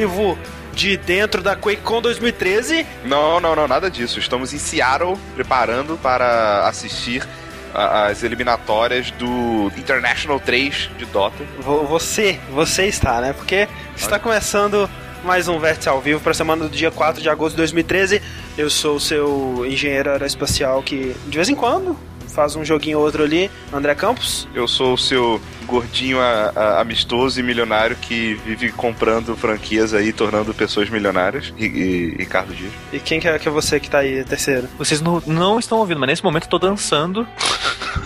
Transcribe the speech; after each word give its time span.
vivo 0.00 0.38
de 0.72 0.96
dentro 0.96 1.42
da 1.42 1.54
QuakeCon 1.56 2.00
2013. 2.00 2.86
Não, 3.04 3.38
não, 3.40 3.54
não, 3.54 3.68
nada 3.68 3.90
disso. 3.90 4.18
Estamos 4.18 4.52
em 4.54 4.58
Seattle 4.58 5.16
preparando 5.34 5.98
para 6.02 6.66
assistir 6.66 7.26
as 7.74 8.22
eliminatórias 8.22 9.10
do 9.12 9.70
International 9.76 10.40
3 10.40 10.90
de 10.98 11.04
Dota. 11.06 11.44
Vo- 11.60 11.84
Você, 11.86 12.38
você 12.50 12.86
está, 12.86 13.20
né? 13.20 13.32
Porque 13.32 13.68
está 13.94 14.18
começando 14.18 14.88
mais 15.22 15.46
um 15.48 15.58
Vértice 15.58 15.88
ao 15.88 16.00
vivo 16.00 16.18
para 16.20 16.32
a 16.32 16.34
semana 16.34 16.64
do 16.64 16.74
dia 16.74 16.90
4 16.90 17.20
de 17.22 17.28
agosto 17.28 17.52
de 17.52 17.58
2013. 17.58 18.22
Eu 18.56 18.70
sou 18.70 18.96
o 18.96 19.00
seu 19.00 19.64
engenheiro 19.68 20.10
aeroespacial 20.10 20.82
que, 20.82 21.14
de 21.26 21.36
vez 21.36 21.48
em 21.48 21.54
quando, 21.54 21.96
faz 22.30 22.56
um 22.56 22.64
joguinho 22.64 22.98
ou 22.98 23.04
outro 23.04 23.22
ali, 23.24 23.50
André 23.72 23.94
Campos. 23.94 24.48
Eu 24.54 24.66
sou 24.68 24.94
o 24.94 24.98
seu 24.98 25.40
gordinho 25.66 26.18
a- 26.20 26.52
a- 26.54 26.80
amistoso 26.80 27.38
e 27.38 27.42
milionário 27.42 27.96
que 27.96 28.34
vive 28.44 28.72
comprando 28.72 29.36
franquias 29.36 29.94
aí, 29.94 30.12
tornando 30.12 30.52
pessoas 30.54 30.88
milionárias. 30.90 31.52
E, 31.58 31.64
e- 31.66 32.16
Ricardo 32.18 32.54
Dias. 32.54 32.72
E 32.92 32.98
quem 32.98 33.20
que 33.20 33.28
é, 33.28 33.38
que 33.38 33.48
é 33.48 33.50
você 33.50 33.78
que 33.78 33.88
tá 33.90 33.98
aí, 33.98 34.24
terceiro? 34.24 34.68
Vocês 34.78 35.00
não, 35.00 35.22
não 35.26 35.58
estão 35.58 35.78
ouvindo, 35.78 36.00
mas 36.00 36.08
nesse 36.08 36.24
momento 36.24 36.44
eu 36.44 36.50
tô 36.50 36.58
dançando. 36.58 37.26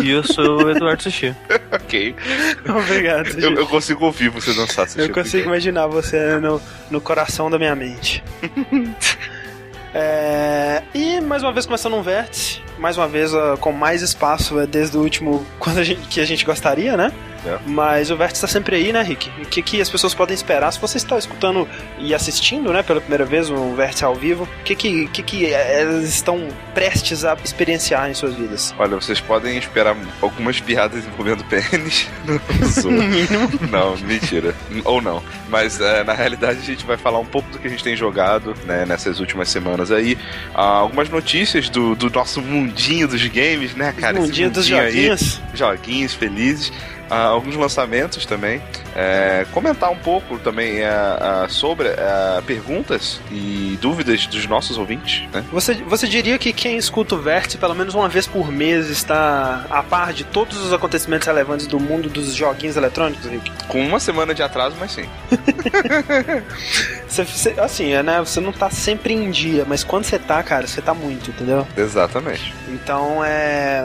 e 0.01 0.11
eu 0.11 0.23
sou 0.25 0.65
o 0.65 0.71
Eduardo 0.71 1.03
Sushi. 1.03 1.35
ok. 1.73 2.15
Obrigado, 2.69 3.29
Eu, 3.39 3.53
eu 3.55 3.67
consigo 3.67 4.05
ouvir 4.05 4.29
você 4.29 4.53
dançar. 4.53 4.87
Eu 4.97 5.11
consigo 5.11 5.47
imaginar 5.47 5.87
você 5.87 6.39
no, 6.39 6.61
no 6.91 7.01
coração 7.01 7.51
da 7.51 7.59
minha 7.59 7.75
mente. 7.75 8.23
É, 9.95 10.83
e 10.93 11.21
mais 11.21 11.45
uma 11.45 11.53
vez 11.53 11.67
começando 11.67 11.95
um 11.95 12.03
vértice, 12.03 12.61
mais 12.81 12.99
uma 12.99 13.07
vez 13.07 13.33
ah, 13.33 13.57
com 13.61 13.71
mais 13.71 14.03
espaço 14.03 14.59
é, 14.59 14.67
desde 14.67 14.97
o 14.97 15.01
último 15.01 15.47
quando 15.61 15.79
a 15.79 15.85
gente, 15.85 16.01
que 16.09 16.21
a 16.21 16.25
gente 16.25 16.45
gostaria, 16.45 16.97
né? 16.97 17.13
É. 17.47 17.59
Mas 17.67 18.11
o 18.11 18.17
vértice 18.17 18.45
está 18.45 18.49
sempre 18.49 18.77
aí, 18.77 18.93
né, 18.93 19.03
Rick? 19.03 19.31
O 19.43 19.47
que, 19.47 19.63
que 19.63 19.81
as 19.81 19.89
pessoas 19.91 20.15
podem 20.15 20.35
esperar? 20.35 20.73
Se 20.73 20.81
você 20.81 20.97
está 20.97 21.19
escutando 21.19 21.69
e 21.99 22.15
assistindo, 22.15 22.73
né, 22.73 22.83
pela 22.83 23.01
primeira 23.01 23.25
vez 23.25 23.51
um 23.51 23.75
vértice 23.75 24.05
ao 24.05 24.15
vivo, 24.15 24.45
o 24.45 24.65
que 24.65 24.75
que, 24.75 25.07
que 25.09 25.23
que 25.23 25.53
elas 25.53 26.05
estão 26.05 26.49
prestes 26.75 27.25
a 27.25 27.37
experienciar 27.45 28.11
em 28.11 28.15
suas 28.15 28.35
vidas? 28.35 28.75
Olha, 28.79 28.97
vocês 28.97 29.21
podem 29.21 29.57
esperar 29.59 29.97
algumas 30.21 30.61
piadas 30.61 31.05
envolvendo 31.07 31.45
pênis. 31.45 32.09
Não, 33.71 33.97
mentira. 33.99 34.55
Ou 34.85 35.01
não. 35.01 35.23
Mas 35.49 35.81
é, 35.81 36.03
na 36.05 36.13
realidade 36.13 36.59
a 36.61 36.63
gente 36.63 36.85
vai 36.85 36.97
falar 36.97 37.19
um 37.19 37.25
pouco 37.25 37.51
do 37.51 37.59
que 37.59 37.67
a 37.67 37.71
gente 37.71 37.83
tem 37.83 37.97
jogado 37.97 38.55
né, 38.65 38.85
nessas 38.87 39.21
últimas 39.21 39.49
semanas 39.49 39.91
aí. 39.91 40.17
Ah, 40.55 40.79
algumas 40.79 41.09
notícias 41.09 41.69
do, 41.69 41.95
do 41.95 42.11
nosso 42.11 42.41
mundinho 42.41 43.07
dos 43.09 43.25
games, 43.27 43.75
né, 43.75 43.93
cara? 43.93 44.19
Esse 44.19 44.27
Mundinho 44.27 44.51
dos 44.51 44.69
mundinho 44.69 44.81
aí. 44.87 44.93
joguinhos. 44.93 45.41
joguinhos 45.55 46.15
felizes. 46.15 46.73
Alguns 47.15 47.57
lançamentos 47.57 48.25
também. 48.27 48.61
É, 48.97 49.45
comentar 49.53 49.91
um 49.91 49.97
pouco 49.97 50.39
também 50.39 50.83
ah, 50.85 51.43
ah, 51.45 51.49
sobre 51.49 51.89
ah, 51.89 52.41
perguntas 52.47 53.21
e 53.31 53.77
dúvidas 53.81 54.27
dos 54.27 54.47
nossos 54.47 54.79
ouvintes, 54.79 55.29
né? 55.33 55.45
Você, 55.53 55.75
você 55.75 56.07
diria 56.07 56.39
que 56.39 56.53
quem 56.53 56.77
escuta 56.77 57.15
o 57.17 57.19
Vértice 57.21 57.59
pelo 57.59 57.75
menos 57.75 57.95
uma 57.95 58.09
vez 58.09 58.27
por 58.27 58.53
mês 58.53 58.89
está 58.89 59.65
a 59.69 59.83
par 59.83 60.13
de 60.13 60.23
todos 60.25 60.59
os 60.65 60.73
acontecimentos 60.73 61.27
relevantes 61.27 61.67
do 61.67 61.81
mundo 61.81 62.09
dos 62.09 62.35
joguinhos 62.35 62.77
eletrônicos, 62.77 63.27
Rick? 63.27 63.51
Com 63.67 63.81
uma 63.85 63.99
semana 63.99 64.33
de 64.35 64.43
atraso, 64.43 64.77
mas 64.79 64.93
sim. 64.93 65.09
Você, 67.09 67.25
você- 67.25 67.55
assim, 67.59 67.93
é, 67.93 68.03
né? 68.03 68.19
Você 68.21 68.41
não 68.41 68.53
tá 68.53 68.71
sempre 68.71 69.15
em 69.15 69.31
dia, 69.31 69.65
mas 69.67 69.85
quando 69.85 70.05
você 70.05 70.19
tá, 70.19 70.43
cara, 70.43 70.67
você 70.67 70.81
tá 70.83 70.93
muito, 70.95 71.31
entendeu? 71.31 71.67
Exatamente. 71.77 72.53
Então 72.69 73.25
é. 73.25 73.85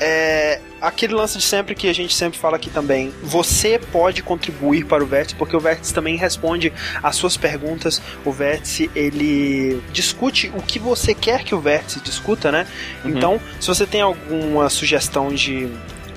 É 0.00 0.60
aquele 0.80 1.14
lance 1.14 1.36
de 1.36 1.44
sempre 1.44 1.74
que 1.74 1.88
a 1.88 1.92
gente 1.92 2.14
sempre 2.14 2.38
fala 2.38 2.56
aqui 2.56 2.70
também. 2.70 3.12
Você 3.22 3.78
pode 3.78 4.22
contribuir 4.22 4.86
para 4.86 5.04
o 5.04 5.06
Vértice, 5.06 5.34
porque 5.34 5.54
o 5.54 5.60
Vértice 5.60 5.92
também 5.92 6.16
responde 6.16 6.72
às 7.02 7.16
suas 7.16 7.36
perguntas. 7.36 8.00
O 8.24 8.32
Vértice, 8.32 8.90
ele 8.94 9.82
discute 9.92 10.50
o 10.56 10.62
que 10.62 10.78
você 10.78 11.14
quer 11.14 11.44
que 11.44 11.54
o 11.54 11.60
Vértice 11.60 12.00
discuta, 12.00 12.50
né? 12.50 12.66
Uhum. 13.04 13.10
Então, 13.10 13.40
se 13.60 13.68
você 13.68 13.86
tem 13.86 14.00
alguma 14.00 14.68
sugestão 14.70 15.28
de. 15.28 15.68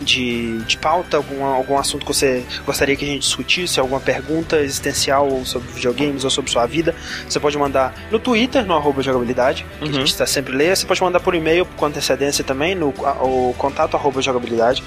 De, 0.01 0.57
de 0.63 0.77
pauta, 0.77 1.17
algum, 1.17 1.43
algum 1.45 1.77
assunto 1.77 2.05
que 2.05 2.13
você 2.13 2.43
gostaria 2.65 2.95
que 2.95 3.05
a 3.05 3.07
gente 3.07 3.21
discutisse, 3.21 3.79
alguma 3.79 3.99
pergunta 3.99 4.57
existencial 4.59 5.29
ou 5.29 5.45
sobre 5.45 5.71
videogames 5.71 6.23
ou 6.23 6.29
sobre 6.29 6.51
sua 6.51 6.65
vida, 6.65 6.93
você 7.27 7.39
pode 7.39 7.57
mandar 7.57 7.93
no 8.11 8.19
Twitter, 8.19 8.65
no 8.65 8.73
arroba 8.75 9.01
jogabilidade, 9.01 9.65
que 9.79 9.83
a 9.83 9.87
Uhum. 9.87 9.93
gente 9.93 10.07
está 10.07 10.25
sempre 10.25 10.53
lê. 10.55 10.75
Você 10.75 10.85
pode 10.85 11.01
mandar 11.01 11.19
por 11.19 11.35
e-mail 11.35 11.65
com 11.65 11.85
antecedência 11.85 12.43
também, 12.43 12.75
no 12.75 12.93
a- 13.05 13.23
o 13.23 13.53
contato 13.57 13.95
arroba 13.95 14.21
jogabilidade. 14.21 14.83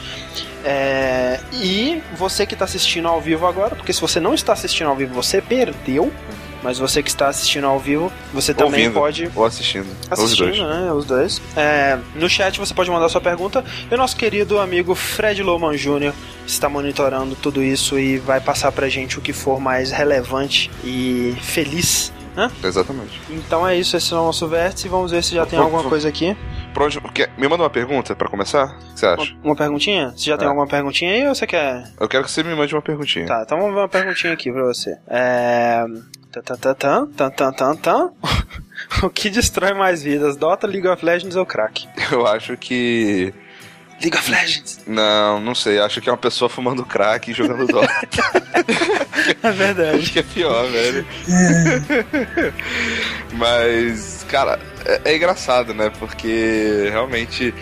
É, 0.65 1.39
e 1.53 2.03
você 2.17 2.45
que 2.45 2.55
está 2.55 2.65
assistindo 2.65 3.07
ao 3.09 3.21
vivo 3.21 3.47
agora, 3.47 3.75
porque 3.77 3.93
se 3.93 4.01
você 4.01 4.19
não 4.19 4.35
está 4.35 4.53
assistindo 4.53 4.89
ao 4.89 4.97
vivo, 4.97 5.15
você 5.15 5.41
perdeu. 5.41 6.13
Mas 6.63 6.79
você 6.79 7.03
que 7.03 7.09
está 7.09 7.29
assistindo 7.29 7.67
ao 7.67 7.79
vivo, 7.79 8.13
você 8.33 8.53
também 8.53 8.91
pode 8.91 9.31
Ou 9.35 9.45
assistindo. 9.45 9.87
Os 10.11 10.13
assistindo, 10.13 10.47
dois. 10.47 10.59
né? 10.61 10.93
Os 10.93 11.05
dois. 11.05 11.43
É, 11.57 11.99
no 12.15 12.29
chat 12.29 12.59
você 12.59 12.75
pode 12.75 12.91
mandar 12.91 13.09
sua 13.09 13.21
pergunta. 13.21 13.65
E 13.91 13.95
o 13.95 13.97
nosso 13.97 14.17
querido 14.17 14.59
amigo 14.59 14.95
Fred 14.95 15.43
Loman 15.43 15.77
Jr. 15.77 16.13
está 16.47 16.69
monitorando 16.69 17.35
tudo 17.37 17.63
isso 17.63 17.99
e 17.99 18.19
vai 18.19 18.41
passar 18.41 18.73
pra 18.73 18.89
gente 18.89 19.19
o 19.19 19.23
que 19.23 19.33
for 19.33 19.61
mais 19.61 19.91
relevante 19.91 20.71
e 20.85 21.35
feliz. 21.41 22.13
Né? 22.35 22.51
Exatamente. 22.63 23.19
Então 23.31 23.67
é 23.67 23.75
isso, 23.79 23.97
esse 23.97 24.13
é 24.13 24.17
o 24.17 24.21
nosso 24.21 24.47
vértice. 24.47 24.89
Vamos 24.89 25.11
ver 25.11 25.23
se 25.25 25.35
já 25.35 25.47
tem 25.47 25.59
alguma 25.59 25.83
coisa 25.85 26.07
aqui. 26.09 26.37
Onde, 26.79 27.01
me 27.39 27.49
manda 27.49 27.63
uma 27.63 27.71
pergunta 27.71 28.15
pra 28.15 28.29
começar? 28.29 28.65
O 28.67 28.93
que 28.93 29.01
você 29.01 29.07
acha? 29.07 29.33
Uma, 29.33 29.45
uma 29.45 29.57
perguntinha? 29.57 30.13
Você 30.15 30.27
já 30.29 30.37
tem 30.37 30.45
É. 30.45 30.49
alguma 30.51 30.67
perguntinha 30.67 31.13
aí 31.13 31.27
ou 31.27 31.35
você 31.35 31.47
quer. 31.47 31.85
Eu 31.99 32.07
quero 32.07 32.25
que 32.25 32.31
você 32.31 32.43
me 32.43 32.55
mande 32.55 32.75
uma 32.75 32.83
perguntinha. 32.83 33.25
Tá, 33.25 33.43
então 33.47 33.57
vamos 33.57 33.73
ver 33.73 33.81
uma 33.81 33.89
perguntinha 33.89 34.35
aqui 34.35 34.53
pra 34.53 34.63
você. 34.65 34.95
É. 35.09 35.83
O 39.03 39.09
que 39.09 39.31
destrói 39.31 39.73
mais 39.73 40.03
vidas? 40.03 40.37
Dota, 40.37 40.67
League 40.67 40.87
of 40.87 41.05
Legends 41.05 41.35
ou 41.35 41.47
crack? 41.47 41.89
Eu 42.13 42.27
acho 42.27 42.57
que. 42.57 43.33
League 44.01 44.17
of 44.17 44.31
Legends. 44.31 44.81
Não, 44.87 45.41
não 45.41 45.55
sei. 45.55 45.81
Acho 45.81 46.01
que 46.01 46.09
é 46.09 46.13
uma 46.13 46.19
pessoa 46.19 46.49
fumando 46.49 46.85
crack 46.85 47.31
e 47.31 47.35
jogando 47.35 47.67
Dota. 47.67 47.89
É 49.43 49.51
verdade. 49.51 49.99
Acho 49.99 50.13
que 50.13 50.19
é 50.19 50.23
pior, 50.23 50.71
velho. 50.71 51.07
Mas, 53.33 54.25
cara, 54.29 54.59
é, 54.85 55.13
é 55.13 55.17
engraçado, 55.17 55.75
né? 55.75 55.91
Porque 55.99 56.89
realmente. 56.91 57.55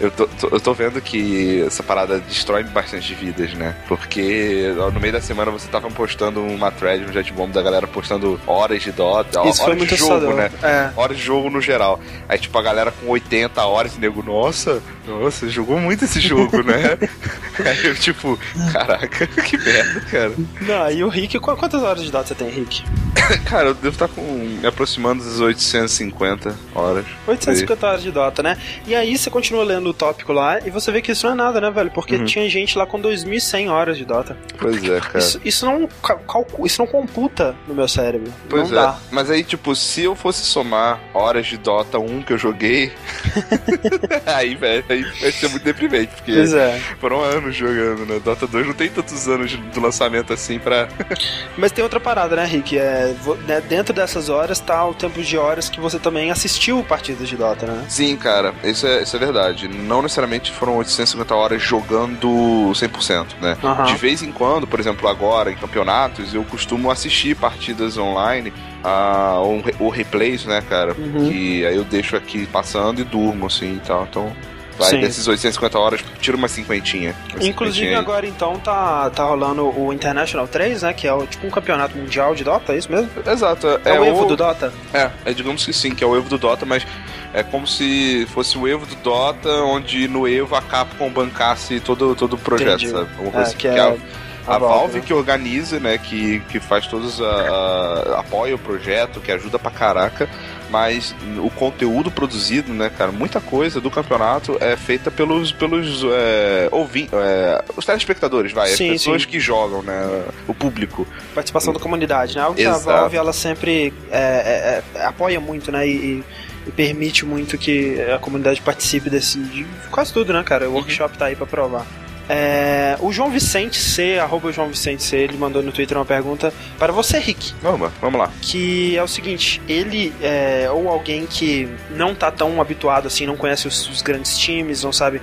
Eu 0.00 0.10
tô, 0.12 0.26
tô- 0.28 0.48
eu 0.48 0.60
tô 0.60 0.72
vendo 0.74 1.00
que 1.00 1.62
essa 1.66 1.82
parada 1.82 2.18
destrói 2.20 2.62
bastante 2.62 3.12
vidas, 3.14 3.52
né? 3.54 3.74
Porque 3.88 4.72
no 4.92 5.00
meio 5.00 5.12
da 5.12 5.20
semana 5.20 5.50
você 5.50 5.66
tava 5.68 5.90
postando 5.90 6.40
uma 6.40 6.70
thread 6.70 7.04
no 7.04 7.12
Jetbomb 7.12 7.52
da 7.52 7.60
galera 7.60 7.86
postando 7.86 8.40
horas 8.46 8.82
de 8.82 8.92
Dota, 8.92 9.40
Isso 9.48 9.56
foi 9.58 9.66
horas 9.66 9.78
muito 9.78 9.90
de 9.90 9.96
jogo, 9.96 10.14
assustador. 10.14 10.36
né? 10.36 10.50
É. 10.62 10.90
Horas 11.00 11.16
de 11.16 11.22
jogo 11.24 11.50
no 11.50 11.60
geral. 11.60 12.00
Aí, 12.28 12.38
tipo, 12.38 12.56
a 12.56 12.62
galera 12.62 12.92
com 12.92 13.08
80 13.10 13.60
horas 13.64 13.96
e 13.96 14.00
nego, 14.00 14.22
nossa, 14.22 14.80
nossa, 15.06 15.48
jogou 15.48 15.78
muito 15.80 16.04
esse 16.04 16.20
jogo, 16.20 16.62
né? 16.62 16.96
Aí 17.66 17.86
eu, 17.86 17.94
tipo, 17.96 18.38
caraca, 18.72 19.26
que 19.42 19.58
merda, 19.58 20.00
cara. 20.02 20.32
Não, 20.60 20.90
e 20.92 21.02
o 21.02 21.08
Rick, 21.08 21.40
qu- 21.40 21.56
quantas 21.56 21.82
horas 21.82 22.04
de 22.04 22.12
Dota 22.12 22.28
você 22.28 22.34
tem, 22.36 22.48
Rick? 22.50 22.84
Cara, 23.44 23.68
eu 23.68 23.74
devo 23.74 23.88
estar 23.88 24.08
com 24.08 24.22
me 24.22 24.66
aproximando 24.66 25.22
das 25.24 25.40
850 25.40 26.54
horas. 26.74 27.04
850 27.26 27.86
horas 27.86 28.02
de 28.02 28.10
Dota, 28.10 28.42
né? 28.42 28.56
E 28.86 28.94
aí 28.94 29.18
você 29.18 29.28
continua 29.28 29.64
lendo 29.64 29.87
o 29.90 29.94
tópico 29.94 30.32
lá 30.32 30.58
e 30.64 30.70
você 30.70 30.90
vê 30.92 31.00
que 31.02 31.12
isso 31.12 31.26
não 31.26 31.32
é 31.34 31.36
nada, 31.36 31.60
né, 31.60 31.70
velho? 31.70 31.90
Porque 31.90 32.16
Uhum. 32.16 32.24
tinha 32.24 32.48
gente 32.48 32.76
lá 32.78 32.86
com 32.86 33.00
2100 33.00 33.68
horas 33.70 33.96
de 33.98 34.04
Dota. 34.04 34.36
Pois 34.58 34.82
é, 34.82 35.00
cara. 35.00 35.18
Isso, 35.18 35.40
isso 35.44 35.66
não 35.66 35.88
cal- 36.02 36.18
calcu- 36.20 36.66
isso 36.66 36.80
não 36.80 36.86
computa 36.86 37.54
no 37.66 37.74
meu 37.74 37.88
cérebro. 37.88 38.32
Pois 38.48 38.70
não 38.70 38.78
é. 38.78 38.82
dá. 38.86 38.98
Mas 39.10 39.30
aí, 39.30 39.42
tipo, 39.44 39.74
se 39.74 40.02
eu 40.04 40.14
fosse 40.14 40.42
somar 40.44 40.98
horas 41.14 41.46
de 41.46 41.56
Dota 41.56 41.98
1 41.98 42.22
que 42.22 42.32
eu 42.32 42.38
joguei, 42.38 42.92
aí, 44.26 44.54
velho, 44.54 44.84
aí 44.88 45.02
vai 45.20 45.32
ser 45.32 45.48
muito 45.48 45.62
deprimente, 45.64 46.12
porque 46.16 46.32
Pois 46.32 46.52
é. 46.54 46.78
foram 47.00 47.22
anos 47.22 47.54
jogando, 47.56 48.06
né? 48.06 48.20
Dota 48.24 48.46
2 48.46 48.66
não 48.66 48.74
tem 48.74 48.88
tantos 48.88 49.26
anos 49.28 49.54
do 49.54 49.80
lançamento 49.80 50.32
assim 50.32 50.58
pra. 50.58 50.88
Mas 51.56 51.72
tem 51.72 51.82
outra 51.82 52.00
parada, 52.00 52.36
né, 52.36 52.44
Rick? 52.44 52.78
É, 52.78 53.14
né, 53.46 53.60
dentro 53.60 53.92
dessas 53.94 54.28
horas 54.28 54.60
tá 54.60 54.84
o 54.86 54.94
tempo 54.94 55.20
de 55.22 55.36
horas 55.36 55.68
que 55.68 55.80
você 55.80 55.98
também 55.98 56.30
assistiu 56.30 56.82
partidas 56.84 57.28
de 57.28 57.36
Dota, 57.36 57.66
né? 57.66 57.84
Sim, 57.88 58.16
cara, 58.16 58.54
isso 58.64 58.86
é, 58.86 59.02
isso 59.02 59.16
é 59.16 59.18
verdade. 59.18 59.68
Não 59.86 60.02
necessariamente 60.02 60.52
foram 60.52 60.76
850 60.76 61.34
horas 61.34 61.62
jogando 61.62 62.28
100%, 62.72 63.26
né? 63.40 63.56
Aham. 63.62 63.84
De 63.84 63.94
vez 63.94 64.22
em 64.22 64.32
quando, 64.32 64.66
por 64.66 64.78
exemplo, 64.80 65.08
agora 65.08 65.50
em 65.50 65.56
campeonatos, 65.56 66.34
eu 66.34 66.44
costumo 66.44 66.90
assistir 66.90 67.36
partidas 67.36 67.96
online, 67.96 68.52
ah, 68.84 69.38
ou, 69.40 69.62
ou 69.78 69.88
replays, 69.88 70.44
né, 70.44 70.62
cara? 70.68 70.94
Uhum. 70.98 71.28
Que 71.28 71.66
aí 71.66 71.76
eu 71.76 71.84
deixo 71.84 72.16
aqui 72.16 72.46
passando 72.46 73.00
e 73.00 73.04
durmo, 73.04 73.46
assim 73.46 73.76
e 73.76 73.80
tal. 73.86 74.06
Então, 74.08 74.32
vai 74.78 74.90
Sim. 74.90 75.00
desses 75.00 75.26
850 75.26 75.78
horas, 75.78 76.00
tira 76.20 76.36
uma 76.36 76.48
cinquentinha. 76.48 77.14
Uma 77.34 77.44
Inclusive 77.46 77.94
agora 77.94 78.26
então 78.26 78.58
tá, 78.58 79.10
tá 79.10 79.24
rolando 79.24 79.64
o 79.78 79.92
International 79.92 80.46
3, 80.46 80.82
né? 80.82 80.92
Que 80.92 81.06
é 81.08 81.12
o, 81.12 81.26
tipo 81.26 81.46
um 81.46 81.50
campeonato 81.50 81.96
mundial 81.96 82.34
de 82.34 82.44
Dota, 82.44 82.72
é 82.72 82.78
isso 82.78 82.90
mesmo? 82.90 83.10
Exato. 83.26 83.66
É, 83.84 83.98
o 83.98 84.04
Evo 84.04 84.26
do 84.26 84.36
Dota? 84.36 84.72
É, 84.94 85.10
é, 85.24 85.32
digamos 85.32 85.64
que 85.66 85.72
sim, 85.72 85.94
que 85.94 86.04
é 86.04 86.06
o 86.06 86.16
Evo 86.16 86.28
do 86.28 86.38
Dota, 86.38 86.64
mas 86.64 86.86
é 87.34 87.42
como 87.42 87.66
se 87.66 88.26
fosse 88.32 88.56
o 88.56 88.66
Evo 88.68 88.86
do 88.86 88.94
Dota, 88.96 89.48
onde 89.64 90.06
no 90.08 90.26
Evo 90.28 90.54
a 90.54 90.62
Capcom 90.62 91.10
bancasse 91.10 91.80
todo, 91.80 92.14
todo 92.14 92.34
o 92.34 92.38
projeto, 92.38 92.84
Entendi. 92.84 92.90
sabe? 92.90 93.08
Alguma 93.18 93.28
É, 93.28 93.32
coisa 93.42 93.56
que 93.56 93.68
assim, 93.68 93.78
é, 93.78 93.80
a- 93.80 94.54
a, 94.54 94.58
Valve 94.58 95.00
né? 95.00 95.04
que 95.06 95.12
organiza, 95.12 95.78
né? 95.78 95.98
Que, 95.98 96.40
que 96.48 96.58
faz 96.58 96.86
todos. 96.86 97.20
A, 97.20 97.24
a, 97.26 98.20
apoia 98.20 98.54
o 98.54 98.58
projeto, 98.58 99.20
que 99.20 99.30
ajuda 99.30 99.58
pra 99.58 99.70
caraca 99.70 100.26
mas 100.70 101.14
o 101.38 101.50
conteúdo 101.50 102.10
produzido, 102.10 102.72
né, 102.72 102.90
cara, 102.90 103.10
muita 103.10 103.40
coisa 103.40 103.80
do 103.80 103.90
campeonato 103.90 104.56
é 104.60 104.76
feita 104.76 105.10
pelos, 105.10 105.52
pelos 105.52 106.04
é, 106.04 106.68
ouvintes, 106.70 107.12
é, 107.12 107.64
os 107.76 107.84
telespectadores, 107.84 108.52
vai, 108.52 108.68
sim, 108.68 108.86
as 108.86 108.92
pessoas 108.92 109.22
sim. 109.22 109.28
que 109.28 109.40
jogam, 109.40 109.82
né, 109.82 110.24
o 110.46 110.54
público. 110.54 111.06
Participação 111.34 111.72
da 111.72 111.80
comunidade, 111.80 112.36
né, 112.36 112.42
algo 112.42 112.56
que 112.56 112.62
Exato. 112.62 112.90
a 112.90 113.00
Valve, 113.00 113.16
ela 113.16 113.32
sempre 113.32 113.92
é, 114.10 114.82
é, 114.94 114.98
é, 114.98 115.04
apoia 115.04 115.40
muito, 115.40 115.72
né, 115.72 115.86
e, 115.86 116.22
e, 116.66 116.72
permite 116.72 117.24
muito 117.24 117.56
que 117.56 117.98
a 118.14 118.18
comunidade 118.18 118.60
participe 118.60 119.08
desse, 119.08 119.38
de 119.38 119.66
quase 119.90 120.12
tudo, 120.12 120.32
né, 120.32 120.42
cara, 120.42 120.66
o 120.66 120.68
uhum. 120.68 120.76
workshop 120.76 121.16
tá 121.16 121.26
aí 121.26 121.36
pra 121.36 121.46
provar. 121.46 121.86
É, 122.28 122.96
o 123.00 123.12
João 123.12 123.30
Vicente 123.30 123.78
C, 123.78 124.18
arroba 124.18 124.52
João 124.52 124.68
Vicente 124.68 125.02
C, 125.02 125.16
ele 125.16 125.36
mandou 125.36 125.62
no 125.62 125.72
Twitter 125.72 125.96
uma 125.96 126.04
pergunta 126.04 126.52
para 126.78 126.92
você, 126.92 127.18
Rick. 127.18 127.54
Vamos, 127.62 127.90
vamos 128.00 128.20
lá. 128.20 128.30
Que 128.40 128.96
é 128.96 129.02
o 129.02 129.08
seguinte: 129.08 129.60
ele, 129.68 130.12
é, 130.20 130.68
ou 130.70 130.88
alguém 130.88 131.26
que 131.26 131.68
não 131.90 132.14
tá 132.14 132.30
tão 132.30 132.60
habituado 132.60 133.06
assim, 133.06 133.26
não 133.26 133.36
conhece 133.36 133.66
os, 133.66 133.88
os 133.88 134.02
grandes 134.02 134.36
times, 134.36 134.82
não 134.82 134.92
sabe 134.92 135.20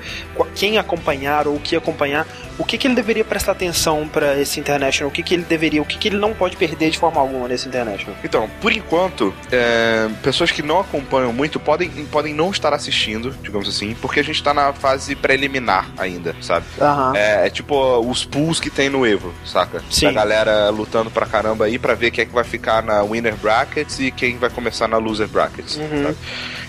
quem 0.55 0.77
acompanhar 0.77 1.47
ou 1.47 1.55
o 1.55 1.59
que 1.59 1.75
acompanhar, 1.75 2.27
o 2.57 2.63
que, 2.63 2.77
que 2.77 2.87
ele 2.87 2.95
deveria 2.95 3.23
prestar 3.23 3.51
atenção 3.51 4.07
para 4.07 4.39
esse 4.39 4.59
International? 4.59 5.09
O 5.09 5.13
que, 5.13 5.21
que 5.21 5.33
ele 5.33 5.43
deveria, 5.43 5.81
o 5.81 5.85
que, 5.85 5.97
que 5.97 6.07
ele 6.07 6.17
não 6.17 6.33
pode 6.33 6.55
perder 6.55 6.89
de 6.89 6.97
forma 6.97 7.19
alguma 7.19 7.47
nesse 7.47 7.67
International? 7.67 8.15
Então, 8.23 8.49
por 8.61 8.71
enquanto, 8.71 9.33
é, 9.51 10.09
pessoas 10.23 10.51
que 10.51 10.61
não 10.61 10.79
acompanham 10.79 11.33
muito 11.33 11.59
podem, 11.59 11.89
podem 12.05 12.33
não 12.33 12.51
estar 12.51 12.73
assistindo, 12.73 13.31
digamos 13.41 13.67
assim, 13.67 13.93
porque 13.95 14.19
a 14.19 14.23
gente 14.23 14.41
tá 14.41 14.53
na 14.53 14.73
fase 14.73 15.15
preliminar 15.15 15.89
ainda, 15.97 16.35
sabe? 16.41 16.65
Uhum. 16.95 17.15
É, 17.15 17.47
é, 17.47 17.49
tipo 17.49 17.99
os 17.99 18.25
pools 18.25 18.59
que 18.59 18.69
tem 18.69 18.89
no 18.89 19.05
Evo, 19.05 19.33
saca? 19.45 19.81
Sim. 19.89 20.07
A 20.07 20.11
galera 20.11 20.69
lutando 20.69 21.11
pra 21.11 21.25
caramba 21.25 21.65
aí 21.65 21.77
pra 21.77 21.93
ver 21.93 22.11
quem 22.11 22.23
é 22.23 22.25
que 22.25 22.33
vai 22.33 22.43
ficar 22.43 22.81
na 22.83 23.03
Winner 23.03 23.35
Brackets 23.35 23.99
e 23.99 24.11
quem 24.11 24.37
vai 24.37 24.49
começar 24.49 24.87
na 24.87 24.97
Loser 24.97 25.27
Brackets, 25.27 25.77
uhum. 25.77 26.03
sabe? 26.03 26.17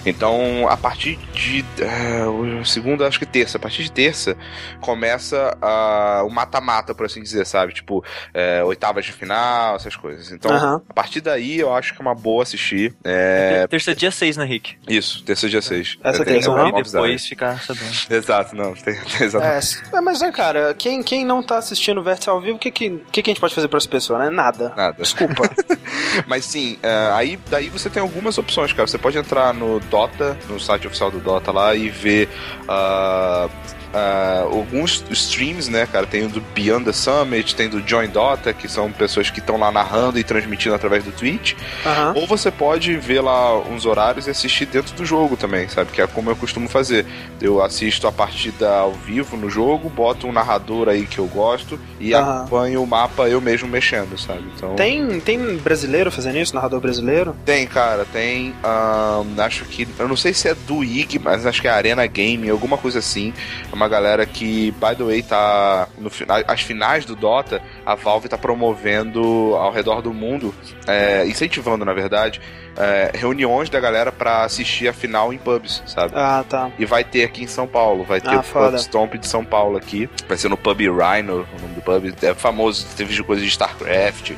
Então, 0.07 0.69
a 0.69 0.77
partir 0.77 1.19
de 1.33 1.65
uh, 1.83 2.65
segunda, 2.65 3.09
acho 3.09 3.19
que 3.19 3.27
terça, 3.27 3.59
a 3.59 3.61
partir 3.61 3.83
de 3.83 3.91
terça 3.91 4.37
começa 4.81 5.57
uh, 5.61 6.25
o 6.25 6.31
mata-mata, 6.31 6.95
por 6.95 7.07
assim 7.07 7.21
dizer, 7.21 7.45
sabe? 7.45 7.75
Tipo, 7.75 7.99
uh, 7.99 8.67
oitavas 8.67 9.05
de 9.05 9.13
final, 9.13 9.75
essas 9.75 9.97
coisas. 9.97 10.31
Então, 10.31 10.53
uhum. 10.53 10.81
a 10.89 10.95
partir 10.95 11.21
daí 11.21 11.59
eu 11.59 11.75
acho 11.75 11.93
que 11.93 12.01
é 12.01 12.03
uma 12.03 12.15
boa 12.15 12.45
assistir. 12.45 12.95
É... 13.03 13.67
Terça 13.67 13.95
dia 13.97 14.13
6, 14.13 14.37
né, 14.37 14.45
Rick? 14.45 14.77
Isso, 14.89 15.25
terça 15.25 15.49
dia 15.49 15.61
6. 15.61 15.99
Essa 16.05 16.23
é, 16.23 16.25
terça. 16.25 16.51
E 16.51 16.83
depois 16.83 17.27
ficar 17.27 17.61
sabendo. 17.63 17.93
Exato, 18.09 18.55
não, 18.55 18.75
tem, 18.75 18.95
tem 18.95 19.27
exatamente. 19.27 19.83
É, 19.93 20.01
mas, 20.01 20.16
né, 20.21 20.33
cara, 20.33 20.75
quem, 20.75 21.03
quem 21.03 21.25
não 21.25 21.43
tá 21.43 21.59
assistindo 21.59 21.99
o 21.99 22.03
Vértice 22.03 22.29
ao 22.29 22.41
vivo, 22.41 22.57
o 22.57 22.59
que, 22.59 22.71
que, 22.71 22.91
que, 23.11 23.23
que 23.23 23.31
a 23.31 23.33
gente 23.33 23.41
pode 23.41 23.55
fazer 23.55 23.69
pra 23.69 23.79
essa 23.79 23.89
pessoa, 23.89 24.19
né? 24.19 24.31
Nada. 24.31 24.73
Nada. 24.77 24.97
Desculpa. 24.99 25.49
mas 26.27 26.45
sim, 26.45 26.75
uh, 26.75 27.15
aí 27.15 27.39
daí 27.49 27.69
você 27.69 27.89
tem 27.89 28.03
algumas 28.03 28.39
opções, 28.39 28.73
cara. 28.73 28.87
Você 28.87 28.99
pode 28.99 29.19
entrar 29.19 29.53
no 29.55 29.81
Dota, 29.81 30.37
no 30.49 30.59
site 30.61 30.87
oficial 30.87 31.11
do 31.11 31.19
Dota 31.19 31.53
lá 31.53 31.75
e 31.75 31.89
ver 31.89 32.29
uh, 32.63 33.51
uh, 33.97 34.55
alguns 34.55 35.03
streams, 35.11 35.71
né, 35.71 35.87
cara? 35.87 36.07
Tem 36.07 36.25
o 36.25 36.29
do 36.29 36.41
Beyond 36.55 36.85
the 36.85 36.93
Summit, 36.93 37.55
tem 37.55 37.69
do 37.69 37.87
Join 37.87 38.09
Dota, 38.09 38.53
que 38.53 38.69
são 38.69 38.93
pessoas 38.93 39.31
que 39.31 39.41
estão 39.41 39.57
lá 39.57 39.73
narrando 39.73 40.19
e 40.19 40.25
transmitindo 40.25 40.75
através 40.75 41.05
do 41.05 41.13
Twitch. 41.13 41.55
Uhum. 41.55 42.21
Ou 42.21 42.27
você 42.27 42.51
pode 42.51 42.97
ver 42.97 43.21
lá 43.21 43.59
uns 43.59 43.87
horários 43.87 44.27
e 44.27 44.31
assistir 44.31 44.67
dentro 44.67 44.95
do 44.95 45.05
jogo 45.05 45.37
também, 45.37 45.69
sabe? 45.69 45.93
Que 45.93 46.03
é 46.03 46.07
como 46.07 46.31
eu 46.31 46.37
costumo 46.37 46.69
fazer. 46.69 47.07
Eu 47.41 47.63
assisto 47.63 48.07
a 48.07 48.13
partida 48.13 48.71
ao 48.71 48.93
vivo 48.93 49.37
no 49.37 49.49
jogo, 49.49 49.89
boto 49.89 50.27
um 50.27 50.33
narrador 50.33 50.89
aí 50.89 51.07
que 51.07 51.19
eu 51.19 51.27
gosto 51.27 51.79
e 51.99 52.13
uhum. 52.15 52.21
acompanho 52.21 52.83
o 52.83 52.87
mapa 52.87 53.29
eu 53.29 53.41
mesmo 53.41 53.69
mexendo, 53.69 54.19
sabe? 54.19 54.45
Então... 54.55 54.75
Tem, 54.75 55.21
tem 55.21 55.57
brasileiro 55.57 56.11
fazendo 56.11 56.39
isso, 56.39 56.55
narrador 56.55 56.81
brasileiro? 56.81 57.37
Tem, 57.45 57.67
cara, 57.67 58.05
tem. 58.13 58.55
Um, 58.65 59.41
acho 59.41 59.65
que. 59.65 59.87
Eu 59.99 60.09
não 60.09 60.17
sei 60.17 60.35
se 60.35 60.49
é 60.49 60.55
do 60.55 60.83
IG, 60.83 61.19
mas 61.19 61.47
acho 61.47 61.61
que 61.61 61.69
é 61.69 61.71
Arena 61.71 62.07
Game, 62.07 62.49
alguma 62.51 62.77
coisa 62.77 62.99
assim. 62.99 63.33
É 63.71 63.75
uma 63.87 63.89
galera 63.89 64.27
que, 64.27 64.73
by 64.73 64.97
the 64.97 65.05
way, 65.05 65.23
tá. 65.23 65.89
No, 65.97 66.11
as 66.49 66.61
finais 66.61 67.05
do 67.05 67.15
Dota, 67.15 67.63
a 67.85 67.95
Valve 67.95 68.29
tá 68.29 68.37
promovendo 68.37 69.55
ao 69.55 69.71
redor 69.71 70.03
do 70.03 70.13
mundo, 70.13 70.55
é, 70.87 71.25
incentivando, 71.27 71.85
na 71.85 71.93
verdade, 71.93 72.41
é, 72.77 73.13
reuniões 73.15 73.71
da 73.71 73.79
galera 73.79 74.11
para 74.11 74.45
assistir 74.45 74.89
a 74.89 74.93
final 74.93 75.33
em 75.33 75.39
pubs, 75.39 75.83
sabe? 75.87 76.13
Ah, 76.17 76.45
tá. 76.47 76.71
E 76.79 76.85
vai 76.85 77.05
ter 77.05 77.25
aqui 77.25 77.45
em 77.45 77.47
São 77.47 77.67
Paulo, 77.67 78.05
vai 78.05 78.21
ter 78.21 78.35
ah, 78.35 78.41
o 78.41 78.43
foda. 78.43 78.71
Pub 78.73 78.79
Stomp 78.81 79.15
de 79.15 79.29
São 79.29 79.45
Paulo 79.45 79.79
aqui. 79.79 80.11
Vai 80.29 80.37
ser 80.37 80.49
no 80.49 80.57
Pub 80.57 80.81
Rhino, 80.81 81.47
o 81.57 81.63
nome 81.63 81.75
do 81.75 81.83
pub. 81.83 82.13
É 82.23 82.35
famoso, 82.35 82.87
teve 82.97 83.15
de 83.15 83.23
coisa 83.23 83.41
de 83.41 83.49
StarCraft 83.49 84.33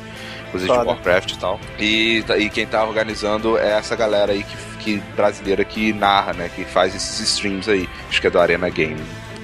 coisas 0.51 0.67
de 0.67 0.75
Warcraft 0.75 1.31
e 1.31 1.37
tal. 1.37 1.59
E, 1.79 2.25
e 2.37 2.49
quem 2.49 2.65
tá 2.65 2.83
organizando 2.83 3.57
é 3.57 3.71
essa 3.71 3.95
galera 3.95 4.31
aí 4.31 4.43
que, 4.43 4.57
que 4.79 4.97
brasileira 5.15 5.63
que 5.63 5.93
narra, 5.93 6.33
né? 6.33 6.49
Que 6.53 6.65
faz 6.65 6.95
esses 6.95 7.19
streams 7.19 7.69
aí. 7.69 7.87
Acho 8.09 8.19
que 8.19 8.27
é 8.27 8.29
do 8.29 8.39
Arena 8.39 8.69
Game. 8.69 8.99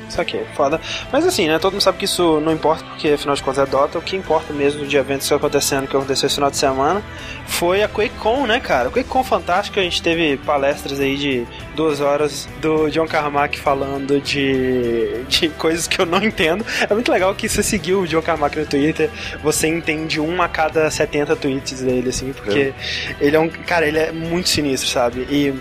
Isso 0.07 0.21
aqui, 0.21 0.39
foda. 0.55 0.79
Mas 1.11 1.25
assim, 1.25 1.47
né? 1.47 1.59
Todo 1.59 1.73
mundo 1.73 1.81
sabe 1.81 1.97
que 1.97 2.05
isso 2.05 2.39
não 2.39 2.51
importa, 2.51 2.83
porque 2.85 3.09
afinal 3.09 3.35
de 3.35 3.43
contas 3.43 3.67
é 3.67 3.69
Dota. 3.69 3.97
O 3.97 4.01
que 4.01 4.15
importa 4.15 4.53
mesmo 4.53 4.85
de 4.85 4.97
eventos 4.97 5.27
que 5.27 5.33
acontecendo, 5.33 5.87
que 5.87 5.95
aconteceu 5.95 6.27
esse 6.27 6.35
final 6.35 6.51
de 6.51 6.57
semana, 6.57 7.03
foi 7.47 7.83
a 7.83 7.89
QuakeCon, 7.89 8.45
né, 8.45 8.59
cara? 8.59 8.89
QuakeCon 8.89 9.23
fantástica, 9.23 9.79
a 9.79 9.83
gente 9.83 10.01
teve 10.01 10.37
palestras 10.37 10.99
aí 10.99 11.17
de 11.17 11.45
duas 11.75 12.01
horas 12.01 12.47
do 12.61 12.89
John 12.89 13.07
Carmack 13.07 13.59
falando 13.59 14.21
de, 14.21 15.23
de 15.27 15.49
coisas 15.49 15.87
que 15.87 15.99
eu 15.99 16.05
não 16.05 16.23
entendo. 16.23 16.65
É 16.89 16.93
muito 16.93 17.11
legal 17.11 17.33
que 17.35 17.49
você 17.49 17.63
seguiu 17.63 18.01
o 18.01 18.07
John 18.07 18.21
Carmack 18.21 18.57
no 18.57 18.65
Twitter, 18.65 19.09
você 19.41 19.67
entende 19.67 20.19
um 20.19 20.41
a 20.41 20.47
cada 20.47 20.89
70 20.89 21.35
tweets 21.35 21.81
dele, 21.81 22.09
assim, 22.09 22.31
porque 22.33 22.73
é. 23.09 23.15
ele 23.19 23.35
é 23.35 23.39
um. 23.39 23.49
Cara, 23.49 23.87
ele 23.87 23.99
é 23.99 24.11
muito 24.11 24.49
sinistro, 24.49 24.89
sabe? 24.89 25.27
E 25.29 25.53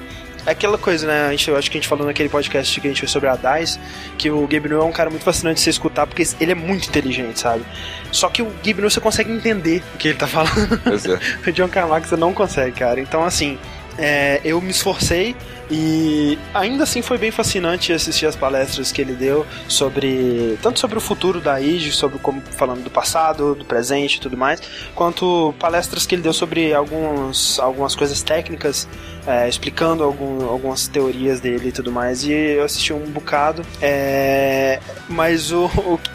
é 0.47 0.51
aquela 0.51 0.77
coisa, 0.77 1.07
né? 1.07 1.27
A 1.27 1.31
gente, 1.31 1.49
eu 1.49 1.57
acho 1.57 1.71
que 1.71 1.79
a 1.79 1.81
gente 1.81 1.89
falou 1.89 2.07
naquele 2.07 2.29
podcast 2.29 2.81
que 2.81 2.87
a 2.87 2.91
gente 2.91 3.01
fez 3.01 3.11
sobre 3.11 3.29
a 3.29 3.37
DICE, 3.37 3.79
que 4.19 4.31
o 4.31 4.47
Gabe 4.47 4.69
New 4.69 4.81
é 4.81 4.85
um 4.85 4.93
cara 4.93 5.11
muito 5.11 5.25
fascinante 5.25 5.57
de 5.57 5.63
se 5.63 5.71
escutar, 5.71 6.07
porque 6.07 6.23
ele 6.41 6.53
é 6.53 6.55
muito 6.55 6.89
inteligente, 6.89 7.41
sabe? 7.41 7.65
Só 8.13 8.29
que 8.29 8.43
o 8.43 8.47
Gabe 8.65 8.81
New 8.81 8.91
você 8.91 9.01
consegue 9.01 9.33
entender 9.33 9.83
o 9.95 9.99
que 9.99 10.09
ele 10.09 10.19
tá 10.19 10.27
falando. 10.27 10.81
Pois 10.83 11.05
é. 11.07 11.19
o 11.47 11.53
John 11.53 11.69
Carmack 11.69 12.09
você 12.09 12.17
não 12.17 12.33
consegue, 12.33 12.79
cara. 12.79 13.01
Então, 13.01 13.25
assim, 13.25 13.59
é, 13.99 14.41
eu 14.45 14.61
me 14.61 14.71
esforcei 14.71 15.37
e 15.71 16.39
ainda 16.53 16.85
assim 16.85 17.01
foi 17.01 17.17
bem 17.17 17.31
fascinante 17.31 17.93
assistir 17.93 18.27
as 18.27 18.37
palestras 18.37 18.93
que 18.93 19.01
ele 19.01 19.15
deu 19.15 19.47
sobre 19.67 20.59
tanto 20.63 20.79
sobre 20.79 20.99
o 20.99 21.01
futuro 21.01 21.41
da 21.41 21.61
IG, 21.61 21.91
sobre 21.93 22.19
como 22.19 22.41
falando 22.43 22.85
do 22.85 22.91
passado, 22.91 23.55
do 23.55 23.65
presente 23.65 24.17
e 24.17 24.21
tudo 24.21 24.37
mais, 24.37 24.61
quanto 24.95 25.55
palestras 25.59 26.05
que 26.05 26.15
ele 26.15 26.23
deu 26.23 26.33
sobre 26.33 26.75
alguns, 26.75 27.59
algumas 27.59 27.95
coisas 27.95 28.23
técnicas, 28.23 28.87
é, 29.27 29.49
explicando 29.49 30.05
algum, 30.05 30.47
algumas 30.49 30.87
teorias 30.87 31.41
dele 31.41 31.69
e 31.69 31.73
tudo 31.73 31.91
mais. 31.91 32.25
E 32.25 32.33
eu 32.33 32.65
assisti 32.65 32.93
um 32.93 33.11
bocado. 33.11 33.65
É, 33.81 34.81
mas 35.09 35.51
o, 35.51 35.69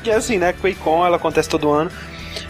que 0.03 0.12
é 0.12 0.15
assim, 0.15 0.38
né? 0.38 0.53
QuakeCon 0.53 1.05
ela 1.05 1.17
acontece 1.17 1.50
todo 1.50 1.71
ano. 1.71 1.91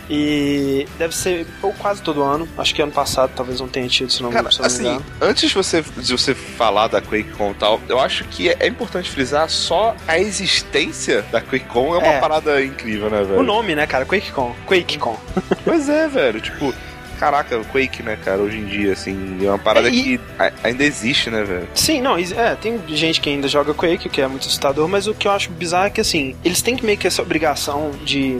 E 0.10 0.88
deve 0.98 1.16
ser 1.16 1.46
ou 1.62 1.72
quase 1.74 2.02
todo 2.02 2.24
ano. 2.24 2.48
Acho 2.58 2.74
que 2.74 2.82
ano 2.82 2.92
passado 2.92 3.32
talvez 3.36 3.60
não 3.60 3.68
tenha 3.68 3.88
tido, 3.88 4.12
se 4.12 4.24
não, 4.24 4.32
Cara, 4.32 4.50
se 4.52 4.60
não 4.60 4.66
assim, 4.66 4.84
me 4.84 4.90
engano. 4.90 5.06
Antes 5.22 5.50
de 5.50 5.56
você, 5.56 5.82
de 5.82 6.12
você 6.12 6.34
falar 6.34 6.88
da 6.88 7.02
QuakeCon 7.02 7.52
e 7.52 7.54
tal, 7.56 7.82
eu 7.88 8.00
acho 8.00 8.24
que 8.26 8.50
é 8.50 8.68
importante 8.68 9.10
frisar 9.10 9.50
só 9.50 9.96
a 10.08 10.20
existência 10.20 11.22
da 11.32 11.42
QuakeCon 11.42 11.96
é 11.96 11.98
uma 12.00 12.14
é. 12.14 12.20
parada 12.20 12.64
incrível, 12.64 13.10
né, 13.10 13.24
velho? 13.24 13.40
O 13.40 13.44
nome, 13.44 13.76
né, 13.76 13.86
cara? 13.86 14.06
QuakeCon. 14.06 14.56
QuakeCon. 14.66 15.20
pois 15.64 15.88
é, 15.88 16.08
velho. 16.08 16.42
Tipo, 16.42 16.74
caraca, 17.20 17.58
o 17.58 17.66
Quake, 17.66 18.02
né, 18.02 18.18
cara, 18.24 18.42
hoje 18.42 18.58
em 18.58 18.66
dia, 18.66 18.94
assim, 18.94 19.46
é 19.46 19.50
uma 19.50 19.60
parada 19.60 19.90
é, 19.90 19.92
e... 19.92 20.18
que 20.18 20.22
ainda 20.64 20.86
existe, 20.86 21.30
né, 21.30 21.44
velho? 21.44 21.68
Sim, 21.76 22.02
não, 22.02 22.18
é, 22.18 22.56
tem 22.56 22.82
gente 22.88 23.20
que 23.20 23.30
ainda 23.30 23.48
joga 23.48 23.74
Quake, 23.74 24.08
que 24.08 24.22
é 24.22 24.28
muito 24.28 24.48
assustador, 24.48 24.88
mas 24.88 25.06
o 25.06 25.14
que 25.14 25.28
eu 25.28 25.32
acho 25.32 25.52
bizarro 25.52 25.88
é 25.88 25.90
que, 25.90 26.00
assim, 26.00 26.36
eles 26.44 26.62
têm 26.62 26.78
que 26.78 26.86
meio 26.86 26.98
que 26.98 27.06
essa 27.06 27.22
obrigação 27.22 27.92
de 28.06 28.40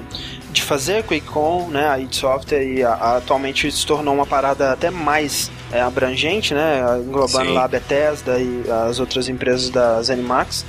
de 0.52 0.62
fazer 0.62 0.98
a 0.98 1.04
QuakeCon, 1.04 1.68
né, 1.70 1.88
a 1.88 2.00
id 2.00 2.14
Software, 2.14 2.64
e 2.64 2.84
a, 2.84 2.94
a, 2.94 3.18
atualmente 3.18 3.72
se 3.72 3.86
tornou 3.86 4.14
uma 4.14 4.26
parada 4.26 4.72
até 4.72 4.90
mais 4.90 5.52
é, 5.72 5.82
abrangente, 5.82 6.54
né, 6.54 6.82
englobando 7.06 7.48
Sim. 7.48 7.54
lá 7.54 7.66
a 7.66 7.68
Bethesda 7.68 8.40
e 8.40 8.64
as 8.88 9.00
outras 9.00 9.30
empresas 9.30 9.70
da 9.70 10.02
ZeniMax, 10.02 10.66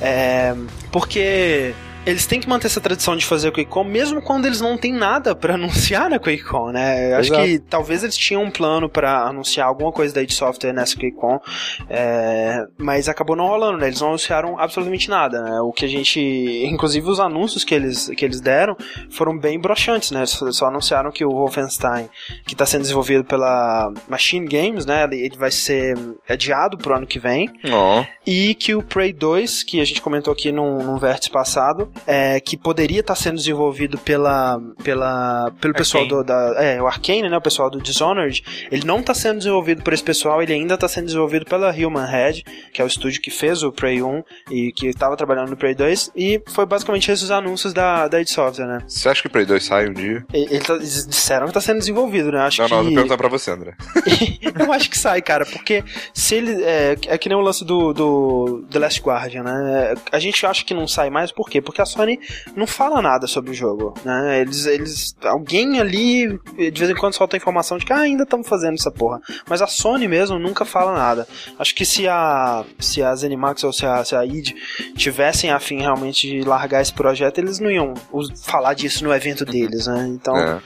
é, 0.00 0.54
porque 0.90 1.74
eles 2.06 2.26
têm 2.26 2.40
que 2.40 2.48
manter 2.48 2.66
essa 2.66 2.80
tradição 2.80 3.16
de 3.16 3.24
fazer 3.26 3.48
o 3.48 3.52
QuakeCon, 3.52 3.84
mesmo 3.84 4.22
quando 4.22 4.46
eles 4.46 4.60
não 4.60 4.76
têm 4.76 4.92
nada 4.92 5.34
para 5.34 5.54
anunciar 5.60 6.08
na 6.08 6.18
QuakeCon, 6.18 6.72
né? 6.72 7.12
Eu 7.12 7.16
acho 7.18 7.32
que 7.32 7.58
talvez 7.58 8.02
eles 8.02 8.16
tinham 8.16 8.42
um 8.42 8.50
plano 8.50 8.88
para 8.88 9.26
anunciar 9.26 9.66
alguma 9.66 9.92
coisa 9.92 10.14
da 10.14 10.22
id 10.22 10.30
Software 10.30 10.72
nessa 10.72 10.96
QuakeCon, 10.96 11.40
é, 11.88 12.64
mas 12.78 13.08
acabou 13.08 13.36
não 13.36 13.46
rolando, 13.46 13.78
né? 13.78 13.88
Eles 13.88 14.00
não 14.00 14.08
anunciaram 14.08 14.58
absolutamente 14.58 15.10
nada, 15.10 15.42
né? 15.42 15.60
O 15.60 15.72
que 15.72 15.84
a 15.84 15.88
gente, 15.88 16.20
inclusive 16.66 17.08
os 17.08 17.20
anúncios 17.20 17.64
que 17.64 17.74
eles, 17.74 18.08
que 18.08 18.24
eles 18.24 18.40
deram 18.40 18.76
foram 19.10 19.38
bem 19.38 19.58
broxantes, 19.58 20.10
né? 20.10 20.20
Eles 20.20 20.56
só 20.56 20.66
anunciaram 20.66 21.10
que 21.10 21.24
o 21.24 21.30
Wolfenstein, 21.30 22.08
que 22.46 22.54
está 22.54 22.64
sendo 22.64 22.82
desenvolvido 22.82 23.24
pela 23.24 23.92
Machine 24.08 24.46
Games, 24.46 24.86
né? 24.86 25.04
Ele 25.10 25.36
vai 25.36 25.50
ser 25.50 25.96
adiado 26.28 26.78
pro 26.78 26.94
ano 26.96 27.06
que 27.06 27.18
vem. 27.18 27.50
Oh. 27.64 28.04
E 28.26 28.54
que 28.54 28.74
o 28.74 28.82
Prey 28.82 29.12
2, 29.12 29.62
que 29.62 29.80
a 29.80 29.84
gente 29.84 30.00
comentou 30.00 30.32
aqui 30.32 30.50
num, 30.50 30.82
num 30.82 30.98
vértice 30.98 31.30
passado, 31.30 31.89
é, 32.06 32.40
que 32.40 32.56
poderia 32.56 33.00
estar 33.00 33.14
sendo 33.14 33.36
desenvolvido 33.36 33.98
pela, 33.98 34.60
pela, 34.82 35.52
pelo 35.60 35.74
pessoal 35.74 36.06
do, 36.06 36.22
da. 36.24 36.54
É, 36.58 36.82
o 36.82 36.86
Arcane, 36.86 37.28
né? 37.28 37.36
O 37.36 37.40
pessoal 37.40 37.70
do 37.70 37.80
Dishonored. 37.80 38.42
Ele 38.70 38.84
não 38.84 39.00
está 39.00 39.14
sendo 39.14 39.38
desenvolvido 39.38 39.82
por 39.82 39.92
esse 39.92 40.02
pessoal, 40.02 40.42
ele 40.42 40.52
ainda 40.52 40.74
está 40.74 40.88
sendo 40.88 41.06
desenvolvido 41.06 41.44
pela 41.44 41.70
Human 41.70 42.06
Head, 42.06 42.44
que 42.72 42.80
é 42.80 42.84
o 42.84 42.86
estúdio 42.86 43.20
que 43.20 43.30
fez 43.30 43.62
o 43.62 43.72
Prey 43.72 44.02
1 44.02 44.22
e 44.50 44.72
que 44.72 44.86
estava 44.88 45.16
trabalhando 45.16 45.50
no 45.50 45.56
Prey 45.56 45.74
2. 45.74 46.12
E 46.16 46.42
foi 46.48 46.66
basicamente 46.66 47.10
esses 47.10 47.30
anúncios 47.30 47.72
da, 47.72 48.08
da 48.08 48.20
id 48.20 48.28
Software, 48.28 48.66
né? 48.66 48.78
Você 48.86 49.08
acha 49.08 49.22
que 49.22 49.28
o 49.28 49.30
Prey 49.30 49.44
2 49.44 49.64
sai 49.64 49.88
um 49.88 49.92
dia? 49.92 50.24
Eles 50.32 50.66
tá, 50.66 50.76
disseram 50.76 51.46
que 51.46 51.50
está 51.50 51.60
sendo 51.60 51.78
desenvolvido, 51.78 52.30
né? 52.32 52.40
Acho 52.40 52.62
não, 52.62 52.68
que... 52.68 52.74
não, 52.74 52.84
tô 52.84 52.94
perguntando 52.94 53.18
pra 53.18 53.28
você, 53.28 53.50
André. 53.50 53.74
eu 54.58 54.72
acho 54.72 54.90
que 54.90 54.98
sai, 54.98 55.22
cara, 55.22 55.44
porque 55.46 55.84
se 56.12 56.34
ele. 56.34 56.62
É, 56.62 56.96
é 57.06 57.18
que 57.18 57.28
nem 57.28 57.36
o 57.36 57.40
lance 57.40 57.64
do, 57.64 57.92
do 57.92 58.64
The 58.70 58.78
Last 58.78 59.00
Guardian, 59.00 59.42
né? 59.42 59.94
A 60.12 60.18
gente 60.18 60.44
acha 60.46 60.64
que 60.64 60.74
não 60.74 60.86
sai 60.86 61.10
mais, 61.10 61.32
por 61.32 61.48
quê? 61.48 61.60
Porque 61.60 61.79
a 61.80 61.86
Sony 61.86 62.20
não 62.54 62.66
fala 62.66 63.00
nada 63.02 63.26
sobre 63.26 63.50
o 63.50 63.54
jogo, 63.54 63.94
né? 64.04 64.40
Eles. 64.40 64.66
eles 64.66 65.16
alguém 65.22 65.80
ali, 65.80 66.38
de 66.56 66.78
vez 66.78 66.90
em 66.90 66.94
quando, 66.94 67.14
solta 67.14 67.36
a 67.36 67.38
informação 67.38 67.78
de 67.78 67.84
que 67.84 67.92
ah, 67.92 67.98
ainda 67.98 68.24
estamos 68.24 68.48
fazendo 68.48 68.74
essa 68.74 68.90
porra. 68.90 69.20
Mas 69.48 69.62
a 69.62 69.66
Sony 69.66 70.06
mesmo 70.08 70.38
nunca 70.38 70.64
fala 70.64 70.92
nada. 70.92 71.26
Acho 71.58 71.74
que 71.74 71.84
se 71.84 72.08
a. 72.08 72.64
Se 72.78 73.02
a 73.02 73.14
Zenimax 73.14 73.64
ou 73.64 73.72
se 73.72 73.86
a, 73.86 74.04
se 74.04 74.14
a 74.14 74.24
id 74.24 74.52
tivessem 74.96 75.50
a 75.50 75.58
fim 75.58 75.80
realmente 75.80 76.28
de 76.28 76.42
largar 76.42 76.82
esse 76.82 76.92
projeto, 76.92 77.38
eles 77.38 77.58
não 77.58 77.70
iam 77.70 77.94
falar 78.42 78.74
disso 78.74 79.04
no 79.04 79.12
evento 79.12 79.44
deles, 79.44 79.86
né? 79.86 80.06
Então. 80.08 80.36
É. 80.36 80.60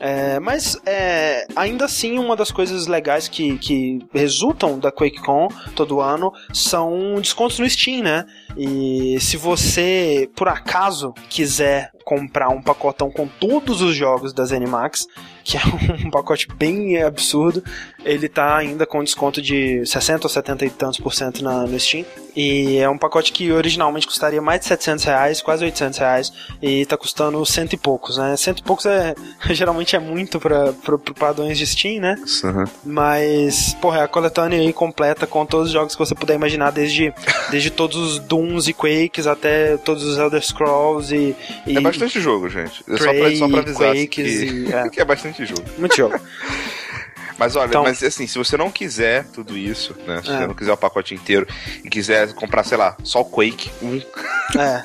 É, 0.00 0.40
mas 0.40 0.78
é, 0.86 1.46
ainda 1.54 1.84
assim, 1.84 2.18
uma 2.18 2.34
das 2.34 2.50
coisas 2.50 2.86
legais 2.86 3.28
que, 3.28 3.58
que 3.58 3.98
resultam 4.14 4.78
da 4.78 4.90
QuakeCon 4.90 5.48
todo 5.76 6.00
ano 6.00 6.32
são 6.54 7.20
descontos 7.20 7.58
no 7.58 7.68
Steam, 7.68 8.02
né? 8.02 8.24
E 8.56 9.18
se 9.20 9.36
você, 9.36 10.30
por 10.34 10.48
acaso, 10.48 11.12
quiser 11.28 11.92
comprar 12.10 12.48
um 12.48 12.60
pacotão 12.60 13.08
com 13.08 13.28
todos 13.28 13.80
os 13.80 13.94
jogos 13.94 14.32
da 14.32 14.44
ZeniMax, 14.44 15.06
que 15.44 15.56
é 15.56 15.60
um 16.04 16.10
pacote 16.10 16.48
bem 16.56 17.00
absurdo. 17.00 17.62
Ele 18.04 18.28
tá 18.28 18.56
ainda 18.56 18.84
com 18.84 19.04
desconto 19.04 19.40
de 19.40 19.86
60 19.86 20.26
ou 20.26 20.28
70 20.28 20.64
e 20.64 20.70
tantos 20.70 20.98
por 20.98 21.14
cento 21.14 21.44
na, 21.44 21.62
no 21.62 21.78
Steam. 21.78 22.04
E 22.34 22.78
é 22.78 22.88
um 22.88 22.96
pacote 22.96 23.32
que 23.32 23.50
originalmente 23.52 24.06
custaria 24.06 24.40
mais 24.40 24.60
de 24.60 24.66
700 24.66 25.04
reais, 25.04 25.42
quase 25.42 25.64
800 25.64 25.98
reais, 25.98 26.32
e 26.62 26.86
tá 26.86 26.96
custando 26.96 27.44
cento 27.44 27.72
e 27.72 27.76
poucos, 27.76 28.16
né? 28.16 28.36
Cento 28.36 28.60
e 28.60 28.62
poucos 28.62 28.86
é, 28.86 29.14
geralmente 29.50 29.96
é 29.96 29.98
muito 29.98 30.40
para 30.40 30.72
padrões 31.18 31.58
de 31.58 31.66
Steam, 31.66 32.00
né? 32.00 32.16
Uhum. 32.44 32.64
Mas, 32.84 33.74
porra, 33.74 34.00
é 34.00 34.02
a 34.02 34.08
coletânea 34.08 34.60
aí 34.60 34.72
completa 34.72 35.26
com 35.26 35.44
todos 35.44 35.66
os 35.66 35.72
jogos 35.72 35.94
que 35.94 35.98
você 35.98 36.14
puder 36.14 36.34
imaginar, 36.34 36.70
desde, 36.70 37.12
desde 37.50 37.70
todos 37.70 37.96
os 37.96 38.18
Dooms 38.18 38.68
e 38.68 38.72
Quakes 38.72 39.26
até 39.26 39.76
todos 39.76 40.04
os 40.04 40.16
Elder 40.16 40.42
Scrolls 40.42 41.14
e. 41.14 41.36
e 41.66 41.76
é 41.76 41.80
bastante 42.00 42.20
jogo, 42.20 42.48
gente. 42.48 42.84
É 42.88 42.96
só 42.96 43.12
pra, 43.12 43.36
só 43.36 43.48
pra 43.48 43.58
avisar 43.60 43.94
Quakes 43.94 44.08
que, 44.08 44.22
e, 44.22 44.72
é. 44.72 44.88
que 44.90 45.00
é 45.00 45.04
bastante 45.04 45.44
jogo. 45.44 45.64
Muito 45.78 45.96
jogo. 45.96 46.18
Mas 47.40 47.56
olha, 47.56 47.68
então, 47.68 47.82
mas 47.84 48.02
assim, 48.02 48.26
se 48.26 48.36
você 48.36 48.54
não 48.54 48.70
quiser 48.70 49.24
tudo 49.32 49.56
isso, 49.56 49.96
né? 50.06 50.20
Se 50.22 50.30
é. 50.30 50.36
você 50.36 50.46
não 50.46 50.54
quiser 50.54 50.72
o 50.72 50.76
pacote 50.76 51.14
inteiro 51.14 51.46
e 51.82 51.88
quiser 51.88 52.34
comprar, 52.34 52.62
sei 52.64 52.76
lá, 52.76 52.94
só 53.02 53.22
o 53.22 53.24
Quake 53.24 53.70
1. 53.80 54.02
É. 54.60 54.82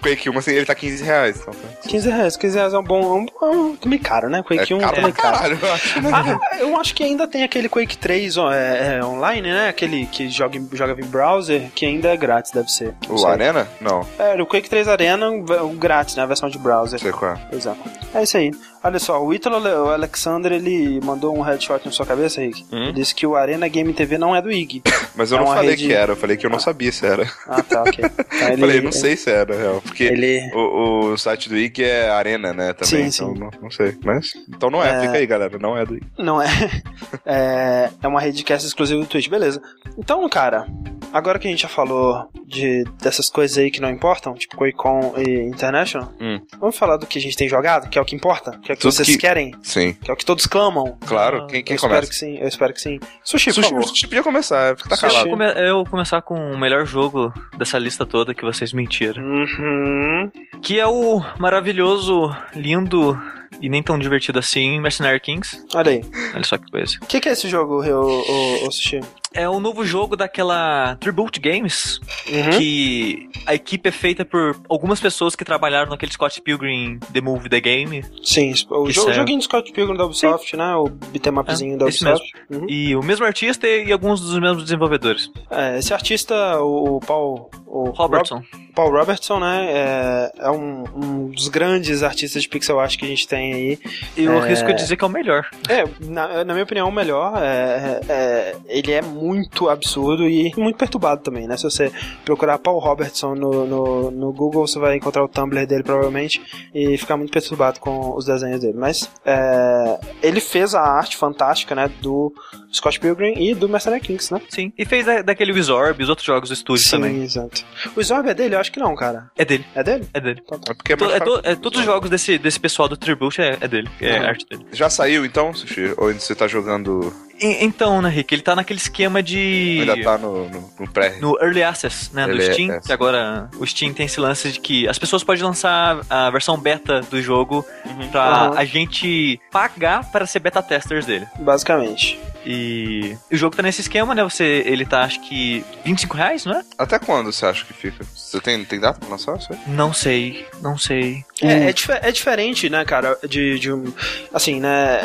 Quake 0.00 0.30
1, 0.30 0.38
assim, 0.38 0.52
ele 0.52 0.64
tá 0.64 0.74
15 0.74 1.04
reais. 1.04 1.38
Então, 1.38 1.52
15 1.86 2.08
tá. 2.08 2.16
reais, 2.16 2.36
15 2.38 2.56
reais 2.56 2.72
é 2.72 2.78
um 2.78 2.82
bom. 2.82 3.02
É 3.02 3.44
um, 3.44 3.46
é 3.46 3.50
um 3.54 3.76
também 3.76 3.98
caro, 3.98 4.30
né? 4.30 4.42
Quake 4.42 4.72
é 4.72 4.74
1 4.76 4.78
caro 4.78 4.96
é 4.96 5.12
caro. 5.12 5.36
Caralho, 5.36 5.58
eu, 5.60 5.72
acho, 5.74 6.00
né? 6.00 6.10
ah, 6.14 6.56
eu 6.60 6.80
acho 6.80 6.94
que 6.94 7.04
ainda 7.04 7.28
tem 7.28 7.42
aquele 7.42 7.68
Quake 7.68 7.98
3 7.98 8.36
é, 8.38 8.96
é, 8.96 9.04
online, 9.04 9.52
né? 9.52 9.68
Aquele 9.68 10.06
que 10.06 10.30
joga, 10.30 10.58
joga 10.72 10.98
em 10.98 11.04
browser, 11.06 11.70
que 11.74 11.84
ainda 11.84 12.08
é 12.08 12.16
grátis, 12.16 12.52
deve 12.52 12.72
ser. 12.72 12.94
O 13.06 13.18
sei. 13.18 13.28
Arena? 13.28 13.68
Não. 13.82 14.00
É, 14.18 14.40
o 14.40 14.46
Quake 14.46 14.70
3 14.70 14.88
Arena, 14.88 15.28
o 15.28 15.74
grátis, 15.74 16.16
né? 16.16 16.22
A 16.22 16.26
versão 16.26 16.48
de 16.48 16.56
browser. 16.56 16.98
Sei 16.98 17.12
qual 17.12 17.32
é. 17.32 17.54
Exato. 17.54 17.80
É 18.14 18.22
isso 18.22 18.38
aí. 18.38 18.50
Olha 18.86 19.00
só, 19.00 19.20
o 19.20 19.34
Ítalo 19.34 19.58
o 19.58 19.90
Alexander, 19.90 20.52
ele 20.52 21.00
mandou 21.00 21.36
um 21.36 21.40
headshot 21.40 21.84
na 21.84 21.90
sua 21.90 22.06
cabeça, 22.06 22.40
Rick. 22.40 22.64
Hum? 22.70 22.84
Ele 22.84 22.92
disse 22.92 23.12
que 23.12 23.26
o 23.26 23.34
Arena 23.34 23.66
Game 23.66 23.92
TV 23.92 24.16
não 24.16 24.34
é 24.34 24.40
do 24.40 24.48
IG. 24.48 24.80
Mas 25.16 25.32
eu 25.32 25.38
é 25.38 25.40
não 25.40 25.48
falei 25.48 25.70
rede... 25.70 25.88
que 25.88 25.92
era, 25.92 26.12
eu 26.12 26.16
falei 26.16 26.36
que 26.36 26.46
eu 26.46 26.50
não 26.50 26.58
ah. 26.58 26.60
sabia 26.60 26.92
se 26.92 27.04
era. 27.04 27.28
Ah, 27.48 27.62
tá, 27.62 27.82
ok. 27.82 28.04
Então, 28.36 28.48
ele, 28.48 28.60
falei, 28.60 28.80
não 28.82 28.92
sei 28.92 29.16
se 29.16 29.30
era, 29.30 29.56
real. 29.56 29.80
Porque 29.80 30.04
ele... 30.04 30.50
o, 30.54 31.12
o 31.12 31.16
site 31.16 31.48
do 31.48 31.56
IG 31.56 31.82
é 31.82 32.10
Arena, 32.10 32.52
né, 32.52 32.74
também. 32.74 33.10
Sim, 33.10 33.24
então 33.24 33.34
sim. 33.34 33.40
Não, 33.40 33.50
não, 33.62 33.70
sei. 33.70 33.96
Mas, 34.04 34.34
então 34.46 34.70
não 34.70 34.84
é, 34.84 34.90
é, 34.90 35.00
fica 35.00 35.14
aí, 35.14 35.26
galera, 35.26 35.58
não 35.58 35.76
é 35.76 35.86
do 35.86 35.94
IG. 35.96 36.06
Não 36.18 36.40
é. 36.40 36.46
é. 37.24 37.90
É 38.00 38.06
uma 38.06 38.20
rede 38.20 38.44
cast 38.44 38.66
exclusiva 38.66 39.00
do 39.00 39.06
Twitch, 39.06 39.28
beleza. 39.28 39.60
Então, 39.96 40.28
cara, 40.28 40.66
agora 41.12 41.38
que 41.38 41.48
a 41.48 41.50
gente 41.50 41.62
já 41.62 41.68
falou 41.68 42.28
de, 42.46 42.84
dessas 43.00 43.30
coisas 43.30 43.56
aí 43.56 43.70
que 43.70 43.80
não 43.80 43.90
importam, 43.90 44.34
tipo 44.34 44.56
QuakeCon 44.56 45.14
e 45.16 45.40
International, 45.46 46.12
hum. 46.20 46.40
vamos 46.60 46.76
falar 46.76 46.98
do 46.98 47.06
que 47.06 47.18
a 47.18 47.22
gente 47.22 47.36
tem 47.36 47.48
jogado, 47.48 47.88
que 47.88 47.98
é 47.98 48.02
o 48.02 48.04
que 48.04 48.14
importa, 48.14 48.58
que 48.62 48.70
é 48.70 48.74
o 48.74 48.75
que 48.76 48.82
Tudo 48.82 48.92
vocês 48.92 49.08
que... 49.08 49.18
querem. 49.18 49.54
Sim. 49.62 49.94
Que 49.94 50.10
é 50.10 50.14
o 50.14 50.16
que 50.16 50.24
todos 50.24 50.46
clamam. 50.46 50.96
Claro, 51.06 51.42
ah, 51.42 51.46
quem, 51.46 51.64
quem 51.64 51.76
eu 51.76 51.80
começa? 51.80 52.04
Espero 52.04 52.08
que 52.08 52.14
sim, 52.14 52.38
eu 52.38 52.48
espero 52.48 52.72
que 52.74 52.80
sim. 52.80 53.00
Sushi, 53.24 53.52
Sushi, 53.52 53.74
por 53.74 53.84
Sushi 53.84 54.06
podia 54.06 54.22
começar, 54.22 54.76
tá 54.76 54.96
calado. 54.96 55.28
Eu 55.58 55.76
vou 55.76 55.86
começar 55.86 56.22
com 56.22 56.34
o 56.34 56.58
melhor 56.58 56.86
jogo 56.86 57.32
dessa 57.58 57.78
lista 57.78 58.04
toda 58.06 58.34
que 58.34 58.44
vocês 58.44 58.72
mentiram. 58.72 59.22
Uhum. 59.22 60.30
Que 60.62 60.78
é 60.78 60.86
o 60.86 61.22
maravilhoso, 61.38 62.34
lindo 62.54 63.18
e 63.60 63.68
nem 63.68 63.82
tão 63.82 63.98
divertido 63.98 64.38
assim, 64.38 64.80
Mercenary 64.80 65.20
Kings. 65.20 65.64
Olha 65.74 65.92
aí. 65.92 66.04
Olha 66.34 66.44
só 66.44 66.58
que 66.58 66.70
coisa. 66.70 66.96
O 67.02 67.06
que, 67.06 67.20
que, 67.20 67.28
é 67.28 67.32
esse 67.32 67.48
jogo, 67.48 67.82
o, 67.82 68.62
o, 68.64 68.68
o 68.68 68.72
Sushi? 68.72 69.00
É 69.32 69.46
o 69.48 69.60
novo 69.60 69.84
jogo 69.84 70.16
daquela 70.16 70.96
Tribute 70.96 71.38
Games, 71.38 72.00
uhum. 72.26 72.58
que 72.58 73.28
a 73.44 73.54
equipe 73.54 73.86
é 73.86 73.92
feita 73.92 74.24
por 74.24 74.56
algumas 74.68 74.98
pessoas 74.98 75.36
que 75.36 75.44
trabalharam 75.44 75.90
naquele 75.90 76.10
Scott 76.10 76.40
Pilgrim 76.40 76.98
The 77.12 77.20
Movie 77.20 77.50
The 77.50 77.60
Game. 77.60 78.02
Sim, 78.22 78.52
o, 78.70 78.90
jogo, 78.90 79.10
o 79.10 79.12
joguinho 79.12 79.38
do 79.38 79.44
Scott 79.44 79.70
Pilgrim 79.72 79.96
da 79.96 80.06
Ubisoft, 80.06 80.50
Sim. 80.50 80.56
né? 80.56 80.74
O 80.76 80.88
beatmapzinho 80.88 81.74
é, 81.74 81.76
da 81.76 81.84
Ubisoft. 81.84 82.32
Uhum. 82.50 82.66
E 82.66 82.96
o 82.96 83.02
mesmo 83.02 83.26
artista 83.26 83.68
e 83.68 83.92
alguns 83.92 84.22
dos 84.22 84.38
mesmos 84.38 84.64
desenvolvedores. 84.64 85.30
É, 85.50 85.78
esse 85.78 85.92
artista, 85.92 86.58
o 86.60 86.98
Paul... 87.00 87.50
O 87.76 87.90
Robertson. 87.90 88.36
Rob, 88.36 88.66
Paul 88.74 88.90
Robertson, 88.90 89.40
né? 89.40 89.66
É, 89.70 90.32
é 90.38 90.50
um, 90.50 90.84
um, 90.94 91.28
dos 91.28 91.48
grandes 91.48 92.02
artistas 92.02 92.42
de 92.42 92.48
pixel 92.48 92.78
art 92.78 92.96
que 92.96 93.04
a 93.04 93.08
gente 93.08 93.26
tem 93.26 93.52
aí. 93.52 93.78
E 94.16 94.24
eu 94.24 94.42
é, 94.42 94.48
risco 94.48 94.72
dizer 94.74 94.96
que 94.96 95.04
é 95.04 95.06
o 95.06 95.10
melhor. 95.10 95.48
É, 95.68 95.84
na, 96.00 96.44
na 96.44 96.52
minha 96.52 96.64
opinião, 96.64 96.88
o 96.88 96.92
melhor. 96.92 97.34
É, 97.42 98.00
é, 98.08 98.56
ele 98.66 98.92
é 98.92 99.02
muito 99.02 99.68
absurdo 99.68 100.28
e 100.28 100.52
muito 100.56 100.76
perturbado 100.76 101.22
também, 101.22 101.46
né? 101.46 101.56
Se 101.56 101.64
você 101.64 101.92
procurar 102.24 102.58
Paul 102.58 102.78
Robertson 102.78 103.34
no, 103.34 103.66
no, 103.66 104.10
no 104.10 104.32
Google, 104.32 104.66
você 104.66 104.78
vai 104.78 104.96
encontrar 104.96 105.24
o 105.24 105.28
Tumblr 105.28 105.66
dele 105.66 105.82
provavelmente 105.82 106.42
e 106.74 106.96
ficar 106.96 107.16
muito 107.16 107.32
perturbado 107.32 107.78
com 107.80 108.14
os 108.14 108.24
desenhos 108.24 108.60
dele. 108.60 108.76
Mas 108.78 109.10
é, 109.24 109.98
ele 110.22 110.40
fez 110.40 110.74
a 110.74 110.82
arte 110.82 111.16
fantástica, 111.16 111.74
né? 111.74 111.90
Do 112.00 112.32
Scott 112.72 113.00
Pilgrim 113.00 113.34
e 113.38 113.54
do 113.54 113.68
Mercenary 113.68 114.02
Kings, 114.02 114.32
né? 114.32 114.40
Sim. 114.48 114.72
E 114.76 114.84
fez 114.84 115.06
da, 115.06 115.22
daquele 115.22 115.52
Wizorb, 115.52 116.02
os 116.02 116.08
outros 116.08 116.26
jogos 116.26 116.50
do 116.50 116.54
estúdio 116.54 116.84
Sim, 116.84 116.90
também. 116.90 117.14
Sim, 117.14 117.22
exato. 117.22 117.65
O 117.94 117.98
Wizorb 117.98 118.28
é 118.28 118.34
dele? 118.34 118.54
Eu 118.54 118.60
acho 118.60 118.72
que 118.72 118.80
não, 118.80 118.94
cara. 118.94 119.30
É 119.36 119.44
dele. 119.44 119.64
É 119.74 119.82
dele? 119.82 120.08
É 120.12 120.20
dele. 120.20 120.40
Então, 120.44 120.58
tá. 120.58 120.72
É 120.72 120.74
porque 120.74 120.92
é, 120.92 121.16
é, 121.16 121.20
to, 121.20 121.40
é 121.42 121.54
todos 121.54 121.80
os 121.80 121.84
jogos 121.84 122.10
desse, 122.10 122.38
desse 122.38 122.58
pessoal 122.58 122.88
do 122.88 122.96
Tribute 122.96 123.40
é, 123.40 123.58
é 123.60 123.68
dele. 123.68 123.88
É 124.00 124.18
ah. 124.18 124.28
arte 124.28 124.46
dele. 124.48 124.66
Já 124.72 124.88
saiu 124.88 125.24
então, 125.24 125.52
Sushi? 125.54 125.94
Ou 125.96 126.12
você 126.12 126.34
tá 126.34 126.46
jogando 126.46 127.12
então, 127.40 128.00
né, 128.00 128.08
Rick? 128.08 128.34
Ele 128.34 128.42
tá 128.42 128.56
naquele 128.56 128.78
esquema 128.78 129.22
de. 129.22 129.78
Ainda 129.80 130.02
tá 130.02 130.18
no, 130.18 130.48
no, 130.48 130.70
no 130.80 130.88
pré. 130.88 131.16
No 131.20 131.38
Early 131.40 131.62
Access, 131.62 132.10
né? 132.14 132.22
Early 132.22 132.38
do 132.38 132.52
Steam. 132.52 132.70
Access. 132.70 132.86
Que 132.86 132.92
agora 132.92 133.50
o 133.58 133.66
Steam 133.66 133.92
tem 133.92 134.06
esse 134.06 134.18
lance 134.20 134.52
de 134.52 134.60
que 134.60 134.88
as 134.88 134.98
pessoas 134.98 135.22
podem 135.22 135.42
lançar 135.42 136.00
a 136.08 136.30
versão 136.30 136.56
beta 136.56 137.00
do 137.02 137.20
jogo 137.20 137.64
uhum. 137.84 138.08
pra 138.08 138.50
uhum. 138.50 138.58
a 138.58 138.64
gente 138.64 139.38
pagar 139.50 140.10
para 140.10 140.26
ser 140.26 140.38
beta 140.38 140.62
testers 140.62 141.04
dele. 141.04 141.26
Basicamente. 141.38 142.18
E 142.46 143.16
o 143.30 143.36
jogo 143.36 143.56
tá 143.56 143.62
nesse 143.62 143.80
esquema, 143.80 144.14
né? 144.14 144.22
Você, 144.22 144.62
ele 144.64 144.86
tá, 144.86 145.02
acho 145.02 145.20
que, 145.22 145.64
25 145.84 146.16
reais, 146.16 146.44
não 146.44 146.52
é? 146.54 146.64
Até 146.78 146.98
quando 146.98 147.32
você 147.32 147.44
acha 147.44 147.64
que 147.64 147.72
fica? 147.72 148.04
Você 148.14 148.40
tem, 148.40 148.64
tem 148.64 148.78
data 148.78 149.00
pra 149.00 149.08
lançar? 149.08 149.40
Sei? 149.40 149.58
Não 149.66 149.92
sei, 149.92 150.46
não 150.62 150.78
sei. 150.78 151.24
É, 151.42 151.68
é, 151.68 152.08
é, 152.08 152.12
diferente, 152.12 152.70
né, 152.70 152.84
cara, 152.84 153.18
de, 153.28 153.58
de 153.58 153.72
um... 153.72 153.92
Assim, 154.32 154.58
né 154.58 155.00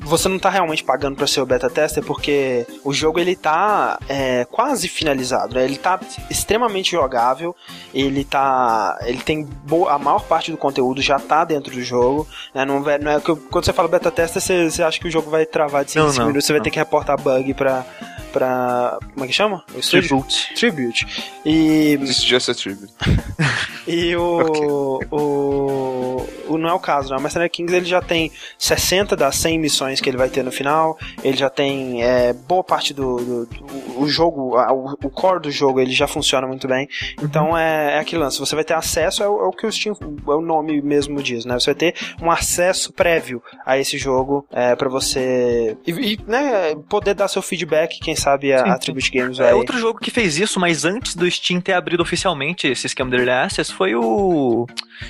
você 0.00 0.28
não 0.28 0.38
tá 0.38 0.50
realmente 0.50 0.82
pagando 0.84 1.16
para 1.16 1.26
ser 1.26 1.40
o 1.40 1.46
beta 1.46 1.70
tester 1.70 2.02
porque 2.04 2.66
o 2.84 2.92
jogo 2.92 3.18
ele 3.18 3.36
tá 3.36 3.98
é, 4.08 4.44
quase 4.50 4.88
finalizado, 4.88 5.54
né? 5.54 5.64
Ele 5.64 5.76
tá 5.76 5.98
extremamente 6.30 6.92
jogável, 6.92 7.54
ele 7.94 8.24
tá 8.24 8.98
ele 9.02 9.22
tem 9.22 9.44
boa, 9.44 9.92
a 9.92 9.98
maior 9.98 10.24
parte 10.24 10.50
do 10.50 10.56
conteúdo 10.56 11.00
já 11.00 11.18
tá 11.18 11.44
dentro 11.44 11.72
do 11.72 11.82
jogo, 11.82 12.26
né? 12.54 12.64
Não, 12.64 12.80
não 12.80 13.12
é 13.12 13.20
quando 13.20 13.64
você 13.64 13.72
fala 13.72 13.88
beta 13.88 14.10
tester, 14.10 14.42
você, 14.42 14.70
você 14.70 14.82
acha 14.82 14.98
que 14.98 15.08
o 15.08 15.10
jogo 15.10 15.30
vai 15.30 15.46
travar 15.46 15.84
de 15.84 15.92
5 15.92 16.12
minutos, 16.12 16.44
você 16.44 16.52
vai 16.52 16.62
ter 16.62 16.70
que 16.70 16.78
reportar 16.78 17.20
bug 17.20 17.54
para 17.54 17.84
pra. 18.32 18.98
Como 19.12 19.24
é 19.24 19.28
que 19.28 19.34
chama? 19.34 19.64
O 19.74 19.80
Tribute. 19.80 20.54
Tribute. 20.54 21.06
E. 21.44 21.98
It's 22.00 22.24
just 22.24 22.48
a 22.48 22.54
tribute. 22.54 22.92
e 23.86 24.16
o. 24.16 24.42
Okay. 24.52 25.08
O. 25.10 26.26
O 26.48 26.58
não 26.58 26.68
é 26.68 26.72
o 26.72 26.78
caso, 26.78 27.10
né? 27.10 27.16
O 27.16 27.20
Mercenary 27.20 27.50
Kings 27.50 27.74
ele 27.74 27.86
já 27.86 28.00
tem 28.00 28.30
60 28.58 29.16
das 29.16 29.36
100 29.36 29.58
missões 29.58 30.00
que 30.00 30.08
ele 30.08 30.16
vai 30.16 30.28
ter 30.28 30.42
no 30.42 30.52
final. 30.52 30.98
Ele 31.22 31.36
já 31.36 31.50
tem 31.50 32.02
é, 32.02 32.32
boa 32.32 32.62
parte 32.62 32.92
do, 32.94 33.16
do, 33.16 33.46
do 33.46 34.00
o 34.00 34.08
jogo, 34.08 34.56
o, 34.56 34.92
o, 35.04 35.10
core 35.10 35.40
do 35.40 35.50
jogo, 35.50 35.80
ele 35.80 35.92
já 35.92 36.06
funciona 36.06 36.46
muito 36.46 36.68
bem. 36.68 36.88
Então 37.22 37.56
é, 37.56 37.96
é 37.96 37.98
aquele 37.98 38.22
lance. 38.22 38.38
Você 38.38 38.54
vai 38.54 38.64
ter 38.64 38.74
acesso, 38.74 39.22
é 39.22 39.28
o, 39.28 39.40
é 39.40 39.44
o 39.44 39.52
que 39.52 39.66
o 39.66 39.72
Steam, 39.72 39.96
é 40.00 40.30
o 40.30 40.40
nome 40.40 40.80
mesmo 40.82 41.22
diz, 41.22 41.44
né? 41.44 41.58
Você 41.58 41.72
vai 41.72 41.74
ter 41.74 41.94
um 42.20 42.30
acesso 42.30 42.92
prévio 42.92 43.42
a 43.64 43.78
esse 43.78 43.98
jogo 43.98 44.46
é, 44.50 44.74
para 44.74 44.88
você 44.88 45.76
e, 45.86 45.90
e, 45.90 46.20
né, 46.26 46.74
poder 46.88 47.14
dar 47.14 47.28
seu 47.28 47.42
feedback, 47.42 47.98
quem 48.00 48.16
sabe 48.22 48.52
a, 48.52 48.78
Tribute 48.78 49.10
Games 49.10 49.38
vai... 49.38 49.50
É 49.50 49.54
outro 49.54 49.78
jogo 49.78 49.98
que 49.98 50.10
fez 50.10 50.38
isso, 50.38 50.60
mas 50.60 50.84
antes 50.84 51.14
do 51.14 51.30
Steam 51.30 51.60
ter 51.60 51.72
abrido 51.72 52.02
oficialmente 52.02 52.66
esse 52.68 52.86
esquema 52.86 53.10
de 53.10 53.16
Early 53.16 53.30
Access 53.30 53.72
foi 53.72 53.94
o 53.94 54.66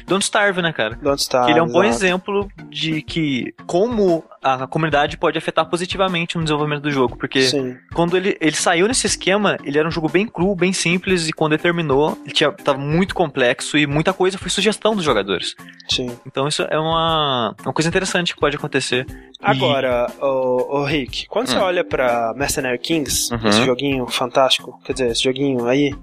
Don't 0.07 0.25
Starve, 0.25 0.63
né, 0.63 0.73
cara? 0.73 0.99
Don't 1.01 1.21
Starve. 1.21 1.47
Que 1.47 1.53
ele 1.53 1.61
é 1.61 1.63
um 1.63 1.71
bom 1.71 1.85
exemplo 1.85 2.49
de 2.71 3.03
que 3.03 3.55
como 3.67 4.25
a 4.43 4.67
comunidade 4.67 5.17
pode 5.17 5.39
afetar 5.39 5.65
positivamente 5.67 6.37
no 6.37 6.43
desenvolvimento 6.43 6.83
do 6.83 6.91
jogo, 6.91 7.17
porque 7.17 7.43
Sim. 7.43 7.77
quando 7.95 8.17
ele, 8.17 8.37
ele 8.41 8.57
saiu 8.57 8.89
nesse 8.89 9.07
esquema, 9.07 9.57
ele 9.63 9.79
era 9.79 9.87
um 9.87 9.91
jogo 9.91 10.09
bem 10.09 10.27
cru, 10.27 10.55
bem 10.57 10.73
simples, 10.73 11.29
e 11.29 11.33
quando 11.33 11.53
ele 11.53 11.63
terminou, 11.63 12.19
ele 12.25 12.35
tinha, 12.35 12.51
tava 12.51 12.79
muito 12.79 13.15
complexo 13.15 13.79
e 13.79 13.87
muita 13.87 14.13
coisa 14.13 14.37
foi 14.37 14.51
sugestão 14.51 14.97
dos 14.97 15.05
jogadores. 15.05 15.55
Sim. 15.89 16.11
Então 16.27 16.49
isso 16.49 16.63
é 16.63 16.79
uma, 16.79 17.55
uma 17.63 17.73
coisa 17.73 17.89
interessante 17.89 18.35
que 18.35 18.41
pode 18.41 18.57
acontecer. 18.57 19.07
Agora, 19.41 20.07
e... 20.11 20.25
o, 20.25 20.81
o 20.81 20.85
Rick, 20.85 21.27
quando 21.29 21.49
hum. 21.49 21.53
você 21.53 21.59
olha 21.59 21.85
pra 21.85 22.35
Mercenary 22.37 22.79
Kings, 22.79 23.33
uhum. 23.33 23.49
esse 23.49 23.65
joguinho 23.65 24.07
fantástico, 24.07 24.81
quer 24.85 24.93
dizer, 24.93 25.11
esse 25.13 25.23
joguinho 25.23 25.67
aí, 25.67 25.95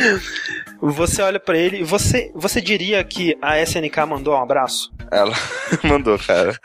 você 0.80 1.22
olha 1.22 1.38
para 1.38 1.58
ele 1.58 1.80
e 1.80 1.82
você, 1.82 2.30
você 2.34 2.60
diria 2.60 3.02
que 3.04 3.36
a 3.40 3.60
SNK 3.60 4.06
mandou 4.08 4.34
um 4.34 4.42
abraço? 4.42 4.90
Ela 5.10 5.34
mandou, 5.84 6.18
cara. 6.18 6.58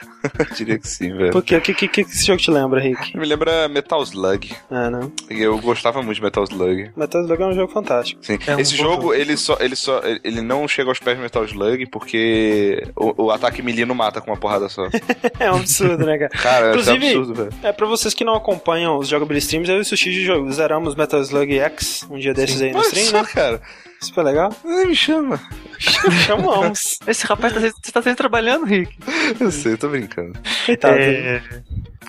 diria 0.55 0.77
que 0.77 0.87
sim, 0.87 1.15
velho. 1.15 1.31
Por 1.31 1.43
quê? 1.43 1.55
O 1.55 1.61
que, 1.61 1.73
que, 1.73 1.87
que 1.87 2.01
esse 2.01 2.25
jogo 2.25 2.39
te 2.39 2.51
lembra, 2.51 2.79
Rick? 2.79 3.17
Me 3.17 3.25
lembra 3.25 3.67
Metal 3.67 4.01
Slug. 4.03 4.55
É, 4.71 4.89
né? 4.89 5.11
Eu 5.29 5.57
gostava 5.59 6.01
muito 6.01 6.15
de 6.15 6.21
Metal 6.21 6.43
Slug. 6.43 6.91
Metal 6.95 7.21
Slug 7.21 7.41
é 7.41 7.45
um 7.45 7.53
jogo 7.53 7.71
fantástico. 7.71 8.23
Sim. 8.23 8.37
É 8.47 8.61
esse 8.61 8.75
um 8.75 8.77
jogo, 8.77 9.13
ele 9.13 9.35
só, 9.35 9.57
ele 9.59 9.75
só. 9.75 10.01
Ele 10.23 10.41
não 10.41 10.67
chega 10.67 10.89
aos 10.89 10.99
pés 10.99 11.17
de 11.17 11.23
Metal 11.23 11.43
Slug 11.43 11.85
porque 11.87 12.83
o, 12.95 13.25
o 13.25 13.31
ataque 13.31 13.61
melee 13.61 13.85
não 13.85 13.95
mata 13.95 14.21
com 14.21 14.31
uma 14.31 14.37
porrada 14.37 14.69
só. 14.69 14.87
é 15.39 15.51
um 15.51 15.57
absurdo, 15.57 16.05
né, 16.05 16.17
cara? 16.17 16.29
Cara, 16.29 16.69
Inclusive, 16.69 17.05
é 17.05 17.09
absurdo, 17.09 17.33
velho. 17.33 17.53
É 17.63 17.71
pra 17.71 17.87
vocês 17.87 18.13
que 18.13 18.23
não 18.23 18.35
acompanham 18.35 18.97
os 18.97 19.07
Jogability 19.07 19.45
Streams, 19.45 19.69
eu 19.69 19.77
e 19.77 19.81
o 19.81 19.85
Sushi 19.85 20.27
zeramos 20.51 20.95
Metal 20.95 21.19
Slug 21.21 21.57
X 21.59 22.05
um 22.09 22.17
dia 22.17 22.33
desses 22.33 22.57
sim. 22.57 22.65
aí 22.65 22.71
no 22.71 22.79
Olha 22.79 22.87
stream, 22.87 23.05
só, 23.05 23.21
né? 23.21 23.29
cara. 23.33 23.61
Super 24.05 24.23
legal. 24.23 24.55
Me 24.63 24.95
chama. 24.95 25.39
Chamamos. 26.25 26.99
Esse 27.07 27.25
rapaz 27.25 27.53
tá, 27.53 27.59
você 27.59 27.91
tá 27.91 28.01
sempre 28.01 28.15
trabalhando, 28.15 28.65
Rick. 28.65 28.97
Eu 29.39 29.51
sei, 29.51 29.75
tô 29.77 29.89
brincando. 29.89 30.39
Coitado. 30.65 30.95
É... 30.97 31.41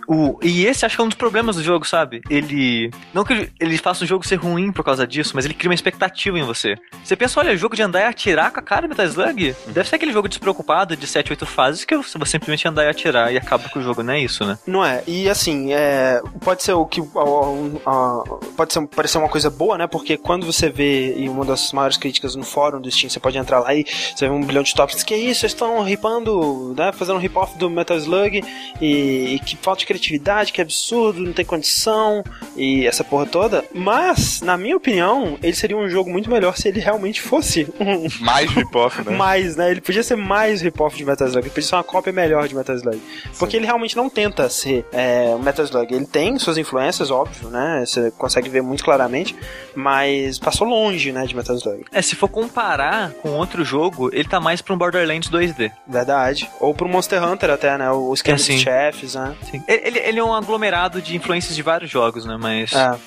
O, 0.08 0.38
e 0.42 0.66
esse 0.66 0.84
acho 0.84 0.96
que 0.96 1.00
é 1.00 1.04
um 1.04 1.08
dos 1.08 1.16
problemas 1.16 1.56
do 1.56 1.62
jogo, 1.62 1.86
sabe? 1.86 2.22
Ele. 2.30 2.90
Não 3.12 3.24
que 3.24 3.50
ele 3.58 3.78
faça 3.78 4.04
o 4.04 4.06
jogo 4.06 4.26
ser 4.26 4.36
ruim 4.36 4.72
por 4.72 4.84
causa 4.84 5.06
disso, 5.06 5.32
mas 5.34 5.44
ele 5.44 5.54
cria 5.54 5.70
uma 5.70 5.74
expectativa 5.74 6.38
em 6.38 6.42
você. 6.42 6.76
Você 7.02 7.16
pensa, 7.16 7.40
olha, 7.40 7.56
jogo 7.56 7.74
de 7.74 7.82
andar 7.82 8.00
e 8.00 8.04
atirar 8.04 8.50
com 8.50 8.60
a 8.60 8.62
cara 8.62 8.88
Metal 8.88 9.06
Slug? 9.06 9.54
Deve 9.68 9.88
ser 9.88 9.96
aquele 9.96 10.12
jogo 10.12 10.28
despreocupado 10.28 10.96
de 10.96 11.06
7, 11.06 11.32
8 11.32 11.46
fases 11.46 11.84
que 11.84 11.96
você 11.96 12.18
simplesmente 12.26 12.68
andar 12.68 12.84
e 12.84 12.88
atirar 12.88 13.32
e 13.32 13.36
acaba 13.36 13.68
com 13.68 13.78
o 13.78 13.82
jogo, 13.82 14.02
não 14.02 14.12
é 14.12 14.20
isso, 14.20 14.44
né? 14.44 14.58
Não 14.66 14.84
é. 14.84 15.02
E 15.06 15.28
assim, 15.28 15.72
é, 15.72 16.20
pode 16.40 16.62
ser 16.62 16.72
o 16.72 16.84
que. 16.84 17.00
pode 18.56 18.72
ser, 18.72 18.86
parecer 18.88 19.18
uma 19.18 19.28
coisa 19.28 19.50
boa, 19.50 19.78
né? 19.78 19.86
Porque 19.86 20.16
quando 20.16 20.44
você 20.44 20.68
vê, 20.68 21.16
e 21.16 21.28
uma 21.28 21.44
das 21.44 21.72
maiores 21.72 21.96
críticas 21.96 22.34
no 22.34 22.44
fórum 22.44 22.80
do 22.80 22.90
Steam, 22.90 23.10
você 23.10 23.20
pode 23.20 23.38
entrar 23.38 23.60
lá 23.60 23.74
e 23.74 23.84
você 23.84 24.28
vê 24.28 24.30
um 24.30 24.42
bilhão 24.42 24.62
de 24.62 24.74
tópicos. 24.74 25.02
Que 25.02 25.14
é 25.14 25.18
isso? 25.18 25.40
Vocês 25.40 25.52
estão 25.52 25.82
ripando, 25.82 26.74
né? 26.76 26.92
Fazendo 26.92 27.16
um 27.16 27.20
rip-off 27.20 27.56
do 27.58 27.70
Metal 27.70 27.96
Slug 27.96 28.42
e, 28.80 29.34
e 29.34 29.38
que 29.40 29.56
falta 29.56 29.85
de 29.86 30.06
criatividade, 30.06 30.52
que 30.52 30.60
absurdo, 30.60 31.20
não 31.20 31.32
tem 31.32 31.44
condição 31.44 32.24
e 32.56 32.86
essa 32.86 33.04
porra 33.04 33.26
toda. 33.26 33.64
Mas, 33.72 34.40
na 34.40 34.56
minha 34.56 34.76
opinião, 34.76 35.38
ele 35.42 35.54
seria 35.54 35.76
um 35.76 35.88
jogo 35.88 36.10
muito 36.10 36.28
melhor 36.28 36.56
se 36.56 36.68
ele 36.68 36.80
realmente 36.80 37.22
fosse 37.22 37.66
um. 37.78 38.06
Mais 38.24 38.50
rip-off, 38.50 39.02
né? 39.02 39.14
mais, 39.16 39.56
né? 39.56 39.70
Ele 39.70 39.80
podia 39.80 40.02
ser 40.02 40.16
mais 40.16 40.60
rip-off 40.60 40.96
de 40.96 41.04
Metal 41.04 41.26
Slug. 41.26 41.46
Ele 41.46 41.54
podia 41.54 41.68
ser 41.68 41.76
uma 41.76 41.84
cópia 41.84 42.12
melhor 42.12 42.48
de 42.48 42.54
Metal 42.54 42.74
Slug. 42.74 43.00
Porque 43.38 43.52
Sim. 43.52 43.58
ele 43.58 43.66
realmente 43.66 43.96
não 43.96 44.10
tenta 44.10 44.48
ser 44.48 44.84
é, 44.92 45.34
um 45.34 45.38
Metal 45.38 45.64
Slug. 45.64 45.94
Ele 45.94 46.06
tem 46.06 46.38
suas 46.38 46.58
influências, 46.58 47.10
óbvio, 47.10 47.48
né? 47.48 47.84
Você 47.86 48.10
consegue 48.10 48.48
ver 48.48 48.62
muito 48.62 48.84
claramente. 48.84 49.36
Mas 49.74 50.38
passou 50.38 50.66
longe, 50.66 51.12
né, 51.12 51.26
de 51.26 51.36
Metal 51.36 51.54
Slug. 51.54 51.84
É, 51.92 52.02
se 52.02 52.16
for 52.16 52.28
comparar 52.28 53.12
com 53.22 53.30
outro 53.30 53.64
jogo, 53.64 54.10
ele 54.12 54.28
tá 54.28 54.40
mais 54.40 54.60
pra 54.60 54.74
um 54.74 54.78
Borderlands 54.78 55.30
2D. 55.30 55.70
Verdade. 55.86 56.50
Ou 56.60 56.74
pro 56.74 56.88
Monster 56.88 57.22
Hunter 57.22 57.50
até, 57.50 57.76
né? 57.76 57.90
O 57.90 58.12
esquema 58.14 58.36
é, 58.36 58.38
dos 58.38 58.60
chefes, 58.60 59.14
né? 59.14 59.36
Sim. 59.50 59.62
Ele, 59.82 59.98
ele 59.98 60.18
é 60.18 60.24
um 60.24 60.34
aglomerado 60.34 61.00
de 61.00 61.16
influências 61.16 61.54
de 61.54 61.62
vários 61.62 61.90
jogos, 61.90 62.24
né? 62.24 62.36
Mas 62.38 62.72
é. 62.72 62.98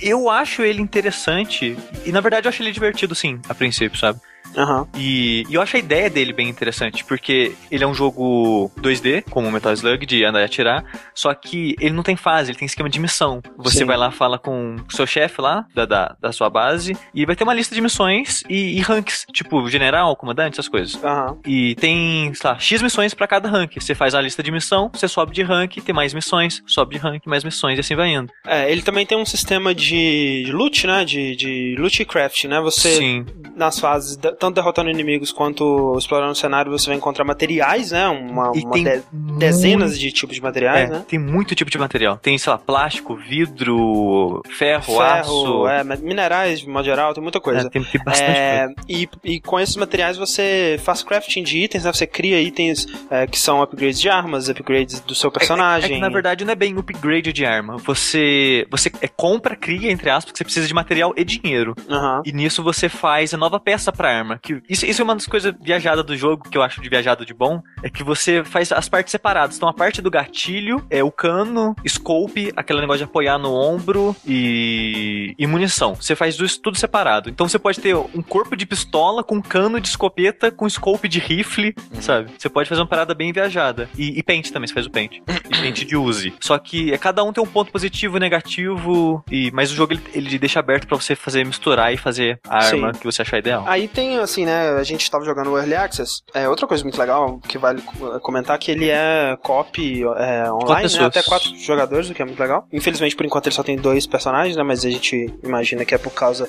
eu 0.00 0.28
acho 0.28 0.62
ele 0.62 0.80
interessante 0.80 1.76
e 2.04 2.12
na 2.12 2.20
verdade 2.20 2.46
eu 2.46 2.50
acho 2.50 2.62
ele 2.62 2.72
divertido 2.72 3.14
sim, 3.14 3.40
a 3.48 3.54
princípio, 3.54 3.98
sabe? 3.98 4.20
Uhum. 4.58 4.86
E, 4.96 5.44
e, 5.48 5.54
eu 5.54 5.62
acho 5.62 5.76
a 5.76 5.78
ideia 5.78 6.10
dele 6.10 6.32
bem 6.32 6.48
interessante, 6.48 7.04
porque 7.04 7.54
ele 7.70 7.84
é 7.84 7.86
um 7.86 7.94
jogo 7.94 8.70
2D, 8.80 9.24
como 9.30 9.50
Metal 9.50 9.72
Slug, 9.72 10.04
de 10.04 10.24
andar 10.24 10.40
e 10.40 10.44
atirar, 10.44 10.84
só 11.14 11.32
que 11.32 11.76
ele 11.80 11.94
não 11.94 12.02
tem 12.02 12.16
fase, 12.16 12.50
ele 12.50 12.58
tem 12.58 12.66
esquema 12.66 12.88
de 12.88 12.98
missão. 12.98 13.40
Você 13.56 13.78
Sim. 13.78 13.84
vai 13.84 13.96
lá, 13.96 14.10
fala 14.10 14.38
com 14.38 14.76
o 14.76 14.92
seu 14.92 15.06
chefe 15.06 15.40
lá, 15.40 15.64
da, 15.74 15.86
da, 15.86 16.16
da, 16.20 16.32
sua 16.32 16.50
base, 16.50 16.96
e 17.14 17.24
vai 17.24 17.36
ter 17.36 17.44
uma 17.44 17.54
lista 17.54 17.74
de 17.74 17.80
missões 17.80 18.42
e, 18.48 18.76
e 18.76 18.80
ranks, 18.80 19.26
tipo 19.32 19.68
general, 19.68 20.16
comandante, 20.16 20.54
essas 20.54 20.68
coisas. 20.68 20.94
Uhum. 20.94 21.40
E 21.46 21.74
tem, 21.76 22.32
sei 22.34 22.50
lá, 22.50 22.58
X 22.58 22.82
missões 22.82 23.14
para 23.14 23.26
cada 23.26 23.48
rank. 23.48 23.76
Você 23.76 23.94
faz 23.94 24.14
a 24.14 24.20
lista 24.20 24.42
de 24.42 24.50
missão, 24.50 24.90
você 24.92 25.06
sobe 25.06 25.32
de 25.32 25.42
rank, 25.42 25.76
tem 25.76 25.94
mais 25.94 26.12
missões, 26.12 26.62
sobe 26.66 26.96
de 26.96 27.00
rank, 27.00 27.26
mais 27.26 27.44
missões, 27.44 27.76
e 27.76 27.80
assim 27.80 27.94
vai 27.94 28.12
indo. 28.12 28.32
É, 28.46 28.70
ele 28.70 28.82
também 28.82 29.06
tem 29.06 29.16
um 29.16 29.26
sistema 29.26 29.74
de 29.74 30.48
loot, 30.52 30.86
né? 30.86 31.04
De, 31.04 31.36
de 31.36 31.76
loot 31.78 32.04
craft, 32.04 32.44
né? 32.44 32.60
Você, 32.60 32.96
Sim. 32.96 33.26
nas 33.56 33.78
fases, 33.78 34.18
tanto 34.48 34.54
derrotando 34.54 34.90
inimigos 34.90 35.30
quanto 35.30 35.96
explorando 35.98 36.32
o 36.32 36.34
cenário, 36.34 36.70
você 36.70 36.86
vai 36.86 36.96
encontrar 36.96 37.24
materiais, 37.24 37.90
né? 37.90 38.08
Uma, 38.08 38.50
uma 38.50 38.74
de, 38.74 39.02
dezenas 39.38 39.98
de 39.98 40.10
tipos 40.10 40.34
de 40.34 40.42
materiais, 40.42 40.90
é, 40.90 40.92
né? 40.92 41.04
Tem 41.06 41.18
muito 41.18 41.54
tipo 41.54 41.70
de 41.70 41.78
material. 41.78 42.16
Tem, 42.16 42.36
sei 42.38 42.50
lá, 42.50 42.58
plástico, 42.58 43.14
vidro, 43.14 44.42
ferro, 44.50 44.82
ferro 44.82 45.00
aço. 45.00 45.66
É, 45.68 45.84
minerais, 45.98 46.60
de 46.60 46.68
modo 46.68 46.84
geral, 46.84 47.12
tem 47.12 47.22
muita 47.22 47.40
coisa. 47.40 47.66
É, 47.66 47.70
tem, 47.70 47.84
tem 47.84 48.02
bastante 48.02 48.30
é, 48.30 48.66
coisa. 48.66 48.74
E, 48.88 49.08
e 49.24 49.40
com 49.40 49.60
esses 49.60 49.76
materiais 49.76 50.16
você 50.16 50.80
faz 50.82 51.02
crafting 51.02 51.42
de 51.42 51.58
itens, 51.58 51.84
né? 51.84 51.92
Você 51.92 52.06
cria 52.06 52.40
itens 52.40 52.86
é, 53.10 53.26
que 53.26 53.38
são 53.38 53.62
upgrades 53.62 54.00
de 54.00 54.08
armas, 54.08 54.48
upgrades 54.48 55.00
do 55.00 55.14
seu 55.14 55.30
personagem. 55.30 55.90
É, 55.90 55.92
é, 55.92 55.96
que, 55.96 56.00
na 56.00 56.08
verdade 56.08 56.44
não 56.44 56.52
é 56.52 56.56
bem 56.56 56.76
upgrade 56.76 57.32
de 57.32 57.44
arma. 57.44 57.76
Você, 57.78 58.66
você 58.70 58.90
compra, 59.16 59.56
cria, 59.56 59.90
entre 59.90 60.08
aspas, 60.10 60.32
que 60.32 60.38
você 60.38 60.44
precisa 60.44 60.66
de 60.66 60.74
material 60.74 61.12
e 61.16 61.24
dinheiro. 61.24 61.74
Uhum. 61.88 62.22
E 62.24 62.32
nisso 62.32 62.62
você 62.62 62.88
faz 62.88 63.34
a 63.34 63.36
nova 63.36 63.60
peça 63.60 63.92
pra 63.92 64.16
arma. 64.16 64.27
Que 64.36 64.60
isso, 64.68 64.84
isso 64.84 65.00
é 65.00 65.04
uma 65.04 65.14
das 65.14 65.26
coisas 65.26 65.54
viajadas 65.60 66.04
do 66.04 66.16
jogo 66.16 66.48
que 66.48 66.58
eu 66.58 66.62
acho 66.62 66.80
de 66.80 66.88
viajado 66.88 67.24
de 67.24 67.32
bom. 67.32 67.62
É 67.82 67.88
que 67.88 68.02
você 68.02 68.42
faz 68.44 68.72
as 68.72 68.88
partes 68.88 69.12
separadas. 69.12 69.56
Então 69.56 69.68
a 69.68 69.72
parte 69.72 70.02
do 70.02 70.10
gatilho 70.10 70.84
é 70.90 71.02
o 71.02 71.10
cano, 71.10 71.74
scope, 71.86 72.52
aquele 72.56 72.80
negócio 72.80 72.98
de 72.98 73.04
apoiar 73.04 73.38
no 73.38 73.52
ombro 73.54 74.14
e, 74.26 75.34
e 75.38 75.46
munição. 75.46 75.94
Você 75.94 76.14
faz 76.14 76.38
isso 76.38 76.60
tudo 76.60 76.76
separado. 76.76 77.30
Então 77.30 77.48
você 77.48 77.58
pode 77.58 77.80
ter 77.80 77.94
um 77.94 78.22
corpo 78.22 78.56
de 78.56 78.66
pistola 78.66 79.22
com 79.22 79.40
cano 79.40 79.80
de 79.80 79.88
escopeta 79.88 80.50
com 80.50 80.68
scope 80.68 81.08
de 81.08 81.18
rifle, 81.18 81.74
uhum. 81.94 82.02
sabe? 82.02 82.30
Você 82.36 82.48
pode 82.48 82.68
fazer 82.68 82.80
uma 82.80 82.86
parada 82.86 83.14
bem 83.14 83.32
viajada. 83.32 83.88
E, 83.96 84.18
e 84.18 84.22
pente 84.22 84.52
também, 84.52 84.66
você 84.66 84.74
faz 84.74 84.86
o 84.86 84.90
pente. 84.90 85.22
E 85.48 85.62
pente 85.62 85.84
de 85.84 85.96
use. 85.96 86.34
Só 86.40 86.58
que 86.58 86.92
é, 86.92 86.98
cada 86.98 87.24
um 87.24 87.32
tem 87.32 87.42
um 87.42 87.46
ponto 87.46 87.72
positivo, 87.72 88.18
negativo, 88.18 89.24
e 89.30 89.50
mas 89.50 89.72
o 89.72 89.74
jogo 89.74 89.94
ele, 89.94 90.02
ele 90.12 90.38
deixa 90.38 90.60
aberto 90.60 90.86
para 90.86 90.96
você 90.96 91.16
fazer 91.16 91.44
misturar 91.44 91.92
e 91.92 91.96
fazer 91.96 92.38
a 92.46 92.66
arma 92.66 92.92
Sim. 92.92 93.00
que 93.00 93.06
você 93.06 93.22
achar 93.22 93.38
ideal. 93.38 93.64
Aí 93.66 93.88
tem 93.88 94.17
assim, 94.22 94.44
né? 94.44 94.70
a 94.70 94.82
gente 94.82 95.02
estava 95.02 95.24
jogando 95.24 95.50
o 95.50 95.58
Early 95.58 95.74
Access, 95.74 96.22
é 96.34 96.48
outra 96.48 96.66
coisa 96.66 96.82
muito 96.82 96.98
legal 96.98 97.38
que 97.40 97.58
vale 97.58 97.82
comentar 98.22 98.58
que 98.58 98.70
ele 98.70 98.88
é 98.88 99.36
copy 99.42 100.02
é, 100.02 100.50
online, 100.50 100.92
né, 100.92 101.04
até 101.04 101.22
quatro 101.22 101.54
jogadores, 101.56 102.10
o 102.10 102.14
que 102.14 102.22
é 102.22 102.24
muito 102.24 102.40
legal. 102.40 102.66
Infelizmente, 102.72 103.16
por 103.16 103.26
enquanto, 103.26 103.46
ele 103.46 103.54
só 103.54 103.62
tem 103.62 103.76
dois 103.76 104.06
personagens, 104.06 104.56
né? 104.56 104.62
Mas 104.62 104.84
a 104.84 104.90
gente 104.90 105.32
imagina 105.42 105.84
que 105.84 105.94
é 105.94 105.98
por 105.98 106.12
causa 106.12 106.48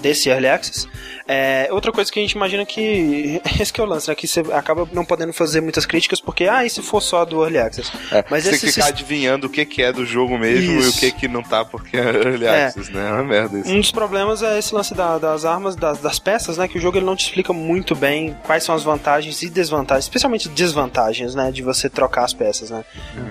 desse 0.00 0.28
Early 0.28 0.48
Access. 0.48 0.88
É, 1.30 1.68
outra 1.70 1.92
coisa 1.92 2.10
que 2.10 2.18
a 2.18 2.22
gente 2.22 2.32
imagina 2.32 2.64
que. 2.64 3.38
Esse 3.60 3.70
que 3.70 3.80
é 3.80 3.84
o 3.84 3.86
lance, 3.86 4.08
né? 4.08 4.14
Que 4.14 4.26
você 4.26 4.40
acaba 4.52 4.88
não 4.92 5.04
podendo 5.04 5.32
fazer 5.34 5.60
muitas 5.60 5.84
críticas 5.84 6.20
porque, 6.22 6.44
ah, 6.44 6.64
e 6.64 6.70
se 6.70 6.80
for 6.80 7.02
só 7.02 7.22
do 7.26 7.42
Early 7.42 7.58
Access? 7.58 7.92
É, 8.10 8.24
Mas 8.30 8.44
você 8.44 8.50
esse 8.50 8.60
tem 8.60 8.68
que 8.68 8.74
ficar 8.74 8.86
sis- 8.86 8.92
adivinhando 8.94 9.46
o 9.46 9.50
que, 9.50 9.64
que 9.66 9.82
é 9.82 9.92
do 9.92 10.06
jogo 10.06 10.38
mesmo 10.38 10.80
Isso. 10.80 10.88
e 10.88 10.90
o 10.90 10.92
que, 11.12 11.20
que 11.20 11.28
não 11.28 11.42
tá 11.42 11.64
porque 11.66 11.98
é 11.98 12.00
Early 12.00 12.46
É. 12.46 12.64
Access, 12.66 12.90
né? 12.90 13.08
É 13.10 13.12
uma 13.12 13.24
merda 13.24 13.58
isso. 13.58 13.70
Um 13.70 13.78
dos 13.80 13.90
problemas 13.92 14.42
é 14.42 14.58
esse 14.58 14.74
lance 14.74 14.94
da- 14.94 15.18
das 15.18 15.44
armas, 15.44 15.76
das, 15.76 15.98
das 15.98 16.18
peças, 16.18 16.56
né? 16.56 16.66
Que 16.66 16.78
o 16.78 16.80
jogo 16.80 16.96
ele 16.96 17.04
não 17.04 17.14
te 17.14 17.24
explica 17.26 17.52
muito 17.52 17.94
bem 17.94 18.34
quais 18.44 18.62
são 18.64 18.74
as 18.74 18.82
vantagens 18.82 19.42
e 19.42 19.50
desvantagens, 19.50 20.06
especialmente 20.06 20.48
desvantagens, 20.48 21.34
né? 21.34 21.52
De 21.52 21.62
você 21.62 21.90
trocar 21.90 22.24
as 22.24 22.32
peças, 22.32 22.70
né? 22.70 22.82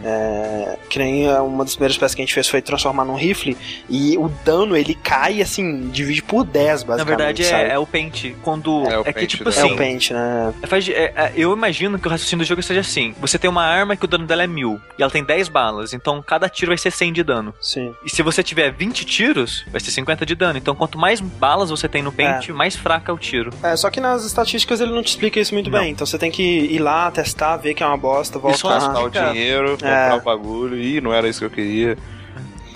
É, 0.05 0.77
que 0.89 0.99
nem 0.99 1.27
é, 1.27 1.39
uma 1.39 1.63
das 1.63 1.73
primeiras 1.73 1.97
peças 1.97 2.13
que 2.13 2.21
a 2.21 2.25
gente 2.25 2.33
fez 2.33 2.47
foi 2.47 2.61
transformar 2.61 3.05
num 3.05 3.15
rifle 3.15 3.57
e 3.89 4.17
o 4.17 4.29
dano 4.45 4.75
ele 4.77 4.93
cai 4.93 5.41
assim, 5.41 5.89
divide 5.89 6.21
por 6.21 6.43
10, 6.43 6.83
basicamente. 6.83 6.97
Na 6.99 7.03
verdade, 7.25 7.43
sabe? 7.45 7.63
é, 7.63 7.73
é 7.73 7.79
o 7.79 7.86
pente. 7.87 8.35
Quando. 8.43 8.85
É 8.89 8.97
o 8.97 9.01
É, 9.01 9.05
que, 9.05 9.13
pente 9.13 9.27
tipo 9.37 9.43
da- 9.49 9.55
É 9.55 9.59
assim. 9.59 9.71
o 9.73 9.75
pente, 9.77 10.13
né? 10.13 10.53
Faz 10.67 10.85
de- 10.85 10.93
é, 10.93 11.13
é, 11.15 11.33
eu 11.35 11.51
imagino 11.53 11.97
que 11.97 12.07
o 12.07 12.11
raciocínio 12.11 12.45
do 12.45 12.47
jogo 12.47 12.61
seja 12.61 12.81
assim: 12.81 13.13
você 13.19 13.37
tem 13.39 13.49
uma 13.49 13.63
arma 13.63 13.95
que 13.95 14.05
o 14.05 14.07
dano 14.07 14.25
dela 14.25 14.43
é 14.43 14.47
mil 14.47 14.79
e 14.97 15.01
ela 15.01 15.11
tem 15.11 15.23
10 15.23 15.49
balas, 15.49 15.93
então 15.93 16.21
cada 16.21 16.47
tiro 16.49 16.69
vai 16.71 16.77
ser 16.77 16.91
100 16.91 17.13
de 17.13 17.23
dano. 17.23 17.53
Sim. 17.61 17.93
E 18.05 18.09
se 18.09 18.21
você 18.21 18.43
tiver 18.43 18.71
20 18.71 19.05
tiros, 19.05 19.65
vai 19.71 19.79
ser 19.81 19.91
50 19.91 20.25
de 20.25 20.35
dano. 20.35 20.57
Então 20.57 20.75
quanto 20.75 20.97
mais 20.97 21.19
balas 21.19 21.69
você 21.69 21.87
tem 21.87 22.01
no 22.01 22.11
pente, 22.11 22.51
mais 22.51 22.75
fraca 22.75 23.11
é 23.11 23.15
o 23.15 23.17
tiro. 23.17 23.51
É, 23.63 23.75
só 23.75 23.89
que 23.89 23.99
nas 23.99 24.23
estatísticas 24.25 24.79
ele 24.81 24.91
não 24.91 25.01
te 25.03 25.07
explica 25.09 25.39
isso 25.39 25.53
muito 25.53 25.69
Não. 25.69 25.79
bem. 25.79 25.91
Então 25.91 26.05
você 26.05 26.17
tem 26.17 26.29
que 26.31 26.43
ir 26.43 26.79
lá, 26.79 27.09
testar, 27.11 27.57
ver 27.57 27.73
que 27.73 27.83
é 27.83 27.85
uma 27.85 27.97
bosta, 27.97 28.37
voltar. 28.39 28.55
Isso 28.57 28.67
Gastar 28.67 29.01
o 29.03 29.09
dinheiro, 29.09 29.71
comprar 29.71 30.11
É. 30.11 30.15
o 30.15 30.21
bagulho. 30.21 30.77
Ih, 30.77 31.01
não 31.01 31.13
era 31.13 31.27
isso 31.27 31.39
que 31.39 31.45
eu 31.45 31.49
queria. 31.49 31.97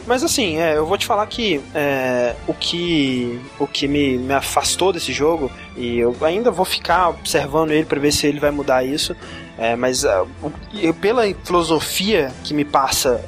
Mas 0.08 0.24
assim, 0.24 0.58
é, 0.58 0.76
eu 0.76 0.86
vou 0.86 0.98
te 0.98 1.06
falar 1.06 1.26
que 1.28 1.62
é, 1.76 2.36
o 2.48 2.54
que 2.54 3.40
o 3.60 3.68
que 3.68 3.88
me, 3.88 4.18
me 4.18 4.34
afastou 4.34 4.92
desse 4.92 5.14
jogo, 5.14 5.50
e 5.78 6.00
eu 6.00 6.16
ainda 6.22 6.50
vou 6.52 6.66
ficar 6.66 7.10
observando 7.10 7.72
ele 7.72 7.86
pra 7.86 8.00
ver 8.00 8.12
se 8.12 8.26
ele 8.28 8.40
vai 8.40 8.52
mudar 8.52 8.84
isso, 8.84 9.16
é, 9.58 9.76
mas 9.76 10.04
é, 10.04 10.22
o- 10.22 10.52
eu, 10.82 10.94
pela 10.94 11.24
filosofia 11.44 12.32
que 12.44 12.54
me 12.54 12.66
passa 12.66 13.24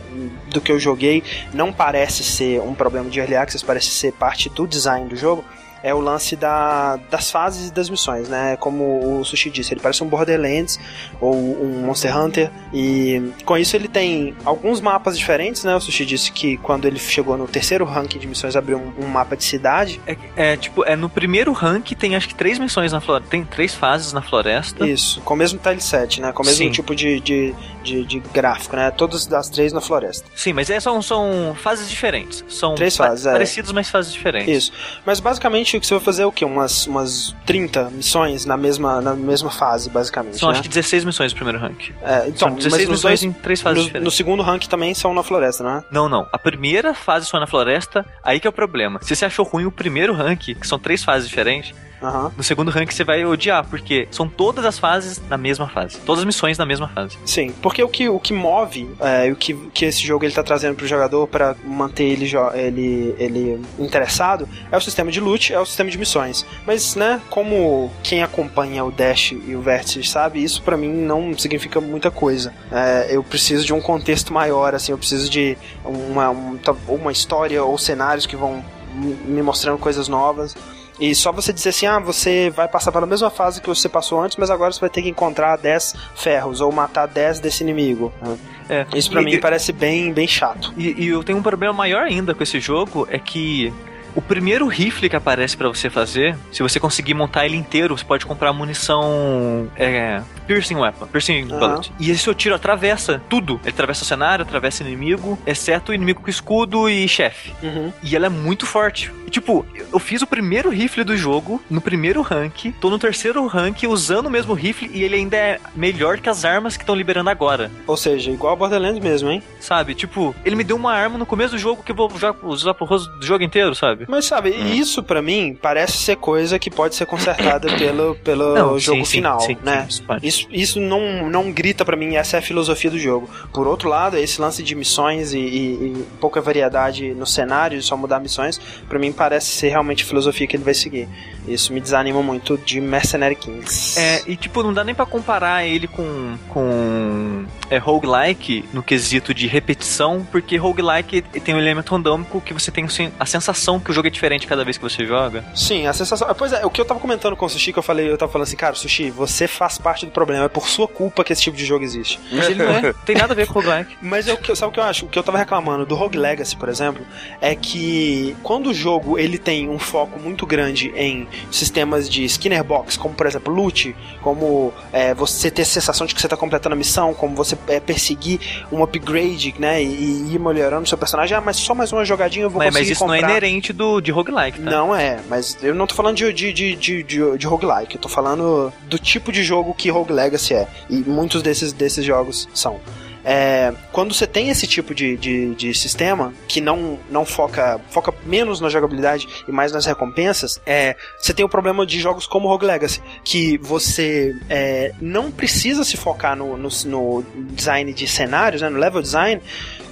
do 0.47 0.59
que 0.59 0.71
eu 0.71 0.79
joguei, 0.79 1.23
não 1.53 1.71
parece 1.71 2.23
ser 2.23 2.59
um 2.61 2.73
problema 2.73 3.09
de 3.09 3.19
early 3.19 3.35
access, 3.35 3.63
parece 3.63 3.89
ser 3.91 4.11
parte 4.13 4.49
do 4.49 4.65
design 4.67 5.07
do 5.07 5.15
jogo. 5.15 5.43
É 5.83 5.93
o 5.93 5.99
lance 5.99 6.35
da, 6.35 6.97
das 7.11 7.29
fases 7.29 7.69
e 7.69 7.73
das 7.73 7.89
missões, 7.89 8.29
né? 8.29 8.55
Como 8.57 9.19
o 9.19 9.25
Sushi 9.25 9.49
disse, 9.49 9.73
ele 9.73 9.81
parece 9.81 10.03
um 10.03 10.07
Borderlands 10.07 10.79
ou 11.19 11.35
um 11.35 11.85
Monster 11.85 12.17
Hunter. 12.17 12.49
E 12.73 13.21
com 13.45 13.57
isso 13.57 13.75
ele 13.75 13.87
tem 13.87 14.35
alguns 14.45 14.79
mapas 14.79 15.17
diferentes, 15.17 15.63
né? 15.63 15.75
O 15.75 15.81
Sushi 15.81 16.05
disse 16.05 16.31
que 16.31 16.57
quando 16.57 16.85
ele 16.85 16.97
chegou 16.97 17.37
no 17.37 17.47
terceiro 17.47 17.85
ranking 17.85 18.17
de 18.17 18.27
missões 18.27 18.55
abriu 18.55 18.77
um, 18.77 19.05
um 19.05 19.07
mapa 19.07 19.35
de 19.35 19.43
cidade. 19.43 19.99
É, 20.07 20.17
é, 20.35 20.57
tipo, 20.57 20.83
é 20.85 20.95
no 20.95 21.09
primeiro 21.09 21.51
rank 21.51 21.91
tem 21.95 22.15
acho 22.15 22.27
que 22.27 22.35
três 22.35 22.57
missões 22.57 22.91
na 22.91 23.01
floresta. 23.01 23.29
Tem 23.29 23.43
três 23.43 23.75
fases 23.75 24.13
na 24.13 24.21
floresta. 24.21 24.87
Isso, 24.87 25.21
com 25.21 25.33
o 25.33 25.37
mesmo 25.37 25.59
tileset, 25.59 26.21
né? 26.21 26.31
Com 26.31 26.43
o 26.43 26.45
mesmo 26.45 26.65
Sim. 26.65 26.71
tipo 26.71 26.95
de, 26.95 27.19
de, 27.19 27.53
de, 27.83 28.05
de 28.05 28.19
gráfico, 28.19 28.75
né? 28.75 28.89
Todas 28.91 29.25
das 29.25 29.49
três 29.49 29.73
na 29.73 29.81
floresta. 29.81 30.25
Sim, 30.35 30.53
mas 30.53 30.69
é, 30.69 30.79
são, 30.79 31.01
são 31.01 31.55
fases 31.61 31.89
diferentes. 31.89 32.43
São 32.47 32.75
Três 32.75 32.95
fases, 32.95 33.25
é. 33.25 33.31
parecidas, 33.31 33.71
mas 33.71 33.89
fases 33.89 34.13
diferentes. 34.13 34.55
Isso. 34.55 34.71
Mas 35.05 35.19
basicamente 35.19 35.72
o 35.77 35.81
que 35.81 35.87
você 35.87 35.95
vai 35.95 36.03
fazer 36.03 36.25
o 36.25 36.31
quê? 36.31 36.45
Umas, 36.45 36.87
umas 36.87 37.35
30 37.45 37.89
missões 37.91 38.45
na 38.45 38.57
mesma, 38.57 39.01
na 39.01 39.13
mesma 39.13 39.49
fase, 39.49 39.89
basicamente. 39.89 40.37
São 40.37 40.49
né? 40.49 40.53
acho 40.53 40.63
que 40.63 40.69
16 40.69 41.05
missões 41.05 41.31
no 41.31 41.35
primeiro 41.35 41.59
rank. 41.59 41.91
É, 42.01 42.27
então, 42.27 42.37
são 42.37 42.49
mas 42.49 42.63
16 42.63 42.89
nos 42.89 42.97
missões 42.99 43.21
dois, 43.21 43.23
em 43.23 43.31
três 43.33 43.61
fases 43.61 43.79
no, 43.79 43.85
diferentes. 43.85 44.05
no 44.05 44.11
segundo 44.11 44.43
rank 44.43 44.67
também 44.67 44.93
são 44.93 45.13
na 45.13 45.23
floresta, 45.23 45.63
né? 45.63 45.83
Não, 45.91 46.07
não. 46.07 46.27
A 46.31 46.37
primeira 46.37 46.93
fase 46.93 47.25
só 47.25 47.39
na 47.39 47.47
floresta, 47.47 48.05
aí 48.23 48.39
que 48.39 48.47
é 48.47 48.49
o 48.49 48.53
problema. 48.53 48.99
Se 49.01 49.15
você 49.15 49.25
achou 49.25 49.45
ruim 49.45 49.65
o 49.65 49.71
primeiro 49.71 50.13
rank, 50.13 50.55
que 50.55 50.67
são 50.67 50.79
três 50.79 51.03
fases 51.03 51.27
diferentes, 51.27 51.73
Aham. 52.03 52.31
no 52.35 52.43
segundo 52.43 52.69
rank 52.69 52.91
você 52.91 53.03
vai 53.03 53.25
odiar, 53.25 53.65
porque 53.69 54.07
são 54.11 54.27
todas 54.27 54.65
as 54.65 54.77
fases 54.77 55.21
na 55.29 55.37
mesma 55.37 55.67
fase. 55.67 55.97
Todas 55.99 56.19
as 56.19 56.25
missões 56.25 56.57
na 56.57 56.65
mesma 56.65 56.87
fase. 56.89 57.17
Sim, 57.25 57.53
porque 57.61 57.81
o 57.83 57.87
que, 57.87 58.09
o 58.09 58.19
que 58.19 58.33
move, 58.33 58.89
é, 58.99 59.31
o 59.31 59.35
que, 59.35 59.53
que 59.73 59.85
esse 59.85 60.05
jogo 60.05 60.25
ele 60.25 60.33
tá 60.33 60.43
trazendo 60.43 60.75
pro 60.75 60.85
jogador 60.87 61.27
para 61.27 61.55
manter 61.63 62.03
ele, 62.03 62.29
ele, 62.55 63.15
ele 63.17 63.61
interessado 63.79 64.47
é 64.71 64.77
o 64.77 64.81
sistema 64.81 65.11
de 65.11 65.19
loot, 65.19 65.53
é 65.53 65.59
o 65.59 65.65
sistema 65.65 65.89
de 65.89 65.97
missões. 65.97 66.45
Mas, 66.67 66.95
né, 66.95 67.21
como 67.29 67.91
quem 68.03 68.21
acompanha 68.23 68.83
o 68.83 68.91
Dash 68.91 69.31
e 69.31 69.55
o 69.55 69.61
Vértice 69.61 70.03
sabe, 70.03 70.43
isso 70.43 70.61
pra 70.61 70.75
mim 70.75 70.91
não 70.91 71.37
significa 71.37 71.79
muita 71.79 72.11
coisa. 72.11 72.53
É, 72.71 73.07
eu 73.15 73.23
preciso 73.23 73.65
de 73.65 73.73
um 73.73 73.79
contexto 73.81 74.33
maior, 74.33 74.75
assim, 74.75 74.91
eu 74.91 74.97
preciso 74.97 75.29
de 75.29 75.57
uma, 75.85 76.29
um- 76.29 76.57
tá- 76.57 76.75
uma 76.87 77.11
história 77.11 77.63
ou 77.63 77.77
cenários 77.77 78.25
que 78.25 78.35
vão 78.35 78.63
me 78.93 79.41
mostrando 79.41 79.77
coisas 79.77 80.07
novas. 80.07 80.55
E 81.03 81.13
só 81.15 81.31
você 81.31 81.51
dizer 81.51 81.69
assim, 81.69 81.85
ah, 81.85 81.99
você 81.99 82.49
vai 82.49 82.67
passar 82.67 82.91
pela 82.91 83.05
mesma 83.05 83.29
fase 83.29 83.59
que 83.61 83.67
você 83.67 83.89
passou 83.89 84.21
antes, 84.21 84.37
mas 84.37 84.49
agora 84.49 84.71
você 84.71 84.79
vai 84.79 84.89
ter 84.89 85.01
que 85.01 85.09
encontrar 85.09 85.57
10 85.57 85.95
ferros 86.15 86.61
ou 86.61 86.71
matar 86.71 87.07
10 87.07 87.39
desse 87.39 87.63
inimigo. 87.63 88.13
né? 88.21 88.37
É. 88.69 88.97
Isso 88.97 89.11
pra 89.11 89.21
E- 89.21 89.25
mim 89.25 89.39
parece 89.39 89.73
bem, 89.73 90.13
bem 90.13 90.27
chato. 90.27 90.73
E, 90.77 91.03
e 91.03 91.07
eu 91.09 91.23
tenho 91.23 91.37
um 91.37 91.43
problema 91.43 91.73
maior 91.73 92.03
ainda 92.03 92.33
com 92.33 92.41
esse 92.41 92.59
jogo, 92.59 93.05
é 93.11 93.19
que 93.19 93.73
o 94.15 94.21
primeiro 94.21 94.67
rifle 94.67 95.09
que 95.09 95.15
aparece 95.15 95.55
pra 95.57 95.67
você 95.67 95.89
fazer, 95.89 96.37
se 96.51 96.61
você 96.61 96.79
conseguir 96.79 97.13
montar 97.13 97.45
ele 97.45 97.57
inteiro, 97.57 97.97
você 97.97 98.05
pode 98.05 98.25
comprar 98.25 98.53
munição 98.53 99.69
é, 99.75 100.21
piercing 100.47 100.75
weapon, 100.75 101.07
piercing 101.07 101.47
Aham. 101.51 101.59
bullet. 101.59 101.91
E 101.99 102.11
esse 102.11 102.23
seu 102.23 102.33
tiro 102.33 102.55
atravessa 102.55 103.21
tudo. 103.29 103.59
Ele 103.63 103.69
atravessa 103.69 104.03
o 104.03 104.05
cenário, 104.05 104.43
atravessa 104.43 104.83
o 104.83 104.87
inimigo, 104.87 105.37
exceto 105.45 105.91
o 105.91 105.95
inimigo 105.95 106.21
com 106.21 106.29
escudo 106.29 106.89
e 106.89 107.07
chefe. 107.07 107.53
Uhum. 107.61 107.91
E 108.01 108.15
ela 108.15 108.27
é 108.27 108.29
muito 108.29 108.65
forte. 108.65 109.11
E, 109.25 109.29
tipo, 109.29 109.65
eu 109.91 109.99
fiz 109.99 110.21
o 110.21 110.27
primeiro 110.27 110.69
rifle 110.69 111.03
do 111.03 111.17
jogo, 111.17 111.61
no 111.69 111.81
primeiro 111.81 112.21
rank, 112.21 112.71
tô 112.79 112.89
no 112.89 112.99
terceiro 112.99 113.45
rank 113.47 113.83
usando 113.87 114.27
o 114.27 114.29
mesmo 114.29 114.53
rifle 114.53 114.89
e 114.93 115.03
ele 115.03 115.15
ainda 115.15 115.37
é 115.37 115.59
melhor 115.75 116.19
que 116.19 116.29
as 116.29 116.45
armas 116.45 116.77
que 116.77 116.83
estão 116.83 116.95
liberando 116.95 117.29
agora. 117.29 117.71
Ou 117.87 117.97
seja, 117.97 118.31
igual 118.31 118.55
Borderlands 118.55 119.03
mesmo, 119.03 119.29
hein? 119.29 119.41
Sabe? 119.59 119.95
Tipo, 119.95 120.35
ele 120.45 120.55
me 120.55 120.63
deu 120.63 120.75
uma 120.75 120.93
arma 120.93 121.17
no 121.17 121.25
começo 121.25 121.55
do 121.55 121.59
jogo 121.59 121.83
que 121.83 121.91
eu 121.91 121.95
vou 121.95 122.11
usar 122.43 122.73
pro 122.73 122.85
rosto 122.85 123.09
do 123.17 123.25
jogo 123.25 123.43
inteiro, 123.43 123.73
sabe? 123.73 124.02
Mas 124.07 124.25
sabe, 124.25 124.51
Hum. 124.51 124.73
isso 124.73 125.01
pra 125.03 125.21
mim 125.21 125.57
parece 125.61 125.97
ser 125.97 126.15
coisa 126.17 126.57
que 126.59 126.69
pode 126.69 126.95
ser 126.95 127.05
consertada 127.05 127.67
pelo, 127.77 128.15
pelo 128.15 128.77
jogo 128.79 129.05
sim, 129.05 129.11
final, 129.11 129.39
sim, 129.39 129.57
né? 129.63 129.85
sim, 129.89 130.03
isso. 130.03 130.03
Isso, 130.23 130.47
isso 130.51 130.79
não, 130.79 131.29
não 131.29 131.51
grita 131.51 131.83
pra 131.85 131.95
mim, 131.95 132.15
essa 132.15 132.37
é 132.37 132.39
a 132.39 132.41
filosofia 132.41 132.89
do 132.91 132.99
jogo. 132.99 133.29
Por 133.53 133.67
outro 133.67 133.89
lado, 133.89 134.17
esse 134.17 134.39
lance 134.41 134.61
de 134.63 134.75
missões 134.75 135.33
e, 135.33 135.39
e- 135.39 135.73
e 135.99 136.05
pouca 136.19 136.41
variedade 136.41 137.13
no 137.13 137.25
cenário, 137.25 137.81
só 137.81 137.95
mudar 137.97 138.19
missões, 138.19 138.59
pra 138.89 138.97
mim 138.99 139.11
parece 139.11 139.47
ser 139.47 139.69
realmente 139.69 140.03
a 140.03 140.07
filosofia 140.07 140.47
que 140.47 140.55
ele 140.55 140.63
vai 140.63 140.73
seguir. 140.73 141.07
Isso 141.47 141.73
me 141.73 141.79
desanima 141.79 142.21
muito 142.21 142.57
de 142.57 142.79
Mercenary 142.79 143.35
Kings. 143.35 143.99
É, 143.99 144.21
e 144.27 144.35
tipo, 144.35 144.63
não 144.63 144.73
dá 144.73 144.83
nem 144.83 144.95
pra 144.95 145.05
comparar 145.05 145.65
ele 145.65 145.87
com, 145.87 146.37
com 146.49 147.45
é, 147.69 147.77
roguelike 147.77 148.65
no 148.73 148.81
quesito 148.81 149.33
de 149.33 149.47
repetição, 149.47 150.25
porque 150.31 150.57
roguelike 150.57 151.21
tem 151.21 151.55
um 151.55 151.59
elemento 151.59 151.93
randômico 151.93 152.41
que 152.41 152.53
você 152.53 152.71
tem 152.71 152.85
assim, 152.85 153.11
a 153.19 153.25
sensação 153.25 153.79
que 153.79 153.91
o 153.91 153.93
jogo 153.93 154.07
é 154.07 154.11
diferente 154.11 154.47
cada 154.47 154.63
vez 154.63 154.77
que 154.77 154.83
você 154.83 155.05
joga. 155.05 155.43
Sim, 155.55 155.87
a 155.87 155.93
sensação. 155.93 156.27
Pois 156.35 156.53
é, 156.53 156.65
o 156.65 156.69
que 156.69 156.79
eu 156.79 156.85
tava 156.85 156.99
comentando 156.99 157.35
com 157.35 157.45
o 157.45 157.49
Sushi, 157.49 157.73
que 157.73 157.79
eu 157.79 157.83
falei, 157.83 158.09
eu 158.09 158.17
tava 158.17 158.31
falando 158.31 158.47
assim, 158.47 158.57
cara, 158.57 158.75
Sushi, 158.75 159.09
você 159.09 159.47
faz 159.47 159.77
parte 159.77 160.05
do 160.05 160.11
problema, 160.11 160.45
é 160.45 160.49
por 160.49 160.67
sua 160.67 160.87
culpa 160.87 161.23
que 161.23 161.33
esse 161.33 161.41
tipo 161.41 161.57
de 161.57 161.65
jogo 161.65 161.83
existe. 161.83 162.19
Mas 162.31 162.47
ele 162.49 162.63
não 162.63 162.71
é, 162.71 162.93
tem 163.05 163.15
nada 163.15 163.33
a 163.33 163.35
ver 163.35 163.47
com 163.47 163.53
roguelike. 163.53 163.97
Mas 164.01 164.27
eu, 164.27 164.37
sabe 164.55 164.69
o 164.69 164.71
que 164.71 164.79
eu 164.79 164.83
acho? 164.83 165.05
O 165.05 165.09
que 165.09 165.17
eu 165.17 165.23
tava 165.23 165.37
reclamando 165.37 165.85
do 165.85 165.95
Rogue 165.95 166.17
Legacy, 166.17 166.55
por 166.55 166.69
exemplo, 166.69 167.05
é 167.41 167.55
que 167.55 168.35
quando 168.43 168.67
o 168.67 168.73
jogo 168.73 169.17
ele 169.17 169.37
tem 169.37 169.69
um 169.69 169.79
foco 169.79 170.19
muito 170.19 170.45
grande 170.45 170.91
em 170.95 171.27
sistemas 171.51 172.09
de 172.09 172.23
Skinner 172.25 172.63
Box, 172.63 172.97
como 172.97 173.13
por 173.13 173.25
exemplo 173.27 173.53
loot, 173.53 173.95
como 174.21 174.73
é, 174.91 175.13
você 175.13 175.49
ter 175.51 175.63
a 175.63 175.65
sensação 175.65 176.05
de 176.07 176.13
que 176.15 176.21
você 176.21 176.27
tá 176.27 176.37
completando 176.37 176.73
a 176.73 176.77
missão, 176.77 177.13
como 177.13 177.35
você 177.35 177.57
é, 177.67 177.79
perseguir 177.79 178.39
um 178.71 178.83
upgrade, 178.83 179.55
né, 179.59 179.81
e, 179.83 179.87
e 179.87 180.35
ir 180.35 180.39
melhorando 180.39 180.83
o 180.83 180.87
seu 180.87 180.97
personagem, 180.97 181.35
ah, 181.37 181.41
mas 181.41 181.57
só 181.57 181.73
mais 181.73 181.91
uma 181.91 182.03
jogadinha 182.05 182.45
eu 182.45 182.49
vou 182.49 182.59
Mas, 182.59 182.67
mas 182.67 182.75
conseguir 182.75 182.91
isso 182.93 183.05
não 183.07 183.13
é 183.13 183.19
comprar. 183.19 183.31
inerente 183.37 183.73
do, 183.73 184.01
de 184.01 184.11
roguelike, 184.11 184.59
tá? 184.61 184.71
Não 184.71 184.95
é, 184.95 185.19
mas 185.29 185.57
eu 185.61 185.73
não 185.75 185.87
tô 185.87 185.95
falando 185.95 186.17
de, 186.17 186.31
de, 186.33 186.53
de, 186.53 186.75
de, 186.75 187.03
de, 187.03 187.37
de 187.37 187.47
roguelike, 187.47 187.95
eu 187.95 188.01
tô 188.01 188.09
falando 188.09 188.71
do 188.87 188.97
tipo 188.99 189.31
de 189.31 189.43
jogo 189.43 189.73
que 189.73 189.89
Rogue 189.89 190.13
Legacy 190.13 190.53
é. 190.53 190.67
E 190.89 190.97
muitos 190.97 191.41
desses, 191.41 191.71
desses 191.73 192.03
jogos 192.05 192.47
são. 192.53 192.79
É, 193.25 193.73
quando 193.91 194.13
você 194.13 194.27
tem 194.27 194.49
esse 194.49 194.67
tipo 194.67 194.93
de, 194.93 195.15
de, 195.15 195.55
de 195.55 195.73
sistema 195.73 196.33
que 196.47 196.59
não, 196.59 196.99
não 197.09 197.25
foca 197.25 197.79
foca 197.89 198.13
menos 198.25 198.59
na 198.59 198.67
jogabilidade 198.69 199.27
e 199.47 199.51
mais 199.51 199.71
nas 199.71 199.85
recompensas, 199.85 200.59
é, 200.65 200.95
você 201.17 201.33
tem 201.33 201.45
o 201.45 201.49
problema 201.49 201.85
de 201.85 201.99
jogos 201.99 202.27
como 202.27 202.47
Rogue 202.47 202.65
Legacy, 202.65 203.01
que 203.23 203.57
você 203.59 204.35
é, 204.49 204.93
não 204.99 205.31
precisa 205.31 205.83
se 205.83 205.95
focar 205.95 206.35
no, 206.35 206.57
no, 206.57 206.69
no 206.85 207.23
design 207.51 207.93
de 207.93 208.07
cenários, 208.07 208.61
né, 208.61 208.69
no 208.69 208.77
level 208.77 209.01
design, 209.01 209.41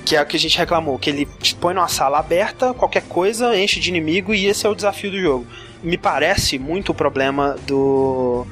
que 0.06 0.16
é 0.16 0.22
o 0.22 0.26
que 0.26 0.36
a 0.36 0.40
gente 0.40 0.58
reclamou, 0.58 0.98
que 1.00 1.10
ele 1.10 1.26
te 1.42 1.56
põe 1.56 1.74
numa 1.74 1.88
sala 1.88 2.20
aberta, 2.20 2.74
qualquer 2.74 3.04
coisa, 3.04 3.58
enche 3.58 3.80
de 3.80 3.90
inimigo 3.90 4.34
e 4.34 4.46
esse 4.48 4.66
é 4.66 4.70
o 4.70 4.76
desafio 4.76 5.12
do 5.12 5.20
jogo. 5.20 5.48
Me 5.84 5.98
parece 5.98 6.60
muito 6.60 6.92
o 6.92 6.96
problema 6.96 7.56
do 7.66 8.46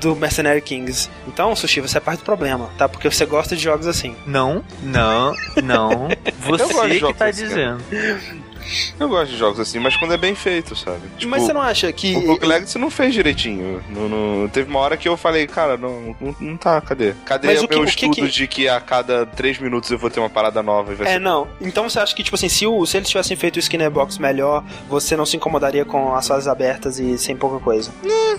do 0.00 0.14
Mercenary 0.16 0.60
Kings. 0.60 1.08
Então, 1.26 1.54
Sushi, 1.54 1.80
você 1.80 1.98
é 1.98 2.00
parte 2.00 2.20
do 2.20 2.24
problema, 2.24 2.70
tá? 2.76 2.88
Porque 2.88 3.10
você 3.10 3.24
gosta 3.24 3.56
de 3.56 3.62
jogos 3.62 3.86
assim. 3.86 4.14
Não, 4.26 4.64
não, 4.82 5.34
não. 5.62 6.08
Você 6.46 6.98
que 6.98 7.14
tá 7.14 7.26
assim, 7.26 7.44
dizendo. 7.44 7.82
Eu 8.98 9.08
gosto 9.08 9.30
de 9.32 9.36
jogos 9.36 9.60
assim, 9.60 9.78
mas 9.78 9.96
quando 9.96 10.14
é 10.14 10.16
bem 10.16 10.34
feito, 10.34 10.76
sabe? 10.76 11.00
Tipo, 11.16 11.30
mas 11.30 11.42
você 11.42 11.52
não 11.52 11.62
acha 11.62 11.92
que. 11.92 12.14
O 12.14 12.26
Rogue 12.26 12.46
Legacy 12.46 12.78
não 12.78 12.90
fez 12.90 13.14
direitinho. 13.14 13.82
No, 13.88 14.08
no, 14.08 14.48
teve 14.48 14.70
uma 14.70 14.80
hora 14.80 14.96
que 14.96 15.08
eu 15.08 15.16
falei, 15.16 15.46
cara, 15.46 15.76
não, 15.76 16.16
não, 16.20 16.36
não 16.40 16.56
tá, 16.56 16.80
cadê? 16.80 17.14
Cadê 17.24 17.48
mas 17.48 17.62
o, 17.62 17.68
que, 17.68 17.74
meu 17.74 17.84
o 17.84 17.88
estudo 17.88 18.14
que... 18.14 18.28
de 18.28 18.46
que 18.46 18.68
a 18.68 18.80
cada 18.80 19.26
três 19.26 19.58
minutos 19.58 19.90
eu 19.90 19.98
vou 19.98 20.10
ter 20.10 20.20
uma 20.20 20.30
parada 20.30 20.62
nova? 20.62 20.92
é, 20.92 21.12
ser... 21.12 21.20
não. 21.20 21.48
Então 21.60 21.88
você 21.88 21.98
acha 21.98 22.14
que, 22.14 22.22
tipo 22.22 22.36
assim, 22.36 22.48
se, 22.48 22.66
o, 22.66 22.84
se 22.86 22.96
eles 22.96 23.08
tivessem 23.08 23.36
feito 23.36 23.56
o 23.56 23.58
Skinner 23.58 23.90
Box 23.90 24.18
melhor, 24.18 24.64
você 24.88 25.16
não 25.16 25.26
se 25.26 25.36
incomodaria 25.36 25.84
com 25.84 26.14
as 26.14 26.26
fases 26.26 26.48
abertas 26.48 26.98
e 26.98 27.18
sem 27.18 27.36
pouca 27.36 27.58
coisa? 27.58 27.90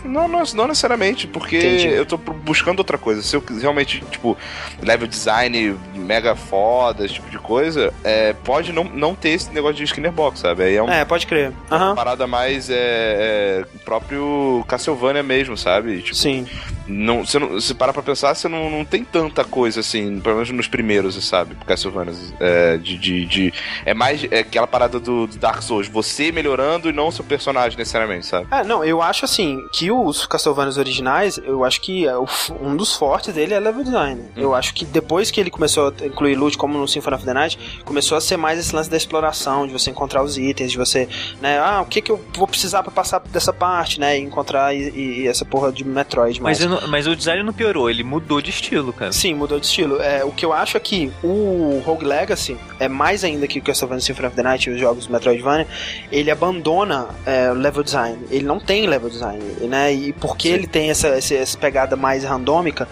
Não, 0.03 0.27
não, 0.27 0.43
não 0.53 0.67
necessariamente, 0.67 1.27
porque 1.27 1.57
Entendi. 1.57 1.87
eu 1.87 2.05
tô 2.05 2.17
buscando 2.17 2.79
outra 2.79 2.97
coisa. 2.97 3.21
Se 3.21 3.35
eu 3.35 3.43
realmente, 3.59 4.03
tipo, 4.11 4.37
level 4.81 5.07
design 5.07 5.75
mega 5.95 6.35
foda, 6.35 7.05
esse 7.05 7.15
tipo 7.15 7.29
de 7.29 7.39
coisa, 7.39 7.93
é, 8.03 8.33
pode 8.33 8.71
não, 8.71 8.83
não 8.83 9.15
ter 9.15 9.29
esse 9.29 9.51
negócio 9.51 9.77
de 9.77 9.83
Skinner 9.83 10.10
Box, 10.11 10.39
sabe? 10.39 10.63
Aí 10.63 10.75
é, 10.75 10.83
um, 10.83 10.89
é 10.89 11.05
pode 11.05 11.25
crer. 11.27 11.49
Uhum. 11.69 11.77
Uma 11.77 11.95
parada 11.95 12.27
mais 12.27 12.69
é, 12.69 12.75
é, 12.75 13.65
próprio 13.83 14.63
Castlevania 14.67 15.23
mesmo, 15.23 15.57
sabe? 15.57 16.01
Tipo, 16.01 16.15
Sim. 16.15 16.45
Não, 16.91 17.25
você 17.25 17.39
não, 17.39 17.59
se 17.59 17.73
parar 17.73 17.93
pra 17.93 18.03
pensar, 18.03 18.35
você 18.35 18.47
não, 18.47 18.69
não 18.69 18.83
tem 18.83 19.03
tanta 19.03 19.43
coisa 19.43 19.79
assim, 19.79 20.19
pelo 20.19 20.35
menos 20.35 20.51
nos 20.51 20.67
primeiros, 20.67 21.23
sabe? 21.25 21.55
Castlevania. 21.65 22.13
É, 22.39 22.77
de, 22.77 22.97
de, 22.97 23.25
de, 23.25 23.53
é 23.85 23.93
mais 23.93 24.25
é 24.29 24.39
aquela 24.39 24.67
parada 24.67 24.99
do, 24.99 25.27
do, 25.27 25.37
Dark 25.37 25.61
Souls, 25.61 25.87
você 25.87 26.31
melhorando 26.31 26.89
e 26.89 26.93
não 26.93 27.07
o 27.07 27.11
seu 27.11 27.23
personagem 27.23 27.77
necessariamente, 27.77 28.25
sabe? 28.25 28.47
É, 28.51 28.63
não, 28.63 28.83
eu 28.83 29.01
acho 29.01 29.25
assim, 29.25 29.59
que 29.73 29.91
os 29.91 30.25
Castlevanias 30.25 30.77
originais, 30.77 31.37
eu 31.37 31.63
acho 31.63 31.81
que 31.81 32.07
é 32.07 32.17
um 32.17 32.75
dos 32.75 32.95
fortes 32.95 33.33
dele 33.33 33.53
é 33.53 33.59
level 33.59 33.83
design. 33.83 34.21
Hum. 34.21 34.29
Eu 34.35 34.55
acho 34.55 34.73
que 34.73 34.85
depois 34.85 35.31
que 35.31 35.39
ele 35.39 35.49
começou 35.49 35.93
a 36.01 36.05
incluir 36.05 36.35
loot, 36.35 36.57
como 36.57 36.77
no 36.77 36.87
Symphony 36.87 37.15
of 37.15 37.25
the 37.25 37.33
Night, 37.33 37.81
começou 37.85 38.17
a 38.17 38.21
ser 38.21 38.37
mais 38.37 38.59
esse 38.59 38.75
lance 38.75 38.89
da 38.89 38.97
exploração, 38.97 39.65
de 39.65 39.73
você 39.73 39.89
encontrar 39.89 40.23
os 40.23 40.37
itens, 40.37 40.71
de 40.71 40.77
você, 40.77 41.07
né, 41.39 41.59
ah, 41.59 41.81
o 41.81 41.85
que 41.85 42.01
que 42.01 42.11
eu 42.11 42.19
vou 42.33 42.47
precisar 42.47 42.83
para 42.83 42.91
passar 42.91 43.19
dessa 43.19 43.53
parte, 43.53 43.99
né, 43.99 44.17
e 44.17 44.21
encontrar 44.21 44.75
e, 44.75 45.21
e 45.21 45.27
essa 45.27 45.45
porra 45.45 45.71
de 45.71 45.83
Metroid. 45.83 46.41
Mas, 46.41 46.59
não, 46.59 46.80
mas 46.87 47.07
o 47.07 47.15
design 47.15 47.43
não 47.43 47.53
piorou, 47.53 47.89
ele 47.89 48.03
mudou 48.03 48.41
de 48.41 48.49
estilo, 48.49 48.91
cara. 48.93 49.11
Sim, 49.11 49.33
mudou 49.33 49.59
de 49.59 49.65
estilo. 49.65 50.01
É, 50.01 50.23
o 50.23 50.31
que 50.31 50.45
eu 50.45 50.53
acho 50.53 50.77
é 50.77 50.79
que 50.79 51.11
o 51.23 51.81
Rogue 51.85 52.05
Legacy 52.05 52.57
é 52.79 52.87
mais 52.87 53.23
ainda 53.23 53.47
que 53.47 53.59
o 53.59 53.61
Castlevania 53.61 54.01
Symphony 54.01 54.27
of 54.27 54.35
the 54.35 54.43
Night 54.43 54.69
e 54.69 54.73
os 54.73 54.79
jogos 54.79 55.07
do 55.07 55.13
Metroidvania, 55.13 55.67
ele 56.11 56.31
abandona 56.31 57.07
é, 57.25 57.51
level 57.51 57.83
design. 57.83 58.17
Ele 58.29 58.45
não 58.45 58.59
tem 58.59 58.87
level 58.87 59.09
design, 59.09 59.43
né? 59.61 59.93
E 59.93 60.13
porque 60.13 60.49
Sim. 60.49 60.53
ele 60.53 60.67
tem 60.67 60.89
essa, 60.89 61.09
essa, 61.09 61.35
essa 61.35 61.57
pegada 61.57 61.95
mais 61.95 62.23
randômica, 62.23 62.87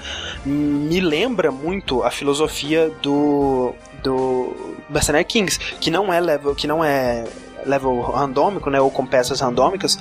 me 0.45 0.99
lembra 0.99 1.51
muito 1.51 2.03
a 2.03 2.11
filosofia 2.11 2.91
do 3.01 3.73
do 4.03 4.55
Mercenary 4.89 5.25
Kings, 5.25 5.59
que 5.79 5.91
não 5.91 6.11
é 6.11 6.21
level, 6.21 6.55
que 6.55 6.65
não 6.65 6.83
é 6.83 7.25
level 7.65 7.99
randômico, 8.01 8.69
né, 8.69 8.79
ou 8.79 8.89
com 8.89 9.05
peças 9.05 9.41
randômicas, 9.41 9.99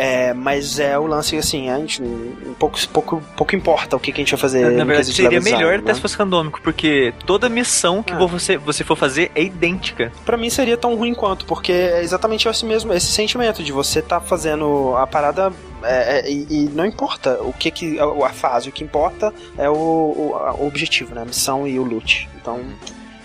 é, 0.00 0.32
mas 0.32 0.78
é 0.78 0.98
o 0.98 1.06
lance 1.06 1.36
assim, 1.36 1.68
a 1.68 1.76
gente 1.78 2.02
um 2.02 2.54
pouco, 2.58 2.78
pouco, 2.88 3.22
pouco 3.36 3.54
importa 3.54 3.96
o 3.96 4.00
que, 4.00 4.10
que 4.10 4.22
a 4.22 4.24
gente 4.24 4.30
vai 4.30 4.40
fazer. 4.40 4.70
Na 4.70 4.82
verdade, 4.82 5.12
seria 5.12 5.42
melhor 5.42 5.74
até 5.74 5.88
né? 5.88 5.94
se 5.94 6.00
fosse 6.00 6.16
randômico, 6.16 6.58
porque 6.62 7.12
toda 7.26 7.50
missão 7.50 8.02
que 8.02 8.14
ah. 8.14 8.16
você, 8.16 8.56
você 8.56 8.82
for 8.82 8.96
fazer 8.96 9.30
é 9.34 9.42
idêntica. 9.42 10.10
para 10.24 10.38
mim 10.38 10.48
seria 10.48 10.78
tão 10.78 10.94
ruim 10.96 11.12
quanto, 11.12 11.44
porque 11.44 11.70
é 11.70 12.02
exatamente 12.02 12.48
esse 12.48 12.64
mesmo 12.64 12.94
esse 12.94 13.12
sentimento 13.12 13.62
de 13.62 13.72
você 13.72 14.00
tá 14.00 14.18
fazendo 14.22 14.96
a 14.96 15.06
parada 15.06 15.52
é, 15.82 16.20
é, 16.20 16.30
e, 16.30 16.46
e, 16.48 16.70
não 16.70 16.86
importa 16.86 17.38
o 17.42 17.52
que, 17.52 17.70
que 17.70 17.98
a, 18.00 18.30
fase, 18.30 18.70
o 18.70 18.72
que 18.72 18.82
importa 18.82 19.34
é 19.58 19.68
o, 19.68 19.74
o, 19.74 20.56
o 20.60 20.66
objetivo, 20.66 21.14
né? 21.14 21.22
A 21.22 21.26
missão 21.26 21.68
e 21.68 21.78
o 21.78 21.84
loot. 21.84 22.26
Então, 22.40 22.60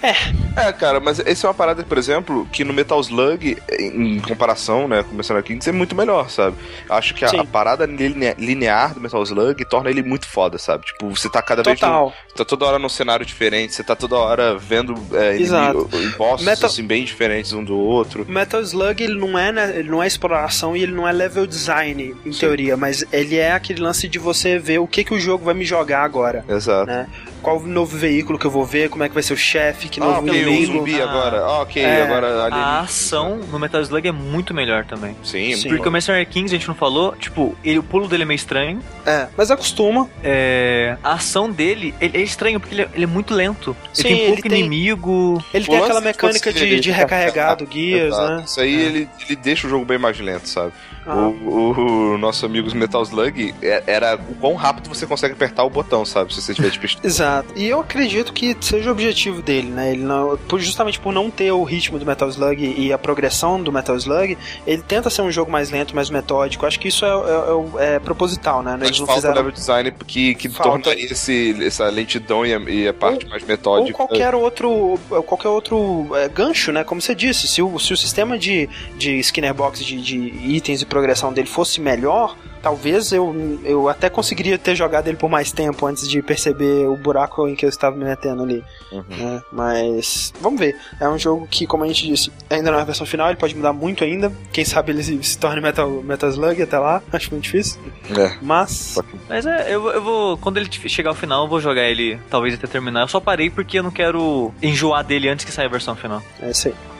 é. 0.10 0.68
É, 0.68 0.72
cara, 0.72 1.00
mas 1.00 1.20
essa 1.20 1.46
é 1.46 1.50
uma 1.50 1.54
parada, 1.54 1.84
por 1.84 1.98
exemplo, 1.98 2.48
que 2.52 2.64
no 2.64 2.74
Metal 2.74 3.00
Slug, 3.02 3.58
em 3.78 4.20
comparação, 4.22 4.88
né, 4.88 5.04
começando 5.04 5.38
aqui, 5.38 5.58
é 5.66 5.72
muito 5.72 5.96
melhor, 5.96 6.30
sabe? 6.30 6.56
Acho 6.90 7.14
que 7.14 7.26
a, 7.26 7.30
a, 7.30 7.46
parada 7.46 7.86
linear 7.86 8.94
do 8.94 9.02
Metal 9.02 9.22
Slug 9.22 9.66
torna 9.66 9.90
ele 9.90 10.02
muito 10.02 10.28
foda, 10.28 10.58
sabe? 10.58 10.86
Tipo, 10.86 11.10
você 11.10 11.30
tá 11.30 11.42
cada 11.42 11.62
Total. 11.62 12.10
vez. 12.10 12.20
No, 12.30 12.36
tá 12.36 12.46
toda 12.46 12.66
hora 12.66 12.80
num 12.80 12.88
cenário 12.88 13.26
diferente, 13.26 13.74
você 13.74 13.84
tá 13.84 13.96
toda 13.96 14.16
hora 14.16 14.58
vendo 14.58 14.96
é, 15.14 15.36
inimigo, 15.36 15.90
bosses 16.18 16.46
Metal... 16.46 16.70
assim, 16.70 16.84
bem 16.84 17.04
diferentes 17.04 17.52
um 17.52 17.64
do 17.64 17.78
outro. 17.78 18.26
Metal 18.28 18.62
Slug, 18.62 19.04
ele 19.04 19.20
não 19.20 19.38
é, 19.38 19.52
né, 19.52 19.74
ele 19.76 19.90
não 19.90 20.02
é 20.02 20.08
exploração 20.08 20.76
e 20.76 20.84
ele 20.84 20.94
não 20.94 21.08
é 21.08 21.12
level 21.12 21.46
design, 21.46 22.16
em 22.26 22.32
Sim. 22.32 22.40
teoria, 22.40 22.78
mas 22.78 23.04
ele 23.12 23.36
é 23.36 23.52
aquele 23.52 23.82
lance 23.82 24.08
de 24.08 24.20
você 24.20 24.58
ver 24.58 24.80
o 24.80 24.88
que, 24.88 25.04
que 25.04 25.14
o 25.14 25.20
jogo 25.20 25.44
vai 25.44 25.54
me 25.54 25.66
jogar 25.66 26.04
agora. 26.04 26.46
Exato. 26.48 26.88
Né? 26.88 27.08
Qual 27.46 27.60
novo 27.60 27.96
veículo 27.96 28.40
que 28.40 28.46
eu 28.46 28.50
vou 28.50 28.66
ver, 28.66 28.90
como 28.90 29.04
é 29.04 29.08
que 29.08 29.14
vai 29.14 29.22
ser 29.22 29.34
o 29.34 29.38
chefe, 29.38 29.88
que 29.88 30.00
novo 30.00 30.22
okay, 30.22 30.42
inimigo. 30.42 30.74
O 30.74 30.78
zumbi 30.78 31.00
agora. 31.00 31.42
Ah, 31.42 31.62
ok, 31.62 31.80
é, 31.80 32.02
agora 32.02 32.46
ali. 32.46 32.56
A 32.56 32.80
ação 32.80 33.38
no 33.38 33.60
Metal 33.60 33.80
Slug 33.84 34.08
é 34.08 34.12
muito 34.12 34.52
melhor 34.52 34.84
também. 34.84 35.16
Sim, 35.24 35.56
Sim. 35.56 35.70
Porque 35.70 35.88
o 35.88 35.92
Mercenary 35.92 36.26
Kings 36.26 36.56
a 36.56 36.58
gente 36.58 36.68
não 36.68 36.74
falou, 36.74 37.16
tipo, 37.16 37.56
ele, 37.64 37.78
o 37.78 37.84
pulo 37.84 38.08
dele 38.08 38.24
é 38.24 38.26
meio 38.26 38.36
estranho. 38.36 38.80
É, 39.06 39.28
mas 39.38 39.52
acostuma. 39.52 40.10
É, 40.24 40.98
a 41.04 41.14
ação 41.14 41.52
dele, 41.52 41.94
ele 42.02 42.18
é 42.18 42.22
estranho 42.24 42.60
porque 42.60 42.74
ele 42.74 42.82
é, 42.82 42.90
ele 42.96 43.04
é 43.04 43.08
muito 43.08 43.32
lento. 43.36 43.78
Sim, 43.94 44.08
ele 44.08 44.16
tem 44.16 44.26
pouco 44.26 44.48
ele 44.48 44.58
inimigo. 44.58 45.44
Tem, 45.52 45.62
ele 45.62 45.70
tem 45.70 45.78
aquela 45.78 46.02
mecânica 46.02 46.52
de, 46.52 46.80
de 46.80 46.90
recarregar 46.90 47.58
do 47.58 47.68
guias, 47.68 48.18
né? 48.18 48.44
Isso 48.44 48.60
aí 48.60 48.76
é. 48.76 48.86
ele, 48.88 49.10
ele 49.24 49.36
deixa 49.36 49.68
o 49.68 49.70
jogo 49.70 49.86
bem 49.86 50.00
mais 50.00 50.20
lento, 50.20 50.50
sabe? 50.50 50.74
Ah. 51.06 51.28
O, 51.28 52.14
o, 52.14 52.18
nosso 52.18 52.46
amigo 52.46 52.74
Metal 52.76 53.04
Slug 53.04 53.54
é, 53.62 53.84
era 53.86 54.16
o 54.16 54.36
quão 54.36 54.56
rápido 54.56 54.90
você 54.90 55.06
consegue 55.06 55.34
apertar 55.34 55.64
o 55.64 55.70
botão, 55.70 56.04
sabe? 56.04 56.34
Se 56.34 56.42
você 56.42 56.54
tiver 56.54 56.70
de 56.70 56.80
pistola. 56.80 57.06
Exato. 57.06 57.54
E 57.56 57.68
eu 57.68 57.80
acredito 57.80 58.34
que 58.34 58.58
seja 58.60 58.90
o 58.90 58.92
objetivo 58.92 59.42
dele, 59.42 59.70
né? 59.70 59.92
Ele 59.92 60.04
não, 60.04 60.38
justamente 60.58 61.00
por 61.00 61.14
não 61.14 61.30
ter 61.30 61.52
o 61.52 61.64
ritmo 61.64 62.00
do 62.00 62.06
Metal 62.06 62.28
Slug 62.30 62.76
e 62.78 62.92
a 62.92 62.98
progressão 62.98 63.62
do 63.62 63.72
Metal 63.72 63.96
Slug, 63.96 64.38
ele 64.66 64.82
tenta 64.82 65.10
ser 65.10 65.22
um 65.22 65.32
jogo 65.32 65.52
mais 65.52 65.70
lento, 65.70 65.96
mais 65.96 66.10
metódico. 66.10 66.66
Acho 66.66 66.80
que 66.80 66.88
isso 66.88 67.06
é, 67.06 67.10
é, 67.10 67.84
é, 67.84 67.96
é 67.96 68.00
proposital, 68.00 68.64
né? 68.64 68.78
Eles 68.82 69.00
não 69.00 69.06
falta 69.06 69.22
fizeram... 69.22 69.36
level 69.36 69.52
design 69.52 69.92
que, 70.06 70.36
que 70.36 70.50
torna 70.50 70.94
esse, 70.94 71.56
essa 71.64 71.88
lentidão 71.90 72.46
e 72.46 72.54
a, 72.54 72.60
e 72.60 72.88
a 72.88 72.94
parte 72.94 73.26
ou, 73.26 73.32
mais 73.32 73.44
metódica. 73.44 74.02
Ou 74.02 74.08
qualquer 74.08 74.34
outro, 74.34 75.00
qualquer 75.26 75.50
outro 75.50 76.08
é, 76.16 76.28
gancho, 76.28 76.72
né? 76.72 76.84
Como 76.84 77.00
você 77.00 77.14
disse, 77.14 77.48
se 77.48 77.62
o, 77.62 77.78
se 77.80 77.94
o 77.94 77.98
sistema 77.98 78.38
de, 78.38 78.68
de 78.98 79.20
Skinner 79.20 79.54
Box 79.54 79.84
de, 79.84 80.02
de 80.02 80.18
itens 80.18 80.82
e 80.82 80.86
progressão 80.96 81.34
dele 81.34 81.48
fosse 81.48 81.82
melhor, 81.82 82.38
talvez 82.62 83.12
eu, 83.12 83.60
eu 83.66 83.90
até 83.90 84.10
conseguiria 84.10 84.58
ter 84.58 84.76
jogado 84.76 85.10
ele 85.10 85.18
por 85.18 85.30
mais 85.30 85.52
tempo 85.52 85.86
antes 85.86 86.08
de 86.08 86.22
perceber 86.22 86.88
o 86.88 86.96
buraco 86.96 87.50
em 87.50 87.54
que 87.54 87.66
eu 87.66 87.70
estava 87.70 87.98
me 87.98 88.06
metendo 88.06 88.44
ali. 88.44 88.64
Uhum. 88.94 89.04
Né? 89.10 89.44
Mas 89.52 90.34
vamos 90.40 90.58
ver. 90.58 90.80
É 90.98 91.10
um 91.10 91.20
jogo 91.20 91.46
que, 91.52 91.68
como 91.68 91.84
a 91.84 91.88
gente 91.88 92.08
disse, 92.08 92.32
ainda 92.50 92.72
não 92.72 92.80
é 92.80 92.82
a 92.82 92.86
versão 92.86 93.06
final, 93.06 93.28
ele 93.28 93.36
pode 93.36 93.54
mudar 93.54 93.74
muito 93.74 94.06
ainda. 94.06 94.32
Quem 94.54 94.64
sabe 94.64 94.94
ele 94.94 95.04
se, 95.04 95.22
se 95.22 95.38
torne 95.38 95.60
Metal, 95.60 95.90
Metal 96.02 96.30
Slug 96.30 96.62
até 96.62 96.80
lá. 96.80 97.04
Acho 97.12 97.32
muito 97.32 97.44
difícil. 97.44 97.78
É. 98.18 98.38
Mas. 98.42 98.98
Mas 99.28 99.46
é, 99.46 99.76
eu, 99.76 99.90
eu 99.90 100.02
vou. 100.02 100.38
Quando 100.38 100.56
ele 100.56 100.70
chegar 100.72 101.10
ao 101.10 101.16
final, 101.16 101.44
eu 101.44 101.50
vou 101.50 101.60
jogar 101.60 101.84
ele, 101.84 102.18
talvez 102.30 102.54
até 102.54 102.68
terminar. 102.68 103.02
Eu 103.02 103.08
só 103.10 103.20
parei 103.20 103.50
porque 103.50 103.80
eu 103.80 103.84
não 103.84 103.92
quero 103.92 104.54
enjoar 104.64 105.04
dele 105.04 105.28
antes 105.28 105.44
que 105.44 105.52
saia 105.52 105.68
a 105.68 105.72
versão 105.72 105.94
final. 105.94 106.24
É 106.42 106.52
isso 106.52 106.70
aí. 106.70 106.95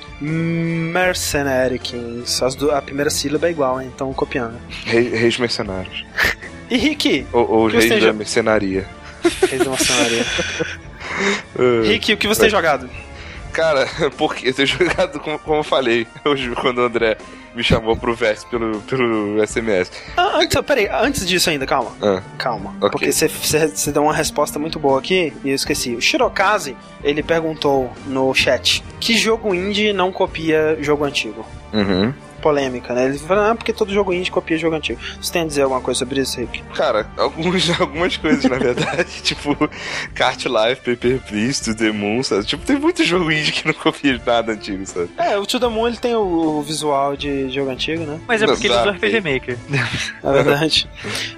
Do, 2.58 2.72
a 2.72 2.82
primeira 2.82 3.10
sílaba 3.10 3.48
é 3.48 3.52
igual, 3.52 3.82
hein? 3.82 3.92
então 3.94 4.14
copiando. 4.14 4.60
Rei, 4.86 5.10
reis 5.10 5.38
mercenários. 5.38 6.06
E 6.70 6.78
Rick? 6.78 7.28
Ou, 7.32 7.50
ou 7.50 7.68
reis 7.68 8.02
da 8.02 8.14
mercenaria. 8.14 8.88
Reis 9.48 9.64
da 9.64 9.70
mercenaria. 9.70 10.26
Rick, 11.84 12.14
o 12.14 12.18
que 12.18 12.28
você 12.28 12.42
tem 12.42 12.50
jogado? 12.50 12.90
Cara, 13.56 13.88
porque 14.18 14.50
eu 14.50 14.54
tenho 14.54 14.68
jogado, 14.68 15.20
como, 15.20 15.40
como 15.40 15.58
eu 15.60 15.64
falei, 15.64 16.06
hoje 16.26 16.52
quando 16.52 16.80
o 16.80 16.82
André 16.82 17.18
me 17.56 17.64
chamou 17.64 17.96
pro 17.96 18.14
Verse 18.14 18.46
pelo, 18.48 18.82
pelo 18.82 19.48
SMS. 19.48 19.90
Ah, 20.18 20.34
antes, 20.36 20.60
peraí, 20.62 20.90
antes 20.92 21.26
disso 21.26 21.50
ainda, 21.50 21.66
calma. 21.66 21.94
Ah, 22.02 22.22
calma. 22.38 22.72
Okay. 22.82 22.90
Porque 22.90 23.12
você 23.14 23.92
deu 23.94 24.04
uma 24.04 24.14
resposta 24.14 24.60
muito 24.60 24.78
boa 24.78 25.00
aqui 25.00 25.32
e 25.42 25.50
eu 25.50 25.56
esqueci. 25.56 25.96
O 25.96 26.02
Shirokaze, 26.02 26.76
ele 27.02 27.24
perguntou 27.24 27.90
no 28.06 28.34
chat: 28.34 28.84
que 29.00 29.18
jogo 29.18 29.56
indie 29.56 29.94
não 29.94 30.12
copia 30.12 30.78
jogo 30.82 31.06
antigo? 31.06 31.46
Uhum 31.72 32.14
polêmica, 32.46 32.94
né? 32.94 33.06
Eles 33.06 33.22
falam, 33.24 33.52
ah, 33.52 33.56
porque 33.56 33.74
todo 33.74 33.92
jogo 33.92 34.14
indie 34.14 34.30
copia 34.30 34.56
jogo 34.56 34.76
antigo. 34.76 35.02
Você 35.20 35.34
tem 35.34 35.42
a 35.42 35.46
dizer 35.48 35.64
alguma 35.64 35.82
coisa 35.82 35.98
sobre 35.98 36.22
isso, 36.22 36.40
Rick? 36.40 36.62
Cara, 36.76 37.10
alguns, 37.18 37.68
algumas 37.82 38.18
coisas, 38.18 38.44
na 38.44 38.60
verdade. 38.60 39.06
tipo, 39.24 39.58
Kart 40.14 40.46
Life, 40.46 40.82
Paper 40.82 41.20
Please, 41.28 41.64
To 41.64 41.76
The 41.76 41.92
Moon, 41.92 42.22
sabe? 42.22 42.46
Tipo, 42.46 42.64
tem 42.64 42.78
muito 42.78 43.04
jogo 43.04 43.32
indie 43.32 43.52
que 43.52 43.66
não 43.66 43.74
copia 43.74 44.22
nada 44.24 44.52
antigo, 44.52 44.86
sabe? 44.86 45.10
É, 45.18 45.36
o 45.40 45.46
To 45.48 45.60
The 45.60 45.68
Moon, 45.68 45.88
ele 45.88 45.98
tem 45.98 46.14
o, 46.14 46.62
visual 46.62 47.18
de 47.18 47.50
jogo 47.50 47.72
antigo, 47.72 48.04
né? 48.04 48.20
Mas 48.28 48.44
é 48.44 48.46
porque 48.46 48.68
ele 48.68 48.76
usa 48.76 48.92
RPG 48.92 49.22
Maker. 49.22 49.58
É 50.24 50.32
verdade. 50.32 50.90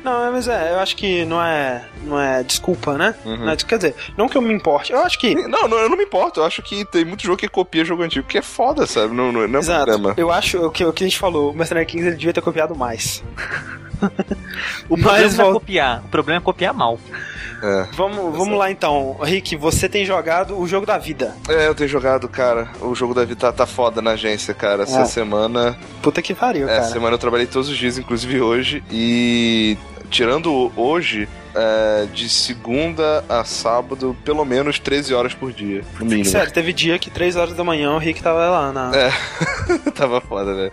não, 0.04 0.32
mas 0.32 0.48
é, 0.48 0.74
eu 0.74 0.80
acho 0.80 0.96
que 0.96 1.26
não 1.26 1.42
é, 1.42 1.86
não 2.04 2.20
é 2.20 2.44
desculpa, 2.44 2.98
né? 2.98 3.16
Uhum. 3.26 3.38
Não 3.38 3.52
é, 3.52 3.56
quer 3.56 3.78
dizer, 3.78 3.96
não 4.18 4.28
que 4.28 4.38
eu 4.38 4.42
me 4.42 4.54
importe, 4.54 4.92
eu 4.92 5.00
acho 5.00 5.20
que... 5.20 5.36
Não, 5.36 5.68
não, 5.68 5.78
eu 5.78 5.90
não 5.90 5.98
me 5.98 6.04
importo, 6.04 6.40
eu 6.40 6.46
acho 6.46 6.62
que 6.62 6.86
tem 6.86 7.06
muito 7.06 7.24
jogo 7.24 7.38
que 7.38 7.48
copia 7.48 7.86
jogo 7.86 8.04
antigo, 8.04 8.28
que 8.28 8.38
é 8.38 8.42
foda, 8.42 8.86
sabe? 8.86 9.14
Não, 9.14 9.32
não, 9.32 9.48
não 9.48 9.60
é 9.60 9.62
Exato. 9.62 9.86
problema. 9.86 10.14
Eu 10.18 10.32
acho 10.32 10.70
que, 10.72 10.84
que 10.98 11.04
a 11.04 11.08
gente 11.08 11.20
falou, 11.20 11.52
o 11.52 11.54
Mercenary 11.54 11.86
Kings 11.86 12.08
ele 12.08 12.16
devia 12.16 12.34
ter 12.34 12.42
copiado 12.42 12.76
mais. 12.76 13.24
o 14.90 14.98
problema 14.98 15.34
não 15.34 15.50
é 15.50 15.54
copiar, 15.54 16.04
o 16.04 16.10
problema 16.10 16.42
é 16.42 16.44
copiar 16.44 16.74
mal. 16.74 17.00
É. 17.62 17.88
Vamos, 17.94 18.38
vamos 18.38 18.58
lá 18.58 18.70
então. 18.70 19.18
Rick, 19.22 19.56
você 19.56 19.88
tem 19.88 20.06
jogado 20.06 20.60
o 20.60 20.68
jogo 20.68 20.86
da 20.86 20.98
vida. 20.98 21.36
É, 21.50 21.68
eu 21.68 21.76
tenho 21.76 21.90
jogado, 21.90 22.28
cara. 22.28 22.70
O 22.82 22.94
jogo 22.94 23.14
da 23.14 23.26
vida 23.26 23.40
tá, 23.40 23.52
tá 23.52 23.66
foda 23.66 24.02
na 24.02 24.12
agência, 24.12 24.54
cara. 24.54 24.84
Essa 24.84 25.02
é. 25.02 25.06
semana. 25.06 25.78
Puta 26.02 26.22
que 26.22 26.34
pariu, 26.36 26.66
é, 26.66 26.68
cara. 26.68 26.80
Essa 26.82 26.94
semana 26.94 27.16
eu 27.16 27.20
trabalhei 27.20 27.48
todos 27.48 27.70
os 27.70 27.78
dias, 27.78 27.98
inclusive 27.98 28.42
hoje. 28.42 28.84
E 28.92 29.78
tirando 30.10 30.72
hoje, 30.76 31.28
é, 31.58 32.06
de 32.14 32.30
segunda 32.30 33.26
a 33.28 33.44
sábado, 33.44 34.16
pelo 34.24 34.46
menos 34.46 34.78
13 34.78 35.14
horas 35.16 35.34
por 35.34 35.52
dia, 35.52 35.84
no 36.00 36.06
mínimo. 36.06 36.26
Sério, 36.26 36.54
teve 36.54 36.72
dia 36.72 37.00
que 37.00 37.10
3 37.10 37.36
horas 37.36 37.54
da 37.56 37.64
manhã 37.64 37.92
o 37.94 37.98
Rick 37.98 38.22
tava 38.22 38.48
lá 38.48 38.72
na. 38.72 38.92
É, 38.96 39.12
tava 39.92 40.22
foda, 40.22 40.54
velho. 40.54 40.72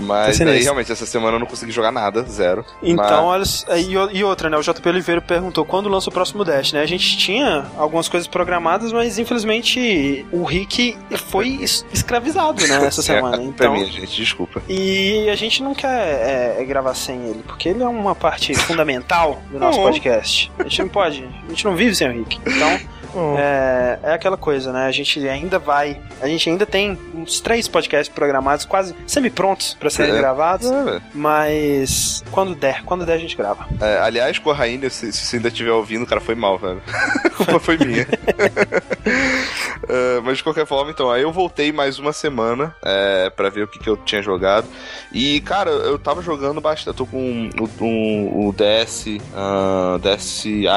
Mas 0.00 0.40
aí 0.40 0.62
realmente 0.62 0.90
essa 0.90 1.04
semana 1.04 1.36
eu 1.36 1.40
não 1.40 1.46
consegui 1.46 1.70
jogar 1.70 1.92
nada, 1.92 2.22
zero. 2.22 2.64
Então, 2.82 3.26
mas... 3.26 3.66
olha. 3.68 4.12
E 4.12 4.24
outra, 4.24 4.48
né? 4.48 4.56
O 4.56 4.62
JP 4.62 4.88
Oliveira 4.88 5.20
perguntou 5.20 5.64
quando 5.64 5.88
lança 5.88 6.08
o 6.08 6.12
próximo 6.12 6.44
Dash, 6.44 6.72
né? 6.72 6.80
A 6.80 6.86
gente 6.86 7.16
tinha 7.18 7.66
algumas 7.76 8.08
coisas 8.08 8.26
programadas, 8.26 8.92
mas 8.92 9.18
infelizmente 9.18 10.24
o 10.32 10.44
Rick 10.44 10.96
foi 11.28 11.60
escravizado, 11.92 12.66
né? 12.66 12.86
Essa 12.86 13.02
semana. 13.02 13.36
É, 13.36 13.44
então, 13.44 13.52
pra 13.52 13.70
mim, 13.70 13.90
gente, 13.90 14.16
desculpa. 14.16 14.62
E 14.68 15.28
a 15.28 15.34
gente 15.34 15.62
não 15.62 15.74
quer 15.74 15.88
é, 15.88 16.56
é, 16.60 16.64
gravar 16.64 16.94
sem 16.94 17.22
ele, 17.26 17.42
porque 17.46 17.68
ele 17.68 17.82
é 17.82 17.88
uma 17.88 18.14
parte 18.14 18.54
fundamental 18.54 19.42
do 19.50 19.58
nosso 19.58 19.80
podcast 19.80 20.21
podcast. 20.22 20.50
A 20.58 20.62
gente 20.62 20.78
não 20.80 20.88
pode, 20.88 21.24
a 21.24 21.48
gente 21.48 21.64
não 21.64 21.76
vive 21.76 21.94
sem 21.94 22.08
o 22.08 22.12
Rick. 22.12 22.38
Então, 22.46 22.80
oh. 23.14 23.36
é, 23.38 23.98
é 24.02 24.12
aquela 24.12 24.36
coisa, 24.36 24.72
né? 24.72 24.86
A 24.86 24.90
gente 24.90 25.26
ainda 25.28 25.58
vai, 25.58 26.00
a 26.20 26.26
gente 26.26 26.48
ainda 26.48 26.66
tem 26.66 26.98
uns 27.14 27.40
três 27.40 27.68
podcasts 27.68 28.12
programados, 28.12 28.64
quase 28.64 28.94
semi-prontos 29.06 29.76
para 29.78 29.90
serem 29.90 30.14
é. 30.14 30.18
gravados, 30.18 30.70
é. 30.70 31.00
mas 31.14 32.24
quando 32.30 32.54
der, 32.54 32.82
quando 32.84 33.04
der 33.04 33.14
a 33.14 33.18
gente 33.18 33.36
grava. 33.36 33.66
É, 33.80 33.98
aliás, 33.98 34.38
com 34.38 34.50
a 34.50 34.54
Rainha, 34.54 34.88
se, 34.90 35.12
se 35.12 35.26
você 35.26 35.36
ainda 35.36 35.48
estiver 35.48 35.72
ouvindo, 35.72 36.06
cara, 36.06 36.20
foi 36.20 36.34
mal, 36.34 36.58
velho. 36.58 36.82
A 37.24 37.30
culpa 37.30 37.58
foi 37.58 37.78
minha. 37.78 38.02
uh, 38.02 40.22
mas 40.24 40.38
de 40.38 40.44
qualquer 40.44 40.66
forma, 40.66 40.90
então, 40.90 41.10
aí 41.10 41.22
eu 41.22 41.32
voltei 41.32 41.72
mais 41.72 41.98
uma 41.98 42.12
semana 42.12 42.74
é, 42.84 43.30
para 43.30 43.48
ver 43.48 43.64
o 43.64 43.68
que, 43.68 43.78
que 43.78 43.88
eu 43.88 43.96
tinha 43.96 44.22
jogado. 44.22 44.66
E, 45.12 45.40
cara, 45.40 45.70
eu 45.70 45.98
tava 45.98 46.22
jogando 46.22 46.60
bastante. 46.60 46.88
Eu 46.88 46.94
tô 46.94 47.06
com 47.06 47.50
o, 47.58 47.84
um, 47.84 48.48
o 48.48 48.52
DS, 48.52 49.06
uh, 49.06 49.98
DSi 49.98 50.68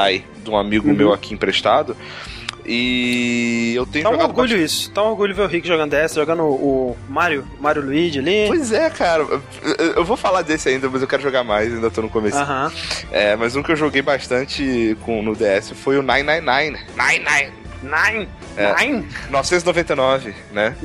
de 0.45 0.51
um 0.51 0.57
amigo 0.57 0.87
uhum. 0.87 0.95
meu 0.95 1.11
aqui 1.11 1.33
emprestado. 1.33 1.97
E 2.67 3.73
eu 3.75 3.85
tenho 3.85 4.05
tá 4.05 4.11
jogado. 4.11 4.25
um 4.25 4.29
orgulho 4.29 4.49
bastante. 4.49 4.65
isso. 4.65 4.91
Tá 4.91 5.03
um 5.03 5.09
orgulho 5.09 5.35
ver 5.35 5.43
o 5.43 5.47
Rick 5.47 5.67
jogando 5.67 5.91
DS, 5.91 6.15
jogando 6.15 6.43
o 6.43 6.97
Mario, 7.07 7.45
Mario 7.59 7.83
Luigi 7.83 8.19
ali. 8.19 8.45
Pois 8.47 8.71
é, 8.71 8.89
cara. 8.89 9.23
Eu 9.95 10.03
vou 10.03 10.17
falar 10.17 10.41
desse 10.41 10.69
ainda, 10.69 10.89
mas 10.89 11.01
eu 11.01 11.07
quero 11.07 11.21
jogar 11.21 11.43
mais, 11.43 11.71
ainda 11.71 11.91
tô 11.91 12.01
no 12.01 12.09
começo. 12.09 12.37
É, 13.11 13.35
mas 13.35 13.55
um 13.55 13.61
que 13.61 13.71
eu 13.71 13.75
joguei 13.75 14.01
bastante 14.01 14.97
com, 15.05 15.21
no 15.21 15.35
DS 15.35 15.71
foi 15.75 15.97
o 15.97 16.01
999. 16.01 16.85
99. 16.97 17.64
Nine? 17.85 18.27
É, 18.57 18.75
Nine? 18.75 19.07
999, 19.29 20.33
né? 20.51 20.75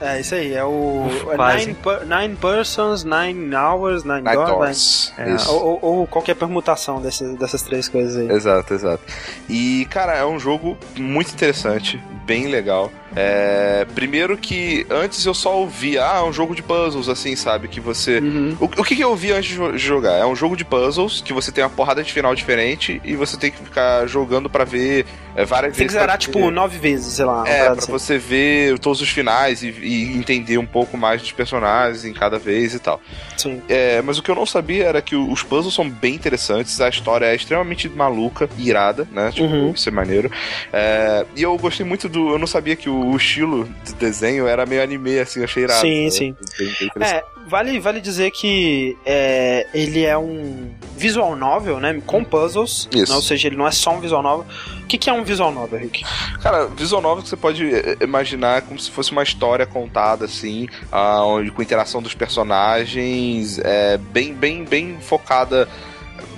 é 0.00 0.20
isso 0.20 0.34
aí, 0.34 0.54
é 0.54 0.64
o. 0.64 1.08
É 1.30 1.56
nine, 1.56 1.74
per, 1.74 2.06
nine 2.06 2.36
Persons, 2.36 3.04
Nine 3.04 3.54
Hours, 3.54 4.04
Nine, 4.04 4.22
nine 4.22 4.34
Doors. 4.34 5.12
Nine, 5.18 5.30
é, 5.30 5.48
ou, 5.48 5.78
ou, 5.82 6.06
qualquer 6.06 6.34
permutação 6.34 7.00
desse, 7.00 7.36
dessas 7.36 7.62
três 7.62 7.88
coisas 7.88 8.16
aí. 8.16 8.30
Exato, 8.30 8.74
exato. 8.74 9.02
E, 9.48 9.86
cara, 9.90 10.16
é 10.16 10.24
um 10.24 10.38
jogo 10.38 10.76
muito 10.96 11.32
interessante, 11.32 12.02
bem 12.24 12.48
legal. 12.48 12.90
É, 13.14 13.86
primeiro 13.94 14.36
que 14.36 14.86
antes 14.88 15.24
eu 15.24 15.34
só 15.34 15.56
ouvia, 15.56 16.04
ah, 16.04 16.18
é 16.18 16.22
um 16.22 16.32
jogo 16.32 16.54
de 16.54 16.62
puzzles, 16.62 17.08
assim, 17.08 17.34
sabe? 17.34 17.68
Que 17.68 17.80
você. 17.80 18.18
Uhum. 18.18 18.56
O, 18.60 18.64
o 18.64 18.84
que, 18.84 18.96
que 18.96 19.02
eu 19.02 19.10
ouvi 19.10 19.32
antes 19.32 19.50
de 19.50 19.78
jogar? 19.78 20.14
É 20.14 20.24
um 20.24 20.36
jogo 20.36 20.56
de 20.56 20.64
puzzles 20.64 21.20
que 21.20 21.32
você 21.32 21.50
tem 21.50 21.64
uma 21.64 21.70
porrada 21.70 22.02
de 22.02 22.12
final 22.12 22.34
diferente 22.34 23.00
e 23.04 23.16
você 23.16 23.36
tem 23.36 23.50
que 23.50 23.58
ficar 23.58 24.06
jogando 24.06 24.48
para 24.48 24.64
ver 24.64 25.06
é, 25.34 25.44
várias 25.44 25.76
tem 25.76 25.78
vezes. 25.78 25.78
Tem 25.78 25.86
que 25.86 25.92
zerar, 25.92 26.18
tipo, 26.18 26.50
nove 26.50 26.78
vezes, 26.78 27.14
sei 27.14 27.24
lá. 27.24 27.44
É, 27.46 27.64
pra 27.64 27.72
assim. 27.74 27.90
você 27.90 28.18
ver 28.18 28.78
todos 28.78 29.00
os 29.00 29.08
finais 29.08 29.62
e, 29.62 29.68
e, 29.68 30.16
entender 30.16 30.58
um 30.58 30.66
pouco 30.66 30.96
mais 30.96 31.20
dos 31.20 31.32
personagens 31.32 32.04
em 32.04 32.12
cada 32.12 32.38
vez 32.38 32.74
e 32.74 32.78
tal. 32.78 33.00
Sim. 33.36 33.62
É, 33.68 34.02
mas 34.02 34.18
o 34.18 34.22
que 34.22 34.30
eu 34.30 34.34
não 34.34 34.46
sabia 34.46 34.84
era 34.84 35.02
que 35.02 35.16
os 35.16 35.42
puzzles 35.42 35.74
são 35.74 35.88
bem 35.88 36.14
interessantes, 36.14 36.80
a 36.80 36.88
história 36.88 37.26
é 37.26 37.34
extremamente 37.34 37.88
maluca, 37.88 38.48
irada, 38.58 39.06
né? 39.10 39.30
Tipo, 39.32 39.46
uhum. 39.46 39.72
isso 39.72 39.88
é 39.88 39.92
maneiro. 39.92 40.30
É, 40.72 41.24
e 41.36 41.42
eu 41.42 41.56
gostei 41.56 41.84
muito 41.84 42.08
do. 42.08 42.30
Eu 42.30 42.38
não 42.38 42.46
sabia 42.46 42.76
que 42.76 42.88
o 42.88 42.99
o 43.00 43.16
estilo 43.16 43.68
de 43.84 43.94
desenho 43.94 44.46
era 44.46 44.66
meio 44.66 44.82
anime, 44.82 45.18
assim, 45.18 45.42
achei 45.42 45.64
irado. 45.64 45.80
Sim, 45.80 46.04
né? 46.04 46.10
sim. 46.10 46.36
Bem, 46.58 46.74
bem 46.78 47.08
é, 47.08 47.24
vale, 47.46 47.80
vale 47.80 48.00
dizer 48.00 48.30
que 48.30 48.96
é, 49.04 49.66
ele 49.74 50.04
é 50.04 50.16
um 50.16 50.70
visual 50.96 51.34
novel, 51.34 51.80
né? 51.80 52.00
Com 52.06 52.22
puzzles. 52.22 52.88
Isso. 52.94 53.10
Né, 53.10 53.16
ou 53.16 53.22
seja, 53.22 53.48
ele 53.48 53.56
não 53.56 53.66
é 53.66 53.70
só 53.70 53.92
um 53.94 54.00
visual 54.00 54.22
novel. 54.22 54.46
O 54.82 54.86
que, 54.86 54.96
que 54.96 55.10
é 55.10 55.12
um 55.12 55.24
visual 55.24 55.50
novel, 55.52 55.80
Rick? 55.80 56.04
Cara, 56.42 56.66
visual 56.66 57.02
novel 57.02 57.22
que 57.22 57.28
você 57.28 57.36
pode 57.36 57.74
é, 57.74 57.96
é, 58.00 58.04
imaginar 58.04 58.62
como 58.62 58.78
se 58.78 58.90
fosse 58.90 59.12
uma 59.12 59.22
história 59.22 59.66
contada, 59.66 60.24
assim, 60.24 60.68
uh, 60.92 61.52
com 61.52 61.62
interação 61.62 62.00
dos 62.00 62.14
personagens, 62.14 63.58
é, 63.58 63.96
bem, 63.96 64.32
bem, 64.34 64.64
bem 64.64 64.98
focada 65.00 65.68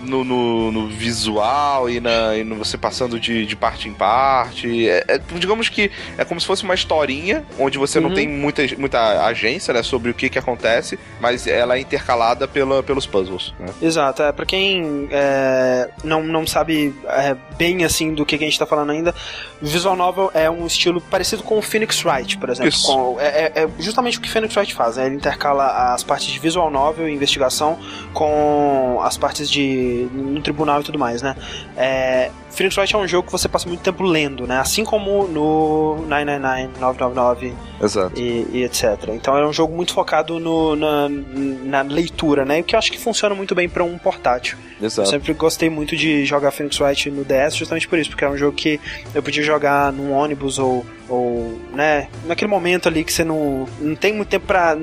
no, 0.02 0.24
no, 0.24 0.72
no 0.72 0.86
visual 0.88 1.88
e, 1.88 2.00
na, 2.00 2.36
e 2.36 2.44
no 2.44 2.56
você 2.56 2.76
passando 2.76 3.18
de, 3.18 3.46
de 3.46 3.56
parte 3.56 3.88
em 3.88 3.94
parte. 3.94 4.88
É, 4.88 5.04
é, 5.08 5.20
digamos 5.34 5.68
que 5.68 5.90
é 6.18 6.24
como 6.24 6.40
se 6.40 6.46
fosse 6.46 6.64
uma 6.64 6.74
historinha 6.74 7.44
onde 7.58 7.78
você 7.78 7.98
uhum. 7.98 8.08
não 8.08 8.14
tem 8.14 8.28
muita, 8.28 8.62
muita 8.78 9.24
agência 9.24 9.72
né, 9.72 9.82
sobre 9.82 10.10
o 10.10 10.14
que, 10.14 10.28
que 10.28 10.38
acontece, 10.38 10.98
mas 11.20 11.46
ela 11.46 11.76
é 11.76 11.80
intercalada 11.80 12.46
pela, 12.46 12.82
pelos 12.82 13.06
puzzles. 13.06 13.54
Né? 13.58 13.66
Exato. 13.80 14.22
É, 14.22 14.32
pra 14.32 14.44
quem 14.44 15.08
é, 15.10 15.90
não, 16.04 16.22
não 16.22 16.46
sabe 16.46 16.94
é, 17.06 17.36
bem 17.56 17.84
assim 17.84 18.14
do 18.14 18.26
que, 18.26 18.38
que 18.38 18.44
a 18.44 18.46
gente 18.46 18.58
tá 18.58 18.66
falando 18.66 18.90
ainda, 18.90 19.14
Visual 19.60 19.96
Novel 19.96 20.30
é 20.34 20.50
um 20.50 20.66
estilo 20.66 21.00
parecido 21.00 21.42
com 21.42 21.58
o 21.58 21.62
Phoenix 21.62 22.04
Wright, 22.04 22.36
por 22.38 22.50
exemplo. 22.50 22.72
Com, 22.82 23.20
é, 23.20 23.26
é, 23.26 23.52
é, 23.62 23.68
justamente 23.78 24.18
o 24.18 24.20
que 24.20 24.28
Phoenix 24.28 24.56
Wright 24.56 24.74
faz, 24.74 24.96
né? 24.96 25.06
Ele 25.06 25.16
intercala 25.16 25.94
as 25.94 26.02
partes 26.02 26.28
de 26.28 26.38
Visual 26.38 26.70
Novel 26.70 27.08
e 27.08 27.12
investigação 27.12 27.78
com 28.12 29.00
as 29.02 29.16
partes 29.16 29.48
de 29.48 29.91
no 30.12 30.40
tribunal 30.40 30.80
e 30.80 30.84
tudo 30.84 30.98
mais, 30.98 31.22
né? 31.22 31.34
É, 31.76 32.30
Phoenix 32.52 32.76
Wright 32.76 32.94
é 32.94 32.98
um 32.98 33.08
jogo 33.08 33.26
que 33.26 33.32
você 33.32 33.48
passa 33.48 33.66
muito 33.66 33.80
tempo 33.80 34.02
lendo, 34.02 34.46
né? 34.46 34.58
Assim 34.58 34.84
como 34.84 35.26
no 35.26 36.04
999, 36.06 36.80
999 36.80 37.54
Exato. 37.82 38.20
E, 38.20 38.46
e 38.52 38.64
etc. 38.64 39.08
Então 39.08 39.36
é 39.36 39.46
um 39.46 39.52
jogo 39.52 39.74
muito 39.74 39.92
focado 39.92 40.38
no, 40.38 40.76
na, 40.76 41.08
na 41.08 41.82
leitura, 41.82 42.44
né? 42.44 42.60
O 42.60 42.64
que 42.64 42.74
eu 42.74 42.78
acho 42.78 42.92
que 42.92 42.98
funciona 42.98 43.34
muito 43.34 43.54
bem 43.54 43.68
para 43.68 43.82
um 43.82 43.98
portátil. 43.98 44.56
Exato. 44.80 45.02
Eu 45.02 45.06
sempre 45.06 45.32
gostei 45.32 45.70
muito 45.70 45.96
de 45.96 46.24
jogar 46.24 46.50
Phoenix 46.50 46.78
Wright 46.80 47.10
no 47.10 47.24
DS 47.24 47.56
justamente 47.56 47.88
por 47.88 47.98
isso, 47.98 48.10
porque 48.10 48.24
é 48.24 48.28
um 48.28 48.36
jogo 48.36 48.56
que 48.56 48.80
eu 49.14 49.22
podia 49.22 49.42
jogar 49.42 49.92
num 49.92 50.12
ônibus 50.12 50.58
ou, 50.58 50.84
ou 51.08 51.58
né, 51.72 52.08
naquele 52.24 52.50
momento 52.50 52.88
ali 52.88 53.04
que 53.04 53.12
você 53.12 53.24
não, 53.24 53.66
não 53.80 53.94
tem 53.94 54.12
muito 54.12 54.28
tempo 54.28 54.46
pra, 54.46 54.76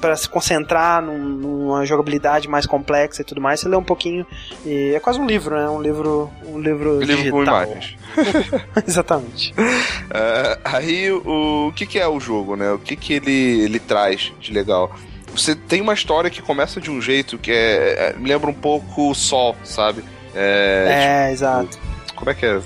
pra 0.00 0.16
se 0.16 0.28
concentrar 0.28 1.02
num, 1.02 1.18
numa 1.18 1.84
jogabilidade 1.84 2.48
mais 2.48 2.66
complexa 2.66 3.22
e 3.22 3.24
tudo 3.24 3.40
mais, 3.40 3.60
você 3.60 3.68
lê 3.68 3.76
um 3.76 3.82
pouquinho 3.82 4.26
e 4.64 4.92
é 4.94 5.00
quase 5.00 5.18
um 5.20 5.26
livro, 5.26 5.56
né? 5.56 5.68
Um 5.68 5.82
livro, 5.82 6.30
um 6.46 6.58
livro 6.58 7.00
livro 7.16 7.30
com 7.30 7.42
imagens. 7.42 7.96
Exatamente. 8.86 9.52
Uh, 9.52 10.60
aí, 10.64 11.10
o, 11.10 11.68
o 11.68 11.72
que, 11.72 11.86
que, 11.86 11.98
é 11.98 12.06
o 12.06 12.18
jogo, 12.18 12.56
né? 12.56 12.70
O 12.72 12.78
que, 12.78 12.96
que 12.96 13.14
ele, 13.14 13.60
ele 13.62 13.78
traz 13.78 14.32
de 14.40 14.52
legal? 14.52 14.94
Você 15.32 15.54
tem 15.54 15.80
uma 15.80 15.94
história 15.94 16.30
que 16.30 16.42
começa 16.42 16.80
de 16.80 16.90
um 16.90 17.00
jeito 17.00 17.38
que 17.38 17.52
é, 17.52 18.10
é 18.10 18.14
me 18.18 18.28
lembra 18.28 18.50
um 18.50 18.54
pouco 18.54 19.14
Sol, 19.14 19.56
sabe? 19.64 20.04
É, 20.34 20.86
é 20.88 21.22
tipo, 21.22 21.32
exato. 21.32 21.78
Como 22.20 22.30
é 22.30 22.34
que 22.34 22.44
é? 22.44 22.60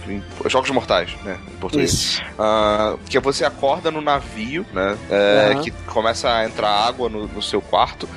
Jogos 0.46 0.70
Mortais, 0.70 1.14
né? 1.22 1.38
Em 1.46 1.56
português. 1.58 2.20
Uh, 2.32 2.98
que 3.08 3.20
você 3.20 3.44
acorda 3.44 3.88
no 3.88 4.00
navio, 4.00 4.66
né? 4.72 4.98
É, 5.08 5.52
uhum. 5.54 5.62
Que 5.62 5.70
começa 5.86 6.28
a 6.28 6.44
entrar 6.44 6.68
água 6.68 7.08
no, 7.08 7.28
no 7.28 7.40
seu 7.40 7.62
quarto. 7.62 8.08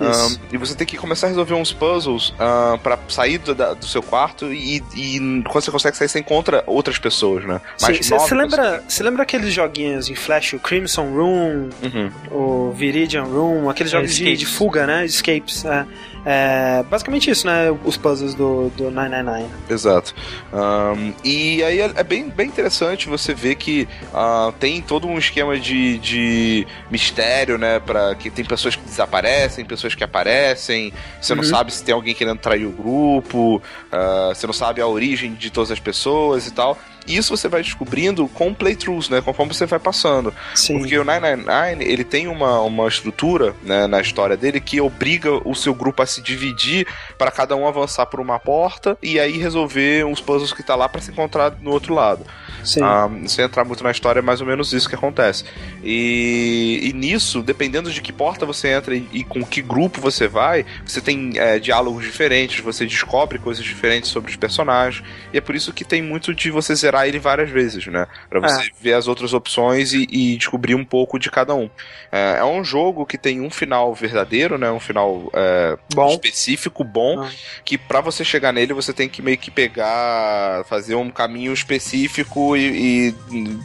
Um, 0.00 0.36
e 0.52 0.56
você 0.56 0.74
tem 0.74 0.86
que 0.86 0.96
começar 0.96 1.26
a 1.26 1.30
resolver 1.30 1.54
uns 1.54 1.72
puzzles 1.72 2.30
uh, 2.30 2.78
para 2.78 2.98
sair 3.08 3.38
do, 3.38 3.54
da, 3.54 3.74
do, 3.74 3.86
seu 3.86 4.02
quarto 4.02 4.52
e, 4.52 4.82
e, 4.94 5.18
quando 5.48 5.64
você 5.64 5.70
consegue 5.70 5.96
sair, 5.96 6.08
você 6.08 6.18
encontra 6.18 6.64
outras 6.66 6.98
pessoas, 6.98 7.44
né? 7.44 7.60
Você 7.78 8.34
lembra, 8.34 8.82
lembra 9.00 9.22
aqueles 9.22 9.52
joguinhos 9.52 10.08
em 10.08 10.14
Flash, 10.14 10.54
o 10.54 10.58
Crimson 10.58 11.10
Room, 11.12 11.70
uhum. 11.82 12.10
o 12.30 12.72
Viridian 12.72 13.24
Room, 13.24 13.70
aqueles 13.70 13.92
é, 13.92 13.96
jogos 13.96 14.14
de, 14.14 14.36
de, 14.36 14.46
fuga, 14.46 14.86
né? 14.86 15.04
Escapes. 15.04 15.64
É. 15.64 15.86
É 16.24 16.82
basicamente 16.84 17.30
isso, 17.30 17.46
né? 17.46 17.70
Os 17.84 17.96
puzzles 17.96 18.34
do, 18.34 18.70
do 18.70 18.90
999. 18.90 19.46
Exato. 19.68 20.14
Um, 20.52 21.12
e 21.22 21.62
aí 21.62 21.80
é, 21.80 21.92
é, 21.96 22.02
bem, 22.02 22.28
bem 22.28 22.48
interessante 22.48 23.08
você 23.08 23.34
ver 23.34 23.56
que 23.56 23.86
uh, 24.12 24.52
tem 24.52 24.80
todo 24.80 25.06
um 25.06 25.18
esquema 25.18 25.58
de, 25.58 25.98
de 25.98 26.66
mistério, 26.90 27.58
né? 27.58 27.78
Pra, 27.78 28.14
que 28.14 28.30
tem 28.30 28.44
pessoas 28.44 28.74
que 28.74 28.82
desaparecem, 28.82 29.64
pessoas 29.64 29.94
que 29.94 30.02
aparecem, 30.02 30.92
você 31.20 31.32
uhum. 31.32 31.38
não 31.38 31.44
sabe 31.44 31.72
se 31.72 31.84
tem 31.84 31.94
alguém 31.94 32.14
querendo 32.14 32.38
trair 32.38 32.64
o 32.64 32.72
grupo, 32.72 33.56
uh, 33.56 34.34
você 34.34 34.46
não 34.46 34.54
sabe 34.54 34.80
a 34.80 34.86
origem 34.86 35.34
de 35.34 35.50
todas 35.50 35.70
as 35.70 35.80
pessoas 35.80 36.46
e 36.46 36.52
tal. 36.52 36.78
E 37.06 37.16
isso 37.16 37.36
você 37.36 37.48
vai 37.48 37.62
descobrindo 37.62 38.26
com 38.28 38.54
playthroughs, 38.54 39.08
né? 39.08 39.20
Conforme 39.20 39.54
você 39.54 39.66
vai 39.66 39.78
passando. 39.78 40.32
Sim. 40.54 40.78
Porque 40.78 40.98
o 40.98 41.04
999, 41.04 41.84
ele 41.84 42.04
tem 42.04 42.28
uma, 42.28 42.60
uma 42.60 42.88
estrutura 42.88 43.54
né, 43.62 43.86
na 43.86 44.00
história 44.00 44.36
dele 44.36 44.60
que 44.60 44.80
obriga 44.80 45.30
o 45.48 45.54
seu 45.54 45.74
grupo 45.74 46.02
a 46.02 46.06
se 46.06 46.22
dividir 46.22 46.86
para 47.18 47.30
cada 47.30 47.56
um 47.56 47.66
avançar 47.66 48.06
por 48.06 48.20
uma 48.20 48.38
porta 48.38 48.96
e 49.02 49.18
aí 49.20 49.36
resolver 49.38 50.04
uns 50.04 50.20
puzzles 50.20 50.52
que 50.52 50.62
tá 50.62 50.74
lá 50.74 50.88
para 50.88 51.00
se 51.00 51.10
encontrar 51.10 51.54
no 51.60 51.70
outro 51.70 51.94
lado. 51.94 52.24
Sim. 52.64 52.80
Ah, 52.82 53.10
sem 53.26 53.44
entrar 53.44 53.64
muito 53.64 53.84
na 53.84 53.90
história, 53.90 54.20
é 54.20 54.22
mais 54.22 54.40
ou 54.40 54.46
menos 54.46 54.72
isso 54.72 54.88
que 54.88 54.94
acontece. 54.94 55.44
E, 55.82 56.80
e 56.82 56.92
nisso, 56.92 57.42
dependendo 57.42 57.90
de 57.90 58.00
que 58.00 58.12
porta 58.12 58.46
você 58.46 58.68
entra 58.68 58.96
e, 58.96 59.06
e 59.12 59.24
com 59.24 59.44
que 59.44 59.60
grupo 59.60 60.00
você 60.00 60.26
vai, 60.26 60.64
você 60.84 61.00
tem 61.00 61.32
é, 61.36 61.58
diálogos 61.58 62.04
diferentes, 62.04 62.64
você 62.64 62.86
descobre 62.86 63.38
coisas 63.38 63.62
diferentes 63.62 64.10
sobre 64.10 64.30
os 64.30 64.36
personagens. 64.36 65.04
E 65.32 65.38
é 65.38 65.40
por 65.40 65.54
isso 65.54 65.72
que 65.72 65.84
tem 65.84 66.00
muito 66.00 66.34
de 66.34 66.50
você 66.50 66.74
zerar 66.74 66.93
ele 67.06 67.18
várias 67.18 67.50
vezes, 67.50 67.86
né? 67.86 68.06
Pra 68.30 68.40
você 68.40 68.66
É. 68.66 68.70
ver 68.80 68.94
as 68.94 69.06
outras 69.08 69.32
opções 69.34 69.92
e, 69.92 70.06
e 70.10 70.36
descobrir 70.36 70.74
um 70.74 70.84
pouco 70.84 71.18
de 71.18 71.30
cada 71.30 71.54
um. 71.54 71.68
É, 72.12 72.36
é 72.38 72.44
um 72.44 72.62
jogo 72.64 73.04
que 73.04 73.18
tem 73.18 73.40
um 73.40 73.50
final 73.50 73.94
verdadeiro, 73.94 74.56
né? 74.56 74.70
Um 74.70 74.80
final 74.80 75.30
é, 75.34 75.76
Bom. 75.94 76.08
específico, 76.10 76.84
bom, 76.84 77.20
Ah. 77.22 77.30
que 77.64 77.76
pra 77.76 78.00
você 78.00 78.24
chegar 78.24 78.52
nele 78.52 78.72
você 78.72 78.92
tem 78.92 79.08
que 79.08 79.20
meio 79.20 79.36
que 79.38 79.50
pegar, 79.50 80.64
fazer 80.68 80.94
um 80.94 81.10
caminho 81.10 81.52
específico 81.52 82.56
e, 82.56 83.14
e- 83.30 83.58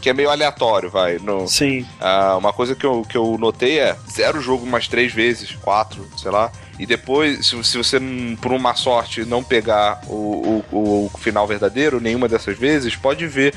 que 0.00 0.08
é 0.08 0.12
meio 0.12 0.30
aleatório, 0.30 0.88
vai. 0.90 1.18
No, 1.18 1.48
Sim. 1.48 1.84
ah, 2.00 2.36
uma 2.36 2.52
coisa 2.52 2.74
que 2.74 2.86
eu, 2.86 3.02
que 3.02 3.16
eu 3.16 3.36
notei 3.38 3.80
é 3.80 3.96
zero 4.10 4.40
jogo 4.40 4.64
umas 4.64 4.86
três 4.86 5.12
vezes, 5.12 5.52
quatro, 5.56 6.06
sei 6.16 6.30
lá. 6.30 6.52
E 6.78 6.86
depois, 6.86 7.46
se, 7.46 7.64
se 7.64 7.76
você, 7.76 7.98
por 8.40 8.52
uma 8.52 8.74
sorte, 8.74 9.24
não 9.24 9.42
pegar 9.42 10.00
o, 10.06 10.62
o, 10.70 11.10
o 11.12 11.18
final 11.18 11.46
verdadeiro, 11.46 12.00
nenhuma 12.00 12.28
dessas 12.28 12.56
vezes, 12.56 12.94
pode 12.94 13.26
ver. 13.26 13.52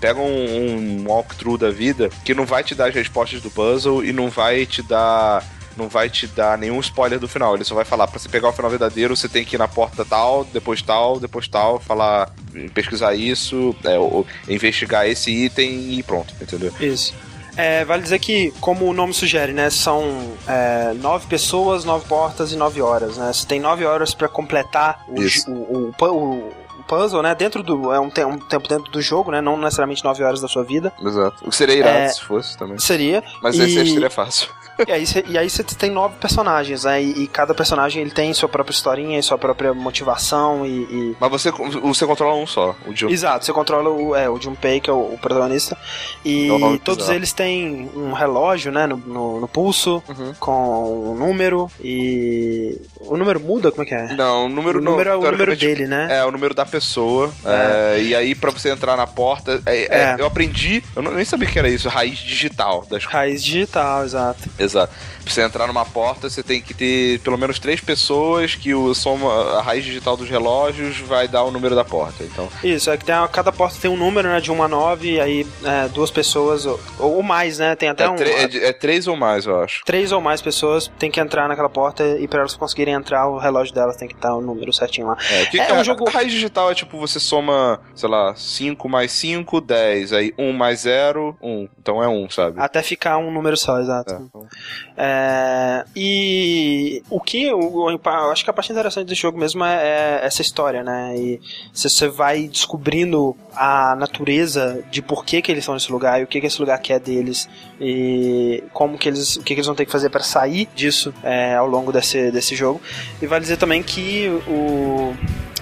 Pega 0.00 0.20
um, 0.20 0.76
um 1.02 1.04
walkthrough 1.08 1.58
da 1.58 1.70
vida 1.70 2.08
que 2.24 2.32
não 2.34 2.46
vai 2.46 2.62
te 2.62 2.74
dar 2.74 2.88
as 2.88 2.94
respostas 2.94 3.40
do 3.40 3.50
puzzle 3.50 4.04
e 4.04 4.12
não 4.12 4.30
vai 4.30 4.64
te 4.66 4.82
dar. 4.82 5.44
Não 5.76 5.88
vai 5.88 6.10
te 6.10 6.26
dar 6.26 6.58
nenhum 6.58 6.78
spoiler 6.80 7.18
do 7.18 7.28
final. 7.28 7.54
Ele 7.54 7.64
só 7.64 7.74
vai 7.74 7.84
falar, 7.84 8.06
pra 8.08 8.18
você 8.18 8.28
pegar 8.28 8.48
o 8.48 8.52
final 8.52 8.68
verdadeiro, 8.70 9.16
você 9.16 9.28
tem 9.28 9.44
que 9.44 9.56
ir 9.56 9.58
na 9.58 9.68
porta 9.68 10.04
tal, 10.04 10.44
depois 10.44 10.82
tal, 10.82 11.18
depois 11.18 11.46
tal, 11.48 11.78
falar, 11.80 12.30
pesquisar 12.74 13.14
isso, 13.14 13.74
é, 13.84 13.96
ou- 13.98 14.26
investigar 14.48 15.08
esse 15.08 15.30
item 15.30 15.94
e 15.94 16.02
pronto, 16.02 16.34
entendeu? 16.40 16.72
Isso. 16.80 17.14
É, 17.60 17.84
vale 17.84 18.02
dizer 18.02 18.18
que, 18.18 18.52
como 18.60 18.86
o 18.86 18.92
nome 18.92 19.12
sugere, 19.12 19.52
né, 19.52 19.68
são 19.70 20.32
é, 20.48 20.92
nove 20.94 21.26
pessoas, 21.26 21.84
nove 21.84 22.06
portas 22.06 22.52
e 22.52 22.56
nove 22.56 22.80
horas, 22.80 23.16
né? 23.18 23.32
Você 23.32 23.46
tem 23.46 23.60
nove 23.60 23.84
horas 23.84 24.14
pra 24.14 24.28
completar 24.28 25.04
o, 25.08 25.50
o, 25.50 25.92
o- 26.08 26.52
o 26.80 26.82
puzzle, 26.86 27.22
né? 27.22 27.34
Dentro 27.34 27.62
do 27.62 27.92
é 27.92 28.00
um, 28.00 28.08
te- 28.10 28.24
um 28.24 28.38
tempo 28.38 28.66
dentro 28.66 28.90
do 28.90 29.00
jogo, 29.02 29.30
né? 29.30 29.40
Não 29.40 29.56
necessariamente 29.56 30.02
nove 30.02 30.24
horas 30.24 30.40
da 30.40 30.48
sua 30.48 30.64
vida. 30.64 30.92
Exato. 31.00 31.36
O 31.46 31.50
que 31.50 31.54
seria 31.56 31.74
irado 31.76 31.98
É, 31.98 32.08
se 32.08 32.22
fosse 32.22 32.56
também. 32.58 32.78
Seria. 32.78 33.22
Mas 33.42 33.54
e- 33.56 33.62
esse 33.62 33.92
seria 33.92 34.10
fácil. 34.10 34.48
E 34.86 34.92
aí, 34.92 35.06
cê- 35.06 35.24
e 35.28 35.36
aí 35.38 35.48
você 35.48 35.62
tem 35.62 35.90
nove 35.90 36.16
personagens, 36.20 36.84
né? 36.84 37.02
E, 37.02 37.24
e 37.24 37.26
cada 37.26 37.54
personagem 37.54 38.02
ele 38.02 38.10
tem 38.10 38.32
sua 38.34 38.48
própria 38.48 38.72
historinha 38.74 39.18
e 39.18 39.22
sua 39.22 39.38
própria 39.38 39.72
motivação 39.74 40.64
e- 40.66 40.70
e 40.90 41.16
Mas 41.20 41.30
você, 41.30 41.50
você 41.50 42.06
controla 42.06 42.34
um 42.36 42.46
só, 42.46 42.74
o 42.86 42.94
Jill. 42.94 43.10
Exato, 43.10 43.44
você 43.44 43.52
controla 43.52 43.90
o, 43.90 44.14
é, 44.14 44.28
o 44.28 44.40
Junpei, 44.40 44.80
que 44.80 44.88
é 44.90 44.92
o, 44.92 45.14
o 45.14 45.18
protagonista. 45.20 45.76
E 46.24 46.48
É 46.50 46.78
todos 46.84 47.08
eles 47.08 47.32
têm 47.32 47.90
um 47.94 48.12
relógio, 48.12 48.72
né, 48.72 48.86
no, 48.86 48.96
no, 48.96 49.40
no 49.40 49.48
pulso, 49.48 50.02
Uhum. 50.08 50.34
com 50.38 51.10
um 51.12 51.14
número. 51.14 51.70
E. 51.80 52.80
O 53.00 53.16
número 53.16 53.40
muda? 53.40 53.70
Como 53.70 53.82
é 53.82 53.86
que 53.86 53.94
é? 53.94 54.14
Não, 54.14 54.46
o 54.46 54.48
número 54.48 54.78
o 54.78 54.82
não, 54.82 54.92
número 54.92 55.10
é 55.10 55.16
o 55.16 55.20
número 55.30 55.56
dele, 55.56 55.86
né? 55.86 56.08
É, 56.10 56.24
o 56.24 56.30
número 56.30 56.54
da 56.54 56.64
pessoa. 56.66 57.30
é, 57.44 58.00
e 58.02 58.14
aí, 58.14 58.34
pra 58.34 58.50
você 58.50 58.70
entrar 58.70 58.96
na 58.96 59.06
porta. 59.06 59.60
é, 59.66 59.76
é, 59.84 60.00
É. 60.00 60.16
Eu 60.18 60.26
aprendi, 60.26 60.82
eu 60.96 61.02
não- 61.02 61.12
nem 61.12 61.24
sabia 61.24 61.48
que 61.48 61.58
era 61.58 61.68
isso, 61.68 61.88
raiz 61.88 62.18
digital 62.18 62.84
das 62.90 63.04
Raiz 63.04 63.42
digital, 63.42 64.04
exato. 64.04 64.48
Exato. 64.58 64.69
Exato. 64.70 64.92
Pra 65.24 65.32
você 65.32 65.42
entrar 65.42 65.66
numa 65.66 65.84
porta, 65.84 66.28
você 66.28 66.42
tem 66.42 66.60
que 66.60 66.74
ter 66.74 67.20
pelo 67.20 67.36
menos 67.38 67.58
três 67.58 67.80
pessoas 67.80 68.54
que 68.54 68.74
o 68.74 68.92
soma, 68.94 69.58
a 69.58 69.62
raiz 69.62 69.84
digital 69.84 70.16
dos 70.16 70.28
relógios 70.28 70.98
vai 70.98 71.28
dar 71.28 71.44
o 71.44 71.50
número 71.50 71.74
da 71.74 71.84
porta. 71.84 72.24
Então, 72.24 72.48
Isso, 72.64 72.90
é 72.90 72.96
que 72.96 73.04
tem, 73.04 73.14
cada 73.32 73.52
porta 73.52 73.76
tem 73.80 73.90
um 73.90 73.96
número, 73.96 74.28
né, 74.28 74.40
de 74.40 74.50
1 74.50 74.62
a 74.62 74.68
9, 74.68 75.12
e 75.12 75.20
aí 75.20 75.46
é, 75.64 75.88
duas 75.88 76.10
pessoas, 76.10 76.66
ou, 76.66 76.80
ou 76.98 77.22
mais, 77.22 77.58
né? 77.58 77.76
Tem 77.76 77.88
até 77.88 78.04
é, 78.04 78.10
um. 78.10 78.16
é 78.16 78.68
é 78.68 78.72
três 78.72 79.06
ou 79.06 79.16
mais, 79.16 79.46
eu 79.46 79.60
acho. 79.62 79.82
Três 79.84 80.10
ou 80.12 80.20
mais 80.20 80.40
pessoas 80.42 80.90
tem 80.98 81.10
que 81.10 81.20
entrar 81.20 81.48
naquela 81.48 81.68
porta 81.68 82.02
e 82.18 82.26
para 82.26 82.40
elas 82.40 82.54
conseguirem 82.54 82.94
entrar, 82.94 83.28
o 83.28 83.38
relógio 83.38 83.74
delas 83.74 83.96
tem 83.96 84.08
que 84.08 84.14
estar 84.14 84.34
o 84.34 84.40
número 84.40 84.72
certinho 84.72 85.06
lá. 85.06 85.16
É, 85.30 85.46
que- 85.46 85.60
É 85.60 85.72
um 85.72 85.80
a- 85.80 85.82
jogo- 85.84 86.08
A 86.08 86.12
raiz 86.12 86.32
digital 86.32 86.70
é 86.70 86.74
tipo, 86.74 86.98
você 86.98 87.20
soma, 87.20 87.80
sei 87.94 88.08
lá, 88.08 88.34
5 88.34 88.88
mais 88.88 89.12
5, 89.12 89.60
10. 89.60 90.12
Aí 90.12 90.34
1 90.38 90.52
mais 90.52 90.80
0, 90.80 91.36
1. 91.42 91.68
Então 91.78 92.02
é 92.02 92.08
1, 92.08 92.28
sabe? 92.30 92.60
Até 92.60 92.82
ficar 92.82 93.18
um 93.18 93.30
número 93.30 93.56
só, 93.56 93.78
exato. 93.78 94.12
É, 94.12 94.16
então- 94.16 94.46
É, 95.12 95.84
e 95.96 97.02
o 97.10 97.20
que 97.20 97.44
eu, 97.44 97.58
eu 97.90 98.30
acho 98.30 98.44
que 98.44 98.50
a 98.50 98.52
parte 98.52 98.70
interessante 98.70 99.06
desse 99.08 99.20
jogo 99.20 99.38
mesmo 99.38 99.64
é, 99.64 100.20
é 100.22 100.26
essa 100.26 100.40
história, 100.42 100.82
né? 100.82 101.14
E 101.16 101.40
se 101.72 101.88
você 101.90 102.08
vai 102.08 102.46
descobrindo 102.46 103.36
a 103.54 103.96
natureza 103.96 104.82
de 104.90 105.02
por 105.02 105.24
que, 105.24 105.42
que 105.42 105.50
eles 105.50 105.62
estão 105.62 105.74
nesse 105.74 105.90
lugar 105.90 106.20
e 106.20 106.24
o 106.24 106.26
que, 106.26 106.40
que 106.40 106.46
esse 106.46 106.60
lugar 106.60 106.78
quer 106.78 107.00
deles 107.00 107.48
e 107.80 108.62
como 108.72 108.96
que 108.96 109.08
eles, 109.08 109.36
o 109.36 109.40
que, 109.40 109.46
que 109.46 109.54
eles 109.54 109.66
vão 109.66 109.74
ter 109.74 109.84
que 109.86 109.92
fazer 109.92 110.10
para 110.10 110.22
sair 110.22 110.68
disso 110.74 111.12
é, 111.22 111.54
ao 111.54 111.66
longo 111.66 111.92
desse, 111.92 112.30
desse 112.30 112.54
jogo. 112.54 112.80
E 113.20 113.26
vale 113.26 113.42
dizer 113.42 113.56
também 113.56 113.82
que 113.82 114.28
o 114.46 115.14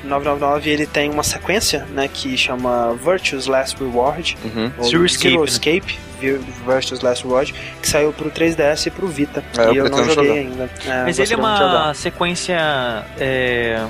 999 0.05 0.70
ele 0.70 0.86
tem 0.86 1.11
uma 1.11 1.22
sequência, 1.22 1.84
né, 1.92 2.09
que 2.12 2.36
chama 2.36 2.94
Virtue's 2.94 3.46
Last 3.46 3.76
Reward, 3.82 4.36
Uhum. 4.44 4.70
ou 4.78 4.84
Zero 4.84 5.05
Escape, 5.07 5.28
Zero 5.30 5.40
né? 5.40 5.49
Escape, 5.49 5.80
Vir- 5.80 5.99
Virtue's 6.66 7.01
Last 7.01 7.25
Reward, 7.25 7.55
que 7.81 7.89
saiu 7.89 8.12
pro 8.12 8.31
3DS 8.31 8.87
e 8.87 8.91
pro 8.91 9.07
Vita. 9.09 9.43
É, 9.57 9.62
eu 9.69 9.73
e 9.75 9.77
eu 9.79 9.85
não 9.85 9.91
pretendo 9.91 10.14
joguei 10.14 10.43
jogar. 10.45 10.51
ainda. 10.64 10.71
É, 10.87 11.05
Mas 11.05 11.19
ele 11.19 11.33
é 11.35 11.37
uma 11.37 11.95
sequência 11.95 12.59
é, 13.19 13.85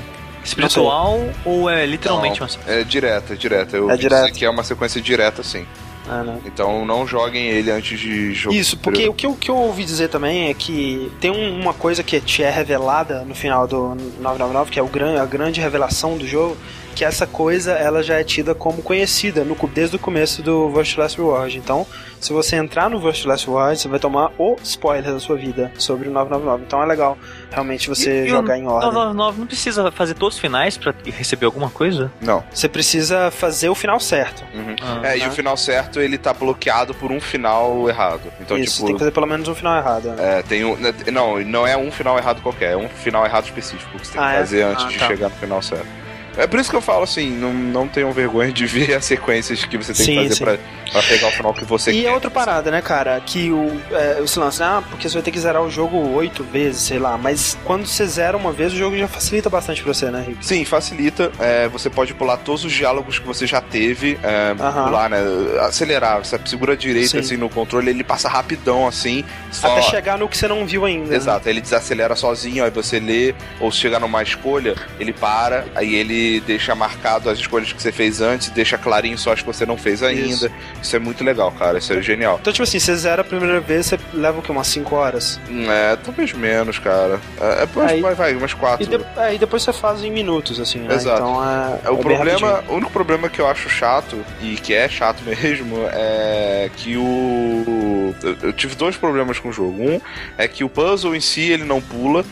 espiritual 0.45 1.21
ou 1.45 1.69
é 1.69 1.85
literalmente 1.87 2.41
Não, 2.41 2.47
uma 2.47 2.51
sequência? 2.53 2.81
É 2.81 2.85
direta, 2.85 3.37
direta. 3.37 3.77
Eu 3.77 3.91
É 3.91 3.97
direta. 3.97 4.31
que 4.31 4.45
é 4.45 4.51
uma 4.51 4.65
sequência 4.65 5.01
direta, 5.01 5.43
sim. 5.43 5.67
É, 6.11 6.23
né? 6.25 6.39
Então 6.47 6.87
não 6.87 7.07
joguem 7.07 7.49
ele 7.49 7.71
antes 7.71 8.01
de 8.01 8.33
jogar. 8.33 8.57
Isso, 8.57 8.79
porque 8.79 9.07
o 9.09 9.13
que, 9.13 9.27
eu, 9.27 9.33
o 9.33 9.37
que 9.37 9.51
eu 9.51 9.57
ouvi 9.57 9.85
dizer 9.85 10.09
também 10.09 10.49
é 10.49 10.55
que 10.55 11.13
tem 11.21 11.31
um- 11.31 11.61
uma 11.61 11.75
coisa 11.75 12.03
que 12.03 12.19
te 12.19 12.43
é 12.43 12.49
revelada 12.51 13.25
no 13.27 13.35
final 13.35 13.67
do 13.67 13.89
999, 14.21 14.71
que 14.71 14.79
é 14.79 14.83
o 14.83 14.87
gran, 14.87 15.21
a 15.21 15.27
grande 15.27 15.61
revelação 15.61 16.17
do 16.17 16.27
jogo, 16.27 16.57
que 16.99 17.05
essa 17.05 17.29
coisa 17.29 17.73
ela 17.75 18.03
já 18.03 18.19
é 18.19 18.25
tida 18.25 18.57
como 18.57 18.83
conhecida 18.83 19.45
no, 19.45 19.55
desde 19.73 19.95
o 19.95 19.99
começo 20.01 20.43
do 20.43 20.69
Virtual 20.69 21.05
Last 21.05 21.17
Reward. 21.17 21.57
Então, 21.57 21.87
se 22.19 22.33
você 22.33 22.57
entrar 22.57 22.91
no 22.91 22.99
Virtual 22.99 23.29
Last 23.29 23.47
Reward, 23.47 23.79
você 23.81 23.87
vai 23.87 24.01
tomar 24.01 24.33
o 24.37 24.57
spoiler 24.65 25.13
da 25.13 25.21
sua 25.21 25.37
vida 25.37 25.71
sobre 25.79 26.09
o 26.09 26.11
999. 26.11 26.65
Então 26.67 26.83
é 26.83 26.87
legal 26.87 27.17
realmente 27.53 27.89
você 27.89 28.25
E- 28.25 28.27
e 28.27 28.29
jogar 28.31 28.55
o 28.55 28.57
em 28.57 28.67
ordem. 28.67 28.89
999 28.93 29.39
não 29.39 29.47
precisa 29.47 29.93
fazer 29.93 30.15
todos 30.15 30.35
os 30.35 30.41
finais 30.41 30.77
pra 30.77 30.93
receber 31.05 31.47
alguma 31.47 31.71
coisa? 31.71 32.11
Não. 32.21 32.43
Você 32.53 32.69
precisa 32.69 33.31
fazer 33.31 33.69
o 33.69 33.77
final 33.77 34.01
certo. 34.01 34.43
Uhum. 34.53 34.75
Ah, 34.83 35.01
é, 35.13 35.19
e 35.19 35.21
né? 35.21 35.29
o 35.29 35.31
final 35.31 35.57
certo, 35.57 36.01
ele 36.01 36.19
tá 36.19 36.33
bloqueado 36.35 36.93
por 36.95 37.13
um 37.13 37.21
final 37.21 37.89
errado. 37.89 38.23
Então, 38.41 38.59
Isso, 38.59 38.75
tipo. 38.75 38.87
tem 38.87 38.95
que 38.97 38.99
fazer 38.99 39.13
pelo 39.13 39.27
menos 39.27 39.47
um 39.47 39.55
final 39.55 39.77
errado. 39.79 40.09
né? 40.09 40.39
É, 40.39 40.43
tem 40.43 40.65
um. 40.65 40.77
Não, 41.13 41.39
não 41.45 41.65
é 41.65 41.77
um 41.77 41.93
final 41.93 42.19
errado 42.19 42.43
qualquer, 42.43 42.73
é 42.73 42.77
um 42.77 42.89
final 42.89 43.25
errado 43.25 43.45
específico 43.45 43.97
que 43.97 44.05
você 44.05 44.15
tem 44.15 44.21
Ah, 44.21 44.31
que 44.31 44.35
é? 44.35 44.39
fazer 44.41 44.63
antes 44.63 44.85
Ah, 44.85 44.89
de 44.89 44.99
tá. 44.99 45.07
chegar 45.07 45.29
no 45.29 45.37
final 45.37 45.63
certo. 45.63 46.08
É 46.39 46.47
por 46.47 46.59
isso 46.61 46.71
que 46.71 46.77
eu 46.77 46.81
falo 46.81 47.03
assim, 47.03 47.31
não, 47.31 47.53
não 47.53 47.89
tenham 47.89 48.13
vergonha 48.13 48.53
de 48.53 48.65
ver 48.65 48.95
as 48.95 49.05
sequências 49.05 49.65
que 49.65 49.77
você 49.77 49.93
tem 49.93 50.07
Sim, 50.07 50.17
que 50.23 50.29
fazer 50.29 50.45
pra, 50.45 50.59
pra 50.93 51.03
pegar 51.03 51.29
o 51.29 51.31
final 51.33 51.53
que 51.53 51.65
você 51.65 51.91
E 51.91 52.03
quer. 52.03 52.09
é 52.09 52.13
outra 52.13 52.31
parada, 52.31 52.71
né, 52.71 52.81
cara? 52.81 53.21
Que 53.27 53.51
o, 53.51 53.81
é, 53.91 54.21
esse 54.23 54.39
lance, 54.39 54.63
ah, 54.63 54.83
porque 54.89 55.09
você 55.09 55.15
vai 55.15 55.23
ter 55.23 55.31
que 55.33 55.41
zerar 55.41 55.61
o 55.63 55.69
jogo 55.71 55.97
oito 56.15 56.45
vezes, 56.45 56.83
sei 56.83 56.99
lá. 56.99 57.19
Mas 57.19 57.59
quando 57.65 57.87
você 57.87 58.07
zera 58.07 58.37
uma 58.37 58.53
vez, 58.53 58.73
o 58.73 58.77
jogo 58.77 58.97
já 58.97 59.09
facilita 59.09 59.51
bastante 59.51 59.83
pra 59.83 59.93
você, 59.93 60.11
né, 60.11 60.25
Rick? 60.27 60.47
Sim, 60.47 60.65
facilita. 60.65 61.33
É, 61.41 61.67
você 61.69 61.91
pode 61.91 62.15
pular 62.15 62.37
todos 62.37 62.65
os 62.65 62.73
diálogos 62.73 63.19
que 63.19 63.27
você 63.27 63.45
já 63.47 63.61
teve. 63.61 64.17
É, 64.23 64.55
Aham. 64.61 64.85
pular, 64.85 65.11
né? 65.11 65.19
Acelerar. 65.63 66.19
Você 66.25 66.39
segura 66.47 66.75
a 66.75 66.77
direita 66.77 67.09
Sim. 67.09 67.19
assim 67.19 67.37
no 67.37 67.49
controle, 67.49 67.91
ele 67.91 68.05
passa 68.05 68.29
rapidão 68.29 68.87
assim. 68.87 69.25
Só... 69.51 69.67
Até 69.73 69.83
chegar 69.83 70.17
no 70.17 70.29
que 70.29 70.37
você 70.39 70.47
não 70.47 70.65
viu 70.65 70.85
ainda. 70.85 71.11
né? 71.11 71.17
Exato, 71.17 71.49
ele 71.49 71.61
desacelera 71.61 72.15
sozinho, 72.15 72.63
aí 72.65 72.71
você 72.71 73.01
lê, 73.01 73.35
ou 73.59 73.73
se 73.73 73.79
chegar 73.79 73.99
numa 73.99 74.23
escolha, 74.23 74.75
ele 75.01 75.13
para, 75.13 75.65
aí 75.75 75.95
ele 75.97 76.28
deixa 76.41 76.75
marcado 76.75 77.29
as 77.31 77.39
escolhas 77.39 77.73
que 77.73 77.83
você 77.83 77.91
fez 77.93 78.21
antes, 78.21 78.51
deixa 78.51 78.77
clarinho 78.79 79.17
só 79.19 79.33
as 79.33 79.41
que 79.41 79.47
você 79.47 79.65
não 79.67 79.77
fez 79.77 80.03
ainda. 80.03 80.21
Isso. 80.23 80.51
Isso, 80.83 80.97
é 80.97 80.99
muito 80.99 81.25
legal, 81.25 81.51
cara, 81.53 81.79
isso 81.79 81.93
é 81.93 82.01
genial. 82.03 82.39
Então, 82.41 82.53
tipo 82.53 82.63
assim, 82.63 82.79
você 82.79 82.95
zera 82.97 83.23
a 83.23 83.25
primeira 83.25 83.61
vez, 83.61 83.87
você 83.87 83.99
leva 84.13 84.39
o 84.39 84.43
quê? 84.43 84.53
Umas 84.53 84.67
5 84.69 84.95
horas? 84.95 85.41
Hum, 85.51 85.71
É, 85.71 85.97
talvez 85.97 86.33
menos, 86.33 86.79
cara. 86.79 87.21
É, 87.41 87.63
é 87.65 87.69
Aí- 87.89 88.01
vai, 88.01 88.15
vai, 88.15 88.35
umas 88.37 88.53
E, 88.53 88.57
quatro. 88.57 88.87
de, 88.87 88.97
é, 89.17 89.35
e 89.35 89.39
depois 89.39 89.63
você 89.63 89.73
faz 89.73 90.03
em 90.05 90.11
minutos, 90.11 90.59
assim, 90.61 90.79
né? 90.81 90.95
Exato. 90.95 91.21
Então 91.23 91.45
é. 91.45 91.79
É, 91.85 91.91
o, 91.91 91.95
é 91.95 92.03
problema, 92.03 92.65
o 92.69 92.75
único 92.75 92.91
problema 92.93 93.29
que 93.29 93.41
eu 93.41 93.47
acho 93.49 93.69
chato, 93.69 94.17
e 94.41 94.57
que 94.57 94.75
é 94.75 94.89
chato 94.89 95.23
mesmo, 95.27 95.77
é 95.93 96.71
que 96.77 96.97
o. 96.97 98.15
Eu, 98.23 98.37
eu 98.43 98.53
tive 98.53 98.75
dois 98.75 98.97
problemas 98.97 99.39
com 99.39 99.49
o 99.49 99.53
jogo. 99.53 99.83
Um 99.83 100.01
é 100.37 100.49
que 100.49 100.65
o 100.65 100.69
puzzle 100.69 101.15
em 101.15 101.21
si 101.21 101.51
ele 101.51 101.65
não 101.65 101.81
pula. 101.81 102.25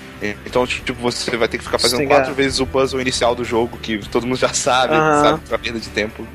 Então, 0.47 0.67
tipo, 0.67 0.95
você 0.95 1.37
vai 1.37 1.47
ter 1.47 1.59
que 1.59 1.65
ficar 1.65 1.79
fazendo 1.79 2.01
que- 2.01 2.07
quatro 2.07 2.33
vezes 2.33 2.59
o 2.59 2.67
puzzle 2.67 3.01
inicial 3.03 3.35
do 3.35 3.45
jogo, 3.45 3.77
que 3.87 4.09
todo 4.09 4.27
mundo 4.27 4.39
já 4.39 4.53
sabe, 4.53 4.95
Aham. 4.95 5.23
sabe, 5.23 5.41
pra 5.49 5.59
perda 5.59 5.79
de 5.79 5.89
tempo. 5.89 6.27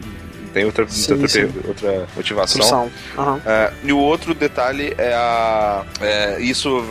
tem 0.53 0.65
outra, 0.65 0.85
Sim, 0.87 1.13
outra, 1.13 1.27
sim. 1.27 1.49
outra 1.67 2.07
motivação. 2.15 2.91
Aham. 3.17 3.41
É, 3.45 3.71
e 3.83 3.93
o 3.93 3.97
outro 3.97 4.33
detalhe 4.33 4.93
é 4.97 5.13
a. 5.13 5.83
é, 6.01 6.39
isso 6.41 6.83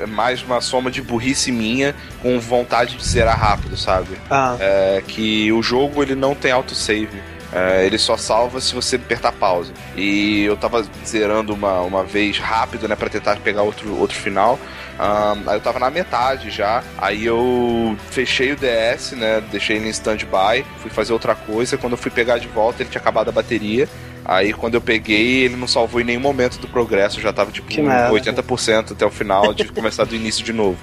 é 0.00 0.06
mais 0.06 0.42
uma 0.42 0.60
soma 0.60 0.90
de 0.90 1.02
burrice 1.02 1.50
minha 1.50 1.94
com 2.22 2.38
vontade 2.38 2.96
de 2.96 3.04
zerar 3.04 3.38
rápido, 3.38 3.76
sabe? 3.76 4.16
Ah, 4.30 4.56
É 4.60 5.02
que 5.06 5.50
o 5.52 5.62
jogo 5.62 6.02
ele 6.02 6.14
não 6.14 6.34
tem 6.34 6.52
autosave. 6.52 7.20
É, 7.52 7.86
ele 7.86 7.98
só 7.98 8.16
salva 8.16 8.60
se 8.60 8.74
você 8.74 8.96
apertar 8.96 9.32
pause. 9.32 9.72
E 9.96 10.44
eu 10.44 10.56
tava 10.56 10.86
zerando 11.06 11.54
uma, 11.54 11.80
uma 11.80 12.04
vez 12.04 12.38
rápido, 12.38 12.86
né, 12.86 12.94
pra 12.94 13.08
tentar 13.08 13.36
pegar 13.38 13.62
outro, 13.62 13.98
outro 13.98 14.16
final. 14.16 14.58
Ahn, 14.98 15.44
aí 15.46 15.56
eu 15.56 15.60
tava 15.60 15.78
na 15.78 15.90
metade 15.90 16.50
já. 16.50 16.82
Aí 16.98 17.24
eu 17.24 17.96
fechei 18.10 18.52
o 18.52 18.56
DS, 18.56 19.12
né? 19.12 19.42
Deixei 19.50 19.76
ele 19.76 19.86
em 19.86 19.90
stand-by. 19.90 20.64
Fui 20.78 20.90
fazer 20.90 21.12
outra 21.12 21.34
coisa. 21.34 21.78
Quando 21.78 21.92
eu 21.92 21.98
fui 21.98 22.10
pegar 22.10 22.38
de 22.38 22.48
volta, 22.48 22.82
ele 22.82 22.90
tinha 22.90 23.00
acabado 23.00 23.28
a 23.28 23.32
bateria. 23.32 23.88
Aí 24.24 24.52
quando 24.52 24.74
eu 24.74 24.80
peguei, 24.80 25.44
ele 25.44 25.56
não 25.56 25.68
salvou 25.68 26.00
em 26.00 26.04
nenhum 26.04 26.20
momento 26.20 26.58
do 26.58 26.66
progresso. 26.66 27.20
Já 27.20 27.32
tava 27.32 27.50
tipo 27.52 27.68
Que 27.68 27.80
merda. 27.80 28.12
80% 28.12 28.92
até 28.92 29.06
o 29.06 29.10
final. 29.10 29.54
Que 29.54 29.68
começar 29.68 30.04
do 30.04 30.14
início 30.14 30.44
de 30.44 30.52
novo. 30.52 30.76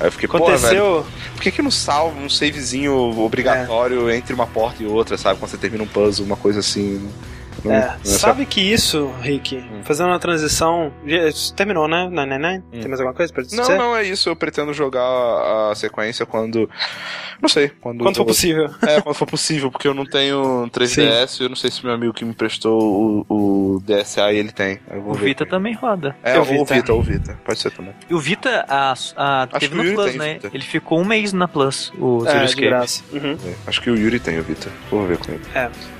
Aí 0.00 0.08
eu 0.08 0.12
fiquei, 0.12 0.28
pô, 0.28 0.38
velho. 0.38 0.54
aconteceu. 0.54 1.06
Por 1.34 1.42
que, 1.42 1.50
que 1.50 1.62
não 1.62 1.70
salva 1.70 2.18
um 2.18 2.28
savezinho 2.28 2.94
obrigatório 3.20 4.10
entre 4.10 4.34
uma 4.34 4.46
porta 4.46 4.82
e 4.82 4.86
outra, 4.86 5.16
sabe? 5.16 5.38
Quando 5.38 5.50
você 5.50 5.56
termina 5.56 5.84
um 5.84 5.86
puzzle, 5.86 6.26
uma 6.26 6.36
coisa 6.36 6.60
assim. 6.60 7.08
É, 7.66 7.76
é 7.76 7.96
sabe 8.04 8.44
que 8.46 8.60
isso, 8.60 9.10
Rick, 9.20 9.56
Hum. 9.56 9.80
fazendo 9.84 10.08
uma 10.08 10.18
transição. 10.18 10.92
Terminou, 11.56 11.88
né? 11.88 12.08
Não, 12.10 12.26
não, 12.26 12.38
não. 12.38 12.54
Hum. 12.56 12.62
Tem 12.72 12.88
mais 12.88 13.00
alguma 13.00 13.14
coisa 13.14 13.32
pra 13.32 13.42
dizer? 13.42 13.56
Não, 13.56 13.76
não 13.76 13.96
é 13.96 14.04
isso. 14.04 14.28
Eu 14.28 14.36
pretendo 14.36 14.72
jogar 14.72 15.02
a 15.70 15.74
sequência 15.74 16.26
quando. 16.26 16.68
Não 17.40 17.48
sei. 17.48 17.70
Quando, 17.80 18.02
Quando 18.02 18.16
for 18.16 18.24
possível. 18.26 18.70
É, 18.86 19.00
quando 19.00 19.14
for 19.14 19.26
possível, 19.26 19.70
porque 19.70 19.88
eu 19.88 19.94
não 19.94 20.04
tenho 20.06 20.68
3DS. 20.72 21.40
Eu 21.40 21.48
não 21.48 21.56
sei 21.56 21.70
se 21.70 21.84
meu 21.84 21.94
amigo 21.94 22.12
que 22.12 22.24
me 22.24 22.34
prestou 22.34 23.24
o, 23.28 23.74
o 23.76 23.80
DSA 23.80 24.32
ele 24.32 24.52
tem. 24.52 24.78
O. 25.04 25.14
Vita 25.14 25.44
também 25.46 25.74
roda. 25.74 26.16
É, 26.22 26.36
Eu 26.36 26.42
o 26.42 26.44
Vita. 26.44 26.74
Vita, 26.74 26.92
o 26.94 27.02
Vita. 27.02 27.38
Pode 27.44 27.58
ser 27.58 27.70
também. 27.70 27.92
E 28.08 28.14
o 28.14 28.18
Vita, 28.18 28.64
a, 28.68 28.94
a, 29.16 29.46
teve 29.58 29.74
no 29.74 29.82
Plus, 29.94 30.10
tem 30.10 30.18
né? 30.18 30.34
Vita. 30.34 30.50
Ele 30.52 30.64
ficou 30.64 31.00
um 31.00 31.04
mês 31.04 31.32
na 31.32 31.48
Plus, 31.48 31.92
o 31.98 32.18
É, 32.26 32.30
Zero 32.30 32.38
de 32.40 32.44
Escape. 32.46 32.66
graça. 32.68 33.02
Uhum. 33.12 33.36
É, 33.44 33.54
Acho 33.66 33.80
que 33.80 33.90
o 33.90 33.96
Yuri 33.96 34.18
tem 34.20 34.38
o 34.38 34.42
Vita. 34.42 34.70
Vou 34.90 35.06
ver 35.06 35.18
com 35.18 35.32
ele. 35.32 35.42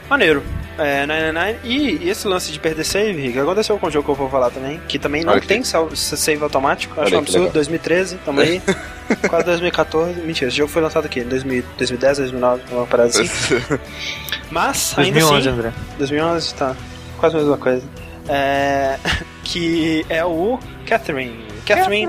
Maneiro. 0.08 0.42
É, 0.76 1.06
99. 1.06 1.56
E, 1.62 2.04
e 2.04 2.10
esse 2.10 2.26
lance 2.26 2.50
de 2.50 2.58
perder 2.58 2.84
save, 2.84 3.12
Rick, 3.20 3.38
aconteceu 3.38 3.78
com 3.78 3.86
o 3.86 3.90
jogo 3.90 4.04
que 4.06 4.10
eu 4.10 4.14
vou 4.16 4.28
falar 4.28 4.50
também, 4.50 4.80
que 4.88 4.98
também 4.98 5.22
não 5.22 5.32
Olha 5.32 5.40
que- 5.40 5.46
tem 5.46 5.62
save 5.62 6.42
automático. 6.42 7.00
Acho 7.00 7.06
um 7.06 7.10
que 7.10 7.16
absurdo. 7.16 7.38
legal. 7.38 7.52
2013, 7.52 8.16
tamo 8.24 8.40
aí. 8.40 8.60
Quase 9.28 9.44
2014. 9.46 10.20
Mentira, 10.22 10.48
esse 10.48 10.56
jogo 10.56 10.70
foi 10.72 10.82
lançado 10.82 11.04
aqui, 11.06 11.20
em 11.20 11.24
2000 11.24 11.62
2010, 11.78 12.18
2009, 12.18 12.62
uma 12.72 12.86
parada 12.86 13.08
assim. 13.10 13.22
Mas, 14.50 14.94
ainda 14.98 15.20
2011, 15.20 15.48
assim. 15.48 15.58
André. 15.58 15.72
2011, 15.98 16.54
tá. 16.54 16.76
Quase 17.18 17.36
a 17.36 17.38
mesma 17.38 17.56
coisa. 17.56 17.86
É, 18.28 18.98
que 19.44 20.04
é 20.08 20.24
o 20.24 20.58
Catherine. 20.86 21.44
Catherine, 21.64 22.08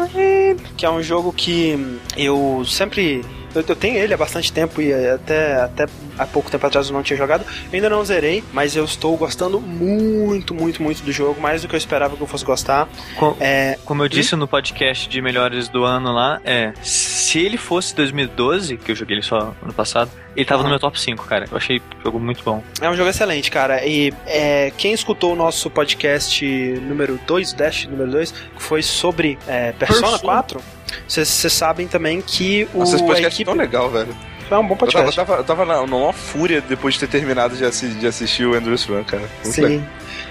que 0.75 0.85
é 0.85 0.89
um 0.89 1.01
jogo 1.03 1.31
que 1.31 1.97
eu 2.17 2.63
sempre. 2.67 3.23
Eu, 3.55 3.63
eu 3.67 3.75
tenho 3.75 3.97
ele 3.97 4.13
há 4.13 4.17
bastante 4.17 4.51
tempo 4.51 4.81
e 4.81 4.93
até, 4.93 5.55
até 5.61 5.85
há 6.17 6.25
pouco 6.25 6.49
tempo 6.51 6.65
atrás 6.65 6.87
eu 6.87 6.93
não 6.93 7.03
tinha 7.03 7.17
jogado. 7.17 7.45
Ainda 7.73 7.89
não 7.89 8.03
zerei, 8.03 8.43
mas 8.53 8.75
eu 8.75 8.83
estou 8.85 9.15
gostando 9.17 9.59
muito, 9.59 10.53
muito, 10.53 10.81
muito 10.81 11.03
do 11.03 11.11
jogo, 11.11 11.39
mais 11.39 11.61
do 11.61 11.67
que 11.67 11.75
eu 11.75 11.77
esperava 11.77 12.15
que 12.15 12.21
eu 12.21 12.27
fosse 12.27 12.45
gostar. 12.45 12.87
Co- 13.17 13.35
É, 13.39 13.77
Como 13.85 14.03
eu 14.03 14.07
disse 14.09 14.35
no 14.35 14.47
podcast 14.47 15.07
de 15.09 15.21
melhores 15.21 15.67
do 15.69 15.83
ano 15.83 16.11
lá, 16.11 16.39
é. 16.43 16.73
Se 16.81 17.39
ele 17.39 17.57
fosse 17.57 17.95
2012, 17.95 18.77
que 18.77 18.91
eu 18.91 18.95
joguei 18.95 19.15
ele 19.17 19.23
só 19.23 19.53
ano 19.61 19.73
passado, 19.73 20.09
ele 20.35 20.45
tava 20.45 20.59
Aham. 20.61 20.63
no 20.65 20.69
meu 20.71 20.79
top 20.79 20.99
5, 20.99 21.25
cara. 21.25 21.47
Eu 21.49 21.57
achei 21.57 21.77
o 21.77 21.81
jogo 22.03 22.19
muito 22.19 22.43
bom. 22.43 22.61
é 22.81 22.89
um 22.89 22.95
jogo 22.95 23.09
excelente, 23.09 23.49
cara. 23.49 23.85
E 23.85 24.13
é, 24.25 24.71
quem 24.77 24.93
escutou 24.93 25.33
o 25.33 25.35
nosso 25.35 25.69
podcast 25.69 26.43
número 26.81 27.19
2, 27.25 27.53
Dash 27.53 27.85
número 27.87 28.11
2, 28.11 28.31
que 28.31 28.61
foi 28.61 28.81
sobre 28.81 29.37
é, 29.47 29.71
Persona, 29.73 30.01
Persona. 30.09 30.19
4, 30.19 30.61
vocês 31.07 31.27
sabem 31.53 31.87
também 31.87 32.21
que 32.21 32.67
o, 32.73 32.79
Nossa, 32.79 32.95
esse 32.95 33.03
podcast 33.05 33.25
é 33.25 33.29
equipe. 33.35 33.45
tão 33.45 33.55
legal, 33.55 33.89
velho. 33.89 34.15
É 34.49 34.57
um 34.57 34.67
bom 34.67 34.75
Eu 34.75 34.77
tava, 34.77 35.03
podcast. 35.05 35.17
eu 35.19 35.25
tava, 35.25 35.39
eu 35.39 35.43
tava 35.43 35.65
na, 35.65 35.87
numa 35.87 36.13
fúria 36.13 36.61
depois 36.61 36.93
de 36.93 36.99
ter 37.01 37.07
terminado 37.07 37.55
de, 37.55 37.65
assi- 37.65 37.89
de 37.95 38.05
assistir 38.05 38.45
o 38.45 38.53
Andrews 38.53 38.85
Run, 38.85 39.03
cara. 39.03 39.23
Muito 39.43 39.61
legal. 39.61 39.79
Sim. 39.79 39.87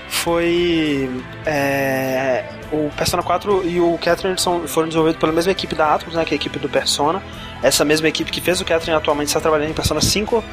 Foi. 0.09 1.11
é, 1.45 2.45
o 2.73 2.89
Persona 2.97 3.23
4 3.23 3.63
e 3.69 3.81
o 3.81 3.99
Catherine 3.99 4.39
são, 4.39 4.67
foram 4.69 4.87
desenvolvidos 4.89 5.21
pela 5.21 5.33
mesma 5.33 5.51
equipe 5.53 5.75
da 5.75 5.95
Atlus, 5.95 6.15
né? 6.15 6.25
Que 6.25 6.35
é 6.35 6.37
a 6.37 6.41
equipe 6.41 6.59
do 6.59 6.69
Persona. 6.69 7.21
Essa 7.65 7.83
mesma 7.83 8.07
equipe 8.09 8.31
que 8.31 8.43
fez 8.43 8.61
o 8.61 8.65
Catherine 8.65 8.95
atualmente 8.95 9.29
está 9.29 9.41
trabalhando 9.41 9.71
em 9.71 9.73
Persona 9.73 9.99
5. 9.99 10.45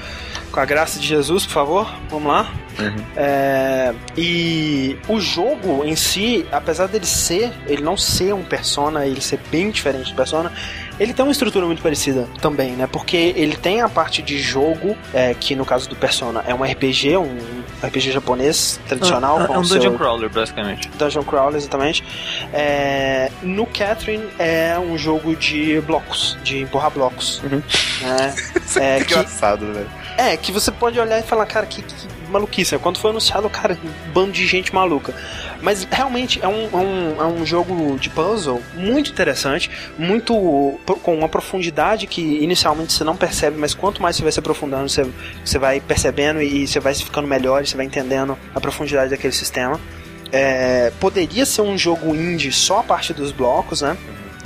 Com 0.49 0.59
a 0.61 0.63
graça 0.63 0.97
de 0.97 1.05
Jesus, 1.05 1.45
por 1.45 1.51
favor. 1.51 1.93
Vamos 2.09 2.31
lá. 2.31 2.49
Uhum. 2.79 3.05
É, 3.17 3.93
e 4.17 4.97
o 5.09 5.19
jogo 5.19 5.83
em 5.83 5.93
si, 5.93 6.45
apesar 6.53 6.87
dele 6.87 7.05
ser, 7.05 7.51
ele 7.67 7.83
não 7.83 7.97
ser 7.97 8.33
um 8.33 8.43
Persona, 8.43 9.05
ele 9.05 9.19
ser 9.19 9.41
bem 9.51 9.71
diferente 9.71 10.11
do 10.11 10.15
Persona, 10.15 10.53
ele 11.01 11.13
tem 11.13 11.25
uma 11.25 11.31
estrutura 11.31 11.65
muito 11.65 11.81
parecida 11.81 12.27
também, 12.39 12.73
né? 12.73 12.85
Porque 12.85 13.17
ele 13.35 13.55
tem 13.57 13.81
a 13.81 13.89
parte 13.89 14.21
de 14.21 14.37
jogo, 14.37 14.95
é, 15.13 15.33
que 15.33 15.55
no 15.55 15.65
caso 15.65 15.89
do 15.89 15.95
Persona 15.95 16.43
é 16.47 16.53
um 16.53 16.63
RPG, 16.63 17.17
um 17.17 17.37
RPG 17.83 18.11
japonês 18.11 18.79
tradicional. 18.87 19.41
É 19.41 19.47
com 19.47 19.57
um 19.57 19.61
dungeon 19.63 19.97
crawler, 19.97 20.29
basicamente. 20.29 20.87
Dungeon 20.99 21.23
Crawler, 21.23 21.55
exatamente. 21.57 22.03
É, 22.53 23.31
no 23.41 23.65
Catherine 23.65 24.23
é 24.37 24.77
um 24.77 24.95
jogo 24.97 25.35
de 25.35 25.81
blocos, 25.81 26.37
de 26.43 26.59
empurrar 26.61 26.91
blocos. 26.91 27.41
Uhum. 27.43 27.63
né? 28.01 28.35
Isso 28.63 28.77
é, 28.79 28.99
É, 28.99 29.03
que- 29.03 29.13
engraçado, 29.15 29.65
velho. 29.73 29.89
É, 30.17 30.37
que 30.37 30.51
você 30.51 30.71
pode 30.71 30.99
olhar 30.99 31.17
e 31.19 31.23
falar, 31.23 31.45
cara, 31.47 31.65
que, 31.65 31.81
que 31.81 31.95
maluquice. 32.31 32.77
Quando 32.77 32.97
foi 32.97 33.11
anunciado, 33.11 33.49
cara, 33.49 33.77
um 33.83 34.11
bando 34.11 34.31
de 34.31 34.45
gente 34.47 34.73
maluca. 34.73 35.13
Mas 35.61 35.87
realmente 35.89 36.39
é 36.41 36.47
um, 36.47 36.69
é 36.71 36.77
um, 36.77 37.21
é 37.21 37.25
um 37.25 37.45
jogo 37.45 37.97
de 37.99 38.09
puzzle 38.09 38.61
muito 38.73 39.11
interessante, 39.11 39.69
muito 39.97 40.33
com 41.03 41.15
uma 41.15 41.29
profundidade 41.29 42.07
que 42.07 42.21
inicialmente 42.21 42.93
você 42.93 43.03
não 43.03 43.15
percebe, 43.15 43.57
mas 43.57 43.73
quanto 43.73 44.01
mais 44.01 44.15
você 44.15 44.23
vai 44.23 44.31
se 44.31 44.39
aprofundando, 44.39 44.89
você, 44.89 45.05
você 45.45 45.59
vai 45.59 45.79
percebendo 45.79 46.41
e 46.41 46.67
você 46.67 46.79
vai 46.79 46.93
ficando 46.95 47.27
melhor, 47.27 47.63
e 47.63 47.67
você 47.67 47.77
vai 47.77 47.85
entendendo 47.85 48.37
a 48.55 48.59
profundidade 48.59 49.11
daquele 49.11 49.33
sistema. 49.33 49.79
É, 50.31 50.91
poderia 50.99 51.45
ser 51.45 51.61
um 51.61 51.77
jogo 51.77 52.15
indie 52.15 52.51
só 52.51 52.79
a 52.79 52.83
parte 52.83 53.13
dos 53.13 53.31
blocos, 53.31 53.81
né? 53.81 53.97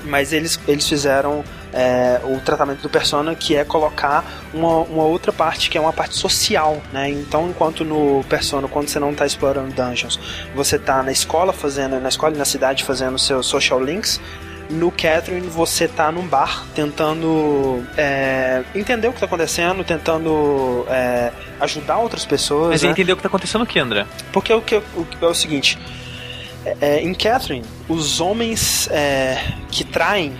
Mas 0.04 0.34
eles, 0.34 0.60
eles 0.68 0.88
fizeram 0.88 1.44
é, 1.76 2.22
o 2.24 2.40
tratamento 2.40 2.82
do 2.82 2.90
Persona, 2.90 3.36
que 3.36 3.54
é 3.54 3.66
colocar 3.66 4.24
uma, 4.54 4.78
uma 4.78 5.04
outra 5.04 5.34
parte, 5.34 5.70
que 5.70 5.78
é 5.78 5.82
uma 5.82 5.92
parte 5.92 6.16
social, 6.16 6.82
né? 6.94 7.10
Então, 7.10 7.50
enquanto 7.50 7.84
no 7.84 8.24
Persona, 8.30 8.66
quando 8.70 8.88
você 8.88 8.98
não 8.98 9.12
está 9.12 9.26
explorando 9.26 9.74
dungeons, 9.74 10.18
você 10.56 10.78
está 10.78 11.04
na 11.04 11.12
escola 11.12 11.52
fazendo, 11.52 12.00
na 12.00 12.08
escola 12.08 12.34
e 12.34 12.38
na 12.38 12.46
cidade 12.46 12.86
fazendo 12.86 13.20
seus 13.20 13.46
social 13.46 13.84
links, 13.84 14.22
no 14.70 14.90
Catherine 14.90 15.48
você 15.48 15.88
tá 15.88 16.12
num 16.12 16.26
bar 16.26 16.66
tentando 16.74 17.84
é, 17.98 18.64
entender 18.74 19.10
o 19.10 19.14
que 19.14 19.20
tá 19.20 19.26
acontecendo, 19.26 19.84
tentando 19.84 20.86
é, 20.90 21.32
ajudar 21.60 21.98
outras 21.98 22.26
pessoas. 22.26 22.70
Mas 22.70 22.84
né? 22.84 22.90
entendeu 22.90 23.14
o 23.14 23.18
que 23.18 23.24
tá 23.24 23.28
acontecendo 23.28 23.64
aqui, 23.64 23.80
André? 23.80 24.06
Porque 24.32 24.54
o 24.54 24.62
que, 24.62 24.78
o, 24.78 25.08
é 25.22 25.26
o 25.26 25.34
seguinte: 25.34 25.78
é, 26.66 26.78
é, 26.82 27.02
em 27.02 27.14
Catherine, 27.14 27.66
os 27.88 28.20
homens 28.20 28.90
é, 28.92 29.38
que 29.70 29.84
traem 29.84 30.34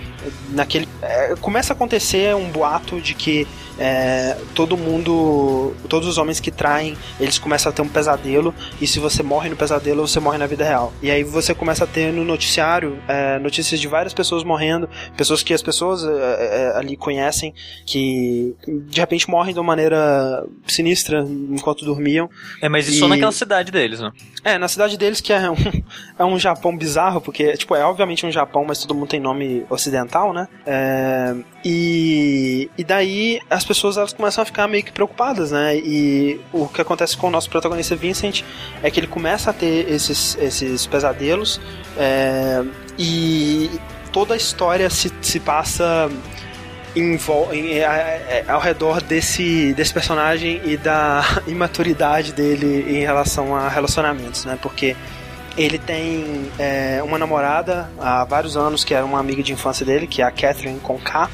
naquele. 0.50 0.88
é, 1.02 1.34
começa 1.40 1.72
a 1.72 1.74
acontecer 1.76 2.34
um 2.34 2.50
boato 2.50 3.00
de 3.00 3.14
que 3.14 3.46
é, 3.78 4.36
todo 4.54 4.76
mundo. 4.76 5.74
Todos 5.88 6.08
os 6.08 6.16
homens 6.18 6.40
que 6.40 6.50
traem, 6.50 6.96
eles 7.20 7.38
começam 7.38 7.70
a 7.70 7.72
ter 7.74 7.82
um 7.82 7.88
pesadelo. 7.88 8.54
E 8.80 8.86
se 8.86 8.98
você 8.98 9.22
morre 9.22 9.50
no 9.50 9.56
pesadelo, 9.56 10.06
você 10.06 10.18
morre 10.18 10.38
na 10.38 10.46
vida 10.46 10.64
real. 10.64 10.92
E 11.02 11.10
aí 11.10 11.22
você 11.22 11.54
começa 11.54 11.84
a 11.84 11.86
ter 11.86 12.12
no 12.12 12.24
noticiário 12.24 12.98
é, 13.06 13.38
notícias 13.38 13.78
de 13.78 13.86
várias 13.86 14.14
pessoas 14.14 14.42
morrendo, 14.44 14.88
pessoas 15.16 15.42
que 15.42 15.52
as 15.52 15.60
pessoas 15.62 16.04
é, 16.04 16.08
é, 16.72 16.76
ali 16.78 16.96
conhecem, 16.96 17.52
que 17.84 18.54
de 18.66 18.98
repente 19.00 19.28
morrem 19.28 19.52
de 19.52 19.60
uma 19.60 19.66
maneira 19.66 20.44
sinistra 20.66 21.22
enquanto 21.50 21.84
dormiam. 21.84 22.30
É, 22.62 22.68
mas 22.68 22.88
isso 22.88 23.00
só 23.00 23.06
E- 23.06 23.08
naquela 23.10 23.32
cidade 23.32 23.70
deles, 23.70 24.00
né? 24.00 24.10
É, 24.42 24.56
na 24.58 24.68
cidade 24.68 24.96
deles, 24.96 25.20
que 25.20 25.32
é 25.32 25.50
um, 25.50 25.56
é 26.18 26.24
um 26.24 26.38
Japão 26.38 26.74
bizarro, 26.76 27.20
porque, 27.20 27.56
tipo, 27.56 27.74
é 27.76 27.84
obviamente 27.84 28.24
um 28.24 28.30
Japão, 28.32 28.64
mas 28.66 28.78
todo 28.80 28.94
mundo 28.94 29.08
tem 29.08 29.20
nome 29.20 29.66
ocidental, 29.68 30.15
né? 30.32 30.48
É, 30.66 31.34
e, 31.64 32.70
e 32.78 32.84
daí 32.84 33.40
as 33.50 33.64
pessoas 33.64 33.96
elas 33.96 34.12
começam 34.12 34.42
a 34.42 34.44
ficar 34.44 34.66
meio 34.68 34.82
que 34.84 34.92
preocupadas, 34.92 35.50
né? 35.52 35.76
E 35.76 36.40
o 36.52 36.66
que 36.68 36.80
acontece 36.80 37.16
com 37.16 37.26
o 37.28 37.30
nosso 37.30 37.50
protagonista 37.50 37.94
Vincent 37.96 38.42
é 38.82 38.90
que 38.90 39.00
ele 39.00 39.06
começa 39.06 39.50
a 39.50 39.52
ter 39.52 39.90
esses, 39.90 40.36
esses 40.40 40.86
pesadelos 40.86 41.60
é, 41.98 42.62
e 42.98 43.70
toda 44.12 44.34
a 44.34 44.36
história 44.36 44.88
se, 44.88 45.12
se 45.20 45.38
passa 45.40 46.08
em, 46.94 47.18
em- 47.52 47.82
a- 47.82 48.18
a- 48.48 48.52
ao 48.54 48.60
redor 48.60 49.02
desse, 49.02 49.74
desse 49.74 49.92
personagem 49.92 50.60
e 50.64 50.76
da 50.76 51.22
imaturidade 51.46 52.32
dele 52.32 52.86
em 52.88 53.00
relação 53.02 53.54
a 53.54 53.68
relacionamentos, 53.68 54.44
né? 54.46 54.58
Porque 54.62 54.96
ele 55.56 55.78
tem 55.78 56.50
é, 56.58 57.02
uma 57.02 57.18
namorada 57.18 57.88
há 57.98 58.24
vários 58.24 58.56
anos 58.56 58.84
que 58.84 58.92
era 58.92 59.04
uma 59.04 59.18
amiga 59.18 59.42
de 59.42 59.52
infância 59.52 59.84
dele, 59.86 60.06
que 60.06 60.22
é 60.22 60.24
a 60.24 60.30
Catherine 60.30 60.78
com 60.80 60.98
K. 60.98 61.30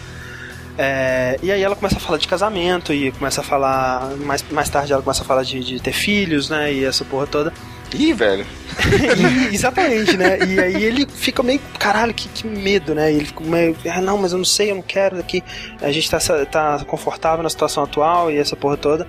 É, 0.78 1.38
e 1.42 1.52
aí 1.52 1.62
ela 1.62 1.76
começa 1.76 1.96
a 1.96 2.00
falar 2.00 2.18
de 2.18 2.26
casamento 2.26 2.92
e 2.92 3.12
começa 3.12 3.40
a 3.40 3.44
falar. 3.44 4.16
Mais, 4.16 4.44
mais 4.50 4.68
tarde 4.68 4.92
ela 4.92 5.02
começa 5.02 5.22
a 5.22 5.26
falar 5.26 5.42
de, 5.42 5.60
de 5.60 5.80
ter 5.80 5.92
filhos, 5.92 6.48
né? 6.48 6.72
E 6.72 6.84
essa 6.84 7.04
porra 7.04 7.26
toda. 7.26 7.52
Ih, 7.94 8.12
velho. 8.14 8.46
e, 9.50 9.54
exatamente, 9.54 10.16
né? 10.16 10.38
E 10.46 10.58
aí 10.58 10.82
ele 10.82 11.06
fica 11.06 11.42
meio, 11.42 11.60
caralho, 11.78 12.14
que, 12.14 12.26
que 12.28 12.46
medo, 12.46 12.94
né? 12.94 13.12
Ele 13.12 13.26
fica 13.26 13.44
meio, 13.44 13.76
ah, 13.86 14.00
não, 14.00 14.16
mas 14.16 14.32
eu 14.32 14.38
não 14.38 14.44
sei, 14.46 14.70
eu 14.70 14.76
não 14.76 14.82
quero 14.82 15.16
daqui. 15.16 15.42
A 15.80 15.92
gente 15.92 16.10
tá, 16.10 16.18
tá 16.50 16.84
confortável 16.86 17.42
na 17.42 17.50
situação 17.50 17.84
atual 17.84 18.30
e 18.30 18.38
essa 18.38 18.56
porra 18.56 18.78
toda. 18.78 19.06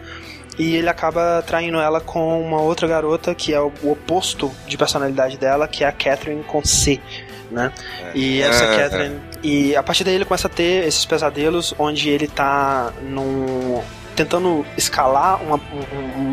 E 0.57 0.75
ele 0.75 0.89
acaba 0.89 1.43
traindo 1.45 1.79
ela 1.79 1.99
com 1.99 2.41
uma 2.41 2.61
outra 2.61 2.87
garota 2.87 3.33
que 3.33 3.53
é 3.53 3.59
o, 3.59 3.71
o 3.81 3.91
oposto 3.91 4.51
de 4.67 4.77
personalidade 4.77 5.37
dela, 5.37 5.67
que 5.67 5.83
é 5.83 5.87
a 5.87 5.91
Catherine 5.91 6.43
com 6.43 6.63
C. 6.63 6.99
Né? 7.49 7.71
É. 8.01 8.11
E 8.17 8.41
essa 8.41 8.63
é, 8.63 8.77
Catherine. 8.77 9.15
É. 9.15 9.19
E 9.43 9.75
a 9.75 9.83
partir 9.83 10.03
daí 10.03 10.15
ele 10.15 10.25
começa 10.25 10.47
a 10.47 10.49
ter 10.49 10.87
esses 10.87 11.05
pesadelos 11.05 11.73
onde 11.77 12.09
ele 12.09 12.27
tá 12.27 12.91
num. 13.01 13.81
tentando 14.15 14.65
escalar 14.77 15.41
uma, 15.41 15.59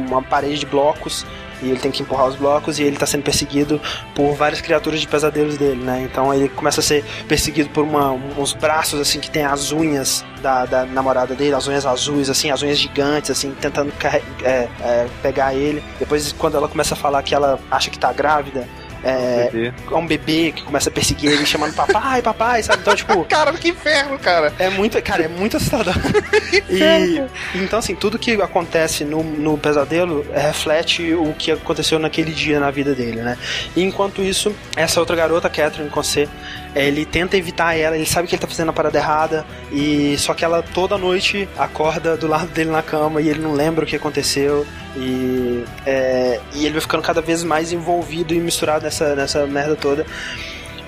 uma 0.09 0.23
parede 0.23 0.61
de 0.61 0.67
blocos 0.67 1.27
e 1.63 1.71
ele 1.71 1.79
tem 1.79 1.91
que 1.91 2.03
empurrar 2.03 2.27
os 2.27 2.37
blocos 2.37 2.79
e 2.79 2.83
ele 2.83 2.97
está 2.97 3.07
sendo 3.07 3.23
perseguido 3.23 3.81
por 4.15 4.35
várias 4.35 4.61
criaturas 4.61 5.01
de 5.01 5.09
pesadelos 5.09 5.57
dele, 5.57 5.83
né? 5.83 6.03
Então 6.03 6.33
ele 6.33 6.49
começa 6.49 6.81
a 6.81 6.83
ser 6.83 7.05
perseguido 7.29 7.71
por 7.71 7.85
uma, 7.85 8.13
uns 8.13 8.53
braços 8.53 9.01
assim 9.01 9.21
que 9.21 9.31
tem 9.31 9.45
as 9.45 9.73
unhas 9.73 10.25
da, 10.41 10.65
da 10.67 10.85
namorada 10.85 11.35
dele, 11.35 11.55
as 11.55 11.67
unhas 11.67 11.87
azuis, 11.87 12.31
assim, 12.31 12.51
as 12.51 12.63
unhas 12.63 12.79
gigantes, 12.79 13.31
assim, 13.31 13.55
tentando 13.61 13.93
é, 14.43 14.69
é, 14.83 15.09
pegar 15.23 15.55
ele. 15.55 15.83
Depois, 15.99 16.33
quando 16.33 16.57
ela 16.57 16.69
começa 16.69 16.95
a 16.95 16.97
falar 16.97 17.23
que 17.23 17.35
ela 17.35 17.59
acha 17.71 17.91
que 17.91 17.97
está 17.97 18.13
grávida, 18.13 18.67
é, 19.03 19.73
um, 19.91 19.95
é 19.95 19.99
um 19.99 20.07
bebê 20.07 20.53
que 20.53 20.63
começa 20.63 20.89
a 20.89 20.93
perseguir 20.93 21.33
ele, 21.33 21.47
chamando 21.47 21.75
papai, 21.75 22.23
papai, 22.23 22.63
sabe? 22.63 22.81
Então, 22.83 22.95
tipo. 22.95 23.25
cara, 23.29 23.53
que 23.53 23.71
inferno, 23.71 24.19
cara! 24.19 24.53
É 24.59 24.69
muito, 24.69 25.01
cara, 25.03 25.25
é 25.25 25.29
muito 25.29 25.57
assustador. 25.57 25.95
e, 26.69 27.23
então, 27.55 27.79
assim, 27.79 27.95
tudo 27.95 28.19
que 28.19 28.33
acontece 28.41 29.05
no, 29.05 29.23
no 29.23 29.57
pesadelo 29.57 30.27
reflete 30.33 31.15
o 31.15 31.33
que 31.35 31.51
aconteceu 31.51 31.99
naquele 31.99 32.33
dia 32.33 32.61
na 32.61 32.71
vida 32.71 32.95
dele, 32.95 33.23
né? 33.23 33.39
E 33.75 33.83
enquanto 33.83 34.23
isso, 34.23 34.55
essa 34.77 35.01
outra 35.01 35.17
garota, 35.17 35.49
Catherine 35.49 35.91
Conce, 35.91 36.29
ele 36.75 37.05
tenta 37.05 37.37
evitar 37.37 37.77
ela, 37.77 37.97
ele 37.97 38.07
sabe 38.07 38.29
que 38.29 38.35
ele 38.35 38.41
tá 38.41 38.47
fazendo 38.47 38.71
a 38.71 38.73
parada 38.73 38.99
errada, 38.99 39.45
e 39.73 40.17
só 40.19 40.35
que 40.35 40.45
ela 40.45 40.63
toda 40.63 40.97
noite 40.97 41.49
acorda 41.59 42.17
do 42.17 42.27
lado 42.27 42.49
dele 42.49 42.71
na 42.71 42.83
cama 42.83 43.21
e 43.21 43.29
ele 43.29 43.41
não 43.41 43.53
lembra 43.53 43.85
o 43.85 43.87
que 43.87 43.97
aconteceu. 43.97 44.67
E, 44.97 45.65
é, 45.87 46.41
e 46.55 46.65
ele 46.65 46.73
vai 46.73 46.81
ficando 46.81 47.03
cada 47.03 47.21
vez 47.21 47.45
mais 47.45 47.73
envolvido 47.73 48.35
e 48.35 48.41
misturado 48.41 48.85
nessa, 48.85 49.15
nessa 49.15 49.47
merda 49.47 49.77
toda. 49.77 50.05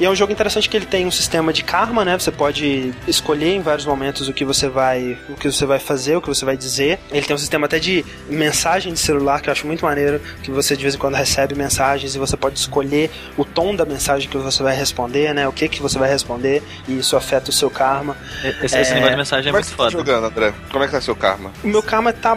E 0.03 0.05
é 0.05 0.11
um 0.11 0.17
jogo 0.17 0.33
interessante 0.33 0.69
que 0.69 0.77
ele 0.77 0.85
tem 0.85 1.07
um 1.07 1.13
sistema 1.13 1.53
de 1.53 1.63
karma, 1.63 2.05
né? 2.05 2.19
Você 2.19 2.33
pode 2.33 2.93
escolher 3.07 3.55
em 3.55 3.61
vários 3.61 3.87
momentos 3.87 4.27
o 4.27 4.33
que 4.33 4.45
você 4.45 4.69
vai, 4.69 5.17
o 5.29 5.35
que 5.35 5.49
você 5.49 5.65
vai 5.65 5.79
fazer, 5.79 6.17
o 6.17 6.21
que 6.21 6.27
você 6.27 6.45
vai 6.45 6.57
dizer. 6.57 6.99
Ele 7.13 7.25
tem 7.25 7.37
um 7.37 7.39
sistema 7.39 7.67
até 7.67 7.79
de 7.79 8.05
mensagem 8.29 8.93
de 8.93 8.99
celular 8.99 9.41
que 9.41 9.49
eu 9.49 9.53
acho 9.53 9.65
muito 9.65 9.85
maneiro, 9.85 10.21
que 10.43 10.51
você 10.51 10.77
de 10.77 10.83
vez 10.83 10.97
em 10.97 10.99
quando 10.99 11.15
recebe 11.15 11.55
mensagens 11.55 12.17
e 12.17 12.19
você 12.19 12.37
pode 12.37 12.59
escolher 12.59 13.13
o 13.37 13.45
tom 13.45 13.77
da 13.77 13.85
mensagem 13.85 14.29
que 14.29 14.37
você 14.37 14.61
vai 14.61 14.75
responder, 14.75 15.33
né? 15.33 15.47
O 15.47 15.53
que 15.53 15.69
que 15.69 15.81
você 15.81 16.01
vai 16.01 16.11
responder 16.11 16.65
e 16.89 16.99
isso 16.99 17.17
afeta 17.17 17.51
o 17.51 17.53
seu 17.53 17.71
karma. 17.71 18.17
Esse, 18.61 18.77
esse 18.77 18.91
é... 18.91 18.95
negócio 18.95 19.11
de 19.13 19.17
mensagem 19.19 19.51
é, 19.51 19.53
muito 19.53 19.69
foda. 19.69 19.77
Como 19.77 20.01
é 20.01 20.05
que 20.05 20.11
tá 20.11 20.13
jogando, 20.13 20.25
André? 20.33 20.55
Como 20.69 20.83
é 20.83 20.87
que 20.89 20.93
tá 20.95 21.01
seu 21.01 21.15
karma? 21.15 21.53
O 21.63 21.69
meu 21.69 21.81
karma 21.81 22.13
tá 22.13 22.37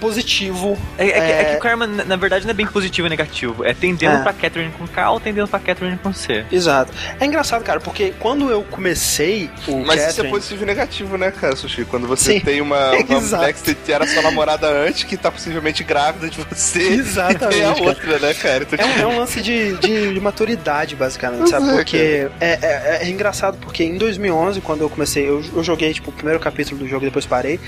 positivo. 0.00 0.78
É, 0.98 1.06
é, 1.06 1.08
é... 1.08 1.12
Que, 1.12 1.32
é, 1.32 1.44
que, 1.44 1.56
o 1.56 1.60
karma, 1.60 1.86
na 1.86 2.16
verdade, 2.16 2.44
não 2.44 2.50
é 2.50 2.54
bem 2.54 2.66
positivo 2.66 3.06
e 3.06 3.10
negativo. 3.10 3.64
É 3.64 3.74
tendendo 3.74 4.16
é. 4.16 4.22
pra 4.22 4.32
Catherine 4.32 4.72
com 4.72 4.86
K 4.86 5.10
ou 5.10 5.20
tendendo 5.20 5.48
pra 5.48 5.58
Catherine 5.58 5.98
com 5.98 6.12
C. 6.12 6.44
Exato. 6.50 6.92
É 7.18 7.24
engraçado, 7.24 7.62
cara, 7.62 7.80
porque 7.80 8.14
quando 8.18 8.50
eu 8.50 8.62
comecei 8.62 9.50
o 9.66 9.78
Mas 9.78 10.00
Catherine... 10.00 10.08
isso 10.08 10.20
é 10.22 10.28
positivo 10.28 10.62
e 10.62 10.66
negativo, 10.66 11.18
né, 11.18 11.30
cara, 11.30 11.56
Sushi? 11.56 11.84
Quando 11.84 12.06
você 12.06 12.34
Sim. 12.34 12.40
tem 12.40 12.60
uma, 12.60 12.92
uma 13.08 13.20
mulher 13.20 13.54
que 13.54 13.92
era 13.92 14.06
sua 14.06 14.22
namorada 14.22 14.68
antes, 14.68 15.04
que 15.04 15.16
tá 15.16 15.30
possivelmente 15.30 15.82
grávida 15.84 16.28
de 16.28 16.38
você. 16.42 16.80
Exatamente. 16.96 17.58
E 17.58 17.64
a 17.64 17.74
outra, 17.74 18.18
né, 18.18 18.34
cara? 18.34 18.66
Então, 18.70 18.86
é, 18.86 18.96
um, 18.96 19.00
é 19.00 19.06
um 19.06 19.18
lance 19.18 19.40
de, 19.40 19.76
de, 19.78 20.14
de 20.14 20.20
maturidade, 20.20 20.96
basicamente, 20.96 21.50
sabe? 21.50 21.68
É, 21.68 21.74
porque 21.74 22.28
é, 22.40 22.58
é, 22.62 22.98
é, 23.02 23.08
engraçado, 23.08 23.58
porque 23.58 23.84
em 23.84 23.96
2011, 23.96 24.60
quando 24.60 24.82
eu 24.82 24.90
comecei, 24.90 25.28
eu, 25.28 25.42
eu 25.54 25.64
joguei, 25.64 25.92
tipo, 25.92 26.10
o 26.10 26.12
primeiro 26.12 26.40
capítulo 26.40 26.78
do 26.78 26.88
jogo 26.88 27.04
e 27.04 27.08
depois 27.08 27.26
parei 27.26 27.60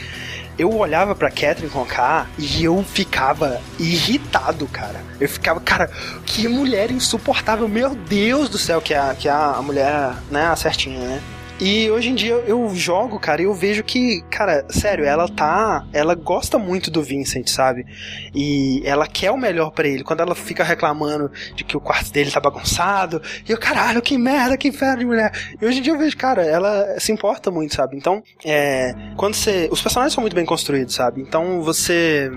eu 0.58 0.74
olhava 0.74 1.14
pra 1.14 1.30
Catherine 1.30 1.70
Conká 1.70 2.26
e 2.36 2.64
eu 2.64 2.82
ficava 2.82 3.60
irritado, 3.78 4.66
cara. 4.66 5.00
Eu 5.20 5.28
ficava, 5.28 5.60
cara, 5.60 5.88
que 6.26 6.48
mulher 6.48 6.90
insuportável. 6.90 7.68
Meu 7.68 7.94
Deus 7.94 8.48
do 8.48 8.58
céu, 8.58 8.80
que 8.80 8.92
é 8.92 9.14
que 9.14 9.28
é 9.28 9.32
a 9.32 9.60
mulher, 9.62 10.14
né, 10.30 10.46
a 10.46 10.56
certinha, 10.56 10.98
né? 10.98 11.22
E 11.60 11.90
hoje 11.90 12.10
em 12.10 12.14
dia 12.14 12.34
eu 12.46 12.68
jogo, 12.74 13.18
cara, 13.18 13.42
e 13.42 13.44
eu 13.44 13.52
vejo 13.52 13.82
que, 13.82 14.22
cara, 14.30 14.64
sério, 14.68 15.04
ela 15.04 15.28
tá. 15.28 15.84
Ela 15.92 16.14
gosta 16.14 16.56
muito 16.56 16.90
do 16.90 17.02
Vincent, 17.02 17.48
sabe? 17.48 17.84
E 18.32 18.80
ela 18.84 19.08
quer 19.08 19.32
o 19.32 19.36
melhor 19.36 19.72
para 19.72 19.88
ele. 19.88 20.04
Quando 20.04 20.20
ela 20.20 20.36
fica 20.36 20.62
reclamando 20.62 21.30
de 21.56 21.64
que 21.64 21.76
o 21.76 21.80
quarto 21.80 22.12
dele 22.12 22.30
tá 22.30 22.38
bagunçado, 22.38 23.20
e 23.48 23.50
eu, 23.50 23.58
caralho, 23.58 24.00
que 24.00 24.16
merda, 24.16 24.56
que 24.56 24.68
inferno 24.68 24.98
de 24.98 25.06
mulher. 25.06 25.32
E 25.60 25.66
hoje 25.66 25.80
em 25.80 25.82
dia 25.82 25.92
eu 25.92 25.98
vejo, 25.98 26.16
cara, 26.16 26.44
ela 26.44 26.98
se 27.00 27.10
importa 27.10 27.50
muito, 27.50 27.74
sabe? 27.74 27.96
Então, 27.96 28.22
é. 28.44 28.94
Quando 29.16 29.34
você. 29.34 29.68
Os 29.72 29.82
personagens 29.82 30.14
são 30.14 30.20
muito 30.20 30.34
bem 30.34 30.46
construídos, 30.46 30.94
sabe? 30.94 31.20
Então 31.20 31.60
você. 31.62 32.30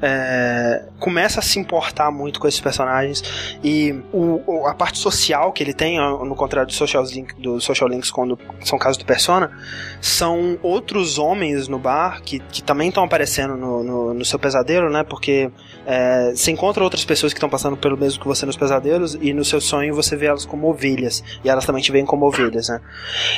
É, 0.00 0.84
começa 1.00 1.40
a 1.40 1.42
se 1.42 1.58
importar 1.58 2.10
muito 2.12 2.38
com 2.38 2.46
esses 2.46 2.60
personagens. 2.60 3.22
E 3.64 3.94
o, 4.12 4.66
a 4.66 4.74
parte 4.74 4.98
social 4.98 5.52
que 5.52 5.62
ele 5.62 5.74
tem, 5.74 5.98
no 5.98 6.36
contrário 6.36 6.68
do 6.68 6.72
Social, 6.72 7.02
Link, 7.04 7.34
do 7.40 7.60
social 7.60 7.88
Links, 7.88 8.10
quando 8.10 8.38
são 8.62 8.78
casos 8.78 8.96
do 8.96 9.04
Persona, 9.04 9.50
são 10.00 10.58
outros 10.62 11.18
homens 11.18 11.68
no 11.68 11.78
bar 11.78 12.20
que, 12.22 12.38
que 12.38 12.62
também 12.62 12.88
estão 12.88 13.04
aparecendo 13.04 13.56
no, 13.56 13.82
no, 13.82 14.14
no, 14.14 14.24
seu 14.24 14.38
pesadelo, 14.38 14.90
né? 14.90 15.02
Porque 15.02 15.50
é, 15.86 16.32
você 16.34 16.50
encontra 16.50 16.82
outras 16.82 17.04
pessoas 17.04 17.32
que 17.32 17.38
estão 17.38 17.48
passando 17.48 17.76
pelo 17.76 17.96
mesmo 17.96 18.20
que 18.20 18.26
você 18.26 18.46
nos 18.46 18.56
pesadelos 18.56 19.16
e 19.20 19.32
no 19.32 19.44
seu 19.44 19.60
sonho 19.60 19.94
você 19.94 20.16
vê 20.16 20.26
elas 20.26 20.44
como 20.44 20.68
ovelhas 20.68 21.22
e 21.44 21.48
elas 21.48 21.64
também 21.64 21.82
te 21.82 21.92
veem 21.92 22.04
como 22.04 22.26
ovelhas, 22.26 22.68
né? 22.68 22.80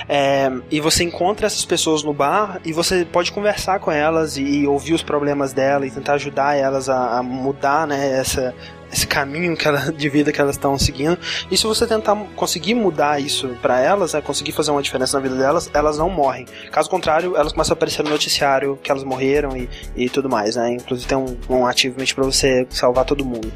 É, 0.09 0.51
e 0.70 0.81
você 0.81 1.05
encontra 1.05 1.47
essas 1.47 1.64
pessoas 1.64 2.03
no 2.03 2.12
bar 2.12 2.61
e 2.64 2.73
você 2.73 3.05
pode 3.05 3.33
conversar 3.33 3.81
com 3.81 3.91
elas 3.91 4.37
e, 4.37 4.43
e 4.43 4.66
ouvir 4.66 4.95
os 4.95 5.03
problemas 5.03 5.53
dela 5.53 5.87
e 5.87 5.91
tentar 5.91 6.14
ajudar 6.14 6.57
elas 6.57 6.89
a, 6.89 7.18
a 7.18 7.23
mudar, 7.23 7.87
né? 7.87 8.18
Essa 8.18 8.55
esse 8.93 9.07
caminho 9.07 9.57
que 9.57 9.66
ela, 9.66 9.90
de 9.90 10.09
vida 10.09 10.30
que 10.30 10.40
elas 10.40 10.57
estão 10.57 10.78
seguindo. 10.78 11.18
E 11.51 11.57
se 11.57 11.66
você 11.66 11.86
tentar 11.86 12.14
conseguir 12.36 12.74
mudar 12.74 13.20
isso 13.20 13.49
para 13.62 13.80
elas, 13.80 14.12
né, 14.12 14.20
conseguir 14.20 14.53
fazer 14.53 14.70
uma 14.70 14.82
diferença 14.82 15.16
na 15.16 15.22
vida 15.22 15.36
delas, 15.36 15.70
elas 15.72 15.99
não 15.99 16.11
morrem. 16.11 16.47
Caso 16.70 16.90
contrário, 16.90 17.36
elas 17.36 17.53
começam 17.53 17.72
a 17.72 17.76
aparecer 17.76 18.03
no 18.03 18.11
noticiário 18.11 18.78
que 18.82 18.90
elas 18.90 19.03
morreram 19.03 19.57
e, 19.57 19.68
e 19.97 20.11
tudo 20.11 20.28
mais, 20.28 20.57
né? 20.57 20.74
Inclusive 20.74 21.09
tem 21.09 21.16
um, 21.16 21.36
um 21.49 21.66
achievement 21.66 22.07
pra 22.14 22.24
você 22.24 22.66
salvar 22.70 23.05
todo 23.05 23.24
mundo. 23.24 23.51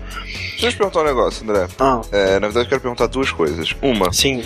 Deixa 0.52 0.66
eu 0.66 0.70
te 0.70 0.76
perguntar 0.78 1.00
um 1.00 1.04
negócio, 1.04 1.44
André. 1.44 1.68
Ah. 1.78 2.00
É, 2.10 2.40
na 2.40 2.46
verdade, 2.46 2.66
eu 2.66 2.68
quero 2.70 2.80
perguntar 2.80 3.06
duas 3.06 3.30
coisas. 3.30 3.74
Uma. 3.82 4.12
Sim. 4.12 4.42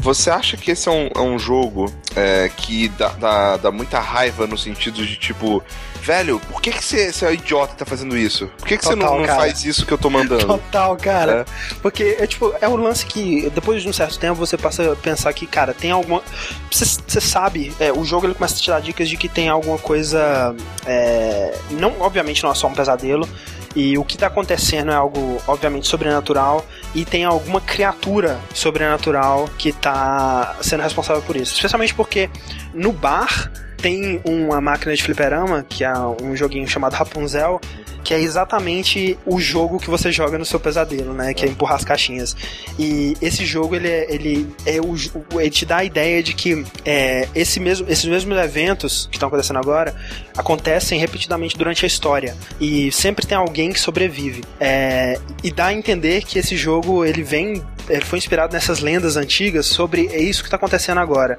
Você 0.00 0.30
acha 0.30 0.56
que 0.56 0.70
esse 0.70 0.88
é 0.88 0.92
um, 0.92 1.08
é 1.14 1.20
um 1.20 1.38
jogo 1.38 1.92
é, 2.16 2.50
que 2.56 2.88
dá, 2.88 3.08
dá, 3.10 3.56
dá, 3.58 3.70
muita 3.70 4.00
raiva 4.00 4.46
no 4.46 4.56
sentido 4.56 5.04
de 5.04 5.16
tipo, 5.16 5.62
velho, 6.00 6.40
por 6.50 6.60
que, 6.60 6.70
que 6.72 6.84
você, 6.84 7.12
é 7.24 7.32
idiota 7.32 7.72
que 7.72 7.78
tá 7.78 7.84
fazendo 7.84 8.16
isso? 8.16 8.48
Por 8.58 8.66
que, 8.66 8.76
você 8.76 8.94
não, 8.94 9.18
não 9.18 9.26
faz 9.26 9.64
isso 9.64 9.84
que 9.86 9.92
eu 9.92 9.98
tô 9.98 10.10
mandando? 10.10 10.46
Total, 10.46 10.96
cara. 10.96 11.46
É. 11.48 11.74
Porque 11.82 12.16
é 12.18 12.26
tipo, 12.26 12.54
é 12.60 12.68
um 12.68 12.76
lance 12.76 13.06
que 13.06 13.50
depois 13.50 13.82
de 13.82 13.88
um 13.88 13.92
certo 13.92 14.18
tempo 14.18 14.34
você 14.34 14.56
passa 14.56 14.92
a 14.92 14.96
pensar 14.96 15.32
que, 15.32 15.46
cara, 15.46 15.74
tem 15.74 15.90
alguma. 15.90 16.22
Você 16.70 17.20
sabe, 17.20 17.72
é, 17.78 17.92
o 17.92 18.04
jogo 18.04 18.26
ele 18.26 18.34
começa 18.34 18.54
a 18.54 18.58
te 18.58 18.70
dar 18.70 18.80
dicas 18.80 19.08
de 19.08 19.16
que 19.16 19.28
tem 19.28 19.48
alguma 19.48 19.78
coisa. 19.78 20.54
É, 20.86 21.56
não, 21.70 22.00
obviamente 22.00 22.42
não 22.42 22.50
é 22.50 22.54
só 22.54 22.66
um 22.66 22.74
pesadelo 22.74 23.28
e 23.74 23.96
o 23.96 24.04
que 24.04 24.14
está 24.14 24.26
acontecendo 24.26 24.90
é 24.90 24.94
algo, 24.94 25.40
obviamente, 25.46 25.86
sobrenatural 25.86 26.64
e 26.94 27.04
tem 27.04 27.24
alguma 27.24 27.60
criatura 27.60 28.40
sobrenatural 28.52 29.48
que 29.56 29.68
está 29.68 30.56
sendo 30.60 30.82
responsável 30.82 31.22
por 31.22 31.36
isso. 31.36 31.54
Especialmente 31.54 31.94
porque 31.94 32.28
no 32.74 32.92
bar 32.92 33.50
tem 33.80 34.20
uma 34.24 34.60
máquina 34.60 34.94
de 34.94 35.02
fliperama, 35.02 35.64
que 35.68 35.84
é 35.84 35.92
um 36.22 36.36
joguinho 36.36 36.68
chamado 36.68 36.94
Rapunzel, 36.94 37.60
que 38.02 38.14
é 38.14 38.20
exatamente 38.20 39.18
o 39.26 39.38
jogo 39.40 39.78
que 39.78 39.90
você 39.90 40.10
joga 40.10 40.38
no 40.38 40.44
seu 40.44 40.58
pesadelo, 40.58 41.12
né? 41.12 41.34
Que 41.34 41.44
é 41.44 41.48
empurrar 41.48 41.76
as 41.76 41.84
caixinhas. 41.84 42.36
E 42.78 43.16
esse 43.20 43.44
jogo, 43.44 43.76
ele 43.76 43.88
é, 43.88 44.12
ele 44.12 44.48
é 44.64 44.80
o, 44.80 44.94
ele 45.38 45.50
te 45.50 45.66
dá 45.66 45.78
a 45.78 45.84
ideia 45.84 46.22
de 46.22 46.32
que 46.32 46.64
é, 46.84 47.28
esse 47.34 47.60
mesmo, 47.60 47.86
esses 47.88 48.04
mesmos 48.04 48.36
eventos 48.38 49.06
que 49.10 49.16
estão 49.16 49.28
acontecendo 49.28 49.58
agora 49.58 49.94
acontecem 50.36 50.98
repetidamente 50.98 51.56
durante 51.56 51.84
a 51.84 51.88
história. 51.88 52.34
E 52.60 52.90
sempre 52.90 53.26
tem 53.26 53.36
alguém 53.36 53.72
que 53.72 53.80
sobrevive. 53.80 54.44
É, 54.58 55.18
e 55.42 55.50
dá 55.50 55.66
a 55.66 55.74
entender 55.74 56.24
que 56.24 56.38
esse 56.38 56.56
jogo, 56.56 57.04
ele 57.04 57.22
vem 57.22 57.62
ele 57.88 58.04
foi 58.04 58.18
inspirado 58.18 58.52
nessas 58.52 58.78
lendas 58.78 59.16
antigas 59.16 59.66
sobre 59.66 60.06
é 60.12 60.20
isso 60.20 60.42
que 60.42 60.46
está 60.46 60.56
acontecendo 60.56 60.98
agora. 60.98 61.36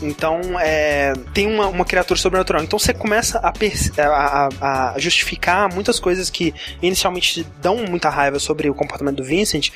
Então, 0.00 0.40
é, 0.60 1.12
tem 1.34 1.46
uma, 1.46 1.66
uma 1.78 1.84
criatura 1.84 2.18
sobrenatural. 2.18 2.62
Então, 2.62 2.78
você 2.78 2.92
começa 2.92 3.38
a, 3.38 3.52
a, 4.02 4.48
a, 4.60 4.98
justificar 4.98 5.72
muitas 5.72 6.00
coisas 6.00 6.28
que 6.28 6.52
inicialmente 6.82 7.46
dão 7.62 7.76
muita 7.88 8.08
raiva 8.08 8.38
sobre 8.38 8.68
o 8.68 8.74
comportamento 8.74 9.16
do 9.16 9.24
Vincent 9.24 9.70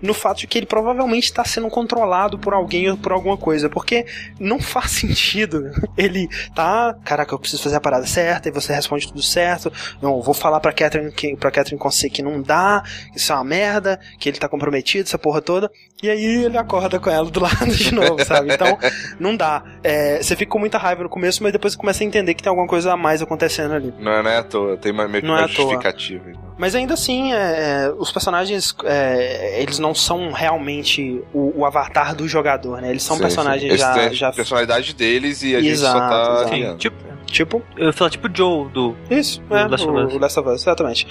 no 0.00 0.12
fato 0.14 0.38
de 0.38 0.46
que 0.46 0.58
ele 0.58 0.66
provavelmente 0.66 1.24
está 1.24 1.44
sendo 1.44 1.68
controlado 1.68 2.38
por 2.38 2.52
alguém 2.52 2.90
ou 2.90 2.96
por 2.96 3.12
alguma 3.12 3.36
coisa, 3.36 3.68
porque 3.68 4.06
não 4.38 4.60
faz 4.60 4.90
sentido. 4.92 5.70
Ele 5.96 6.28
tá, 6.54 6.94
caraca, 7.04 7.34
eu 7.34 7.38
preciso 7.38 7.62
fazer 7.62 7.76
a 7.76 7.80
parada 7.80 8.06
certa 8.06 8.48
e 8.48 8.52
você 8.52 8.72
responde 8.74 9.08
tudo 9.08 9.22
certo. 9.22 9.72
Não, 10.02 10.20
vou 10.20 10.34
falar 10.34 10.60
pra 10.60 10.72
Catherine 10.72 11.10
que, 11.10 11.36
pra 11.36 11.50
Catherine 11.50 11.78
Conce 11.78 12.10
que 12.10 12.22
não 12.22 12.42
dá, 12.42 12.82
isso 13.14 13.32
é 13.32 13.34
uma 13.34 13.44
merda, 13.44 13.98
que 14.18 14.28
ele 14.28 14.38
tá 14.38 14.48
comprometido, 14.48 15.04
essa 15.08 15.18
porra 15.18 15.40
toda. 15.40 15.70
E 16.02 16.10
aí 16.10 16.44
ele 16.44 16.58
acorda 16.58 17.00
com 17.00 17.08
ela 17.08 17.30
do 17.30 17.40
lado 17.40 17.66
de 17.74 17.94
novo, 17.94 18.22
sabe? 18.24 18.52
Então, 18.52 18.78
não 19.18 19.34
dá. 19.34 19.64
É, 19.82 20.22
você 20.22 20.36
fica 20.36 20.50
com 20.50 20.58
muita 20.58 20.76
raiva 20.78 21.02
no 21.02 21.08
começo, 21.08 21.42
mas 21.42 21.52
depois 21.52 21.72
você 21.72 21.78
começa 21.78 22.04
a 22.04 22.06
entender 22.06 22.34
que 22.34 22.42
tem 22.42 22.50
alguma 22.50 22.68
coisa 22.68 22.92
a 22.92 22.96
mais 22.96 23.22
acontecendo 23.22 23.74
ali. 23.74 23.94
Não 23.98 24.12
é, 24.12 24.22
não 24.22 24.30
é 24.30 24.36
à 24.38 24.42
toa, 24.42 24.76
tem 24.76 24.92
uma, 24.92 25.08
meio 25.08 25.22
que 25.22 25.28
Não 25.28 25.36
é 25.36 25.40
uma 25.40 25.48
toa. 25.48 25.56
justificativa. 25.70 26.30
então. 26.30 26.46
Mas 26.58 26.74
ainda 26.74 26.94
assim, 26.94 27.32
é, 27.32 27.36
é, 27.36 27.92
os 27.98 28.10
personagens, 28.10 28.74
é, 28.84 29.60
eles 29.62 29.78
não 29.78 29.85
são 29.94 30.32
realmente 30.32 31.22
o, 31.32 31.60
o 31.60 31.64
avatar 31.64 32.14
do 32.14 32.26
jogador, 32.28 32.80
né? 32.80 32.90
Eles 32.90 33.02
são 33.02 33.16
Sim, 33.16 33.22
personagens 33.22 33.72
sim. 33.72 33.78
Já, 33.78 34.08
já 34.10 34.28
a 34.28 34.32
personalidade 34.32 34.94
deles 34.94 35.42
e 35.42 35.54
a 35.56 35.60
gente 35.60 35.78
só 35.78 35.88
Exato, 35.88 36.08
tá 36.08 36.32
exato. 36.34 36.50
criando. 36.50 36.78
Tipo, 36.78 36.96
tipo 37.26 37.62
eu 37.76 37.86
ia 37.86 37.92
falar 37.92 38.10
tipo 38.10 38.28
o 38.28 38.30
Joe 38.34 38.68
do. 38.70 38.96
Isso, 39.10 39.42
O 39.50 39.56
é, 39.56 39.66
Last 39.66 39.86
of 39.86 39.98
Us. 39.98 40.12
o, 40.12 40.16
o 40.16 40.20
Last 40.20 40.40
of 40.40 40.48
Us, 40.48 40.62
exatamente. 40.62 41.06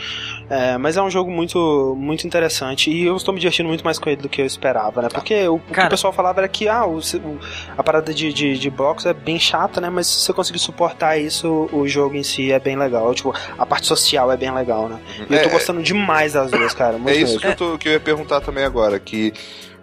É, 0.49 0.77
mas 0.77 0.97
é 0.97 1.01
um 1.01 1.09
jogo 1.09 1.29
muito, 1.31 1.95
muito 1.97 2.25
interessante 2.25 2.89
e 2.91 3.03
eu 3.05 3.15
estou 3.17 3.33
me 3.33 3.39
divertindo 3.39 3.67
muito 3.69 3.83
mais 3.83 3.99
com 3.99 4.09
ele 4.09 4.21
do 4.21 4.29
que 4.29 4.41
eu 4.41 4.45
esperava, 4.45 5.01
né? 5.01 5.09
Porque 5.11 5.47
o, 5.47 5.55
o 5.55 5.59
que 5.59 5.73
Cara. 5.73 5.87
o 5.87 5.89
pessoal 5.91 6.13
falava 6.13 6.39
era 6.41 6.47
que 6.47 6.67
ah, 6.67 6.85
o, 6.85 6.97
o- 6.99 7.39
a 7.77 7.83
parada 7.83 8.13
de, 8.13 8.31
de, 8.33 8.57
de 8.57 8.69
blocos 8.69 9.05
é 9.05 9.13
bem 9.13 9.39
chata, 9.39 9.79
né? 9.81 9.89
Mas 9.89 10.07
se 10.07 10.19
você 10.25 10.33
conseguir 10.33 10.59
suportar 10.59 11.17
isso, 11.17 11.69
o 11.71 11.87
jogo 11.87 12.15
em 12.15 12.23
si 12.23 12.51
é 12.51 12.59
bem 12.59 12.75
legal. 12.77 13.13
Tipo, 13.13 13.33
a 13.57 13.65
parte 13.65 13.87
social 13.87 14.31
é 14.31 14.37
bem 14.37 14.51
legal, 14.53 14.87
né? 14.89 14.99
E 15.29 15.33
eu 15.33 15.41
tô 15.43 15.49
É, 15.49 15.51
gostando 15.51 15.81
demais 15.81 16.33
das 16.33 16.51
duas, 16.51 16.73
cara. 16.73 16.99
É 17.05 17.15
isso 17.15 17.39
que 17.39 17.47
eu, 17.47 17.55
tô- 17.55 17.77
que 17.77 17.87
eu 17.89 17.93
ia 17.93 17.99
perguntar 17.99 18.41
também 18.41 18.63
agora, 18.63 18.99
que 18.99 19.33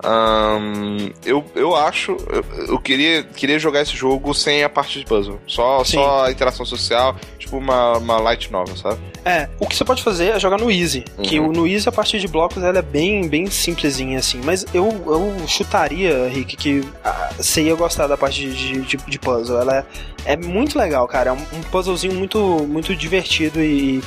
ahn, 0.03 1.11
eu, 1.25 1.45
eu 1.55 1.75
acho, 1.77 2.17
eu, 2.29 2.45
eu 2.69 2.79
queria, 2.81 3.23
queria 3.23 3.59
jogar 3.59 3.83
esse 3.83 3.97
jogo 3.97 4.35
sem 4.35 4.63
a 4.65 4.69
parte 4.69 4.99
de 4.99 5.05
puzzle, 5.05 5.41
só, 5.47 5.85
Sim. 5.85 5.97
só 5.99 6.25
a 6.25 6.31
interação 6.31 6.65
social, 6.67 7.17
tipo 7.39 7.57
uma, 7.57 7.99
uma 7.99 8.19
light 8.19 8.51
novel, 8.51 8.77
sabe? 8.77 8.99
É, 9.25 9.49
o 9.61 9.67
que 9.67 9.77
você 9.77 9.85
pode 9.85 10.03
fazer 10.03 10.31
é 10.35 10.41
jogar 10.41 10.59
no 10.59 10.71
Easy. 10.71 11.05
Que 11.23 11.39
Uhum. 11.39 11.49
o- 11.49 11.53
no 11.53 11.67
Easy 11.67 11.89
a 11.89 11.93
parte 11.93 12.19
de 12.19 12.27
blocos 12.27 12.63
ela 12.63 12.79
é 12.79 12.83
bem, 12.83 13.29
bem 13.29 13.47
simplesinha, 13.49 14.19
assim. 14.19 14.41
Mas 14.45 14.67
eu, 14.75 14.87
eu 15.07 15.47
chutaria, 15.47 16.29
Rick, 16.29 16.57
que 16.57 16.83
ah, 17.05 17.31
você 17.37 17.63
ia 17.63 17.75
gostar 17.77 18.07
da 18.09 18.17
parte 18.17 18.49
de, 18.51 18.81
de, 18.83 18.97
de 18.97 19.19
puzzle. 19.21 19.61
Ela 19.61 19.87
é, 20.27 20.33
é 20.33 20.37
muito 20.37 20.77
legal, 20.77 21.07
cara. 21.07 21.31
É 21.31 21.33
um, 21.33 21.59
um 21.59 21.63
puzzlezinho 21.71 22.15
muito, 22.15 22.39
muito 22.69 22.97
divertido 22.97 23.63
e. 23.63 24.03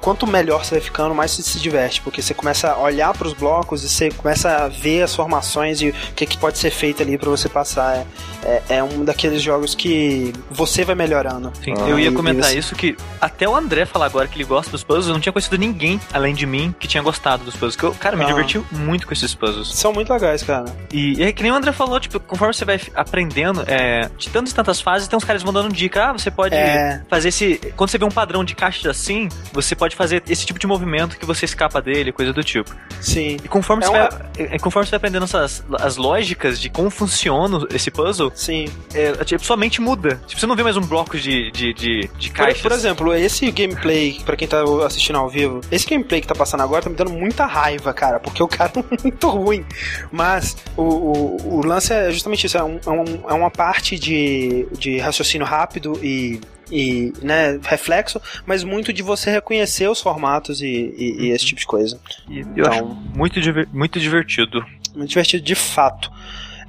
Quanto 0.00 0.26
melhor 0.26 0.64
você 0.64 0.76
vai 0.76 0.80
ficando, 0.80 1.14
mais 1.14 1.30
você 1.32 1.42
se 1.42 1.58
diverte, 1.60 2.00
porque 2.00 2.22
você 2.22 2.32
começa 2.34 2.70
a 2.72 2.78
olhar 2.78 3.12
para 3.12 3.26
os 3.28 3.34
blocos 3.34 3.84
e 3.84 3.88
você 3.88 4.10
começa 4.10 4.64
a 4.64 4.68
ver 4.68 5.02
as 5.02 5.14
formações 5.14 5.80
e 5.82 5.88
o 5.90 5.92
que, 6.16 6.26
que 6.26 6.38
pode 6.38 6.58
ser 6.58 6.70
feito 6.70 7.02
ali 7.02 7.18
para 7.18 7.28
você 7.30 7.48
passar. 7.48 7.96
É, 7.96 8.06
é, 8.42 8.62
é 8.76 8.82
um 8.82 9.04
daqueles 9.04 9.42
jogos 9.42 9.74
que 9.74 10.32
você 10.50 10.84
vai 10.84 10.94
melhorando. 10.94 11.52
Sim, 11.62 11.74
Ah, 11.78 11.88
eu 11.88 11.98
ia 11.98 12.10
comentar 12.12 12.54
e- 12.54 12.58
isso 12.58 12.74
que 12.74 12.96
até 13.20 13.46
o 13.48 13.54
André 13.54 13.84
falar 13.84 14.06
agora 14.06 14.26
que 14.26 14.36
ele 14.36 14.44
gosta 14.44 14.70
dos 14.70 14.82
puzzles, 14.82 15.08
eu 15.08 15.12
não 15.12 15.20
tinha 15.20 15.32
conhecido 15.32 15.58
ninguém 15.58 16.00
além 16.12 16.34
de 16.34 16.46
mim 16.46 16.74
que 16.78 16.88
tinha 16.88 17.02
gostado 17.02 17.44
dos 17.44 17.54
puzzles. 17.54 17.76
Que 17.76 17.84
eu, 17.84 17.94
cara, 17.94 18.16
me 18.16 18.24
Ah. 18.24 18.28
diverti 18.28 18.58
muito 18.72 19.06
com 19.06 19.12
esses 19.12 19.34
puzzles. 19.34 19.74
São 19.74 19.92
muito 19.92 20.10
legais, 20.12 20.42
cara. 20.42 20.64
E, 20.92 21.18
e 21.18 21.22
é 21.22 21.32
que 21.32 21.42
nem 21.42 21.52
o 21.52 21.54
André 21.54 21.72
falou, 21.72 22.00
tipo, 22.00 22.18
conforme 22.20 22.54
você 22.54 22.64
vai 22.64 22.80
aprendendo, 22.94 23.62
é, 23.66 24.08
de 24.16 24.28
tantas 24.30 24.52
e 24.52 24.54
tantas 24.54 24.80
fases, 24.80 25.06
tem 25.08 25.16
uns 25.16 25.24
caras 25.24 25.42
mandando 25.44 25.68
dica. 25.74 26.06
Ah, 26.08 26.12
você 26.12 26.30
pode 26.30 26.54
É. 26.54 27.02
fazer 27.10 27.28
esse. 27.28 27.60
Quando 27.76 27.90
você 27.90 27.98
vê 27.98 28.04
um 28.06 28.10
padrão 28.10 28.42
de 28.42 28.54
caixa 28.54 28.90
assim, 28.90 29.28
você 29.52 29.74
pode 29.76 29.89
fazer 29.96 30.22
esse 30.28 30.44
tipo 30.46 30.58
de 30.58 30.66
movimento 30.66 31.16
que 31.18 31.24
você 31.26 31.44
escapa 31.44 31.80
dele, 31.80 32.12
coisa 32.12 32.32
do 32.32 32.42
tipo. 32.44 32.70
Sim. 33.00 33.36
E 33.42 33.48
conforme, 33.48 33.82
É 33.84 33.86
você, 33.86 33.96
uma- 33.96 34.08
vai, 34.08 34.58
conforme 34.58 34.86
você 34.86 34.90
vai 34.90 34.96
aprendendo 34.98 35.24
essas, 35.24 35.64
as 35.80 35.96
lógicas 35.96 36.60
de 36.60 36.68
como 36.70 36.90
funciona 36.90 37.66
esse 37.74 37.90
puzzle, 37.90 38.30
Sim. 38.34 38.66
é, 38.94 39.12
tipo, 39.24 39.44
sua 39.44 39.56
mente 39.56 39.80
muda. 39.80 40.20
Tipo, 40.26 40.40
você 40.40 40.46
não 40.46 40.56
vê 40.56 40.62
mais 40.62 40.76
um 40.76 40.80
bloco 40.82 41.18
de, 41.18 41.50
de, 41.50 41.72
de, 41.72 42.10
de 42.18 42.28
Por, 42.30 42.36
caixas. 42.36 42.60
por 42.62 42.72
exemplo, 42.72 43.14
esse 43.14 43.50
gameplay, 43.50 44.18
pra 44.24 44.36
quem 44.36 44.46
tá 44.48 44.62
assistindo 44.86 45.16
ao 45.18 45.28
vivo, 45.28 45.60
esse 45.70 45.86
gameplay 45.86 46.20
que 46.20 46.26
tá 46.26 46.34
passando 46.34 46.62
agora 46.62 46.82
tá 46.82 46.90
me 46.90 46.96
dando 46.96 47.10
muita 47.10 47.46
raiva, 47.46 47.92
cara, 47.92 48.18
porque 48.20 48.42
o 48.42 48.48
cara 48.48 48.70
é 48.76 49.02
muito 49.02 49.28
ruim. 49.28 49.64
Mas 50.12 50.56
o, 50.76 50.82
o, 50.82 51.54
o 51.58 51.66
lance 51.66 51.92
é 51.92 52.10
justamente 52.10 52.46
isso: 52.46 52.56
é, 52.58 52.62
um- 52.64 52.80
é 52.86 52.90
um- 52.90 53.30
é 53.30 53.32
uma 53.34 53.50
parte 53.50 53.98
de, 53.98 54.66
de 54.78 54.98
raciocínio 54.98 55.46
rápido 55.46 55.98
e. 56.02 56.40
E, 56.70 57.12
né, 57.22 57.58
reflexo, 57.62 58.20
mas 58.46 58.62
muito 58.62 58.92
de 58.92 59.02
você 59.02 59.30
reconhecer 59.30 59.88
os 59.88 60.00
formatos 60.00 60.62
e, 60.62 60.66
e- 60.66 61.16
e 61.26 61.30
esse 61.30 61.44
tipo 61.46 61.60
de 61.60 61.66
coisa. 61.66 61.98
E 62.28 62.40
Então- 62.40 62.94
muito, 63.14 63.40
muito 63.72 63.98
divertido. 63.98 64.64
Muito 64.94 65.08
divertido 65.10 65.42
de 65.44 65.54
fato. 65.54 66.10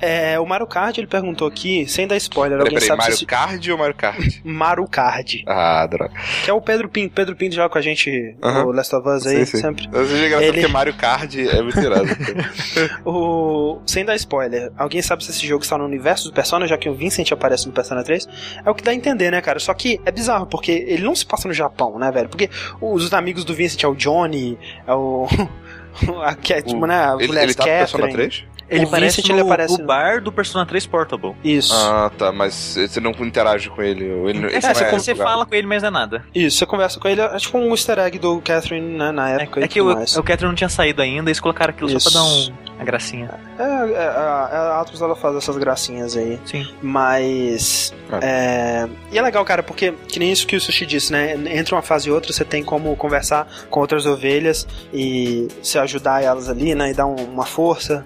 É, 0.02 0.40
o 0.40 0.46
Mario 0.46 0.66
Kart, 0.68 0.98
ele 0.98 1.08
perguntou 1.08 1.48
aqui, 1.48 1.86
sem 1.88 2.08
dar 2.08 2.18
spoiler, 2.18 2.58
Peraí, 2.58 2.74
alguém 2.74 2.74
peraí, 2.76 2.88
sabe 2.88 3.02
Mario 3.02 3.18
se... 3.18 3.26
Kart 3.26 3.68
ou 3.70 3.78
Mario 3.78 3.96
Kart? 3.96 4.18
Mario 4.44 4.88
Kart, 4.88 5.36
ah, 5.48 5.86
droga. 5.88 6.14
que 6.44 6.50
é 6.50 6.54
o 6.54 6.60
Pedro 6.62 6.90
Pinto. 6.90 7.14
Pedro 7.14 7.36
Pinto 7.36 7.56
joga 7.56 7.70
com 7.70 7.78
a 7.78 7.82
gente 7.82 8.36
Aham. 8.44 8.64
no 8.64 8.72
Last 8.72 8.96
of 8.96 9.08
Us 9.08 9.28
aí, 9.28 9.46
Sim, 9.46 9.58
sim. 9.58 9.62
sempre. 9.62 9.88
Eu 9.94 10.04
engraçado 10.04 10.42
Ele- 10.44 10.52
porque 10.54 10.68
Mario 10.68 10.94
Kart 10.96 11.36
é 11.36 11.62
muito 11.62 11.80
irado. 11.80 12.06
O... 13.06 13.80
Sem 13.86 14.04
dar 14.06 14.16
spoiler, 14.16 14.72
alguém 14.78 15.02
sabe 15.02 15.24
se 15.24 15.32
esse 15.32 15.46
jogo 15.46 15.64
está 15.64 15.78
no 15.78 15.86
universo 15.86 16.30
do 16.30 16.34
Persona, 16.34 16.68
já 16.68 16.78
que 16.78 16.90
o 16.90 16.94
Vincent 16.94 17.32
aparece 17.32 17.68
no 17.68 17.74
Persona 17.74 18.04
3? 18.04 18.28
É 18.66 18.70
o 18.70 18.76
que 18.76 18.84
dá 18.84 18.92
a 18.92 18.96
entender, 18.96 19.32
né, 19.32 19.42
cara? 19.42 19.60
Só 19.60 19.74
que 19.74 20.00
é 20.06 20.12
bizarro, 20.12 20.46
porque 20.46 20.72
ele 20.72 21.04
não 21.04 21.16
se 21.16 21.26
passa 21.26 21.48
no 21.48 21.54
Japão, 21.54 21.98
né, 22.00 22.12
velho? 22.12 22.30
Porque 22.30 22.50
os 22.80 23.14
amigos 23.14 23.44
do 23.44 23.54
Vincent 23.54 23.84
é 23.84 23.88
o 23.88 23.96
Johnny, 23.96 24.58
é 24.88 24.94
o. 24.94 25.28
a 26.24 26.34
Cat, 26.36 26.74
O- 26.74 26.86
né? 26.88 26.96
A 26.96 27.16
ele, 27.18 27.28
mulher 27.28 27.44
ele 27.44 27.54
tá 27.54 27.64
no 27.64 27.70
Persona 27.70 28.08
Catherine. 28.08 28.30
3? 28.30 28.51
Ele 28.72 28.86
O 28.86 28.88
aparece 28.88 29.18
Vincent, 29.18 29.30
no, 29.36 29.36
ele 29.42 29.42
aparece 29.48 29.78
no 29.78 29.86
bar 29.86 30.22
do 30.22 30.32
Persona 30.32 30.66
3 30.66 30.86
Portable. 30.88 31.36
Isso. 31.44 31.74
Ah, 31.76 32.10
tá, 32.18 32.32
mas 32.32 32.54
você 32.54 33.00
não 33.02 33.12
interage 33.20 33.70
com 33.70 33.82
ele. 33.82 34.10
ou 34.12 34.30
ele 34.30 34.40
É, 34.40 34.42
não 34.42 34.50
você, 34.50 34.84
é 34.86 34.92
você 34.92 35.14
fala 35.14 35.46
com 35.46 35.54
ele, 35.54 35.68
mas 35.68 35.84
não 35.84 35.90
é 35.90 35.92
nada. 35.92 36.26
Isso, 36.34 36.58
você 36.58 36.66
conversa 36.66 36.98
com 37.00 37.08
ele, 37.10 37.20
é 37.20 37.38
tipo 37.38 37.58
um 37.58 37.70
easter 37.72 38.00
egg 38.00 38.18
do 38.18 38.40
Catherine 38.42 38.98
né, 38.98 39.12
na 39.12 39.30
É, 39.32 39.44
época 39.44 39.60
é 39.60 39.66
e 39.66 39.68
que 39.68 39.82
o, 39.82 39.92
o 39.92 40.24
Catherine 40.24 40.48
não 40.48 40.56
tinha 40.56 40.70
saído 40.70 41.02
ainda, 41.02 41.30
eles 41.30 41.40
colocaram 41.42 41.72
aquilo 41.72 41.90
só 41.90 41.98
Isso. 41.98 42.12
pra 42.12 42.20
dar 42.22 42.26
um, 42.26 42.76
uma 42.78 42.86
gracinha. 42.86 43.30
É, 43.60 43.64
é, 43.64 44.08
a, 44.08 44.76
a 44.78 44.82
Atlus 44.82 45.02
ela 45.02 45.16
faz 45.18 45.36
essas 45.36 45.58
gracinhas 45.58 46.16
aí. 46.16 46.40
Sim. 46.46 46.66
Mas. 46.82 47.94
É... 48.22 48.88
E 49.12 49.18
é 49.18 49.22
legal, 49.22 49.44
cara, 49.44 49.62
porque, 49.64 49.92
que 50.08 50.18
nem 50.20 50.32
isso 50.32 50.48
que 50.48 50.56
o 50.56 50.62
Sushi 50.62 50.86
disse, 50.86 51.12
né? 51.12 51.34
Entre 51.58 51.74
uma 51.76 51.82
fase 51.82 52.08
e 52.10 52.12
outra, 52.12 52.32
você 52.32 52.46
tem 52.46 52.64
como 52.64 52.96
conversar 52.96 53.48
com 53.70 53.80
outras 53.80 54.06
ovelhas 54.06 54.68
e 54.94 55.48
se 55.62 55.78
ajudar 55.78 56.24
elas 56.24 56.50
ali, 56.50 56.74
né? 56.74 56.92
E 56.92 56.94
dar 56.94 57.06
um- 57.06 57.16
uma 57.16 57.46
força. 57.46 58.06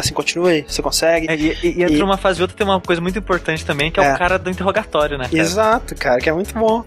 Assim, 0.00 0.14
continue, 0.14 0.64
você 0.68 0.82
consegue. 0.82 1.26
É, 1.30 1.34
e, 1.36 1.58
e, 1.62 1.78
e 1.78 1.82
entre 1.82 2.02
uma 2.02 2.16
fase 2.16 2.40
e 2.40 2.42
outra 2.42 2.56
tem 2.56 2.66
uma 2.66 2.80
coisa 2.80 3.00
muito 3.00 3.18
importante 3.18 3.64
também, 3.64 3.90
que 3.90 3.98
é, 4.00 4.04
É. 4.04 4.14
o 4.14 4.18
cara 4.18 4.38
do 4.38 4.50
interrogatório, 4.50 5.16
né? 5.18 5.24
cara? 5.24 5.38
Exato, 5.38 5.94
cara, 5.94 6.18
que 6.20 6.28
é 6.28 6.32
muito 6.32 6.54
bom. 6.54 6.84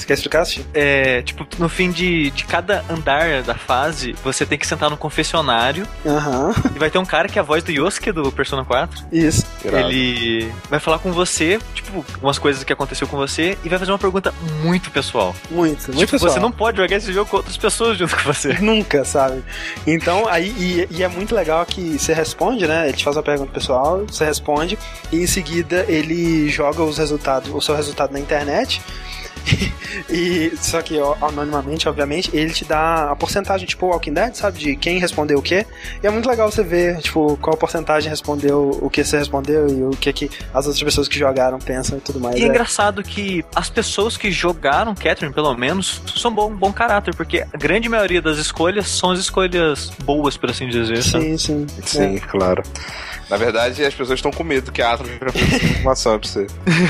Você 0.00 0.06
quer 0.06 0.14
explicar, 0.14 0.44
Sushi? 0.46 0.64
É, 0.72 1.20
tipo, 1.20 1.46
no 1.58 1.68
fim 1.68 1.90
de, 1.90 2.30
de 2.30 2.44
cada 2.46 2.82
andar 2.88 3.42
da 3.42 3.54
fase, 3.54 4.14
você 4.24 4.46
tem 4.46 4.58
que 4.58 4.66
sentar 4.66 4.88
no 4.88 4.96
confessionário 4.96 5.86
Aham, 6.06 6.54
e 6.74 6.78
vai 6.78 6.90
ter 6.90 6.96
um 6.96 7.04
cara 7.04 7.28
que 7.28 7.38
é 7.38 7.42
a 7.42 7.44
voz 7.44 7.62
do 7.62 7.70
Yosuke 7.70 8.10
do 8.10 8.32
Persona 8.32 8.64
4. 8.64 9.08
isso. 9.12 9.44
Ele 9.62 10.50
vai 10.70 10.80
falar 10.80 10.98
com 11.00 11.12
você, 11.12 11.58
tipo, 11.74 12.04
umas 12.22 12.38
coisas 12.38 12.64
que 12.64 12.72
aconteceu 12.72 13.06
com 13.06 13.16
você 13.18 13.58
e 13.62 13.68
vai 13.68 13.78
fazer 13.78 13.92
uma 13.92 13.98
pergunta 13.98 14.32
muito 14.62 14.90
pessoal. 14.90 15.34
Muito, 15.50 15.88
muito 15.88 15.98
tipo, 15.98 16.12
pessoal. 16.12 16.32
você 16.32 16.40
não 16.40 16.50
pode 16.50 16.78
jogar 16.78 16.96
esse 16.96 17.12
jogo 17.12 17.28
com 17.28 17.36
outras 17.36 17.58
pessoas 17.58 17.98
junto 17.98 18.16
com 18.16 18.22
você. 18.22 18.54
Nunca, 18.60 19.04
sabe? 19.04 19.44
Então, 19.86 20.26
aí, 20.28 20.48
e, 20.58 20.96
e 20.96 21.02
é 21.02 21.08
muito 21.08 21.34
legal 21.34 21.64
que 21.66 21.98
você 21.98 22.14
responde, 22.14 22.66
né? 22.66 22.88
Ele 22.88 22.96
te 22.96 23.04
faz 23.04 23.16
uma 23.16 23.22
pergunta 23.22 23.52
pessoal, 23.52 24.06
você 24.06 24.24
responde, 24.24 24.78
e 25.12 25.18
em 25.18 25.26
seguida 25.26 25.84
ele 25.86 26.48
joga 26.48 26.82
os 26.82 26.96
resultados, 26.96 27.50
o 27.52 27.60
seu 27.60 27.76
resultado 27.76 28.12
na 28.12 28.18
internet. 28.18 28.80
E 30.08 30.52
só 30.56 30.80
que 30.82 30.98
ó, 30.98 31.16
anonimamente, 31.20 31.88
obviamente, 31.88 32.30
ele 32.32 32.50
te 32.52 32.64
dá 32.64 33.10
a 33.10 33.16
porcentagem, 33.16 33.66
tipo 33.66 33.86
o 33.86 33.90
Walking 33.90 34.12
Dead, 34.14 34.34
sabe? 34.34 34.58
De 34.58 34.76
quem 34.76 34.98
respondeu 34.98 35.38
o 35.38 35.42
quê. 35.42 35.66
E 36.02 36.06
é 36.06 36.10
muito 36.10 36.28
legal 36.28 36.50
você 36.50 36.62
ver, 36.62 36.98
tipo, 36.98 37.36
qual 37.40 37.56
porcentagem 37.56 38.08
respondeu 38.08 38.70
o 38.80 38.88
que 38.88 39.04
você 39.04 39.18
respondeu 39.18 39.68
e 39.68 39.82
o 39.84 39.90
que, 39.90 40.12
que 40.12 40.30
as 40.54 40.66
outras 40.66 40.82
pessoas 40.82 41.06
que 41.08 41.18
jogaram 41.18 41.58
pensam 41.58 41.98
e 41.98 42.00
tudo 42.00 42.18
mais. 42.20 42.36
E 42.36 42.40
é 42.42 42.44
É- 42.44 42.48
engraçado 42.48 43.02
que 43.02 43.44
as 43.54 43.68
pessoas 43.68 44.16
que 44.16 44.30
jogaram 44.30 44.94
Catherine, 44.94 45.34
pelo 45.34 45.54
menos, 45.56 46.00
são 46.16 46.32
bom, 46.32 46.50
bom 46.54 46.72
caráter, 46.72 47.14
porque 47.14 47.44
a 47.52 47.56
grande 47.56 47.88
maioria 47.88 48.22
das 48.22 48.38
escolhas 48.38 48.88
são 48.88 49.10
as 49.10 49.18
escolhas 49.20 49.90
boas, 50.04 50.36
por 50.36 50.50
assim 50.50 50.68
dizer. 50.68 51.02
sabe? 51.02 51.36
Sim, 51.36 51.38
sim. 51.38 51.66
Sim, 51.84 52.18
claro. 52.18 52.62
Na 53.28 53.36
verdade, 53.36 53.84
as 53.84 53.94
pessoas 53.94 54.18
estão 54.18 54.30
com 54.32 54.42
medo 54.42 54.72
que 54.72 54.82
a 54.82 54.92
Atlas 54.94 55.08
vai 55.20 55.30
fazer 55.30 55.54
essa 55.56 55.64
informação 55.66 56.18
pra 56.18 56.28
você. 56.28 56.46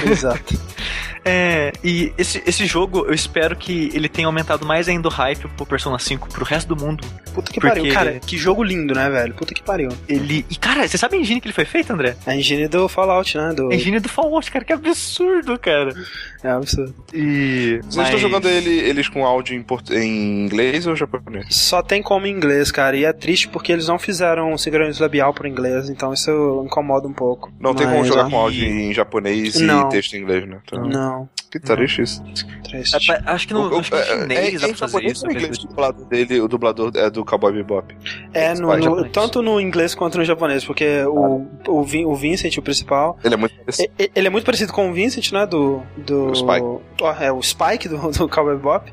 É, 0.06 0.10
exato. 0.10 0.58
É, 1.24 1.72
e 1.84 2.12
esse, 2.16 2.42
esse 2.46 2.66
jogo, 2.66 3.04
eu 3.06 3.12
espero 3.14 3.54
que 3.56 3.90
ele 3.92 4.08
tenha 4.08 4.26
aumentado 4.26 4.64
mais 4.66 4.88
ainda 4.88 5.08
o 5.08 5.10
hype 5.10 5.46
pro 5.56 5.66
Persona 5.66 5.98
5 5.98 6.28
pro 6.28 6.44
resto 6.44 6.74
do 6.74 6.82
mundo. 6.82 7.06
Puta 7.34 7.52
que 7.52 7.60
pariu. 7.60 7.92
Cara, 7.92 8.18
que 8.20 8.36
jogo 8.36 8.62
lindo, 8.64 8.94
né, 8.94 9.08
velho? 9.08 9.34
Puta 9.34 9.54
que 9.54 9.62
pariu. 9.62 9.90
Ele. 10.08 10.44
E, 10.50 10.56
cara, 10.56 10.86
você 10.88 10.98
sabe 10.98 11.16
a 11.16 11.20
engine 11.20 11.40
que 11.40 11.46
ele 11.46 11.54
foi 11.54 11.64
feito, 11.64 11.92
André? 11.92 12.16
A 12.26 12.34
engine 12.34 12.66
do 12.68 12.88
Fallout, 12.88 13.36
né? 13.36 13.52
Do... 13.54 13.70
A 13.70 13.74
engine 13.74 14.00
do 14.00 14.08
Fallout, 14.08 14.50
cara, 14.50 14.64
que 14.64 14.72
absurdo, 14.72 15.58
cara. 15.58 15.94
É 16.42 16.48
absurdo. 16.50 16.94
E. 17.14 17.80
Vocês 17.84 18.06
estão 18.06 18.18
jogando 18.18 18.48
ele- 18.48 18.80
eles 18.80 19.08
com 19.08 19.24
áudio 19.24 19.54
em, 19.54 19.62
port- 19.62 19.90
em 19.90 20.44
inglês 20.44 20.86
ou 20.86 20.96
japonês? 20.96 21.46
Só 21.50 21.82
tem 21.82 22.02
como 22.02 22.26
em 22.26 22.30
inglês, 22.30 22.70
cara. 22.72 22.96
E 22.96 23.04
é 23.04 23.12
triste 23.12 23.46
porque 23.48 23.70
eles 23.72 23.86
não 23.88 23.98
fizeram 23.98 24.56
sincronismo 24.58 25.02
labial 25.02 25.32
pro 25.34 25.46
inglês, 25.46 25.88
então 25.88 26.12
isso 26.12 26.62
incomoda 26.64 27.06
um 27.06 27.12
pouco. 27.12 27.52
Não 27.60 27.74
tem 27.74 27.86
como 27.86 27.98
Mas, 28.00 28.08
jogar 28.08 28.26
ó, 28.26 28.30
com 28.30 28.36
áudio 28.38 28.64
em 28.64 28.92
japonês 28.92 29.60
Não. 29.60 29.86
e 29.86 29.90
texto 29.90 30.14
em 30.14 30.22
inglês, 30.22 30.48
né? 30.48 30.58
Então, 30.64 30.84
Não, 30.84 31.09
que 31.50 31.58
triste 31.58 32.02
isso. 32.02 32.22
triste. 32.62 33.10
É, 33.10 33.22
acho 33.26 33.48
que 33.48 33.52
no, 33.54 33.68
O- 33.74 33.78
acho 33.80 33.90
que 33.90 33.96
é- 33.96 34.04
chinês 34.04 34.54
é, 34.54 34.58
dá 34.58 34.68
em 34.68 34.74
pra 34.74 34.88
fazer 34.88 35.06
isso. 35.06 35.26
inglês, 35.26 35.58
o 35.58 35.66
dublador 35.66 36.06
dele, 36.06 36.40
o 36.40 36.48
dublador 36.48 36.92
é 36.94 37.10
do 37.10 37.24
Cowboy 37.24 37.52
Bebop. 37.52 37.96
É, 38.32 38.54
no, 38.54 38.76
no- 38.76 39.08
tanto 39.08 39.42
no 39.42 39.60
inglês 39.60 39.94
quanto 39.94 40.18
no 40.18 40.24
japonês, 40.24 40.64
porque 40.64 41.02
o, 41.04 41.46
o, 41.66 41.82
Vin- 41.82 42.04
o 42.04 42.14
Vincent, 42.14 42.56
o 42.56 42.62
principal, 42.62 43.18
Ele 43.24 43.34
é 43.34 43.36
muito 43.36 43.54
parecido. 43.56 43.92
ele 43.98 44.26
é 44.26 44.30
muito 44.30 44.44
parecido 44.44 44.72
com 44.72 44.90
o 44.90 44.92
Vincent, 44.92 45.32
né? 45.32 45.44
Do. 45.46 45.82
do 45.96 46.26
O 46.30 46.34
Spike. 46.34 46.66
Ó, 47.02 47.12
é, 47.18 47.32
o 47.32 47.42
Spike 47.42 47.88
do, 47.88 47.96
do 48.12 48.28
Cowboy 48.28 48.54
Bebop. 48.56 48.92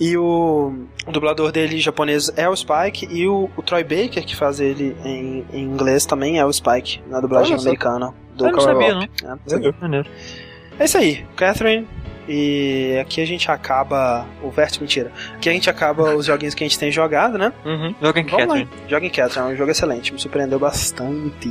E 0.00 0.16
o, 0.16 0.72
o 1.06 1.12
dublador 1.12 1.52
dele 1.52 1.76
em 1.76 1.80
japonês 1.80 2.32
é 2.36 2.48
o 2.48 2.56
Spike. 2.56 3.06
E 3.10 3.28
o, 3.28 3.48
o 3.56 3.62
Troy 3.62 3.84
Baker, 3.84 4.24
que 4.24 4.34
faz 4.34 4.58
ele 4.58 4.96
em, 5.04 5.44
em 5.52 5.62
inglês, 5.62 6.04
também 6.06 6.38
é 6.40 6.44
o 6.44 6.52
Spike, 6.52 7.00
na 7.08 7.20
dublagem 7.20 7.54
americana. 7.56 8.12
Do 8.34 8.46
Eu 8.46 8.50
não 8.50 8.58
Cowboy 8.58 8.74
sabia, 8.88 9.08
Bebop. 9.08 9.24
não. 9.24 9.98
É, 10.00 10.43
é. 10.78 10.84
Isso 10.84 10.98
aí, 10.98 11.24
Catherine. 11.36 11.86
E 12.26 12.96
aqui 13.00 13.20
a 13.20 13.26
gente 13.26 13.50
acaba. 13.50 14.26
O 14.42 14.50
Vértice, 14.50 14.80
mentira. 14.80 15.12
Aqui 15.34 15.48
a 15.48 15.52
gente 15.52 15.68
acaba 15.68 16.14
os 16.16 16.26
joguinhos 16.26 16.54
que 16.54 16.64
a 16.64 16.66
gente 16.66 16.78
tem 16.78 16.90
jogado, 16.90 17.36
né? 17.36 17.52
Uhum. 17.64 17.94
Joga 18.00 18.20
em 18.20 18.24
Vamos 18.24 18.46
lá. 18.46 18.54
Catherine. 18.54 18.70
Joga 18.88 19.06
em 19.06 19.10
Catherine, 19.10 19.50
é 19.50 19.54
um 19.54 19.56
jogo 19.56 19.70
excelente, 19.70 20.12
me 20.12 20.18
surpreendeu 20.18 20.58
bastante. 20.58 21.48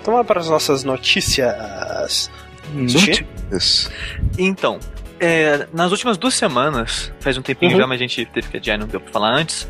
Então 0.00 0.14
vamos 0.14 0.26
para 0.26 0.40
as 0.40 0.48
nossas 0.48 0.82
notícias. 0.82 2.30
Sushi? 2.88 3.26
Isso. 3.50 3.90
Então, 4.38 4.78
é, 5.22 5.66
nas 5.72 5.90
últimas 5.92 6.18
duas 6.18 6.34
semanas, 6.34 7.12
faz 7.20 7.38
um 7.38 7.42
tempinho 7.42 7.72
Uhum. 7.72 7.78
já, 7.78 7.86
mas 7.86 7.96
a 8.00 8.02
gente 8.02 8.26
teve 8.26 8.48
que 8.48 8.56
adiar, 8.56 8.78
não 8.78 8.86
deu 8.86 9.00
pra 9.00 9.12
falar 9.12 9.30
antes. 9.34 9.66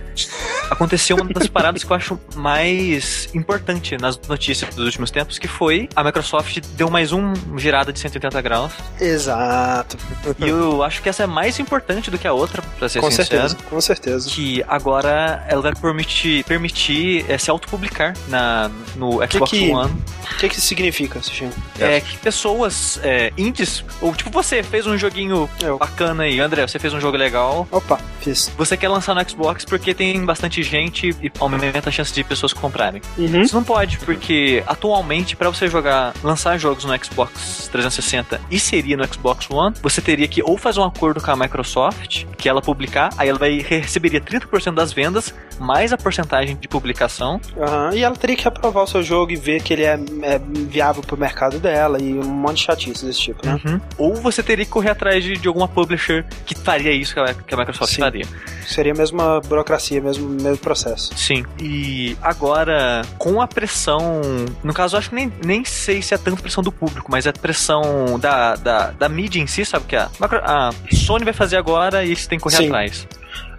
Aconteceu 0.71 1.17
uma 1.17 1.33
das 1.33 1.47
paradas 1.47 1.85
que 1.85 1.91
eu 1.93 1.97
acho 1.97 2.19
mais 2.35 3.29
importante 3.35 3.97
nas 3.99 4.19
notícias 4.27 4.75
dos 4.75 4.85
últimos 4.87 5.11
tempos, 5.11 5.39
que 5.39 5.47
foi 5.47 5.89
a 5.95 6.03
Microsoft 6.03 6.59
deu 6.75 6.89
mais 6.91 7.13
um 7.13 7.33
girada 7.59 7.93
de 7.93 7.99
180 7.99 8.41
graus. 8.41 8.73
Exato. 9.01 9.97
e 10.39 10.49
eu 10.49 10.83
acho 10.83 11.03
que 11.03 11.09
essa 11.09 11.25
é 11.25 11.27
mais 11.27 11.59
importante 11.59 12.11
do 12.11 12.19
que 12.19 12.27
a 12.27 12.33
outra, 12.33 12.63
pra 12.79 12.89
ser 12.89 13.01
Com 13.01 13.11
sincero. 13.11 13.29
certeza, 13.29 13.57
com 13.69 13.81
certeza. 13.81 14.31
Que 14.31 14.65
agora 14.67 15.45
ela 15.49 15.61
vai 15.63 15.75
permitir, 15.75 16.45
permitir 16.45 17.25
é, 17.29 17.37
se 17.37 17.51
autopublicar 17.51 18.15
na, 18.29 18.71
no 18.97 19.19
Xbox 19.31 19.51
que- 19.51 19.71
One. 19.71 19.93
O 20.33 20.37
que, 20.39 20.49
que 20.49 20.57
isso 20.59 20.67
significa, 20.67 21.21
Sushi? 21.23 21.49
É 21.79 22.01
que 22.01 22.17
pessoas 22.19 22.99
é, 23.03 23.31
indies, 23.37 23.85
ou 24.01 24.15
tipo 24.15 24.31
você 24.31 24.63
fez 24.63 24.87
um 24.87 24.97
joguinho 24.97 25.42
Eu. 25.61 25.79
bacana 25.79 26.25
aí, 26.25 26.41
André, 26.41 26.67
você 26.67 26.79
fez 26.79 26.93
um 26.93 27.01
jogo 27.01 27.17
legal, 27.17 27.67
Opa, 27.71 27.99
fiz. 28.21 28.51
você 28.57 28.77
quer 28.77 28.89
lançar 28.89 29.15
no 29.15 29.29
Xbox 29.29 29.65
porque 29.65 29.95
tem 29.95 30.25
bastante 30.25 30.63
gente 30.63 31.11
e 31.23 31.31
aumenta 31.39 31.89
a 31.89 31.93
chance 31.93 32.13
de 32.13 32.25
pessoas 32.25 32.53
comprarem. 32.53 33.01
Uhum. 33.17 33.43
Isso 33.43 33.55
não 33.55 33.65
pode, 33.65 33.99
porque 33.99 34.63
atualmente 34.67 35.37
pra 35.37 35.49
você 35.49 35.69
jogar, 35.69 36.15
lançar 36.23 36.59
jogos 36.59 36.85
no 36.85 37.05
Xbox 37.05 37.69
360 37.71 38.41
e 38.51 38.59
seria 38.59 38.97
no 38.97 39.07
Xbox 39.13 39.51
One, 39.51 39.75
você 39.83 40.01
teria 40.01 40.29
que 40.29 40.43
ou 40.43 40.57
fazer 40.57 40.81
um 40.81 40.85
acordo 40.85 41.21
com 41.21 41.31
a 41.31 41.37
Microsoft, 41.37 42.25
que 42.37 42.49
ela 42.49 42.61
publicar, 42.61 43.11
aí 43.17 43.29
ela 43.29 43.39
vai 43.39 43.59
receberia 43.59 44.21
30% 44.21 44.75
das 44.75 44.93
vendas 44.93 45.35
mais 45.59 45.93
a 45.93 45.97
porcentagem 45.99 46.57
de 46.57 46.69
publicação. 46.69 47.41
Aham, 47.59 47.91
E 47.95 48.03
ela 48.03 48.15
teria 48.17 48.37
que 48.37 48.47
aprovar 48.47 48.83
o 48.83 48.87
seu 48.87 49.03
jogo 49.03 49.33
e 49.33 49.37
ver 49.37 49.63
que 49.63 49.73
ele 49.73 49.85
é, 49.85 49.99
é 50.23 50.41
viável 50.69 51.03
pro 51.03 51.17
mercado 51.17 51.59
dela 51.59 52.01
e 52.01 52.19
um 52.19 52.25
monte 52.25 52.57
de 52.59 52.63
chatice 52.65 53.05
desse 53.05 53.21
tipo, 53.21 53.47
né? 53.47 53.61
Uhum. 53.65 53.81
Ou 53.99 54.15
você 54.17 54.43
teria 54.43 54.65
que 54.65 54.71
correr 54.71 54.91
atrás 54.91 55.23
de, 55.23 55.35
de 55.35 55.49
alguma 55.49 55.69
publisher 55.69 56.25
que 56.47 56.55
faria 56.55 56.93
isso 56.93 57.15
que 57.15 57.21
a, 57.21 57.35
que 57.35 57.55
a 57.55 57.57
Microsoft 57.57 57.95
Sim. 57.95 58.01
faria. 58.01 58.25
Seria 58.67 58.93
a 58.93 58.97
mesma 58.97 59.41
burocracia, 59.41 60.01
mesmo, 60.01 60.29
mesmo 60.29 60.59
processo. 60.59 61.13
Sim. 61.17 61.45
E 61.61 62.17
agora, 62.23 63.03
com 63.19 63.41
a 63.41 63.47
pressão. 63.47 64.21
No 64.63 64.73
caso, 64.73 64.95
eu 64.97 64.99
acho 64.99 65.09
que 65.11 65.15
nem, 65.15 65.33
nem 65.45 65.65
sei 65.65 66.01
se 66.03 66.15
é 66.15 66.19
tanto 66.19 66.41
pressão 66.43 66.63
do 66.63 66.73
público, 66.73 67.11
mas 67.11 67.27
é 67.27 67.33
pressão 67.33 68.19
da, 68.19 68.55
da, 68.57 68.91
da 68.93 69.09
mídia 69.09 69.41
em 69.41 69.47
si, 69.47 69.65
sabe? 69.65 69.87
Que 69.87 69.97
a, 69.97 70.09
Micro- 70.21 70.41
a 70.45 70.71
Sony 70.93 71.25
vai 71.25 71.35
fazer 71.35 71.57
agora 71.57 72.05
e 72.05 72.15
você 72.17 72.29
tem 72.29 72.39
que 72.39 72.43
correr 72.45 72.57
Sim. 72.57 72.67
atrás. 72.67 73.07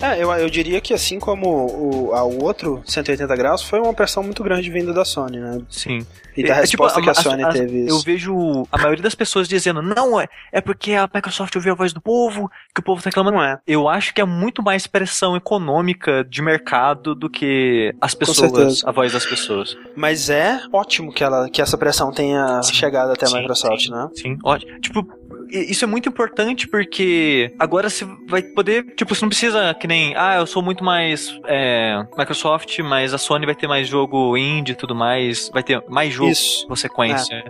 É, 0.02 0.22
eu, 0.22 0.32
eu 0.34 0.50
diria 0.50 0.80
que 0.82 0.94
assim 0.94 1.20
como 1.20 1.48
o, 1.50 2.14
a- 2.14 2.24
o 2.24 2.44
outro 2.44 2.82
180 2.86 3.36
graus, 3.36 3.62
foi 3.64 3.80
uma 3.80 3.94
pressão 3.94 4.22
muito 4.24 4.44
grande 4.44 4.70
vinda 4.70 4.94
da 4.94 5.06
Sony, 5.06 5.40
né? 5.40 5.60
Sim. 5.70 6.06
E 6.36 6.42
da 6.44 6.56
É, 6.58 6.64
tipo, 6.64 6.84
resposta 6.84 7.02
que 7.02 7.10
a 7.10 7.12
a- 7.12 7.16
Sony 7.16 7.44
a- 7.44 7.50
teve 7.50 7.82
Eu 7.84 7.96
isso. 7.98 8.04
vejo 8.06 8.68
a 8.72 8.78
maioria 8.78 9.04
das 9.04 9.14
pessoas 9.16 9.48
dizendo, 9.48 9.82
não, 9.82 10.20
é, 10.20 10.28
é 10.52 10.60
porque 10.62 10.94
a 10.94 11.08
Microsoft 11.14 11.56
ouviu 11.56 11.74
a 11.74 11.76
voz 11.76 11.94
do 11.94 12.02
povo, 12.02 12.50
que 12.74 12.82
o 12.82 12.84
povo 12.84 13.02
tá 13.02 13.10
reclamando. 13.10 13.38
Não 13.38 13.44
é. 13.44 13.60
Eu 13.68 13.88
acho 13.88 14.14
que 14.14 14.20
é 14.22 14.26
muito 14.26 14.62
mais 14.64 14.86
pressão 14.88 15.36
econômica 15.36 16.24
de 16.24 16.42
mercado 16.42 17.16
do 17.16 17.30
que 17.30 17.94
as 18.02 18.14
pessoas, 18.14 18.84
a 18.84 18.92
voz 18.92 19.14
das 19.14 19.26
pessoas. 19.26 19.78
Mas 19.96 20.30
é 20.30 20.60
ótimo 20.74 21.14
que, 21.14 21.24
ela, 21.24 21.50
que 21.50 21.62
essa 21.62 21.78
pressão 21.78 22.12
tenha 22.12 22.62
Sim. 22.64 22.74
chegado 22.74 23.12
até 23.12 23.28
a 23.28 23.32
Microsoft, 23.32 23.86
sim. 23.86 23.92
né? 23.92 24.10
Sim, 24.16 24.38
ótimo. 24.44 24.80
Tipo, 24.82 25.08
isso 25.50 25.84
é 25.84 25.88
muito 25.88 26.10
importante 26.10 26.68
porque 26.68 27.54
agora 27.60 27.90
você 27.90 28.06
vai 28.28 28.42
poder, 28.42 28.94
tipo, 28.96 29.14
você 29.14 29.22
não 29.24 29.30
precisa 29.30 29.74
que 29.74 29.88
nem, 29.88 30.16
ah, 30.16 30.38
eu 30.38 30.46
sou 30.46 30.62
muito 30.62 30.84
mais 30.84 31.40
é, 31.46 32.04
Microsoft, 32.18 32.80
mas 32.80 33.14
a 33.14 33.18
Sony 33.18 33.46
vai 33.46 33.56
ter 33.56 33.68
mais 33.68 33.88
jogo 33.88 34.36
indie 34.38 34.74
e 34.74 34.76
tudo 34.76 34.96
mais, 34.96 35.50
vai 35.50 35.64
ter 35.64 35.82
mais 35.90 36.14
jogo 36.14 36.32
Isso. 36.32 36.68
com 36.68 36.76
sequência. 36.76 37.44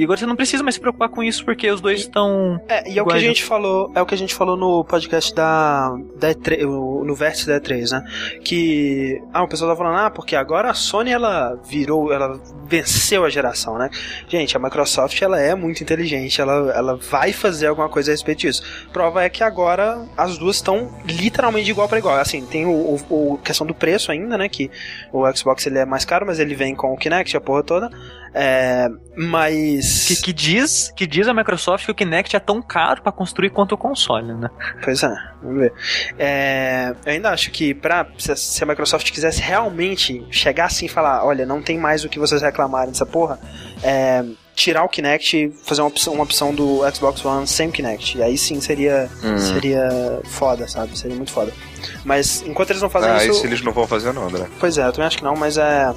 E 0.00 0.04
agora 0.04 0.18
você 0.18 0.24
não 0.26 0.34
precisa 0.36 0.62
mais 0.62 0.76
se 0.76 0.80
preocupar 0.80 1.08
com 1.10 1.22
isso 1.22 1.44
porque 1.44 1.70
os 1.70 1.80
dois 1.80 2.00
estão. 2.00 2.58
É, 2.68 2.90
e 2.90 2.98
é 2.98 3.02
o 3.02 3.06
que 3.06 3.12
a 3.12 3.16
Iguais, 3.18 3.22
gente 3.22 3.44
falou, 3.44 3.92
é 3.94 4.00
o 4.00 4.06
que 4.06 4.14
a 4.14 4.18
gente 4.18 4.34
falou 4.34 4.56
no 4.56 4.82
podcast 4.84 5.34
da, 5.34 5.94
da 6.16 6.30
E3, 6.34 6.64
o- 6.66 7.04
no 7.04 7.14
vértice 7.14 7.46
da 7.46 7.60
E3, 7.60 7.90
né? 7.92 8.04
Que 8.42 9.20
ah, 9.32 9.42
o 9.42 9.48
pessoal 9.48 9.70
tá 9.70 9.76
falando, 9.76 9.98
ah, 9.98 10.10
porque 10.10 10.34
agora 10.34 10.70
a 10.70 10.74
Sony 10.74 11.10
ela 11.10 11.54
virou, 11.68 12.12
ela 12.12 12.40
venceu 12.66 13.24
a 13.24 13.28
geração, 13.30 13.76
né? 13.78 13.90
Gente, 14.28 14.56
a 14.56 14.60
Microsoft 14.60 15.20
ela 15.20 15.38
é 15.40 15.54
muito 15.54 15.82
inteligente, 15.82 16.40
ela, 16.40 16.72
ela 16.72 16.96
vai 16.96 17.32
fazer 17.32 17.66
alguma 17.66 17.88
coisa 17.88 18.10
a 18.10 18.12
respeito 18.14 18.38
disso. 18.38 18.62
Prova 18.92 19.22
é 19.22 19.28
que 19.28 19.44
agora 19.44 20.06
as 20.16 20.38
duas 20.38 20.56
estão 20.56 20.90
literalmente 21.04 21.66
de 21.66 21.70
igual 21.72 21.88
para 21.88 21.98
igual. 21.98 22.16
Assim, 22.16 22.44
tem 22.46 22.64
o, 22.64 22.70
o, 23.10 23.34
o 23.34 23.38
questão 23.38 23.66
do 23.66 23.74
preço 23.74 24.10
ainda, 24.10 24.38
né? 24.38 24.48
Que 24.48 24.70
o 25.12 25.30
Xbox 25.36 25.66
ele 25.66 25.78
é 25.78 25.84
mais 25.84 26.04
caro, 26.06 26.24
mas 26.26 26.38
ele 26.38 26.54
vem 26.54 26.74
com 26.74 26.92
o 26.92 26.96
Kinect, 26.96 27.36
a 27.36 27.40
porra 27.40 27.62
toda. 27.62 27.90
É, 28.32 28.88
mas 29.16 30.04
Que, 30.06 30.16
que 30.22 30.32
diz 30.32 30.92
que 30.96 31.06
diz 31.06 31.26
a 31.26 31.34
Microsoft 31.34 31.84
que 31.84 31.90
o 31.90 31.94
Kinect 31.94 32.36
é 32.36 32.38
tão 32.40 32.62
caro 32.62 33.02
pra 33.02 33.10
construir 33.10 33.50
quanto 33.50 33.72
o 33.72 33.78
console, 33.78 34.32
né? 34.34 34.48
Pois 34.84 35.02
é, 35.02 35.12
vamos 35.42 35.58
ver. 35.60 35.72
É, 36.18 36.94
eu 37.04 37.12
ainda 37.12 37.30
acho 37.30 37.50
que 37.50 37.74
pra, 37.74 38.06
se, 38.18 38.62
a 38.62 38.66
Microsoft 38.66 39.10
quisesse 39.10 39.40
realmente 39.42 40.24
chegar 40.30 40.66
assim 40.66 40.86
e 40.86 40.88
falar, 40.88 41.24
olha, 41.24 41.44
não 41.44 41.60
tem 41.60 41.78
mais 41.78 42.04
o 42.04 42.08
que 42.08 42.18
vocês 42.18 42.40
reclamarem 42.40 42.92
dessa 42.92 43.04
porra, 43.06 43.38
é, 43.82 44.24
tirar 44.54 44.84
o 44.84 44.88
Kinect 44.88 45.36
e 45.36 45.50
fazer 45.64 45.80
uma 45.82 45.88
opção, 45.88 46.12
uma 46.14 46.22
opção 46.22 46.54
do 46.54 46.80
Xbox 46.94 47.24
One 47.24 47.46
sem 47.48 47.68
o 47.68 47.72
Kinect. 47.72 48.16
E 48.18 48.22
aí 48.22 48.38
sim 48.38 48.60
seria, 48.60 49.08
Hum. 49.24 49.38
seria 49.38 50.20
foda, 50.26 50.68
sabe? 50.68 50.96
Seria 50.96 51.16
muito 51.16 51.32
foda. 51.32 51.52
Mas 52.04 52.42
enquanto 52.42 52.70
eles 52.70 52.82
não 52.82 52.90
fazem 52.90 53.10
Ah, 53.10 53.16
isso. 53.16 53.30
isso 53.30 53.46
eles 53.46 53.62
não 53.62 53.72
vão 53.72 53.86
fazer 53.86 54.12
não, 54.12 54.28
André. 54.28 54.46
Pois 54.60 54.78
é, 54.78 54.86
eu 54.86 54.92
também 54.92 55.06
acho 55.08 55.18
que 55.18 55.24
não, 55.24 55.34
mas 55.34 55.56
é. 55.56 55.92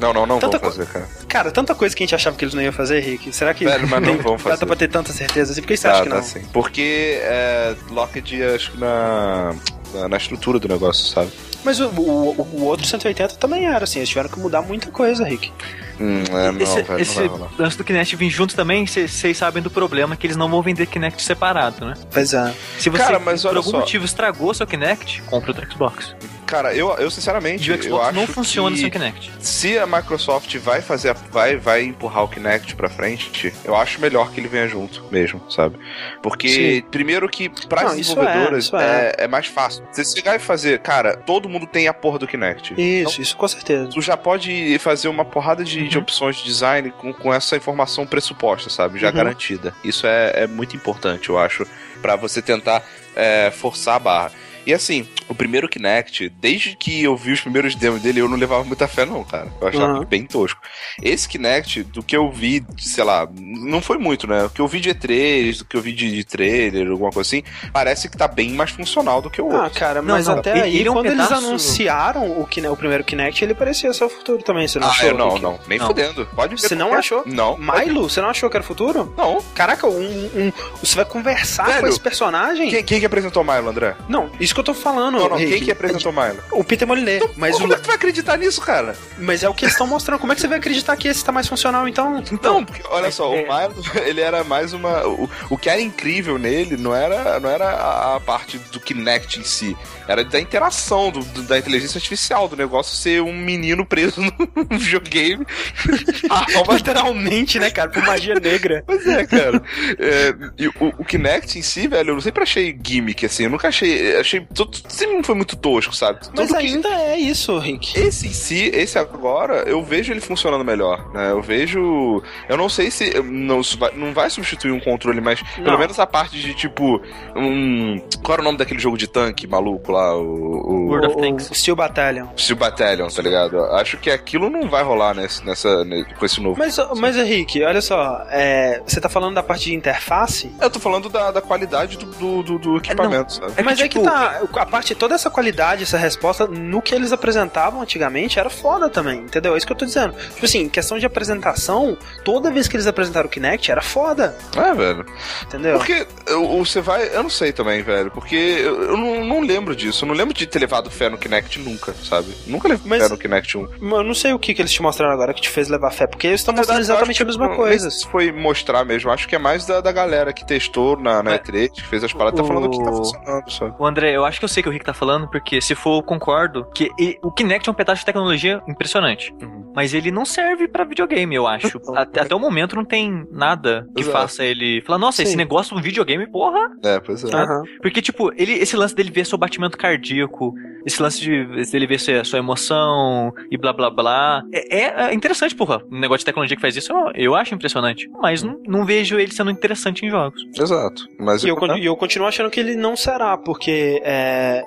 Não, 0.00 0.12
não, 0.12 0.26
não 0.26 0.38
Tanta 0.38 0.58
vão 0.58 0.70
fazer, 0.70 0.86
cara. 0.86 1.08
Cara, 1.26 1.50
tanta 1.50 1.74
coisa 1.74 1.94
que 1.94 2.02
a 2.02 2.06
gente 2.06 2.14
achava 2.14 2.36
que 2.36 2.44
eles 2.44 2.54
não 2.54 2.62
iam 2.62 2.72
fazer, 2.72 3.00
Rick. 3.00 3.32
Será 3.32 3.52
que. 3.52 3.64
Velho, 3.64 3.88
mas 3.88 4.02
não 4.02 4.18
vão 4.18 4.38
fazer. 4.38 4.64
pra 4.64 4.76
ter 4.76 4.88
tanta 4.88 5.12
certeza 5.12 5.52
assim? 5.52 5.60
Por 5.60 5.68
que 5.68 5.76
você 5.76 5.88
acha 5.88 6.02
que 6.02 6.08
não? 6.08 6.22
sim. 6.22 6.42
Porque 6.52 7.18
é, 7.22 7.74
Locked, 7.90 8.42
acho 8.44 8.72
que 8.72 8.78
na, 8.78 9.54
na, 9.92 10.08
na 10.08 10.16
estrutura 10.16 10.58
do 10.58 10.68
negócio, 10.68 11.06
sabe? 11.06 11.30
Mas 11.64 11.80
o, 11.80 11.88
o, 11.88 12.48
o 12.52 12.64
outro 12.64 12.86
180 12.86 13.34
também 13.34 13.66
era 13.66 13.84
assim, 13.84 13.98
eles 13.98 14.08
tiveram 14.08 14.28
que 14.28 14.38
mudar 14.38 14.62
muita 14.62 14.90
coisa, 14.90 15.24
Rick. 15.24 15.52
Hum, 16.00 16.22
é, 16.30 16.52
não, 16.52 16.60
esse 16.62 16.82
velho, 16.82 17.00
esse 17.00 17.20
não 17.20 17.36
vai 17.38 17.48
lance 17.58 17.76
do 17.76 17.84
Kinect 17.84 18.14
vir 18.16 18.30
junto 18.30 18.54
também, 18.54 18.86
vocês 18.86 19.36
sabem 19.36 19.62
do 19.62 19.70
problema 19.70 20.16
que 20.16 20.26
eles 20.26 20.36
não 20.36 20.48
vão 20.48 20.62
vender 20.62 20.86
Kinect 20.86 21.22
separado, 21.22 21.84
né? 21.84 21.94
Pois 22.12 22.32
é. 22.32 22.54
Se 22.78 22.88
você, 22.90 23.02
Cara, 23.02 23.18
mas 23.18 23.42
por 23.42 23.56
algum 23.56 23.70
só. 23.70 23.78
motivo, 23.80 24.04
estragou 24.04 24.52
seu 24.54 24.66
Kinect, 24.66 25.22
compra 25.22 25.50
outro 25.50 25.70
Xbox. 25.72 26.14
Cara, 26.46 26.74
eu, 26.74 26.88
eu 26.96 27.08
E 27.08 27.10
sinceramente, 27.10 27.70
o 27.70 27.74
eu 27.74 27.82
Xbox 27.82 28.06
acho 28.06 28.16
não 28.16 28.26
funciona 28.26 28.74
sem 28.74 28.88
Kinect. 28.88 29.30
se 29.38 29.78
a 29.78 29.86
Microsoft 29.86 30.56
vai 30.56 30.80
fazer, 30.80 31.10
a- 31.10 31.16
vai, 31.30 31.56
vai 31.58 31.82
empurrar 31.82 32.24
o 32.24 32.28
Kinect 32.28 32.74
pra 32.74 32.88
frente, 32.88 33.52
eu 33.66 33.76
acho 33.76 34.00
melhor 34.00 34.30
que 34.30 34.40
ele 34.40 34.48
venha 34.48 34.66
junto 34.66 35.04
mesmo, 35.10 35.42
sabe? 35.50 35.76
Porque, 36.22 36.48
Sim. 36.48 36.82
primeiro 36.90 37.28
que 37.28 37.50
para 37.68 37.82
Não, 37.82 37.90
as 37.90 37.98
isso 37.98 38.14
desenvolvedoras 38.14 38.54
é, 38.54 38.58
isso 38.66 38.76
é, 38.76 38.82
é. 39.18 39.24
é 39.24 39.28
mais 39.28 39.46
fácil. 39.46 39.84
Você 39.92 40.02
chegar 40.04 40.36
e 40.36 40.38
fazer, 40.38 40.78
cara, 40.78 41.16
todo 41.18 41.50
mundo 41.50 41.66
tem 41.66 41.86
a 41.86 41.92
porra 41.92 42.18
do 42.18 42.26
Kinect. 42.26 42.72
Isso, 42.72 43.10
então, 43.12 43.22
isso 43.22 43.36
com 43.36 43.48
certeza. 43.48 43.90
Tu 43.90 44.00
já 44.00 44.16
pode 44.16 44.78
fazer 44.78 45.08
uma 45.08 45.26
porrada 45.26 45.62
de. 45.62 45.87
De 45.88 45.98
opções 45.98 46.36
de 46.36 46.44
design 46.44 46.90
com, 46.92 47.12
com 47.12 47.32
essa 47.32 47.56
informação 47.56 48.06
pressuposta, 48.06 48.70
sabe? 48.70 48.98
Já 48.98 49.08
uhum. 49.08 49.14
garantida. 49.14 49.74
Isso 49.82 50.06
é, 50.06 50.44
é 50.44 50.46
muito 50.46 50.76
importante, 50.76 51.28
eu 51.28 51.38
acho, 51.38 51.66
para 52.00 52.16
você 52.16 52.40
tentar 52.40 52.82
é, 53.16 53.50
forçar 53.50 53.96
a 53.96 53.98
barra. 53.98 54.32
E 54.68 54.74
assim, 54.74 55.08
o 55.26 55.34
primeiro 55.34 55.66
Kinect, 55.66 56.28
desde 56.28 56.76
que 56.76 57.02
eu 57.02 57.16
vi 57.16 57.32
os 57.32 57.40
primeiros 57.40 57.74
demos 57.74 58.02
dele, 58.02 58.20
eu 58.20 58.28
não 58.28 58.36
levava 58.36 58.64
muita 58.64 58.86
fé, 58.86 59.06
não, 59.06 59.24
cara. 59.24 59.48
Eu 59.62 59.68
achava 59.68 59.94
uhum. 59.94 60.04
bem 60.04 60.26
tosco. 60.26 60.60
Esse 61.02 61.26
Kinect, 61.26 61.84
do 61.84 62.02
que 62.02 62.14
eu 62.14 62.30
vi, 62.30 62.62
sei 62.76 63.02
lá, 63.02 63.26
não 63.34 63.80
foi 63.80 63.96
muito, 63.96 64.26
né? 64.26 64.44
O 64.44 64.50
que 64.50 64.60
eu 64.60 64.68
vi 64.68 64.78
de 64.78 64.90
E3, 64.90 65.60
do 65.60 65.64
que 65.64 65.74
eu 65.74 65.80
vi 65.80 65.94
de, 65.94 66.14
de 66.14 66.22
trailer, 66.22 66.90
alguma 66.90 67.10
coisa 67.10 67.26
assim, 67.26 67.42
parece 67.72 68.10
que 68.10 68.18
tá 68.18 68.28
bem 68.28 68.50
mais 68.50 68.70
funcional 68.70 69.22
do 69.22 69.30
que 69.30 69.40
o 69.40 69.46
outro. 69.46 69.62
Ah, 69.62 69.70
cara, 69.70 70.02
mas 70.02 70.26
não, 70.26 70.34
até 70.34 70.60
aí, 70.60 70.84
quando 70.84 71.06
um 71.06 71.12
eles 71.12 71.32
anunciaram 71.32 72.26
o, 72.26 72.42
o 72.42 72.76
primeiro 72.76 73.04
Kinect, 73.04 73.42
ele 73.42 73.54
parecia 73.54 73.90
ser 73.94 74.04
o 74.04 74.10
futuro 74.10 74.42
também, 74.42 74.68
você 74.68 74.78
não 74.78 74.88
ah, 74.88 74.90
achou? 74.90 75.08
Ah, 75.08 75.14
não, 75.14 75.38
não, 75.38 75.58
nem 75.66 75.78
não. 75.78 75.86
fudendo. 75.86 76.26
Pode 76.36 76.56
ver. 76.56 76.60
Você 76.60 76.74
não 76.74 76.92
achou? 76.92 77.22
Não. 77.24 77.56
Milo, 77.56 78.10
você 78.10 78.20
não 78.20 78.28
achou 78.28 78.50
que 78.50 78.56
era 78.58 78.62
futuro? 78.62 79.14
Não. 79.16 79.40
Caraca, 79.54 79.86
um, 79.86 80.30
um 80.36 80.52
você 80.82 80.94
vai 80.94 81.06
conversar 81.06 81.64
Velho, 81.64 81.80
com 81.80 81.86
esse 81.86 82.00
personagem? 82.00 82.68
Quem, 82.68 82.84
quem 82.84 83.00
que 83.00 83.06
apresentou 83.06 83.42
o 83.42 83.46
Milo, 83.46 83.70
André? 83.70 83.96
Não, 84.06 84.30
isso 84.38 84.57
que 84.58 84.70
eu 84.70 84.74
tô 84.74 84.74
falando. 84.74 85.18
Não, 85.18 85.28
não, 85.28 85.36
quem 85.36 85.62
que 85.62 85.70
apresentou 85.70 86.12
Milo? 86.12 86.42
O 86.50 86.64
Peter 86.64 86.86
Moliné. 86.86 87.16
Então, 87.16 87.30
mas 87.36 87.56
como 87.56 87.68
o... 87.68 87.72
é 87.72 87.76
que 87.76 87.82
tu 87.82 87.86
vai 87.86 87.96
acreditar 87.96 88.36
nisso, 88.36 88.60
cara? 88.60 88.96
Mas 89.18 89.42
é 89.42 89.48
o 89.48 89.54
que 89.54 89.64
eles 89.64 89.74
estão 89.74 89.86
mostrando. 89.86 90.18
Como 90.18 90.32
é 90.32 90.34
que 90.34 90.40
você 90.40 90.48
vai 90.48 90.58
acreditar 90.58 90.96
que 90.96 91.06
esse 91.06 91.24
tá 91.24 91.30
mais 91.30 91.46
funcional, 91.46 91.86
então? 91.86 92.22
Então, 92.32 92.64
porque, 92.64 92.82
olha 92.90 93.10
só, 93.10 93.32
é, 93.34 93.42
o 93.42 93.42
Milo, 93.42 93.84
ele 94.04 94.20
era 94.20 94.42
mais 94.42 94.72
uma... 94.72 95.06
O, 95.06 95.30
o 95.50 95.56
que 95.56 95.70
era 95.70 95.80
incrível 95.80 96.38
nele 96.38 96.76
não 96.76 96.94
era, 96.94 97.38
não 97.38 97.48
era 97.48 98.16
a 98.16 98.20
parte 98.20 98.58
do 98.72 98.80
Kinect 98.80 99.38
em 99.38 99.44
si. 99.44 99.76
Era 100.08 100.24
da 100.24 100.40
interação, 100.40 101.10
do, 101.10 101.20
do, 101.20 101.42
da 101.42 101.58
inteligência 101.58 101.98
artificial, 101.98 102.48
do 102.48 102.56
negócio 102.56 102.96
ser 102.96 103.22
um 103.22 103.32
menino 103.32 103.84
preso 103.86 104.20
no 104.70 104.78
videogame. 104.78 105.46
ah, 106.30 106.46
literalmente, 106.72 107.58
né, 107.58 107.70
cara? 107.70 107.90
Por 107.90 108.02
magia 108.02 108.34
negra. 108.34 108.82
Pois 108.86 109.06
é, 109.06 109.26
cara. 109.26 109.62
É, 109.98 110.34
e 110.58 110.68
o, 110.68 110.72
o 110.98 111.04
Kinect 111.04 111.58
em 111.58 111.62
si, 111.62 111.86
velho, 111.86 112.14
eu 112.14 112.20
sempre 112.20 112.42
achei 112.42 112.76
gimmick, 112.82 113.24
assim. 113.24 113.44
Eu 113.44 113.50
nunca 113.50 113.68
achei. 113.68 114.16
Achei. 114.16 114.46
Tudo, 114.54 114.76
sempre 114.88 115.22
foi 115.22 115.34
muito 115.34 115.56
tosco, 115.56 115.94
sabe? 115.94 116.20
Tudo 116.20 116.36
Mas 116.36 116.52
ainda 116.52 116.88
que... 116.88 116.94
é 116.94 117.18
isso, 117.18 117.58
Rick. 117.58 117.98
Esse 117.98 118.28
em 118.28 118.32
si, 118.32 118.70
esse 118.74 118.98
agora, 118.98 119.62
eu 119.66 119.82
vejo 119.82 120.12
ele 120.12 120.20
funcionando 120.20 120.64
melhor, 120.64 121.12
né? 121.12 121.30
Eu 121.30 121.42
vejo. 121.42 122.22
Eu 122.48 122.56
não 122.56 122.68
sei 122.68 122.90
se. 122.90 123.20
Não, 123.22 123.60
não 123.94 124.12
vai 124.12 124.30
substituir 124.30 124.72
um 124.72 124.80
controle, 124.80 125.20
mas 125.20 125.42
não. 125.56 125.64
pelo 125.64 125.78
menos 125.78 125.98
a 125.98 126.06
parte 126.06 126.40
de 126.40 126.54
tipo. 126.54 127.00
Um, 127.36 128.00
qual 128.22 128.34
era 128.34 128.42
o 128.42 128.44
nome 128.44 128.58
daquele 128.58 128.80
jogo 128.80 128.96
de 128.96 129.06
tanque 129.06 129.46
maluco 129.46 129.92
lá? 129.92 130.16
o. 130.16 130.22
o 130.22 130.86
World 130.88 131.06
of 131.08 131.16
Tanks. 131.16 131.50
Steel 131.52 131.76
Battalion. 131.76 132.26
Steel 132.36 132.56
Battalion, 132.56 133.08
tá 133.08 133.22
ligado? 133.22 133.62
Acho 133.72 133.96
que 133.98 134.10
aquilo 134.10 134.48
não 134.50 134.68
vai 134.68 134.82
rolar 134.82 135.14
nesse, 135.14 135.44
nessa, 135.44 135.86
com 136.18 136.24
esse 136.24 136.40
novo. 136.40 136.58
Mas, 136.58 136.76
mas 136.96 137.16
Henrique, 137.16 137.62
olha 137.62 137.80
só, 137.80 138.24
é, 138.30 138.80
você 138.86 139.00
tá 139.00 139.08
falando 139.08 139.34
da 139.34 139.42
parte 139.42 139.64
de 139.64 139.74
interface? 139.74 140.50
Eu 140.60 140.70
tô 140.70 140.78
falando 140.80 141.08
da, 141.08 141.30
da 141.30 141.40
qualidade 141.40 141.96
do, 141.98 142.06
do, 142.06 142.42
do, 142.42 142.58
do 142.58 142.76
equipamento, 142.76 143.34
sabe? 143.34 143.52
É, 143.56 143.62
mas 143.62 143.78
tipo... 143.78 143.98
é 143.98 144.02
que 144.02 144.08
tá. 144.08 144.27
A 144.54 144.66
parte, 144.66 144.94
toda 144.94 145.14
essa 145.14 145.30
qualidade, 145.30 145.82
essa 145.82 145.98
resposta, 145.98 146.46
no 146.46 146.80
que 146.82 146.94
eles 146.94 147.12
apresentavam 147.12 147.82
antigamente, 147.82 148.38
era 148.38 148.50
foda 148.50 148.88
também, 148.88 149.20
entendeu? 149.20 149.54
É 149.54 149.58
isso 149.58 149.66
que 149.66 149.72
eu 149.72 149.76
tô 149.76 149.84
dizendo. 149.84 150.14
Tipo 150.14 150.44
assim, 150.44 150.68
questão 150.68 150.98
de 150.98 151.06
apresentação, 151.06 151.96
toda 152.24 152.50
vez 152.50 152.68
que 152.68 152.76
eles 152.76 152.86
apresentaram 152.86 153.26
o 153.26 153.30
Kinect, 153.30 153.70
era 153.70 153.82
foda. 153.82 154.36
É, 154.56 154.74
velho. 154.74 155.06
Entendeu? 155.44 155.78
Porque 155.78 156.06
você 156.26 156.80
vai. 156.80 157.14
Eu 157.14 157.22
não 157.22 157.30
sei 157.30 157.52
também, 157.52 157.82
velho. 157.82 158.10
Porque 158.10 158.36
eu, 158.36 158.82
eu 158.82 158.96
não, 158.96 159.24
não 159.24 159.40
lembro 159.40 159.74
disso. 159.74 160.04
Eu 160.04 160.08
não 160.08 160.14
lembro 160.14 160.34
de 160.34 160.46
ter 160.46 160.58
levado 160.58 160.90
fé 160.90 161.08
no 161.08 161.18
Kinect 161.18 161.58
nunca, 161.58 161.94
sabe? 162.04 162.34
Nunca 162.46 162.68
levei 162.68 162.86
Mas, 162.88 163.02
fé 163.02 163.08
no 163.08 163.18
Kinect 163.18 163.56
1. 163.56 163.68
Eu 163.80 164.04
não 164.04 164.14
sei 164.14 164.32
o 164.32 164.38
que, 164.38 164.54
que 164.54 164.62
eles 164.62 164.72
te 164.72 164.82
mostraram 164.82 165.12
agora 165.12 165.32
que 165.32 165.40
te 165.40 165.48
fez 165.48 165.68
levar 165.68 165.90
fé, 165.90 166.06
porque 166.06 166.26
eles 166.26 166.40
estão 166.40 166.54
mostrando 166.54 166.80
exatamente 166.80 167.22
a 167.22 167.26
mesma 167.26 167.54
coisa. 167.54 167.90
Se 167.90 168.06
foi 168.06 168.32
mostrar 168.32 168.84
mesmo, 168.84 169.10
acho 169.10 169.28
que 169.28 169.34
é 169.34 169.38
mais 169.38 169.66
da, 169.66 169.80
da 169.80 169.92
galera 169.92 170.32
que 170.32 170.44
testou 170.46 170.98
na, 170.98 171.22
na 171.22 171.34
é. 171.34 171.38
E3, 171.38 171.70
que 171.70 171.86
fez 171.86 172.04
as 172.04 172.12
paradas, 172.12 172.40
o... 172.40 172.42
tá 172.42 172.48
falando 172.48 172.70
que 172.70 172.82
tá 172.82 172.92
funcionando, 172.92 173.50
sabe? 173.50 173.74
O 173.78 173.86
André, 173.86 174.17
eu 174.18 174.24
acho 174.24 174.38
que 174.38 174.44
eu 174.44 174.48
sei 174.48 174.62
que 174.62 174.68
o 174.68 174.72
Rick 174.72 174.84
tá 174.84 174.94
falando, 174.94 175.28
porque 175.28 175.60
se 175.60 175.74
for, 175.74 175.98
eu 175.98 176.02
concordo 176.02 176.64
que 176.74 176.90
o 177.22 177.30
Kinect 177.30 177.68
é 177.68 177.72
um 177.72 177.74
pedaço 177.74 178.00
de 178.00 178.06
tecnologia 178.06 178.62
impressionante. 178.68 179.32
Uhum. 179.40 179.72
Mas 179.74 179.94
ele 179.94 180.10
não 180.10 180.24
serve 180.24 180.66
para 180.66 180.84
videogame, 180.84 181.34
eu 181.34 181.46
acho. 181.46 181.80
até, 181.94 182.20
até 182.20 182.34
o 182.34 182.38
momento 182.38 182.74
não 182.74 182.84
tem 182.84 183.26
nada 183.30 183.86
que 183.94 184.02
Exato. 184.02 184.18
faça 184.18 184.44
ele 184.44 184.82
falar, 184.82 184.98
nossa, 184.98 185.18
Sim. 185.18 185.22
esse 185.22 185.36
negócio 185.36 185.76
do 185.76 185.82
videogame, 185.82 186.26
porra. 186.26 186.70
É, 186.84 186.98
pois 187.00 187.22
é. 187.22 187.28
Uhum. 187.28 187.62
Porque, 187.80 188.02
tipo, 188.02 188.32
ele, 188.36 188.54
esse 188.54 188.76
lance 188.76 188.94
dele 188.94 189.10
ver 189.10 189.24
seu 189.24 189.38
batimento 189.38 189.78
cardíaco, 189.78 190.52
esse 190.84 191.00
lance 191.00 191.20
de 191.20 191.76
ele 191.76 191.86
ver 191.86 191.98
a 192.18 192.24
sua 192.24 192.38
emoção 192.38 193.32
e 193.50 193.56
blá 193.56 193.72
blá 193.72 193.90
blá. 193.90 194.42
É, 194.52 195.10
é, 195.10 195.14
interessante, 195.14 195.54
porra. 195.54 195.82
Um 195.90 196.00
negócio 196.00 196.20
de 196.20 196.24
tecnologia 196.24 196.56
que 196.56 196.62
faz 196.62 196.76
isso, 196.76 196.92
eu, 196.92 197.12
eu 197.14 197.34
acho 197.34 197.54
impressionante. 197.54 198.08
Mas 198.20 198.42
não, 198.42 198.60
não 198.66 198.84
vejo 198.84 199.18
ele 199.18 199.32
sendo 199.32 199.50
interessante 199.50 200.04
em 200.04 200.10
jogos. 200.10 200.42
Exato. 200.58 201.06
Mas 201.18 201.44
e 201.44 201.48
eu, 201.48 201.56
eu, 201.60 201.76
eu 201.76 201.96
continuo 201.96 202.26
achando 202.26 202.50
que 202.50 202.58
ele 202.58 202.74
não 202.74 202.96
será, 202.96 203.36
porque 203.36 204.02
é 204.10 204.64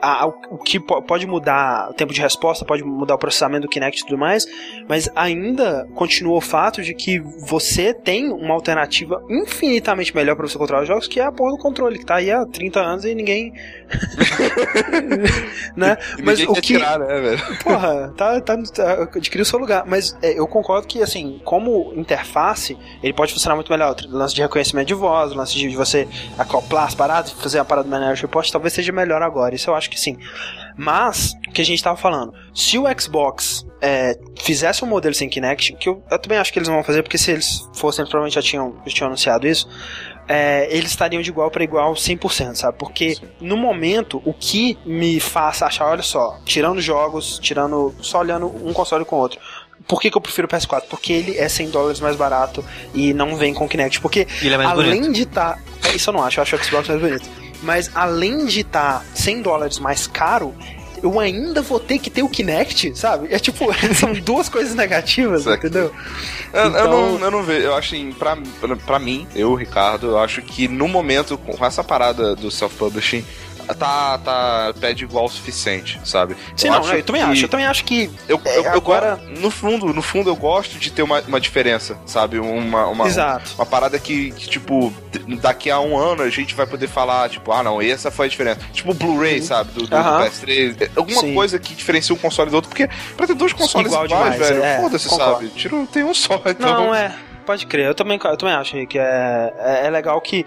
a, 0.00 0.26
o 0.26 0.58
que 0.58 0.78
pode 0.80 1.26
mudar 1.26 1.90
o 1.90 1.94
tempo 1.94 2.12
de 2.12 2.20
resposta, 2.20 2.64
pode 2.64 2.82
mudar 2.82 3.14
o 3.14 3.18
processamento 3.18 3.66
do 3.66 3.68
Kinect 3.68 4.02
e 4.02 4.06
tudo 4.06 4.18
mais, 4.18 4.46
mas 4.88 5.08
ainda 5.14 5.86
continua 5.94 6.36
o 6.36 6.40
fato 6.40 6.82
de 6.82 6.94
que 6.94 7.18
você 7.18 7.92
tem 7.92 8.30
uma 8.32 8.54
alternativa 8.54 9.22
infinitamente 9.28 10.14
melhor 10.14 10.36
para 10.36 10.46
você 10.46 10.56
controlar 10.56 10.82
os 10.82 10.88
jogos, 10.88 11.06
que 11.06 11.20
é 11.20 11.24
a 11.24 11.32
porra 11.32 11.52
do 11.52 11.58
controle, 11.58 11.98
que 11.98 12.06
tá 12.06 12.16
aí 12.16 12.30
há 12.30 12.44
30 12.46 12.80
anos 12.80 13.04
e 13.04 13.14
ninguém. 13.14 13.52
né? 15.76 15.96
E 16.18 16.22
mas 16.22 16.40
o 16.40 16.54
que. 16.54 16.60
Tirar, 16.60 16.98
né, 16.98 17.20
velho? 17.20 17.58
Porra, 17.62 18.14
tá, 18.16 18.40
tá, 18.40 18.56
tá, 18.62 18.92
adquiriu 19.02 19.42
o 19.42 19.46
seu 19.46 19.58
lugar. 19.58 19.84
Mas 19.86 20.16
é, 20.22 20.38
eu 20.38 20.46
concordo 20.46 20.86
que, 20.86 21.02
assim, 21.02 21.40
como 21.44 21.92
interface, 21.96 22.78
ele 23.02 23.12
pode 23.12 23.32
funcionar 23.32 23.56
muito 23.56 23.70
melhor. 23.70 23.94
O 24.08 24.16
lance 24.16 24.34
de 24.34 24.40
reconhecimento 24.40 24.86
de 24.86 24.94
voz, 24.94 25.32
o 25.32 25.34
lance 25.34 25.54
de 25.54 25.68
você 25.76 26.08
acoplar 26.38 26.84
as 26.84 26.94
paradas, 26.94 27.32
fazer 27.32 27.58
a 27.58 27.64
parada 27.64 27.88
do 27.88 27.94
Minority 27.94 28.22
Report, 28.22 28.50
talvez 28.50 28.72
seja 28.72 28.92
melhor 28.92 29.22
agora. 29.22 29.54
Isso 29.54 29.70
eu 29.70 29.74
acho 29.74 29.89
que 29.90 30.00
sim. 30.00 30.16
Mas, 30.76 31.34
o 31.46 31.52
que 31.52 31.60
a 31.60 31.64
gente 31.64 31.82
tava 31.82 31.96
falando, 31.96 32.32
se 32.54 32.78
o 32.78 32.84
Xbox 32.98 33.66
é, 33.80 34.18
fizesse 34.40 34.84
um 34.84 34.88
modelo 34.88 35.14
sem 35.14 35.28
Kinect, 35.28 35.74
que 35.74 35.88
eu, 35.88 36.02
eu, 36.10 36.18
também 36.18 36.38
acho 36.38 36.52
que 36.52 36.58
eles 36.58 36.68
vão 36.68 36.82
fazer, 36.82 37.02
porque 37.02 37.18
se 37.18 37.32
eles 37.32 37.68
fossem, 37.74 38.04
provavelmente 38.04 38.34
já 38.34 38.42
tinham, 38.42 38.76
já 38.86 38.94
tinham 38.94 39.08
anunciado 39.08 39.46
isso, 39.46 39.68
é, 40.28 40.68
eles 40.70 40.90
estariam 40.90 41.20
de 41.20 41.28
igual 41.28 41.50
para 41.50 41.64
igual 41.64 41.92
100%, 41.92 42.54
sabe? 42.54 42.78
Porque 42.78 43.16
Sim. 43.16 43.28
no 43.40 43.56
momento, 43.56 44.22
o 44.24 44.32
que 44.32 44.78
me 44.86 45.18
faz 45.18 45.60
achar, 45.60 45.86
olha 45.86 46.02
só, 46.02 46.38
tirando 46.44 46.80
jogos, 46.80 47.38
tirando, 47.40 47.94
só 48.00 48.20
olhando 48.20 48.46
um 48.46 48.72
console 48.72 49.04
com 49.04 49.16
o 49.16 49.18
outro, 49.18 49.40
por 49.90 50.00
que, 50.00 50.08
que, 50.08 50.16
eu 50.16 50.20
prefiro 50.20 50.46
o 50.46 50.48
PS4? 50.48 50.84
Porque 50.88 51.12
ele 51.12 51.36
é 51.36 51.48
100 51.48 51.70
dólares 51.70 51.98
mais 51.98 52.14
barato 52.14 52.64
e 52.94 53.12
não 53.12 53.34
vem 53.34 53.52
com 53.52 53.68
Kinect. 53.68 54.00
Porque 54.00 54.24
é 54.40 54.54
além 54.54 55.00
bonito. 55.00 55.14
de 55.14 55.22
estar. 55.22 55.58
Tá, 55.82 55.90
isso 55.92 56.10
eu 56.10 56.14
não 56.14 56.22
acho, 56.22 56.38
eu 56.38 56.42
acho 56.42 56.54
o 56.54 56.64
Xbox 56.64 56.88
mais 56.88 57.00
bonito. 57.00 57.28
Mas 57.60 57.90
além 57.92 58.46
de 58.46 58.60
estar 58.60 59.00
tá 59.00 59.04
100 59.16 59.42
dólares 59.42 59.80
mais 59.80 60.06
caro, 60.06 60.54
eu 61.02 61.18
ainda 61.18 61.60
vou 61.60 61.80
ter 61.80 61.98
que 61.98 62.08
ter 62.08 62.22
o 62.22 62.28
Kinect, 62.28 62.96
sabe? 62.96 63.34
É 63.34 63.38
tipo, 63.40 63.66
são 63.92 64.12
duas 64.12 64.48
coisas 64.48 64.76
negativas, 64.76 65.40
Exato. 65.40 65.56
entendeu? 65.56 65.92
Eu, 66.52 66.68
então... 66.68 66.80
eu, 66.80 66.88
não, 66.88 67.24
eu 67.24 67.30
não 67.32 67.42
vejo, 67.42 67.66
eu 67.66 67.74
acho 67.74 67.96
assim, 67.96 68.12
pra, 68.12 68.38
pra 68.86 68.98
mim, 69.00 69.26
eu, 69.34 69.56
Ricardo, 69.56 70.06
eu 70.06 70.18
acho 70.18 70.40
que 70.40 70.68
no 70.68 70.86
momento, 70.86 71.36
com 71.36 71.66
essa 71.66 71.82
parada 71.82 72.36
do 72.36 72.48
self-publishing, 72.48 73.24
tá, 73.78 74.18
tá 74.18 74.74
pede 74.80 75.04
igual 75.04 75.26
o 75.26 75.28
suficiente, 75.28 76.00
sabe? 76.04 76.36
Sim, 76.56 76.68
eu 76.68 76.80
não, 76.80 76.92
eu 76.92 77.02
também 77.02 77.22
acho. 77.22 77.44
Eu 77.44 77.48
também 77.48 77.66
acho 77.66 77.84
que 77.84 78.10
eu, 78.28 78.40
eu, 78.44 78.68
agora 78.70 79.18
eu, 79.22 79.40
no 79.40 79.50
fundo, 79.50 79.92
no 79.92 80.02
fundo 80.02 80.30
eu 80.30 80.36
gosto 80.36 80.78
de 80.78 80.90
ter 80.90 81.02
uma, 81.02 81.20
uma 81.22 81.40
diferença, 81.40 81.96
sabe? 82.06 82.38
Uma 82.38 82.86
uma, 82.86 83.06
Exato. 83.06 83.54
uma 83.54 83.66
parada 83.66 83.98
que, 83.98 84.30
que, 84.32 84.48
tipo 84.48 84.92
daqui 85.40 85.70
a 85.70 85.80
um 85.80 85.96
ano 85.96 86.22
a 86.22 86.30
gente 86.30 86.54
vai 86.54 86.66
poder 86.66 86.88
falar 86.88 87.28
tipo 87.28 87.52
ah 87.52 87.62
não 87.62 87.80
essa 87.80 88.10
foi 88.10 88.26
a 88.26 88.28
diferença. 88.28 88.60
Tipo 88.72 88.94
Blu-ray, 88.94 89.42
sabe? 89.42 89.72
Do, 89.72 89.86
do, 89.86 89.96
uh 89.96 90.00
-huh. 90.00 90.24
do 90.24 90.30
PS3, 90.30 90.90
alguma 90.96 91.20
Sim. 91.20 91.34
coisa 91.34 91.58
que 91.58 91.74
diferencia 91.74 92.14
um 92.14 92.18
console 92.18 92.50
do 92.50 92.56
outro, 92.56 92.68
porque 92.68 92.88
para 93.16 93.26
ter 93.26 93.34
dois 93.34 93.52
consoles 93.52 93.88
Igual 93.88 94.06
iguais, 94.06 94.34
demais, 94.34 94.48
velho, 94.48 94.62
é, 94.62 94.80
foda-se, 94.80 95.08
sabe? 95.08 95.48
Tiro 95.48 95.86
tem 95.92 96.04
um 96.04 96.14
só. 96.14 96.40
Então... 96.46 96.86
Não 96.86 96.94
é. 96.94 97.14
Pode 97.46 97.66
crer, 97.66 97.86
eu 97.86 97.94
também, 97.94 98.18
eu 98.22 98.36
também 98.36 98.54
acho 98.54 98.86
que 98.86 98.98
é, 98.98 99.52
é, 99.58 99.86
é 99.86 99.90
legal 99.90 100.20
que 100.20 100.44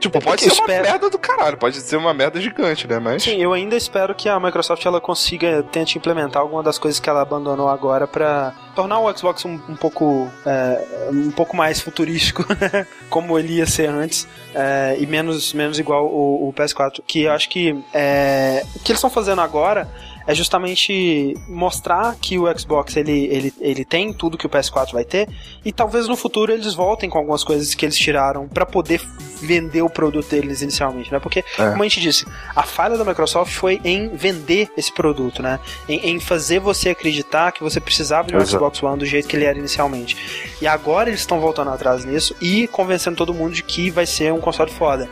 Tipo, 0.00 0.20
pode 0.20 0.42
ser 0.42 0.52
uma 0.60 0.66
merda 0.66 1.08
do 1.08 1.18
caralho, 1.18 1.56
pode 1.56 1.76
ser 1.76 1.96
uma 1.96 2.12
merda 2.12 2.40
gigante, 2.40 2.86
né? 2.86 2.98
Mas... 2.98 3.22
Sim, 3.22 3.40
eu 3.40 3.52
ainda 3.52 3.76
espero 3.76 4.14
que 4.14 4.28
a 4.28 4.38
Microsoft 4.38 4.84
ela 4.84 5.00
consiga, 5.00 5.62
tente 5.62 5.96
implementar 5.96 6.42
alguma 6.42 6.62
das 6.62 6.78
coisas 6.78 7.00
que 7.00 7.08
ela 7.08 7.22
abandonou 7.22 7.68
agora 7.68 8.06
para 8.06 8.52
tornar 8.74 8.98
o 9.00 9.16
Xbox 9.16 9.44
um, 9.44 9.58
um 9.68 9.76
pouco 9.76 10.30
é, 10.44 11.08
um 11.10 11.30
pouco 11.30 11.56
mais 11.56 11.80
futurístico, 11.80 12.44
né? 12.48 12.86
como 13.08 13.38
ele 13.38 13.54
ia 13.54 13.66
ser 13.66 13.88
antes, 13.88 14.28
é, 14.54 14.96
e 14.98 15.06
menos, 15.06 15.54
menos 15.54 15.78
igual 15.78 16.06
o, 16.06 16.48
o 16.48 16.52
PS4. 16.52 17.00
Que 17.06 17.22
eu 17.22 17.32
acho 17.32 17.48
que 17.48 17.82
é, 17.92 18.62
o 18.76 18.80
que 18.80 18.92
eles 18.92 18.98
estão 18.98 19.10
fazendo 19.10 19.40
agora 19.40 19.88
é 20.26 20.34
justamente 20.34 21.36
mostrar 21.48 22.16
que 22.20 22.38
o 22.38 22.58
Xbox 22.58 22.96
ele, 22.96 23.26
ele, 23.26 23.54
ele 23.60 23.84
tem 23.84 24.12
tudo 24.12 24.38
que 24.38 24.46
o 24.46 24.50
PS4 24.50 24.92
vai 24.92 25.04
ter 25.04 25.28
e 25.64 25.72
talvez 25.72 26.08
no 26.08 26.16
futuro 26.16 26.52
eles 26.52 26.74
voltem 26.74 27.10
com 27.10 27.18
algumas 27.18 27.44
coisas 27.44 27.74
que 27.74 27.84
eles 27.84 27.96
tiraram 27.96 28.48
para 28.48 28.64
poder 28.64 29.00
vender 29.40 29.82
o 29.82 29.90
produto 29.90 30.28
deles 30.28 30.62
inicialmente, 30.62 31.12
né? 31.12 31.18
Porque, 31.18 31.40
é. 31.58 31.70
como 31.70 31.82
a 31.82 31.84
gente 31.84 32.00
disse, 32.00 32.24
a 32.54 32.62
falha 32.62 32.96
da 32.96 33.04
Microsoft 33.04 33.52
foi 33.52 33.80
em 33.84 34.08
vender 34.08 34.70
esse 34.76 34.92
produto, 34.92 35.42
né? 35.42 35.60
Em, 35.88 36.10
em 36.10 36.20
fazer 36.20 36.58
você 36.58 36.90
acreditar 36.90 37.52
que 37.52 37.62
você 37.62 37.80
precisava 37.80 38.28
de 38.28 38.34
um 38.34 38.38
Exato. 38.38 38.56
Xbox 38.56 38.82
One 38.82 38.98
do 38.98 39.06
jeito 39.06 39.28
que 39.28 39.36
ele 39.36 39.44
era 39.44 39.58
inicialmente. 39.58 40.16
E 40.60 40.66
agora 40.66 41.10
eles 41.10 41.20
estão 41.20 41.40
voltando 41.40 41.70
atrás 41.70 42.04
nisso 42.04 42.34
e 42.40 42.66
convencendo 42.68 43.16
todo 43.16 43.34
mundo 43.34 43.54
de 43.54 43.62
que 43.62 43.90
vai 43.90 44.06
ser 44.06 44.32
um 44.32 44.40
console 44.40 44.70
foda. 44.70 45.08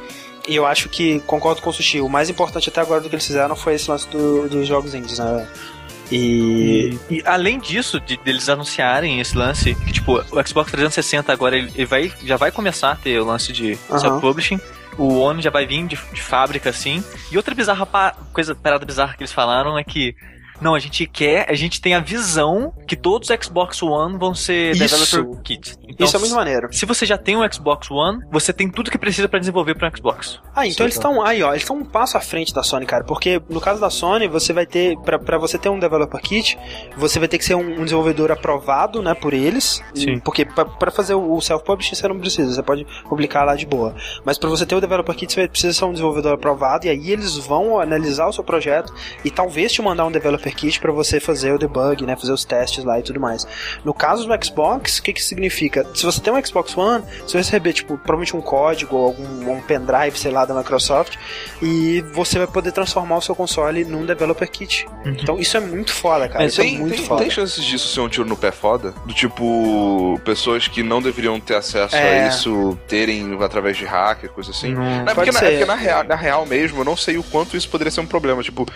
E 0.48 0.56
eu 0.56 0.66
acho 0.66 0.88
que, 0.88 1.20
concordo 1.20 1.62
com 1.62 1.70
o 1.70 1.72
Sushi, 1.72 2.00
o 2.00 2.08
mais 2.08 2.28
importante 2.28 2.68
até 2.68 2.80
agora 2.80 3.00
do 3.00 3.08
que 3.08 3.14
eles 3.14 3.26
fizeram 3.26 3.54
foi 3.54 3.74
esse 3.74 3.90
lance 3.90 4.08
do, 4.08 4.48
dos 4.48 4.66
jogos 4.66 4.94
indies, 4.94 5.18
né? 5.18 5.48
E... 6.10 6.98
e, 7.08 7.16
e, 7.16 7.22
além 7.24 7.58
disso, 7.58 7.98
de, 8.00 8.16
deles 8.18 8.48
anunciarem 8.48 9.20
esse 9.20 9.36
lance, 9.36 9.74
que 9.74 9.92
tipo, 9.92 10.18
o 10.18 10.46
Xbox 10.46 10.70
360 10.70 11.32
agora 11.32 11.56
ele, 11.56 11.72
ele 11.74 11.86
vai, 11.86 12.12
já 12.24 12.36
vai 12.36 12.50
começar 12.50 12.90
a 12.92 12.96
ter 12.96 13.18
o 13.20 13.24
lance 13.24 13.52
de 13.52 13.78
uhum. 13.88 13.98
self-publishing. 13.98 14.60
O 14.98 15.20
One 15.20 15.40
já 15.40 15.48
vai 15.48 15.66
vir 15.66 15.86
de, 15.86 15.96
de 16.12 16.20
fábrica, 16.20 16.68
assim. 16.68 17.02
E 17.30 17.36
outra 17.36 17.54
bizarra 17.54 17.86
coisa, 18.30 18.54
parada 18.54 18.84
bizarra 18.84 19.14
que 19.14 19.22
eles 19.22 19.32
falaram 19.32 19.78
é 19.78 19.84
que 19.84 20.14
não, 20.62 20.74
a 20.74 20.78
gente 20.78 21.06
quer, 21.06 21.50
a 21.50 21.54
gente 21.54 21.80
tem 21.80 21.94
a 21.94 22.00
visão 22.00 22.72
que 22.86 22.96
todos 22.96 23.28
os 23.28 23.44
Xbox 23.44 23.82
One 23.82 24.16
vão 24.18 24.34
ser 24.34 24.72
Isso. 24.72 25.12
developer 25.12 25.42
kits. 25.42 25.78
Então, 25.88 26.06
Isso 26.06 26.16
é 26.16 26.20
muito 26.20 26.34
maneiro. 26.34 26.68
Se 26.72 26.86
você 26.86 27.04
já 27.04 27.18
tem 27.18 27.36
um 27.36 27.52
Xbox 27.52 27.90
One, 27.90 28.22
você 28.30 28.52
tem 28.52 28.70
tudo 28.70 28.90
que 28.90 28.98
precisa 28.98 29.28
para 29.28 29.38
desenvolver 29.38 29.74
para 29.74 29.88
um 29.88 29.96
Xbox. 29.96 30.40
Ah, 30.54 30.66
então 30.66 30.86
eles 30.86 30.94
estão 30.94 31.22
aí, 31.22 31.42
ó, 31.42 31.50
eles 31.50 31.62
estão 31.62 31.76
um 31.76 31.84
passo 31.84 32.16
à 32.16 32.20
frente 32.20 32.54
da 32.54 32.62
Sony, 32.62 32.86
cara, 32.86 33.04
porque 33.04 33.42
no 33.50 33.60
caso 33.60 33.80
da 33.80 33.90
Sony, 33.90 34.28
você 34.28 34.52
vai 34.52 34.64
ter 34.64 34.96
para 34.98 35.38
você 35.38 35.58
ter 35.58 35.68
um 35.68 35.78
developer 35.78 36.20
kit, 36.20 36.58
você 36.96 37.18
vai 37.18 37.28
ter 37.28 37.38
que 37.38 37.44
ser 37.44 37.54
um, 37.54 37.80
um 37.80 37.84
desenvolvedor 37.84 38.30
aprovado, 38.30 39.02
né, 39.02 39.14
por 39.14 39.34
eles. 39.34 39.82
Sim. 39.94 40.20
Porque 40.20 40.44
para 40.44 40.90
fazer 40.90 41.14
o 41.14 41.40
self-publishing 41.40 41.94
você 41.94 42.08
não 42.08 42.18
precisa, 42.18 42.54
você 42.54 42.62
pode 42.62 42.86
publicar 43.08 43.44
lá 43.44 43.56
de 43.56 43.66
boa. 43.66 43.94
Mas 44.24 44.38
para 44.38 44.48
você 44.48 44.64
ter 44.64 44.74
o 44.74 44.80
developer 44.80 45.14
kit, 45.14 45.32
você 45.32 45.48
precisa 45.48 45.72
ser 45.72 45.84
um 45.84 45.92
desenvolvedor 45.92 46.34
aprovado 46.34 46.86
e 46.86 46.90
aí 46.90 47.10
eles 47.10 47.36
vão 47.36 47.80
analisar 47.80 48.26
o 48.28 48.32
seu 48.32 48.44
projeto 48.44 48.94
e 49.24 49.30
talvez 49.30 49.72
te 49.72 49.82
mandar 49.82 50.06
um 50.06 50.12
developer 50.12 50.51
kit 50.54 50.80
para 50.80 50.92
você 50.92 51.20
fazer 51.20 51.52
o 51.52 51.58
debug, 51.58 52.04
né, 52.04 52.16
fazer 52.16 52.32
os 52.32 52.44
testes 52.44 52.84
lá 52.84 52.98
e 52.98 53.02
tudo 53.02 53.20
mais. 53.20 53.46
No 53.84 53.94
caso 53.94 54.26
do 54.26 54.44
Xbox, 54.44 54.98
o 54.98 55.02
que 55.02 55.12
que 55.12 55.22
significa? 55.22 55.86
Se 55.94 56.04
você 56.04 56.20
tem 56.20 56.32
um 56.32 56.44
Xbox 56.44 56.76
One, 56.76 57.04
você 57.26 57.34
vai 57.34 57.42
receber 57.42 57.72
tipo 57.72 57.96
provavelmente 57.98 58.36
um 58.36 58.40
código 58.40 58.96
ou 58.96 59.06
algum 59.06 59.50
um 59.50 59.60
pendrive, 59.60 60.18
sei 60.18 60.30
lá, 60.30 60.44
da 60.44 60.54
Microsoft 60.54 61.16
e 61.60 62.02
você 62.12 62.38
vai 62.38 62.46
poder 62.46 62.72
transformar 62.72 63.16
o 63.16 63.20
seu 63.20 63.34
console 63.34 63.84
num 63.84 64.04
developer 64.04 64.48
kit. 64.50 64.86
Uhum. 65.04 65.16
Então 65.20 65.38
isso 65.38 65.56
é 65.56 65.60
muito 65.60 65.92
foda, 65.92 66.28
cara. 66.28 66.44
isso 66.44 66.60
é 66.60 66.64
tem, 66.64 66.76
é 66.76 66.78
muito 66.78 66.96
tem, 66.96 67.04
foda. 67.06 67.22
Tem 67.22 67.30
chances 67.30 67.64
disso 67.64 67.88
ser 67.88 68.00
um 68.00 68.08
tiro 68.08 68.26
no 68.26 68.36
pé 68.36 68.50
foda? 68.50 68.94
Do 69.04 69.14
tipo 69.14 70.20
pessoas 70.24 70.68
que 70.68 70.82
não 70.82 71.00
deveriam 71.02 71.38
ter 71.40 71.54
acesso 71.54 71.96
é. 71.96 72.24
a 72.24 72.28
isso 72.28 72.78
terem 72.88 73.36
através 73.42 73.76
de 73.76 73.84
hacker, 73.84 74.30
coisa 74.30 74.50
assim. 74.50 74.74
Não, 74.74 74.82
não 74.82 75.12
é 75.12 75.14
porque, 75.14 75.32
na, 75.32 75.40
é 75.40 75.50
porque 75.50 75.64
na, 75.64 75.74
real, 75.74 76.04
na 76.04 76.14
real 76.14 76.46
mesmo, 76.46 76.80
eu 76.80 76.84
não 76.84 76.96
sei 76.96 77.18
o 77.18 77.22
quanto 77.22 77.56
isso 77.56 77.68
poderia 77.68 77.90
ser 77.90 78.00
um 78.00 78.06
problema. 78.06 78.42
Tipo, 78.42 78.66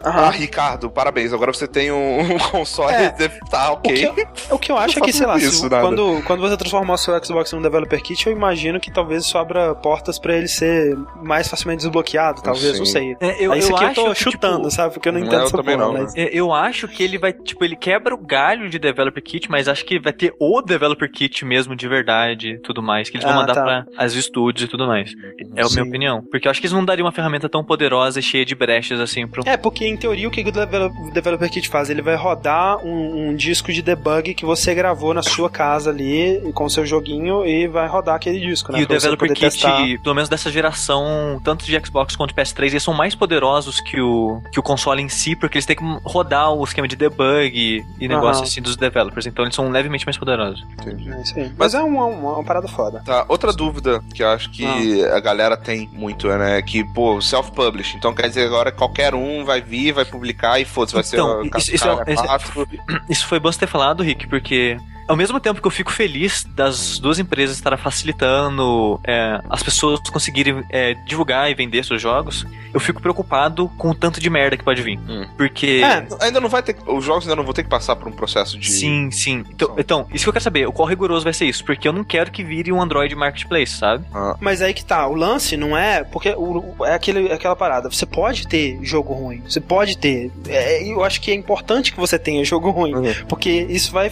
ah, 0.00 0.30
Ricardo, 0.30 0.90
parabéns. 0.90 1.23
Agora 1.32 1.52
você 1.52 1.66
tem 1.66 1.90
um, 1.90 2.20
um 2.34 2.38
console 2.38 2.92
é, 2.92 3.10
tá 3.50 3.72
ok. 3.72 3.92
O 4.06 4.14
que, 4.14 4.20
eu, 4.20 4.26
o 4.50 4.58
que 4.58 4.72
eu 4.72 4.76
acho 4.76 4.98
é 4.98 5.02
que, 5.02 5.12
sei 5.12 5.26
lá, 5.26 5.36
isso, 5.36 5.68
quando, 5.68 6.22
quando 6.26 6.40
você 6.40 6.56
transformar 6.56 6.94
o 6.94 6.98
seu 6.98 7.24
Xbox 7.24 7.52
num 7.52 7.62
developer 7.62 8.00
kit, 8.02 8.26
eu 8.26 8.32
imagino 8.32 8.80
que 8.80 8.90
talvez 8.90 9.24
isso 9.24 9.36
abra 9.38 9.74
portas 9.74 10.18
pra 10.18 10.36
ele 10.36 10.48
ser 10.48 10.96
mais 11.22 11.48
facilmente 11.48 11.78
desbloqueado, 11.78 12.42
talvez, 12.42 12.72
Sim. 12.72 12.78
não 12.78 12.86
sei. 12.86 13.16
É, 13.20 13.44
eu, 13.44 13.54
isso 13.54 13.70
eu 13.70 13.76
aqui 13.76 13.84
eu 13.84 13.94
tô 13.94 14.14
tipo, 14.14 14.32
chutando, 14.32 14.56
tipo, 14.58 14.70
sabe? 14.70 14.94
Porque 14.94 15.08
eu 15.08 15.12
não 15.12 15.20
entendo 15.20 15.40
é, 15.40 15.44
essa 15.44 15.56
porra, 15.56 15.76
não, 15.76 15.92
mas... 15.92 16.14
É, 16.16 16.30
eu 16.32 16.52
acho 16.52 16.88
que 16.88 17.02
ele 17.02 17.18
vai, 17.18 17.32
tipo, 17.32 17.64
ele 17.64 17.76
quebra 17.76 18.14
o 18.14 18.18
galho 18.18 18.68
de 18.68 18.78
developer 18.78 19.22
kit, 19.22 19.50
mas 19.50 19.68
acho 19.68 19.84
que 19.84 19.98
vai 19.98 20.12
ter 20.12 20.34
o 20.38 20.62
developer 20.62 21.10
kit 21.10 21.44
mesmo 21.44 21.74
de 21.76 21.88
verdade 21.88 22.50
e 22.50 22.58
tudo 22.58 22.82
mais, 22.82 23.08
que 23.08 23.16
eles 23.16 23.24
vão 23.24 23.34
ah, 23.34 23.40
mandar 23.40 23.54
tá. 23.54 23.62
pra 23.62 23.86
as 23.96 24.14
estúdios 24.14 24.66
e 24.66 24.68
tudo 24.68 24.86
mais. 24.86 25.12
É 25.56 25.62
a 25.62 25.68
minha 25.68 25.84
opinião. 25.84 26.22
Porque 26.30 26.46
eu 26.46 26.50
acho 26.50 26.60
que 26.60 26.66
eles 26.66 26.72
não 26.72 26.84
dariam 26.84 27.06
uma 27.06 27.12
ferramenta 27.12 27.48
tão 27.48 27.64
poderosa 27.64 28.20
e 28.20 28.22
cheia 28.22 28.44
de 28.44 28.54
brechas 28.54 29.00
assim 29.00 29.26
pro... 29.26 29.42
É, 29.46 29.56
porque 29.56 29.86
em 29.86 29.96
teoria 29.96 30.28
o 30.28 30.30
que 30.30 30.40
o 30.40 31.03
developer 31.10 31.50
kit 31.50 31.68
faz? 31.68 31.90
Ele 31.90 32.02
vai 32.02 32.16
rodar 32.16 32.78
um, 32.84 33.28
um, 33.28 33.34
disco 33.34 33.72
de 33.72 33.82
debug 33.82 34.34
que 34.34 34.44
você 34.44 34.74
gravou 34.74 35.14
na 35.14 35.22
sua 35.22 35.50
casa 35.50 35.90
ali 35.90 36.40
com 36.54 36.64
o 36.64 36.70
seu 36.70 36.84
joguinho 36.86 37.44
e 37.46 37.66
vai 37.66 37.86
rodar 37.88 38.14
aquele 38.14 38.40
disco, 38.40 38.72
né? 38.72 38.80
E 38.80 38.84
o 38.84 38.86
Developer 38.86 39.28
Kit, 39.28 39.40
testar. 39.40 39.82
pelo 40.02 40.14
menos 40.14 40.28
dessa 40.28 40.50
geração, 40.50 41.40
tanto 41.42 41.64
de 41.64 41.78
Xbox 41.84 42.16
quanto 42.16 42.34
de 42.34 42.40
PS3, 42.40 42.66
eles 42.66 42.82
são 42.82 42.94
mais 42.94 43.14
poderosos 43.14 43.80
que 43.80 44.00
o, 44.00 44.40
que 44.52 44.58
o 44.58 44.62
console 44.62 45.02
em 45.02 45.08
si, 45.08 45.36
porque 45.36 45.58
eles 45.58 45.66
têm 45.66 45.76
que 45.76 45.84
rodar 46.04 46.52
o 46.52 46.62
esquema 46.64 46.88
de 46.88 46.96
debug 46.96 47.84
e 48.00 48.08
negócio 48.08 48.42
uhum. 48.42 48.48
assim 48.48 48.62
dos 48.62 48.76
developers. 48.76 49.26
Então 49.26 49.44
eles 49.44 49.54
são 49.54 49.70
levemente 49.70 50.06
mais 50.06 50.16
poderosos. 50.16 50.64
Entendi. 50.72 51.10
É 51.10 51.20
isso 51.20 51.38
aí. 51.38 51.52
Mas 51.56 51.74
é 51.74 51.80
uma, 51.80 52.06
uma, 52.06 52.32
uma 52.34 52.44
parada 52.44 52.68
foda. 52.68 53.02
Tá, 53.04 53.24
outra 53.28 53.52
dúvida 53.52 54.02
que 54.14 54.22
eu 54.22 54.28
acho 54.28 54.50
que 54.50 54.64
ah. 55.04 55.16
a 55.16 55.20
galera 55.20 55.56
tem 55.56 55.88
muito, 55.92 56.28
né? 56.28 56.60
Que, 56.62 56.84
pô, 56.84 57.20
self-publish. 57.20 57.96
Então 57.96 58.14
quer 58.14 58.28
dizer 58.28 58.46
agora 58.46 58.72
qualquer 58.72 59.14
um 59.14 59.44
vai 59.44 59.60
vir, 59.60 59.92
vai 59.92 60.04
publicar 60.04 60.60
e 60.60 60.64
foda-se, 60.64 60.93
vai 60.94 61.02
então, 61.06 61.42
ser 61.42 61.58
isso, 61.58 61.74
isso, 61.74 61.88
é, 61.88 63.02
isso 63.08 63.26
foi 63.26 63.38
bom 63.38 63.50
você 63.50 63.60
ter 63.60 63.66
falado, 63.66 64.02
Rick, 64.02 64.26
porque 64.26 64.76
ao 65.08 65.16
mesmo 65.16 65.38
tempo 65.40 65.60
que 65.60 65.66
eu 65.66 65.70
fico 65.70 65.92
feliz 65.92 66.44
das 66.54 66.98
duas 66.98 67.18
empresas 67.18 67.56
estarem 67.56 67.78
facilitando 67.78 69.00
é, 69.04 69.40
as 69.50 69.62
pessoas 69.62 70.00
conseguirem 70.10 70.64
é, 70.70 70.94
divulgar 71.06 71.50
e 71.50 71.54
vender 71.54 71.84
seus 71.84 72.00
jogos, 72.00 72.46
eu 72.72 72.80
fico 72.80 73.00
preocupado 73.00 73.68
com 73.78 73.90
o 73.90 73.94
tanto 73.94 74.20
de 74.20 74.28
merda 74.28 74.56
que 74.56 74.64
pode 74.64 74.82
vir. 74.82 74.98
Hum. 74.98 75.26
Porque. 75.36 75.82
É, 75.84 76.06
ainda 76.20 76.40
não 76.40 76.48
vai 76.48 76.62
ter. 76.62 76.76
Os 76.86 77.04
jogos 77.04 77.24
ainda 77.24 77.36
não 77.36 77.44
vão 77.44 77.52
ter 77.52 77.62
que 77.62 77.68
passar 77.68 77.96
por 77.96 78.08
um 78.08 78.12
processo 78.12 78.58
de. 78.58 78.70
Sim, 78.70 79.10
sim. 79.10 79.44
Então, 79.50 79.74
então, 79.78 80.06
isso 80.12 80.24
que 80.24 80.28
eu 80.28 80.32
quero 80.32 80.42
saber. 80.42 80.66
O 80.66 80.72
qual 80.72 80.88
rigoroso 80.88 81.24
vai 81.24 81.32
ser 81.32 81.46
isso? 81.46 81.64
Porque 81.64 81.86
eu 81.86 81.92
não 81.92 82.02
quero 82.02 82.30
que 82.30 82.42
vire 82.42 82.72
um 82.72 82.82
Android 82.82 83.14
Marketplace, 83.14 83.72
sabe? 83.72 84.04
Ah. 84.12 84.36
Mas 84.40 84.60
aí 84.60 84.74
que 84.74 84.84
tá. 84.84 85.06
O 85.06 85.14
lance 85.14 85.56
não 85.56 85.76
é. 85.76 86.02
Porque 86.02 86.30
o, 86.36 86.74
é 86.84 86.94
aquele, 86.94 87.32
aquela 87.32 87.54
parada. 87.54 87.90
Você 87.90 88.06
pode 88.06 88.48
ter 88.48 88.78
jogo 88.82 89.12
ruim. 89.12 89.42
Você 89.48 89.60
pode 89.60 89.96
ter. 89.96 90.32
É, 90.48 90.82
eu 90.84 91.04
acho 91.04 91.20
que 91.20 91.30
é 91.30 91.34
importante 91.34 91.92
que 91.92 91.98
você 91.98 92.18
tenha 92.18 92.44
jogo 92.44 92.70
ruim. 92.70 92.94
Uhum. 92.94 93.14
Porque 93.28 93.50
isso 93.50 93.92
vai. 93.92 94.08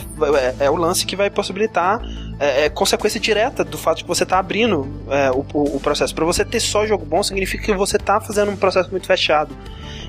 É, 0.61 0.67
é 0.67 0.71
o 0.71 0.77
lance 0.83 1.07
que 1.07 1.17
vai 1.17 1.31
possibilitar 1.31 2.01
é, 2.39 2.65
é, 2.65 2.69
consequência 2.69 3.21
direta 3.21 3.65
do 3.65 3.79
fato 3.79 3.99
de 3.99 4.05
que 4.05 4.09
você 4.09 4.25
está 4.25 4.39
abrindo 4.39 4.89
é, 5.09 5.31
o, 5.31 5.45
o, 5.55 5.81
processo. 5.81 6.15
Para 6.15 6.25
você 6.25 6.45
ter 6.45 6.61
só 6.61 6.87
jogo 6.87 7.05
bom, 7.05 7.23
significa 7.23 7.65
que 7.65 7.75
você 7.75 7.97
está 7.97 8.21
fazendo 8.21 8.51
um 8.51 8.57
processo 8.57 8.91
muito 8.91 9.07
fechado. 9.07 9.57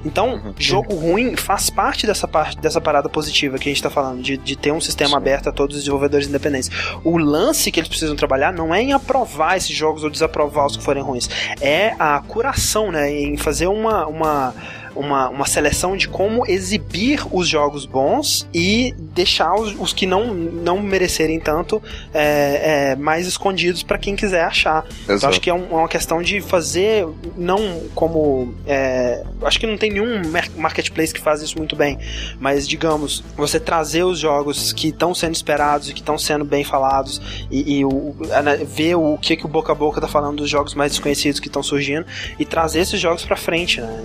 Então, 0.06 0.34
uhum. 0.34 0.54
jogo 0.58 0.96
ruim 0.96 1.36
faz 1.36 1.70
parte 1.70 2.06
dessa 2.06 2.28
parte 2.28 2.58
dessa 2.58 2.82
parada 2.82 3.08
positiva 3.08 3.58
que 3.58 3.70
a 3.70 3.72
gente 3.72 3.78
está 3.78 3.90
falando, 3.90 4.22
de, 4.22 4.36
de 4.36 4.56
ter 4.56 4.72
um 4.72 4.82
sistema 4.82 5.12
Sim. 5.12 5.16
aberto 5.16 5.50
a 5.50 5.52
todos 5.52 5.76
os 5.76 5.84
desenvolvedores 5.84 6.28
independentes. 6.28 6.70
O 7.04 7.18
lance 7.18 7.72
que 7.72 7.80
eles 7.80 7.88
precisam 7.88 8.16
trabalhar 8.16 8.52
não 8.52 8.74
é 8.74 8.82
em 8.82 8.94
aprovar 8.94 9.56
esses 9.56 9.76
jogos 9.76 10.04
ou 10.04 10.10
desaprovar 10.10 10.66
os 10.66 10.76
que 10.76 10.84
forem 10.84 11.04
ruins, 11.04 11.30
é 11.62 11.94
a 12.00 12.20
curação, 12.20 12.92
né? 12.92 13.12
Em 13.12 13.38
fazer 13.38 13.68
uma, 13.68 14.06
uma 14.08 14.54
uma, 14.96 15.30
uma 15.30 15.46
seleção 15.46 15.96
de 15.96 16.08
como 16.08 16.46
exibir 16.46 17.26
os 17.32 17.48
jogos 17.48 17.86
bons 17.86 18.48
e 18.54 18.94
deixar 18.98 19.54
os, 19.56 19.76
os 19.80 19.94
que 19.94 20.06
não, 20.06 20.34
não 20.34 20.82
merecerem 20.82 21.40
tanto 21.40 21.82
é, 22.14 22.92
é, 22.92 22.96
mais 22.96 23.28
escondidos 23.28 23.84
para 23.84 23.98
quem 23.98 24.16
quiser 24.16 24.44
achar. 24.44 24.86
Então, 25.04 25.30
acho 25.30 25.42
que 25.42 25.50
é, 25.50 25.54
um, 25.54 25.66
é, 25.66 25.76
uma 25.76 25.88
questão 25.88 26.22
de 26.22 26.42
fazer, 26.42 27.08
não 27.38 27.82
como. 27.96 28.54
É, 28.66 29.24
acho 29.44 29.60
que 29.60 29.68
não 29.68 29.78
tem 29.78 29.92
nenhum 29.92 30.22
marketplace 30.56 31.14
que 31.14 31.22
faz 31.22 31.42
isso 31.42 31.58
muito 31.58 31.76
bem, 31.76 31.98
mas 32.40 32.68
digamos, 32.68 33.24
você 33.36 33.60
trazer 33.60 34.04
os 34.04 34.20
jogos 34.20 34.74
que 34.74 34.90
estão 34.90 35.14
sendo 35.14 35.36
esperados 35.36 35.90
e 35.90 35.94
que 35.94 36.00
estão 36.00 36.18
sendo 36.18 36.46
bem 36.46 36.64
falados 36.64 37.22
e, 37.50 37.80
e 37.80 37.86
o, 37.86 38.16
ver 38.68 38.96
o 38.96 39.18
que, 39.18 39.36
que 39.36 39.46
o 39.46 39.50
boca 39.50 39.72
a 39.72 39.76
boca 39.76 40.00
tá 40.00 40.08
falando 40.08 40.38
dos 40.38 40.50
jogos 40.50 40.74
mais 40.74 40.92
desconhecidos 40.92 41.40
que 41.40 41.48
estão 41.48 41.64
surgindo 41.64 42.06
e 42.38 42.46
trazer 42.46 42.82
esses 42.82 43.00
jogos 43.00 43.26
para 43.26 43.36
frente, 43.36 43.82
né? 43.82 44.04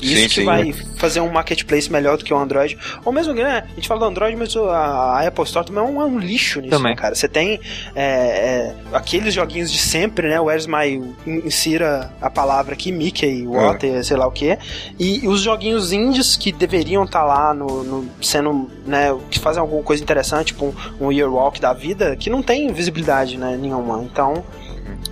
E, 0.00 0.26
isso 0.26 0.27
que 0.28 0.40
sim. 0.40 0.44
vai 0.44 0.72
fazer 0.96 1.20
um 1.20 1.30
marketplace 1.30 1.90
melhor 1.90 2.16
do 2.16 2.24
que 2.24 2.32
o 2.32 2.38
Android. 2.38 2.78
Ou 3.04 3.12
mesmo, 3.12 3.32
né? 3.34 3.64
A 3.70 3.74
gente 3.74 3.88
fala 3.88 4.00
do 4.00 4.06
Android, 4.06 4.36
mas 4.36 4.56
a 4.56 5.26
Apple 5.26 5.44
Store 5.44 5.66
também 5.66 5.82
é 5.82 5.86
um, 5.86 6.00
é 6.00 6.04
um 6.04 6.18
lixo 6.18 6.60
nisso. 6.60 6.78
Né, 6.82 6.94
cara? 6.94 7.14
Você 7.14 7.28
tem 7.28 7.60
é, 7.94 8.04
é, 8.04 8.74
aqueles 8.92 9.34
joguinhos 9.34 9.72
de 9.72 9.78
sempre, 9.78 10.28
né? 10.28 10.40
Where's 10.40 10.66
My... 10.66 10.98
Insira 11.26 12.12
a 12.20 12.30
palavra 12.30 12.74
aqui, 12.74 12.90
Mickey, 12.92 13.46
Water, 13.46 13.96
é. 13.96 14.02
sei 14.02 14.16
lá 14.16 14.26
o 14.26 14.30
que. 14.30 14.58
E, 14.98 15.24
e, 15.24 15.28
os 15.28 15.40
joguinhos 15.40 15.92
indies 15.92 16.36
que 16.36 16.52
deveriam 16.52 17.04
estar 17.04 17.20
tá 17.20 17.26
lá 17.26 17.54
no, 17.54 17.84
no, 17.84 18.08
sendo, 18.22 18.70
né? 18.86 19.16
Que 19.30 19.38
fazem 19.38 19.60
alguma 19.60 19.82
coisa 19.82 20.02
interessante, 20.02 20.48
tipo 20.48 20.66
um, 20.66 21.06
um 21.06 21.12
Year 21.12 21.32
Walk 21.32 21.60
da 21.60 21.72
vida, 21.72 22.16
que 22.16 22.30
não 22.30 22.42
tem 22.42 22.72
visibilidade, 22.72 23.36
né? 23.36 23.56
Nenhuma. 23.60 24.02
Então 24.02 24.44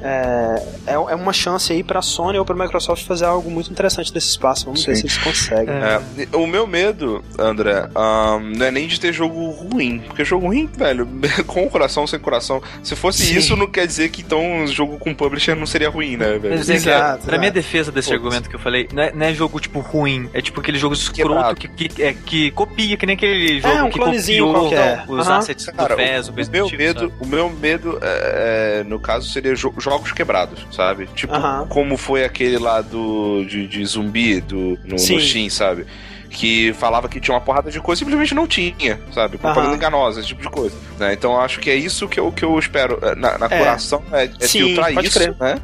é, 0.03 0.63
é, 0.87 0.93
é, 0.93 1.15
uma 1.15 1.33
chance 1.33 1.73
aí 1.73 1.83
para 1.83 1.99
a 1.99 2.03
Sony 2.03 2.39
ou 2.39 2.45
para 2.45 2.55
a 2.55 2.59
Microsoft 2.59 3.05
fazer 3.05 3.25
algo 3.25 3.51
muito 3.51 3.71
interessante 3.71 4.13
nesse 4.15 4.29
espaço. 4.29 4.67
Vamos 4.67 4.83
Sim. 4.83 4.89
ver 4.89 4.97
se 4.97 5.03
eles 5.03 5.19
conseguem. 5.19 5.75
É. 5.75 6.37
O 6.37 6.47
meu 6.47 6.67
medo, 6.67 7.25
André, 7.39 7.89
um, 7.95 8.57
não 8.57 8.67
é 8.67 8.71
nem 8.71 8.87
de 8.87 9.01
ter 9.01 9.13
jogo 9.13 9.51
ruim, 9.51 10.01
porque 10.07 10.25
jogo 10.25 10.47
ruim, 10.47 10.67
velho, 10.67 11.09
com 11.47 11.69
coração, 11.69 12.07
sem 12.07 12.19
coração. 12.19 12.63
Se 12.83 12.95
fosse 12.95 13.25
Sim. 13.25 13.37
isso, 13.37 13.57
não 13.57 13.67
quer 13.67 13.87
dizer 13.87 14.11
que 14.11 14.23
então 14.23 14.41
um 14.41 14.67
jogo 14.67 14.99
com 14.99 15.15
publisher 15.15 15.55
não 15.55 15.67
seria 15.67 15.89
ruim, 15.89 16.17
né, 16.17 16.39
velho? 16.39 16.55
Exato, 16.55 16.73
exato. 16.73 17.27
Pra 17.27 17.39
minha 17.39 17.51
defesa 17.51 17.91
desse 17.91 18.09
Pô, 18.09 18.15
argumento 18.15 18.49
que 18.49 18.57
eu 18.57 18.61
falei, 18.61 18.89
não 18.93 19.03
é, 19.03 19.13
não 19.13 19.27
é, 19.27 19.35
jogo 19.35 19.59
tipo 19.61 19.81
ruim, 19.81 20.29
é 20.33 20.41
tipo 20.41 20.61
aquele 20.61 20.79
jogo 20.79 20.95
escroto 20.95 21.55
que, 21.57 21.69
que, 21.69 22.03
é, 22.03 22.15
que 22.15 22.51
copia, 22.53 22.97
que 22.97 23.07
nem 23.07 23.17
aquele 23.17 23.61
jogo 23.61 23.75
é, 23.75 23.83
um 23.83 23.91
que 23.91 23.99
copiou 23.99 24.69
os 25.09 25.27
uhum. 25.27 25.33
assets 25.33 25.67
Cara, 25.67 25.95
do 25.95 25.97
PES, 25.97 26.29
o, 26.29 26.33
o 26.33 26.51
meu 26.51 26.67
tipo, 26.67 26.79
medo, 26.79 27.13
o 27.21 27.27
meu 27.27 27.51
medo, 27.51 27.99
é, 28.03 28.85
no 28.87 28.99
caso, 29.01 29.29
seria 29.31 29.55
jogo 29.55 29.66
jo 29.75 29.81
jogos 29.81 30.13
quebrados, 30.13 30.67
sabe? 30.71 31.07
Tipo, 31.15 31.35
Aham. 31.35 31.67
como 31.69 31.97
foi 31.97 32.25
aquele 32.25 32.59
lá 32.59 32.81
do 32.81 33.45
de, 33.45 33.67
de 33.67 33.85
zumbi 33.85 34.41
do, 34.41 34.79
no, 34.85 34.99
Sim. 34.99 35.15
no 35.15 35.21
Steam, 35.21 35.51
sabe? 35.51 35.87
Que 36.29 36.73
falava 36.75 37.09
que 37.09 37.21
tinha 37.21 37.35
uma 37.35 37.41
porrada 37.41 37.71
de 37.71 37.81
coisa, 37.81 38.01
simplesmente 38.01 38.35
não 38.35 38.47
tinha, 38.47 39.01
sabe? 39.13 39.39
Propaganda 39.39 39.69
Aham. 39.69 39.77
enganosa, 39.77 40.19
esse 40.21 40.29
tipo 40.29 40.43
de 40.43 40.49
coisa. 40.49 40.77
né? 40.99 41.13
Então 41.13 41.33
eu 41.33 41.41
acho 41.41 41.61
que 41.61 41.71
é 41.71 41.77
isso 41.77 42.09
que 42.09 42.19
eu, 42.21 42.31
que 42.33 42.45
eu 42.45 42.59
espero 42.59 42.99
eh, 43.01 43.15
na, 43.15 43.39
na 43.39 43.47
É. 43.47 43.59
curação, 43.59 44.03
é, 44.13 44.25
é 44.25 44.47
Sim, 44.47 44.67
filtrar 44.67 44.93
isso, 45.05 45.19
crer. 45.19 45.35
né? 45.41 45.61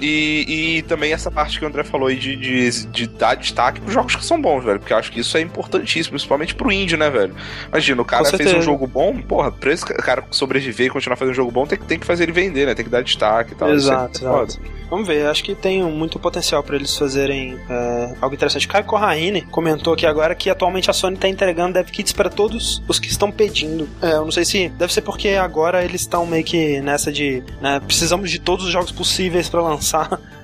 E, 0.00 0.76
e 0.78 0.82
também 0.82 1.12
essa 1.12 1.30
parte 1.30 1.58
que 1.58 1.64
o 1.64 1.68
André 1.68 1.84
falou 1.84 2.08
aí 2.08 2.16
de, 2.16 2.36
de, 2.36 2.86
de 2.86 3.06
dar 3.06 3.34
destaque 3.36 3.80
pros 3.80 3.92
jogos 3.94 4.16
que 4.16 4.24
são 4.24 4.40
bons, 4.40 4.64
velho. 4.64 4.78
Porque 4.78 4.92
eu 4.92 4.96
acho 4.96 5.10
que 5.12 5.20
isso 5.20 5.36
é 5.36 5.40
importantíssimo, 5.40 6.12
principalmente 6.12 6.54
pro 6.54 6.70
indie, 6.72 6.96
né, 6.96 7.08
velho? 7.10 7.34
Imagina, 7.68 8.02
o 8.02 8.04
cara 8.04 8.24
fez 8.36 8.50
um 8.58 8.62
jogo 8.62 8.86
bom, 8.86 9.16
porra, 9.18 9.50
pra 9.52 9.72
esse 9.72 9.84
cara 9.84 10.24
sobreviver 10.30 10.86
e 10.86 10.90
continuar 10.90 11.16
fazendo 11.16 11.32
um 11.32 11.36
jogo 11.36 11.50
bom, 11.50 11.66
tem, 11.66 11.78
que- 11.78 11.84
tem 11.86 11.98
que 11.98 12.06
fazer 12.06 12.24
ele 12.24 12.32
vender, 12.32 12.66
né? 12.66 12.74
Tem 12.74 12.84
que 12.84 12.90
dar 12.90 13.02
destaque 13.02 13.52
e 13.52 13.54
tal. 13.54 13.68
É 13.68 13.72
Exato, 13.74 14.18
exato. 14.18 14.58
Vamos 14.90 15.08
ver, 15.08 15.26
acho 15.26 15.42
que 15.42 15.54
tem 15.54 15.82
muito 15.82 16.18
potencial 16.18 16.62
pra 16.62 16.76
eles 16.76 16.96
fazerem 16.96 17.56
é, 17.68 18.14
algo 18.20 18.34
interessante. 18.34 18.68
Caio 18.68 18.84
Corraine 18.84 19.40
comentou 19.42 19.94
aqui 19.94 20.06
agora 20.06 20.34
que 20.34 20.48
atualmente 20.50 20.88
a 20.90 20.92
Sony 20.92 21.16
tá 21.16 21.26
entregando 21.28 21.72
dev 21.74 21.88
kits 21.88 22.12
pra 22.12 22.28
todos 22.28 22.82
os 22.86 22.98
que 22.98 23.08
estão 23.08 23.30
pedindo. 23.32 23.88
É, 24.00 24.12
eu 24.12 24.24
não 24.24 24.30
sei 24.30 24.44
se 24.44 24.68
deve 24.68 24.92
ser 24.92 25.00
porque 25.00 25.30
agora 25.30 25.84
eles 25.84 26.02
estão 26.02 26.26
meio 26.26 26.44
que 26.44 26.80
nessa 26.80 27.10
de 27.10 27.42
né, 27.60 27.80
precisamos 27.84 28.30
de 28.30 28.38
todos 28.38 28.66
os 28.66 28.70
jogos 28.72 28.92
possíveis 28.92 29.48
pra 29.48 29.62
lançar 29.62 29.93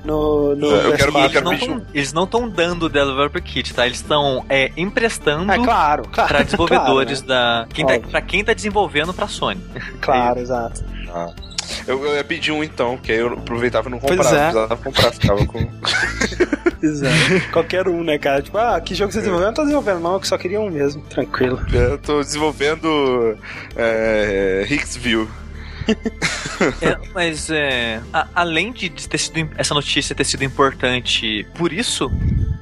no, 0.04 0.54
no 0.56 0.66
É, 0.74 0.86
eu 0.86 0.92
quero- 0.96 1.12
PS4. 1.12 1.14
eu 1.14 1.20
Eles 1.20 1.32
quero 1.32 1.44
não, 1.44 1.58
tão, 1.58 1.86
eles 1.94 2.12
não 2.12 2.24
estão 2.24 2.48
dando 2.48 2.82
o 2.84 2.88
Developer 2.88 3.42
Kit, 3.42 3.74
tá? 3.74 3.86
Eles 3.86 3.98
estão 3.98 4.44
é, 4.48 4.70
emprestando 4.76 5.50
É 5.52 5.56
claro, 5.58 6.04
claro. 6.10 6.28
pra 6.28 6.42
desenvolvedores 6.42 7.22
claro, 7.22 7.42
né? 7.62 7.66
da. 7.66 7.74
Quem 7.74 7.86
tá, 7.86 8.08
pra 8.08 8.20
quem 8.22 8.44
tá 8.44 8.52
desenvolvendo 8.52 9.12
pra 9.14 9.26
Sony. 9.28 9.60
Claro, 10.00 10.40
exato. 10.40 10.84
Eu, 11.86 12.04
eu 12.04 12.16
ia 12.16 12.24
pedir 12.24 12.50
um 12.52 12.62
então, 12.64 12.96
que 12.96 13.10
aí 13.12 13.18
eu 13.18 13.32
aproveitava 13.32 13.88
e 13.88 13.92
não 13.92 13.98
Pois 13.98 14.16
comprava. 14.16 14.36
é. 14.36 14.40
Precisava 14.50 14.76
comprar, 14.76 15.12
ficava 15.12 15.46
com. 15.46 15.70
Exato. 16.82 17.14
Qualquer 17.52 17.88
um, 17.88 18.02
né, 18.02 18.16
cara? 18.18 18.40
Tipo, 18.42 18.56
ah, 18.58 18.80
que 18.80 18.94
jogo 18.94 19.12
você 19.12 19.18
desenvolveu? 19.18 19.46
Eu 19.46 19.50
não 19.50 19.54
tô 19.54 19.62
desenvolvendo, 19.62 20.00
não, 20.00 20.14
eu 20.14 20.24
só 20.24 20.38
queria 20.38 20.60
um 20.60 20.70
mesmo. 20.70 21.02
Tranquilo. 21.02 21.60
Eu 21.72 21.98
tô 21.98 22.20
desenvolvendo 22.22 23.36
é, 23.76 24.64
Hicksville. 24.68 25.28
É, 26.82 26.96
mas 27.14 27.50
é, 27.50 28.00
a- 28.12 28.28
além 28.34 28.72
de 28.72 28.90
ter 28.90 29.18
sido 29.18 29.48
essa 29.56 29.72
notícia 29.74 30.14
ter 30.14 30.24
sido 30.24 30.44
importante 30.44 31.46
por 31.54 31.72
isso, 31.72 32.10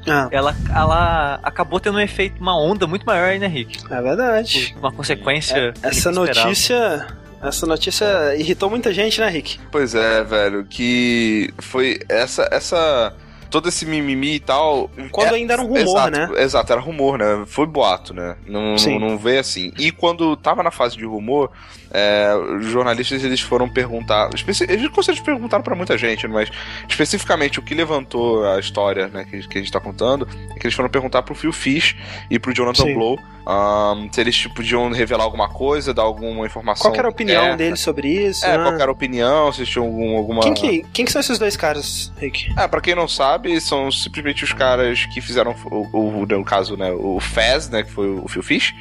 Ah, 0.07 0.29
ela, 0.31 0.57
ela 0.75 1.41
acabou 1.43 1.79
tendo 1.81 1.97
um 1.99 2.01
efeito, 2.01 2.41
uma 2.41 2.59
onda 2.59 2.87
muito 2.87 3.05
maior 3.05 3.29
aí, 3.31 3.39
né, 3.39 3.47
Rick? 3.47 3.79
é 3.93 4.01
verdade. 4.03 4.75
Uma 4.79 4.93
consequência. 4.93 5.75
É, 5.83 5.89
essa 5.89 6.11
notícia. 6.11 7.07
Essa 7.43 7.67
notícia 7.67 8.35
irritou 8.37 8.69
muita 8.69 8.93
gente, 8.93 9.21
né, 9.21 9.29
Rick? 9.29 9.61
Pois 9.71 9.95
é, 9.95 10.25
velho, 10.25 10.65
que 10.65 11.53
foi 11.59 12.01
essa. 12.09 12.49
essa 12.51 13.15
todo 13.51 13.69
esse 13.69 13.87
mimimi 13.87 14.35
e 14.35 14.41
tal. 14.41 14.91
Quando 15.11 15.33
é- 15.33 15.37
ainda 15.37 15.53
era 15.55 15.63
um 15.63 15.67
rumor, 15.69 15.79
exato, 15.81 16.11
né? 16.11 16.31
Exato, 16.37 16.73
era 16.73 16.81
rumor, 16.83 17.17
né? 17.19 17.45
Foi 17.47 17.65
boato, 17.67 18.13
né? 18.13 18.37
Não, 18.47 18.77
Sim. 18.77 18.99
não, 18.99 19.11
não 19.11 19.19
veio 19.19 19.41
assim. 19.41 19.73
E 19.79 19.91
quando 19.93 20.37
tava 20.37 20.63
na 20.63 20.71
fase 20.71 20.97
de 20.99 21.05
rumor, 21.07 21.51
é, 21.91 22.35
os 22.59 22.67
jornalistas 22.67 23.25
eles 23.25 23.41
foram 23.41 23.69
perguntar. 23.69 24.31
Eles 24.69 24.89
com 24.89 25.03
certeza 25.03 25.25
perguntaram 25.25 25.63
pra 25.63 25.75
muita 25.75 25.97
gente, 25.97 26.27
mas 26.29 26.51
especificamente 26.89 27.59
o 27.59 27.63
que 27.63 27.75
levantou 27.75 28.45
a 28.47 28.59
história 28.59 29.09
né, 29.09 29.25
que, 29.25 29.47
que 29.47 29.59
a 29.59 29.61
gente 29.61 29.73
tá 29.73 29.81
contando 29.81 30.29
é 30.51 30.59
que 30.59 30.67
eles 30.67 30.75
foram 30.75 30.89
perguntar 30.89 31.23
pro 31.23 31.35
Phil 31.35 31.53
Fish 31.53 31.97
e 32.31 32.39
pro 32.39 32.55
Jonathan 32.55 32.85
Sim. 32.85 32.95
Blow 32.95 33.19
ahn, 33.49 34.09
se 34.13 34.21
eles 34.21 34.37
tipo, 34.37 34.57
podiam 34.57 34.91
revelar 34.91 35.25
alguma 35.25 35.49
coisa, 35.49 35.95
dar 35.95 36.03
alguma 36.03 36.45
informação. 36.45 36.91
Qual 36.91 36.99
era 36.99 37.09
a 37.09 37.11
opinião 37.11 37.41
interna. 37.41 37.57
deles 37.57 37.81
sobre 37.81 38.09
isso? 38.09 38.45
É, 38.45 38.59
né? 38.59 38.65
qual 38.65 38.77
que 38.77 38.83
era 38.83 38.91
a 38.91 38.93
opinião, 38.93 39.53
se 39.53 39.65
tinham 39.65 39.87
algum, 39.87 40.17
alguma. 40.17 40.43
Quem 40.43 40.55
que, 40.55 40.87
quem 40.93 41.05
que 41.07 41.13
são 41.13 41.21
esses 41.21 41.39
dois 41.39 41.57
caras, 41.57 42.13
Rick? 42.19 42.53
Ah, 42.57 42.69
pra 42.69 42.81
quem 42.81 42.95
não 42.95 43.09
sabe, 43.09 43.59
são 43.61 43.91
simplesmente 43.91 44.45
os 44.45 44.53
caras 44.53 45.07
que 45.07 45.21
fizeram 45.21 45.55
o, 45.65 46.21
o, 46.23 46.27
no 46.27 46.45
caso, 46.45 46.77
né, 46.77 46.93
o 46.93 47.19
Faz, 47.21 47.71
né, 47.71 47.83
que 47.83 47.91
foi 47.91 48.09
o 48.09 48.29
Phil 48.29 48.43
Fish, 48.43 48.75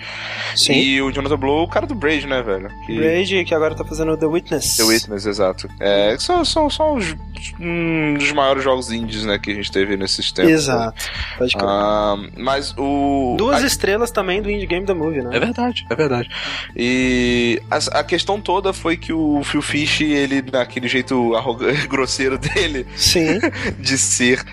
Sim. 0.56 0.74
e 0.74 1.02
o 1.02 1.12
Jonathan 1.12 1.38
Blow, 1.38 1.64
o 1.64 1.68
cara 1.70 1.88
do 1.88 1.96
Braid, 1.96 2.28
né, 2.28 2.42
velho? 2.42 2.70
Que... 2.86 2.96
Braid, 2.98 3.46
que 3.46 3.56
agora 3.56 3.74
tá 3.74 3.86
fazendo 3.86 4.18
The 4.18 4.26
Witness. 4.26 4.78
The 4.78 4.84
Witness, 4.84 5.26
exato. 5.26 5.70
É, 5.80 6.18
são, 6.20 6.44
são, 6.44 6.70
são 6.70 6.96
os, 6.96 7.16
um 7.60 8.16
dos 8.16 8.32
maiores 8.34 8.64
jogos 8.64 8.92
indies, 8.92 9.24
né, 9.24 9.40
que 9.40 9.52
a 9.52 9.56
gente 9.56 9.72
teve 9.72 9.96
nesses 9.96 10.32
tempos. 10.32 10.52
Exato. 10.52 11.06
Pode 11.38 11.56
crer. 11.56 11.70
Ah, 11.70 12.16
mas 12.36 12.74
o... 12.78 13.36
Duas 13.38 13.64
a- 13.64 13.68
estrelas 13.68 14.12
também 14.12 14.42
do 14.42 14.50
Indie 14.58 14.68
Game 14.68 14.86
da 14.86 14.94
Movie, 14.94 15.22
né? 15.22 15.30
É 15.36 15.40
verdade, 15.40 15.86
é 15.90 15.96
verdade. 15.96 16.30
E 16.76 17.62
a, 17.72 18.00
a 18.00 18.04
questão 18.04 18.42
toda 18.42 18.74
foi 18.74 18.98
que 18.98 19.14
o 19.14 19.42
Phil 19.44 19.62
Fish, 19.62 20.02
ele, 20.02 20.44
naquele 20.52 20.88
jeito 20.88 21.36
arrogante, 21.36 21.86
grosseiro 21.88 22.38
dele, 22.38 22.86
Sim. 22.96 23.40
de 23.80 23.98
ser. 23.98 24.44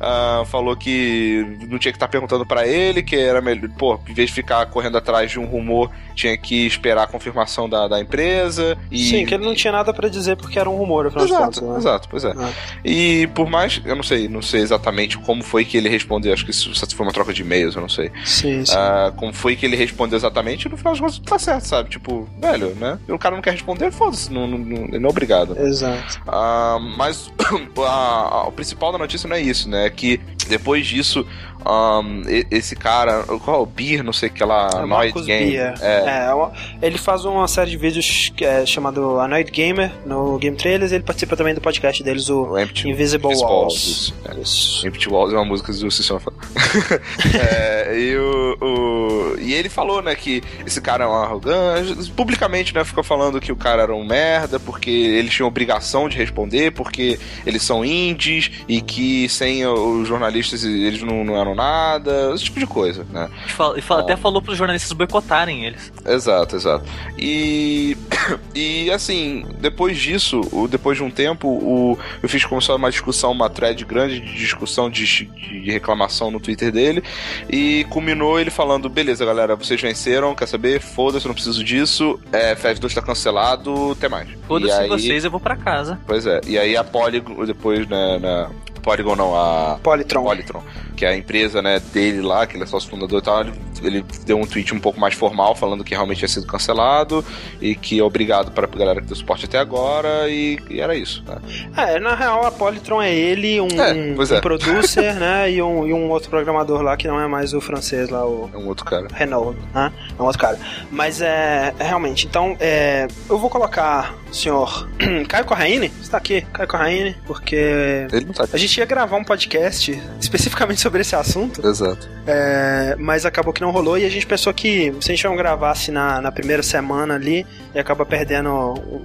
ah, 0.00 0.44
falou 0.46 0.76
que 0.76 1.44
não 1.68 1.78
tinha 1.78 1.92
que 1.92 1.96
estar 1.96 2.08
perguntando 2.08 2.44
pra 2.44 2.66
ele, 2.66 3.02
que 3.02 3.16
era 3.16 3.40
melhor, 3.40 3.68
pô, 3.78 3.98
em 4.08 4.12
vez 4.14 4.28
de 4.28 4.34
ficar 4.34 4.64
correndo 4.66 4.98
atrás 4.98 5.30
de 5.30 5.38
um 5.40 5.46
rumor, 5.46 5.90
tinha 6.14 6.36
que 6.36 6.66
esperar 6.66 7.02
a 7.04 7.06
confirmação 7.06 7.68
da, 7.68 7.88
da 7.88 8.00
empresa. 8.00 8.76
E, 8.90 8.98
Sim, 9.10 9.26
que 9.26 9.34
ele 9.34 9.44
não 9.44 9.54
tinha 9.54 9.72
nada 9.72 9.92
pra 9.92 10.08
dizer 10.08 10.36
porque 10.36 10.58
era 10.58 10.68
um 10.70 10.76
rumor, 10.76 11.06
afinal 11.06 11.26
de 11.26 11.32
Exato, 11.32 11.44
contas. 11.60 11.62
Né? 11.68 11.78
exato, 11.78 12.08
pois 12.08 12.24
é. 12.24 12.32
Ah. 12.36 12.50
E 12.84 13.26
por 13.34 13.48
mais, 13.48 13.80
eu 13.84 13.96
não 13.96 14.02
sei, 14.02 14.28
não 14.28 14.42
sei 14.42 14.60
exatamente 14.60 15.18
como 15.18 15.42
foi 15.42 15.64
que 15.64 15.76
ele 15.76 15.88
respondeu, 15.88 16.32
acho 16.32 16.44
que 16.44 16.50
isso 16.50 16.72
foi 16.94 17.06
uma 17.06 17.12
troca 17.12 17.32
de 17.32 17.42
e-mails, 17.42 17.74
eu 17.74 17.80
não 17.82 17.88
sei. 17.88 18.10
Sim, 18.24 18.64
sim. 18.64 18.74
Ah, 18.76 19.12
como 19.16 19.32
foi 19.32 19.56
que 19.56 19.66
ele 19.66 19.76
respondeu 19.76 20.16
exatamente, 20.16 20.68
no 20.68 20.76
final 20.76 20.92
das 20.92 21.00
contas 21.00 21.18
tá 21.18 21.38
certo, 21.38 21.64
sabe? 21.66 21.90
Tipo, 21.90 22.28
velho, 22.40 22.74
né? 22.76 22.98
O 23.08 23.18
cara 23.18 23.34
não 23.34 23.42
quer 23.42 23.52
responder, 23.52 23.90
foda-se, 23.90 24.32
não, 24.32 24.46
não, 24.46 24.58
não, 24.58 24.84
ele 24.86 24.98
não 24.98 25.08
é 25.08 25.10
obrigado. 25.10 25.58
Exato. 25.58 26.20
Ah, 26.26 26.78
mas 26.96 27.30
a- 27.78 28.28
a- 28.30 28.48
o 28.48 28.52
principal 28.52 28.92
da 28.92 28.98
notícia 28.98 29.28
não 29.28 29.36
é 29.36 29.40
isso, 29.40 29.68
né? 29.68 29.86
É 29.86 29.90
que 29.90 30.20
depois 30.48 30.86
disso, 30.86 31.26
ahn, 31.64 32.22
e- 32.28 32.46
esse 32.50 32.76
cara, 32.76 33.22
qual 33.44 33.58
é 33.58 33.62
o 33.62 33.66
Beer, 33.66 34.02
não 34.04 34.12
sei 34.12 34.28
o 34.28 34.32
que 34.32 34.44
lá, 34.44 34.68
É, 34.74 34.84
Marcus 34.86 35.24
Game. 35.24 35.50
Beer. 35.52 35.74
É, 35.80 36.03
É, 36.08 36.32
uma- 36.34 36.52
ele 36.82 36.98
faz 36.98 37.24
uma 37.24 37.46
série 37.48 37.70
de 37.70 37.76
vídeos 37.76 38.32
que 38.36 38.44
é 38.44 38.64
chamado 38.66 39.18
Annoyed 39.20 39.50
Gamer 39.50 39.90
no 40.06 40.38
Game 40.38 40.56
Trailers 40.56 40.92
e 40.92 40.96
ele 40.96 41.04
participa 41.04 41.36
também 41.36 41.54
do 41.54 41.60
podcast 41.60 42.02
deles, 42.02 42.28
o 42.28 42.44
o 42.44 42.58
Empty, 42.58 42.88
Invisible 42.88 43.26
Invisible 43.28 43.52
Walls. 43.52 43.74
isso, 43.74 44.14
é. 44.26 44.40
Isso. 44.40 44.86
Empty 44.86 45.08
Walls 45.08 45.32
é 45.32 45.36
uma 45.36 45.44
música 45.44 45.72
do 45.72 45.90
System 45.90 46.16
of 46.16 46.26
é, 47.38 47.98
e, 47.98 48.16
o, 48.16 48.56
o- 48.60 49.36
e 49.40 49.52
ele 49.54 49.68
falou, 49.68 50.02
né, 50.02 50.14
que 50.14 50.42
esse 50.66 50.80
cara 50.80 51.04
é 51.04 51.06
um 51.06 51.14
arrogante. 51.14 52.10
Publicamente, 52.12 52.74
né, 52.74 52.84
ficou 52.84 53.02
falando 53.04 53.40
que 53.40 53.52
o 53.52 53.56
cara 53.56 53.82
era 53.82 53.94
um 53.94 54.04
merda, 54.04 54.58
porque 54.60 54.90
eles 54.90 55.32
tinham 55.32 55.48
obrigação 55.48 56.08
de 56.08 56.16
responder, 56.16 56.70
porque 56.72 57.18
eles 57.46 57.62
são 57.62 57.84
indies 57.84 58.50
e 58.68 58.80
que 58.80 59.28
sem 59.28 59.66
os 59.66 60.06
jornalistas 60.08 60.64
eles 60.64 61.02
não, 61.02 61.24
não 61.24 61.36
eram 61.36 61.54
nada, 61.54 62.32
esse 62.34 62.44
tipo 62.44 62.58
de 62.60 62.66
coisa, 62.66 63.06
né? 63.12 63.28
E 63.46 63.50
fala- 63.52 63.78
e 63.78 63.82
fala- 63.82 64.00
até 64.02 64.16
falou 64.16 64.40
pros 64.42 64.56
jornalistas 64.56 64.92
boicotarem 64.92 65.64
eles. 65.66 65.92
Exato, 66.06 66.56
exato. 66.56 66.84
E, 67.18 67.96
e 68.54 68.90
assim, 68.90 69.46
depois 69.58 69.96
disso, 69.98 70.40
depois 70.68 70.98
de 70.98 71.04
um 71.04 71.10
tempo, 71.10 71.48
o, 71.48 71.98
eu 72.22 72.28
fiz 72.28 72.44
começou 72.44 72.76
uma 72.76 72.90
discussão, 72.90 73.32
uma 73.32 73.48
thread 73.48 73.84
grande 73.84 74.20
de 74.20 74.34
discussão, 74.34 74.90
de, 74.90 75.04
de 75.04 75.70
reclamação 75.70 76.30
no 76.30 76.38
Twitter 76.40 76.70
dele, 76.70 77.02
e 77.48 77.84
culminou 77.90 78.38
ele 78.38 78.50
falando: 78.50 78.88
beleza, 78.88 79.24
galera, 79.24 79.56
vocês 79.56 79.80
venceram, 79.80 80.34
quer 80.34 80.46
saber? 80.46 80.80
Foda-se, 80.80 81.26
eu 81.26 81.30
não 81.30 81.34
preciso 81.34 81.64
disso, 81.64 82.20
é, 82.32 82.54
FF2 82.54 82.94
tá 82.94 83.02
cancelado, 83.02 83.92
até 83.92 84.08
mais. 84.08 84.28
Foda-se 84.46 84.72
aí- 84.72 84.88
vocês, 84.88 85.24
eu 85.24 85.30
vou 85.30 85.40
pra 85.40 85.56
casa. 85.56 85.98
Pois 86.06 86.26
é, 86.26 86.40
e 86.46 86.58
aí 86.58 86.76
a 86.76 86.84
Polygon, 86.84 87.44
depois, 87.44 87.86
né, 87.88 88.18
na. 88.18 88.50
Polygon 88.84 89.16
não, 89.16 89.34
a. 89.34 89.78
Polytron. 89.82 90.22
Polytron, 90.22 90.62
que 90.94 91.06
é 91.06 91.08
a 91.08 91.16
empresa 91.16 91.62
né, 91.62 91.80
dele 91.92 92.20
lá, 92.20 92.46
que 92.46 92.54
ele 92.56 92.64
é 92.64 92.66
sócio 92.66 92.90
fundador 92.90 93.20
e 93.20 93.24
tal, 93.24 93.40
ele, 93.40 93.52
ele 93.82 94.04
deu 94.26 94.38
um 94.38 94.46
tweet 94.46 94.74
um 94.74 94.78
pouco 94.78 95.00
mais 95.00 95.14
formal 95.14 95.54
falando 95.54 95.82
que 95.82 95.94
realmente 95.94 96.18
tinha 96.18 96.28
sido 96.28 96.46
cancelado 96.46 97.24
e 97.60 97.74
que 97.74 98.00
obrigado 98.02 98.52
para 98.52 98.66
a 98.66 98.78
galera 98.78 99.00
que 99.00 99.06
deu 99.06 99.16
suporte 99.16 99.46
até 99.46 99.58
agora 99.58 100.28
e, 100.28 100.58
e 100.68 100.80
era 100.80 100.94
isso. 100.94 101.24
Né? 101.26 101.36
É, 101.76 101.98
na 101.98 102.14
real, 102.14 102.46
a 102.46 102.52
Polytron 102.52 103.00
é 103.00 103.14
ele, 103.14 103.58
um, 103.60 103.68
É, 103.68 103.92
um 103.92 104.22
é. 104.22 104.40
producer, 104.40 105.14
né? 105.18 105.50
E 105.50 105.62
um, 105.62 105.86
e 105.86 105.94
um 105.94 106.10
outro 106.10 106.28
programador 106.28 106.82
lá 106.82 106.96
que 106.96 107.08
não 107.08 107.18
é 107.18 107.26
mais 107.26 107.54
o 107.54 107.60
francês 107.60 108.10
lá, 108.10 108.26
o 108.26 108.50
É 108.52 108.58
um 108.58 108.66
outro 108.66 108.84
cara. 108.84 109.08
Renault, 109.14 109.58
né? 109.74 109.90
É 110.18 110.22
um 110.22 110.26
outro 110.26 110.40
cara. 110.40 110.58
Mas 110.90 111.22
é, 111.22 111.72
é 111.78 111.84
realmente, 111.84 112.26
então, 112.26 112.54
é, 112.60 113.08
eu 113.30 113.38
vou 113.38 113.48
colocar 113.48 114.14
o 114.30 114.34
senhor 114.34 114.88
Caio 115.28 115.44
Corraine, 115.46 115.90
está 116.02 116.18
aqui, 116.18 116.42
Caio 116.52 116.68
Corraine, 116.68 117.16
porque 117.26 118.06
Ele 118.12 118.26
não 118.26 118.32
tá 118.32 118.46
a 118.52 118.56
gente 118.56 118.73
ia 118.80 118.86
gravar 118.86 119.16
um 119.16 119.24
podcast 119.24 120.00
especificamente 120.20 120.80
sobre 120.80 121.00
esse 121.02 121.14
assunto, 121.16 121.66
Exato. 121.66 122.08
é, 122.26 122.96
mas 122.98 123.24
acabou 123.26 123.52
que 123.52 123.60
não 123.60 123.70
rolou 123.70 123.96
e 123.98 124.04
a 124.04 124.08
gente 124.08 124.26
pensou 124.26 124.52
que 124.54 124.94
se 125.00 125.12
a 125.12 125.14
gente 125.14 125.24
não 125.24 125.36
gravasse 125.36 125.90
na, 125.90 126.20
na 126.20 126.30
primeira 126.32 126.62
semana 126.62 127.14
ali, 127.14 127.46
ia 127.74 127.80
acabar 127.80 128.04
perdendo 128.06 128.50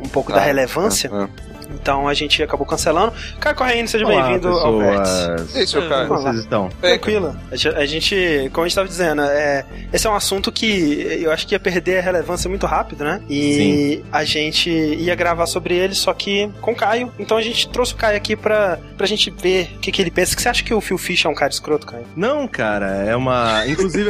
um 0.03 0.07
pouco 0.09 0.31
da 0.31 0.39
Ah, 0.39 0.43
relevância. 0.45 1.09
Ah, 1.13 1.27
Então 1.73 2.07
a 2.07 2.13
gente 2.13 2.41
acabou 2.41 2.65
cancelando. 2.65 3.13
Caio 3.39 3.55
Correia, 3.55 3.87
seja 3.87 4.05
bem-vindo 4.05 4.47
ao 4.47 4.77
Vértice. 4.77 5.61
E 5.61 5.67
seu 5.67 5.87
Caio? 5.87 6.07
Como 6.07 6.21
vocês 6.21 6.39
estão? 6.39 6.69
Tranquilo. 6.81 7.35
A 7.51 7.85
gente, 7.85 8.49
como 8.53 8.65
a 8.65 8.67
gente 8.67 8.71
estava 8.71 8.87
dizendo, 8.87 9.21
é, 9.21 9.65
esse 9.91 10.07
é 10.07 10.09
um 10.09 10.15
assunto 10.15 10.51
que 10.51 11.19
eu 11.21 11.31
acho 11.31 11.47
que 11.47 11.55
ia 11.55 11.59
perder 11.59 11.99
a 11.99 12.01
relevância 12.01 12.49
muito 12.49 12.65
rápido, 12.65 13.03
né? 13.03 13.21
E 13.29 13.53
Sim. 13.53 14.03
a 14.11 14.23
gente 14.23 14.69
ia 14.69 15.15
gravar 15.15 15.45
sobre 15.45 15.75
ele, 15.75 15.95
só 15.95 16.13
que 16.13 16.49
com 16.61 16.71
o 16.71 16.75
Caio. 16.75 17.11
Então 17.19 17.37
a 17.37 17.41
gente 17.41 17.69
trouxe 17.69 17.93
o 17.93 17.97
Caio 17.97 18.17
aqui 18.17 18.35
pra, 18.35 18.79
pra 18.97 19.07
gente 19.07 19.29
ver 19.29 19.73
o 19.75 19.79
que, 19.79 19.91
que 19.91 20.01
ele 20.01 20.11
pensa. 20.11 20.35
Que 20.35 20.41
você 20.41 20.49
acha 20.49 20.63
que 20.63 20.73
o 20.73 20.81
Phil 20.81 20.97
Fish 20.97 21.25
é 21.25 21.29
um 21.29 21.35
cara 21.35 21.51
escroto, 21.51 21.85
Caio? 21.85 22.05
Não, 22.15 22.47
cara, 22.47 22.87
é 22.87 23.15
uma. 23.15 23.65
Inclusive, 23.67 24.09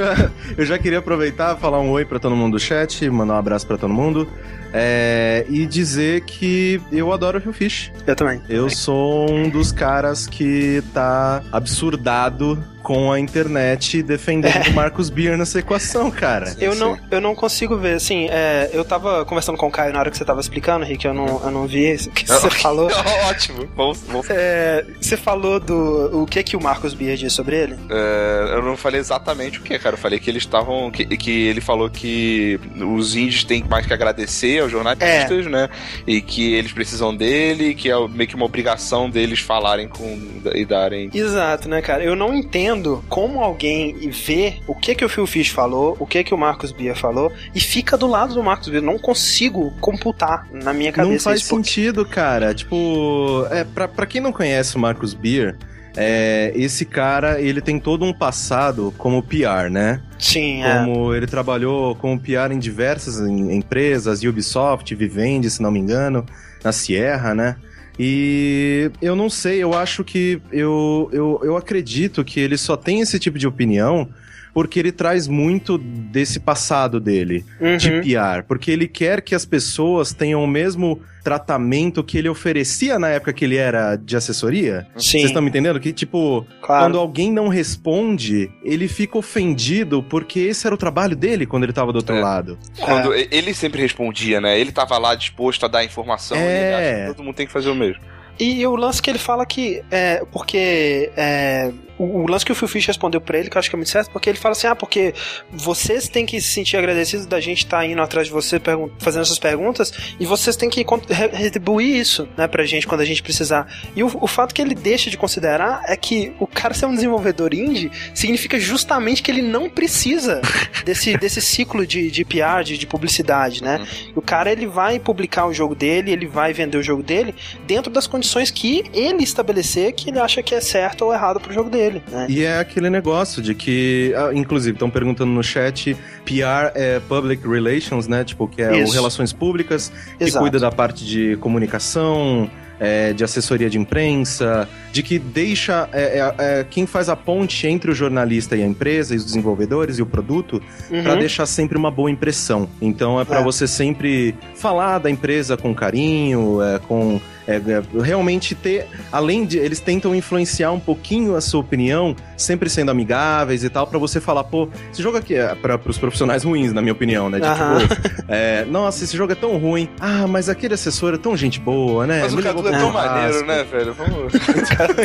eu 0.57 0.65
já 0.65 0.77
queria 0.77 0.99
aproveitar 0.99 1.55
falar 1.57 1.79
um 1.79 1.89
oi 1.89 2.05
pra 2.05 2.19
todo 2.19 2.35
mundo 2.35 2.53
do 2.53 2.59
chat, 2.59 3.09
mandar 3.09 3.35
um 3.35 3.37
abraço 3.37 3.67
pra 3.67 3.77
todo 3.77 3.93
mundo. 3.93 4.27
É, 4.73 5.45
e 5.49 5.65
dizer 5.65 6.21
que 6.21 6.81
eu 6.91 7.11
adoro 7.11 7.39
o 7.39 7.41
Rio 7.41 7.53
Fish. 7.53 7.91
Eu 8.05 8.15
também. 8.15 8.41
Eu 8.47 8.69
sou 8.69 9.29
um 9.31 9.49
dos 9.49 9.71
caras 9.71 10.27
que 10.27 10.83
tá 10.93 11.41
absurdado 11.51 12.63
com 12.81 13.11
a 13.11 13.19
internet 13.19 14.01
defendendo 14.01 14.67
é. 14.67 14.69
o 14.69 14.73
Marcos 14.73 15.09
Beer 15.09 15.37
nessa 15.37 15.59
equação, 15.59 16.09
cara. 16.09 16.55
Eu 16.59 16.75
não, 16.75 16.97
eu 17.11 17.21
não 17.21 17.35
consigo 17.35 17.77
ver, 17.77 17.95
assim, 17.95 18.27
é, 18.29 18.69
eu 18.73 18.83
tava 18.83 19.25
conversando 19.25 19.57
com 19.57 19.67
o 19.67 19.71
Caio 19.71 19.93
na 19.93 19.99
hora 19.99 20.09
que 20.09 20.17
você 20.17 20.25
tava 20.25 20.39
explicando, 20.39 20.85
Rick, 20.85 21.05
eu 21.05 21.13
não, 21.13 21.41
eu 21.43 21.51
não 21.51 21.67
vi 21.67 21.93
o 21.93 22.11
que 22.11 22.25
você 22.27 22.49
falou. 22.49 22.89
Ótimo, 23.29 23.67
vamos, 23.75 24.01
vamos. 24.07 24.27
É, 24.29 24.85
você 24.99 25.17
falou 25.17 25.59
do 25.59 26.21
o 26.21 26.25
que 26.25 26.41
que 26.43 26.55
o 26.55 26.61
Marcos 26.61 26.93
Beer 26.93 27.15
disse 27.15 27.35
sobre 27.35 27.57
ele? 27.57 27.75
É, 27.89 28.53
eu 28.55 28.63
não 28.63 28.77
falei 28.77 28.99
exatamente 28.99 29.59
o 29.59 29.61
que, 29.61 29.77
cara, 29.77 29.95
eu 29.95 29.99
falei 29.99 30.19
que 30.19 30.29
eles 30.29 30.43
estavam, 30.43 30.89
que, 30.89 31.05
que 31.17 31.47
ele 31.47 31.61
falou 31.61 31.89
que 31.89 32.59
os 32.75 33.15
índios 33.15 33.43
têm 33.43 33.63
mais 33.63 33.85
que 33.85 33.93
agradecer 33.93 34.61
aos 34.61 34.71
jornalistas, 34.71 35.45
é. 35.45 35.49
né, 35.49 35.69
e 36.07 36.21
que 36.21 36.53
eles 36.53 36.71
precisam 36.71 37.15
dele, 37.15 37.73
que 37.73 37.89
é 37.89 38.07
meio 38.07 38.27
que 38.27 38.35
uma 38.35 38.45
obrigação 38.45 39.09
deles 39.09 39.39
falarem 39.39 39.87
com 39.87 40.39
e 40.53 40.65
darem... 40.65 41.09
Exato, 41.13 41.67
né, 41.67 41.81
cara, 41.81 42.03
eu 42.03 42.15
não 42.15 42.33
entendo 42.33 42.68
como 43.07 43.41
alguém 43.41 44.09
vê 44.09 44.57
o 44.67 44.75
que 44.75 44.95
que 44.95 45.05
o 45.05 45.09
Phil 45.09 45.27
Fish 45.27 45.49
falou, 45.49 45.95
o 45.99 46.05
que 46.05 46.23
que 46.23 46.33
o 46.33 46.37
Marcos 46.37 46.71
Bia 46.71 46.95
falou, 46.95 47.31
e 47.53 47.59
fica 47.59 47.97
do 47.97 48.07
lado 48.07 48.33
do 48.33 48.43
Marcos 48.43 48.69
Bia. 48.69 48.81
Não 48.81 48.97
consigo 48.97 49.71
computar 49.79 50.47
na 50.51 50.73
minha 50.73 50.91
cabeça. 50.91 51.13
Não 51.13 51.19
faz 51.19 51.43
sentido, 51.43 52.05
cara. 52.05 52.53
Tipo, 52.53 53.45
é, 53.51 53.63
pra, 53.63 53.87
pra 53.87 54.05
quem 54.05 54.21
não 54.21 54.31
conhece 54.31 54.75
o 54.75 54.79
Marcos 54.79 55.13
Beer, 55.13 55.57
é, 55.97 56.51
esse 56.55 56.85
cara, 56.85 57.41
ele 57.41 57.61
tem 57.61 57.79
todo 57.79 58.05
um 58.05 58.13
passado 58.13 58.93
como 58.97 59.23
PR, 59.23 59.69
né? 59.69 60.01
Sim, 60.17 60.63
é. 60.63 60.79
Como 60.79 61.13
ele 61.13 61.27
trabalhou 61.27 61.95
como 61.95 62.19
PR 62.19 62.51
em 62.51 62.59
diversas 62.59 63.19
empresas, 63.19 64.23
Ubisoft, 64.23 64.93
Vivendi, 64.95 65.49
se 65.49 65.61
não 65.61 65.71
me 65.71 65.79
engano, 65.79 66.25
na 66.63 66.71
Sierra, 66.71 67.33
né? 67.33 67.55
E 68.01 68.89
eu 69.01 69.13
não 69.13 69.29
sei, 69.29 69.61
eu 69.61 69.73
acho 69.73 70.05
que. 70.05 70.41
Eu, 70.53 71.09
eu, 71.11 71.41
eu 71.43 71.57
acredito 71.57 72.23
que 72.23 72.39
ele 72.39 72.57
só 72.57 72.77
tem 72.77 73.01
esse 73.01 73.19
tipo 73.19 73.37
de 73.37 73.45
opinião 73.45 74.07
porque 74.53 74.79
ele 74.79 74.91
traz 74.91 75.27
muito 75.27 75.77
desse 75.77 76.39
passado 76.39 76.99
dele, 76.99 77.45
uhum. 77.59 77.77
de 77.77 77.89
PR. 78.01 78.43
Porque 78.47 78.71
ele 78.71 78.87
quer 78.87 79.21
que 79.21 79.35
as 79.35 79.45
pessoas 79.45 80.13
tenham 80.13 80.43
o 80.43 80.47
mesmo 80.47 81.01
tratamento 81.23 82.03
que 82.03 82.17
ele 82.17 82.29
oferecia 82.29 82.97
na 82.97 83.09
época 83.09 83.33
que 83.33 83.45
ele 83.45 83.57
era 83.57 83.95
de 83.95 84.15
assessoria. 84.15 84.87
Sim. 84.95 85.19
Vocês 85.19 85.25
estão 85.25 85.41
me 85.41 85.49
entendendo? 85.49 85.79
Que, 85.79 85.93
tipo, 85.93 86.45
claro. 86.61 86.85
quando 86.85 86.97
alguém 86.97 87.31
não 87.31 87.47
responde, 87.47 88.51
ele 88.63 88.87
fica 88.87 89.17
ofendido 89.17 90.01
porque 90.01 90.39
esse 90.39 90.65
era 90.65 90.73
o 90.73 90.77
trabalho 90.77 91.15
dele 91.15 91.45
quando 91.45 91.63
ele 91.63 91.73
tava 91.73 91.91
do 91.91 91.97
outro 91.97 92.15
é. 92.15 92.21
lado. 92.21 92.57
Quando 92.79 93.13
é. 93.13 93.27
ele 93.31 93.53
sempre 93.53 93.81
respondia, 93.81 94.41
né? 94.41 94.59
Ele 94.59 94.71
tava 94.71 94.97
lá 94.97 95.13
disposto 95.13 95.65
a 95.65 95.69
dar 95.69 95.83
informação 95.83 96.37
é. 96.37 96.41
e 96.41 96.65
ele 96.65 96.75
acha 96.75 97.01
que 97.01 97.15
todo 97.15 97.23
mundo 97.23 97.35
tem 97.35 97.45
que 97.45 97.53
fazer 97.53 97.69
o 97.69 97.75
mesmo. 97.75 98.01
E 98.39 98.65
o 98.65 98.75
lance 98.75 99.01
que 99.01 99.09
ele 99.09 99.19
fala 99.19 99.45
que 99.45 99.83
é 99.91 100.23
porque 100.31 101.11
é, 101.17 101.73
o, 101.97 102.21
o, 102.21 102.27
lance 102.27 102.45
que 102.45 102.51
o 102.53 102.55
Phil 102.55 102.69
Fish 102.69 102.85
respondeu 102.85 103.19
para 103.19 103.37
ele, 103.37 103.49
que 103.49 103.57
eu 103.57 103.59
acho 103.59 103.69
que 103.69 103.75
é 103.75 103.77
muito 103.77 103.89
certo, 103.89 104.09
porque 104.11 104.29
ele 104.29 104.37
fala 104.37 104.53
assim: 104.53 104.67
ah, 104.67 104.75
porque 104.75 105.13
vocês 105.51 106.07
têm 106.07 106.25
que 106.25 106.39
se 106.39 106.47
sentir 106.47 106.77
agradecidos 106.77 107.25
da 107.25 107.41
gente 107.41 107.65
estar 107.65 107.79
tá 107.79 107.85
indo 107.85 108.01
atrás 108.01 108.27
de 108.27 108.33
você, 108.33 108.61
fazendo 108.97 109.23
essas 109.23 109.37
perguntas, 109.37 109.91
e 110.17 110.25
vocês 110.25 110.55
têm 110.55 110.69
que 110.69 110.85
retribuir 111.33 111.97
isso, 111.97 112.29
né, 112.37 112.47
pra 112.47 112.63
gente 112.63 112.87
quando 112.87 113.01
a 113.01 113.05
gente 113.05 113.21
precisar. 113.21 113.67
E 113.93 114.01
o, 114.01 114.07
o 114.21 114.27
fato 114.27 114.55
que 114.55 114.61
ele 114.61 114.73
deixa 114.73 115.09
de 115.09 115.17
considerar 115.17 115.83
é 115.85 115.97
que 115.97 116.31
o 116.39 116.47
cara 116.47 116.73
ser 116.73 116.85
um 116.85 116.93
desenvolvedor 116.93 117.53
indie 117.53 117.91
significa 118.13 118.57
justamente 118.57 119.21
que 119.21 119.29
ele 119.29 119.41
não 119.41 119.69
precisa 119.69 120.39
desse, 120.85 121.17
desse 121.17 121.41
ciclo 121.41 121.85
de, 121.85 122.09
de 122.09 122.23
PR, 122.23 122.63
de, 122.63 122.77
de 122.77 122.87
publicidade, 122.87 123.61
né? 123.61 123.79
Uhum. 123.79 124.13
O 124.15 124.21
cara 124.21 124.49
ele 124.49 124.65
vai 124.65 124.97
publicar 124.97 125.45
o 125.45 125.53
jogo 125.53 125.75
dele, 125.75 126.11
ele 126.11 126.27
vai 126.27 126.53
vender 126.53 126.77
o 126.77 126.83
jogo 126.83 127.03
dele 127.03 127.35
dentro 127.67 127.91
das 127.91 128.07
condições 128.07 128.28
que 128.53 128.83
ele 128.93 129.23
estabelecer 129.23 129.93
que 129.93 130.09
ele 130.09 130.19
acha 130.19 130.41
que 130.41 130.53
é 130.53 130.61
certo 130.61 131.05
ou 131.05 131.13
errado 131.13 131.39
pro 131.39 131.53
jogo 131.53 131.69
dele. 131.69 132.01
Né? 132.09 132.27
E 132.29 132.43
é 132.43 132.59
aquele 132.59 132.89
negócio 132.89 133.41
de 133.41 133.53
que, 133.55 134.13
ah, 134.15 134.31
inclusive, 134.33 134.75
estão 134.75 134.89
perguntando 134.89 135.31
no 135.31 135.43
chat, 135.43 135.95
PR 136.25 136.71
é 136.75 136.99
Public 136.99 137.47
Relations, 137.47 138.07
né? 138.07 138.23
Tipo, 138.23 138.47
que 138.47 138.61
é 138.61 138.81
Isso. 138.81 138.91
o 138.91 138.93
Relações 138.93 139.33
Públicas, 139.33 139.91
que 140.17 140.25
Exato. 140.25 140.43
cuida 140.43 140.59
da 140.59 140.71
parte 140.71 141.05
de 141.05 141.37
comunicação, 141.37 142.49
é, 142.79 143.11
de 143.13 143.23
assessoria 143.23 143.69
de 143.69 143.77
imprensa, 143.77 144.67
de 144.91 145.03
que 145.03 145.19
deixa 145.19 145.89
é, 145.91 146.19
é, 146.19 146.35
é, 146.37 146.63
quem 146.63 146.87
faz 146.87 147.09
a 147.09 147.15
ponte 147.15 147.67
entre 147.67 147.91
o 147.91 147.93
jornalista 147.93 148.55
e 148.55 148.63
a 148.63 148.65
empresa, 148.65 149.13
e 149.13 149.17
os 149.17 149.25
desenvolvedores 149.25 149.99
e 149.99 150.01
o 150.01 150.05
produto, 150.05 150.61
uhum. 150.89 151.03
para 151.03 151.15
deixar 151.15 151.45
sempre 151.45 151.77
uma 151.77 151.91
boa 151.91 152.09
impressão. 152.09 152.69
Então 152.81 153.19
é 153.19 153.25
para 153.25 153.39
é. 153.39 153.43
você 153.43 153.67
sempre 153.67 154.33
falar 154.55 154.99
da 154.99 155.09
empresa 155.09 155.57
com 155.57 155.75
carinho, 155.75 156.61
é, 156.61 156.79
com 156.79 157.19
é, 157.49 157.55
é, 157.55 158.03
realmente 158.03 158.53
ter, 158.53 158.85
além 159.11 159.43
de. 159.43 159.57
Eles 159.57 159.79
tentam 159.79 160.13
influenciar 160.13 160.71
um 160.71 160.79
pouquinho 160.79 161.35
a 161.35 161.41
sua 161.41 161.59
opinião, 161.59 162.15
sempre 162.37 162.69
sendo 162.69 162.91
amigáveis 162.91 163.63
e 163.63 163.69
tal, 163.69 163.87
para 163.87 163.97
você 163.97 164.21
falar, 164.21 164.43
pô, 164.43 164.69
esse 164.91 165.01
jogo 165.01 165.17
aqui 165.17 165.33
é 165.33 165.55
para 165.55 165.79
os 165.87 165.97
profissionais 165.97 166.43
ruins, 166.43 166.71
na 166.71 166.79
minha 166.79 166.93
opinião, 166.93 167.27
né? 167.27 167.39
De, 167.39 167.47
tipo, 167.47 168.23
é, 168.27 168.65
nossa, 168.65 169.03
esse 169.03 169.17
jogo 169.17 169.31
é 169.31 169.35
tão 169.35 169.57
ruim. 169.57 169.89
Ah, 169.99 170.27
mas 170.27 170.47
aquele 170.47 170.75
assessor 170.75 171.15
é 171.15 171.17
tão 171.17 171.35
gente 171.35 171.59
boa, 171.59 172.05
né? 172.05 172.21
Mas 172.21 172.35
Me 172.35 172.41
o 172.41 172.43
Catu 172.43 172.67
é 172.67 172.71
tão 172.71 172.91
maneiro, 172.91 173.45
né, 173.47 173.63
velho? 173.63 173.93
Vamos. 173.95 174.33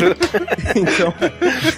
então, 0.76 1.14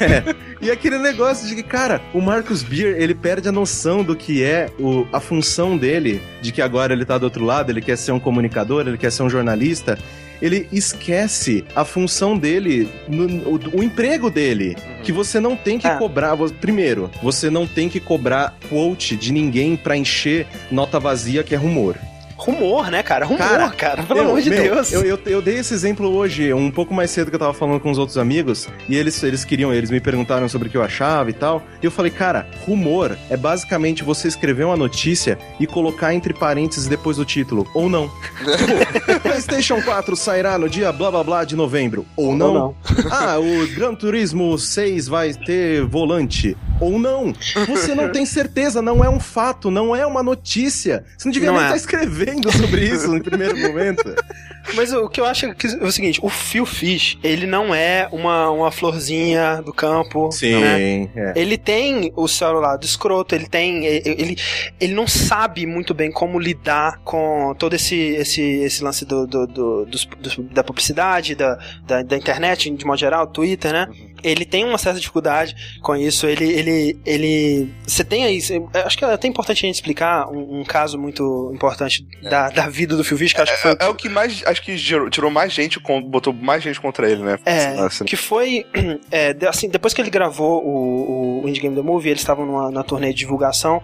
é. 0.01 0.35
E 0.61 0.69
aquele 0.69 0.99
negócio 0.99 1.47
de 1.47 1.55
que, 1.55 1.63
cara, 1.63 2.01
o 2.13 2.21
Marcus 2.21 2.65
Beer, 2.65 2.97
ele 3.01 3.15
perde 3.15 3.49
a 3.49 3.53
noção 3.53 4.03
do 4.03 4.17
que 4.17 4.43
é 4.43 4.69
o, 4.81 5.07
a 5.13 5.21
função 5.21 5.77
dele, 5.77 6.21
de 6.43 6.51
que 6.51 6.61
agora 6.61 6.93
ele 6.93 7.05
tá 7.05 7.17
do 7.19 7.25
outro 7.25 7.45
lado, 7.45 7.71
ele 7.71 7.81
quer 7.81 7.97
ser 7.97 8.11
um 8.11 8.19
comunicador, 8.19 8.89
ele 8.89 8.99
quer 8.99 9.13
ser 9.13 9.23
um 9.23 9.31
jornalista 9.31 9.97
ele 10.41 10.69
esquece 10.73 11.65
a 11.75 11.85
função 11.85 12.37
dele, 12.37 12.89
no, 13.09 13.27
o, 13.49 13.79
o, 13.79 13.83
emprego 13.83 14.31
dele. 14.31 14.77
Uhum. 14.77 15.03
Que 15.03 15.13
você 15.13 15.41
não 15.41 15.57
tem 15.57 15.79
que 15.79 15.87
é. 15.87 15.97
cobrar. 15.97 16.37
Primeiro, 16.61 17.11
você 17.23 17.49
não 17.51 17.67
tem 17.67 17.89
que 17.89 18.01
cobrar 18.01 18.57
quote 18.69 19.17
de 19.17 19.33
ninguém 19.33 19.77
pra 19.77 19.97
encher 19.97 20.47
nota 20.71 20.99
vazia 20.99 21.43
que 21.43 21.55
é 21.55 21.59
rumor 21.59 21.97
rumor, 22.37 22.91
né, 22.91 23.03
cara? 23.03 23.25
Rumor, 23.25 23.39
cara, 23.39 23.71
cara 23.71 24.03
pelo 24.03 24.21
eu, 24.21 24.25
amor 24.27 24.41
de 24.41 24.51
meu, 24.51 24.63
Deus. 24.63 24.93
Eu, 24.93 25.03
eu, 25.03 25.19
eu, 25.27 25.43
dei 25.43 25.59
esse 25.59 25.73
exemplo 25.73 26.09
hoje, 26.09 26.53
um 26.53 26.71
pouco 26.71 26.95
mais 26.95 27.11
cedo 27.11 27.31
que 27.31 27.35
eu 27.35 27.41
tava 27.41 27.55
falando 27.55 27.81
com 27.81 27.91
os 27.91 27.99
outros 27.99 28.19
amigos, 28.19 28.69
e 28.89 28.97
eles, 28.97 29.23
eles 29.23 29.45
queriam, 29.45 29.73
eles 29.73 29.91
me 29.91 30.01
perguntaram 30.01 30.49
sobre 30.49 30.69
o 30.69 30.71
que 30.71 30.77
eu 30.77 30.83
achava 30.83 31.31
e 31.31 31.33
tal, 31.33 31.63
e 31.83 31.87
eu 31.87 31.91
falei, 31.91 32.11
cara, 32.11 32.47
rumor 32.67 33.17
é 33.31 33.37
basicamente 33.37 34.05
você 34.05 34.29
escrever 34.29 34.65
uma 34.65 34.77
notícia 34.77 35.39
e 35.59 35.67
colocar 35.67 36.15
entre 36.15 36.35
parênteses 36.35 36.87
depois 36.87 37.17
do 37.17 37.25
título, 37.25 37.67
ou 37.75 37.89
não. 37.89 38.09
tipo, 38.09 39.21
PlayStation 39.21 39.81
4 39.83 40.17
sairá 40.17 40.59
no 40.59 40.69
dia 40.69 40.93
blá 40.93 41.11
blá 41.11 41.25
blá 41.25 41.45
de 41.45 41.57
novembro, 41.57 42.07
ou 42.17 42.35
não. 42.35 42.47
Ou 42.47 42.55
não. 42.55 42.77
ah, 43.11 43.39
o 43.39 43.75
Gran 43.75 43.95
Turismo 43.95 44.59
6 44.59 45.09
vai 45.09 45.33
ter 45.33 45.85
volante, 45.85 46.57
ou 46.81 46.99
não. 46.99 47.33
Você 47.67 47.95
não 47.95 48.11
tem 48.11 48.27
certeza, 48.27 48.83
não 48.83 49.05
é 49.05 49.09
um 49.09 49.21
fato, 49.21 49.71
não 49.71 49.95
é 49.95 50.07
uma 50.07 50.23
notícia. 50.23 51.05
Você 51.17 51.29
não 51.29 51.33
devia 51.33 51.51
não 51.51 51.59
nem 51.59 51.65
estar 51.65 51.69
é. 51.69 51.71
tá 51.71 51.77
escrevendo 51.77 52.53
sobre 52.53 52.85
isso 52.85 53.09
no 53.09 53.23
primeiro 53.23 53.57
momento. 53.59 54.03
Mas 54.75 54.93
o 54.93 55.09
que 55.09 55.21
eu 55.21 55.27
acho 55.27 55.55
que 55.55 55.67
é 55.67 55.85
o 55.85 55.93
seguinte, 55.93 56.21
o 56.23 56.29
Phil 56.29 56.67
Fish, 56.67 57.19
ele 57.23 57.47
não 57.47 57.75
é 57.75 58.09
uma, 58.13 58.51
uma 58.51 58.71
florzinha 58.71 59.63
do 59.63 59.73
campo. 59.73 60.31
Sim. 60.33 60.61
Né? 60.61 61.09
É. 61.15 61.33
Ele 61.37 61.57
tem 61.57 62.13
o 62.17 62.27
seu 62.29 62.53
lado 62.61 62.85
escroto, 62.85 63.35
ele 63.35 63.47
tem. 63.47 63.85
Ele, 63.85 64.37
ele 64.81 64.95
não 64.95 65.07
sabe 65.07 65.67
muito 65.67 65.95
bem 65.95 66.11
como 66.11 66.39
lidar 66.39 67.01
com 67.05 67.55
todo 67.59 67.75
esse, 67.75 67.97
esse, 67.97 68.43
esse 68.43 68.83
lance 68.83 69.05
do, 69.05 69.27
do, 69.27 69.47
do, 69.47 69.87
do 69.87 70.43
da 70.53 70.63
publicidade, 70.63 71.35
da, 71.35 71.59
da, 71.85 72.03
da, 72.03 72.17
internet, 72.17 72.71
de 72.71 72.85
modo 72.85 72.99
geral, 72.99 73.27
Twitter, 73.27 73.73
né? 73.73 73.87
Uhum. 73.89 74.15
Ele 74.23 74.45
tem 74.45 74.65
uma 74.65 74.79
certa 74.79 74.99
dificuldade 74.99 75.55
com 75.83 75.95
isso. 75.95 76.27
Ele. 76.27 76.45
ele, 76.45 76.99
ele 77.05 77.71
você 77.87 78.05
tem 78.05 78.25
aí. 78.25 78.39
Acho 78.85 78.99
que 78.99 79.05
é 79.05 79.13
até 79.13 79.29
importante 79.29 79.65
a 79.65 79.67
gente 79.67 79.77
explicar 79.77 80.29
um, 80.29 80.61
um 80.61 80.65
caso 80.65 80.99
muito 80.99 81.51
importante 81.55 82.07
é. 82.25 82.29
da, 82.29 82.49
da 82.49 82.69
vida 82.69 82.97
do 82.97 83.05
Phil 83.05 83.19
Fish, 83.19 83.33
que 83.33 83.41
acho 83.41 83.55
que 83.55 83.63
foi. 83.63 83.73
É, 83.73 83.85
é, 83.85 83.89
o 83.89 83.95
que 83.95 84.09
mais 84.09 84.43
acho 84.57 84.63
que 84.63 84.77
tirou 85.11 85.31
mais 85.31 85.53
gente, 85.53 85.79
botou 86.05 86.33
mais 86.33 86.63
gente 86.63 86.81
contra 86.81 87.11
ele, 87.11 87.23
né? 87.23 87.39
É, 87.45 87.67
assim. 87.81 88.05
que 88.05 88.17
foi, 88.17 88.65
é, 89.11 89.37
assim, 89.47 89.69
depois 89.69 89.93
que 89.93 90.01
ele 90.01 90.11
gravou 90.11 90.65
o, 90.65 91.43
o 91.45 91.49
Indie 91.49 91.61
Game 91.61 91.77
The 91.77 91.83
Movie, 91.83 92.11
eles 92.11 92.23
estavam 92.23 92.47
numa, 92.47 92.71
na 92.71 92.83
turnê 92.83 93.09
de 93.09 93.19
divulgação, 93.19 93.83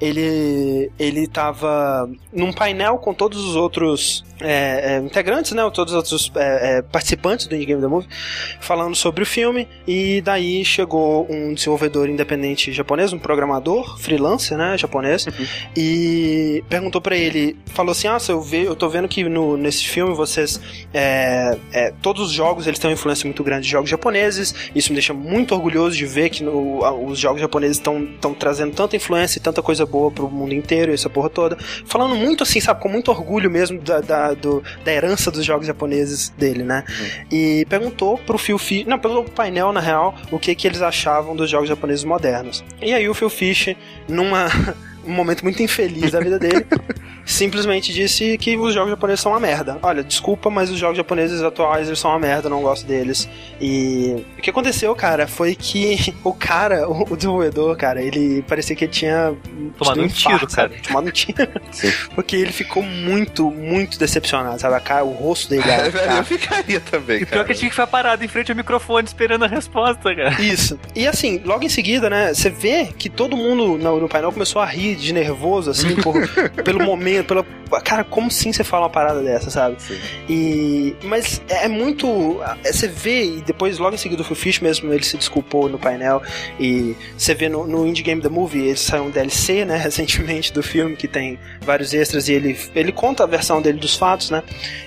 ele, 0.00 0.90
ele 0.98 1.26
tava 1.26 2.08
num 2.32 2.52
painel 2.52 2.98
com 2.98 3.12
todos 3.12 3.44
os 3.44 3.56
outros 3.56 4.24
é, 4.40 4.96
é, 4.96 4.98
integrantes, 4.98 5.52
né, 5.52 5.68
todos 5.72 5.92
os 5.92 5.96
outros 5.96 6.32
é, 6.36 6.78
é, 6.78 6.82
participantes 6.82 7.46
do 7.46 7.54
Indie 7.54 7.66
Game 7.66 7.80
The 7.80 7.88
Movie, 7.88 8.08
falando 8.60 8.94
sobre 8.94 9.22
o 9.22 9.26
filme, 9.26 9.68
e 9.86 10.20
daí 10.20 10.64
chegou 10.64 11.26
um 11.30 11.54
desenvolvedor 11.54 12.08
independente 12.08 12.72
japonês, 12.72 13.12
um 13.12 13.18
programador, 13.18 13.98
freelancer, 13.98 14.56
né, 14.56 14.76
japonês, 14.76 15.26
uhum. 15.26 15.46
e 15.76 16.64
perguntou 16.68 17.00
para 17.00 17.16
ele, 17.16 17.56
falou 17.66 17.92
assim, 17.92 18.08
ah, 18.08 18.18
eu, 18.28 18.40
ve, 18.40 18.64
eu 18.64 18.76
tô 18.76 18.88
vendo 18.88 19.08
que 19.08 19.24
no, 19.24 19.56
nesse 19.56 19.86
filme 19.86 20.05
vocês, 20.14 20.60
é, 20.92 21.56
é, 21.72 21.92
todos 22.02 22.26
os 22.26 22.32
jogos, 22.32 22.66
eles 22.66 22.78
têm 22.78 22.90
uma 22.90 22.94
influência 22.94 23.26
muito 23.26 23.42
grande 23.42 23.64
de 23.64 23.70
jogos 23.70 23.88
japoneses, 23.88 24.54
isso 24.74 24.90
me 24.90 24.96
deixa 24.96 25.12
muito 25.14 25.54
orgulhoso 25.54 25.96
de 25.96 26.06
ver 26.06 26.30
que 26.30 26.42
no, 26.42 26.80
os 27.06 27.18
jogos 27.18 27.40
japoneses 27.40 27.78
estão 27.78 28.34
trazendo 28.38 28.74
tanta 28.74 28.96
influência 28.96 29.38
e 29.38 29.42
tanta 29.42 29.62
coisa 29.62 29.86
boa 29.86 30.10
pro 30.10 30.28
mundo 30.28 30.54
inteiro, 30.54 30.92
essa 30.92 31.08
porra 31.08 31.30
toda, 31.30 31.56
falando 31.84 32.14
muito 32.14 32.42
assim, 32.42 32.60
sabe, 32.60 32.80
com 32.80 32.88
muito 32.88 33.10
orgulho 33.10 33.50
mesmo 33.50 33.80
da, 33.80 34.00
da, 34.00 34.34
do, 34.34 34.62
da 34.84 34.92
herança 34.92 35.30
dos 35.30 35.44
jogos 35.44 35.66
japoneses 35.66 36.30
dele, 36.30 36.62
né, 36.62 36.84
uhum. 36.88 37.26
e 37.30 37.66
perguntou 37.68 38.18
pro 38.18 38.38
Phil 38.38 38.58
Fish, 38.58 38.86
não, 38.86 38.98
pelo 38.98 39.24
painel, 39.24 39.72
na 39.72 39.80
real, 39.80 40.14
o 40.30 40.38
que 40.38 40.54
que 40.54 40.66
eles 40.66 40.82
achavam 40.82 41.36
dos 41.36 41.50
jogos 41.50 41.68
japoneses 41.68 42.04
modernos. 42.04 42.64
E 42.80 42.92
aí 42.92 43.08
o 43.08 43.14
Phil 43.14 43.30
Fish, 43.30 43.76
numa 44.08 44.46
um 45.06 45.12
momento 45.12 45.42
muito 45.42 45.62
infeliz 45.62 46.10
da 46.10 46.20
vida 46.20 46.38
dele, 46.38 46.66
simplesmente 47.26 47.92
disse 47.92 48.38
que 48.38 48.56
os 48.56 48.72
jogos 48.72 48.90
japoneses 48.90 49.20
são 49.20 49.32
uma 49.32 49.40
merda. 49.40 49.78
Olha, 49.82 50.02
desculpa, 50.02 50.48
mas 50.48 50.70
os 50.70 50.78
jogos 50.78 50.96
japoneses 50.96 51.42
atuais 51.42 51.88
eles 51.88 51.98
são 51.98 52.10
uma 52.10 52.20
merda, 52.20 52.48
não 52.48 52.62
gosto 52.62 52.86
deles. 52.86 53.28
E 53.60 54.24
o 54.38 54.42
que 54.42 54.48
aconteceu, 54.48 54.94
cara, 54.94 55.26
foi 55.26 55.54
que 55.54 56.14
o 56.22 56.32
cara, 56.32 56.88
o 56.88 57.16
desenvolvedor, 57.16 57.76
cara, 57.76 58.00
ele 58.00 58.42
parecia 58.42 58.76
que 58.76 58.84
ele 58.84 58.92
tinha 58.92 59.34
tomado 59.76 60.00
um, 60.00 60.08
tiro, 60.08 60.46
cara. 60.46 60.70
Tomado 60.82 61.08
um 61.08 61.10
tiro. 61.10 61.36
Porque 62.14 62.36
ele 62.36 62.52
ficou 62.52 62.82
muito, 62.82 63.50
muito 63.50 63.98
decepcionado, 63.98 64.60
sabe? 64.60 64.76
A 64.76 64.80
cara, 64.80 65.04
o 65.04 65.12
rosto 65.12 65.50
dele. 65.50 65.66
É, 65.76 65.90
velho, 65.90 66.12
eu 66.12 66.24
ficaria 66.24 66.80
também. 66.80 67.22
E 67.22 67.26
pior 67.26 67.44
que 67.44 67.52
tinha 67.52 67.68
que 67.68 67.74
ficar 67.74 67.86
parado 67.86 68.24
em 68.24 68.28
frente 68.28 68.50
ao 68.50 68.56
microfone 68.56 69.06
esperando 69.06 69.44
a 69.44 69.48
resposta, 69.48 70.14
cara. 70.14 70.40
Isso. 70.40 70.78
E 70.94 71.06
assim, 71.06 71.40
logo 71.44 71.64
em 71.64 71.68
seguida, 71.68 72.08
né, 72.08 72.32
você 72.32 72.48
vê 72.48 72.86
que 72.96 73.10
todo 73.10 73.36
mundo 73.36 73.76
no, 73.76 74.00
no 74.00 74.08
painel 74.08 74.32
começou 74.32 74.62
a 74.62 74.64
rir 74.64 74.94
de 74.94 75.12
nervoso, 75.12 75.70
assim, 75.70 75.96
por, 75.96 76.14
pelo 76.64 76.84
momento, 76.84 77.15
pela. 77.24 77.44
Cara, 77.84 78.04
como 78.04 78.30
sim 78.30 78.52
você 78.52 78.62
fala 78.62 78.84
uma 78.84 78.90
parada 78.90 79.22
dessa, 79.22 79.50
sabe? 79.50 79.80
Sim. 79.82 79.98
E. 80.28 80.96
Mas 81.02 81.42
é 81.48 81.68
muito. 81.68 82.40
É, 82.64 82.72
você 82.72 82.88
vê, 82.88 83.24
e 83.24 83.42
depois, 83.42 83.78
logo 83.78 83.94
em 83.94 83.98
seguida, 83.98 84.22
o 84.22 84.24
Phil 84.24 84.36
Fish 84.36 84.60
mesmo, 84.60 84.92
ele 84.92 85.04
se 85.04 85.16
desculpou 85.16 85.68
no 85.68 85.78
painel. 85.78 86.22
E 86.58 86.96
você 87.16 87.34
vê 87.34 87.48
no, 87.48 87.66
no 87.66 87.86
Indie 87.86 88.02
Game 88.02 88.20
The 88.20 88.28
Movie, 88.28 88.68
ele 88.68 88.76
saiu 88.76 89.04
um 89.04 89.10
DLC, 89.10 89.64
né, 89.64 89.76
recentemente 89.82 90.52
do 90.52 90.62
filme, 90.62 90.96
que 90.96 91.08
tem 91.08 91.38
vários 91.60 91.92
extras, 91.92 92.28
e 92.28 92.32
ele, 92.32 92.58
ele 92.74 92.92
conta 92.92 93.24
a 93.24 93.26
versão 93.26 93.60
dele 93.60 93.78
dos 93.78 93.96
fatos, 93.96 94.30
né? 94.30 94.42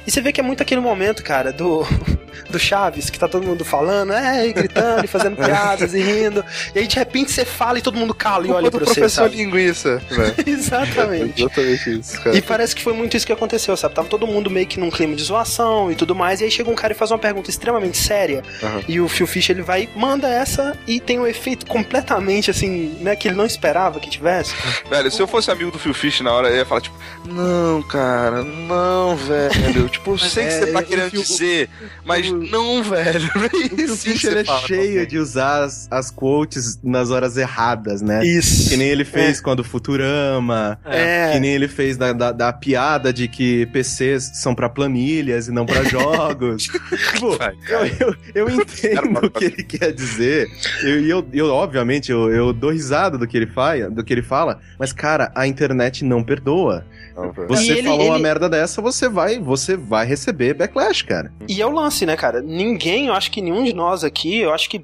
E 0.05 0.11
você 0.11 0.21
vê 0.21 0.31
que 0.31 0.39
é 0.39 0.43
muito 0.43 0.61
aquele 0.61 0.81
momento, 0.81 1.23
cara, 1.23 1.51
do. 1.51 1.85
do 2.49 2.59
Chaves, 2.59 3.09
que 3.09 3.19
tá 3.19 3.27
todo 3.27 3.45
mundo 3.45 3.63
falando, 3.63 4.13
é, 4.13 4.47
e 4.47 4.53
gritando, 4.53 5.05
e 5.05 5.07
fazendo 5.07 5.35
piadas 5.35 5.93
e 5.93 6.01
rindo. 6.01 6.43
E 6.73 6.79
aí 6.79 6.87
de 6.87 6.95
repente 6.95 7.31
você 7.31 7.45
fala 7.45 7.79
e 7.79 7.81
todo 7.81 7.97
mundo 7.97 8.13
cala 8.13 8.47
e 8.47 8.51
olha 8.51 8.71
pra 8.71 8.79
você. 8.79 8.93
professor 8.93 9.23
sabe? 9.23 9.37
linguiça. 9.37 10.01
Né? 10.09 10.33
Exatamente. 10.45 11.41
É 11.41 11.45
exatamente 11.45 11.99
isso, 11.99 12.18
cara. 12.19 12.35
E 12.35 12.41
parece 12.41 12.75
que 12.75 12.81
foi 12.81 12.93
muito 12.93 13.15
isso 13.15 13.25
que 13.25 13.33
aconteceu, 13.33 13.75
sabe? 13.75 13.95
Tava 13.95 14.07
todo 14.07 14.27
mundo 14.27 14.49
meio 14.49 14.67
que 14.67 14.79
num 14.79 14.89
clima 14.89 15.15
de 15.15 15.23
zoação 15.23 15.91
e 15.91 15.95
tudo 15.95 16.15
mais. 16.15 16.41
E 16.41 16.45
aí 16.45 16.51
chega 16.51 16.69
um 16.69 16.75
cara 16.75 16.93
e 16.93 16.95
faz 16.95 17.11
uma 17.11 17.19
pergunta 17.19 17.49
extremamente 17.49 17.97
séria. 17.97 18.43
Uhum. 18.61 18.83
E 18.87 18.99
o 18.99 19.07
Phil 19.07 19.27
Fish 19.27 19.49
ele 19.49 19.61
vai 19.61 19.89
manda 19.95 20.27
essa 20.27 20.77
e 20.87 20.99
tem 20.99 21.19
um 21.19 21.27
efeito 21.27 21.65
completamente 21.65 22.51
assim, 22.51 22.97
né? 23.01 23.15
Que 23.15 23.27
ele 23.27 23.35
não 23.35 23.45
esperava 23.45 23.99
que 23.99 24.09
tivesse. 24.09 24.53
Velho, 24.89 25.11
se 25.11 25.21
eu 25.21 25.27
fosse 25.27 25.51
amigo 25.51 25.71
do 25.71 25.79
Phil 25.79 25.93
Fish 25.93 26.21
na 26.21 26.31
hora, 26.31 26.49
eu 26.49 26.57
ia 26.57 26.65
falar, 26.65 26.81
tipo, 26.81 26.95
não, 27.25 27.81
cara, 27.83 28.43
não, 28.43 29.15
velho. 29.15 29.87
tipo, 29.89 30.11
eu 30.11 30.17
sei 30.17 30.45
que 30.45 30.51
você 30.51 30.67
tá 30.67 30.83
querendo 30.83 31.11
dizer, 31.11 31.69
mas 32.05 32.31
não, 32.31 32.83
velho. 32.83 33.29
É 33.49 33.81
isso 33.81 33.93
o 33.93 33.97
Fish 33.97 34.23
ele 34.25 34.39
é 34.39 34.45
cheio 34.67 35.07
de 35.07 35.17
usar 35.17 35.63
as, 35.63 35.87
as 35.91 36.11
quotes 36.11 36.79
nas 36.83 37.09
horas 37.09 37.37
erradas, 37.37 38.01
né? 38.01 38.23
Isso. 38.25 38.69
Que 38.69 38.77
nem 38.77 38.87
ele 38.87 39.03
fez 39.03 39.39
é. 39.39 39.41
quando 39.41 39.63
Futurama. 39.63 40.79
É. 40.85 41.31
Que 41.33 41.39
nem 41.39 41.51
ele 41.51 41.67
fez 41.67 41.97
da, 42.13 42.31
da, 42.31 42.31
da 42.31 42.53
piada 42.53 43.11
de 43.13 43.27
que 43.27 43.65
PCs 43.67 44.31
são 44.35 44.55
pra 44.55 44.69
planilhas 44.69 45.47
e 45.47 45.51
não 45.51 45.65
pra 45.65 45.83
jogos. 45.89 46.63
tipo, 46.63 47.37
eu, 47.69 47.85
eu, 47.99 48.15
eu, 48.35 48.49
entendo 48.49 49.25
o 49.25 49.29
que 49.29 49.45
ele 49.45 49.63
quer 49.63 49.91
dizer. 49.91 50.47
E 50.83 50.87
eu, 50.87 51.07
eu, 51.07 51.27
eu, 51.33 51.47
obviamente, 51.47 52.11
eu, 52.11 52.31
eu 52.31 52.53
dou 52.53 52.71
risada 52.71 53.17
do 53.17 53.27
que 53.27 53.37
ele 53.37 53.47
fala, 53.47 53.89
do 53.89 54.03
que 54.03 54.13
ele 54.13 54.23
fala, 54.23 54.59
mas, 54.77 54.91
cara, 54.91 55.31
a 55.35 55.47
internet 55.47 56.03
não 56.03 56.23
perdoa. 56.23 56.85
Você 57.47 57.73
ele, 57.73 57.83
falou 57.83 58.01
ele... 58.01 58.09
uma 58.09 58.19
merda 58.19 58.47
dessa, 58.49 58.81
você 58.81 59.09
vai, 59.09 59.39
você 59.39 59.75
vai 59.75 60.05
receber 60.05 60.53
backlash, 60.53 61.03
cara. 61.03 61.31
E 61.47 61.61
é 61.61 61.65
o 61.65 61.71
lance, 61.71 62.05
né, 62.05 62.15
cara? 62.15 62.41
Ninguém, 62.41 63.07
eu 63.07 63.13
acho 63.13 63.29
que 63.31 63.41
nenhum 63.41 63.63
de 63.63 63.73
nós 63.73 64.03
aqui, 64.03 64.39
eu 64.39 64.53
acho 64.53 64.69
que 64.69 64.81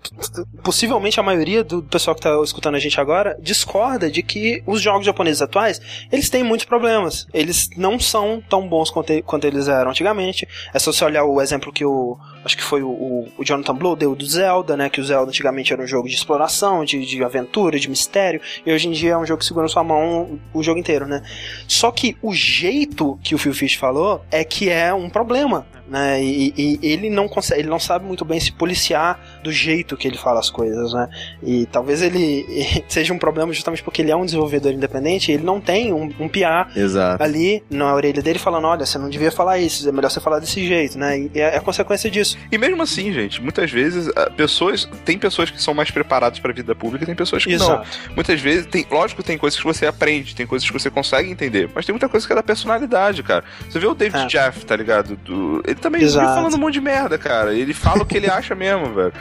possivelmente 0.63 1.19
a 1.19 1.23
maioria 1.23 1.63
do 1.63 1.81
pessoal 1.83 2.15
que 2.15 2.21
tá 2.21 2.37
escutando 2.43 2.75
a 2.75 2.79
gente 2.79 2.99
agora 2.99 3.37
discorda 3.41 4.11
de 4.11 4.21
que 4.21 4.61
os 4.65 4.81
jogos 4.81 5.05
japoneses 5.05 5.41
atuais, 5.41 5.79
eles 6.11 6.29
têm 6.29 6.43
muitos 6.43 6.65
problemas. 6.65 7.14
Eles 7.33 7.69
não 7.77 7.99
são 7.99 8.41
tão 8.49 8.67
bons 8.67 8.89
quanto, 8.89 9.21
quanto 9.23 9.45
eles 9.45 9.67
eram 9.67 9.91
antigamente. 9.91 10.47
É 10.73 10.79
só 10.79 10.91
você 10.91 11.05
olhar 11.05 11.23
o 11.23 11.41
exemplo 11.41 11.71
que 11.71 11.85
o 11.85 12.17
acho 12.43 12.55
que 12.55 12.63
foi 12.63 12.83
o, 12.83 13.27
o, 13.37 13.43
Jonathan 13.43 13.73
Blow 13.73 13.95
deu 13.95 14.15
do 14.15 14.25
Zelda, 14.25 14.77
né? 14.77 14.87
Que 14.87 15.01
o 15.01 15.03
Zelda 15.03 15.29
antigamente 15.29 15.73
era 15.73 15.81
um 15.81 15.87
jogo 15.87 16.07
de 16.07 16.13
exploração, 16.13 16.85
de, 16.85 17.03
de 17.03 17.23
aventura, 17.23 17.79
de 17.79 17.89
mistério, 17.89 18.39
e 18.63 18.71
hoje 18.71 18.87
em 18.87 18.91
dia 18.91 19.13
é 19.13 19.17
um 19.17 19.25
jogo 19.25 19.39
que 19.39 19.45
segura 19.45 19.63
na 19.63 19.69
sua 19.69 19.83
mão 19.83 20.39
o, 20.53 20.59
o 20.59 20.63
jogo 20.63 20.79
inteiro, 20.79 21.07
né? 21.07 21.23
Só 21.67 21.91
que 21.91 22.15
o 22.21 22.33
jeito 22.33 23.17
que 23.23 23.33
o 23.33 23.37
Phil 23.37 23.53
Fish 23.53 23.75
falou 23.75 24.23
é 24.29 24.43
que 24.43 24.69
é 24.69 24.93
um 24.93 25.09
problema 25.09 25.65
né? 25.87 26.21
E, 26.23 26.53
e, 26.57 26.79
ele 26.81 27.09
não 27.09 27.27
consegue, 27.27 27.61
ele 27.61 27.69
não 27.69 27.79
sabe 27.79 28.05
muito 28.05 28.25
bem 28.25 28.39
se 28.39 28.51
policiar 28.51 29.19
do 29.43 29.51
jeito 29.51 29.95
que 29.95 30.07
ele 30.07 30.17
fala 30.17 30.39
as 30.39 30.49
coisas, 30.49 30.93
né? 30.93 31.09
E 31.43 31.65
talvez 31.67 32.01
ele 32.01 32.45
seja 32.87 33.13
um 33.13 33.17
problema 33.17 33.53
justamente 33.53 33.83
porque 33.83 34.01
ele 34.01 34.11
é 34.11 34.15
um 34.15 34.25
desenvolvedor 34.25 34.71
independente, 34.71 35.31
ele 35.31 35.43
não 35.43 35.61
tem 35.61 35.93
um, 35.93 36.11
um 36.19 36.27
PA 36.27 36.67
Exato. 36.75 37.23
ali 37.23 37.63
na 37.69 37.93
orelha 37.93 38.21
dele 38.21 38.39
falando, 38.39 38.65
olha, 38.65 38.85
você 38.85 38.97
não 38.97 39.09
devia 39.09 39.31
falar 39.31 39.59
isso, 39.59 39.87
é 39.87 39.91
melhor 39.91 40.09
você 40.09 40.19
falar 40.19 40.39
desse 40.39 40.65
jeito, 40.65 40.97
né? 40.97 41.19
E 41.19 41.31
é, 41.35 41.55
é 41.55 41.57
a 41.57 41.61
consequência 41.61 42.09
disso. 42.09 42.37
E 42.51 42.57
mesmo 42.57 42.81
assim, 42.81 43.11
gente, 43.13 43.41
muitas 43.41 43.71
vezes 43.71 44.11
pessoas 44.35 44.89
tem 45.03 45.17
pessoas 45.17 45.49
que 45.49 45.61
são 45.61 45.73
mais 45.73 45.91
preparadas 45.91 46.39
para 46.39 46.51
a 46.51 46.53
vida 46.53 46.75
pública, 46.75 47.03
e 47.03 47.07
tem 47.07 47.15
pessoas 47.15 47.43
que 47.43 47.53
Exato. 47.53 47.87
não. 48.07 48.15
Muitas 48.15 48.39
vezes 48.39 48.65
tem, 48.65 48.85
lógico, 48.89 49.23
tem 49.23 49.37
coisas 49.37 49.59
que 49.59 49.65
você 49.65 49.85
aprende, 49.85 50.35
tem 50.35 50.47
coisas 50.47 50.67
que 50.67 50.73
você 50.73 50.89
consegue 50.89 51.29
entender, 51.29 51.69
mas 51.73 51.85
tem 51.85 51.93
muita 51.93 52.09
coisa 52.09 52.25
que 52.25 52.33
é 52.33 52.35
da 52.35 52.43
personalidade, 52.43 53.23
cara. 53.23 53.43
Você 53.69 53.79
vê 53.79 53.87
o 53.87 53.93
David 53.93 54.23
é. 54.23 54.27
Jeff, 54.27 54.65
tá 54.65 54.75
ligado? 54.75 55.15
Do, 55.17 55.61
ele 55.75 55.81
também 55.81 56.01
Exato. 56.01 56.25
vive 56.25 56.35
falando 56.35 56.53
um 56.55 56.59
monte 56.59 56.73
de 56.73 56.81
merda, 56.81 57.17
cara. 57.17 57.53
Ele 57.53 57.73
fala 57.73 58.03
o 58.03 58.05
que 58.05 58.17
ele 58.17 58.27
acha 58.31 58.55
mesmo, 58.55 58.93
velho. 58.93 59.13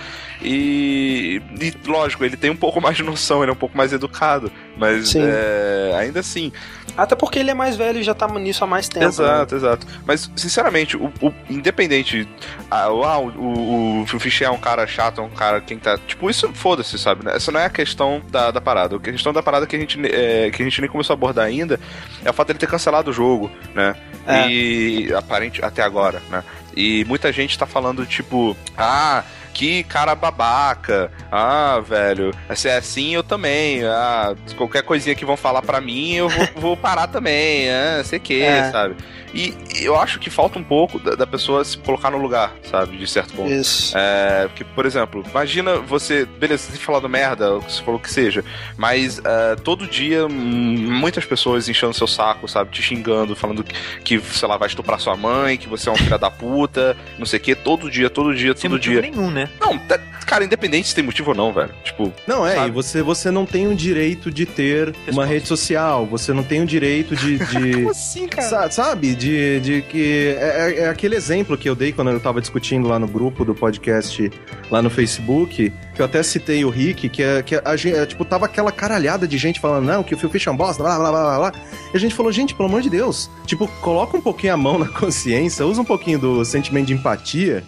E, 0.43 1.41
e, 1.61 1.75
lógico, 1.87 2.25
ele 2.25 2.37
tem 2.37 2.51
um 2.51 2.57
pouco 2.57 2.81
mais 2.81 2.97
de 2.97 3.03
noção, 3.03 3.43
ele 3.43 3.51
é 3.51 3.53
um 3.53 3.57
pouco 3.57 3.77
mais 3.77 3.93
educado. 3.93 4.51
Mas 4.77 5.15
é, 5.15 5.97
ainda 5.99 6.21
assim. 6.21 6.53
Até 6.97 7.15
porque 7.15 7.39
ele 7.39 7.51
é 7.51 7.55
mais 7.55 7.77
velho 7.77 8.01
e 8.01 8.03
já 8.03 8.15
tá 8.15 8.27
nisso 8.29 8.63
há 8.65 8.67
mais 8.67 8.89
tempo. 8.89 9.07
Exato, 9.07 9.55
né? 9.55 9.61
exato. 9.61 9.87
Mas, 10.07 10.31
sinceramente, 10.37 10.97
o, 10.97 11.13
o 11.23 11.33
independente. 11.49 12.29
Ah, 12.71 12.91
o, 12.91 13.29
o, 13.31 14.03
o 14.03 14.07
Fischer 14.07 14.49
é 14.49 14.51
um 14.51 14.59
cara 14.59 14.87
chato, 14.87 15.21
é 15.21 15.25
um 15.25 15.31
cara 15.31 15.61
quem 15.61 15.79
tá. 15.79 15.99
Tipo, 15.99 16.29
isso 16.29 16.53
foda-se, 16.53 16.99
sabe? 16.99 17.25
Né? 17.25 17.37
Essa 17.37 17.51
não 17.51 17.61
é 17.61 17.67
a 17.67 17.71
questão 17.71 18.21
da, 18.31 18.51
da 18.51 18.61
parada. 18.61 18.97
A 18.97 19.01
questão 19.01 19.33
da 19.33 19.43
parada 19.43 19.67
que 19.67 19.77
a, 19.77 19.79
gente, 19.79 19.99
é, 20.07 20.51
que 20.51 20.63
a 20.63 20.65
gente 20.65 20.81
nem 20.81 20.91
começou 20.91 21.15
a 21.15 21.17
abordar 21.17 21.47
ainda 21.47 21.81
é 22.25 22.31
o 22.31 22.33
fato 22.33 22.49
dele 22.49 22.59
ter 22.59 22.69
cancelado 22.69 23.11
o 23.11 23.15
jogo, 23.15 23.51
né? 23.75 23.95
É. 24.27 24.49
E 24.49 25.13
aparente 25.15 25.65
até 25.65 25.83
agora, 25.83 26.23
né? 26.31 26.43
E 26.77 27.05
muita 27.05 27.33
gente 27.33 27.59
tá 27.59 27.67
falando, 27.67 28.05
tipo, 28.05 28.57
ah, 28.77 29.23
que 29.55 29.85
cara 29.85 30.15
babaca. 30.15 31.11
Ah, 31.31 31.81
velho, 31.87 32.33
se 32.55 32.69
é 32.69 32.77
assim 32.77 33.15
eu 33.15 33.23
também. 33.23 33.85
Ah, 33.85 34.35
qualquer 34.57 34.83
coisinha 34.83 35.15
que 35.15 35.25
vão 35.25 35.37
falar 35.37 35.63
para 35.63 35.81
mim, 35.81 36.15
eu 36.15 36.29
vou, 36.29 36.49
vou, 36.57 36.77
parar 36.77 37.07
também. 37.07 37.71
Ah, 37.71 38.03
sei 38.05 38.19
que, 38.19 38.43
é. 38.43 38.71
sabe? 38.71 38.97
E 39.35 39.53
eu 39.83 39.97
acho 39.99 40.21
que 40.21 40.31
falta 40.31 40.59
um 40.59 40.63
pouco 40.63 40.99
da, 41.01 41.17
da, 41.17 41.27
pessoa 41.27 41.65
se 41.65 41.77
colocar 41.77 42.11
no 42.11 42.19
lugar, 42.19 42.55
sabe? 42.71 42.97
De 42.97 43.07
certo 43.07 43.35
ponto. 43.35 43.51
Isso. 43.51 43.93
É, 43.97 44.47
porque, 44.47 44.63
por 44.63 44.87
exemplo, 44.87 45.25
imagina 45.29 45.79
você. 45.79 46.25
Beleza, 46.25 46.71
você 46.71 46.79
falando 46.79 47.09
merda, 47.09 47.59
você 47.59 47.83
falou 47.83 47.99
que 47.99 48.11
seja, 48.11 48.45
mas 48.77 49.19
uh, 49.19 49.61
todo 49.63 49.89
dia 49.89 50.29
muitas 50.29 51.25
pessoas 51.25 51.69
enchendo 51.69 51.93
seu 51.93 52.07
saco, 52.07 52.47
sabe? 52.47 52.71
Te 52.71 52.81
xingando, 52.81 53.35
falando 53.35 53.65
que, 53.65 53.75
que, 54.05 54.21
sei 54.21 54.47
lá, 54.47 54.57
vai 54.57 54.69
estuprar 54.69 55.01
sua 55.01 55.17
mãe, 55.17 55.57
que 55.57 55.69
você 55.69 55.89
é 55.89 55.93
um 55.93 55.97
filho 55.97 56.19
da 56.19 56.31
puta, 56.31 56.97
não 57.19 57.27
sei 57.27 57.41
o 57.41 57.43
que, 57.43 57.55
todo 57.57 57.91
dia, 57.91 58.09
todo 58.09 58.35
dia, 58.35 58.55
todo 58.55 58.71
Sem 58.71 58.79
dia. 58.79 59.01
nenhum, 59.03 59.33
né? 59.33 59.49
Não, 59.61 59.77
tá, 59.79 59.99
cara, 60.25 60.45
independente 60.45 60.89
se 60.89 60.95
tem 60.95 61.03
motivo 61.03 61.31
ou 61.31 61.37
não, 61.37 61.53
velho. 61.53 61.75
Tipo. 61.83 62.13
Não, 62.27 62.47
é, 62.47 62.55
sabe? 62.55 62.69
e 62.69 62.71
você, 62.71 63.03
você 63.03 63.31
não 63.31 63.45
tem 63.45 63.67
o 63.67 63.75
direito 63.75 64.31
de 64.31 64.47
ter 64.47 64.87
Responde. 64.87 65.11
uma 65.11 65.27
rede 65.27 65.49
social, 65.49 66.07
você 66.07 66.33
não 66.33 66.45
tem 66.45 66.63
o 66.63 66.67
direito 66.67 67.17
de. 67.17 67.39
de 67.39 67.73
Como 67.75 67.91
assim, 67.91 68.29
cara? 68.29 68.71
Sabe? 68.71 69.15
De, 69.25 69.61
de 69.61 69.81
que. 69.81 70.37
É, 70.39 70.45
é, 70.45 70.79
é, 70.81 70.89
aquele 70.91 71.17
exemplo 71.17 71.57
que 71.57 71.67
eu 71.67 71.75
dei 71.75 71.93
quando 71.93 72.11
eu 72.11 72.21
tava 72.21 72.43
discutindo 72.43 72.87
lá 72.87 72.99
no 72.99 73.09
grupo 73.09 73.43
do 73.43 73.55
podcast, 73.55 74.31
lá 74.71 74.83
no 74.83 74.91
Facebook, 74.91 75.73
que 75.95 76.03
eu 76.03 76.05
até 76.05 76.23
citei 76.23 76.63
o 76.63 76.69
Rick, 76.69 77.09
que 77.09 77.23
é 77.23 77.43
que 77.43 77.55
a 77.55 77.75
gente, 77.75 77.97
é, 77.97 78.05
tipo, 78.05 78.23
tava 78.23 78.45
aquela 78.45 78.71
caralhada 78.71 79.27
de 79.27 79.39
gente 79.39 79.61
falando, 79.61 79.87
não, 79.87 80.03
que 80.03 80.15
o 80.15 80.19
Phil 80.19 80.29
Fish 80.29 80.47
é 80.47 80.51
um 80.51 80.57
bosta, 80.57 80.83
blá 80.83 80.99
blá 80.99 81.11
blá 81.11 81.23
blá 81.23 81.39
blá. 81.39 81.63
E 81.95 81.97
a 81.97 82.01
gente 82.01 82.15
falou, 82.15 82.31
gente, 82.31 82.55
pelo 82.55 82.69
amor 82.69 82.83
de 82.83 82.91
Deus, 82.91 83.31
tipo, 83.47 83.67
coloca 83.81 84.15
um 84.15 84.21
pouquinho 84.21 84.53
a 84.53 84.57
mão 84.59 84.79
na 84.79 84.89
consciência, 84.93 85.65
usa 85.65 85.81
um 85.81 85.87
pouquinho 85.87 86.19
do 86.19 86.45
sentimento 86.45 86.89
de 86.89 86.93
empatia 86.93 87.65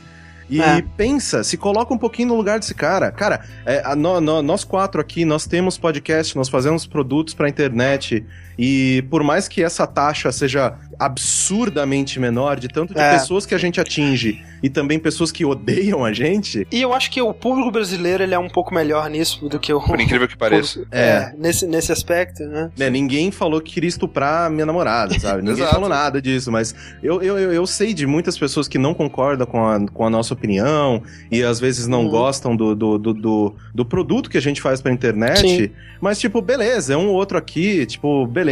e 0.49 0.61
é. 0.61 0.83
pensa, 0.97 1.43
se 1.43 1.57
coloca 1.57 1.93
um 1.93 1.99
pouquinho 1.99 2.29
no 2.29 2.37
lugar 2.37 2.59
desse 2.59 2.75
cara. 2.75 3.11
Cara, 3.11 3.41
é, 3.65 3.83
a, 3.85 3.97
no, 3.97 4.21
no, 4.21 4.43
nós 4.43 4.63
quatro 4.63 5.01
aqui, 5.01 5.25
nós 5.25 5.47
temos 5.47 5.77
podcast, 5.77 6.37
nós 6.37 6.49
fazemos 6.49 6.87
produtos 6.87 7.35
pra 7.35 7.49
internet. 7.49 8.25
E 8.59 9.05
por 9.11 9.23
mais 9.23 9.49
que 9.49 9.63
essa 9.63 9.87
taxa 9.87 10.33
seja 10.33 10.75
absurdamente 10.99 12.19
menor 12.19 12.59
de 12.59 12.69
tanto 12.69 12.95
de 12.95 13.01
é. 13.01 13.13
pessoas 13.13 13.45
que 13.45 13.55
a 13.55 13.59
gente 13.59 13.81
atinge 13.81 14.43
e 14.63 14.71
também 14.71 14.99
pessoas 14.99 15.31
que 15.31 15.45
odeiam 15.45 16.05
a 16.05 16.13
gente. 16.13 16.67
E 16.73 16.81
eu 16.81 16.93
acho 16.93 17.11
que 17.11 17.21
o 17.21 17.33
público 17.33 17.71
brasileiro 17.71 18.23
ele 18.23 18.35
é 18.35 18.39
um 18.39 18.49
pouco 18.49 18.75
melhor 18.75 19.09
nisso 19.11 19.49
do 19.49 19.59
que 19.59 19.73
o. 19.73 19.81
Por 19.81 20.01
incrível 20.01 20.27
que 20.27 20.37
pareça. 20.37 20.87
É, 20.91 21.01
é, 21.01 21.35
nesse, 21.37 21.67
nesse 21.67 21.93
aspecto, 21.93 22.43
né? 22.45 22.71
É, 22.79 22.91
ninguém 22.91 23.31
falou 23.31 23.61
que 23.61 23.75
queria 23.75 23.89
estuprar 23.89 24.51
minha 24.51 24.67
namorada, 24.67 25.17
sabe? 25.21 25.43
ninguém 25.43 25.67
falou 25.67 25.89
nada 25.89 26.21
disso, 26.21 26.51
mas 26.51 26.75
eu, 27.03 27.23
eu, 27.23 27.39
eu 27.39 27.67
sei 27.67 27.93
de 27.93 28.07
muitas 28.07 28.39
pessoas 28.39 28.67
que 28.67 28.79
não 28.79 28.95
concordam 28.95 29.47
com 29.47 29.67
a, 29.67 29.87
com 29.89 30.07
a 30.07 30.11
nossa 30.11 30.33
opinião 30.35 31.03
e 31.31 31.43
às 31.43 31.61
vezes 31.61 31.87
não 31.87 32.05
uhum. 32.05 32.11
gostam 32.11 32.57
do, 32.57 32.75
do, 32.75 32.99
do, 32.99 33.15
do, 33.15 33.55
do 33.75 33.85
produto 33.85 34.31
que 34.31 34.39
a 34.39 34.43
gente 34.43 34.61
faz 34.61 34.81
pra 34.81 34.91
internet. 34.91 35.41
Sim. 35.41 35.71
Mas, 36.01 36.19
tipo, 36.19 36.41
beleza, 36.41 36.95
é 36.95 36.97
um 36.97 37.09
outro 37.09 37.39
aqui, 37.39 37.87
tipo, 37.87 38.27
beleza, 38.27 38.46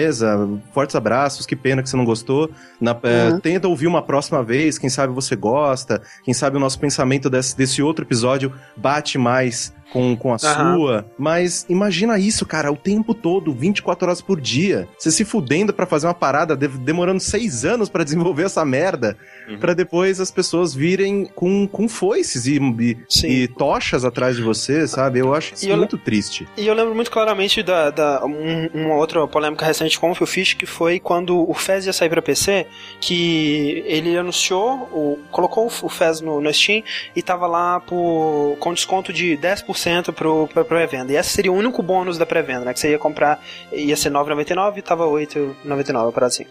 fortes 0.72 0.96
abraços, 0.96 1.46
que 1.46 1.56
pena 1.56 1.82
que 1.82 1.88
você 1.88 1.96
não 1.96 2.04
gostou. 2.04 2.50
Na, 2.80 2.92
uhum. 2.92 2.98
é, 3.04 3.40
tenta 3.40 3.68
ouvir 3.68 3.86
uma 3.86 4.02
próxima 4.02 4.42
vez, 4.42 4.78
quem 4.78 4.90
sabe 4.90 5.12
você 5.12 5.36
gosta, 5.36 6.02
quem 6.24 6.34
sabe 6.34 6.56
o 6.56 6.60
nosso 6.60 6.78
pensamento 6.78 7.30
desse, 7.30 7.56
desse 7.56 7.82
outro 7.82 8.04
episódio 8.04 8.52
bate 8.76 9.18
mais 9.18 9.72
com, 9.90 10.16
com 10.16 10.30
a 10.30 10.32
uhum. 10.32 10.76
sua. 10.76 11.06
Mas 11.18 11.64
imagina 11.68 12.18
isso, 12.18 12.44
cara, 12.46 12.70
o 12.72 12.76
tempo 12.76 13.14
todo, 13.14 13.52
24 13.52 14.06
horas 14.06 14.20
por 14.20 14.40
dia. 14.40 14.88
Você 14.98 15.10
se 15.10 15.24
fudendo 15.24 15.72
para 15.72 15.86
fazer 15.86 16.06
uma 16.06 16.14
parada, 16.14 16.56
demorando 16.56 17.20
seis 17.20 17.64
anos 17.64 17.88
para 17.88 18.02
desenvolver 18.04 18.44
essa 18.44 18.64
merda, 18.64 19.16
uhum. 19.48 19.58
para 19.58 19.74
depois 19.74 20.20
as 20.20 20.30
pessoas 20.30 20.74
virem 20.74 21.26
com, 21.34 21.66
com 21.66 21.88
foices 21.88 22.46
e, 22.46 22.58
e, 22.58 22.96
e, 23.24 23.48
tochas 23.48 24.04
atrás 24.04 24.36
de 24.36 24.42
você, 24.42 24.86
sabe? 24.86 25.18
Eu 25.18 25.34
acho 25.34 25.54
isso 25.54 25.76
muito 25.76 25.98
triste. 25.98 26.48
E 26.56 26.66
eu 26.66 26.74
lembro 26.74 26.94
muito 26.94 27.10
claramente 27.10 27.62
da, 27.62 27.90
da 27.90 28.24
um, 28.24 28.68
uma 28.74 28.94
outra 28.94 29.26
polêmica 29.26 29.64
recente 29.64 29.98
com 29.98 30.10
o 30.10 30.14
Phil 30.14 30.26
Fish, 30.26 30.54
que 30.54 30.66
foi 30.66 30.98
quando 30.98 31.48
o 31.48 31.54
Fez 31.54 31.86
ia 31.86 31.92
sair 31.92 32.08
pra 32.08 32.22
PC, 32.22 32.66
que 33.00 33.82
ele 33.86 34.16
anunciou, 34.16 34.88
o, 34.92 35.18
colocou 35.30 35.66
o 35.66 35.88
Fez 35.88 36.20
no, 36.20 36.40
no 36.40 36.52
Steam 36.52 36.82
e 37.14 37.22
tava 37.22 37.46
lá 37.46 37.80
por, 37.80 38.56
com 38.58 38.72
desconto 38.72 39.12
de 39.12 39.36
10% 39.36 39.73
10% 39.74 40.12
pro, 40.12 40.48
pra 40.48 40.64
pré-venda. 40.64 41.12
E 41.12 41.16
esse 41.16 41.30
seria 41.30 41.52
o 41.52 41.54
único 41.54 41.82
bônus 41.82 42.16
da 42.16 42.24
pré-venda, 42.24 42.64
né? 42.64 42.72
Que 42.72 42.80
você 42.80 42.90
ia 42.90 42.98
comprar, 42.98 43.42
ia 43.72 43.96
ser 43.96 44.10
9,99 44.10 44.78
e 44.78 44.82
tava 44.82 45.04
8,99, 45.06 46.12
para 46.12 46.26
assim. 46.26 46.46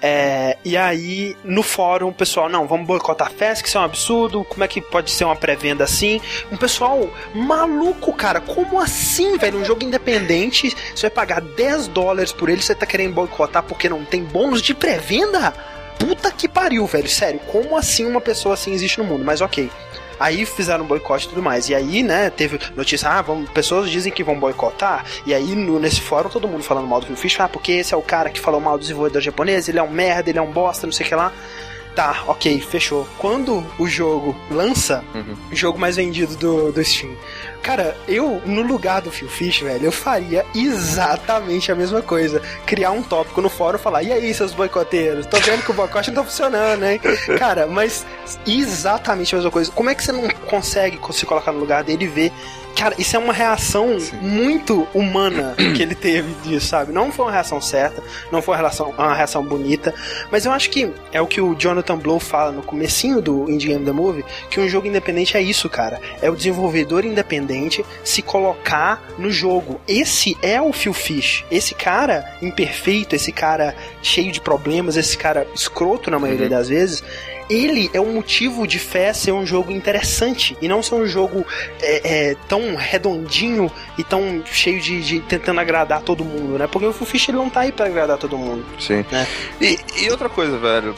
É, 0.00 0.56
e 0.64 0.76
aí, 0.76 1.36
no 1.44 1.62
fórum, 1.62 2.08
o 2.08 2.14
pessoal, 2.14 2.48
não, 2.48 2.66
vamos 2.66 2.86
boicotar 2.86 3.28
a 3.28 3.30
festa, 3.30 3.62
que 3.62 3.68
isso 3.68 3.78
é 3.78 3.80
um 3.80 3.84
absurdo, 3.84 4.44
como 4.44 4.64
é 4.64 4.68
que 4.68 4.80
pode 4.80 5.10
ser 5.10 5.24
uma 5.24 5.36
pré-venda 5.36 5.84
assim? 5.84 6.20
Um 6.50 6.56
pessoal 6.56 7.08
maluco, 7.34 8.12
cara, 8.12 8.40
como 8.40 8.80
assim, 8.80 9.36
velho? 9.36 9.58
Um 9.58 9.64
jogo 9.64 9.84
independente, 9.84 10.74
você 10.94 11.02
vai 11.02 11.10
pagar 11.10 11.40
10 11.40 11.88
dólares 11.88 12.32
por 12.32 12.48
ele, 12.48 12.62
você 12.62 12.74
tá 12.74 12.86
querendo 12.86 13.14
boicotar 13.14 13.62
porque 13.62 13.88
não 13.88 14.04
tem 14.04 14.24
bônus 14.24 14.62
de 14.62 14.74
pré-venda? 14.74 15.52
Puta 15.98 16.32
que 16.32 16.48
pariu, 16.48 16.84
velho. 16.86 17.08
Sério, 17.08 17.38
como 17.46 17.76
assim 17.76 18.04
uma 18.04 18.20
pessoa 18.20 18.54
assim 18.54 18.72
existe 18.72 18.98
no 18.98 19.04
mundo? 19.04 19.24
Mas 19.24 19.40
ok. 19.40 19.70
Aí 20.22 20.46
fizeram 20.46 20.84
um 20.84 20.86
boicote 20.86 21.26
e 21.26 21.28
tudo 21.30 21.42
mais. 21.42 21.68
E 21.68 21.74
aí, 21.74 22.00
né, 22.00 22.30
teve 22.30 22.56
notícia, 22.76 23.08
ah, 23.08 23.20
vamos, 23.20 23.50
pessoas 23.50 23.90
dizem 23.90 24.12
que 24.12 24.22
vão 24.22 24.38
boicotar. 24.38 25.04
E 25.26 25.34
aí, 25.34 25.56
no, 25.56 25.80
nesse 25.80 26.00
fórum, 26.00 26.28
todo 26.28 26.46
mundo 26.46 26.62
falando 26.62 26.86
mal 26.86 27.00
do 27.00 27.06
Phil 27.06 27.16
Fish, 27.16 27.40
ah, 27.40 27.48
porque 27.48 27.72
esse 27.72 27.92
é 27.92 27.96
o 27.96 28.02
cara 28.02 28.30
que 28.30 28.38
falou 28.38 28.60
mal 28.60 28.78
do 28.78 28.82
desenvolvedor 28.82 29.20
japonês, 29.20 29.68
ele 29.68 29.80
é 29.80 29.82
um 29.82 29.90
merda, 29.90 30.30
ele 30.30 30.38
é 30.38 30.42
um 30.42 30.52
bosta, 30.52 30.86
não 30.86 30.92
sei 30.92 31.04
o 31.04 31.08
que 31.08 31.14
lá. 31.16 31.32
Tá, 31.94 32.24
ok, 32.26 32.60
fechou. 32.60 33.06
Quando 33.18 33.64
o 33.78 33.86
jogo 33.86 34.34
lança, 34.50 35.04
uhum. 35.14 35.36
o 35.50 35.54
jogo 35.54 35.78
mais 35.78 35.96
vendido 35.96 36.36
do, 36.36 36.72
do 36.72 36.84
Steam, 36.84 37.14
Cara, 37.62 37.96
eu, 38.08 38.42
no 38.44 38.60
lugar 38.60 39.00
do 39.00 39.12
Phil 39.12 39.28
Fish, 39.28 39.60
velho, 39.60 39.84
eu 39.84 39.92
faria 39.92 40.44
exatamente 40.52 41.70
a 41.70 41.76
mesma 41.76 42.02
coisa. 42.02 42.42
Criar 42.66 42.90
um 42.90 43.04
tópico 43.04 43.40
no 43.40 43.48
fórum 43.48 43.78
e 43.78 43.80
falar, 43.80 44.02
e 44.02 44.12
aí, 44.12 44.34
seus 44.34 44.52
boicoteiros? 44.52 45.26
Tô 45.26 45.36
vendo 45.36 45.64
que 45.64 45.70
o 45.70 45.74
boicote 45.74 46.10
não 46.10 46.22
tá 46.22 46.28
funcionando, 46.28 46.80
né? 46.80 46.98
Cara, 47.38 47.68
mas 47.68 48.04
exatamente 48.44 49.32
a 49.32 49.38
mesma 49.38 49.50
coisa. 49.52 49.70
Como 49.70 49.88
é 49.88 49.94
que 49.94 50.02
você 50.02 50.10
não 50.10 50.28
consegue 50.48 50.98
se 51.12 51.24
colocar 51.24 51.52
no 51.52 51.60
lugar 51.60 51.84
dele 51.84 52.04
e 52.04 52.08
ver 52.08 52.32
Cara, 52.76 52.94
isso 52.98 53.16
é 53.16 53.18
uma 53.18 53.32
reação 53.32 53.98
Sim. 54.00 54.16
muito 54.16 54.86
humana 54.94 55.54
que 55.76 55.82
ele 55.82 55.94
teve 55.94 56.32
disso, 56.42 56.66
sabe? 56.66 56.92
Não 56.92 57.12
foi 57.12 57.26
uma 57.26 57.32
reação 57.32 57.60
certa, 57.60 58.02
não 58.30 58.42
foi 58.42 58.54
uma 58.54 58.60
reação, 58.60 58.90
uma 58.90 59.14
reação 59.14 59.44
bonita, 59.44 59.94
mas 60.30 60.44
eu 60.44 60.52
acho 60.52 60.70
que 60.70 60.90
é 61.12 61.20
o 61.20 61.26
que 61.26 61.40
o 61.40 61.54
Jonathan 61.54 61.98
Blow 61.98 62.18
fala 62.18 62.52
no 62.52 62.62
comecinho 62.62 63.20
do 63.20 63.50
Indie 63.50 63.68
Game 63.68 63.84
The 63.84 63.92
Movie, 63.92 64.24
que 64.50 64.60
um 64.60 64.68
jogo 64.68 64.86
independente 64.86 65.36
é 65.36 65.42
isso, 65.42 65.68
cara. 65.68 66.00
É 66.20 66.30
o 66.30 66.36
desenvolvedor 66.36 67.04
independente 67.04 67.84
se 68.04 68.22
colocar 68.22 69.02
no 69.18 69.30
jogo. 69.30 69.80
Esse 69.86 70.36
é 70.42 70.60
o 70.60 70.72
Phil 70.72 70.92
Fish. 70.92 71.44
Esse 71.50 71.74
cara 71.74 72.36
imperfeito, 72.40 73.14
esse 73.14 73.32
cara 73.32 73.74
cheio 74.02 74.32
de 74.32 74.40
problemas, 74.40 74.96
esse 74.96 75.16
cara 75.16 75.46
escroto 75.54 76.10
na 76.10 76.18
maioria 76.18 76.46
uhum. 76.46 76.50
das 76.50 76.68
vezes, 76.68 77.02
ele 77.52 77.90
é 77.92 78.00
um 78.00 78.14
motivo 78.14 78.66
de 78.66 78.78
fé 78.78 79.12
ser 79.12 79.32
um 79.32 79.44
jogo 79.44 79.70
interessante 79.70 80.56
e 80.60 80.68
não 80.68 80.82
ser 80.82 80.94
um 80.94 81.06
jogo 81.06 81.46
é, 81.80 82.30
é, 82.30 82.36
tão 82.48 82.74
redondinho 82.74 83.70
e 83.98 84.04
tão 84.04 84.42
cheio 84.46 84.80
de, 84.80 85.02
de, 85.02 85.20
tentando 85.20 85.60
agradar 85.60 86.02
todo 86.02 86.24
mundo, 86.24 86.58
né? 86.58 86.66
Porque 86.66 86.86
o 86.86 86.92
Fish 86.92 87.28
ele 87.28 87.38
não 87.38 87.50
tá 87.50 87.60
aí 87.60 87.72
pra 87.72 87.86
agradar 87.86 88.18
todo 88.18 88.38
mundo. 88.38 88.64
Sim. 88.78 89.04
Né? 89.10 89.26
E, 89.60 89.78
e 89.96 90.10
outra 90.10 90.28
coisa, 90.28 90.56
velho 90.58 90.94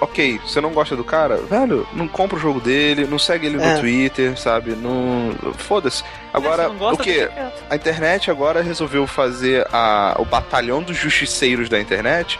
ok, 0.00 0.38
você 0.44 0.60
não 0.60 0.70
gosta 0.70 0.94
do 0.94 1.02
cara, 1.02 1.36
velho, 1.36 1.86
não 1.92 2.06
compra 2.06 2.36
o 2.36 2.40
jogo 2.40 2.60
dele, 2.60 3.06
não 3.06 3.18
segue 3.18 3.46
ele 3.46 3.56
no 3.56 3.64
é. 3.64 3.78
Twitter, 3.78 4.38
sabe? 4.38 4.72
Não. 4.72 5.34
Foda-se. 5.54 6.04
Agora, 6.32 6.68
gosta, 6.68 7.02
o 7.02 7.04
que? 7.04 7.28
A 7.70 7.74
internet 7.74 8.30
agora 8.30 8.62
resolveu 8.62 9.06
fazer 9.06 9.66
a, 9.72 10.14
o 10.18 10.24
batalhão 10.24 10.82
dos 10.82 10.96
justiceiros 10.96 11.68
da 11.68 11.80
internet 11.80 12.38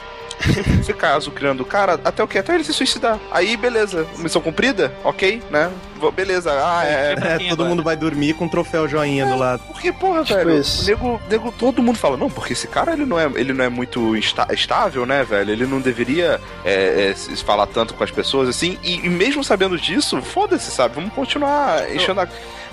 ficar 0.85 1.20
criando 1.35 1.61
o 1.61 1.65
cara 1.65 1.98
até 2.05 2.23
o 2.23 2.28
que? 2.28 2.39
Até 2.39 2.55
ele 2.55 2.65
se 2.65 2.73
suicidar. 2.73 3.19
Aí, 3.31 3.56
beleza. 3.56 4.06
Missão 4.19 4.43
cumprida? 4.43 4.93
Ok, 5.02 5.43
né? 5.51 5.70
Beleza. 6.15 6.52
Ah, 6.52 6.85
é. 6.85 7.12
é 7.12 7.39
todo 7.39 7.52
agora. 7.52 7.69
mundo 7.69 7.82
vai 7.82 7.97
dormir 7.97 8.35
com 8.35 8.44
um 8.44 8.48
troféu 8.48 8.86
joinha 8.89 9.24
é, 9.24 9.28
do 9.28 9.36
lado. 9.36 9.62
Porque, 9.69 9.93
porra, 9.93 10.23
tipo 10.24 10.44
velho. 10.44 10.62
Nego, 10.86 11.20
nego, 11.31 11.52
todo 11.52 11.82
mundo 11.82 11.98
fala, 11.98 12.16
não, 12.16 12.31
porque 12.31 12.52
esse 12.52 12.66
cara 12.69 12.93
ele 12.93 13.06
não 13.06 13.19
é, 13.19 13.31
ele 13.36 13.52
não 13.52 13.65
é 13.65 13.69
muito 13.69 14.15
estável, 14.16 15.06
né, 15.06 15.24
velho? 15.24 15.51
Ele 15.51 15.66
não 15.66 15.81
deveria 15.81 16.40
é, 16.65 17.12
é, 17.12 17.36
falar 17.36 17.66
tanto 17.66 17.94
com 17.94 18.05
as 18.05 18.11
pessoas 18.11 18.48
assim. 18.48 18.78
E, 18.82 19.06
e 19.06 19.09
mesmo 19.09 19.43
sabendo 19.43 19.78
disso, 19.78 20.20
foda-se, 20.20 20.70
sabe? 20.70 20.94
Vamos 20.94 21.12
continuar 21.12 21.90
enchendo 21.94 22.20
a. 22.20 22.28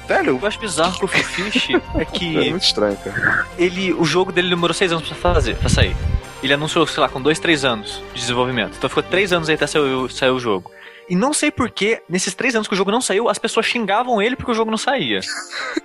Velho. 0.07 0.39
Eu 0.41 0.47
acho 0.47 0.59
bizarro 0.59 0.99
com 0.99 1.05
o 1.05 1.07
Fish 1.07 1.69
é 1.95 2.05
que. 2.05 2.47
É 2.47 2.49
muito 2.49 2.63
estranho, 2.63 2.97
cara. 2.97 3.45
Ele, 3.57 3.93
o 3.93 4.03
jogo 4.03 4.31
dele 4.31 4.49
demorou 4.49 4.73
seis 4.73 4.91
anos 4.91 5.07
pra 5.07 5.15
fazer, 5.15 5.55
pra 5.55 5.69
sair. 5.69 5.95
Ele 6.43 6.53
anunciou, 6.53 6.85
sei 6.88 7.01
lá, 7.01 7.09
com 7.09 7.22
dois, 7.22 7.39
três 7.39 7.63
anos 7.63 8.01
de 8.13 8.19
desenvolvimento. 8.19 8.76
Então 8.77 8.89
ficou 8.89 9.03
três 9.03 9.31
anos 9.31 9.49
aí 9.49 9.55
até 9.55 9.68
sair, 9.68 10.11
sair 10.11 10.31
o 10.31 10.39
jogo. 10.39 10.72
E 11.09 11.15
não 11.15 11.34
sei 11.34 11.51
porquê, 11.51 12.01
nesses 12.07 12.34
três 12.34 12.55
anos 12.55 12.68
que 12.68 12.73
o 12.73 12.77
jogo 12.77 12.89
não 12.89 13.01
saiu, 13.01 13.27
as 13.27 13.38
pessoas 13.38 13.65
xingavam 13.65 14.22
ele 14.22 14.35
porque 14.35 14.51
o 14.51 14.55
jogo 14.55 14.72
não 14.72 14.77
saía. 14.77 15.19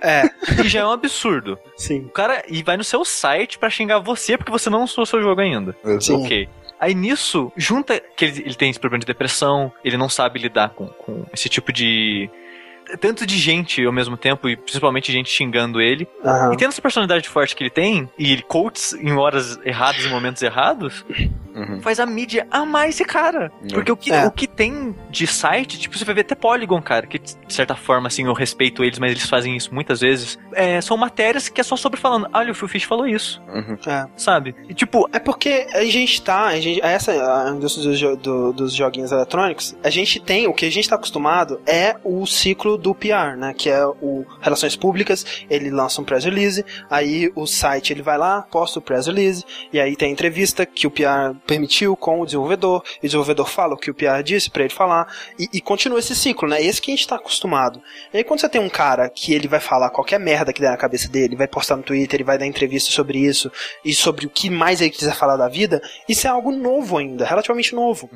É. 0.01 0.23
E 0.63 0.69
já 0.69 0.81
é 0.81 0.85
um 0.85 0.91
absurdo. 0.91 1.59
Sim. 1.75 2.05
O 2.05 2.09
cara 2.09 2.43
e 2.47 2.63
vai 2.63 2.77
no 2.77 2.83
seu 2.83 3.03
site 3.03 3.57
para 3.57 3.69
xingar 3.69 3.99
você 3.99 4.37
porque 4.37 4.51
você 4.51 4.69
não 4.69 4.79
lançou 4.79 5.03
o 5.03 5.07
seu 5.07 5.21
jogo 5.21 5.41
ainda. 5.41 5.75
Sim. 5.99 6.23
Ok. 6.23 6.49
Aí 6.79 6.93
nisso, 6.93 7.51
junta 7.57 7.99
que 8.15 8.23
ele, 8.23 8.41
ele, 8.41 8.55
tem 8.55 8.69
esse 8.69 8.79
problema 8.79 8.99
de 8.99 9.05
depressão, 9.05 9.71
ele 9.83 9.97
não 9.97 10.07
sabe 10.07 10.39
lidar 10.39 10.69
com, 10.69 10.87
com 10.87 11.25
esse 11.33 11.49
tipo 11.49 11.73
de 11.73 12.29
tanto 12.99 13.25
de 13.25 13.37
gente 13.37 13.83
ao 13.85 13.91
mesmo 13.91 14.15
tempo, 14.15 14.47
e 14.47 14.55
principalmente 14.55 15.11
gente 15.11 15.29
xingando 15.29 15.81
ele. 15.81 16.07
Uhum. 16.23 16.53
E 16.53 16.57
tendo 16.57 16.69
essa 16.69 16.81
personalidade 16.81 17.27
forte 17.27 17.55
que 17.55 17.63
ele 17.63 17.69
tem, 17.69 18.09
e 18.17 18.31
ele 18.31 18.41
coaches 18.41 18.93
em 18.93 19.13
horas 19.13 19.59
erradas 19.65 20.05
e 20.05 20.09
momentos 20.09 20.41
errados, 20.41 21.05
uhum. 21.53 21.81
faz 21.81 21.99
a 21.99 22.05
mídia 22.05 22.47
amar 22.51 22.89
esse 22.89 23.03
cara. 23.03 23.51
Uhum. 23.61 23.67
Porque 23.73 23.91
o 23.91 23.97
que, 23.97 24.11
é. 24.11 24.25
o 24.25 24.31
que 24.31 24.47
tem 24.47 24.95
de 25.09 25.27
site, 25.27 25.79
tipo, 25.79 25.97
você 25.97 26.05
vai 26.05 26.15
ver 26.15 26.21
até 26.21 26.35
Polygon, 26.35 26.81
cara, 26.81 27.07
que 27.07 27.19
de 27.19 27.53
certa 27.53 27.75
forma, 27.75 28.07
assim, 28.07 28.25
eu 28.25 28.33
respeito 28.33 28.83
eles, 28.83 28.99
mas 28.99 29.11
eles 29.11 29.27
fazem 29.27 29.55
isso 29.55 29.73
muitas 29.73 30.01
vezes. 30.01 30.37
É, 30.53 30.79
são 30.81 30.95
matérias 30.95 31.49
que 31.49 31.59
é 31.59 31.63
só 31.63 31.75
sobre 31.75 31.99
falando, 31.99 32.29
olha, 32.33 32.51
o 32.51 32.55
Phil 32.55 32.67
Fish 32.67 32.83
falou 32.83 33.07
isso. 33.07 33.41
Uhum. 33.47 33.77
É. 33.87 34.07
Sabe? 34.15 34.55
E, 34.69 34.73
tipo. 34.73 35.09
É 35.11 35.19
porque 35.19 35.67
a 35.73 35.83
gente 35.85 36.21
tá, 36.21 36.47
a 36.47 36.59
gente, 36.59 36.81
essa 36.83 37.11
a 37.11 37.49
indústria 37.49 38.15
do, 38.15 38.17
do, 38.17 38.53
dos 38.53 38.73
joguinhos 38.73 39.11
eletrônicos, 39.11 39.75
a 39.83 39.89
gente 39.89 40.19
tem, 40.19 40.47
o 40.47 40.53
que 40.53 40.65
a 40.65 40.71
gente 40.71 40.87
tá 40.87 40.95
acostumado 40.95 41.59
é 41.65 41.95
o 42.03 42.25
ciclo 42.25 42.76
do 42.77 42.93
PR, 42.93 43.35
né? 43.37 43.53
Que 43.55 43.69
é 43.69 43.85
o 43.85 44.25
Relações 44.41 44.75
Públicas, 44.75 45.25
ele 45.49 45.69
lança 45.69 46.01
um 46.01 46.03
press 46.03 46.23
release, 46.23 46.63
aí 46.89 47.31
o 47.35 47.45
site 47.45 47.93
ele 47.93 48.01
vai 48.01 48.17
lá, 48.17 48.41
posta 48.43 48.79
o 48.79 48.81
press 48.81 49.07
release, 49.07 49.43
e 49.71 49.79
aí 49.79 49.95
tem 49.95 50.09
a 50.09 50.11
entrevista 50.11 50.65
que 50.65 50.87
o 50.87 50.91
PR 50.91 51.35
permitiu 51.45 51.95
com 51.95 52.21
o 52.21 52.25
desenvolvedor, 52.25 52.83
e 52.95 52.99
o 52.99 53.09
desenvolvedor 53.09 53.47
fala 53.47 53.73
o 53.73 53.77
que 53.77 53.91
o 53.91 53.93
PR 53.93 54.21
disse 54.23 54.49
para 54.49 54.63
ele 54.63 54.73
falar, 54.73 55.07
e, 55.37 55.49
e, 55.53 55.61
continua 55.61 55.99
esse 55.99 56.15
ciclo, 56.15 56.47
né? 56.47 56.61
Esse 56.61 56.81
que 56.81 56.91
a 56.91 56.95
gente 56.95 57.07
tá 57.07 57.15
acostumado. 57.15 57.81
E 58.13 58.17
aí 58.17 58.23
quando 58.23 58.39
você 58.39 58.49
tem 58.49 58.61
um 58.61 58.69
cara 58.69 59.09
que 59.09 59.33
ele 59.33 59.47
vai 59.47 59.59
falar 59.59 59.89
qualquer 59.89 60.19
merda 60.19 60.53
que 60.53 60.61
der 60.61 60.71
na 60.71 60.77
cabeça 60.77 61.07
dele, 61.09 61.35
vai 61.35 61.47
postar 61.47 61.75
no 61.75 61.83
Twitter, 61.83 62.17
ele 62.17 62.23
vai 62.23 62.37
dar 62.37 62.45
entrevista 62.45 62.91
sobre 62.91 63.19
isso, 63.19 63.51
e 63.83 63.93
sobre 63.93 64.25
o 64.25 64.29
que 64.29 64.49
mais 64.49 64.81
ele 64.81 64.91
quiser 64.91 65.15
falar 65.15 65.37
da 65.37 65.47
vida, 65.47 65.81
isso 66.07 66.27
é 66.27 66.29
algo 66.29 66.51
novo 66.51 66.97
ainda, 66.97 67.25
relativamente 67.25 67.73
novo 67.75 68.09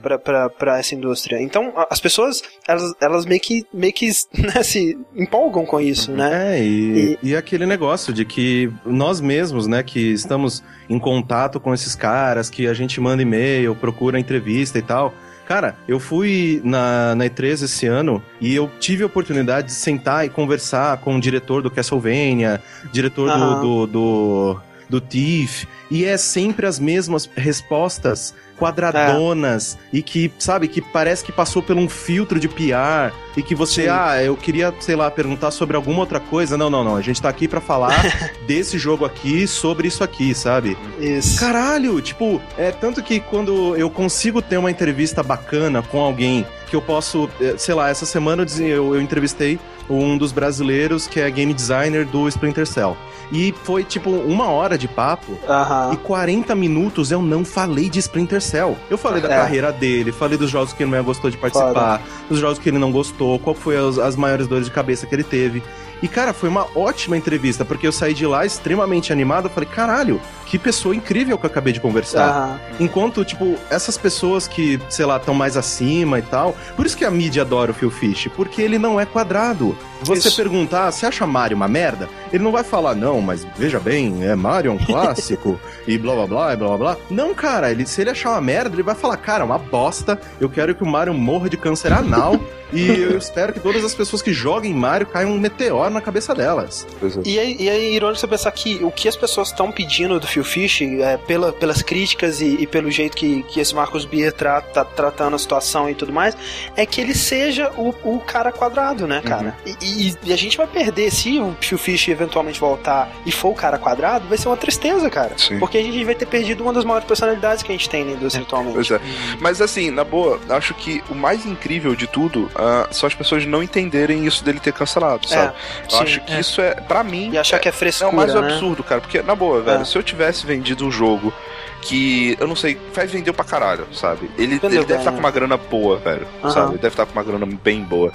para 0.54 0.80
essa 0.80 0.96
indústria. 0.96 1.42
Então, 1.42 1.74
as 1.90 2.00
pessoas, 2.00 2.42
elas, 2.68 2.94
elas 3.00 3.26
meio 3.26 3.42
que, 3.42 3.66
meio 3.74 3.94
que 3.94 4.12
né, 4.54 4.64
se 4.64 4.98
empolgam 5.16 5.66
com 5.66 5.80
isso, 5.80 6.12
né? 6.12 6.58
É, 6.58 6.64
e, 6.64 7.18
e... 7.22 7.30
e 7.30 7.36
aquele 7.36 7.66
negócio 7.66 8.14
de 8.14 8.26
que 8.26 8.72
nós 8.86 9.22
mesmos, 9.22 9.68
né, 9.68 9.84
que 9.84 10.00
estamos 10.12 10.64
em 10.90 11.00
contato 11.00 11.60
com 11.60 11.74
esses 11.74 11.96
caras, 11.96 12.50
que 12.50 12.68
a 12.68 12.74
gente 12.74 13.00
manda 13.00 13.22
e-mail, 13.22 13.76
procura 13.76 14.20
entrevista 14.20 14.78
e 14.78 14.82
tal. 14.82 15.14
Cara, 15.48 15.76
eu 15.88 16.00
fui 16.00 16.62
na, 16.64 17.14
na 17.16 17.26
E3 17.26 17.64
esse 17.64 17.86
ano 17.86 18.24
e 18.40 18.56
eu 18.56 18.70
tive 18.80 19.04
a 19.04 19.06
oportunidade 19.06 19.68
de 19.68 19.74
sentar 19.74 20.26
e 20.26 20.30
conversar 20.30 20.98
com 21.00 21.16
o 21.16 21.20
diretor 21.20 21.62
do 21.62 21.70
Castlevania, 21.70 22.62
diretor 22.92 23.30
uhum. 23.30 23.60
do, 23.60 23.62
do, 23.62 23.88
do, 23.88 24.62
do 24.90 25.02
Thief, 25.02 25.66
e 25.90 26.06
é 26.06 26.16
sempre 26.16 26.66
as 26.66 26.80
mesmas 26.80 27.30
respostas 27.36 28.34
quadradonas 28.62 29.76
é. 29.92 29.98
e 29.98 30.04
que, 30.04 30.32
sabe, 30.38 30.68
que 30.68 30.80
parece 30.80 31.26
que 31.26 31.32
passou 31.32 31.64
por 31.64 31.76
um 31.76 31.90
filtro 31.90 32.40
de 32.40 32.48
PR 32.48 33.12
e 33.36 33.42
que 33.42 33.56
você, 33.56 33.84
Sim. 33.84 33.90
ah, 33.90 34.22
eu 34.24 34.38
queria, 34.38 34.72
sei 34.80 34.96
lá, 34.96 35.10
perguntar 35.10 35.50
sobre 35.50 35.76
alguma 35.76 36.02
outra 36.02 36.20
coisa. 36.20 36.56
Não, 36.56 36.70
não, 36.70 36.84
não. 36.84 36.96
A 36.96 37.02
gente 37.02 37.20
tá 37.20 37.28
aqui 37.28 37.48
para 37.48 37.60
falar 37.60 37.92
desse 38.46 38.78
jogo 38.78 39.04
aqui, 39.04 39.48
sobre 39.48 39.88
isso 39.88 40.04
aqui, 40.04 40.36
sabe? 40.36 40.78
Isso. 41.00 41.40
Caralho, 41.40 42.00
tipo, 42.02 42.40
é 42.56 42.72
tanto 42.72 43.02
que 43.02 43.20
quando 43.20 43.76
eu 43.76 43.90
consigo 43.90 44.44
ter 44.44 44.58
uma 44.58 44.70
entrevista 44.70 45.24
bacana 45.24 45.82
com 45.82 46.00
alguém 46.00 46.46
que 46.68 46.76
eu 46.76 46.82
posso, 46.82 47.30
eh, 47.42 47.56
sei 47.58 47.74
lá, 47.74 47.90
essa 47.90 48.06
semana 48.06 48.46
eu, 48.60 48.96
eu 48.96 49.02
entrevistei 49.02 49.60
um 49.90 50.18
dos 50.18 50.32
brasileiros 50.32 51.08
que 51.08 51.20
é 51.20 51.30
game 51.30 51.54
designer 51.54 52.06
do 52.06 52.28
Splinter 52.28 52.66
Cell. 52.66 52.96
E 53.32 53.54
foi 53.64 53.84
tipo 53.84 54.10
uma 54.10 54.50
hora 54.50 54.78
de 54.78 54.88
papo. 54.88 55.32
Uhum. 55.32 55.94
E 55.94 55.98
40 55.98 56.54
minutos 56.54 57.12
eu 57.12 57.22
não 57.22 57.46
falei 57.46 57.90
de 57.90 58.00
Splinter 58.00 58.42
Cell. 58.42 58.51
Eu 58.90 58.98
falei 58.98 59.22
da 59.22 59.30
é. 59.32 59.38
carreira 59.38 59.72
dele, 59.72 60.12
falei 60.12 60.38
dos 60.38 60.50
jogos 60.50 60.74
que 60.74 60.84
ele 60.84 60.92
não 60.92 61.04
gostou 61.04 61.30
de 61.30 61.38
participar, 61.38 62.00
Foda. 62.00 62.02
dos 62.30 62.40
jogos 62.40 62.60
que 62.60 62.70
ele 62.70 62.78
não 62.78 62.92
gostou, 62.92 63.40
qual 63.40 63.56
foi 63.56 63.78
as, 63.78 63.98
as 63.98 64.16
maiores 64.16 64.48
dores 64.48 64.66
de 64.66 64.72
cabeça 64.72 65.06
que 65.06 65.16
ele 65.16 65.24
teve. 65.24 65.64
E, 66.02 66.08
cara, 66.08 66.34
foi 66.34 66.50
uma 66.50 66.66
ótima 66.76 67.16
entrevista, 67.16 67.64
porque 67.64 67.86
eu 67.86 67.92
saí 67.92 68.14
de 68.14 68.26
lá 68.26 68.44
extremamente 68.44 69.14
animado. 69.14 69.46
Eu 69.46 69.50
falei, 69.52 69.70
caralho, 69.70 70.20
que 70.48 70.58
pessoa 70.58 70.96
incrível 70.96 71.38
que 71.38 71.46
eu 71.46 71.50
acabei 71.50 71.72
de 71.72 71.80
conversar. 71.80 72.50
Uhum. 72.50 72.86
Enquanto, 72.86 73.24
tipo, 73.24 73.56
essas 73.70 73.98
pessoas 74.00 74.48
que, 74.48 74.80
sei 74.90 75.06
lá, 75.06 75.18
estão 75.18 75.36
mais 75.36 75.56
acima 75.56 76.18
e 76.18 76.24
tal. 76.24 76.56
Por 76.76 76.88
isso 76.88 76.98
que 76.98 77.06
a 77.06 77.12
mídia 77.12 77.44
adora 77.44 77.70
o 77.70 77.74
Phil 77.74 77.92
Fish, 77.92 78.30
porque 78.36 78.64
ele 78.64 78.80
não 78.80 79.00
é 79.00 79.06
quadrado. 79.06 79.78
Você 80.04 80.28
isso. 80.28 80.38
perguntar, 80.38 80.92
você 80.92 81.06
acha 81.06 81.26
Mario 81.26 81.56
uma 81.56 81.68
merda? 81.68 82.10
Ele 82.32 82.44
não 82.44 82.52
vai 82.52 82.64
falar, 82.64 82.96
não, 82.96 83.22
mas 83.22 83.46
veja 83.56 83.80
bem, 83.80 84.24
é 84.24 84.36
Mario 84.36 84.72
é 84.72 84.74
um 84.74 84.78
clássico 84.86 85.60
e 85.88 85.98
blá 85.98 86.16
blá 86.16 86.28
blá 86.28 86.54
e 86.54 86.58
blá 86.58 86.68
blá 86.70 86.78
blá. 86.78 86.98
Não, 87.10 87.34
cara, 87.34 87.72
ele, 87.72 87.86
se 87.86 88.02
ele 88.02 88.10
achar 88.10 88.32
uma 88.32 88.42
merda, 88.42 88.76
ele 88.76 88.84
vai 88.84 88.96
falar, 88.96 89.18
cara, 89.18 89.44
é 89.44 89.46
uma 89.46 89.58
bosta, 89.58 90.20
eu 90.40 90.50
quero 90.50 90.76
que 90.76 90.84
o 90.84 90.88
Mario 90.88 91.14
morra 91.14 91.50
de 91.50 91.58
câncer 91.58 91.94
anal. 91.94 92.40
E 92.74 92.88
eu 92.88 93.18
espero 93.18 93.52
que 93.52 93.60
todas 93.60 93.84
as 93.84 93.94
pessoas 93.94 94.22
que 94.22 94.32
joguem 94.32 94.74
Mario 94.74 95.06
caiam 95.06 95.32
um 95.32 95.38
meteoro 95.40 95.90
na 95.90 96.00
cabeça 96.00 96.34
delas. 96.34 96.88
É. 97.02 97.28
E, 97.28 97.40
é, 97.40 97.52
e 97.52 97.70
é 97.70 97.92
irônico 97.92 98.20
você 98.20 98.28
pensar 98.28 98.52
que 98.52 98.84
o 98.84 98.92
que 98.92 99.08
as 99.08 99.16
pessoas 99.16 99.50
estão 99.50 99.72
pedindo 99.72 100.20
do 100.20 100.26
Phil 100.26 100.44
Fish, 100.44 100.82
é, 100.82 101.18
pela, 101.18 101.52
pelas 101.52 101.82
críticas 101.82 102.40
e, 102.40 102.62
e, 102.62 102.68
pelo 102.68 102.90
jeito 102.90 103.18
que, 103.18 103.44
que 103.44 103.60
esse 103.60 103.76
Marcos 103.76 104.06
Beer 104.06 104.32
trata, 104.32 104.68
tá 104.72 104.86
tratando 104.86 105.36
a 105.36 105.40
situação 105.40 105.90
e 105.90 105.96
tudo 105.96 106.14
mais, 106.14 106.36
é 106.76 106.86
que 106.86 107.02
ele 107.02 107.14
seja 107.14 107.72
o, 107.78 107.94
o 108.04 108.20
cara 108.20 108.52
quadrado, 108.52 109.06
né, 109.06 109.22
cara? 109.22 109.58
Uhum. 109.66 109.76
E, 109.82 109.91
e, 109.92 110.18
e, 110.24 110.34
a 110.34 110.38
gente 110.38 110.58
vai 110.58 110.68
perder, 110.68 111.12
se 111.12 111.40
o 111.40 111.56
Phil 111.60 111.78
Fish 111.78 112.08
eventualmente 112.08 112.60
voltar 112.60 113.12
e 113.26 113.32
for 113.32 113.50
o 113.50 113.56
cara 113.56 113.78
quadrado, 113.78 114.28
vai 114.28 114.38
ser 114.38 114.48
uma 114.48 114.58
tristeza, 114.58 115.10
cara. 115.10 115.38
Sim. 115.38 115.60
Porque 115.60 115.78
a 115.78 115.82
gente 115.82 116.04
vai 116.04 116.16
ter 116.16 116.26
perdido 116.26 116.64
uma 116.64 116.74
das 116.74 116.84
maiores 116.84 117.08
personalidades 117.08 117.64
que 117.64 117.72
a 117.72 117.76
gente 117.76 117.90
tem 117.90 118.04
na 118.04 118.12
indústria 118.12 118.44
atualmente. 118.44 118.74
Pois 118.74 118.92
é. 118.92 119.00
Mas 119.40 119.62
assim, 119.62 119.92
na 119.92 120.04
boa, 120.04 120.40
acho 120.50 120.74
que 120.74 121.04
o 121.10 121.16
mais 121.16 121.46
incrível 121.46 121.96
de 121.96 122.08
tudo 122.08 122.44
uh, 122.56 122.94
são 122.94 123.08
as 123.08 123.14
pessoas 123.14 123.46
não 123.46 123.62
entenderem 123.62 124.26
isso 124.26 124.44
dele 124.44 124.60
ter 124.60 124.74
cancelado, 124.74 125.28
sabe? 125.28 125.54
É, 125.54 125.86
eu 125.86 125.90
sim, 125.90 126.04
acho 126.04 126.22
que 126.22 126.34
é. 126.34 126.40
isso 126.40 126.62
é, 126.62 126.76
para 126.76 127.04
mim. 127.04 127.32
E 127.32 127.38
achar 127.38 127.60
que 127.60 127.68
é 127.68 127.72
frescura. 127.72 128.10
É 128.10 128.14
o 128.14 128.16
mais 128.16 128.34
né? 128.34 128.40
absurdo, 128.40 128.84
cara. 128.84 129.02
Porque, 129.02 129.22
na 129.22 129.36
boa, 129.36 129.62
velho, 129.62 129.82
é. 129.82 129.86
se 129.86 129.98
eu 129.98 130.04
tivesse 130.04 130.46
vendido 130.46 130.86
um 130.86 130.92
jogo 130.92 131.34
que, 131.82 132.38
eu 132.40 132.48
não 132.48 132.56
sei, 132.56 132.78
faz 132.94 133.12
vendeu 133.12 133.34
pra 133.34 133.44
caralho, 133.44 133.88
sabe? 133.94 134.30
Ele, 134.38 134.54
ele 134.54 134.60
deve 134.60 134.82
estar 134.82 135.06
tá 135.06 135.12
com 135.12 135.20
uma 135.20 135.32
grana 135.32 135.58
boa, 135.58 135.98
velho, 135.98 136.28
uhum. 136.44 136.52
sabe? 136.52 136.72
Ele 136.72 136.78
deve 136.78 136.94
estar 136.94 137.06
tá 137.06 137.12
com 137.12 137.18
uma 137.18 137.24
grana 137.24 137.46
bem 137.46 137.84
boa. 137.84 138.12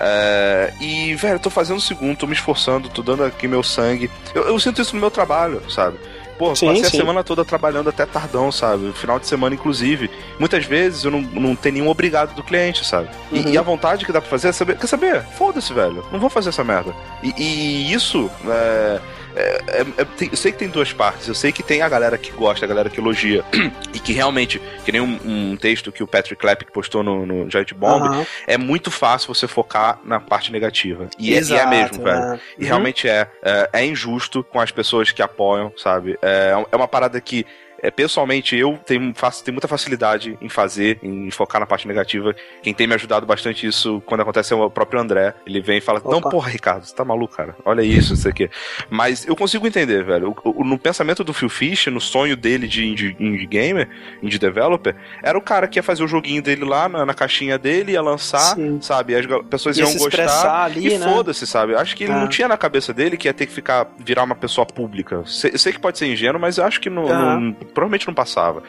É, 0.00 0.72
e, 0.80 1.14
velho, 1.14 1.34
eu 1.34 1.40
tô 1.40 1.50
fazendo 1.50 1.76
o 1.76 1.80
segundo, 1.80 2.16
tô 2.16 2.26
me 2.26 2.32
esforçando, 2.32 2.88
tô 2.88 3.02
dando 3.02 3.24
aqui 3.24 3.46
meu 3.46 3.62
sangue. 3.62 4.10
Eu, 4.34 4.42
eu 4.44 4.58
sinto 4.58 4.80
isso 4.80 4.94
no 4.94 5.00
meu 5.00 5.10
trabalho, 5.10 5.62
sabe? 5.70 5.98
Pô, 6.38 6.54
sim, 6.54 6.66
passei 6.66 6.84
sim. 6.84 6.96
a 6.96 7.00
semana 7.00 7.22
toda 7.22 7.44
trabalhando 7.44 7.88
até 7.88 8.04
tardão, 8.04 8.50
sabe? 8.50 8.92
Final 8.92 9.18
de 9.20 9.26
semana, 9.26 9.54
inclusive. 9.54 10.10
Muitas 10.38 10.64
vezes 10.64 11.04
eu 11.04 11.10
não, 11.10 11.20
não 11.20 11.54
tenho 11.54 11.74
nenhum 11.74 11.88
obrigado 11.88 12.34
do 12.34 12.42
cliente, 12.42 12.84
sabe? 12.84 13.08
Uhum. 13.30 13.38
E, 13.38 13.52
e, 13.52 13.58
a 13.58 13.62
vontade 13.62 14.04
que 14.04 14.12
dá 14.12 14.20
pra 14.20 14.30
fazer 14.30 14.48
é 14.48 14.52
saber. 14.52 14.76
Quer 14.76 14.86
saber? 14.86 15.22
Foda-se, 15.38 15.72
velho. 15.72 16.04
Não 16.10 16.18
vou 16.18 16.30
fazer 16.30 16.48
essa 16.48 16.64
merda. 16.64 16.92
E, 17.22 17.32
e 17.36 17.92
isso. 17.92 18.30
É, 18.48 19.00
é, 19.36 19.60
é, 19.68 19.80
é, 19.98 20.04
tem, 20.16 20.28
eu 20.30 20.36
sei 20.36 20.52
que 20.52 20.58
tem 20.58 20.68
duas 20.68 20.92
partes. 20.92 21.28
Eu 21.28 21.34
sei 21.34 21.52
que 21.52 21.62
tem 21.62 21.82
a 21.82 21.88
galera 21.88 22.16
que 22.16 22.30
gosta, 22.32 22.64
a 22.64 22.68
galera 22.68 22.88
que 22.88 23.00
elogia. 23.00 23.44
e 23.92 23.98
que 23.98 24.12
realmente, 24.12 24.60
que 24.84 24.92
nem 24.92 25.00
um, 25.00 25.18
um 25.24 25.56
texto 25.56 25.90
que 25.92 26.02
o 26.02 26.06
Patrick 26.06 26.40
Clapp 26.40 26.64
postou 26.72 27.02
no, 27.02 27.26
no 27.26 27.50
Giant 27.50 27.72
Bomb, 27.74 28.06
uhum. 28.06 28.26
é 28.46 28.56
muito 28.56 28.90
fácil 28.90 29.34
você 29.34 29.46
focar 29.46 29.98
na 30.04 30.20
parte 30.20 30.52
negativa. 30.52 31.08
E, 31.18 31.34
Exato, 31.34 31.60
é, 31.60 31.64
e 31.64 31.66
é, 31.66 31.82
mesmo, 31.82 32.04
velho. 32.04 32.20
Né? 32.20 32.40
E 32.58 32.62
uhum. 32.62 32.68
realmente 32.68 33.08
é, 33.08 33.28
é, 33.42 33.70
é. 33.72 33.84
injusto 33.84 34.44
com 34.44 34.60
as 34.60 34.70
pessoas 34.70 35.10
que 35.10 35.22
apoiam, 35.22 35.72
sabe? 35.76 36.18
É, 36.22 36.52
é 36.70 36.76
uma 36.76 36.88
parada 36.88 37.20
que 37.20 37.46
é, 37.84 37.90
pessoalmente, 37.90 38.56
eu 38.56 38.78
tenho, 38.86 39.12
faço, 39.14 39.44
tenho 39.44 39.54
muita 39.54 39.68
facilidade 39.68 40.38
em 40.40 40.48
fazer, 40.48 40.98
em 41.02 41.30
focar 41.30 41.60
na 41.60 41.66
parte 41.66 41.86
negativa. 41.86 42.34
Quem 42.62 42.72
tem 42.72 42.86
me 42.86 42.94
ajudado 42.94 43.26
bastante 43.26 43.66
isso 43.66 44.02
quando 44.06 44.22
acontece 44.22 44.54
é 44.54 44.56
o 44.56 44.70
próprio 44.70 44.98
André. 44.98 45.34
Ele 45.46 45.60
vem 45.60 45.76
e 45.76 45.80
fala: 45.82 45.98
Opa. 45.98 46.10
Não, 46.10 46.22
porra, 46.22 46.48
Ricardo, 46.48 46.86
você 46.86 46.94
tá 46.94 47.04
maluco, 47.04 47.36
cara. 47.36 47.54
Olha 47.62 47.82
isso, 47.82 48.14
isso 48.14 48.26
aqui. 48.26 48.48
Mas 48.88 49.26
eu 49.26 49.36
consigo 49.36 49.66
entender, 49.66 50.02
velho. 50.02 50.34
O, 50.42 50.62
o, 50.62 50.64
no 50.64 50.78
pensamento 50.78 51.22
do 51.22 51.34
Phil 51.34 51.50
Fish, 51.50 51.88
no 51.88 52.00
sonho 52.00 52.38
dele 52.38 52.66
de 52.66 52.86
indie, 52.86 53.14
indie 53.20 53.46
gamer, 53.46 53.86
indie 54.22 54.38
developer, 54.38 54.96
era 55.22 55.36
o 55.36 55.42
cara 55.42 55.68
que 55.68 55.78
ia 55.78 55.82
fazer 55.82 56.02
o 56.02 56.08
joguinho 56.08 56.40
dele 56.40 56.64
lá 56.64 56.88
na, 56.88 57.04
na 57.04 57.12
caixinha 57.12 57.58
dele, 57.58 57.92
ia 57.92 58.00
lançar, 58.00 58.54
Sim. 58.54 58.80
sabe? 58.80 59.14
As 59.14 59.26
pessoas 59.50 59.76
ia 59.76 59.84
iam 59.84 59.92
gostar. 59.98 60.64
Ali, 60.64 60.94
e 60.94 60.96
né? 60.98 61.06
foda-se, 61.06 61.46
sabe? 61.46 61.74
Acho 61.74 61.94
que 61.94 62.04
ele 62.04 62.14
não 62.14 62.28
tinha 62.28 62.48
na 62.48 62.56
cabeça 62.56 62.94
dele 62.94 63.18
que 63.18 63.28
ia 63.28 63.34
ter 63.34 63.44
que 63.44 63.52
ficar, 63.52 63.86
virar 63.98 64.22
uma 64.22 64.34
pessoa 64.34 64.64
pública. 64.64 65.22
Sei, 65.26 65.58
sei 65.58 65.70
que 65.70 65.78
pode 65.78 65.98
ser 65.98 66.06
ingênuo, 66.06 66.40
mas 66.40 66.56
eu 66.56 66.64
acho 66.64 66.80
que 66.80 66.88
no, 66.88 67.02
no 67.02 67.73
provavelmente 67.74 68.06
não 68.06 68.14
passava. 68.14 68.62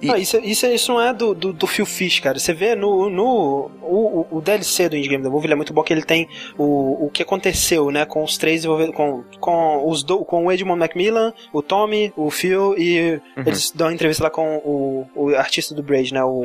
E... 0.00 0.10
Ah, 0.10 0.18
isso, 0.18 0.38
isso, 0.38 0.66
isso 0.66 0.92
não 0.92 1.00
é 1.00 1.12
do, 1.12 1.34
do, 1.34 1.52
do 1.52 1.66
Phil 1.66 1.86
Fish, 1.86 2.20
cara. 2.20 2.38
Você 2.38 2.52
vê 2.52 2.74
no. 2.74 3.08
no 3.08 3.70
o, 3.82 4.26
o 4.30 4.40
DLC 4.40 4.88
do 4.88 4.96
Indie 4.96 5.08
Game 5.08 5.24
da 5.24 5.30
Movie 5.30 5.50
é 5.50 5.54
muito 5.54 5.72
bom 5.72 5.82
que 5.82 5.92
ele 5.92 6.02
tem 6.02 6.28
o, 6.56 7.06
o 7.06 7.10
que 7.10 7.22
aconteceu, 7.22 7.90
né? 7.90 8.04
Com 8.04 8.22
os 8.22 8.36
três 8.36 8.64
com, 8.94 9.24
com, 9.40 9.88
os 9.88 10.02
do, 10.04 10.24
com 10.24 10.46
o 10.46 10.52
Edmund 10.52 10.78
Macmillan, 10.78 11.32
o 11.52 11.62
Tommy, 11.62 12.12
o 12.16 12.30
Phil 12.30 12.76
e 12.78 13.20
uhum. 13.36 13.44
eles 13.46 13.70
dão 13.72 13.88
uma 13.88 13.94
entrevista 13.94 14.24
lá 14.24 14.30
com 14.30 14.56
o, 14.58 15.06
o 15.14 15.34
artista 15.34 15.74
do 15.74 15.82
Braid, 15.82 16.12
né? 16.12 16.22
O. 16.22 16.44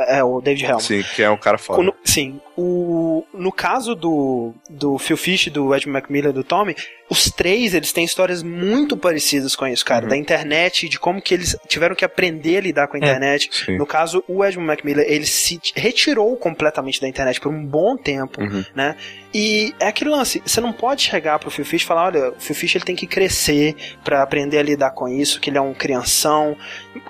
É, 0.00 0.24
o 0.24 0.40
David 0.40 0.64
Helman. 0.64 0.80
Sim, 0.80 1.04
que 1.14 1.22
é 1.22 1.30
um 1.30 1.36
cara 1.36 1.58
foda. 1.58 1.82
No, 1.82 1.94
sim. 2.02 2.40
O, 2.56 3.24
no 3.32 3.52
caso 3.52 3.94
do, 3.94 4.52
do 4.68 4.98
Phil 4.98 5.16
Fish, 5.16 5.48
do 5.48 5.74
Edmund 5.74 6.00
Macmillan 6.00 6.30
e 6.30 6.32
do 6.32 6.42
Tommy, 6.42 6.74
os 7.10 7.30
três, 7.30 7.72
eles 7.74 7.92
têm 7.92 8.04
histórias 8.04 8.42
muito 8.42 8.96
parecidas 8.96 9.56
com 9.56 9.66
isso, 9.66 9.84
cara. 9.84 10.04
Uhum. 10.04 10.10
Da 10.10 10.16
internet, 10.16 10.88
de 10.88 10.98
como 10.98 11.17
que 11.20 11.34
eles 11.34 11.56
tiveram 11.66 11.94
que 11.94 12.04
aprender 12.04 12.58
a 12.58 12.60
lidar 12.60 12.88
com 12.88 12.96
a 12.96 13.00
é, 13.00 13.02
internet. 13.02 13.50
É, 13.68 13.76
no 13.76 13.86
caso, 13.86 14.22
o 14.28 14.44
Edmund 14.44 14.66
Macmillan, 14.66 15.02
ele 15.02 15.26
se 15.26 15.60
retirou 15.74 16.36
completamente 16.36 17.00
da 17.00 17.08
internet 17.08 17.40
por 17.40 17.52
um 17.52 17.64
bom 17.64 17.96
tempo, 17.96 18.40
uhum. 18.40 18.64
né? 18.74 18.96
E 19.32 19.74
é 19.78 19.88
aquele 19.88 20.10
lance, 20.10 20.42
você 20.44 20.60
não 20.60 20.72
pode 20.72 21.02
chegar 21.02 21.38
pro 21.38 21.50
Phil 21.50 21.64
Fish 21.64 21.82
e 21.82 21.84
falar, 21.84 22.06
olha, 22.06 22.30
o 22.30 22.40
Phil 22.40 22.56
Fish 22.56 22.74
ele 22.74 22.84
tem 22.84 22.96
que 22.96 23.06
crescer 23.06 23.76
para 24.02 24.22
aprender 24.22 24.58
a 24.58 24.62
lidar 24.62 24.90
com 24.92 25.06
isso, 25.08 25.40
que 25.40 25.50
ele 25.50 25.58
é 25.58 25.60
um 25.60 25.74
crianção. 25.74 26.56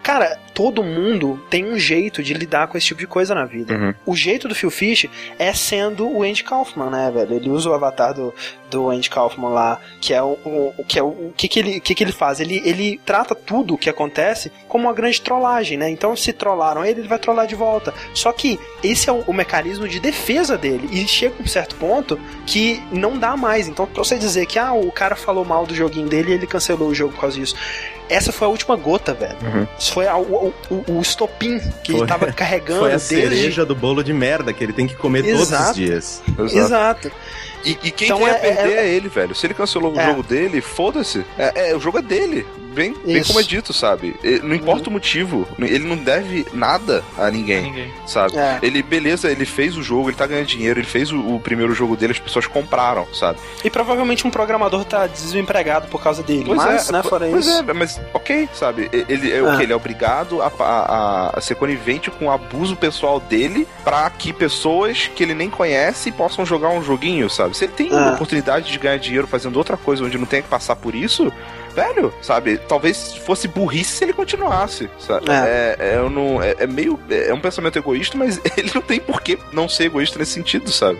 Cara, 0.03 0.39
todo 0.53 0.83
mundo 0.83 1.41
tem 1.49 1.65
um 1.65 1.79
jeito 1.79 2.23
de 2.23 2.35
lidar 2.35 2.67
com 2.67 2.77
esse 2.77 2.89
tipo 2.89 3.01
de 3.01 3.07
coisa 3.07 3.35
na 3.35 3.45
vida. 3.45 3.75
Uhum. 3.75 3.95
O 4.05 4.17
jeito 4.17 4.49
do 4.49 4.55
Phil 4.55 4.71
Fish 4.71 5.09
é 5.39 5.53
sendo 5.53 6.09
o 6.09 6.23
Andy 6.23 6.43
Kaufman, 6.43 6.91
né, 6.91 7.11
velho? 7.13 7.35
Ele 7.35 7.51
usa 7.51 7.71
o 7.71 7.75
avatar 7.75 8.13
do, 8.13 8.35
do 8.69 8.91
Andy 8.91 9.09
Kaufman 9.09 9.51
lá, 9.51 9.81
que 10.01 10.13
é 10.13 10.23
o, 10.23 10.37
o 10.45 10.85
que 10.87 10.99
é 10.99 11.03
o, 11.03 11.07
o 11.07 11.33
que 11.37 11.47
que 11.47 11.59
ele, 11.61 11.81
que 11.81 11.95
que 11.95 12.03
ele 12.03 12.13
faz? 12.13 12.41
Ele, 12.41 12.61
ele 12.65 13.01
trata 13.05 13.35
tudo 13.35 13.75
o 13.75 13.79
que 13.79 13.89
acontece 13.89 14.51
como 14.67 14.85
uma 14.85 14.93
grande 14.93 15.21
trollagem, 15.21 15.79
né? 15.79 15.89
Então 15.89 16.17
se 16.17 16.33
trollaram 16.33 16.85
ele, 16.85 17.01
ele 17.01 17.09
vai 17.09 17.19
trollar 17.19 17.47
de 17.47 17.55
volta. 17.55 17.95
Só 18.13 18.33
que 18.33 18.59
esse 18.83 19.09
é 19.09 19.13
o, 19.13 19.21
o 19.27 19.33
mecanismo 19.33 19.87
de 19.87 20.01
defesa 20.01 20.59
dele 20.59 20.89
e 20.91 21.07
chega 21.07 21.35
um 21.41 21.47
certo 21.47 21.77
ponto 21.77 22.08
que 22.47 22.81
não 22.93 23.19
dá 23.19 23.37
mais. 23.37 23.69
Então 23.69 23.87
pra 23.87 24.05
você 24.05 24.17
dizer 24.17 24.47
que 24.47 24.59
ah, 24.59 24.73
o 24.73 24.93
cara 24.93 25.17
falou 25.17 25.45
mal 25.45 25.67
do 25.67 25.75
joguinho 25.75 26.09
dele 26.09 26.31
e 26.31 26.35
ele 26.35 26.47
cancelou 26.47 26.89
o 26.89 26.95
jogo 26.95 27.13
por 27.13 27.23
causa 27.23 27.37
disso 27.37 27.57
essa 28.09 28.33
foi 28.33 28.47
a 28.47 28.51
última 28.51 28.75
gota, 28.75 29.13
velho. 29.13 29.37
Uhum. 29.43 29.67
Isso 29.79 29.93
foi 29.93 30.09
a, 30.09 30.17
o, 30.17 30.55
o, 30.71 30.93
o, 30.93 31.01
estopim 31.01 31.59
que 31.85 31.93
foi, 31.93 32.01
ele 32.01 32.07
tava 32.07 32.33
carregando. 32.33 32.81
Foi 32.81 32.93
a 32.93 32.97
desde... 32.97 33.15
cereja 33.15 33.67
do 33.67 33.75
bolo 33.75 34.03
de 34.03 34.13
merda 34.13 34.53
que 34.53 34.65
ele 34.65 34.73
tem 34.73 34.87
que 34.87 34.97
comer 34.97 35.25
Exato. 35.25 35.51
todos 35.51 35.69
os 35.69 35.77
dias. 35.77 36.23
Exato. 36.39 36.57
Exato. 36.57 37.13
E, 37.65 37.71
e 37.83 37.91
quem 37.91 38.09
então, 38.09 38.19
tem 38.19 38.29
é, 38.29 38.31
a 38.31 38.35
perder 38.39 38.73
é, 38.73 38.87
é, 38.87 38.89
ele, 38.89 39.09
velho. 39.09 39.35
Se 39.35 39.47
ele 39.47 39.55
cancelou 39.55 39.95
o 39.95 40.01
é. 40.01 40.07
jogo 40.07 40.23
dele, 40.23 40.61
foda-se. 40.61 41.25
É, 41.37 41.71
é, 41.71 41.77
o 41.77 41.81
jogo 41.81 41.99
é 41.99 42.03
dele 42.03 42.47
bem, 42.79 42.95
bem 43.05 43.25
como 43.25 43.41
é 43.41 43.43
dito, 43.43 43.73
sabe? 43.73 44.15
Não 44.45 44.55
importa 44.55 44.85
uhum. 44.85 44.91
o 44.91 44.93
motivo, 44.93 45.49
ele 45.59 45.87
não 45.87 45.97
deve 45.97 46.47
nada 46.53 47.03
a 47.19 47.29
ninguém, 47.29 47.63
ninguém. 47.65 47.93
sabe? 48.07 48.37
É. 48.37 48.61
Ele, 48.63 48.83
beleza, 48.83 49.31
ele 49.31 49.45
fez 49.45 49.77
o 49.77 49.83
jogo, 49.83 50.09
ele 50.09 50.17
tá 50.17 50.27
ganhando 50.27 50.47
dinheiro, 50.47 50.79
ele 50.79 50.87
fez 50.87 51.11
o, 51.11 51.19
o, 51.19 51.41
primeiro 51.41 51.75
jogo 51.75 51.97
dele, 51.97 52.13
as 52.13 52.21
pessoas 52.21 52.47
compraram, 52.47 53.07
sabe? 53.13 53.41
E 53.65 53.69
provavelmente 53.69 54.27
um 54.27 54.31
programador 54.31 54.85
tá 54.85 55.09
desempregado 55.09 55.89
por 55.89 56.01
causa 56.01 56.23
dele, 56.23 56.45
pois 56.47 56.57
mas, 56.57 56.89
é, 56.89 56.93
né, 56.93 57.03
fora 57.03 57.27
pois 57.29 57.47
isso. 57.47 57.59
é, 57.69 57.73
mas 57.73 58.01
ok, 58.15 58.49
sabe? 58.55 58.89
Ele 58.93 59.33
é 59.33 59.43
o 59.43 59.57
que? 59.57 59.63
Ele 59.65 59.73
é 59.73 59.77
obrigado 59.77 60.41
a, 60.41 60.53
a, 60.61 61.39
a, 61.39 61.41
ser 61.41 61.57
conivente 61.57 62.11
com 62.11 62.27
o 62.27 62.31
abuso 62.31 62.77
pessoal 62.77 63.19
dele 63.19 63.67
para 63.83 64.09
que 64.11 64.33
pessoas 64.33 65.11
que 65.15 65.23
ele 65.23 65.35
nem 65.35 65.51
conhece 65.51 66.13
possam 66.13 66.47
jogar 66.47 66.69
um 66.69 66.83
joguinho, 66.83 67.29
sabe? 67.29 67.57
Se 67.57 67.65
ele 67.65 67.73
tem 67.73 67.93
a 67.93 68.13
oportunidade 68.13 68.71
de 68.71 68.79
ganhar 68.79 68.99
dinheiro 68.99 69.27
fazendo 69.27 69.57
outra 69.57 69.77
coisa 69.77 70.05
onde 70.05 70.17
não 70.17 70.27
tem 70.27 70.43
que 70.43 70.49
passar 70.49 70.77
por 70.77 70.95
isso, 70.95 71.33
velho, 71.75 72.13
sabe? 72.23 72.59
Talvez 72.69 73.15
fosse 73.15 73.49
burrice 73.49 73.97
se 73.97 74.05
ele 74.05 74.13
continuasse, 74.13 74.91
sabe? 74.99 75.31
É, 75.31 75.77
é, 75.79 75.95
é, 75.95 76.09
não, 76.09 76.43
é, 76.43 76.57
é 76.59 76.67
meio. 76.67 76.99
É 77.11 77.33
um 77.33 77.41
pensamento 77.41 77.79
egoísta, 77.79 78.17
mas 78.17 78.41
ele 78.57 78.71
não 78.75 78.83
tem 78.83 79.01
por 79.01 79.21
que 79.21 79.39
não 79.53 79.69
ser 79.69 79.85
egoísta 79.85 80.19
nesse 80.19 80.33
sentido, 80.33 80.71
sabe? 80.71 80.99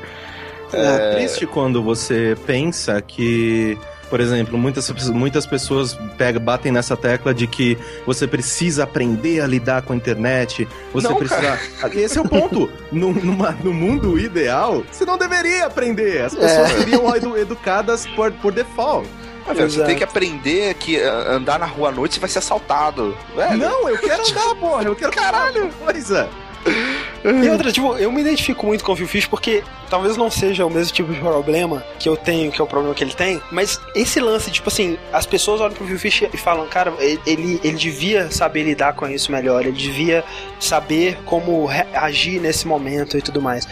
É, 0.73 0.85
é 0.85 1.15
triste 1.15 1.47
quando 1.47 1.83
você 1.83 2.37
pensa 2.47 3.01
que 3.01 3.79
por 4.09 4.21
exemplo, 4.21 4.59
muitas, 4.59 4.91
muitas 5.11 5.47
pessoas 5.47 5.99
pegam, 6.17 6.43
batem 6.43 6.73
nessa 6.73 6.97
tecla 6.97 7.35
de 7.35 7.47
que 7.47 7.77
você 8.07 8.27
precisa 8.27 8.85
aprender 8.85 9.41
a 9.41 9.47
lidar 9.47 9.83
com 9.83 9.93
a 9.93 9.97
internet, 9.97 10.67
você 10.93 11.09
não, 11.09 11.17
precisa. 11.17 11.59
Cara. 11.79 11.95
Esse 11.95 12.19
é 12.19 12.21
o 12.21 12.29
ponto. 12.29 12.71
no, 12.91 13.13
numa, 13.13 13.53
no 13.63 13.73
mundo 13.73 14.19
ideal, 14.19 14.83
você 14.91 15.05
não 15.05 15.19
deveria 15.19 15.67
aprender. 15.67 16.23
As 16.23 16.35
pessoas 16.35 16.71
é. 16.71 16.79
seriam 16.79 17.37
educadas 17.37 18.07
por, 18.07 18.33
por 18.33 18.53
default. 18.53 19.09
Ah, 19.49 19.55
velho, 19.55 19.71
você 19.71 19.85
tem 19.85 19.97
que 19.97 20.05
aprender 20.05 20.75
que 20.75 21.01
andar 21.01 21.59
na 21.59 21.67
rua 21.67 21.89
à 21.89 21.93
noite 21.93 22.15
você 22.15 22.21
vai 22.21 22.29
ser 22.29 22.39
assaltado. 22.39 23.17
Velho. 23.35 23.57
Não, 23.59 23.89
eu 23.89 23.99
quero 23.99 24.23
andar, 24.29 24.55
porra. 24.61 24.83
Eu 24.85 24.95
quero 24.97 25.13
caralho 25.13 25.71
coisa. 25.85 26.29
E 27.25 27.49
outra, 27.51 27.73
tipo, 27.73 27.97
eu 27.97 28.13
me 28.13 28.21
identifico 28.21 28.65
muito 28.65 28.85
com 28.85 28.93
o 28.93 28.97
Phil 28.97 29.09
Fish 29.09 29.27
porque 29.27 29.63
talvez 29.91 30.17
não 30.17 30.31
seja 30.31 30.65
o 30.65 30.71
mesmo 30.71 30.95
tipo 30.95 31.13
de 31.13 31.19
problema 31.19 31.85
que 31.99 32.09
eu 32.09 32.17
tenho, 32.17 32.51
que 32.53 32.61
é 32.61 32.65
o 32.65 32.67
problema 32.67 32.95
que 32.95 33.03
ele 33.03 33.13
tem, 33.13 33.43
mas 33.51 33.81
esse 33.95 34.21
lance, 34.21 34.51
tipo 34.51 34.69
assim, 34.69 34.97
as 35.13 35.27
pessoas 35.27 35.61
olham 35.61 35.75
pro 35.75 35.85
Phil 35.85 35.99
Fish 35.99 36.23
e 36.33 36.37
falam, 36.37 36.67
cara, 36.69 36.93
ele, 37.01 37.61
ele 37.65 37.77
devia 37.77 38.31
saber 38.31 38.63
lidar 38.63 38.93
com 38.93 39.09
isso 39.09 39.33
melhor, 39.33 39.63
ele 39.63 39.73
devia 39.73 40.25
saber 40.61 41.19
como 41.25 41.69
agir 41.93 42.41
nesse 42.41 42.67
momento 42.67 43.19
e 43.19 43.23
tudo 43.23 43.43
mais. 43.43 43.67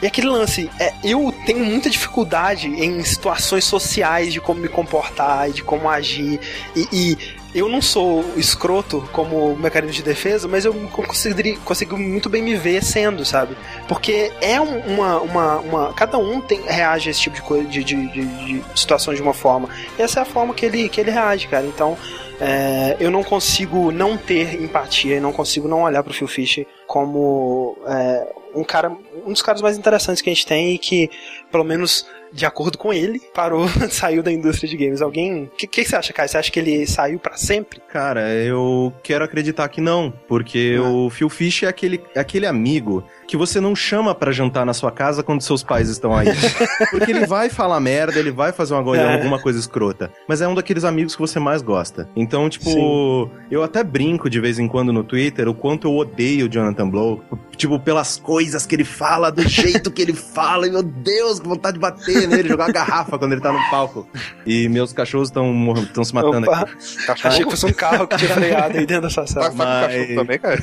E 0.00 0.06
aquele 0.06 0.28
lance, 0.28 0.70
é, 0.78 0.92
eu 1.02 1.34
tenho 1.44 1.64
muita 1.64 1.90
dificuldade 1.90 2.68
em 2.68 3.02
situações 3.04 3.64
sociais 3.64 4.32
de 4.32 4.40
como 4.40 4.60
me 4.60 4.68
comportar 4.68 5.50
e 5.50 5.52
de 5.52 5.62
como 5.62 5.88
agir, 5.88 6.38
e, 6.76 6.88
e 6.92 7.18
eu 7.54 7.68
não 7.68 7.82
sou 7.82 8.24
escroto 8.36 9.06
como 9.12 9.54
mecanismo 9.56 9.94
de 9.94 10.02
defesa, 10.02 10.48
mas 10.48 10.64
eu 10.64 10.72
consigo, 10.74 11.98
muito 11.98 12.30
bem 12.30 12.42
me 12.42 12.54
ver 12.54 12.82
sendo, 12.82 13.24
sabe? 13.24 13.56
Porque 13.86 14.32
é 14.40 14.60
uma. 14.60 15.20
uma, 15.20 15.58
uma 15.58 15.92
cada 15.92 16.16
um 16.18 16.40
tem, 16.40 16.62
reage 16.62 17.08
a 17.08 17.10
esse 17.10 17.20
tipo 17.20 17.36
de 17.36 17.42
coisa, 17.42 17.68
de, 17.68 17.84
de, 17.84 18.08
de, 18.08 18.24
de 18.24 18.64
situações 18.74 19.16
de 19.16 19.22
uma 19.22 19.34
forma. 19.34 19.68
E 19.98 20.02
essa 20.02 20.20
é 20.20 20.22
a 20.22 20.26
forma 20.26 20.54
que 20.54 20.64
ele, 20.64 20.88
que 20.88 21.00
ele 21.00 21.10
reage, 21.10 21.48
cara. 21.48 21.66
Então. 21.66 21.96
É, 22.44 22.96
eu 22.98 23.08
não 23.08 23.22
consigo 23.22 23.92
não 23.92 24.16
ter 24.16 24.60
empatia 24.60 25.16
e 25.16 25.20
não 25.20 25.32
consigo 25.32 25.68
não 25.68 25.82
olhar 25.82 26.02
pro 26.02 26.12
Phil 26.12 26.26
Fish 26.26 26.66
como 26.92 27.78
é, 27.86 28.34
um 28.54 28.62
cara, 28.62 28.94
um 29.24 29.32
dos 29.32 29.40
caras 29.40 29.62
mais 29.62 29.78
interessantes 29.78 30.20
que 30.20 30.28
a 30.28 30.34
gente 30.34 30.44
tem 30.44 30.74
e 30.74 30.78
que, 30.78 31.08
pelo 31.50 31.64
menos 31.64 32.06
de 32.30 32.44
acordo 32.44 32.76
com 32.76 32.92
ele, 32.92 33.18
parou, 33.32 33.66
saiu 33.88 34.22
da 34.22 34.30
indústria 34.30 34.68
de 34.68 34.76
games. 34.76 35.00
Alguém. 35.00 35.44
O 35.44 35.56
que, 35.56 35.66
que, 35.66 35.86
você 35.86 35.96
acha, 35.96 36.12
Kai? 36.12 36.28
Você 36.28 36.36
acha 36.36 36.52
que 36.52 36.60
ele 36.60 36.86
saiu 36.86 37.18
para 37.18 37.38
sempre? 37.38 37.80
Cara, 37.88 38.28
eu 38.34 38.92
quero 39.02 39.24
acreditar 39.24 39.70
que 39.70 39.80
não, 39.80 40.12
porque 40.28 40.76
ah. 40.78 40.86
o 40.86 41.08
Phil 41.08 41.30
Fish 41.30 41.62
é 41.62 41.68
aquele, 41.68 41.98
aquele 42.14 42.44
amigo 42.44 43.02
que 43.32 43.36
você 43.38 43.62
não 43.62 43.74
chama 43.74 44.14
para 44.14 44.30
jantar 44.30 44.66
na 44.66 44.74
sua 44.74 44.92
casa 44.92 45.22
quando 45.22 45.40
seus 45.40 45.62
pais 45.62 45.88
estão 45.88 46.14
aí. 46.14 46.28
Porque 46.92 47.10
ele 47.10 47.24
vai 47.24 47.48
falar 47.48 47.80
merda, 47.80 48.18
ele 48.18 48.30
vai 48.30 48.52
fazer 48.52 48.74
uma, 48.74 48.94
é. 48.94 49.14
alguma 49.14 49.38
coisa 49.38 49.58
escrota. 49.58 50.12
Mas 50.28 50.42
é 50.42 50.46
um 50.46 50.54
daqueles 50.54 50.84
amigos 50.84 51.14
que 51.16 51.20
você 51.22 51.40
mais 51.40 51.62
gosta. 51.62 52.06
Então, 52.14 52.46
tipo, 52.50 52.68
Sim. 52.68 53.30
eu 53.50 53.62
até 53.62 53.82
brinco 53.82 54.28
de 54.28 54.38
vez 54.38 54.58
em 54.58 54.68
quando 54.68 54.92
no 54.92 55.02
Twitter 55.02 55.48
o 55.48 55.54
quanto 55.54 55.88
eu 55.88 55.96
odeio 55.96 56.44
o 56.44 56.48
Jonathan 56.50 56.90
Blow. 56.90 57.24
Tipo, 57.56 57.80
pelas 57.80 58.18
coisas 58.18 58.66
que 58.66 58.74
ele 58.74 58.84
fala, 58.84 59.32
do 59.32 59.40
jeito 59.48 59.90
que 59.90 60.02
ele 60.02 60.12
fala. 60.12 60.66
E, 60.66 60.70
meu 60.70 60.82
Deus, 60.82 61.40
que 61.40 61.48
vontade 61.48 61.76
de 61.76 61.80
bater 61.80 62.28
nele, 62.28 62.50
jogar 62.50 62.66
uma 62.66 62.72
garrafa 62.72 63.18
quando 63.18 63.32
ele 63.32 63.40
tá 63.40 63.50
no 63.50 63.70
palco. 63.70 64.06
E 64.44 64.68
meus 64.68 64.92
cachorros 64.92 65.28
estão 65.28 66.04
se 66.04 66.14
matando 66.14 66.50
Opa. 66.50 66.68
aqui. 67.08 67.26
Achei 67.26 67.44
que 67.46 67.50
fosse 67.50 67.64
um 67.64 67.72
carro 67.72 68.06
que 68.06 68.18
tinha 68.18 68.34
freado 68.34 68.76
aí 68.76 68.84
dentro 68.84 69.04
dessa 69.04 69.26
sala. 69.26 69.50
Mas... 69.54 69.86
cachorro 69.86 70.14
também, 70.16 70.38
cara? 70.38 70.62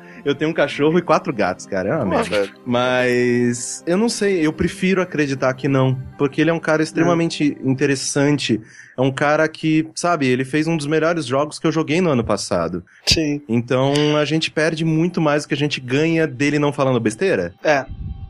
eu 0.24 0.34
tenho 0.34 0.50
um 0.50 0.54
cachorro 0.54 0.98
e 0.98 1.02
quatro 1.02 1.32
gatos, 1.32 1.66
cara. 1.66 1.90
É 1.90 1.96
uma 1.96 2.04
merda. 2.04 2.48
Mas 2.64 3.84
eu 3.86 3.96
não 3.96 4.08
sei, 4.08 4.44
eu 4.44 4.52
prefiro 4.52 5.02
acreditar 5.02 5.52
que 5.54 5.68
não. 5.68 5.98
Porque 6.16 6.40
ele 6.40 6.50
é 6.50 6.52
um 6.52 6.60
cara 6.60 6.82
extremamente 6.82 7.56
é. 7.58 7.68
interessante. 7.68 8.60
É 8.96 9.00
um 9.00 9.12
cara 9.12 9.46
que, 9.48 9.88
sabe, 9.94 10.26
ele 10.26 10.44
fez 10.44 10.66
um 10.66 10.76
dos 10.76 10.86
melhores 10.86 11.26
jogos 11.26 11.58
que 11.58 11.66
eu 11.66 11.72
joguei 11.72 12.00
no 12.00 12.10
ano 12.10 12.24
passado. 12.24 12.84
Sim. 13.04 13.42
Então 13.48 13.92
a 14.16 14.24
gente 14.24 14.50
perde 14.50 14.84
muito 14.84 15.20
mais 15.20 15.44
do 15.44 15.48
que 15.48 15.54
a 15.54 15.58
gente 15.58 15.80
ganha 15.80 16.26
dele 16.26 16.58
não 16.58 16.72
falando 16.72 17.00
besteira. 17.00 17.54
É. 17.62 17.84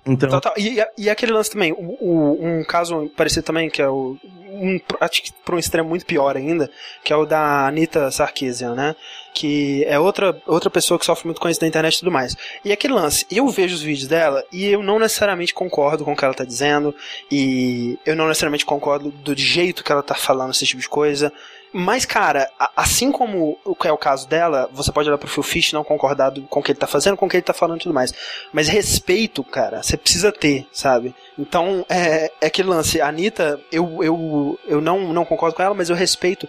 Então... 0.06 0.28
Total. 0.28 0.52
E, 0.56 0.82
e 0.98 1.08
aquele 1.08 1.32
lance 1.32 1.50
também, 1.50 1.72
o, 1.72 1.96
o, 2.00 2.46
um 2.46 2.64
caso 2.64 3.10
parecido 3.16 3.46
também, 3.46 3.70
que 3.70 3.80
é 3.80 3.88
o. 3.88 4.18
Um, 4.50 4.78
acho 5.00 5.22
que 5.22 5.32
para 5.44 5.56
um 5.56 5.58
extremo 5.58 5.88
muito 5.88 6.06
pior 6.06 6.36
ainda, 6.36 6.70
que 7.02 7.12
é 7.12 7.16
o 7.16 7.26
da 7.26 7.66
Anitta 7.66 8.08
Sarkeesian, 8.10 8.74
né? 8.74 8.94
Que 9.35 9.85
é 9.85 9.98
outra, 9.98 10.40
outra 10.47 10.70
pessoa 10.70 10.98
que 10.98 11.05
sofre 11.05 11.27
muito 11.27 11.40
com 11.40 11.48
isso 11.48 11.61
da 11.61 11.66
internet 11.66 11.97
e 11.97 11.98
tudo 11.98 12.12
mais. 12.12 12.36
E 12.65 12.73
aquele 12.73 12.94
lance, 12.94 13.27
eu 13.31 13.47
vejo 13.48 13.74
os 13.74 13.82
vídeos 13.82 14.09
dela 14.09 14.44
e 14.52 14.65
eu 14.66 14.82
não 14.82 14.98
necessariamente 14.98 15.52
concordo 15.52 16.05
com 16.05 16.12
o 16.12 16.16
que 16.16 16.24
ela 16.24 16.32
tá 16.32 16.44
dizendo, 16.44 16.94
e 17.31 17.98
eu 18.06 18.15
não 18.15 18.28
necessariamente 18.28 18.65
concordo 18.65 19.11
do 19.11 19.36
jeito 19.36 19.82
que 19.82 19.90
ela 19.90 20.02
tá 20.02 20.15
falando 20.15 20.52
esse 20.52 20.65
tipo 20.65 20.81
de 20.81 20.89
coisa. 20.89 21.32
Mas, 21.77 22.05
cara, 22.05 22.48
assim 22.77 23.11
como 23.11 23.59
é 23.85 23.90
o 23.90 23.98
caso 23.98 24.28
dela, 24.28 24.70
você 24.73 24.93
pode 24.93 25.09
olhar 25.09 25.19
pro 25.19 25.27
Phil 25.27 25.43
Fish 25.43 25.73
não 25.73 25.82
concordar 25.82 26.32
com 26.48 26.61
o 26.61 26.62
que 26.62 26.70
ele 26.70 26.78
tá 26.78 26.86
fazendo, 26.86 27.16
com 27.16 27.27
o 27.27 27.28
que 27.28 27.36
ele 27.36 27.43
tá 27.43 27.52
falando 27.52 27.81
e 27.81 27.82
tudo 27.82 27.93
mais. 27.93 28.15
Mas 28.52 28.69
respeito, 28.69 29.43
cara, 29.43 29.82
você 29.82 29.97
precisa 29.97 30.31
ter, 30.31 30.69
sabe? 30.70 31.12
Então, 31.36 31.85
é, 31.89 32.31
é 32.40 32.47
aquele 32.47 32.69
lance. 32.69 33.01
A 33.01 33.09
Anitta, 33.09 33.61
eu, 33.73 34.05
eu, 34.05 34.61
eu 34.69 34.81
não, 34.81 35.12
não 35.12 35.24
concordo 35.24 35.56
com 35.56 35.62
ela, 35.65 35.74
mas 35.74 35.90
eu 35.90 35.97
respeito. 35.97 36.48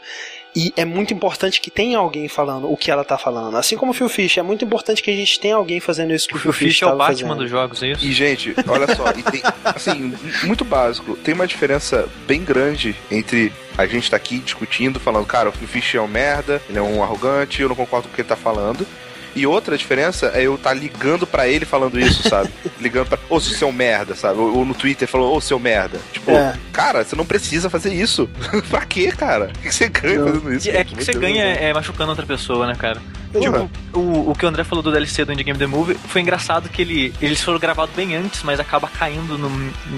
E 0.56 0.74
é 0.78 0.86
muito 0.86 1.14
importante 1.14 1.60
que 1.60 1.70
tenha 1.70 1.98
alguém 1.98 2.30
falando 2.30 2.72
o 2.72 2.78
que 2.78 2.90
ela 2.90 3.04
tá 3.04 3.18
falando. 3.18 3.58
Assim 3.58 3.76
como 3.76 3.92
o 3.92 3.94
Phil 3.94 4.08
Fish, 4.08 4.38
é 4.38 4.42
muito 4.42 4.64
importante 4.64 5.04
que 5.04 5.12
a 5.12 5.16
gente 5.16 5.40
tenha 5.40 5.56
alguém 5.56 5.80
fazendo 5.80 6.14
isso 6.14 6.28
que 6.28 6.36
o, 6.36 6.38
o 6.38 6.40
Phil 6.40 6.54
Fish 6.54 6.82
é 6.82 6.86
o 6.86 6.96
Batman 6.96 7.14
fazendo. 7.14 7.36
dos 7.36 7.50
jogos, 7.50 7.84
é 7.84 7.88
isso? 7.88 8.06
E, 8.06 8.14
gente, 8.14 8.56
olha 8.68 8.96
só, 8.96 9.12
tem, 9.12 9.42
assim, 9.64 10.14
muito 10.44 10.64
básico. 10.64 11.18
Tem 11.18 11.34
uma 11.34 11.46
diferença 11.46 12.08
bem 12.26 12.44
grande 12.44 12.96
entre 13.12 13.52
a 13.78 13.86
gente 13.86 14.10
tá 14.10 14.16
aqui 14.16 14.40
discutindo, 14.40 15.00
falando, 15.00 15.26
cara, 15.26 15.50
o 15.50 15.52
Phil 15.52 15.68
Fish 15.68 15.96
é 15.96 16.02
um 16.02 16.08
merda, 16.08 16.62
ele 16.70 16.80
é 16.80 16.82
um 16.82 17.04
arrogante, 17.04 17.62
eu 17.62 17.68
não 17.68 17.76
concordo 17.76 18.08
com 18.08 18.14
o 18.14 18.16
que 18.16 18.22
ele 18.22 18.30
tá 18.30 18.38
falando 18.38 18.88
E 19.36 19.46
outra 19.46 19.78
diferença 19.78 20.32
é 20.34 20.44
eu 20.44 20.56
estar 20.56 20.70
tá 20.70 20.76
ligando 20.76 21.28
para 21.28 21.48
ele 21.48 21.66
falando 21.66 22.00
isso, 22.00 22.24
sabe? 22.30 22.50
ligando 22.80 23.08
pra. 23.08 23.20
Ô, 23.30 23.40
seu 23.40 23.72
merda, 23.72 24.16
sabe? 24.16 24.40
Ou, 24.40 24.58
ou, 24.58 24.66
no 24.66 24.74
Twitter 24.74 25.08
falou, 25.08 25.36
ô, 25.36 25.42
seu 25.42 25.60
merda. 25.60 26.00
Tipo, 26.14 26.32
é. 26.32 26.56
cara, 26.72 27.04
você 27.04 27.16
não 27.16 27.26
precisa 27.26 27.70
fazer 27.70 27.94
isso. 27.94 28.30
pra 28.70 28.86
quê, 28.86 29.12
cara? 29.12 29.52
O 29.58 29.60
que 29.60 29.74
você 29.74 29.90
ganha 29.90 30.24
fazendo 30.24 30.54
isso? 30.54 30.70
É, 30.70 30.82
o 30.82 30.86
que, 30.86 30.96
que 30.96 31.04
você 31.04 31.14
ganha 31.14 31.44
é 31.44 31.74
machucando 31.74 32.10
outra 32.10 32.26
pessoa, 32.26 32.66
né, 32.66 32.76
cara? 32.76 33.02
Tipo, 33.32 33.70
o, 33.94 34.32
o 34.32 34.36
que 34.36 34.46
o 34.46 34.50
André 34.50 34.64
falou 34.64 34.82
do 34.82 34.92
DLC 34.92 35.26
do 35.26 35.34
Indie 35.34 35.44
Game 35.44 35.60
The 35.60 35.68
Movie 35.68 35.96
foi 35.96 36.22
engraçado 36.22 36.70
que 36.70 36.82
ele, 36.82 37.14
eles 37.22 37.42
foram 37.42 37.60
gravados 37.60 37.94
bem 37.96 38.16
antes, 38.16 38.44
mas 38.44 38.60
acaba 38.60 38.88
caindo 38.88 39.38
no, 39.38 39.50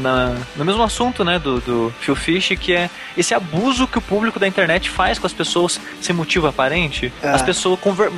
na, 0.01 0.35
no 0.55 0.65
mesmo 0.65 0.83
assunto, 0.83 1.23
né, 1.23 1.39
do, 1.39 1.59
do 1.61 1.93
Phil 1.99 2.15
Fish, 2.15 2.53
que 2.59 2.73
é 2.73 2.89
esse 3.17 3.33
abuso 3.33 3.87
que 3.87 3.97
o 3.97 4.01
público 4.01 4.39
da 4.39 4.47
internet 4.47 4.89
faz 4.89 5.19
com 5.19 5.27
as 5.27 5.33
pessoas 5.33 5.79
sem 6.01 6.15
motivo 6.15 6.47
aparente. 6.47 7.11
É. 7.21 7.29
As 7.29 7.41
pessoas 7.41 7.79
conver 7.79 8.11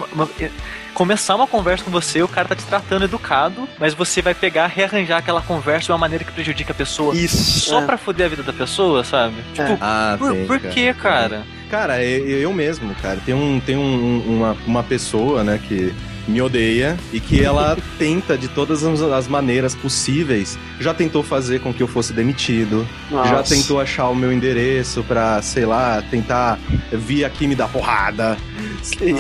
começar 0.94 1.36
uma 1.36 1.48
conversa 1.48 1.84
com 1.84 1.91
você, 1.91 2.22
o 2.22 2.27
cara 2.27 2.48
tá 2.49 2.56
te 2.56 2.65
tratando 2.65 3.06
educado, 3.06 3.69
mas 3.80 3.94
você 3.94 4.22
vai 4.22 4.34
pegar, 4.34 4.68
rearranjar 4.68 5.19
aquela 5.19 5.41
conversa 5.41 5.86
de 5.86 5.91
uma 5.94 5.98
maneira 5.98 6.26
que 6.26 6.31
prejudica 6.31 6.73
a 6.73 6.76
pessoa. 6.76 7.15
Isso. 7.15 7.61
Só 7.61 7.81
é. 7.81 7.86
pra 7.86 7.98
foder 7.98 8.26
a 8.26 8.30
vida 8.30 8.44
da 8.44 8.52
pessoa, 8.52 9.03
sabe? 9.03 9.36
É. 9.57 9.64
Tipo, 9.64 9.77
ah, 9.80 10.15
por, 10.19 10.36
por 10.45 10.60
que, 10.60 10.94
cara? 10.94 11.44
Cara, 11.70 12.04
eu, 12.04 12.52
mesmo, 12.52 12.94
cara. 12.96 13.20
Tem, 13.24 13.34
um, 13.34 13.60
tem 13.60 13.78
um, 13.78 14.22
uma, 14.28 14.58
uma 14.66 14.84
pessoa, 14.84 15.44
né, 15.44 15.60
que 15.68 15.94
me 16.30 16.41
odeia 16.41 16.97
e 17.11 17.19
que 17.19 17.43
ela 17.43 17.77
tenta 17.97 18.38
de 18.38 18.47
todas 18.47 18.84
as 18.84 19.27
maneiras 19.27 19.76
possíveis. 19.76 20.57
Já 20.80 20.93
tentou 20.93 21.23
fazer 21.23 21.60
com 21.60 21.73
que 21.73 21.81
eu 21.81 21.88
fosse 21.88 22.14
demitido, 22.14 22.88
Nossa. 23.10 23.30
já 23.30 23.43
tentou 23.43 23.81
achar 23.81 24.07
o 24.10 24.15
meu 24.15 24.31
endereço 24.31 25.03
pra, 25.03 25.41
sei 25.41 25.65
lá, 25.65 26.01
tentar 26.10 26.57
vir 26.91 27.26
aqui 27.26 27.47
me 27.47 27.56
dar 27.56 27.68
porrada. 27.68 28.38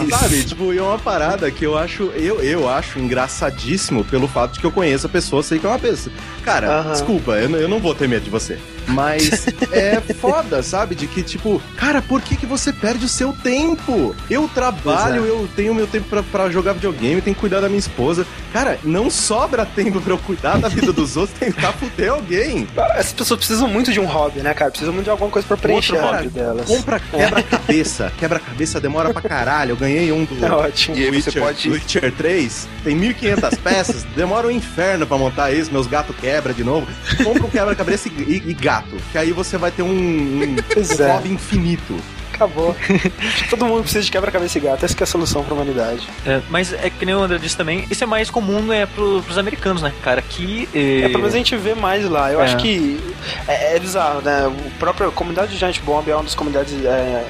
Sabe? 0.09 0.43
Tipo, 0.43 0.73
é 0.73 0.81
uma 0.81 0.97
parada 0.97 1.49
que 1.51 1.65
eu 1.65 1.77
acho, 1.77 2.03
eu, 2.15 2.41
eu 2.41 2.69
acho 2.69 2.99
engraçadíssimo 2.99 4.03
pelo 4.05 4.27
fato 4.27 4.53
de 4.53 4.59
que 4.59 4.65
eu 4.65 4.71
conheço 4.71 5.07
a 5.07 5.09
pessoa, 5.09 5.43
sei 5.43 5.59
que 5.59 5.65
é 5.65 5.69
uma 5.69 5.79
pessoa. 5.79 6.15
Cara, 6.43 6.83
desculpa, 6.91 7.33
eu, 7.33 7.49
eu 7.57 7.67
não 7.67 7.79
vou 7.79 7.93
ter 7.93 8.07
medo 8.07 8.23
de 8.23 8.29
você. 8.29 8.57
Mas 8.87 9.47
é 9.71 9.99
foda, 10.15 10.63
sabe? 10.63 10.95
De 10.95 11.07
que, 11.07 11.21
tipo, 11.21 11.61
cara, 11.77 12.01
por 12.01 12.21
que, 12.21 12.35
que 12.35 12.45
você 12.45 12.73
perde 12.73 13.05
o 13.05 13.09
seu 13.09 13.33
tempo? 13.33 14.15
Eu 14.29 14.47
trabalho, 14.47 15.25
é. 15.25 15.29
eu 15.29 15.47
tenho 15.55 15.75
meu 15.75 15.87
tempo 15.87 16.07
para 16.23 16.49
jogar 16.49 16.73
videogame, 16.73 16.98
tenho 16.99 17.21
que 17.21 17.33
cuidar 17.33 17.61
da 17.61 17.67
minha 17.67 17.79
esposa. 17.79 18.25
Cara, 18.51 18.79
não 18.83 19.09
sobra 19.09 19.65
tempo 19.65 20.01
para 20.01 20.13
eu 20.13 20.17
cuidar 20.17 20.57
da 20.57 20.67
vida 20.67 20.91
dos 20.91 21.15
outros, 21.17 21.37
tentar 21.37 21.73
fuder 21.73 22.11
alguém. 22.11 22.67
Essas 22.95 23.13
pessoas 23.13 23.39
precisam 23.39 23.67
muito 23.67 23.91
de 23.91 23.99
um 23.99 24.05
hobby, 24.05 24.39
né, 24.39 24.53
cara? 24.53 24.71
Precisam 24.71 24.93
muito 24.93 25.05
de 25.05 25.11
alguma 25.11 25.29
coisa 25.29 25.47
pra 25.47 25.57
preencher 25.57 25.93
Outro, 25.93 26.07
o 26.07 26.11
hobby 26.11 26.29
delas. 26.29 26.67
Compra 26.67 26.99
quebra-cabeça. 26.99 28.11
Quebra-cabeça 28.17 28.79
demora 28.79 29.11
pra 29.13 29.21
caralho. 29.21 29.71
Eu 29.71 29.77
ganhei 29.77 30.11
um 30.11 30.25
do, 30.25 30.39
é 30.45 30.51
ótimo. 30.51 30.97
E 30.97 31.09
Witcher, 31.09 31.33
você 31.33 31.39
pode... 31.39 31.69
Witcher 31.69 32.13
3. 32.13 32.67
Tem 32.83 32.99
1.500 32.99 33.57
peças. 33.59 34.03
Demora 34.15 34.47
um 34.47 34.51
inferno 34.51 35.05
pra 35.05 35.17
montar 35.17 35.51
isso. 35.51 35.71
Meus 35.71 35.87
gatos 35.87 36.15
quebra 36.15 36.53
de 36.53 36.63
novo. 36.63 36.87
Compra 37.23 37.45
um 37.45 37.49
quebra-cabeça 37.49 38.09
e, 38.09 38.11
e, 38.11 38.43
e, 38.49 38.53
gato. 38.53 38.95
Que 39.11 39.17
aí 39.17 39.31
você 39.31 39.57
vai 39.57 39.71
ter 39.71 39.83
um, 39.83 39.89
um, 39.89 40.43
um 40.43 41.03
é. 41.03 41.11
hobby 41.11 41.29
infinito 41.29 41.95
acabou. 42.39 42.75
Todo 43.49 43.65
mundo 43.65 43.81
precisa 43.81 44.03
de 44.03 44.11
quebra-cabeça 44.11 44.57
e 44.57 44.61
gato. 44.61 44.85
Essa 44.85 44.95
é 44.99 45.03
a 45.03 45.07
solução 45.07 45.43
pra 45.43 45.53
humanidade. 45.53 46.07
É, 46.25 46.41
mas 46.49 46.73
é 46.73 46.89
que 46.89 47.05
nem 47.05 47.13
o 47.13 47.19
André 47.19 47.37
disse 47.37 47.57
também, 47.57 47.85
isso 47.89 48.03
é 48.03 48.07
mais 48.07 48.29
comum 48.29 48.71
é 48.71 48.85
pro, 48.85 49.21
pros 49.23 49.37
americanos, 49.37 49.81
né? 49.81 49.93
Cara, 50.01 50.19
aqui. 50.19 50.67
É, 50.73 51.07
pelo 51.09 51.19
menos 51.19 51.33
a 51.33 51.37
gente 51.37 51.55
vê 51.57 51.75
mais 51.75 52.09
lá. 52.09 52.31
Eu 52.31 52.41
é. 52.41 52.45
acho 52.45 52.57
que 52.57 52.99
é, 53.47 53.75
é, 53.75 53.79
bizarro, 53.79 54.21
né? 54.21 54.47
O 54.47 54.71
próprio 54.79 55.11
comunidade 55.11 55.51
de 55.51 55.57
Giant 55.57 55.79
Bomb 55.81 56.09
é 56.09 56.15
uma 56.15 56.23
das 56.23 56.35
comunidades 56.35 56.73
é, 56.85 57.25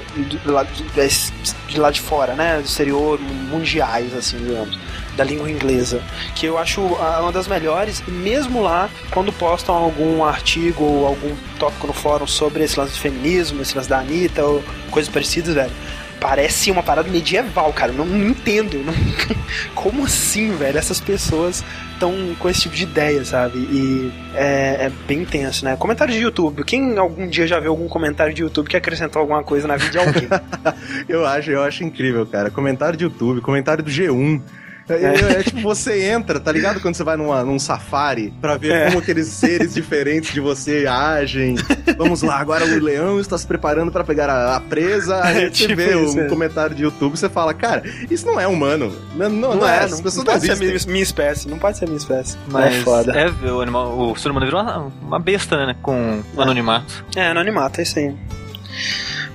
do, 0.45 0.51
lado 0.51 0.69
de, 0.71 0.83
de 1.67 1.79
lá 1.79 1.89
de 1.91 2.01
fora, 2.01 2.33
né? 2.33 2.57
Do 2.57 2.65
exterior, 2.65 3.19
mundiais, 3.19 4.13
assim, 4.15 4.37
digamos 4.37 4.77
da 5.19 5.23
língua 5.25 5.51
inglesa, 5.51 6.01
que 6.33 6.45
eu 6.45 6.57
acho 6.57 6.81
uma 6.81 7.31
das 7.31 7.45
melhores, 7.45 8.01
mesmo 8.07 8.61
lá, 8.61 8.89
quando 9.11 9.33
postam 9.33 9.75
algum 9.75 10.23
artigo 10.23 10.81
ou 10.81 11.05
algum 11.05 11.35
tópico 11.59 11.87
no 11.87 11.93
fórum 11.93 12.25
sobre 12.25 12.63
esse 12.63 12.79
lance 12.79 12.93
de 12.93 13.01
feminismo, 13.01 13.61
esse 13.61 13.75
lance 13.75 13.89
da 13.89 13.99
Anitta 13.99 14.45
ou 14.45 14.63
coisas 14.89 15.11
parecidas, 15.11 15.55
velho 15.55 15.71
parece 16.19 16.69
uma 16.69 16.83
parada 16.83 17.09
medieval, 17.09 17.71
cara. 17.73 17.91
Não, 17.91 18.05
não 18.05 18.29
entendo. 18.29 18.77
Não... 18.83 18.93
Como 19.73 20.05
assim, 20.05 20.51
velho? 20.55 20.77
Essas 20.77 20.99
pessoas 20.99 21.63
estão 21.93 22.13
com 22.37 22.49
esse 22.49 22.61
tipo 22.61 22.75
de 22.75 22.83
ideia, 22.83 23.23
sabe? 23.23 23.57
E 23.57 24.11
é, 24.35 24.85
é, 24.85 24.91
bem 25.07 25.19
intenso, 25.19 25.63
né? 25.65 25.75
Comentário 25.77 26.13
de 26.13 26.19
YouTube. 26.19 26.63
Quem 26.63 26.97
algum 26.97 27.27
dia 27.27 27.47
já 27.47 27.59
viu 27.59 27.71
algum 27.71 27.87
comentário 27.87 28.33
de 28.33 28.41
YouTube 28.41 28.67
que 28.67 28.77
acrescentou 28.77 29.21
alguma 29.21 29.43
coisa 29.43 29.67
na 29.67 29.77
vida 29.77 29.91
de 29.91 29.97
alguém? 29.97 30.27
eu 31.07 31.25
acho, 31.25 31.51
eu 31.51 31.63
acho 31.63 31.83
incrível, 31.83 32.25
cara. 32.25 32.51
Comentário 32.51 32.97
de 32.97 33.05
YouTube, 33.05 33.41
comentário 33.41 33.83
do 33.83 33.89
G1. 33.89 34.41
É, 34.89 34.93
é, 34.95 35.39
é, 35.39 35.43
tipo, 35.43 35.61
você 35.61 36.09
entra, 36.09 36.39
tá 36.39 36.51
ligado? 36.51 36.79
Quando 36.79 36.95
você 36.95 37.03
vai 37.03 37.15
numa, 37.15 37.43
num 37.43 37.59
safari 37.59 38.33
pra 38.41 38.57
ver 38.57 38.71
é. 38.71 38.85
como 38.87 38.99
aqueles 38.99 39.27
seres 39.27 39.73
diferentes 39.73 40.33
de 40.33 40.39
você 40.39 40.87
agem. 40.87 41.55
Vamos 41.97 42.23
lá, 42.23 42.39
agora 42.39 42.65
o 42.65 42.79
leão 42.79 43.19
está 43.19 43.37
se 43.37 43.45
preparando 43.45 43.91
para 43.91 44.03
pegar 44.03 44.29
a, 44.29 44.55
a, 44.55 44.59
presa. 44.59 45.23
Aí 45.23 45.43
é, 45.43 45.49
você 45.49 45.67
tipo 45.67 45.75
vê 45.75 45.95
isso, 45.95 46.17
um 46.17 46.21
é. 46.21 46.27
comentário 46.27 46.75
de 46.75 46.83
YouTube 46.83 47.17
você 47.17 47.29
fala, 47.29 47.53
cara, 47.53 47.83
isso 48.09 48.25
não 48.25 48.39
é 48.39 48.47
humano. 48.47 48.91
Não, 49.15 49.29
não, 49.29 49.55
não 49.55 49.67
é, 49.67 49.87
não, 49.87 49.97
não 49.99 50.23
pode 50.23 50.45
ser 50.45 50.87
minha, 50.87 51.03
espécie, 51.03 51.47
não 51.47 51.59
pode 51.59 51.77
ser 51.77 51.85
minha 51.85 51.97
espécie. 51.97 52.37
Mas 52.47 52.75
é 52.75 52.81
foda. 52.81 53.11
É, 53.11 53.51
o, 53.51 53.61
animal, 53.61 53.97
o 53.97 54.15
ser 54.15 54.31
humano 54.31 54.45
virou 54.45 54.61
uma, 54.61 54.91
uma 55.01 55.19
besta, 55.19 55.65
né? 55.65 55.75
Com 55.81 56.23
o 56.35 56.41
anonimato. 56.41 57.05
É, 57.15 57.27
anonimato, 57.27 57.79
é 57.79 57.83
isso 57.83 57.99
aí. 57.99 58.15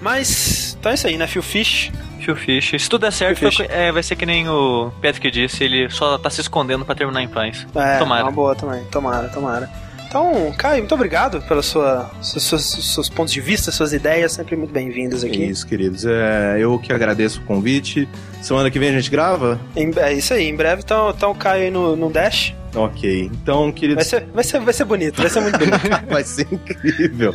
Mas, 0.01 0.77
então 0.79 0.91
é 0.91 0.95
isso 0.95 1.07
aí, 1.07 1.17
né? 1.17 1.27
Phil 1.27 1.43
Fish 1.43 1.93
Phil 2.25 2.37
Fish. 2.37 2.83
Se 2.83 2.89
tudo 2.89 3.03
der 3.03 3.13
certo, 3.13 3.51
foi, 3.53 3.67
é, 3.69 3.93
vai 3.93 4.03
ser 4.03 4.17
que 4.17 4.25
nem 4.25 4.49
o 4.49 4.91
Patrick 5.03 5.31
disse, 5.31 5.63
ele 5.63 5.91
só 5.91 6.17
tá 6.19 6.31
se 6.31 6.41
escondendo 6.41 6.85
para 6.85 6.95
terminar 6.95 7.23
em 7.23 7.29
paz. 7.29 7.67
É, 7.75 7.99
tomara. 7.99 8.25
Uma 8.25 8.33
boa 8.33 8.55
também. 8.55 8.85
Tomara, 8.85 9.29
tomara. 9.29 9.71
Então, 10.15 10.55
Caio, 10.57 10.79
muito 10.79 10.95
obrigado 10.95 11.43
pelos 11.43 11.67
sua, 11.67 12.09
seus, 12.23 12.95
seus, 12.95 13.09
pontos 13.09 13.33
de 13.33 13.41
vista, 13.41 13.73
suas 13.73 13.93
ideias, 13.93 14.31
sempre 14.31 14.55
muito 14.55 14.73
bem-vindos 14.73 15.25
aqui. 15.25 15.45
Isso, 15.45 15.67
queridos. 15.67 16.07
É, 16.07 16.57
eu 16.61 16.79
que 16.79 16.93
agradeço 16.93 17.41
o 17.41 17.45
convite. 17.45 18.09
Semana 18.41 18.71
que 18.71 18.79
vem 18.79 18.91
a 18.91 18.93
gente 18.93 19.11
grava? 19.11 19.59
Em, 19.75 19.91
é 19.97 20.13
isso 20.13 20.33
aí, 20.33 20.49
em 20.49 20.55
breve. 20.55 20.83
Então, 20.85 21.11
então 21.11 21.33
o 21.33 21.35
Caio 21.35 21.65
aí 21.65 21.71
no, 21.71 21.97
no 21.97 22.11
Dash. 22.11 22.55
Ok, 22.75 23.31
então, 23.33 23.71
querido. 23.71 23.97
Vai 23.97 24.05
ser, 24.05 24.27
vai 24.35 24.45
ser, 24.45 24.61
vai 24.61 24.75
ser 24.75 24.85
bonito, 24.85 25.21
vai 25.21 25.31
ser 25.31 25.41
muito 25.41 25.59
bonito. 25.59 25.81
vai 26.11 26.25
ser 26.25 26.47
incrível. 26.51 27.33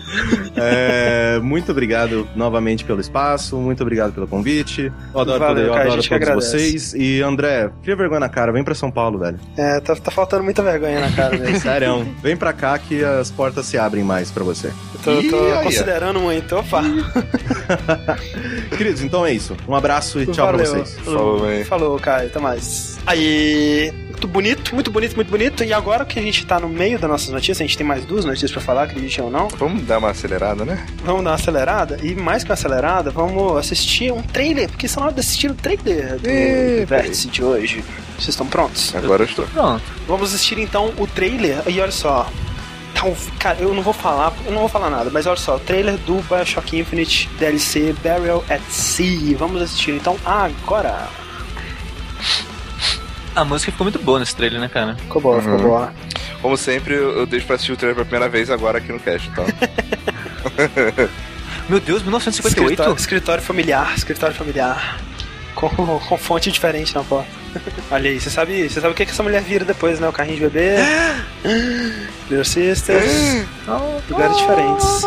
É, 0.56 1.40
muito 1.42 1.72
obrigado 1.72 2.28
novamente 2.36 2.84
pelo 2.84 3.00
espaço, 3.00 3.56
muito 3.58 3.82
obrigado 3.82 4.14
pelo 4.14 4.28
convite. 4.28 4.92
Eu 5.14 5.20
adoro, 5.22 5.40
Valeu, 5.40 5.56
poder, 5.56 5.68
eu 5.68 5.74
cara, 5.74 5.94
adoro 5.94 6.04
todos 6.04 6.46
vocês. 6.46 6.94
E 6.94 7.22
André, 7.22 7.70
cria 7.82 7.96
vergonha 7.96 8.20
na 8.20 8.30
cara, 8.30 8.52
vem 8.52 8.64
pra 8.64 8.76
São 8.76 8.92
Paulo, 8.92 9.20
velho. 9.20 9.40
É, 9.56 9.80
tá, 9.80 9.96
tá 9.96 10.12
faltando 10.12 10.44
muita 10.44 10.62
vergonha 10.62 11.00
na 11.00 11.12
cara, 11.12 11.38
velho. 11.38 11.60
Sério, 11.60 12.06
vem 12.22 12.36
pra 12.36 12.52
cá 12.52 12.78
que 12.78 13.04
as 13.04 13.32
portas 13.32 13.66
se 13.66 13.78
abrem 13.78 14.04
mais 14.04 14.32
pra 14.32 14.44
você. 14.44 14.68
Eu 14.68 15.00
tô, 15.02 15.22
Ih, 15.22 15.30
tô 15.30 15.64
considerando 15.64 16.20
muito, 16.20 16.56
opa. 16.58 16.84
Queridos, 18.78 19.02
então 19.02 19.26
é 19.26 19.32
isso. 19.32 19.56
Um 19.68 19.76
abraço 19.76 20.20
e 20.20 20.26
tchau 20.26 20.46
Valeu. 20.48 20.62
pra 20.62 20.84
vocês. 20.84 21.00
Falou, 21.00 21.66
Falou, 21.66 22.00
Caio, 22.00 22.28
até 22.28 22.40
mais. 22.40 22.98
Aí 23.06 23.94
muito 24.20 24.28
bonito, 24.28 24.76
muito 24.76 24.92
bonito, 24.92 25.16
muito 25.16 25.30
bonito. 25.30 25.64
E 25.64 25.72
agora 25.72 26.04
que 26.04 26.20
a 26.20 26.22
gente 26.22 26.46
tá 26.46 26.60
no 26.60 26.68
meio 26.68 27.00
das 27.00 27.10
nossas 27.10 27.30
notícias, 27.30 27.62
a 27.62 27.64
gente 27.64 27.78
tem 27.78 27.88
mais 27.88 28.04
duas 28.04 28.26
notícias 28.26 28.52
pra 28.52 28.60
falar, 28.60 28.84
acreditem 28.84 29.24
ou 29.24 29.32
não. 29.32 29.48
Vamos 29.50 29.84
dar 29.84 30.00
uma 30.00 30.10
acelerada, 30.10 30.66
né? 30.66 30.86
Vamos 31.06 31.24
dar 31.24 31.30
uma 31.32 31.36
acelerada. 31.36 32.00
E 32.04 32.14
mais 32.16 32.44
que 32.44 32.50
uma 32.50 32.56
acelerada, 32.56 33.12
vamos 33.12 33.58
assistir 33.58 34.12
um 34.12 34.22
trailer, 34.22 34.68
porque 34.70 34.88
são 34.90 35.04
hora 35.04 35.14
de 35.14 35.22
assistir 35.22 35.50
o 35.50 35.56
trailer 35.56 36.20
do 36.20 36.30
e... 36.30 36.86
Vértice 36.86 37.30
de 37.30 37.42
hoje. 37.42 37.84
Vocês 38.16 38.30
estão 38.30 38.46
prontos? 38.46 38.94
Agora 38.94 39.24
eu 39.24 39.28
estou. 39.28 39.48
Pronto. 39.48 39.84
Vamos 40.06 40.34
assistir 40.34 40.60
então 40.60 40.92
o 40.98 41.08
trailer. 41.08 41.64
E 41.68 41.80
olha 41.80 41.92
só, 41.92 42.30
cara, 43.40 43.60
eu 43.62 43.74
não 43.74 43.82
vou 43.82 43.94
falar, 43.94 44.34
eu 44.46 44.52
não 44.52 44.60
vou 44.60 44.70
falar 44.70 44.90
nada, 44.90 45.10
mas 45.10 45.26
olha 45.26 45.38
só, 45.38 45.56
o 45.56 45.60
trailer 45.60 45.96
do 46.00 46.16
Bioshock 46.28 46.78
Infinite 46.78 47.30
DLC 47.40 47.96
Burial 48.04 48.44
at 48.50 48.62
Sea. 48.70 49.38
Vamos 49.38 49.62
assistir 49.62 49.92
então 49.92 50.18
agora. 50.26 51.08
A 53.40 53.46
música 53.46 53.72
ficou 53.72 53.86
muito 53.86 54.00
boa 54.00 54.20
nesse 54.20 54.36
trailer, 54.36 54.60
né, 54.60 54.68
cara? 54.68 54.98
Ficou 54.98 55.22
boa, 55.22 55.38
uhum. 55.38 55.42
ficou 55.42 55.60
boa. 55.60 55.94
Como 56.42 56.58
sempre, 56.58 56.96
eu 56.96 57.26
deixo 57.26 57.46
pra 57.46 57.56
assistir 57.56 57.72
o 57.72 57.78
trailer 57.78 57.96
pela 57.96 58.06
primeira 58.06 58.30
vez 58.30 58.50
agora 58.50 58.80
aqui 58.80 58.92
no 58.92 59.00
cast, 59.00 59.32
tá? 59.32 59.44
Meu 61.70 61.80
Deus, 61.80 62.02
1958? 62.02 62.72
Escritório, 62.72 63.00
escritório 63.00 63.42
familiar, 63.42 63.94
escritório 63.96 64.36
familiar. 64.36 65.00
Com, 65.56 65.70
com 65.70 66.18
fonte 66.18 66.52
diferente 66.52 66.94
na 66.94 67.02
porta. 67.02 67.30
Olha 67.90 68.10
aí, 68.10 68.20
você 68.20 68.30
sabe, 68.30 68.68
você 68.68 68.82
sabe 68.82 68.92
o 68.92 68.96
que, 68.96 69.06
que 69.06 69.12
essa 69.12 69.24
mulher 69.24 69.42
vira 69.42 69.64
depois, 69.64 70.02
né? 70.02 70.10
O 70.10 70.12
carrinho 70.12 70.36
de 70.36 70.44
bebê. 70.44 70.76
Little 72.30 72.44
Sisters. 72.44 73.46
lugares 74.10 74.36
diferentes. 74.36 75.04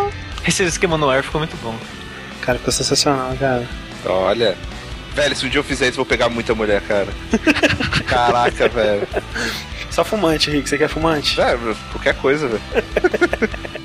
Esse 0.48 0.62
esquema 0.64 0.96
no 0.96 1.10
ar 1.10 1.22
ficou 1.22 1.38
muito 1.38 1.56
bom. 1.62 1.74
Cara, 2.40 2.56
ficou 2.56 2.72
sensacional, 2.72 3.36
cara. 3.38 3.68
Olha. 4.06 4.56
Velho, 5.14 5.36
se 5.36 5.46
um 5.46 5.48
dia 5.48 5.60
eu 5.60 5.64
fizer 5.64 5.86
isso, 5.86 5.94
eu 5.94 6.04
vou 6.04 6.06
pegar 6.06 6.28
muita 6.28 6.54
mulher, 6.54 6.80
cara. 6.82 7.08
Caraca, 8.08 8.68
velho. 8.68 9.06
Só 9.90 10.02
fumante, 10.04 10.50
Rick. 10.50 10.68
Você 10.68 10.78
quer 10.78 10.88
fumante? 10.88 11.38
É, 11.40 11.56
qualquer 11.90 12.14
coisa, 12.14 12.48
velho. 12.48 12.62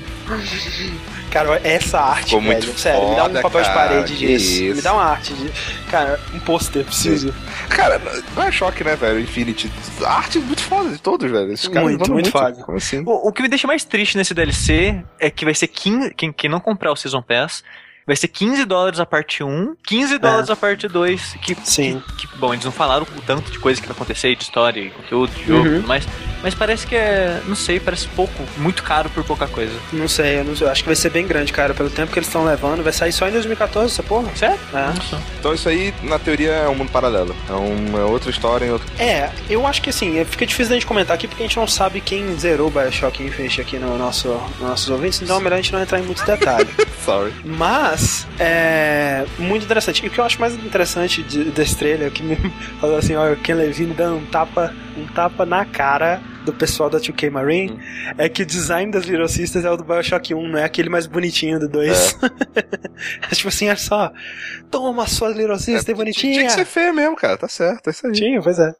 Cara, 1.30 1.60
essa 1.62 2.00
arte, 2.00 2.24
Ficou 2.24 2.40
velho, 2.40 2.64
muito 2.64 2.78
sério, 2.78 3.00
foda, 3.00 3.10
me 3.10 3.16
dá 3.16 3.24
um 3.24 3.42
papel 3.42 3.62
cara, 3.62 3.62
de 3.62 3.74
parede 3.74 4.16
disso. 4.16 4.76
Me 4.76 4.82
dá 4.82 4.92
uma 4.94 5.04
arte 5.04 5.34
de. 5.34 5.50
Cara, 5.90 6.20
um 6.34 6.40
pôster, 6.40 6.84
preciso. 6.84 7.34
Cara, 7.68 8.00
não 8.34 8.42
é 8.42 8.50
choque, 8.50 8.82
né, 8.82 8.96
velho? 8.96 9.20
Infinity. 9.20 9.70
A 10.04 10.12
arte 10.14 10.38
é 10.38 10.40
muito 10.40 10.62
foda 10.62 10.90
de 10.90 10.98
todos, 10.98 11.30
velho. 11.30 11.52
Esses 11.52 11.68
caras 11.68 11.90
muito, 11.90 11.98
muito, 11.98 12.12
muito 12.12 12.30
foda. 12.30 12.62
Como 12.62 12.78
assim? 12.78 13.02
O, 13.04 13.28
o, 13.28 13.32
que 13.32 13.42
me 13.42 13.48
deixa 13.48 13.66
mais 13.66 13.84
triste 13.84 14.16
nesse 14.16 14.32
DLC 14.32 15.02
é 15.18 15.30
que 15.30 15.44
vai 15.44 15.54
ser 15.54 15.68
15. 15.68 16.14
Quem, 16.14 16.32
quem 16.32 16.50
não 16.50 16.60
comprar 16.60 16.92
o 16.92 16.96
Season 16.96 17.22
Pass 17.22 17.62
vai 18.08 18.16
ser 18.16 18.28
15 18.28 18.64
dólares 18.64 18.98
a 18.98 19.04
parte 19.04 19.44
1, 19.44 19.76
15 19.86 20.14
é. 20.14 20.18
dólares 20.18 20.48
a 20.48 20.56
parte 20.56 20.88
2. 20.88 21.36
Que, 21.42 21.54
Sim. 21.62 22.02
Que, 22.16 22.26
que, 22.26 22.38
bom, 22.38 22.54
eles 22.54 22.64
não 22.64 22.72
falaram 22.72 23.02
o 23.02 23.20
tanto 23.20 23.52
de 23.52 23.58
coisa 23.58 23.78
que 23.78 23.86
vai 23.86 23.94
acontecer, 23.94 24.34
de 24.34 24.42
história 24.42 24.80
e 24.80 24.88
conteúdo, 24.88 25.30
de 25.34 25.44
jogo 25.44 25.66
e 25.66 25.68
uhum. 25.68 25.76
tudo 25.76 25.88
mais. 25.88 26.08
Mas 26.42 26.54
parece 26.54 26.86
que 26.86 26.96
é, 26.96 27.42
não 27.46 27.54
sei, 27.54 27.78
parece 27.78 28.08
pouco, 28.08 28.32
muito 28.56 28.82
caro 28.82 29.10
por 29.10 29.24
pouca 29.24 29.46
coisa. 29.46 29.74
Não 29.92 30.08
sei, 30.08 30.40
eu, 30.40 30.44
não, 30.44 30.54
eu 30.58 30.70
acho 30.70 30.82
que 30.82 30.88
vai 30.88 30.96
ser 30.96 31.10
bem 31.10 31.26
grande, 31.26 31.52
cara, 31.52 31.74
pelo 31.74 31.90
tempo 31.90 32.12
que 32.12 32.18
eles 32.18 32.28
estão 32.28 32.44
levando. 32.44 32.82
Vai 32.82 32.92
sair 32.92 33.12
só 33.12 33.28
em 33.28 33.32
2014, 33.32 33.92
essa 33.92 34.02
porra? 34.02 34.34
Sério? 34.34 34.58
É. 34.72 35.18
Então 35.38 35.52
isso 35.52 35.68
aí, 35.68 35.92
na 36.02 36.18
teoria, 36.18 36.52
é 36.52 36.68
um 36.68 36.74
mundo 36.74 36.90
paralelo. 36.90 37.36
É 37.48 37.52
uma 37.52 38.04
outra 38.06 38.30
história 38.30 38.64
em 38.64 38.70
outro. 38.70 38.88
É, 38.98 39.30
eu 39.50 39.66
acho 39.66 39.82
que 39.82 39.90
assim, 39.90 40.24
fica 40.24 40.46
difícil 40.46 40.70
da 40.70 40.74
gente 40.76 40.86
comentar 40.86 41.14
aqui 41.14 41.28
porque 41.28 41.42
a 41.42 41.46
gente 41.46 41.58
não 41.58 41.66
sabe 41.66 42.00
quem 42.00 42.34
zerou 42.38 42.68
o 42.68 42.70
Bioshock 42.70 43.22
Infinite 43.22 43.60
aqui 43.60 43.78
no 43.78 43.98
nosso, 43.98 44.28
nos 44.28 44.68
nossos 44.68 44.88
ouvintes, 44.88 45.20
então 45.20 45.36
é 45.36 45.40
melhor 45.40 45.56
a 45.56 45.60
gente 45.60 45.72
não 45.72 45.82
entrar 45.82 45.98
em 45.98 46.04
muitos 46.04 46.24
detalhes. 46.24 46.68
Sorry. 47.04 47.32
Mas, 47.44 47.97
é 48.38 49.24
muito 49.38 49.64
interessante. 49.64 50.04
E 50.04 50.08
o 50.08 50.10
que 50.10 50.18
eu 50.18 50.24
acho 50.24 50.40
mais 50.40 50.54
interessante 50.54 51.22
de, 51.22 51.44
desse 51.44 51.76
trailer, 51.76 52.10
que 52.10 52.22
me 52.22 52.36
falou 52.80 52.96
assim, 52.96 53.16
ó, 53.16 53.32
o 53.32 53.36
Ken 53.36 53.54
Levine 53.54 53.94
dando 53.94 54.16
um 54.16 54.26
tapa, 54.26 54.74
um 54.98 55.06
tapa 55.06 55.46
na 55.46 55.64
cara 55.64 56.20
do 56.44 56.52
pessoal 56.52 56.88
da 56.88 56.98
2K 56.98 57.30
Marine 57.30 57.72
hum. 57.72 57.78
é 58.16 58.28
que 58.28 58.42
o 58.42 58.46
design 58.46 58.90
das 58.90 59.04
Little 59.04 59.28
Sisters 59.28 59.64
é 59.64 59.70
o 59.70 59.76
do 59.76 59.84
Bioshock 59.84 60.34
1, 60.34 60.48
não 60.48 60.58
é 60.58 60.64
aquele 60.64 60.88
mais 60.88 61.06
bonitinho 61.06 61.60
do 61.60 61.68
2. 61.68 62.16
É. 62.22 63.28
é 63.30 63.34
tipo 63.34 63.48
assim, 63.48 63.68
olha 63.68 63.76
só, 63.76 64.12
toma 64.70 65.06
suas 65.06 65.36
Little 65.36 65.58
Sisters 65.58 65.88
é, 65.88 65.94
bonitinha. 65.94 66.32
Tinha 66.34 66.46
que 66.46 66.52
ser 66.52 66.64
feio 66.64 66.94
mesmo, 66.94 67.16
cara, 67.16 67.36
tá 67.36 67.48
certo, 67.48 67.88
é 67.88 67.90
isso 67.90 68.06
aí. 68.06 68.12
Tinha, 68.12 68.42
pois 68.42 68.58
é. 68.58 68.72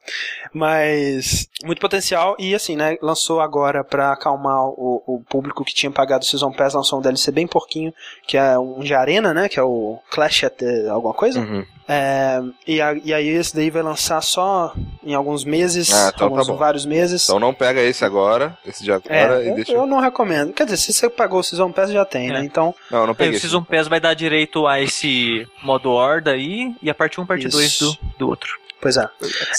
Mas, 0.53 1.47
muito 1.63 1.79
potencial 1.79 2.35
e 2.39 2.55
assim, 2.55 2.75
né, 2.75 2.97
lançou 3.01 3.39
agora 3.39 3.83
pra 3.83 4.13
acalmar 4.13 4.65
o, 4.65 5.03
o 5.05 5.23
público 5.29 5.63
que 5.63 5.73
tinha 5.73 5.91
pagado 5.91 6.23
o 6.23 6.27
Season 6.27 6.51
Pass, 6.51 6.73
lançou 6.73 6.99
um 6.99 7.01
DLC 7.01 7.31
bem 7.31 7.47
porquinho, 7.47 7.93
que 8.27 8.37
é 8.37 8.57
um 8.57 8.79
de 8.79 8.93
arena, 8.93 9.33
né, 9.33 9.47
que 9.47 9.59
é 9.59 9.63
o 9.63 9.99
Clash 10.09 10.43
at 10.43 10.61
alguma 10.89 11.13
coisa. 11.13 11.39
Uhum. 11.39 11.65
É, 11.91 12.39
e, 12.67 12.79
a, 12.79 12.93
e, 12.93 13.11
aí 13.11 13.27
esse 13.29 13.55
daí 13.55 13.71
vai 13.71 13.81
lançar 13.81 14.21
só 14.21 14.75
em 15.03 15.15
alguns 15.15 15.43
meses, 15.43 15.91
ah, 15.91 16.11
então 16.13 16.29
tá 16.29 16.35
alguns, 16.35 16.47
tá 16.47 16.53
vários 16.53 16.85
meses. 16.85 17.23
Então 17.23 17.39
não 17.39 17.51
pega 17.51 17.81
esse 17.81 18.05
agora, 18.05 18.55
esse 18.63 18.83
de 18.83 18.91
agora 18.91 19.41
é, 19.41 19.45
e 19.45 19.49
eu, 19.49 19.55
deixa. 19.55 19.71
Eu 19.71 19.87
não 19.87 19.99
recomendo. 19.99 20.53
Quer 20.53 20.65
dizer, 20.65 20.77
se 20.77 20.93
você 20.93 21.09
pagou 21.09 21.39
o 21.39 21.43
Season 21.43 21.71
Pass 21.71 21.89
já 21.89 22.05
tem, 22.05 22.27
né? 22.27 22.35
é. 22.35 22.39
né? 22.41 22.45
Então. 22.45 22.75
Não, 22.91 23.07
não 23.07 23.15
peguei. 23.15 23.33
É, 23.33 23.37
o 23.37 23.41
Season 23.41 23.63
Pass 23.63 23.87
vai 23.87 23.99
dar 23.99 24.13
direito 24.13 24.67
a 24.67 24.79
esse 24.79 25.47
modo 25.63 25.89
Horda 25.89 26.29
aí 26.29 26.75
e 26.79 26.91
a 26.91 26.93
parte 26.93 27.19
1 27.19 27.25
parte 27.25 27.47
2 27.47 27.79
do, 27.79 27.97
do 28.19 28.29
outro. 28.29 28.59
Pois 28.79 28.95
é. 28.95 29.09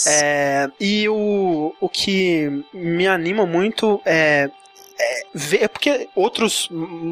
é. 0.07 0.69
E 0.79 1.09
o, 1.09 1.75
o 1.81 1.89
que 1.89 2.63
me 2.73 3.07
anima 3.07 3.45
muito 3.45 4.01
é 4.05 4.49
é, 5.53 5.67
porque 5.67 6.09
outros 6.15 6.69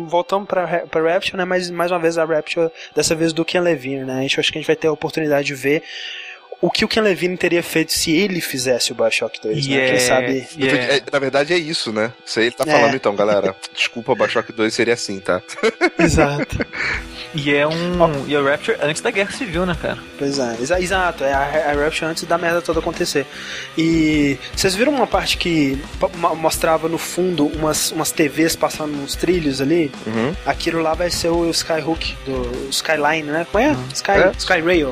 voltamos 0.07 0.47
para 0.47 0.85
para 0.87 1.13
Rapture, 1.13 1.37
né? 1.37 1.45
Mas 1.45 1.69
mais 1.69 1.91
uma 1.91 1.99
vez 1.99 2.17
a 2.17 2.25
Rapture 2.25 2.71
dessa 2.95 3.15
vez 3.15 3.33
do 3.33 3.45
Ken 3.45 3.61
Levine, 3.61 4.05
né? 4.05 4.19
A 4.19 4.21
gente 4.21 4.39
acho 4.39 4.51
que 4.51 4.57
a 4.57 4.61
gente 4.61 4.67
vai 4.67 4.75
ter 4.75 4.87
a 4.87 4.91
oportunidade 4.91 5.47
de 5.47 5.55
ver 5.55 5.83
o 6.61 6.69
que 6.69 6.83
o 6.83 6.87
Ken 6.87 7.01
Levine 7.01 7.37
teria 7.37 7.63
feito 7.63 7.93
se 7.93 8.11
ele 8.11 8.41
fizesse 8.41 8.91
o 8.91 8.95
Bioshock 8.95 9.39
2, 9.41 9.65
yeah, 9.65 9.85
né? 9.85 9.91
Quem 9.91 10.07
sabe. 10.07 10.47
Yeah. 10.57 10.95
É, 10.95 11.01
na 11.11 11.19
verdade 11.19 11.53
é 11.53 11.57
isso, 11.57 11.93
né? 11.93 12.11
Isso 12.25 12.39
aí 12.39 12.47
ele 12.47 12.55
tá 12.55 12.65
é. 12.67 12.71
falando 12.71 12.95
então, 12.95 13.15
galera. 13.15 13.55
Desculpa, 13.73 14.11
o 14.11 14.15
Bioshock 14.15 14.51
2 14.51 14.73
seria 14.73 14.93
assim, 14.93 15.19
tá? 15.19 15.41
Exato. 15.97 16.57
E 17.33 17.53
é 17.53 17.67
um. 17.67 18.25
E 18.27 18.35
o 18.35 18.43
Rapture 18.43 18.77
antes 18.81 19.01
da 19.01 19.11
Guerra 19.11 19.31
Civil, 19.31 19.65
né, 19.65 19.77
cara? 19.79 19.99
Pois 20.17 20.39
é, 20.39 20.57
exa 20.59 20.79
exato. 20.81 21.23
É 21.23 21.31
a, 21.31 21.71
a 21.71 21.83
Rapture 21.83 22.05
antes 22.05 22.23
da 22.23 22.37
merda 22.37 22.61
toda 22.61 22.79
acontecer. 22.79 23.25
E 23.77 24.37
vocês 24.55 24.75
viram 24.75 24.91
uma 24.93 25.07
parte 25.07 25.37
que 25.37 25.79
mostrava 26.37 26.89
no 26.89 26.97
fundo 26.97 27.45
umas, 27.47 27.91
umas 27.91 28.11
TVs 28.11 28.55
passando 28.55 28.95
nos 28.95 29.15
trilhos 29.15 29.61
ali? 29.61 29.91
Uhum. 30.07 30.33
Aquilo 30.45 30.81
lá 30.81 30.93
vai 30.93 31.09
ser 31.09 31.29
o 31.29 31.49
Skyhook, 31.49 32.15
do 32.25 32.69
Skyline, 32.69 33.23
né? 33.23 33.45
Como 33.51 33.63
é? 33.63 33.69
Uhum. 33.69 33.87
Sky, 33.93 34.11
é. 34.11 34.31
Skyrail. 34.37 34.91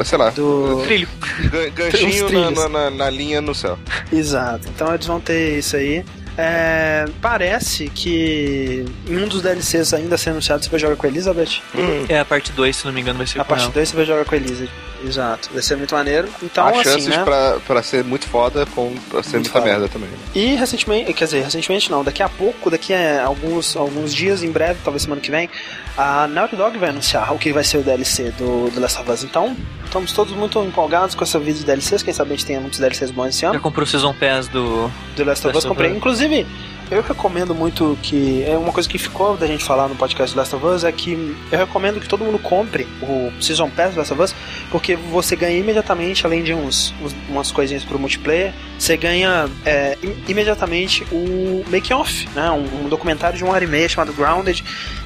É, 0.00 0.04
sei 0.04 0.18
lá. 0.18 0.30
Do... 0.30 0.82
Trilho. 0.84 1.01
Ganchinho 1.74 2.50
na, 2.52 2.68
na, 2.68 2.90
na 2.90 3.10
linha 3.10 3.40
no 3.40 3.54
céu. 3.54 3.78
Exato. 4.12 4.68
Então 4.68 4.94
eles 4.94 5.06
vão 5.06 5.20
ter 5.20 5.58
isso 5.58 5.76
aí. 5.76 6.04
É, 6.36 7.04
parece 7.20 7.90
que 7.90 8.86
em 9.06 9.16
um 9.18 9.28
dos 9.28 9.42
DLCs 9.42 9.92
ainda 9.92 10.16
ser 10.16 10.30
anunciado 10.30 10.64
você 10.64 10.70
vai 10.70 10.80
jogar 10.80 10.96
com 10.96 11.06
a 11.06 11.08
Elizabeth. 11.08 11.60
Hum. 11.74 12.06
É 12.08 12.18
a 12.18 12.24
parte 12.24 12.52
2, 12.52 12.74
se 12.74 12.86
não 12.86 12.92
me 12.92 13.00
engano, 13.00 13.18
vai 13.18 13.26
ser 13.26 13.40
a 13.40 13.44
com 13.44 13.52
A 13.52 13.56
parte 13.56 13.70
2 13.70 13.88
você 13.88 13.96
vai 13.96 14.06
jogar 14.06 14.24
com 14.24 14.34
a 14.34 14.38
Elizabeth. 14.38 14.70
Exato, 15.04 15.50
vai 15.52 15.62
ser 15.62 15.76
muito 15.76 15.94
maneiro. 15.94 16.28
Então, 16.42 16.66
Há 16.66 16.70
assim, 16.70 16.82
chances 16.84 17.06
né? 17.06 17.24
pra, 17.24 17.58
pra 17.66 17.82
ser 17.82 18.04
muito 18.04 18.26
foda 18.26 18.64
com 18.66 18.94
pra 19.10 19.22
ser 19.22 19.36
muito 19.36 19.46
muita 19.46 19.50
foda. 19.50 19.64
merda 19.64 19.88
também. 19.88 20.08
E 20.34 20.54
recentemente, 20.54 21.12
quer 21.12 21.24
dizer, 21.24 21.42
recentemente 21.42 21.90
não, 21.90 22.04
daqui 22.04 22.22
a 22.22 22.28
pouco, 22.28 22.70
daqui 22.70 22.94
a 22.94 23.24
alguns, 23.24 23.76
alguns 23.76 24.14
dias, 24.14 24.42
em 24.42 24.50
breve, 24.50 24.78
talvez 24.84 25.02
semana 25.02 25.20
que 25.20 25.30
vem, 25.30 25.48
a 25.96 26.26
Naughty 26.26 26.56
Dog 26.56 26.78
vai 26.78 26.90
anunciar 26.90 27.32
o 27.34 27.38
que 27.38 27.52
vai 27.52 27.64
ser 27.64 27.78
o 27.78 27.82
DLC 27.82 28.30
do 28.38 28.70
The 28.72 28.80
Last 28.80 29.00
of 29.00 29.10
Us. 29.10 29.24
Então, 29.24 29.56
estamos 29.84 30.12
todos 30.12 30.32
muito 30.34 30.62
empolgados 30.64 31.14
com 31.14 31.24
essa 31.24 31.38
vida 31.38 31.58
de 31.58 31.64
DLCs. 31.64 32.02
Quem 32.02 32.14
sabe 32.14 32.32
a 32.32 32.36
gente 32.36 32.46
tenha 32.46 32.60
muitos 32.60 32.78
DLCs 32.78 33.10
bons 33.10 33.28
esse 33.28 33.44
ano. 33.44 33.54
Já 33.54 33.60
comprou 33.60 33.84
o 33.84 33.86
Season 33.86 34.14
Pass 34.14 34.48
do... 34.48 34.90
Do 35.16 35.24
Last 35.24 35.46
of 35.46 35.56
Us, 35.56 35.64
comprei. 35.64 35.90
Inclusive, 35.90 36.46
eu 36.92 37.02
recomendo 37.02 37.54
muito 37.54 37.98
que. 38.02 38.44
É 38.44 38.56
uma 38.56 38.72
coisa 38.72 38.88
que 38.88 38.98
ficou 38.98 39.36
da 39.36 39.46
gente 39.46 39.64
falar 39.64 39.88
no 39.88 39.96
podcast 39.96 40.36
Last 40.36 40.54
of 40.54 40.64
Us 40.66 40.84
é 40.84 40.92
que 40.92 41.12
eu 41.50 41.58
recomendo 41.58 41.98
que 41.98 42.06
todo 42.06 42.24
mundo 42.24 42.38
compre 42.38 42.86
o 43.00 43.32
Season 43.40 43.70
Pass 43.70 43.94
do 43.94 43.98
Last 43.98 44.12
of 44.12 44.22
Us, 44.22 44.34
porque 44.70 44.94
você 44.94 45.34
ganha 45.34 45.56
imediatamente, 45.56 46.26
além 46.26 46.42
de 46.42 46.52
uns, 46.52 46.94
uns 47.02 47.14
umas 47.28 47.50
coisinhas 47.50 47.82
pro 47.82 47.98
multiplayer, 47.98 48.52
você 48.78 48.96
ganha 48.96 49.48
é, 49.64 49.96
imediatamente 50.28 51.04
o 51.10 51.64
Make 51.68 51.92
Off, 51.94 52.28
né? 52.34 52.50
Um, 52.50 52.84
um, 52.84 52.88
documentário 52.88 53.38
de 53.38 53.44
uma 53.44 53.54
hora 53.54 53.64
e 53.64 53.66
meia 53.66 53.88
chamado 53.88 54.12
Grounded, 54.12 54.62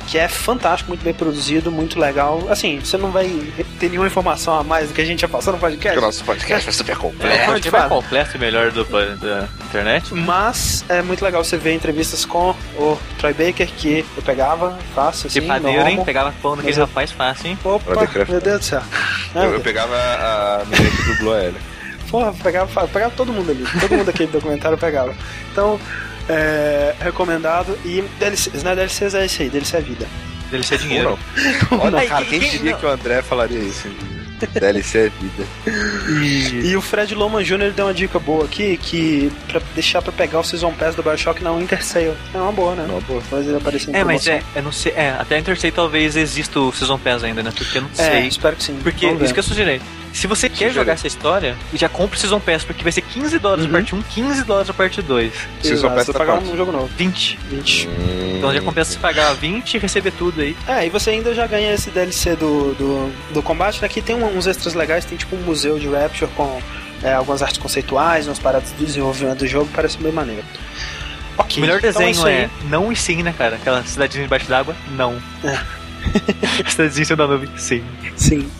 que 0.07 0.17
é 0.19 0.29
fantástico, 0.29 0.89
muito 0.89 1.03
bem 1.03 1.13
produzido, 1.13 1.71
muito 1.71 1.99
legal. 1.99 2.47
Assim, 2.49 2.79
você 2.79 2.97
não 2.97 3.11
vai 3.11 3.29
ter 3.79 3.89
nenhuma 3.89 4.07
informação 4.07 4.59
a 4.59 4.65
mais 4.65 4.89
do 4.89 4.95
que 4.95 5.01
a 5.01 5.05
gente 5.05 5.21
já 5.21 5.29
passou 5.29 5.53
no 5.53 5.59
podcast. 5.59 5.99
O 5.99 6.01
nosso 6.01 6.25
podcast 6.25 6.65
vai 6.65 6.73
super 6.73 6.97
completo. 6.97 7.37
É, 7.37 7.59
é 7.59 7.63
super 7.63 7.89
completo 7.89 8.37
e 8.37 8.39
melhor 8.39 8.71
do, 8.71 8.85
da 8.85 9.49
internet. 9.65 10.15
Mas 10.15 10.85
é 10.89 11.03
muito 11.03 11.25
legal 11.25 11.45
você 11.45 11.57
ver 11.57 11.75
entrevistas 11.75 12.25
com 12.25 12.55
o 12.77 12.99
Troy 13.19 13.33
Baker, 13.33 13.67
que 13.67 14.05
eu 14.17 14.23
pegava 14.23 14.79
fácil, 14.95 15.27
assim. 15.27 15.41
Que 15.41 15.47
padeiro, 15.47 15.89
hein? 15.89 16.03
Pegava 16.05 16.33
pão 16.41 16.57
daquele 16.57 16.79
rapaz 16.79 17.11
fácil, 17.11 17.49
hein? 17.49 17.59
Opa, 17.65 18.09
meu 18.29 18.41
Deus 18.41 18.61
do 18.61 18.65
céu. 18.65 18.83
eu, 19.35 19.55
eu 19.55 19.61
pegava 19.61 19.95
a 19.95 20.65
menina 20.67 20.91
que 20.91 21.03
dublou 21.13 21.37
ela. 21.37 21.77
Porra, 22.11 22.33
pegava, 22.33 22.87
pegava 22.89 23.13
todo 23.17 23.33
mundo 23.33 23.51
ali. 23.51 23.65
Todo 23.81 23.97
mundo 23.97 24.09
aquele 24.09 24.31
documentário 24.31 24.79
pegava. 24.79 25.15
Então, 25.51 25.81
é, 26.29 26.95
recomendado. 27.01 27.79
E 27.85 28.03
DLCs, 28.19 28.63
né? 28.63 28.75
DLCs 28.75 29.15
é 29.15 29.27
isso 29.27 29.43
aí, 29.43 29.49
DLC 29.49 29.77
é 29.77 29.81
vida. 29.81 30.07
DLC 30.51 30.75
é 30.75 30.79
dinheiro. 30.79 31.19
Olha, 31.81 32.07
cara, 32.07 32.25
quem 32.25 32.41
diria 32.41 32.75
que 32.75 32.87
o 32.87 32.89
André 32.89 33.23
falaria 33.23 33.59
isso? 33.59 33.89
DLC 34.53 34.99
é 34.99 35.09
vida. 35.09 35.47
E, 36.09 36.69
e 36.69 36.77
o 36.77 36.83
Fred 36.83 37.15
Loman 37.15 37.43
Jr. 37.43 37.73
deu 37.75 37.87
uma 37.87 37.95
dica 37.95 38.19
boa 38.19 38.45
aqui, 38.45 38.77
que 38.77 39.33
pra 39.49 39.61
deixar 39.75 40.03
pra 40.03 40.13
pegar 40.13 40.41
o 40.41 40.45
Season 40.45 40.73
Pass 40.73 40.95
do 40.95 41.03
Bioshock 41.03 41.43
na 41.43 41.53
Winter 41.53 41.83
Sale. 41.83 42.15
É 42.35 42.39
uma 42.39 42.53
boa, 42.53 42.75
né? 42.75 42.87
Uma 42.89 43.01
boa. 43.01 43.23
Mas 43.31 43.47
ele 43.47 43.57
aparecer 43.57 43.91
em 43.91 43.97
É, 43.97 44.05
mas 44.05 44.27
é, 44.27 44.43
eu 44.55 44.63
não 44.63 44.73
sei, 44.73 44.93
é, 44.93 45.11
até 45.19 45.37
a 45.37 45.39
Winter 45.39 45.59
Sale 45.59 45.73
talvez 45.73 46.17
exista 46.17 46.61
o 46.61 46.73
Season 46.73 46.99
Pass 46.99 47.25
ainda, 47.25 47.43
né? 47.43 47.51
Porque 47.57 47.79
eu 47.79 47.83
não 47.83 47.91
é, 47.97 48.11
sei. 48.11 48.27
espero 48.27 48.57
que 48.57 48.65
sim. 48.65 48.79
Porque, 48.83 49.07
isso 49.07 49.33
que 49.33 49.41
eu 49.41 49.45
sugeri. 49.45 49.81
Se 50.17 50.27
você 50.27 50.49
quer 50.49 50.73
jogar 50.73 50.95
essa 50.95 51.07
história, 51.07 51.55
já 51.75 51.91
compra 51.91 52.17
o 52.17 52.19
Season 52.19 52.41
Pass, 52.41 52.65
porque 52.65 52.83
vai 52.83 52.91
ser 52.91 53.03
15 53.03 53.39
dólares 53.39 53.65
uhum. 53.67 53.71
a 53.71 53.73
parte 53.75 53.95
1, 53.95 54.03
15 54.03 54.45
dólares 54.45 54.71
a 54.71 54.73
parte 54.73 55.03
2. 55.03 55.33
Season 55.63 55.91
Pass 55.91 56.07
tá 56.07 56.15
pagar 56.15 56.39
um 56.39 56.57
jogo 56.57 56.73
novo. 56.73 56.89
20. 56.97 57.39
20. 57.51 57.87
Hum. 57.87 58.37
Então 58.39 58.55
já 58.55 58.63
compensa 58.63 58.93
você 58.93 58.99
pagar 58.99 59.35
20 59.35 59.75
e 59.75 59.79
receber 59.79 60.13
tudo 60.13 60.41
aí. 60.41 60.57
É, 60.67 60.87
e 60.87 60.89
você 60.89 61.11
ainda 61.11 61.35
já 61.35 61.47
ganha 61.47 61.71
esse 61.71 61.91
DLC 61.91 62.35
do, 62.35 62.73
do, 62.73 63.13
do 63.35 63.43
combate. 63.43 63.85
Aqui 63.85 64.01
tem 64.01 64.17
uns 64.17 64.47
extras 64.47 64.73
legais, 64.73 65.05
tem 65.05 65.19
tipo 65.19 65.37
um 65.37 65.41
museu 65.41 65.79
de 65.79 65.87
Rapture 65.87 66.31
com 66.35 66.63
é, 67.03 67.13
algumas 67.13 67.43
artes 67.43 67.59
conceituais, 67.59 68.27
umas 68.27 68.39
paradas 68.39 68.71
de 68.71 68.87
desenvolvimento 68.87 69.41
do 69.41 69.47
jogo, 69.47 69.69
parece 69.75 69.99
bem 69.99 70.13
maneiro. 70.13 70.45
Okay, 71.37 71.59
o 71.59 71.61
melhor 71.61 71.79
então 71.79 71.93
desenho 71.93 72.27
é, 72.27 72.45
é 72.45 72.51
não 72.71 72.91
e 72.91 72.97
sim, 72.97 73.23
né, 73.23 73.35
cara? 73.37 73.57
Aquela 73.57 73.85
cidadezinha 73.85 74.25
debaixo 74.25 74.49
d'água, 74.49 74.75
não. 74.93 75.21
É. 75.45 75.61
cidadezinha 76.71 77.15
da 77.15 77.27
nuvem, 77.27 77.51
sim. 77.59 77.85
Sim. 78.17 78.51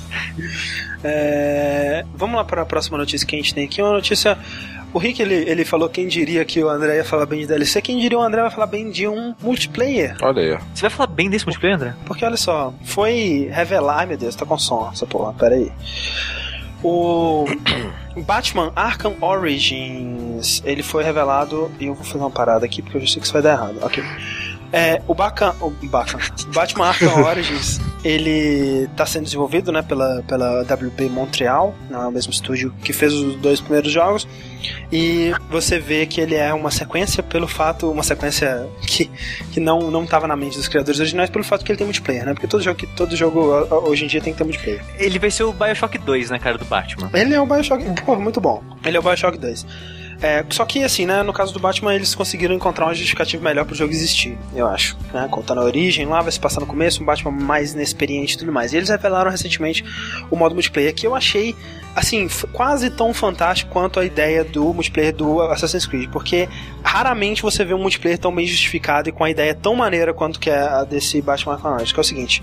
É, 1.09 2.05
vamos 2.15 2.37
lá 2.37 2.45
para 2.45 2.63
a 2.63 2.67
próxima 2.67 2.99
notícia 2.99 3.27
que 3.27 3.37
a 3.37 3.39
gente 3.39 3.55
tem 3.55 3.65
aqui. 3.65 3.81
Uma 3.81 3.93
notícia. 3.93 4.37
O 4.93 4.99
Rick 4.99 5.21
ele, 5.21 5.35
ele 5.35 5.65
falou 5.65 5.89
quem 5.89 6.09
diria 6.09 6.45
que 6.45 6.63
o 6.63 6.69
André 6.69 6.97
ia 6.97 7.05
falar 7.05 7.27
bem 7.27 7.41
de 7.41 7.47
DLC, 7.47 7.83
quem 7.83 7.99
diria 7.99 8.19
o 8.19 8.23
André 8.23 8.41
vai 8.41 8.51
falar 8.51 8.67
bem 8.67 8.91
de 8.91 9.07
um 9.07 9.35
multiplayer. 9.43 10.17
Olha 10.23 10.43
aí. 10.43 10.59
Você 10.75 10.83
vai 10.83 10.91
falar 10.91 11.09
bem 11.09 11.29
desse 11.29 11.45
multiplayer, 11.45 11.77
André? 11.77 11.95
Porque 12.07 12.25
olha 12.25 12.37
só, 12.37 12.73
foi 12.83 13.49
revelar. 13.53 14.01
Ai 14.01 14.07
meu 14.07 14.17
Deus, 14.17 14.35
tá 14.35 14.47
com 14.47 14.59
som 14.59 14.91
essa 14.93 15.07
porra, 15.07 15.33
pera 15.35 15.55
aí. 15.55 15.71
O 16.83 17.45
Batman 18.25 18.73
Arkham 18.75 19.15
Origins 19.21 20.63
ele 20.65 20.83
foi 20.83 21.05
revelado. 21.05 21.71
E 21.79 21.87
eu 21.87 21.95
vou 21.95 22.05
fazer 22.05 22.19
uma 22.19 22.31
parada 22.31 22.65
aqui 22.65 22.81
porque 22.81 22.97
eu 22.97 23.01
já 23.03 23.07
sei 23.07 23.21
que 23.21 23.27
isso 23.27 23.33
vai 23.33 23.43
dar 23.43 23.53
errado. 23.53 23.79
Ok. 23.83 24.03
É, 24.73 25.01
o 25.07 25.15
Bacan, 25.15 25.55
o 25.61 25.71
Bacan, 25.71 26.19
Batman 26.53 26.89
Arkham 26.89 27.23
Origins, 27.25 27.81
ele 28.05 28.89
tá 28.97 29.07
sendo 29.07 29.25
desenvolvido, 29.25 29.73
né, 29.73 29.83
pela, 29.83 30.23
pela 30.23 30.63
WB 30.63 31.09
Montreal, 31.09 31.75
não 31.91 32.03
é 32.03 32.07
o 32.07 32.11
mesmo 32.11 32.33
estúdio 32.33 32.75
que 32.83 32.93
fez 32.93 33.13
os 33.13 33.37
dois 33.37 33.61
primeiros 33.61 33.91
jogos, 33.93 34.27
e 34.91 35.33
você 35.51 35.79
vê 35.79 36.07
que 36.07 36.21
ele 36.21 36.35
é 36.35 36.53
uma 36.53 36.71
sequência 36.71 37.23
pelo 37.23 37.47
fato, 37.47 37.91
uma 37.91 38.03
sequência 38.03 38.67
que, 38.87 39.11
que 39.53 39.61
não, 39.61 39.91
não 39.91 40.05
tava 40.07 40.27
na 40.27 40.37
mente 40.37 40.57
dos 40.57 40.69
criadores 40.69 40.99
originais 41.01 41.31
pelo 41.31 41.45
fato 41.45 41.65
que 41.65 41.71
ele 41.71 41.79
tem 41.79 41.87
multiplayer, 41.87 42.25
né, 42.25 42.35
porque 42.35 42.47
todo 42.47 42.63
jogo, 42.63 42.87
todo 42.97 43.17
jogo 43.17 43.41
hoje 43.87 44.05
em 44.05 44.09
dia 44.09 44.21
tem 44.21 44.33
que 44.33 44.39
ter 44.39 44.45
multiplayer. 44.45 44.85
Ele 44.99 45.19
vai 45.19 45.31
ser 45.31 45.45
o 45.45 45.53
Bioshock 45.53 45.99
2, 45.99 46.31
né, 46.31 46.39
cara, 46.39 46.59
do 46.59 46.65
Batman. 46.65 47.11
Ele 47.15 47.35
é 47.35 47.41
o 47.41 47.47
Bioshock, 47.47 47.85
pô, 48.05 48.17
muito 48.17 48.41
bom. 48.41 48.63
Ele 48.85 48.97
é 48.97 49.01
o 49.01 49.03
Bioshock 49.03 49.39
2. 49.39 49.67
É, 50.23 50.45
só 50.51 50.65
que, 50.65 50.83
assim, 50.83 51.05
né, 51.05 51.23
no 51.23 51.33
caso 51.33 51.53
do 51.53 51.61
Batman, 51.61 51.95
eles 51.95 52.15
conseguiram 52.15 52.55
encontrar 52.55 52.87
uma 52.87 52.95
justificativa 52.95 53.43
melhor 53.43 53.65
pro 53.65 53.75
jogo 53.75 53.93
existir, 53.93 54.39
eu 54.55 54.67
acho. 54.67 54.97
Né? 55.13 55.29
Contando 55.31 55.61
a 55.61 55.65
origem 55.65 56.07
lá, 56.07 56.23
vai 56.23 56.33
se 56.33 56.41
passar 56.41 56.61
no 56.61 56.67
começo, 56.67 57.03
um 57.03 57.07
Batman 57.07 57.33
mais 57.33 57.75
inexperiente 57.75 58.35
e 58.35 58.39
tudo 58.39 58.53
mais. 58.53 58.73
E 58.73 58.77
eles 58.77 58.89
revelaram 58.89 59.31
recentemente 59.31 59.85
o 60.31 60.37
modo 60.37 60.55
multiplayer 60.55 60.95
que 60.95 61.07
eu 61.07 61.15
achei, 61.15 61.55
assim, 61.95 62.29
quase 62.53 62.91
tão 62.91 63.13
fantástico 63.13 63.71
quanto 63.71 64.01
a 64.01 64.05
ideia 64.05 64.43
do 64.43 64.73
multiplayer 64.73 65.15
do 65.15 65.43
Assassin's 65.43 65.87
Creed, 65.87 66.11
porque 66.11 66.49
raramente 66.83 67.43
você 67.43 67.65
vê 67.65 67.75
um 67.75 67.79
multiplayer 67.79 68.19
tão 68.19 68.35
bem 68.35 68.47
justificado 68.47 69.09
e 69.09 69.13
com 69.13 69.25
a 69.25 69.31
ideia 69.31 69.55
tão 69.55 69.75
maneira 69.75 70.15
quanto 70.15 70.41
que 70.41 70.49
é 70.49 70.59
a 70.59 70.85
desse 70.85 71.21
Batman 71.21 71.55
Arkham 71.55 71.77
que 71.85 71.99
é 71.99 72.01
o 72.01 72.05
seguinte 72.05 72.43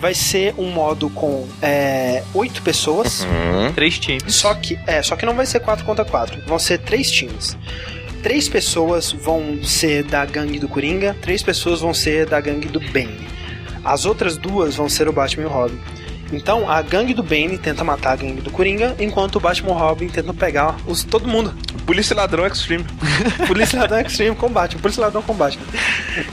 vai 0.00 0.14
ser 0.14 0.54
um 0.58 0.70
modo 0.70 1.08
com 1.10 1.46
é, 1.62 2.22
oito 2.34 2.62
pessoas. 2.62 3.22
Uhum. 3.22 3.72
Três 3.72 3.98
times. 3.98 4.34
Só 4.34 4.54
que, 4.54 4.78
é, 4.86 5.02
só 5.02 5.16
que 5.16 5.26
não 5.26 5.34
vai 5.34 5.46
ser 5.46 5.60
quatro 5.60 5.84
contra 5.84 6.04
quatro. 6.04 6.40
Vão 6.46 6.58
ser 6.58 6.78
três 6.78 7.10
times. 7.10 7.56
Três 8.22 8.48
pessoas 8.48 9.12
vão 9.12 9.62
ser 9.62 10.02
da 10.04 10.24
gangue 10.24 10.58
do 10.58 10.66
Coringa, 10.66 11.14
três 11.20 11.42
pessoas 11.42 11.80
vão 11.80 11.92
ser 11.92 12.26
da 12.26 12.40
gangue 12.40 12.68
do 12.68 12.80
Bane. 12.80 13.28
As 13.84 14.06
outras 14.06 14.38
duas 14.38 14.76
vão 14.76 14.88
ser 14.88 15.08
o 15.08 15.12
Batman 15.12 15.42
e 15.42 15.46
o 15.46 15.50
Robin. 15.50 15.78
Então, 16.32 16.68
a 16.68 16.80
gangue 16.80 17.12
do 17.12 17.22
Bane 17.22 17.58
tenta 17.58 17.84
matar 17.84 18.12
a 18.12 18.16
gangue 18.16 18.40
do 18.40 18.50
Coringa, 18.50 18.96
enquanto 18.98 19.36
o 19.36 19.40
Batman 19.40 19.70
e 19.70 19.72
o 19.72 19.74
Robin 19.76 20.08
tentam 20.08 20.34
pegar 20.34 20.76
os, 20.86 21.04
todo 21.04 21.28
mundo. 21.28 21.54
Polícia 21.84 22.16
Ladrão 22.16 22.46
Extreme. 22.46 22.84
Polícia 23.46 23.78
Ladrão 23.78 24.00
Extreme 24.00 24.34
combate. 24.34 24.76
Polícia 24.76 25.02
Ladrão 25.02 25.22
combate. 25.22 25.58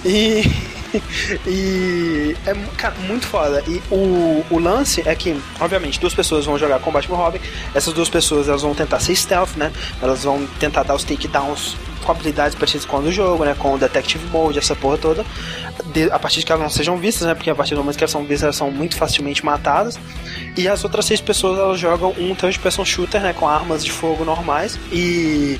E 0.05 0.49
e 1.47 2.35
é, 2.45 2.53
cara, 2.77 2.95
muito 3.07 3.25
foda. 3.27 3.63
E 3.67 3.81
o, 3.91 4.45
o 4.49 4.59
lance 4.59 5.01
é 5.05 5.15
que, 5.15 5.39
obviamente, 5.59 5.99
duas 5.99 6.13
pessoas 6.13 6.45
vão 6.45 6.57
jogar 6.57 6.79
com 6.79 6.91
Batman 6.91 7.17
Robin. 7.17 7.39
Essas 7.73 7.93
duas 7.93 8.09
pessoas 8.09 8.47
elas 8.47 8.61
vão 8.61 8.73
tentar 8.73 8.99
ser 8.99 9.15
stealth, 9.15 9.55
né? 9.55 9.71
Elas 10.01 10.23
vão 10.23 10.45
tentar 10.59 10.83
dar 10.83 10.95
os 10.95 11.03
takedowns 11.03 11.75
com 12.03 12.11
habilidades 12.11 12.55
parecidas 12.55 12.85
com 12.85 12.97
o 12.97 13.11
jogo, 13.11 13.45
né? 13.45 13.55
Com 13.57 13.73
o 13.73 13.77
Detective 13.77 14.25
Mode, 14.27 14.59
essa 14.59 14.75
porra 14.75 14.97
toda. 14.97 15.25
De, 15.93 16.11
a 16.11 16.19
partir 16.19 16.39
de 16.39 16.45
que 16.45 16.51
elas 16.51 16.61
não 16.61 16.69
sejam 16.69 16.97
vistas, 16.97 17.27
né? 17.27 17.33
Porque 17.33 17.49
a 17.49 17.55
partir 17.55 17.75
do 17.75 17.77
momento 17.81 17.97
que 17.97 18.03
elas 18.03 18.11
são 18.11 18.21
vistas, 18.21 18.43
elas 18.43 18.55
são 18.55 18.71
muito 18.71 18.95
facilmente 18.95 19.45
matadas. 19.45 19.99
E 20.57 20.67
as 20.67 20.83
outras 20.83 21.05
seis 21.05 21.21
pessoas 21.21 21.57
elas 21.57 21.79
jogam 21.79 22.13
um 22.17 22.35
third 22.35 22.59
person 22.59 22.83
shooter, 22.83 23.21
né? 23.21 23.33
Com 23.33 23.47
armas 23.47 23.83
de 23.83 23.91
fogo 23.91 24.25
normais. 24.25 24.79
E 24.91 25.59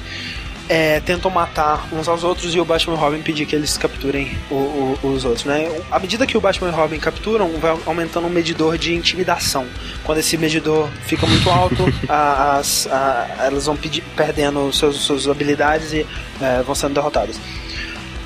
é, 0.71 1.01
tentam 1.01 1.29
matar 1.29 1.85
uns 1.91 2.07
aos 2.07 2.23
outros 2.23 2.55
e 2.55 2.59
o 2.61 2.63
Batman 2.63 2.93
e 2.93 2.97
o 2.97 2.99
Robin 2.99 3.21
pedir 3.21 3.45
que 3.45 3.53
eles 3.53 3.77
capturem 3.77 4.37
o, 4.49 4.55
o, 4.55 4.99
os 5.03 5.25
outros, 5.25 5.43
né? 5.43 5.69
À 5.91 5.99
medida 5.99 6.25
que 6.25 6.37
o 6.37 6.41
Batman 6.41 6.69
e 6.69 6.71
o 6.71 6.75
Robin 6.75 6.97
capturam, 6.97 7.49
vai 7.59 7.77
aumentando 7.85 8.27
um 8.27 8.29
medidor 8.29 8.77
de 8.77 8.95
intimidação. 8.95 9.67
Quando 10.05 10.19
esse 10.19 10.37
medidor 10.37 10.87
fica 11.05 11.27
muito 11.27 11.49
alto, 11.49 11.83
as, 12.07 12.87
a, 12.87 13.35
elas 13.39 13.65
vão 13.65 13.75
pedir, 13.75 14.01
perdendo 14.15 14.71
seus, 14.71 14.95
suas 14.95 15.27
habilidades 15.27 15.91
e 15.91 16.07
é, 16.39 16.63
vão 16.63 16.73
sendo 16.73 16.93
derrotadas 16.93 17.37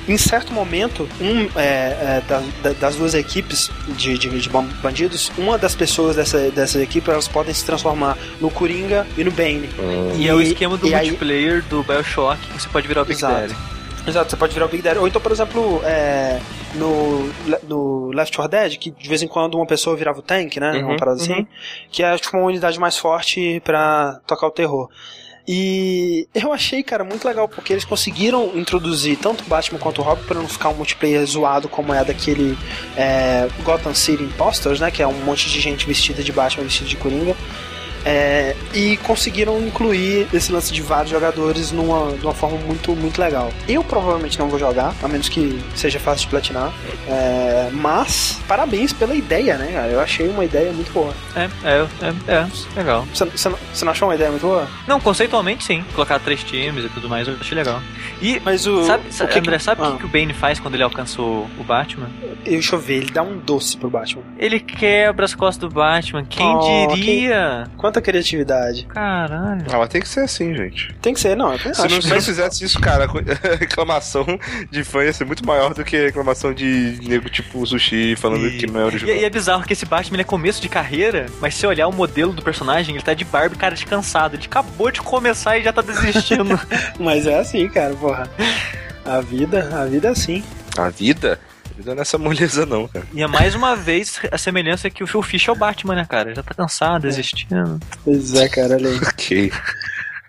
em 0.08 0.16
certo 0.16 0.52
momento, 0.52 1.08
um 1.20 1.48
é, 1.58 2.20
é, 2.20 2.22
da, 2.28 2.72
das 2.72 2.96
duas 2.96 3.14
equipes 3.14 3.70
de, 3.88 4.16
de, 4.16 4.28
de, 4.40 4.48
bandidos, 4.48 5.32
uma 5.36 5.58
das 5.58 5.74
pessoas 5.74 6.16
dessa, 6.16 6.50
dessa 6.50 6.80
equipe 6.80 7.10
elas 7.10 7.26
podem 7.26 7.52
se 7.52 7.64
transformar 7.64 8.16
no 8.40 8.50
Coringa 8.50 9.06
e 9.16 9.24
no 9.24 9.30
Bane. 9.30 9.68
Hum. 9.78 10.12
E, 10.16 10.22
e, 10.22 10.28
é 10.28 10.34
o 10.34 10.40
esquema 10.40 10.76
do 10.76 10.88
multiplayer 10.88 11.56
aí... 11.56 11.60
do 11.62 11.82
Bioshock 11.82 12.40
que 12.40 12.62
você 12.62 12.68
pode 12.68 12.86
virar 12.86 13.02
o 13.02 13.04
Big. 13.04 13.20
Daddy. 13.20 13.56
Exato, 14.06 14.30
você 14.30 14.36
pode 14.36 14.54
virar 14.54 14.66
o 14.66 14.68
Big 14.68 14.82
Daddy. 14.82 15.00
Ou 15.00 15.08
então, 15.08 15.20
por 15.20 15.32
exemplo, 15.32 15.80
é, 15.84 16.38
no, 16.74 17.28
no 17.68 18.10
Left 18.12 18.36
4 18.36 18.50
Dead, 18.50 18.78
que 18.78 18.90
de 18.90 19.08
vez 19.08 19.22
em 19.22 19.26
quando 19.26 19.56
uma 19.56 19.66
pessoa 19.66 19.96
virava 19.96 20.20
o 20.20 20.22
tank, 20.22 20.58
né? 20.58 20.72
Uhum, 20.72 20.90
uma 20.90 20.96
parada 20.96 21.20
assim. 21.20 21.32
Uhum. 21.32 21.46
Que 21.90 22.04
é 22.04 22.16
tipo 22.16 22.36
uma 22.36 22.46
unidade 22.46 22.78
mais 22.78 22.96
forte 22.96 23.60
para 23.64 24.20
tocar 24.26 24.46
o 24.46 24.50
terror. 24.50 24.88
E 25.48 26.26
eu 26.34 26.52
achei, 26.52 26.82
cara, 26.82 27.04
muito 27.04 27.26
legal, 27.26 27.48
porque 27.48 27.72
eles 27.72 27.84
conseguiram 27.84 28.50
introduzir 28.56 29.16
tanto 29.16 29.44
Batman 29.44 29.78
quanto 29.78 30.00
o 30.00 30.04
Robin 30.04 30.24
para 30.24 30.40
não 30.40 30.48
ficar 30.48 30.70
um 30.70 30.74
multiplayer 30.74 31.24
zoado 31.24 31.68
como 31.68 31.94
é 31.94 32.04
daquele 32.04 32.58
é, 32.96 33.48
Gotham 33.62 33.94
City 33.94 34.24
Imposters, 34.24 34.80
né? 34.80 34.90
Que 34.90 35.02
é 35.02 35.06
um 35.06 35.24
monte 35.24 35.48
de 35.48 35.60
gente 35.60 35.86
vestida 35.86 36.22
de 36.22 36.32
Batman, 36.32 36.64
vestida 36.64 36.88
de 36.88 36.96
Coringa. 36.96 37.36
É, 38.06 38.54
e 38.72 38.96
conseguiram 38.98 39.58
incluir 39.60 40.28
esse 40.32 40.52
lance 40.52 40.72
de 40.72 40.80
vários 40.80 41.10
jogadores 41.10 41.72
numa, 41.72 42.12
de 42.16 42.24
uma 42.24 42.34
forma 42.34 42.56
muito, 42.58 42.94
muito 42.94 43.20
legal. 43.20 43.52
Eu 43.68 43.82
provavelmente 43.82 44.38
não 44.38 44.48
vou 44.48 44.60
jogar, 44.60 44.94
a 45.02 45.08
menos 45.08 45.28
que 45.28 45.60
seja 45.74 45.98
fácil 45.98 46.26
de 46.26 46.30
platinar. 46.30 46.72
É, 47.08 47.68
mas, 47.72 48.40
parabéns 48.46 48.92
pela 48.92 49.14
ideia, 49.14 49.56
né? 49.56 49.88
Eu 49.90 50.00
achei 50.00 50.28
uma 50.28 50.44
ideia 50.44 50.72
muito 50.72 50.92
boa. 50.92 51.12
É, 51.34 51.48
é, 51.64 51.86
é, 52.02 52.32
é 52.32 52.48
legal. 52.76 53.04
Você 53.12 53.84
não 53.84 53.92
achou 53.92 54.08
uma 54.08 54.14
ideia 54.14 54.30
muito 54.30 54.46
boa? 54.46 54.68
Não, 54.86 55.00
conceitualmente 55.00 55.64
sim. 55.64 55.84
Colocar 55.94 56.20
três 56.20 56.44
times 56.44 56.84
e 56.84 56.88
tudo 56.88 57.08
mais, 57.08 57.26
eu 57.26 57.34
achei 57.40 57.56
legal. 57.56 57.80
E, 58.22 58.40
mas 58.44 58.66
o. 58.66 58.84
Sabe, 58.84 59.04
o 59.08 59.28
que 59.28 59.38
André, 59.38 59.58
sabe 59.58 59.82
o 59.82 59.84
ah. 59.84 59.96
que, 59.98 60.04
o 60.04 60.08
Bane 60.08 60.32
faz 60.32 60.60
quando 60.60 60.74
ele 60.74 60.82
alcançou 60.84 61.48
o 61.58 61.64
Batman? 61.64 62.08
Deixa 62.44 62.76
eu 62.76 62.78
ver, 62.78 62.98
ele 62.98 63.10
dá 63.10 63.22
um 63.22 63.38
doce 63.38 63.76
pro 63.76 63.90
Batman. 63.90 64.22
Ele 64.38 64.60
quebra 64.60 65.24
as 65.24 65.34
costas 65.34 65.68
do 65.68 65.74
Batman. 65.74 66.24
Quem 66.24 66.46
oh, 66.46 66.88
diria? 66.94 67.64
Quem... 67.66 67.76
Criatividade. 68.00 68.84
Caralho. 68.86 69.64
Ah, 69.70 69.78
mas 69.78 69.88
tem 69.88 70.00
que 70.00 70.08
ser 70.08 70.20
assim, 70.20 70.54
gente. 70.54 70.94
Tem 71.00 71.14
que 71.14 71.20
ser, 71.20 71.36
não. 71.36 71.52
Eu 71.52 71.58
se, 71.58 71.68
acho, 71.68 71.94
não, 71.94 72.02
se 72.02 72.08
não 72.10 72.20
fizesse 72.20 72.64
isso, 72.64 72.80
cara, 72.80 73.04
a 73.06 73.56
reclamação 73.56 74.26
de 74.70 74.84
fã 74.84 75.04
ia 75.04 75.12
ser 75.12 75.24
muito 75.24 75.44
maior 75.46 75.74
do 75.74 75.84
que 75.84 75.96
a 75.96 76.04
reclamação 76.06 76.52
de 76.52 76.98
nego 77.02 77.28
tipo 77.28 77.64
sushi 77.66 78.16
falando 78.16 78.46
e... 78.48 78.58
que 78.58 78.66
não 78.66 78.80
é 78.80 78.84
original. 78.84 79.14
E, 79.14 79.20
e, 79.20 79.24
é 79.24 79.30
bizarro 79.30 79.64
que 79.64 79.72
esse 79.72 79.86
Batman 79.86 80.20
é 80.20 80.24
começo 80.24 80.60
de 80.60 80.68
carreira, 80.68 81.26
mas 81.40 81.54
se 81.54 81.66
olhar 81.66 81.88
o 81.88 81.92
modelo 81.92 82.32
do 82.32 82.42
personagem, 82.42 82.94
ele 82.94 83.04
tá 83.04 83.14
de 83.14 83.24
barba 83.24 83.54
e 83.54 83.58
cara 83.58 83.74
de 83.74 83.86
cansado. 83.86 84.34
Ele 84.34 84.44
acabou 84.44 84.90
de 84.90 85.00
começar 85.00 85.58
e 85.58 85.62
já 85.62 85.72
tá 85.72 85.82
desistindo. 85.82 86.58
mas 86.98 87.26
é 87.26 87.38
assim, 87.38 87.68
cara, 87.68 87.94
porra. 87.94 88.30
A 89.04 89.20
vida, 89.20 89.68
a 89.72 89.84
vida 89.84 90.08
é 90.08 90.10
assim. 90.10 90.42
A 90.76 90.88
vida? 90.90 91.38
Vida 91.76 91.94
nessa 91.94 92.16
moleza, 92.18 92.64
não, 92.64 92.88
cara. 92.88 93.06
E 93.12 93.22
é 93.22 93.26
mais 93.26 93.54
uma 93.54 93.76
vez 93.76 94.18
a 94.30 94.38
semelhança 94.38 94.88
que 94.88 95.04
o 95.04 95.06
Phil 95.06 95.22
Fish 95.22 95.48
é 95.48 95.52
o 95.52 95.56
Batman, 95.56 95.94
né, 95.94 96.06
cara? 96.08 96.34
Já 96.34 96.42
tá 96.42 96.54
cansado, 96.54 97.02
desistindo. 97.02 97.78
Pois 98.04 98.34
é, 98.34 98.48
cara, 98.48 98.74
olha 98.74 98.88
aí. 98.88 98.96
ok. 99.06 99.52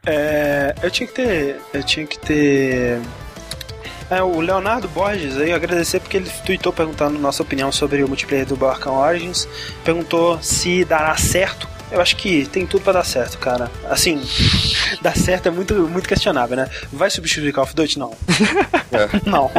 É, 0.05 0.75
eu 0.81 0.91
tinha 0.91 1.07
que 1.07 1.13
ter. 1.13 1.55
Eu 1.73 1.83
tinha 1.83 2.05
que 2.05 2.19
ter. 2.19 2.99
É, 4.09 4.21
o 4.21 4.39
Leonardo 4.39 4.87
Borges 4.87 5.37
aí, 5.37 5.51
agradecer 5.51 5.99
porque 5.99 6.15
ele 6.15 6.29
tweetou 6.45 6.71
perguntando 6.71 7.19
nossa 7.19 7.43
opinião 7.43 7.71
sobre 7.71 8.03
o 8.03 8.07
multiplayer 8.07 8.45
do 8.45 8.55
Barcão 8.55 8.95
Origins. 8.95 9.47
Perguntou 9.83 10.41
se 10.41 10.85
dará 10.85 11.15
certo 11.17 11.67
eu 11.91 12.01
acho 12.01 12.15
que 12.15 12.45
tem 12.47 12.65
tudo 12.65 12.83
para 12.83 12.93
dar 12.93 13.05
certo, 13.05 13.37
cara. 13.37 13.71
Assim, 13.89 14.21
dar 15.01 15.15
certo 15.15 15.47
é 15.47 15.51
muito, 15.51 15.73
muito 15.87 16.07
questionável, 16.07 16.57
né? 16.57 16.69
Vai 16.91 17.09
substituir 17.09 17.53
Call 17.53 17.63
of 17.63 17.75
Duty? 17.75 17.99
Não. 17.99 18.13
É. 18.89 19.09
Não. 19.29 19.51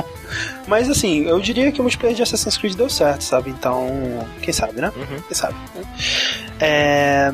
Mas 0.66 0.88
assim, 0.88 1.24
eu 1.24 1.38
diria 1.38 1.70
que 1.70 1.80
o 1.80 1.82
multiplayer 1.82 2.16
de 2.16 2.22
Assassin's 2.22 2.56
Creed 2.56 2.74
deu 2.74 2.88
certo, 2.88 3.22
sabe? 3.22 3.50
Então, 3.50 4.26
quem 4.40 4.54
sabe, 4.54 4.80
né? 4.80 4.90
Uhum. 4.96 5.20
Quem 5.20 5.34
sabe. 5.34 5.54
Né? 5.74 5.82
É... 6.58 7.32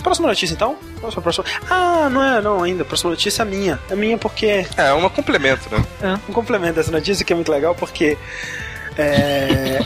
Próxima 0.00 0.28
notícia 0.28 0.54
então? 0.54 0.76
Próxima, 1.00 1.22
próxima. 1.22 1.44
Ah, 1.68 2.08
não 2.08 2.22
é, 2.22 2.40
não, 2.40 2.62
ainda. 2.62 2.84
Próxima 2.84 3.10
notícia 3.10 3.42
é 3.42 3.44
minha. 3.44 3.80
É 3.90 3.96
minha 3.96 4.16
porque. 4.16 4.64
É, 4.76 4.92
uma 4.92 5.10
complemento, 5.10 5.68
né? 5.70 5.84
É, 6.00 6.14
um 6.30 6.32
complemento 6.32 6.74
dessa 6.74 6.92
notícia 6.92 7.24
que 7.24 7.32
é 7.32 7.36
muito 7.36 7.50
legal 7.50 7.74
porque 7.74 8.16
é... 8.98 9.78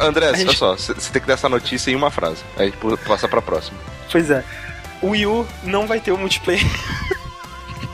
André, 0.00 0.34
gente... 0.34 0.48
olha 0.48 0.56
só, 0.56 0.76
você 0.76 1.10
tem 1.12 1.22
que 1.22 1.28
dar 1.28 1.34
essa 1.34 1.48
notícia 1.48 1.90
em 1.90 1.94
uma 1.94 2.10
frase. 2.10 2.42
Aí 2.56 2.72
passa 3.06 3.28
pra 3.28 3.40
próxima. 3.40 3.78
Pois 4.10 4.30
é. 4.30 4.44
O 5.00 5.10
Wii 5.10 5.26
U 5.26 5.46
não 5.62 5.86
vai 5.86 6.00
ter 6.00 6.12
o 6.12 6.18
multiplayer. 6.18 6.64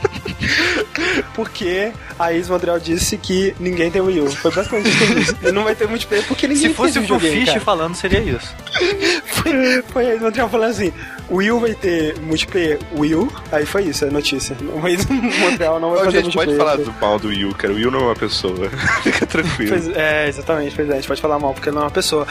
porque 1.33 1.91
a 2.17 2.33
Is 2.33 2.49
Montreal 2.49 2.79
disse 2.79 3.17
que 3.17 3.55
ninguém 3.59 3.89
tem 3.89 4.01
Wii 4.01 4.21
U. 4.21 4.29
Foi 4.29 4.51
basicamente 4.51 4.89
isso. 4.89 5.35
Ele 5.41 5.51
não 5.51 5.63
vai 5.63 5.75
ter 5.75 5.87
multiplayer 5.87 6.25
porque 6.27 6.47
ninguém 6.47 6.69
Se 6.69 6.73
fosse 6.73 6.99
o 6.99 7.19
Fish 7.19 7.53
falando, 7.63 7.95
seria 7.95 8.19
isso. 8.19 8.55
foi, 9.27 9.81
foi 9.87 10.11
a 10.11 10.15
Is 10.15 10.21
Montreal 10.21 10.49
falando 10.49 10.71
assim: 10.71 10.93
Wii 11.29 11.51
U 11.51 11.59
vai 11.59 11.73
ter 11.73 12.19
multiplayer 12.19 12.79
Wii 12.95 13.15
U? 13.15 13.31
Aí 13.51 13.65
foi 13.65 13.83
isso, 13.83 14.05
a 14.05 14.09
notícia. 14.09 14.55
O 14.73 15.39
Montreal 15.39 15.79
não 15.79 15.91
vai 15.91 16.01
Ô, 16.01 16.05
fazer 16.05 16.23
gente, 16.23 16.33
pode 16.35 16.55
falar 16.55 16.77
do 16.77 16.93
mal 16.99 17.19
do 17.19 17.27
Wii 17.29 17.45
U, 17.45 17.55
cara. 17.55 17.73
O 17.73 17.75
Wii 17.75 17.87
U 17.87 17.91
não 17.91 17.99
é 17.99 18.03
uma 18.03 18.15
pessoa. 18.15 18.69
Fica 19.01 19.25
tranquilo. 19.25 19.69
Pois, 19.69 19.95
é, 19.95 20.27
exatamente. 20.27 20.75
Pois 20.75 20.89
é, 20.89 20.91
a 20.91 20.95
gente 20.95 21.07
pode 21.07 21.21
falar 21.21 21.39
mal 21.39 21.53
porque 21.53 21.69
ele 21.69 21.75
não 21.75 21.83
é 21.83 21.85
uma 21.85 21.91
pessoa. 21.91 22.27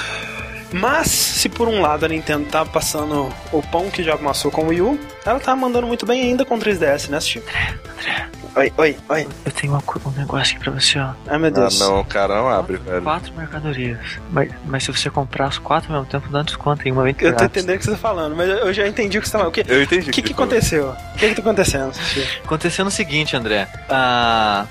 Mas, 0.73 1.09
se 1.09 1.49
por 1.49 1.69
um 1.69 1.81
lado 1.81 2.05
a 2.05 2.09
Nintendo 2.09 2.47
tá 2.47 2.65
passando 2.65 3.32
o 3.53 3.62
pão 3.62 3.90
que 3.90 4.03
já 4.03 4.15
amassou 4.15 4.51
com 4.51 4.62
o 4.62 4.69
Wii 4.69 4.81
U, 4.81 4.99
ela 5.24 5.39
tá 5.39 5.55
mandando 5.55 5.86
muito 5.86 6.07
bem 6.07 6.23
ainda 6.23 6.44
com 6.44 6.57
o 6.57 6.59
3DS, 6.59 7.09
né, 7.09 7.20
Steve? 7.20 7.44
André, 7.49 7.78
André, 7.93 8.28
Oi, 8.55 8.70
oi, 8.77 8.97
oi. 9.09 9.27
Eu 9.47 9.53
tenho 9.53 9.73
uma, 9.73 9.83
um 10.05 10.11
negócio 10.11 10.55
aqui 10.55 10.65
pra 10.65 10.73
você, 10.73 10.99
ó. 10.99 11.12
Ai, 11.27 11.39
meu 11.39 11.51
Deus. 11.51 11.81
Ah, 11.81 11.87
não, 11.87 12.05
cara, 12.05 12.37
não 12.37 12.49
abre, 12.49 12.77
velho. 12.77 13.01
Quatro 13.01 13.33
mercadorias. 13.35 13.99
Mas, 14.31 14.51
mas 14.66 14.85
se 14.85 14.93
você 14.93 15.09
comprar 15.09 15.47
as 15.47 15.57
quatro 15.57 15.91
ao 15.91 16.01
mesmo 16.01 16.11
tempo, 16.11 16.29
dá 16.29 16.41
um 16.41 16.45
desconto 16.45 16.87
em 16.87 16.93
uma 16.93 17.03
vez 17.05 17.16
Eu 17.19 17.35
tô 17.35 17.45
entendendo 17.45 17.77
o 17.77 17.79
que 17.79 17.85
você 17.87 17.93
tá 17.93 17.97
falando, 17.97 18.37
mas 18.37 18.51
eu 18.51 18.73
já 18.74 18.87
entendi 18.87 19.16
o 19.16 19.23
que 19.23 19.27
você 19.27 19.33
tá 19.33 19.39
falando. 19.39 19.51
O 19.51 19.55
que, 19.55 19.65
eu 19.66 19.83
entendi. 19.83 20.11
O 20.11 20.12
que, 20.12 20.20
que, 20.20 20.29
que 20.29 20.33
aconteceu? 20.35 20.91
O 20.91 21.19
que 21.19 21.29
que 21.31 21.35
tá 21.35 21.41
acontecendo? 21.41 21.93
Acontecendo 22.45 22.89
o 22.89 22.91
seguinte, 22.91 23.35
André. 23.35 23.66
Uh, 23.89 24.69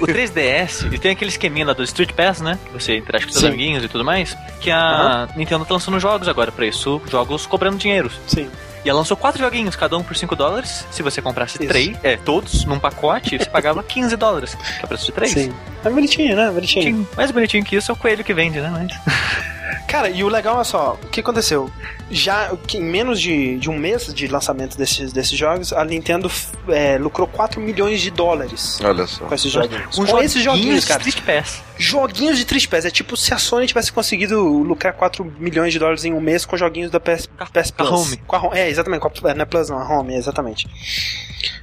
o 0.00 0.06
3DS, 0.06 0.86
ele 0.86 0.98
tem 0.98 1.10
aquele 1.10 1.30
esqueminha 1.30 1.66
lá 1.66 1.72
do 1.72 1.82
Street 1.82 2.12
Pass, 2.12 2.40
né? 2.40 2.56
Que 2.64 2.72
você 2.72 2.96
interage 2.96 3.26
com 3.26 3.32
seus 3.32 3.42
Sim. 3.42 3.48
amiguinhos 3.48 3.82
e 3.82 3.88
tudo 3.88 4.04
mais. 4.04 4.36
Que 4.60 4.70
a 4.70 5.26
uhum. 5.30 5.38
Nintendo 5.38 5.64
tá 5.64 5.74
lançando 5.74 5.98
jogos 5.98 6.28
agora 6.28 6.52
pra 6.52 6.64
isso. 6.64 7.02
Jogos 7.10 7.44
cobrando 7.44 7.76
dinheiro. 7.76 8.08
Sim. 8.28 8.48
E 8.86 8.88
ela 8.88 9.00
lançou 9.00 9.16
quatro 9.16 9.42
joguinhos, 9.42 9.74
cada 9.74 9.98
um 9.98 10.02
por 10.04 10.16
5 10.16 10.36
dólares. 10.36 10.86
Se 10.92 11.02
você 11.02 11.20
comprasse 11.20 11.58
Isso. 11.58 11.66
três, 11.66 11.98
é, 12.04 12.16
todos 12.16 12.64
num 12.64 12.78
pacote, 12.78 13.36
você 13.36 13.50
pagava 13.50 13.82
15 13.84 14.14
dólares, 14.14 14.54
que 14.54 14.80
é 14.80 14.84
o 14.84 14.86
preço 14.86 15.06
de 15.06 15.12
três. 15.12 15.32
Sim. 15.32 15.52
É 15.84 15.90
bonitinho, 15.90 16.36
né? 16.36 16.48
Bonitinho. 16.52 17.08
Mais 17.16 17.32
bonitinho 17.32 17.64
que 17.64 17.74
isso 17.74 17.90
é 17.90 17.94
o 17.94 17.96
coelho 17.96 18.22
que 18.22 18.32
vende, 18.32 18.60
né? 18.60 18.70
Mas... 18.70 19.46
Cara, 19.88 20.10
e 20.10 20.22
o 20.22 20.28
legal 20.28 20.60
é 20.60 20.64
só, 20.64 20.98
o 21.02 21.08
que 21.08 21.20
aconteceu? 21.20 21.70
Já 22.10 22.52
em 22.74 22.82
menos 22.82 23.20
de, 23.20 23.58
de 23.58 23.68
um 23.68 23.76
mês 23.76 24.12
de 24.12 24.26
lançamento 24.26 24.76
desses, 24.76 25.12
desses 25.12 25.36
jogos, 25.36 25.72
a 25.72 25.84
Nintendo 25.84 26.30
é, 26.68 26.98
lucrou 26.98 27.26
4 27.26 27.60
milhões 27.60 28.00
de 28.00 28.10
dólares. 28.10 28.78
Olha 28.82 29.06
só. 29.06 29.24
Com 29.24 29.34
esses 29.34 29.50
jogos. 29.50 29.76
Com 29.94 30.22
esses 30.22 30.42
joguinhos, 30.42 30.84
cara. 30.84 31.02
Street 31.02 31.24
Pass. 31.24 31.62
Joguinhos 31.78 32.36
de 32.36 32.42
Street 32.42 32.66
Pass. 32.68 32.84
É 32.84 32.90
tipo 32.90 33.16
se 33.16 33.34
a 33.34 33.38
Sony 33.38 33.66
tivesse 33.66 33.92
conseguido 33.92 34.40
lucrar 34.40 34.92
4 34.92 35.24
milhões 35.38 35.72
de 35.72 35.78
dólares 35.78 36.04
em 36.04 36.12
um 36.12 36.20
mês 36.20 36.44
com 36.44 36.56
joguinhos 36.56 36.90
da 36.90 37.00
PS, 37.00 37.28
PS 37.52 37.70
Plus. 37.70 37.88
Com 37.88 37.94
a 37.94 37.98
Home. 37.98 38.16
Com 38.26 38.36
a 38.36 38.42
Home. 38.46 38.58
É, 38.58 38.68
exatamente. 38.68 39.00
Com 39.00 39.08
a, 39.28 39.34
não 39.34 39.42
é 39.42 39.44
Plus 39.44 39.68
não, 39.68 39.78
a 39.78 39.88
Home, 39.88 40.14
exatamente. 40.14 40.68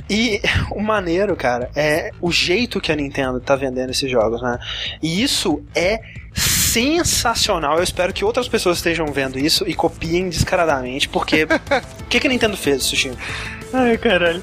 E 0.09 0.41
o 0.71 0.81
maneiro, 0.81 1.35
cara, 1.35 1.69
é 1.75 2.11
o 2.21 2.31
jeito 2.31 2.81
que 2.81 2.91
a 2.91 2.95
Nintendo 2.95 3.39
tá 3.39 3.55
vendendo 3.55 3.91
esses 3.91 4.09
jogos, 4.09 4.41
né? 4.41 4.59
E 5.01 5.23
isso 5.23 5.63
é 5.73 5.99
sensacional. 6.73 7.77
Eu 7.77 7.83
espero 7.83 8.11
que 8.11 8.25
outras 8.25 8.47
pessoas 8.47 8.77
estejam 8.77 9.05
vendo 9.07 9.37
isso 9.37 9.63
e 9.67 9.75
copiem 9.75 10.27
descaradamente, 10.27 11.07
porque 11.07 11.43
o 12.01 12.03
que, 12.05 12.19
que 12.19 12.27
a 12.27 12.29
Nintendo 12.29 12.57
fez, 12.57 12.83
Sushi? 12.83 13.11
Ai, 13.71 13.97
caralho. 13.97 14.41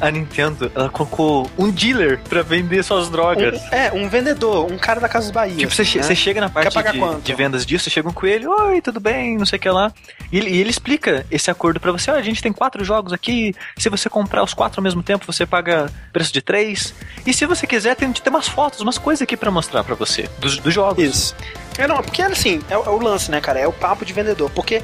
A 0.00 0.10
Nintendo, 0.10 0.70
ela 0.74 0.88
colocou 0.88 1.50
um 1.58 1.70
dealer 1.70 2.20
pra 2.28 2.42
vender 2.42 2.82
suas 2.82 3.08
drogas. 3.08 3.60
Um, 3.60 3.74
é, 3.74 3.92
um 3.92 4.08
vendedor, 4.08 4.70
um 4.70 4.78
cara 4.78 5.00
da 5.00 5.08
Casa 5.08 5.32
Bahia. 5.32 5.56
Tipo, 5.56 5.74
você, 5.74 5.98
né? 5.98 6.14
chega 6.14 6.40
na 6.40 6.48
parte 6.48 6.76
de, 6.76 7.20
de, 7.22 7.34
vendas 7.34 7.64
disso, 7.64 7.84
você 7.84 7.90
chega 7.90 8.08
um 8.08 8.12
coelho, 8.12 8.50
oi, 8.50 8.80
tudo 8.80 9.00
bem, 9.00 9.36
não 9.36 9.46
sei 9.46 9.58
o 9.58 9.60
que 9.60 9.68
lá. 9.68 9.92
E 10.30 10.38
ele, 10.38 10.50
e 10.50 10.58
ele 10.58 10.70
explica 10.70 11.26
esse 11.30 11.50
acordo 11.50 11.80
pra 11.80 11.90
você, 11.90 12.10
ó, 12.10 12.14
a 12.14 12.22
gente 12.22 12.42
tem 12.42 12.52
quatro 12.52 12.84
jogos 12.84 13.12
aqui, 13.12 13.54
se 13.76 13.88
você 13.88 14.08
comprar 14.08 14.42
os 14.42 14.54
quatro 14.54 14.80
ao 14.80 14.84
mesmo 14.84 15.02
tempo, 15.02 15.26
você 15.26 15.46
paga 15.46 15.90
preço 16.12 16.32
de 16.32 16.42
três. 16.42 16.94
E 17.26 17.32
se 17.32 17.46
você 17.46 17.66
quiser, 17.66 17.96
tem, 17.96 18.12
tem 18.12 18.30
umas 18.32 18.48
fotos, 18.48 18.80
umas 18.80 18.98
coisas 18.98 19.22
aqui 19.22 19.36
pra 19.36 19.50
mostrar 19.50 19.82
pra 19.82 19.94
você, 19.94 20.28
dos, 20.38 20.58
dos 20.58 20.72
jogos. 20.72 21.02
Isso. 21.02 21.36
É, 21.78 21.86
não, 21.86 22.02
porque 22.02 22.20
assim, 22.20 22.60
é, 22.68 22.74
é 22.74 22.76
o 22.76 22.98
lance, 22.98 23.30
né, 23.30 23.40
cara? 23.40 23.60
É 23.60 23.66
o 23.66 23.72
papo 23.72 24.04
de 24.04 24.12
vendedor. 24.12 24.50
Porque 24.50 24.82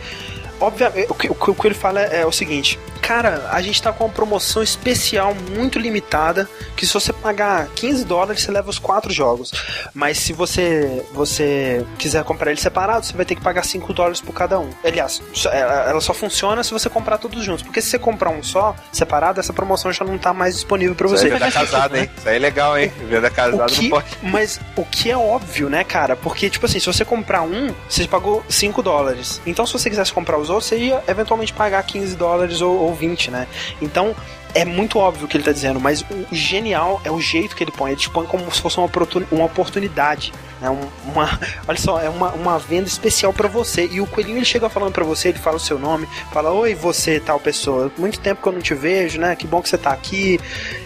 obviamente, 0.60 1.10
o 1.10 1.14
que, 1.14 1.28
o 1.28 1.54
que 1.54 1.66
ele 1.66 1.74
fala 1.74 2.00
é, 2.00 2.20
é, 2.20 2.26
o 2.26 2.32
seguinte: 2.32 2.78
cara, 3.04 3.50
a 3.52 3.60
gente 3.60 3.82
tá 3.82 3.92
com 3.92 4.04
uma 4.04 4.12
promoção 4.12 4.62
especial 4.62 5.34
muito 5.34 5.78
limitada. 5.78 6.48
Que 6.74 6.86
se 6.86 6.94
você 6.94 7.12
pagar 7.12 7.68
15 7.74 8.04
dólares, 8.04 8.42
você 8.42 8.50
leva 8.50 8.70
os 8.70 8.78
quatro 8.78 9.12
jogos. 9.12 9.52
Mas 9.92 10.18
se 10.18 10.32
você 10.32 11.04
você 11.12 11.84
quiser 11.98 12.24
comprar 12.24 12.50
ele 12.50 12.60
separado, 12.60 13.04
você 13.04 13.12
vai 13.12 13.26
ter 13.26 13.34
que 13.34 13.42
pagar 13.42 13.64
5 13.64 13.92
dólares 13.92 14.22
por 14.22 14.32
cada 14.32 14.58
um. 14.58 14.70
Aliás, 14.82 15.20
ela 15.52 16.00
só 16.00 16.14
funciona 16.14 16.64
se 16.64 16.72
você 16.72 16.88
comprar 16.88 17.18
todos 17.18 17.44
juntos. 17.44 17.62
Porque 17.62 17.82
se 17.82 17.90
você 17.90 17.98
comprar 17.98 18.30
um 18.30 18.42
só, 18.42 18.74
separado, 18.90 19.38
essa 19.38 19.52
promoção 19.52 19.92
já 19.92 20.04
não 20.04 20.16
tá 20.16 20.32
mais 20.32 20.54
disponível 20.54 20.94
para 20.94 21.08
você. 21.08 21.26
Isso 21.26 21.36
aí 21.36 21.48
é 21.48 21.52
casado, 21.52 21.96
hein? 21.96 22.10
Isso 22.16 22.28
aí 22.28 22.36
é 22.36 22.38
legal, 22.38 22.78
hein? 22.78 22.90
Venda 23.06 23.28
casado 23.28 23.70
que, 23.70 23.82
não 23.82 23.90
pode. 23.90 24.06
Mas 24.22 24.58
o 24.76 24.84
que 24.84 25.10
é 25.10 25.16
óbvio, 25.16 25.68
né, 25.68 25.84
cara? 25.84 26.16
Porque, 26.16 26.48
tipo 26.48 26.64
assim, 26.64 26.80
se 26.80 26.86
você 26.86 27.04
comprar 27.04 27.42
um, 27.42 27.74
você 27.86 28.08
pagou 28.08 28.42
5 28.48 28.82
dólares. 28.82 29.42
Então, 29.44 29.66
se 29.66 29.72
você 29.74 29.90
quisesse 29.90 30.12
comprar 30.12 30.38
os 30.38 30.48
outros, 30.48 30.68
você 30.68 30.78
ia 30.78 31.04
eventualmente 31.06 31.52
pagar 31.52 31.82
15 31.82 32.16
dólares 32.16 32.62
ou, 32.62 32.74
ou 32.74 32.93
20, 32.94 33.30
né? 33.30 33.46
Então, 33.80 34.14
é 34.54 34.64
muito 34.64 34.98
óbvio 34.98 35.26
o 35.26 35.28
que 35.28 35.36
ele 35.36 35.44
tá 35.44 35.52
dizendo, 35.52 35.80
mas 35.80 36.02
o 36.02 36.26
genial 36.32 37.00
é 37.04 37.10
o 37.10 37.20
jeito 37.20 37.56
que 37.56 37.64
ele 37.64 37.72
põe. 37.72 37.90
Ele 37.90 38.00
te 38.00 38.08
põe 38.08 38.24
como 38.26 38.50
se 38.52 38.60
fosse 38.60 38.78
uma, 38.78 38.88
uma 39.32 39.44
oportunidade. 39.44 40.32
Né? 40.60 40.68
Uma, 41.04 41.38
olha 41.66 41.78
só, 41.78 42.00
é 42.00 42.08
uma, 42.08 42.32
uma 42.32 42.58
venda 42.58 42.88
especial 42.88 43.32
para 43.32 43.48
você. 43.48 43.88
E 43.90 44.00
o 44.00 44.06
coelhinho 44.06 44.38
ele 44.38 44.44
chega 44.44 44.68
falando 44.68 44.92
para 44.92 45.04
você, 45.04 45.28
ele 45.28 45.38
fala 45.38 45.56
o 45.56 45.60
seu 45.60 45.78
nome, 45.78 46.08
fala: 46.32 46.52
Oi, 46.52 46.74
você, 46.74 47.20
tal 47.20 47.40
pessoa. 47.40 47.90
Muito 47.98 48.20
tempo 48.20 48.42
que 48.42 48.48
eu 48.48 48.52
não 48.52 48.60
te 48.60 48.74
vejo, 48.74 49.18
né? 49.18 49.34
Que 49.36 49.46
bom 49.46 49.60
que 49.60 49.68
você 49.68 49.78
tá 49.78 49.90
aqui. 49.90 50.40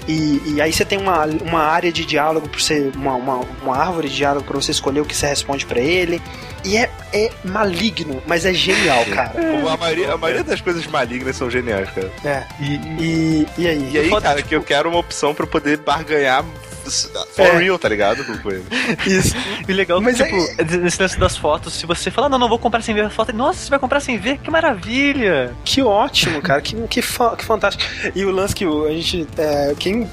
E, 0.07 0.43
e 0.47 0.61
aí 0.61 0.73
você 0.73 0.85
tem 0.85 0.99
uma, 0.99 1.27
uma 1.27 1.61
área 1.61 1.93
de 1.93 2.05
diálogo 2.05 2.49
para 2.49 2.59
você, 2.59 2.90
uma, 2.97 3.15
uma, 3.15 3.40
uma 3.62 3.77
árvore 3.77 4.09
de 4.09 4.16
diálogo 4.16 4.47
para 4.47 4.57
você 4.57 4.70
escolher 4.70 5.01
o 5.01 5.05
que 5.05 5.15
você 5.15 5.27
responde 5.27 5.66
para 5.66 5.81
ele. 5.81 6.23
E 6.65 6.77
é, 6.77 6.90
é 7.12 7.31
maligno, 7.45 8.23
mas 8.27 8.45
é 8.45 8.53
genial, 8.53 9.05
cara. 9.15 9.32
a, 9.73 9.77
maioria, 9.77 10.12
a 10.12 10.19
maioria 10.19 10.45
das 10.45 10.61
coisas 10.61 10.86
malignas 10.86 11.36
são 11.36 11.49
geniais, 11.49 11.89
cara. 11.90 12.11
É. 12.24 12.45
E, 12.61 13.47
e, 13.57 13.57
e 13.59 13.66
aí? 13.66 13.90
E 13.93 13.98
aí, 13.98 14.10
cara, 14.20 14.36
tipo... 14.36 14.48
que 14.48 14.56
eu 14.56 14.62
quero 14.62 14.89
uma 14.89 14.98
opção 14.98 15.35
pra 15.35 15.47
poder 15.47 15.78
barganhar 15.78 16.44
for 16.90 17.47
é. 17.47 17.59
real, 17.59 17.78
tá 17.78 17.89
ligado? 17.89 18.24
Com 18.24 18.51
ele. 18.51 18.64
Isso. 19.06 19.35
E 19.66 19.72
legal 19.72 20.01
Mas 20.01 20.16
tipo, 20.16 20.36
é... 20.36 20.86
esse 20.86 21.01
lance 21.01 21.18
das 21.18 21.36
fotos, 21.36 21.74
se 21.74 21.86
você 21.86 22.10
fala, 22.10 22.28
não, 22.28 22.39
não 22.39 22.48
vou 22.48 22.59
comprar 22.59 22.82
sem 22.82 22.94
ver 22.94 23.05
a 23.05 23.10
foto, 23.10 23.32
nossa, 23.32 23.60
você 23.60 23.70
vai 23.70 23.78
comprar 23.78 24.01
sem 24.01 24.18
ver? 24.18 24.39
Que 24.39 24.51
maravilha! 24.51 25.55
Que 25.64 25.82
ótimo, 25.82 26.40
cara, 26.40 26.60
que, 26.60 26.74
que, 26.89 27.02
fa 27.02 27.36
que 27.36 27.44
fantástico. 27.44 27.85
E 28.14 28.24
o 28.24 28.30
lance 28.30 28.55
que 28.55 28.64
a 28.64 28.90
gente. 28.90 29.26
É, 29.36 29.74
quem 29.78 30.09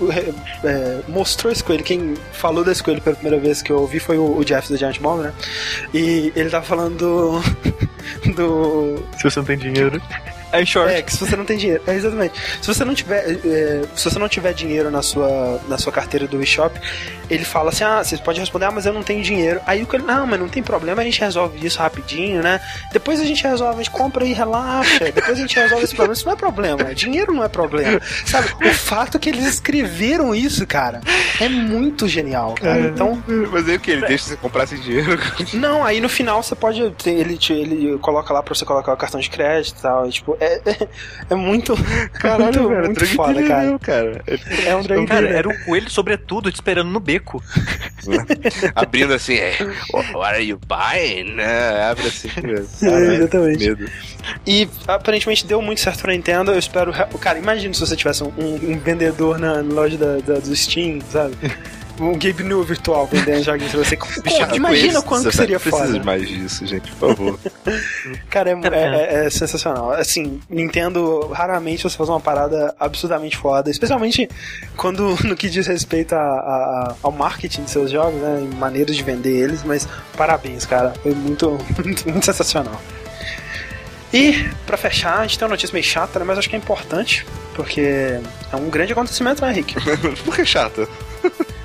é, 0.64 1.02
mostrou 1.08 1.52
esse 1.52 1.64
coelho, 1.64 1.84
quem 1.84 2.16
falou 2.34 2.64
desse 2.64 2.84
coelho 2.84 3.02
pela 3.02 3.16
primeira 3.16 3.40
vez 3.40 3.62
que 3.62 3.72
eu 3.72 3.80
ouvi 3.80 4.00
foi 4.00 4.18
o, 4.18 4.38
o 4.38 4.44
Jeff 4.44 4.68
do 4.68 4.78
Giant 4.78 5.00
Bomb, 5.00 5.24
né? 5.24 5.34
E 5.94 6.32
ele 6.36 6.50
tava 6.50 6.66
falando 6.66 6.98
do. 6.98 7.42
do. 8.36 9.06
Se 9.18 9.24
você 9.24 9.40
não 9.40 9.46
tem 9.46 9.58
dinheiro. 9.58 10.02
É 10.52 10.66
short. 10.66 10.92
É, 10.92 11.02
que 11.02 11.12
se 11.12 11.20
você 11.20 11.36
não 11.36 11.46
tem 11.46 11.58
dinheiro. 11.58 11.84
É, 11.88 11.96
exatamente. 11.96 12.40
Se 12.62 12.68
você 12.68 12.86
não 12.86 12.94
tiver. 12.94 13.40
É, 13.46 13.82
se 13.96 14.10
você 14.10 14.20
não 14.20 14.30
tiver 14.30 14.54
dinheiro 14.54 14.90
na 14.92 15.02
sua, 15.02 15.62
na 15.68 15.78
sua 15.78 15.92
carteira 15.92 16.28
do 16.28 16.42
eShop, 16.42 16.80
ele 17.30 17.46
fala 17.46 17.70
assim: 17.70 17.84
ah, 17.84 18.04
você 18.04 18.18
pode 18.18 18.40
responder, 18.40 18.66
ah, 18.66 18.72
mas 18.72 18.86
eu 18.86 18.94
não 18.94 19.04
tenho 19.04 19.24
dinheiro. 19.24 19.60
Aí 19.66 19.84
o 19.84 19.96
ele, 19.96 20.04
não, 20.04 20.28
mas 20.28 20.40
não 20.40 20.48
tem 20.48 20.62
problema, 20.62 21.02
a 21.02 21.06
gente 21.06 21.20
resolve 21.20 21.66
isso 21.66 21.80
rapidinho, 21.80 22.42
né? 22.42 22.60
Depois 22.92 23.20
a 23.20 23.26
gente 23.26 23.44
resolve, 23.44 23.76
a 23.76 23.84
gente 23.84 23.92
compra 23.92 24.26
e 24.26 24.34
relaxa. 24.34 25.12
Depois 25.12 25.38
a 25.38 25.42
gente 25.42 25.56
resolve 25.56 25.84
esse 25.84 25.96
problema. 25.96 26.14
Isso 26.14 26.26
não 26.26 26.34
é 26.34 26.36
problema. 26.36 26.96
Dinheiro 26.96 27.34
não 27.34 27.44
é 27.44 27.48
problema. 27.48 28.00
Sabe? 28.26 28.50
O 28.66 28.74
fato 28.74 29.20
que 29.20 29.30
eles 29.30 29.46
escreveram 29.46 30.34
isso, 30.36 30.66
cara, 30.66 31.02
é 31.40 31.48
muito 31.50 32.08
genial, 32.08 32.56
cara. 32.56 32.80
É. 32.80 32.88
Então. 32.88 33.22
Mas 33.52 33.68
aí 33.68 33.76
o 33.76 33.80
que? 33.80 33.92
Ele 33.92 34.06
deixa 34.08 34.26
você 34.26 34.38
comprar 34.38 34.68
sem 34.68 34.80
dinheiro? 34.80 35.20
Não, 35.54 35.84
aí 35.84 36.02
no 36.02 36.10
final 36.10 36.44
você 36.44 36.56
pode. 36.56 36.82
Ele, 37.06 37.40
ele 37.50 37.98
coloca 38.00 38.34
lá 38.34 38.44
pra 38.44 38.54
você 38.54 38.66
colocar 38.66 38.94
o 38.94 38.98
cartão 38.98 39.20
de 39.20 39.30
crédito 39.30 39.80
e 39.80 39.82
tal. 39.82 40.08
E, 40.08 40.12
tipo, 40.12 40.35
é, 40.40 40.62
é, 40.66 40.88
é 41.30 41.36
muito. 41.36 41.76
Caralho, 42.14 42.64
muito, 42.64 42.70
cara, 42.70 42.86
muito 42.86 43.06
foda, 43.08 43.44
cara. 43.48 43.80
cara. 43.80 44.24
É 44.66 44.76
um 44.76 44.82
drag 44.82 45.06
Cara, 45.06 45.30
era 45.30 45.50
um 45.50 45.58
coelho, 45.64 45.90
sobretudo, 45.90 46.52
te 46.52 46.56
esperando 46.56 46.90
no 46.90 47.00
beco. 47.00 47.44
Abrindo 48.76 49.14
assim, 49.14 49.36
é, 49.36 49.58
what 50.14 50.36
are 50.36 50.44
you 50.44 50.60
buying? 50.68 51.40
É, 51.40 51.84
abre 51.90 52.08
assim. 52.08 52.30
Cara, 52.80 53.06
é, 53.06 53.16
exatamente. 53.16 53.70
Medo. 53.70 53.92
E 54.46 54.68
aparentemente 54.88 55.46
deu 55.46 55.62
muito 55.62 55.82
certo 55.82 56.02
pra 56.02 56.14
Nintendo. 56.14 56.52
Eu 56.52 56.60
espero. 56.60 56.94
Cara, 57.20 57.38
imagina 57.38 57.74
se 57.74 57.80
você 57.80 57.96
tivesse 57.96 58.24
um, 58.24 58.32
um 58.38 58.80
vendedor 58.80 59.38
na 59.38 59.62
loja 59.62 59.98
da, 59.98 60.18
da, 60.18 60.40
do 60.40 60.56
Steam, 60.56 61.00
sabe? 61.12 61.36
Um 62.00 62.14
Gabe 62.14 62.44
New 62.44 62.64
virtual 62.64 63.08
vendendo 63.08 63.44
joguinhos 63.44 63.72
pra 63.72 63.84
você. 63.84 64.22
Bicho, 64.22 64.56
imagina 64.56 65.02
quanto 65.02 65.30
que 65.30 65.36
seria 65.36 65.60
foda. 65.60 65.78
Precisa 65.78 66.04
mais 66.04 66.28
disso, 66.28 66.66
gente, 66.66 66.92
por 66.94 67.16
favor. 67.16 67.40
Cara, 68.30 68.50
é, 68.50 68.54
é, 68.54 68.78
é, 68.78 69.26
é, 69.26 69.30
sensacional. 69.30 69.92
Assim, 69.92 70.40
Nintendo, 70.50 71.28
raramente 71.28 71.84
você 71.84 71.98
faz 71.98 72.10
uma 72.10 72.20
parada 72.20 72.76
absurdamente 72.80 73.38
foda, 73.38 73.70
especialmente 73.70 74.30
quando 74.76 75.16
no 75.24 75.36
que 75.36 75.50
diz 75.50 75.68
respeito 75.68 76.14
a, 76.14 76.20
a, 76.20 76.96
ao 77.02 77.12
marketing 77.12 77.64
de 77.64 77.72
seus 77.72 77.92
jogos, 77.92 78.20
né, 78.22 78.42
em 78.42 78.56
maneiras 78.56 78.96
de 78.96 79.04
vender 79.04 79.44
eles, 79.44 79.64
mas 79.64 79.88
parabéns, 80.18 80.66
cara. 80.66 80.94
Foi 81.02 81.14
muito, 81.14 81.58
muito, 81.84 82.10
muito 82.10 82.26
sensacional. 82.26 82.80
E, 84.14 84.48
para 84.66 84.78
fechar, 84.78 85.20
a 85.20 85.22
gente 85.24 85.38
tem 85.38 85.46
uma 85.46 85.52
notícia 85.52 85.74
meio 85.74 85.84
chata, 85.84 86.20
né, 86.20 86.26
mas 86.26 86.38
acho 86.38 86.50
que 86.50 86.56
é 86.56 86.60
importante, 86.60 87.26
porque 87.54 87.82
é 87.82 88.56
um 88.56 88.70
grande 88.70 88.94
acontecimento, 88.94 89.42
né, 89.42 89.52
Rick? 89.52 89.76
Por 90.24 90.36
que 90.36 90.46
chata? 90.46 90.88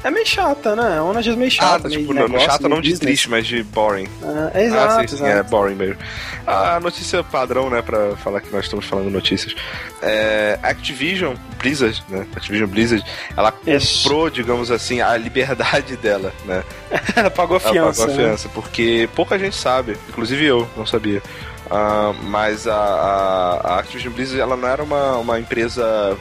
É 0.02 0.10
meio 0.10 0.27
chata, 0.27 0.74
né? 0.74 0.97
É 0.97 1.01
uma 1.01 1.12
notícia 1.12 1.36
meio 1.36 1.51
chata. 1.51 1.86
Ah, 1.86 1.90
tipo, 1.90 2.14
meio 2.14 2.28
não, 2.28 2.39
chata 2.40 2.68
não 2.68 2.81
de 2.81 2.98
triste, 2.98 3.28
mas 3.28 3.47
de 3.47 3.62
boring. 3.62 4.09
Ah, 4.22 4.51
é 4.55 4.64
exato, 4.64 5.01
ah, 5.01 5.09
sim, 5.09 5.16
sim, 5.16 5.24
é 5.27 5.43
boring 5.43 5.74
mesmo. 5.74 5.98
A 6.47 6.81
notícia 6.81 7.22
padrão, 7.22 7.68
né, 7.68 7.82
pra 7.82 8.16
falar 8.16 8.40
que 8.40 8.51
nós 8.51 8.64
estamos 8.64 8.86
falando 8.86 9.10
notícias. 9.10 9.55
É, 10.02 10.59
Activision 10.62 11.35
Blizzard, 11.59 12.02
né? 12.09 12.27
Activision 12.35 12.68
Blizzard, 12.68 13.05
ela 13.36 13.52
comprou, 13.52 14.31
digamos 14.31 14.70
assim, 14.70 15.01
a 15.02 15.16
liberdade 15.16 15.97
dela, 16.01 16.32
né? 16.47 16.64
ela 17.14 17.31
pagou 17.31 17.59
a 17.59 17.60
fiança. 17.60 17.78
Ela 17.78 17.93
pagou 17.93 18.14
a 18.14 18.16
fiança, 18.16 18.48
né? 18.48 18.55
porque 18.55 19.09
pouca 19.14 19.39
gente 19.39 19.56
sabe, 19.56 19.97
inclusive 20.09 20.44
eu 20.47 20.68
não 20.77 20.86
sabia 20.86 21.22
Uh, 21.71 22.13
mas 22.25 22.67
a, 22.67 22.75
a, 22.75 23.61
a, 23.75 23.79
Activision 23.79 24.13
Blizzard 24.13 24.41
ela 24.41 24.57
não 24.57 24.69
era 24.69 24.83
uma, 24.83 25.19
uma 25.19 25.39
empresa 25.39 26.19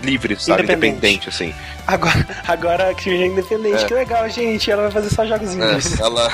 livre, 0.00 0.36
sabe? 0.36 0.62
Independente, 0.62 0.96
Independente 0.96 1.28
assim. 1.28 1.52
Agora, 1.84 2.26
agora 2.46 2.86
a 2.86 2.90
Activision 2.90 3.28
é 3.28 3.32
independente, 3.32 3.82
é. 3.82 3.86
que 3.88 3.94
legal, 3.94 4.28
gente. 4.28 4.70
Ela 4.70 4.82
vai 4.82 4.92
fazer 4.92 5.10
só 5.12 5.26
jogos 5.26 5.52
indies. 5.52 5.98
É, 5.98 6.02
ela, 6.06 6.32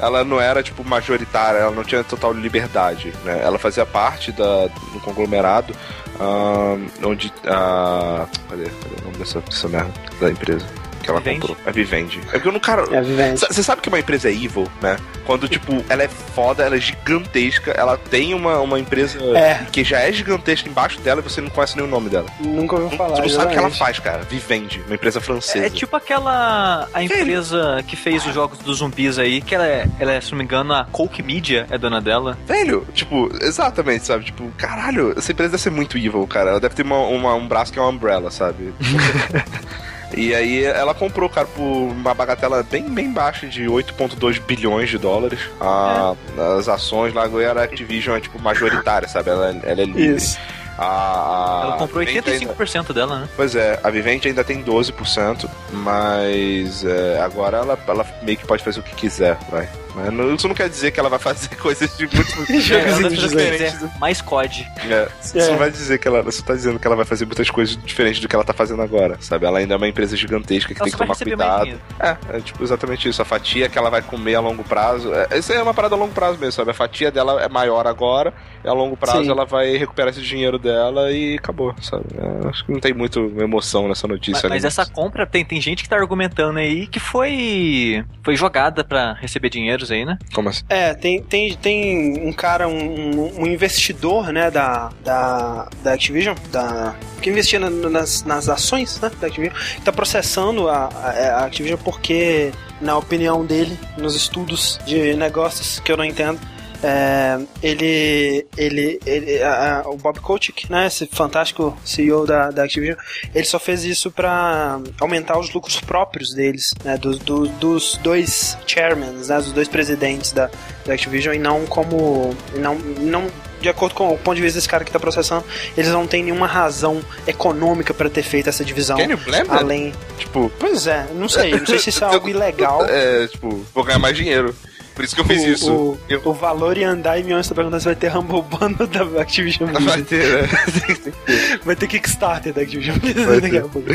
ela 0.00 0.24
não 0.24 0.40
era, 0.40 0.64
tipo, 0.64 0.82
majoritária, 0.84 1.58
ela 1.58 1.70
não 1.70 1.84
tinha 1.84 2.02
total 2.02 2.32
liberdade, 2.32 3.14
né? 3.24 3.40
Ela 3.40 3.58
fazia 3.58 3.86
parte 3.86 4.32
da, 4.32 4.66
do 4.66 5.00
conglomerado 5.04 5.72
uh, 6.18 7.06
onde. 7.06 7.28
Uh, 7.28 8.26
cadê, 8.48 8.64
cadê 8.64 9.00
o 9.00 9.04
nome 9.04 9.16
dessa, 9.18 9.40
dessa 9.40 9.68
merda 9.68 9.92
da 10.20 10.28
empresa? 10.28 10.66
Que 11.08 11.10
ela 11.10 11.20
Vivendi? 11.20 11.40
comprou. 11.40 11.56
A 11.66 11.70
Vivendi. 11.70 12.20
É 12.28 12.32
porque 12.32 12.48
eu 12.48 12.52
não, 12.52 12.60
cara. 12.60 12.82
É 12.92 13.34
Você 13.34 13.62
sabe 13.62 13.80
que 13.80 13.88
uma 13.88 13.98
empresa 13.98 14.28
é 14.28 14.32
evil, 14.32 14.68
né? 14.80 14.96
Quando, 15.24 15.48
tipo, 15.48 15.84
ela 15.88 16.02
é 16.02 16.08
foda, 16.08 16.64
ela 16.64 16.76
é 16.76 16.80
gigantesca, 16.80 17.70
ela 17.72 17.96
tem 17.96 18.34
uma, 18.34 18.60
uma 18.60 18.78
empresa 18.78 19.18
é. 19.36 19.66
que 19.70 19.84
já 19.84 20.00
é 20.00 20.12
gigantesca 20.12 20.68
embaixo 20.68 21.00
dela 21.00 21.20
e 21.20 21.22
você 21.22 21.40
não 21.40 21.50
conhece 21.50 21.76
nem 21.76 21.84
o 21.84 21.88
nome 21.88 22.08
dela. 22.08 22.26
Nunca 22.40 22.76
ouviu 22.76 22.96
falar. 22.96 23.16
Você 23.16 23.22
não 23.22 23.28
sabe 23.28 23.46
o 23.46 23.50
que 23.50 23.58
ela 23.58 23.70
faz, 23.70 23.98
cara. 23.98 24.22
Vivendi, 24.22 24.82
uma 24.86 24.94
empresa 24.94 25.20
francesa. 25.20 25.66
É 25.66 25.70
tipo 25.70 25.96
aquela. 25.96 26.88
A 26.92 27.02
empresa 27.02 27.82
que 27.86 27.96
fez 27.96 28.26
os 28.26 28.34
jogos 28.34 28.58
dos 28.58 28.78
zumbis 28.78 29.18
aí, 29.18 29.40
que 29.40 29.54
ela 29.54 29.66
é, 29.66 29.86
ela 29.98 30.12
é, 30.12 30.20
se 30.20 30.30
não 30.30 30.38
me 30.38 30.44
engano, 30.44 30.72
a 30.72 30.84
Coke 30.84 31.22
Media 31.22 31.66
é 31.70 31.78
dona 31.78 32.00
dela. 32.00 32.38
Velho, 32.46 32.86
tipo, 32.92 33.30
exatamente, 33.40 34.06
sabe? 34.06 34.24
Tipo, 34.24 34.50
caralho, 34.56 35.14
essa 35.16 35.32
empresa 35.32 35.52
deve 35.52 35.62
ser 35.62 35.70
muito 35.70 35.96
evil, 35.96 36.26
cara. 36.26 36.50
Ela 36.50 36.60
deve 36.60 36.74
ter 36.74 36.82
uma, 36.82 36.98
uma 36.98 37.34
um 37.34 37.46
braço 37.46 37.72
que 37.72 37.78
é 37.78 37.82
uma 37.82 37.90
umbrella, 37.90 38.30
sabe? 38.30 38.72
E 40.16 40.34
aí 40.34 40.64
ela 40.64 40.94
comprou, 40.94 41.28
cara, 41.28 41.46
por 41.46 41.62
uma 41.62 42.14
bagatela 42.14 42.62
bem, 42.62 42.82
bem 42.82 43.12
baixa 43.12 43.46
de 43.46 43.64
8,2 43.64 44.40
bilhões 44.40 44.88
de 44.88 44.98
dólares. 44.98 45.40
A, 45.60 46.14
é. 46.36 46.58
As 46.58 46.68
ações 46.68 47.12
lá 47.12 47.24
agora 47.24 47.60
a 47.60 47.64
Activision 47.64 48.16
é 48.16 48.20
tipo 48.20 48.40
majoritária, 48.40 49.08
sabe? 49.08 49.30
Ela, 49.30 49.56
ela 49.62 49.82
é 49.82 49.84
livre. 49.84 50.16
Isso. 50.16 50.38
A, 50.78 51.62
ela 51.64 51.76
comprou 51.76 52.04
85% 52.04 52.76
ainda... 52.76 52.94
dela, 52.94 53.18
né? 53.20 53.28
Pois 53.34 53.56
é, 53.56 53.80
a 53.82 53.90
Vivendi 53.90 54.28
ainda 54.28 54.44
tem 54.44 54.62
12%, 54.62 55.48
mas 55.72 56.84
é, 56.84 57.20
agora 57.20 57.58
ela, 57.58 57.78
ela 57.86 58.06
meio 58.22 58.38
que 58.38 58.46
pode 58.46 58.62
fazer 58.62 58.78
o 58.78 58.82
que 58.84 58.94
quiser, 58.94 59.36
vai. 59.50 59.68
Mas 59.98 60.38
isso 60.38 60.48
não 60.48 60.54
quer 60.54 60.68
dizer 60.68 60.90
que 60.90 61.00
ela 61.00 61.08
vai 61.08 61.18
fazer 61.18 61.54
coisas 61.56 61.96
de 61.96 62.06
muitos 62.06 62.34
jogos 62.64 63.18
diferentes. 63.18 63.98
Mais 63.98 64.20
COD. 64.20 64.66
É, 64.88 65.08
isso 65.22 65.38
é. 65.38 65.50
não 65.50 65.58
vai 65.58 65.70
dizer 65.70 65.98
que 65.98 66.08
ela. 66.08 66.22
Você 66.22 66.42
tá 66.42 66.54
dizendo 66.54 66.78
que 66.78 66.86
ela 66.86 66.96
vai 66.96 67.04
fazer 67.04 67.24
muitas 67.24 67.50
coisas 67.50 67.76
diferentes 67.84 68.20
do 68.20 68.28
que 68.28 68.34
ela 68.34 68.44
tá 68.44 68.52
fazendo 68.52 68.82
agora, 68.82 69.16
sabe? 69.20 69.46
Ela 69.46 69.58
ainda 69.58 69.74
é 69.74 69.76
uma 69.76 69.88
empresa 69.88 70.16
gigantesca 70.16 70.74
que 70.74 70.80
ela 70.80 70.90
tem 70.90 70.92
que 70.92 70.98
tomar 70.98 71.16
cuidado. 71.16 71.80
É, 71.98 72.16
é 72.36 72.40
tipo 72.40 72.62
exatamente 72.62 73.08
isso. 73.08 73.20
A 73.20 73.24
fatia 73.24 73.68
que 73.68 73.78
ela 73.78 73.90
vai 73.90 74.02
comer 74.02 74.34
a 74.34 74.40
longo 74.40 74.64
prazo. 74.64 75.12
É, 75.14 75.38
isso 75.38 75.52
é 75.52 75.62
uma 75.62 75.74
parada 75.74 75.94
a 75.94 75.98
longo 75.98 76.12
prazo 76.12 76.38
mesmo, 76.38 76.52
sabe? 76.52 76.70
A 76.70 76.74
fatia 76.74 77.10
dela 77.10 77.42
é 77.42 77.48
maior 77.48 77.86
agora, 77.86 78.32
e 78.64 78.68
a 78.68 78.72
longo 78.72 78.96
prazo 78.96 79.24
Sim. 79.24 79.30
ela 79.30 79.44
vai 79.44 79.76
recuperar 79.76 80.10
esse 80.10 80.20
dinheiro 80.20 80.58
dela 80.58 81.10
e 81.12 81.34
acabou, 81.34 81.74
sabe? 81.80 82.04
É, 82.16 82.48
acho 82.48 82.64
que 82.64 82.72
não 82.72 82.80
tem 82.80 82.92
muito 82.92 83.20
emoção 83.38 83.88
nessa 83.88 84.06
notícia. 84.06 84.48
Mas, 84.48 84.62
mas 84.62 84.64
essa 84.64 84.86
compra 84.86 85.26
tem, 85.26 85.44
tem 85.44 85.60
gente 85.60 85.82
que 85.82 85.88
tá 85.88 85.96
argumentando 85.96 86.58
aí 86.58 86.86
que 86.86 87.00
foi, 87.00 88.04
foi 88.22 88.36
jogada 88.36 88.84
para 88.84 89.14
receber 89.14 89.50
dinheiros 89.88 89.90
aí, 89.90 90.04
né? 90.04 90.18
Como 90.32 90.48
assim? 90.48 90.62
É, 90.68 90.94
tem, 90.94 91.22
tem, 91.22 91.54
tem 91.56 92.26
um 92.26 92.32
cara, 92.32 92.68
um, 92.68 93.42
um 93.42 93.46
investidor, 93.46 94.32
né, 94.32 94.50
da, 94.50 94.90
da, 95.04 95.68
da 95.82 95.92
Activision, 95.92 96.36
da, 96.50 96.94
que 97.20 97.30
investia 97.30 97.58
nas, 97.58 98.22
nas 98.24 98.48
ações 98.48 99.00
né, 99.00 99.10
da 99.20 99.26
Activision, 99.26 99.54
que 99.76 99.82
tá 99.82 99.92
processando 99.92 100.68
a, 100.68 100.88
a, 100.88 101.10
a 101.40 101.44
Activision 101.46 101.78
porque, 101.82 102.52
na 102.80 102.96
opinião 102.96 103.44
dele, 103.44 103.78
nos 103.96 104.14
estudos 104.14 104.78
de 104.86 105.14
negócios 105.14 105.80
que 105.80 105.90
eu 105.90 105.96
não 105.96 106.04
entendo, 106.04 106.38
é, 106.82 107.38
ele, 107.62 108.46
ele, 108.56 109.00
ele 109.04 109.42
a, 109.42 109.80
a, 109.80 109.88
o 109.88 109.96
Bob 109.96 110.20
Kotick, 110.20 110.70
né, 110.70 110.86
esse 110.86 111.06
fantástico 111.06 111.76
CEO 111.84 112.26
da, 112.26 112.50
da 112.50 112.64
Activision, 112.64 112.96
ele 113.34 113.44
só 113.44 113.58
fez 113.58 113.84
isso 113.84 114.10
para 114.10 114.80
aumentar 115.00 115.38
os 115.38 115.52
lucros 115.52 115.80
próprios 115.80 116.32
deles, 116.34 116.72
né, 116.84 116.96
do, 116.96 117.18
do, 117.18 117.48
dos 117.48 117.98
dois 118.02 118.56
chairmen, 118.66 119.10
né, 119.10 119.36
dos 119.38 119.52
dois 119.52 119.68
presidentes 119.68 120.32
da, 120.32 120.50
da 120.86 120.94
Activision 120.94 121.34
e 121.34 121.38
não 121.38 121.66
como, 121.66 122.34
não, 122.56 122.76
não 122.76 123.26
de 123.60 123.68
acordo 123.68 123.94
com 123.94 124.12
o 124.12 124.18
ponto 124.18 124.36
de 124.36 124.42
vista 124.42 124.58
desse 124.58 124.68
cara 124.68 124.84
que 124.84 124.90
está 124.90 125.00
processando, 125.00 125.44
eles 125.76 125.90
não 125.90 126.06
têm 126.06 126.22
nenhuma 126.22 126.46
razão 126.46 127.00
econômica 127.26 127.92
para 127.92 128.08
ter 128.08 128.22
feito 128.22 128.48
essa 128.48 128.64
divisão. 128.64 128.96
Can 128.96 129.10
you 129.10 129.18
blame 129.18 129.48
além. 129.50 129.92
Tipo. 130.16 130.50
Pois 130.58 130.86
é, 130.86 131.06
não 131.14 131.28
sei. 131.28 131.50
Não 131.52 131.66
sei 131.66 131.78
se 131.78 131.90
isso 131.90 132.04
é 132.04 132.06
algo 132.14 132.28
ilegal. 132.28 132.86
É, 132.88 133.26
tipo, 133.26 133.66
vou 133.74 133.84
ganhar 133.84 133.98
mais 133.98 134.16
dinheiro. 134.16 134.54
Por 134.98 135.04
isso 135.04 135.14
que 135.14 135.20
eu 135.20 135.24
fiz 135.24 135.44
o, 135.44 135.46
isso. 135.46 135.72
O, 135.72 136.00
eu... 136.08 136.20
o 136.24 136.32
valor 136.32 136.76
em 136.76 136.82
andar 136.82 137.20
e 137.20 137.22
Mion 137.22 137.38
está 137.38 137.54
perguntando 137.54 137.80
se 137.80 137.86
vai 137.86 137.94
ter 137.94 138.10
Humble 138.16 138.42
Bundle 138.42 138.88
da 138.88 139.22
Activision 139.22 139.70
Blizzard. 139.70 139.86
Vai 139.86 140.02
ter, 140.02 140.42
né? 140.42 141.58
vai 141.64 141.76
ter 141.76 141.86
Kickstarter 141.86 142.52
da 142.52 142.62
Activision 142.62 142.98
Blizzard 142.98 143.40
daqui 143.40 143.58
a 143.58 143.60
pouco. 143.60 143.88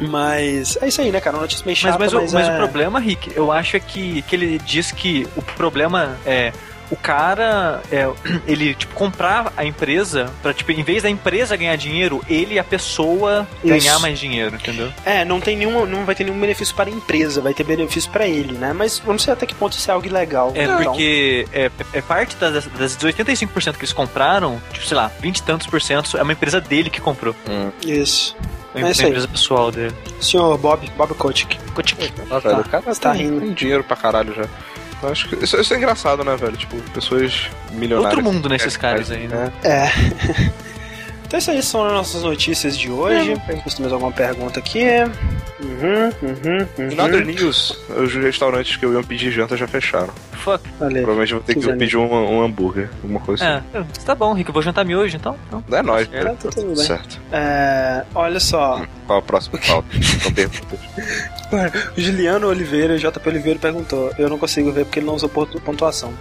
Mas 0.00 0.76
é 0.82 0.88
isso 0.88 1.00
aí, 1.00 1.12
né, 1.12 1.20
cara? 1.20 1.36
Uma 1.36 1.42
notícia 1.42 1.64
meio 1.64 1.76
chata, 1.76 2.00
mas, 2.00 2.12
mas, 2.12 2.20
mas, 2.20 2.34
o, 2.34 2.36
é... 2.36 2.42
mas 2.42 2.52
o 2.52 2.58
problema, 2.58 2.98
Rick, 2.98 3.30
eu 3.36 3.52
acho 3.52 3.76
é 3.76 3.80
que, 3.80 4.22
que 4.22 4.34
ele 4.34 4.58
diz 4.58 4.90
que 4.90 5.24
o 5.36 5.42
problema 5.42 6.18
é 6.26 6.52
o 6.92 6.96
cara, 6.96 7.82
é, 7.90 8.06
ele, 8.46 8.74
tipo, 8.74 8.94
comprar 8.94 9.50
a 9.56 9.64
empresa 9.64 10.30
pra, 10.42 10.52
tipo, 10.52 10.70
em 10.72 10.82
vez 10.82 11.02
da 11.02 11.08
empresa 11.08 11.56
ganhar 11.56 11.74
dinheiro, 11.74 12.22
ele 12.28 12.54
e 12.54 12.58
a 12.58 12.64
pessoa 12.64 13.48
Isso. 13.64 13.74
ganhar 13.74 13.98
mais 13.98 14.18
dinheiro, 14.18 14.54
entendeu? 14.56 14.92
É, 15.02 15.24
não 15.24 15.40
tem 15.40 15.56
nenhum, 15.56 15.86
não 15.86 16.04
vai 16.04 16.14
ter 16.14 16.24
nenhum 16.24 16.38
benefício 16.38 16.74
para 16.74 16.90
a 16.90 16.92
empresa, 16.92 17.40
vai 17.40 17.54
ter 17.54 17.64
benefício 17.64 18.10
para 18.10 18.26
ele, 18.26 18.58
né? 18.58 18.74
Mas 18.74 18.98
vamos 18.98 19.24
ver 19.24 19.32
até 19.32 19.46
que 19.46 19.54
ponto 19.54 19.72
isso 19.72 19.90
é 19.90 19.94
algo 19.94 20.06
ilegal. 20.06 20.52
É, 20.54 20.66
não. 20.66 20.84
porque 20.84 21.48
é, 21.50 21.70
é 21.94 22.02
parte 22.02 22.36
das, 22.36 22.66
das 22.66 22.98
85% 22.98 23.72
que 23.72 23.78
eles 23.80 23.92
compraram, 23.94 24.60
tipo, 24.70 24.86
sei 24.86 24.96
lá, 24.96 25.10
20 25.18 25.38
e 25.38 25.42
tantos 25.42 25.66
por 25.66 25.80
cento 25.80 26.18
é 26.18 26.22
uma 26.22 26.32
empresa 26.32 26.60
dele 26.60 26.90
que 26.90 27.00
comprou. 27.00 27.34
Hum. 27.48 27.70
Isso. 27.86 28.36
É 28.74 28.78
uma 28.78 28.90
empresa 28.90 29.28
pessoal 29.28 29.70
dele. 29.70 29.94
Senhor 30.20 30.56
Bob, 30.58 30.90
Bob 30.96 31.14
Kotick. 31.14 31.58
Kotick. 31.74 32.12
Ah, 32.30 32.38
velho, 32.38 32.60
o 32.60 32.68
cara 32.68 32.94
tá 32.94 33.12
rindo. 33.12 33.40
Tem 33.40 33.52
dinheiro 33.52 33.84
pra 33.84 33.96
caralho 33.96 34.34
já. 34.34 34.44
Eu 35.02 35.08
acho 35.08 35.28
que 35.28 35.44
isso, 35.44 35.60
isso, 35.60 35.74
é 35.74 35.76
engraçado, 35.76 36.22
né, 36.24 36.36
velho? 36.36 36.56
Tipo, 36.56 36.76
pessoas 36.92 37.50
milionárias. 37.72 38.16
Outro 38.16 38.32
mundo 38.32 38.48
nesses 38.48 38.76
caras 38.76 39.10
aí, 39.10 39.26
né? 39.26 39.52
É. 39.64 39.88
então, 41.32 41.38
isso 41.38 41.50
aí 41.50 41.62
são 41.62 41.86
as 41.86 41.92
nossas 41.94 42.22
notícias 42.22 42.76
de 42.76 42.90
hoje. 42.90 43.32
É. 43.32 43.70
Se 43.70 43.80
mais 43.80 43.90
alguma 43.90 44.12
pergunta 44.12 44.60
aqui. 44.60 44.84
Uhum, 45.62 46.28
uhum, 46.28 46.68
uhum. 46.78 47.24
News, 47.24 47.78
os 47.88 48.14
restaurantes 48.16 48.76
que 48.76 48.84
eu 48.84 48.92
ia 48.92 49.02
pedir 49.02 49.30
janta 49.30 49.56
já 49.56 49.66
fecharam. 49.66 50.12
Fuck. 50.32 50.62
Valeu. 50.78 51.02
Provavelmente 51.04 51.32
vou 51.32 51.42
ter 51.42 51.54
que 51.54 51.72
pedir 51.72 51.96
um, 51.96 52.04
um, 52.04 52.42
hambúrguer, 52.42 52.90
alguma 53.02 53.20
coisa 53.20 53.44
é, 53.44 53.54
assim. 53.56 53.64
É, 53.72 54.04
tá 54.04 54.14
bom, 54.14 54.34
Rico. 54.34 54.50
Eu 54.50 54.52
vou 54.52 54.62
jantar 54.62 54.84
miojo 54.84 55.16
então. 55.16 55.34
então. 55.46 55.64
É 55.72 55.80
nóis. 55.80 56.06
É, 56.12 56.22
tá 56.22 56.50
tudo 56.50 56.76
certo. 56.76 57.18
É, 57.32 58.04
olha 58.14 58.38
só. 58.38 58.76
Hum, 58.76 58.86
qual 59.06 59.18
a 59.20 59.22
próxima 59.22 59.58
pauta? 59.66 59.88
Então 59.96 60.32
perguntas. 60.32 60.80
Juliano 61.96 62.48
Oliveira, 62.48 62.98
JP 62.98 63.26
Oliveira 63.26 63.58
perguntou. 63.58 64.12
Eu 64.18 64.28
não 64.28 64.36
consigo 64.36 64.70
ver 64.70 64.84
porque 64.84 64.98
ele 64.98 65.06
não 65.06 65.14
usou 65.14 65.30
pontuação. 65.30 66.12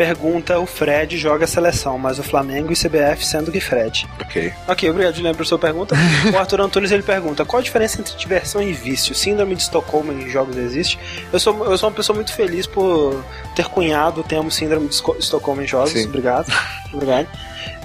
Pergunta: 0.00 0.58
o 0.58 0.64
Fred 0.64 1.18
joga 1.18 1.44
a 1.44 1.46
seleção, 1.46 1.98
mas 1.98 2.18
o 2.18 2.22
Flamengo 2.22 2.72
e 2.72 2.74
CBF 2.74 3.22
sendo 3.22 3.52
que 3.52 3.60
Fred. 3.60 4.08
Ok. 4.18 4.50
Ok, 4.66 4.88
obrigado, 4.88 5.14
Juliano, 5.14 5.36
por 5.36 5.44
sua 5.44 5.58
pergunta. 5.58 5.94
o 6.32 6.38
Arthur 6.38 6.62
Antunes 6.62 6.90
ele 6.90 7.02
pergunta: 7.02 7.44
qual 7.44 7.60
a 7.60 7.62
diferença 7.62 8.00
entre 8.00 8.16
diversão 8.16 8.62
e 8.62 8.72
vício? 8.72 9.14
Síndrome 9.14 9.54
de 9.54 9.60
Estocolmo 9.60 10.10
em 10.10 10.26
jogos 10.30 10.56
existe? 10.56 10.98
Eu 11.30 11.38
sou, 11.38 11.66
eu 11.66 11.76
sou 11.76 11.90
uma 11.90 11.94
pessoa 11.94 12.16
muito 12.16 12.32
feliz 12.32 12.66
por 12.66 13.22
ter 13.54 13.66
cunhado 13.66 14.22
o 14.22 14.24
termo 14.24 14.50
Síndrome 14.50 14.88
de 14.88 14.94
Estocolmo 14.94 15.60
em 15.60 15.66
jogos. 15.66 15.90
Sim. 15.90 16.06
Obrigado. 16.06 16.50
obrigado. 16.94 17.28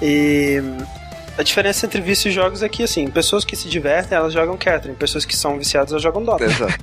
E 0.00 0.62
a 1.36 1.42
diferença 1.42 1.84
entre 1.84 2.00
vício 2.00 2.30
e 2.30 2.32
jogos 2.32 2.62
é 2.62 2.68
que, 2.70 2.82
assim, 2.82 3.08
pessoas 3.08 3.44
que 3.44 3.54
se 3.54 3.68
divertem, 3.68 4.16
elas 4.16 4.32
jogam 4.32 4.56
Catherine. 4.56 4.96
Pessoas 4.96 5.26
que 5.26 5.36
são 5.36 5.58
viciadas, 5.58 5.92
elas 5.92 6.02
jogam 6.02 6.24
Dota. 6.24 6.44
Exato. 6.44 6.72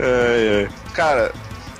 é, 0.00 0.64
é. 0.64 0.68
Cara, 0.94 1.30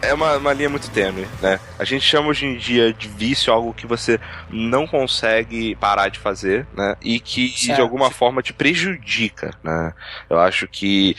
é 0.02 0.12
uma, 0.12 0.36
uma 0.36 0.52
linha 0.52 0.68
muito 0.68 0.90
tênue, 0.90 1.26
né? 1.40 1.60
A 1.78 1.84
gente 1.84 2.04
chama 2.04 2.28
hoje 2.28 2.44
em 2.44 2.56
dia 2.56 2.92
de 2.92 3.08
vício 3.08 3.52
algo 3.52 3.72
que 3.72 3.86
você 3.86 4.20
não 4.50 4.86
consegue 4.86 5.76
parar 5.76 6.08
de 6.08 6.18
fazer, 6.18 6.66
né? 6.76 6.96
E 7.00 7.20
que 7.20 7.48
certo. 7.48 7.76
de 7.76 7.80
alguma 7.80 8.10
forma 8.10 8.42
te 8.42 8.52
prejudica, 8.52 9.50
né? 9.62 9.92
Eu 10.28 10.38
acho 10.40 10.66
que 10.66 11.16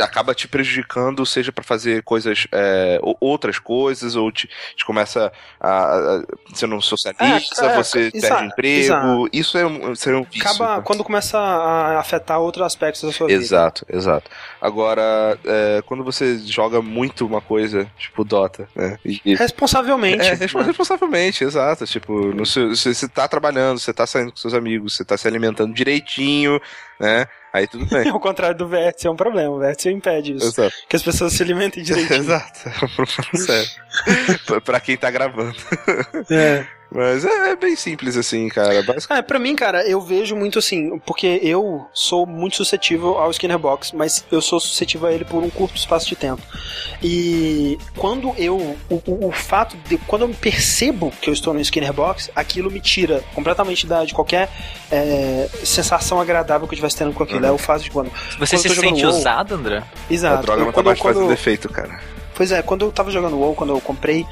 acaba 0.00 0.34
te 0.34 0.46
prejudicando, 0.46 1.26
seja 1.26 1.50
para 1.50 1.64
fazer 1.64 2.02
coisas, 2.04 2.46
é, 2.52 3.00
outras 3.20 3.58
coisas, 3.58 4.14
ou 4.14 4.30
te, 4.30 4.48
te 4.76 4.84
começa 4.84 5.32
a, 5.60 5.70
a. 5.70 6.22
Você 6.48 6.66
não 6.66 6.80
socializa, 6.80 7.24
é, 7.62 7.66
é, 7.66 7.76
você 7.76 8.10
perde 8.12 8.44
emprego. 8.44 9.28
Isso 9.32 9.58
é 9.58 9.66
um, 9.66 9.92
isso 9.92 10.08
é 10.08 10.16
um 10.16 10.22
vício. 10.22 10.48
Acaba 10.48 10.76
né? 10.76 10.82
quando 10.84 11.02
começa 11.02 11.38
a 11.38 11.98
afetar 11.98 12.38
outros 12.38 12.64
aspectos 12.64 13.02
da 13.02 13.12
sua 13.12 13.30
exato, 13.30 13.84
vida. 13.86 13.98
Exato, 13.98 14.24
exato. 14.24 14.30
Agora, 14.60 15.36
é, 15.44 15.82
quando 15.84 16.04
você 16.04 16.38
joga 16.38 16.80
muito 16.80 17.26
uma 17.26 17.40
coisa 17.40 17.88
tipo 18.04 18.24
Dota, 18.24 18.68
né? 18.74 18.98
E, 19.04 19.34
responsavelmente. 19.34 20.22
É, 20.22 20.34
responsavelmente, 20.34 21.44
exato. 21.44 21.84
Tipo, 21.86 22.34
no 22.34 22.46
seu, 22.46 22.70
você, 22.70 22.94
você 22.94 23.08
tá 23.08 23.26
trabalhando, 23.26 23.78
você 23.78 23.92
tá 23.92 24.06
saindo 24.06 24.30
com 24.30 24.36
seus 24.36 24.54
amigos, 24.54 24.96
você 24.96 25.04
tá 25.04 25.16
se 25.16 25.26
alimentando 25.26 25.74
direitinho, 25.74 26.60
né? 27.00 27.26
Aí 27.52 27.66
tudo 27.66 27.86
bem. 27.86 28.08
Ao 28.10 28.20
contrário 28.20 28.56
do 28.56 28.66
vértice, 28.66 29.06
é 29.06 29.10
um 29.10 29.16
problema. 29.16 29.54
O 29.54 29.58
vértice 29.58 29.90
impede 29.90 30.34
isso. 30.34 30.46
Exato. 30.46 30.74
Que 30.88 30.96
as 30.96 31.02
pessoas 31.02 31.32
se 31.32 31.42
alimentem 31.42 31.82
direito. 31.84 32.12
Exato. 32.12 32.68
É 32.68 32.84
um 32.84 32.88
problema 32.88 33.34
sério. 33.34 33.70
pra 34.64 34.80
quem 34.80 34.96
tá 34.96 35.10
gravando. 35.10 35.56
É. 36.30 36.66
Mas 36.94 37.24
é, 37.24 37.50
é, 37.50 37.56
bem 37.56 37.74
simples 37.74 38.16
assim, 38.16 38.48
cara. 38.48 38.80
Basicamente... 38.84 39.10
É, 39.18 39.22
pra 39.22 39.38
mim, 39.40 39.56
cara, 39.56 39.84
eu 39.84 40.00
vejo 40.00 40.36
muito 40.36 40.60
assim, 40.60 40.96
porque 41.00 41.40
eu 41.42 41.88
sou 41.92 42.24
muito 42.24 42.56
suscetível 42.56 43.18
ao 43.18 43.32
Skinner 43.32 43.58
Box, 43.58 43.90
mas 43.92 44.24
eu 44.30 44.40
sou 44.40 44.60
suscetível 44.60 45.08
a 45.08 45.12
ele 45.12 45.24
por 45.24 45.42
um 45.42 45.50
curto 45.50 45.76
espaço 45.76 46.08
de 46.08 46.14
tempo. 46.14 46.40
E 47.02 47.76
quando 47.96 48.32
eu. 48.38 48.56
O, 48.88 49.02
o, 49.06 49.28
o 49.28 49.32
fato 49.32 49.76
de. 49.88 49.98
Quando 49.98 50.22
eu 50.22 50.28
percebo 50.28 51.10
que 51.20 51.28
eu 51.28 51.34
estou 51.34 51.52
no 51.52 51.60
Skinner 51.60 51.92
Box, 51.92 52.30
aquilo 52.34 52.70
me 52.70 52.80
tira 52.80 53.24
completamente 53.34 53.88
da, 53.88 54.04
de 54.04 54.14
qualquer 54.14 54.48
é, 54.88 55.48
sensação 55.64 56.20
agradável 56.20 56.68
que 56.68 56.74
eu 56.74 56.76
estivesse 56.76 56.96
tendo 56.96 57.12
com 57.12 57.24
aquilo. 57.24 57.40
Uhum. 57.40 57.48
É 57.48 57.52
o 57.52 57.58
fato 57.58 57.82
de 57.82 57.90
quando. 57.90 58.12
Você 58.38 58.56
quando 58.56 58.68
se 58.68 58.80
sente 58.80 59.04
usado, 59.04 59.56
André? 59.56 59.82
Exato. 60.08 60.38
A 60.38 60.42
droga 60.42 60.64
não 60.64 60.72
tá 60.72 60.82
mais 60.82 61.00
quando... 61.00 61.14
fazendo 61.14 61.28
defeito, 61.28 61.68
cara. 61.68 62.00
Pois 62.36 62.50
é, 62.50 62.62
quando 62.62 62.84
eu 62.84 62.92
tava 62.92 63.10
jogando 63.10 63.38
WoW, 63.38 63.54
quando 63.54 63.70
eu 63.70 63.80
comprei 63.80 64.26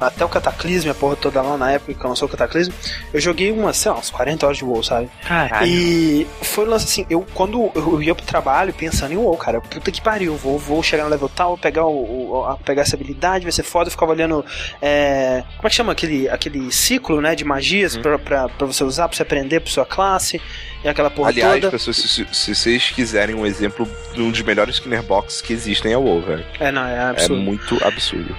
até 0.00 0.24
o 0.24 0.28
Cataclismo, 0.28 0.90
a 0.90 0.94
porra 0.94 1.16
toda 1.16 1.40
lá 1.42 1.56
na 1.56 1.72
época 1.72 1.94
que 1.94 2.06
lançou 2.06 2.26
o 2.26 2.30
Cataclismo, 2.30 2.74
eu 3.12 3.20
joguei 3.20 3.50
umas, 3.50 3.76
sei 3.76 3.90
lá, 3.90 3.98
uns 3.98 4.10
40 4.10 4.46
horas 4.46 4.58
de 4.58 4.64
WoW, 4.64 4.82
sabe? 4.82 5.08
Caralho. 5.26 5.66
E 5.66 6.26
foi 6.42 6.66
um 6.66 6.70
lance 6.70 6.84
assim, 6.86 7.06
eu 7.08 7.26
quando 7.34 7.70
eu 7.74 8.02
ia 8.02 8.14
pro 8.14 8.24
trabalho 8.24 8.72
pensando 8.72 9.12
em 9.12 9.16
WoW, 9.16 9.36
cara, 9.36 9.60
puta 9.60 9.90
que 9.90 10.00
pariu, 10.00 10.36
vou, 10.36 10.58
vou 10.58 10.82
chegar 10.82 11.04
no 11.04 11.10
level 11.10 11.28
tal, 11.28 11.56
pegar, 11.56 11.86
o, 11.86 12.32
o 12.32 12.56
pegar 12.64 12.82
essa 12.82 12.96
habilidade, 12.96 13.44
vai 13.44 13.52
ser 13.52 13.62
foda, 13.62 13.88
eu 13.88 13.90
ficava 13.90 14.12
olhando, 14.12 14.44
é, 14.80 15.42
como 15.56 15.66
é 15.66 15.70
que 15.70 15.76
chama 15.76 15.92
aquele, 15.92 16.28
aquele 16.28 16.72
ciclo, 16.72 17.20
né, 17.20 17.34
de 17.34 17.44
magias 17.44 17.96
hum. 17.96 18.02
pra, 18.02 18.18
pra, 18.18 18.48
pra 18.48 18.66
você 18.66 18.84
usar, 18.84 19.08
pra 19.08 19.16
você 19.16 19.22
aprender 19.22 19.60
pra 19.60 19.70
sua 19.70 19.86
classe, 19.86 20.40
e 20.82 20.88
aquela 20.88 21.10
porra 21.10 21.28
Aliás, 21.28 21.60
toda. 21.60 21.70
pessoas, 21.70 21.96
se, 21.96 22.26
se, 22.32 22.54
vocês 22.54 22.90
quiserem 22.90 23.34
um 23.34 23.44
exemplo 23.44 23.86
de 24.14 24.22
um 24.22 24.30
dos 24.30 24.40
melhores 24.42 24.76
Skinner 24.76 25.02
Box 25.02 25.42
que 25.42 25.52
existem 25.52 25.92
é 25.92 25.98
o 25.98 26.00
WoW, 26.00 26.22
velho. 26.22 26.44
É, 26.58 26.72
não, 26.72 26.86
é 26.86 26.98
absurdo. 27.00 27.34
É 27.34 27.44
muito 27.44 27.84
absurdo. 27.84 28.36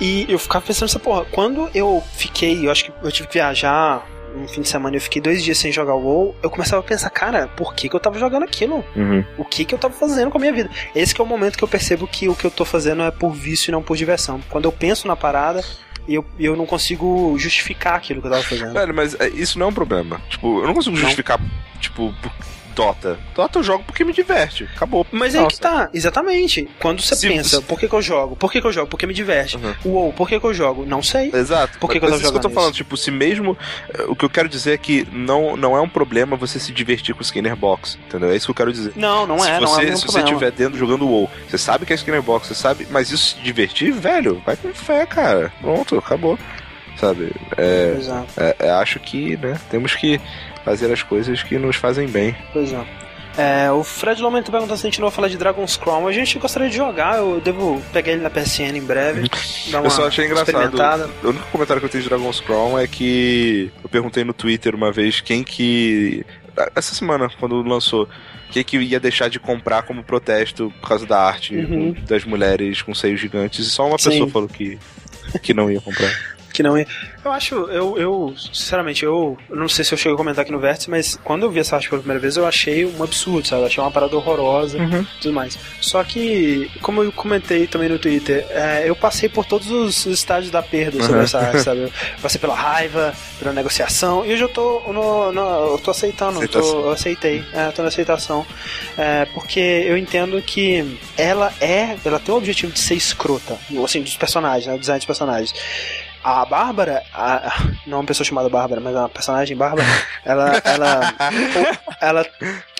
E 0.00 0.26
eu 0.28 0.38
ficava 0.38 0.64
pensando 0.64 0.88
nessa 0.88 0.98
porra. 0.98 1.24
Quando 1.30 1.70
eu 1.74 2.02
fiquei, 2.14 2.66
eu 2.66 2.70
acho 2.70 2.84
que 2.84 2.92
eu 3.02 3.10
tive 3.10 3.28
que 3.28 3.34
viajar 3.34 4.06
um 4.36 4.46
fim 4.46 4.60
de 4.60 4.68
semana 4.68 4.96
eu 4.96 5.00
fiquei 5.00 5.20
dois 5.20 5.42
dias 5.42 5.56
sem 5.56 5.72
jogar 5.72 5.94
o 5.94 6.02
WoW, 6.02 6.36
eu 6.42 6.50
começava 6.50 6.80
a 6.80 6.84
pensar, 6.84 7.08
cara, 7.10 7.48
por 7.48 7.74
que, 7.74 7.88
que 7.88 7.96
eu 7.96 8.00
tava 8.00 8.18
jogando 8.18 8.42
aquilo? 8.42 8.84
Uhum. 8.94 9.24
O 9.38 9.44
que 9.44 9.64
que 9.64 9.74
eu 9.74 9.78
tava 9.78 9.94
fazendo 9.94 10.30
com 10.30 10.38
a 10.38 10.40
minha 10.40 10.52
vida? 10.52 10.70
Esse 10.94 11.14
que 11.14 11.20
é 11.20 11.24
o 11.24 11.26
momento 11.26 11.56
que 11.56 11.64
eu 11.64 11.68
percebo 11.68 12.06
que 12.06 12.28
o 12.28 12.34
que 12.34 12.44
eu 12.44 12.50
tô 12.50 12.64
fazendo 12.64 13.02
é 13.02 13.10
por 13.10 13.32
vício 13.32 13.70
e 13.70 13.72
não 13.72 13.82
por 13.82 13.96
diversão. 13.96 14.40
Quando 14.50 14.66
eu 14.66 14.72
penso 14.72 15.08
na 15.08 15.16
parada, 15.16 15.64
e 16.06 16.14
eu, 16.14 16.24
eu 16.38 16.54
não 16.54 16.66
consigo 16.66 17.36
justificar 17.38 17.94
aquilo 17.94 18.20
que 18.20 18.26
eu 18.28 18.30
tava 18.30 18.42
fazendo. 18.42 18.74
Velho, 18.74 18.94
mas 18.94 19.14
é, 19.18 19.28
isso 19.28 19.58
não 19.58 19.66
é 19.66 19.68
um 19.70 19.74
problema. 19.74 20.20
Tipo, 20.28 20.60
eu 20.60 20.66
não 20.66 20.74
consigo 20.74 20.96
justificar, 20.96 21.40
não. 21.40 21.80
tipo, 21.80 22.14
Dota. 22.76 23.18
Dota 23.34 23.58
eu 23.58 23.62
jogo 23.62 23.84
porque 23.84 24.04
me 24.04 24.12
diverte. 24.12 24.68
Acabou. 24.76 25.06
Mas 25.10 25.34
é 25.34 25.40
aí 25.40 25.46
que 25.46 25.58
tá, 25.58 25.88
exatamente. 25.94 26.68
Quando 26.78 27.00
você 27.00 27.16
Se 27.16 27.26
pensa, 27.26 27.62
por 27.62 27.80
que, 27.80 27.88
que 27.88 27.94
eu 27.94 28.02
jogo? 28.02 28.36
Por 28.36 28.52
que, 28.52 28.60
que 28.60 28.66
eu 28.66 28.72
jogo? 28.72 28.86
Porque 28.86 29.06
me 29.06 29.14
diverte. 29.14 29.56
Uhum. 29.56 29.74
Uou, 29.84 30.12
por 30.12 30.28
que, 30.28 30.38
que 30.38 30.46
eu 30.46 30.52
jogo? 30.52 30.84
Não 30.84 31.02
sei. 31.02 31.30
Exato. 31.32 31.78
Por 31.78 31.90
que, 31.90 31.98
mas, 31.98 32.00
que 32.00 32.06
eu 32.06 32.10
tô 32.10 32.18
jogando? 32.18 32.32
que 32.32 32.46
eu 32.46 32.50
tô 32.50 32.54
falando, 32.54 32.74
tipo, 32.74 32.96
se 32.96 33.10
mesmo. 33.10 33.56
Eh, 33.94 34.04
o 34.08 34.14
que 34.14 34.24
eu 34.24 34.30
quero 34.30 34.48
dizer 34.48 34.72
é 34.72 34.78
que 34.78 35.08
não, 35.10 35.56
não 35.56 35.74
é 35.74 35.80
um 35.80 35.88
problema 35.88 36.36
você 36.36 36.58
se 36.58 36.70
divertir 36.70 37.14
com 37.14 37.20
o 37.20 37.24
Skinner 37.24 37.56
Box. 37.56 37.98
Entendeu? 38.06 38.30
É 38.30 38.36
isso 38.36 38.46
que 38.46 38.50
eu 38.50 38.56
quero 38.56 38.72
dizer. 38.72 38.92
Não, 38.94 39.26
não 39.26 39.36
é. 39.36 39.54
Se 39.54 39.60
você, 39.60 39.82
não 39.82 39.92
é 39.92 39.96
se 39.96 40.06
você 40.06 40.18
estiver 40.18 40.50
dentro 40.50 40.78
jogando 40.78 41.06
WoW, 41.06 41.30
você 41.48 41.56
sabe 41.56 41.86
que 41.86 41.92
é 41.92 41.96
Skinner 41.96 42.22
Box, 42.22 42.48
você 42.48 42.54
sabe, 42.54 42.86
mas 42.90 43.10
isso 43.10 43.36
se 43.36 43.40
divertir, 43.40 43.92
velho, 43.92 44.42
vai 44.44 44.56
com 44.56 44.72
fé, 44.74 45.06
cara. 45.06 45.52
Pronto, 45.60 45.96
acabou 45.96 46.38
sabe? 46.96 47.32
É, 47.56 47.96
é, 48.36 48.56
é, 48.58 48.70
acho 48.70 48.98
que, 49.00 49.36
né, 49.36 49.58
temos 49.70 49.94
que 49.94 50.20
fazer 50.66 50.92
as 50.92 51.00
coisas 51.00 51.44
que 51.44 51.56
nos 51.60 51.76
fazem 51.76 52.08
bem. 52.08 52.36
Pois 52.52 52.72
é. 52.72 52.84
É, 53.38 53.70
o 53.70 53.84
Fred 53.84 54.20
Lomento 54.20 54.50
perguntou 54.50 54.76
se 54.76 54.84
a 54.84 54.90
gente 54.90 55.00
não 55.00 55.08
vai 55.08 55.14
falar 55.14 55.28
de 55.28 55.36
Dragon's 55.36 55.76
Crown. 55.76 56.08
A 56.08 56.12
gente 56.12 56.38
gostaria 56.40 56.68
de 56.68 56.76
jogar, 56.76 57.18
eu 57.18 57.40
devo 57.40 57.80
pegar 57.92 58.10
ele 58.12 58.22
na 58.22 58.30
PSN 58.30 58.76
em 58.76 58.82
breve. 58.82 59.20
Uhum. 59.20 59.84
eu 59.84 59.90
só 59.90 60.08
achei 60.08 60.26
engraçado. 60.26 61.08
O 61.22 61.28
único 61.28 61.46
comentário 61.52 61.80
que 61.80 61.86
eu 61.86 61.90
tenho 61.90 62.02
de 62.02 62.08
Dragon's 62.08 62.40
Crown 62.40 62.76
é 62.76 62.88
que 62.88 63.70
eu 63.80 63.88
perguntei 63.88 64.24
no 64.24 64.32
Twitter 64.32 64.74
uma 64.74 64.90
vez 64.90 65.20
quem 65.20 65.44
que. 65.44 66.26
Essa 66.74 66.94
semana, 66.94 67.30
quando 67.38 67.62
lançou, 67.62 68.08
quem 68.50 68.64
que 68.64 68.76
ia 68.78 68.98
deixar 68.98 69.28
de 69.28 69.38
comprar 69.38 69.82
como 69.82 70.02
protesto 70.02 70.72
por 70.80 70.88
causa 70.88 71.06
da 71.06 71.20
arte 71.20 71.54
uhum. 71.54 71.94
das 72.08 72.24
mulheres 72.24 72.82
com 72.82 72.92
seios 72.92 73.20
gigantes. 73.20 73.66
E 73.66 73.70
só 73.70 73.86
uma 73.86 73.98
Sim. 73.98 74.10
pessoa 74.10 74.30
falou 74.30 74.48
que, 74.48 74.78
que 75.42 75.54
não 75.54 75.70
ia 75.70 75.80
comprar 75.80 76.10
que 76.56 76.62
não 76.62 76.78
ia. 76.78 76.86
Eu 77.24 77.32
acho, 77.32 77.54
eu, 77.54 77.98
eu 77.98 78.34
sinceramente, 78.52 79.04
eu, 79.04 79.36
eu 79.50 79.56
não 79.56 79.68
sei 79.68 79.84
se 79.84 79.92
eu 79.92 79.98
cheguei 79.98 80.14
a 80.14 80.16
comentar 80.16 80.42
aqui 80.42 80.52
no 80.52 80.58
Vértice, 80.58 80.88
mas 80.88 81.18
quando 81.22 81.42
eu 81.42 81.50
vi 81.50 81.60
essa 81.60 81.76
arte 81.76 81.88
pela 81.88 82.00
primeira 82.00 82.20
vez, 82.20 82.36
eu 82.36 82.46
achei 82.46 82.86
um 82.86 83.02
absurdo, 83.02 83.46
sabe? 83.46 83.62
Eu 83.62 83.66
achei 83.66 83.82
uma 83.82 83.90
parada 83.90 84.16
horrorosa 84.16 84.78
uhum. 84.78 85.02
e 85.02 85.20
tudo 85.20 85.34
mais. 85.34 85.58
Só 85.80 86.02
que, 86.02 86.70
como 86.80 87.02
eu 87.02 87.12
comentei 87.12 87.66
também 87.66 87.88
no 87.88 87.98
Twitter, 87.98 88.46
é, 88.50 88.88
eu 88.88 88.96
passei 88.96 89.28
por 89.28 89.44
todos 89.44 89.70
os 89.70 90.06
estágios 90.06 90.50
da 90.50 90.62
perda 90.62 91.00
sobre 91.00 91.18
uhum. 91.18 91.24
essa 91.24 91.38
arte, 91.38 91.60
sabe? 91.60 91.80
Eu 91.82 91.90
passei 92.22 92.40
pela 92.40 92.54
raiva, 92.54 93.12
pela 93.38 93.52
negociação, 93.52 94.24
e 94.24 94.32
hoje 94.32 94.42
eu 94.42 94.48
tô, 94.48 94.80
no, 94.92 95.32
no 95.32 95.72
eu 95.72 95.78
tô 95.78 95.90
aceitando, 95.90 96.42
eu, 96.42 96.48
tô, 96.48 96.60
eu 96.60 96.90
aceitei, 96.90 97.44
é, 97.52 97.70
tô 97.70 97.82
na 97.82 97.88
aceitação. 97.88 98.46
É, 98.96 99.26
porque 99.26 99.60
eu 99.60 99.96
entendo 99.96 100.40
que 100.40 100.98
ela 101.18 101.52
é, 101.60 101.96
ela 102.04 102.18
tem 102.18 102.34
o 102.34 102.38
objetivo 102.38 102.72
de 102.72 102.78
ser 102.78 102.94
escrota, 102.94 103.58
assim, 103.84 104.00
dos 104.00 104.16
personagens, 104.16 104.66
né? 104.66 104.74
O 104.74 104.78
design 104.78 104.98
dos 104.98 105.06
personagens 105.06 105.52
a 106.26 106.44
Bárbara, 106.44 107.04
a, 107.14 107.68
não 107.86 107.98
uma 108.00 108.04
pessoa 108.04 108.24
chamada 108.24 108.48
Bárbara, 108.48 108.80
mas 108.80 108.92
uma 108.96 109.08
personagem 109.08 109.56
Bárbara, 109.56 109.86
ela, 110.24 110.60
ela, 110.64 111.14
ela, 112.02 112.26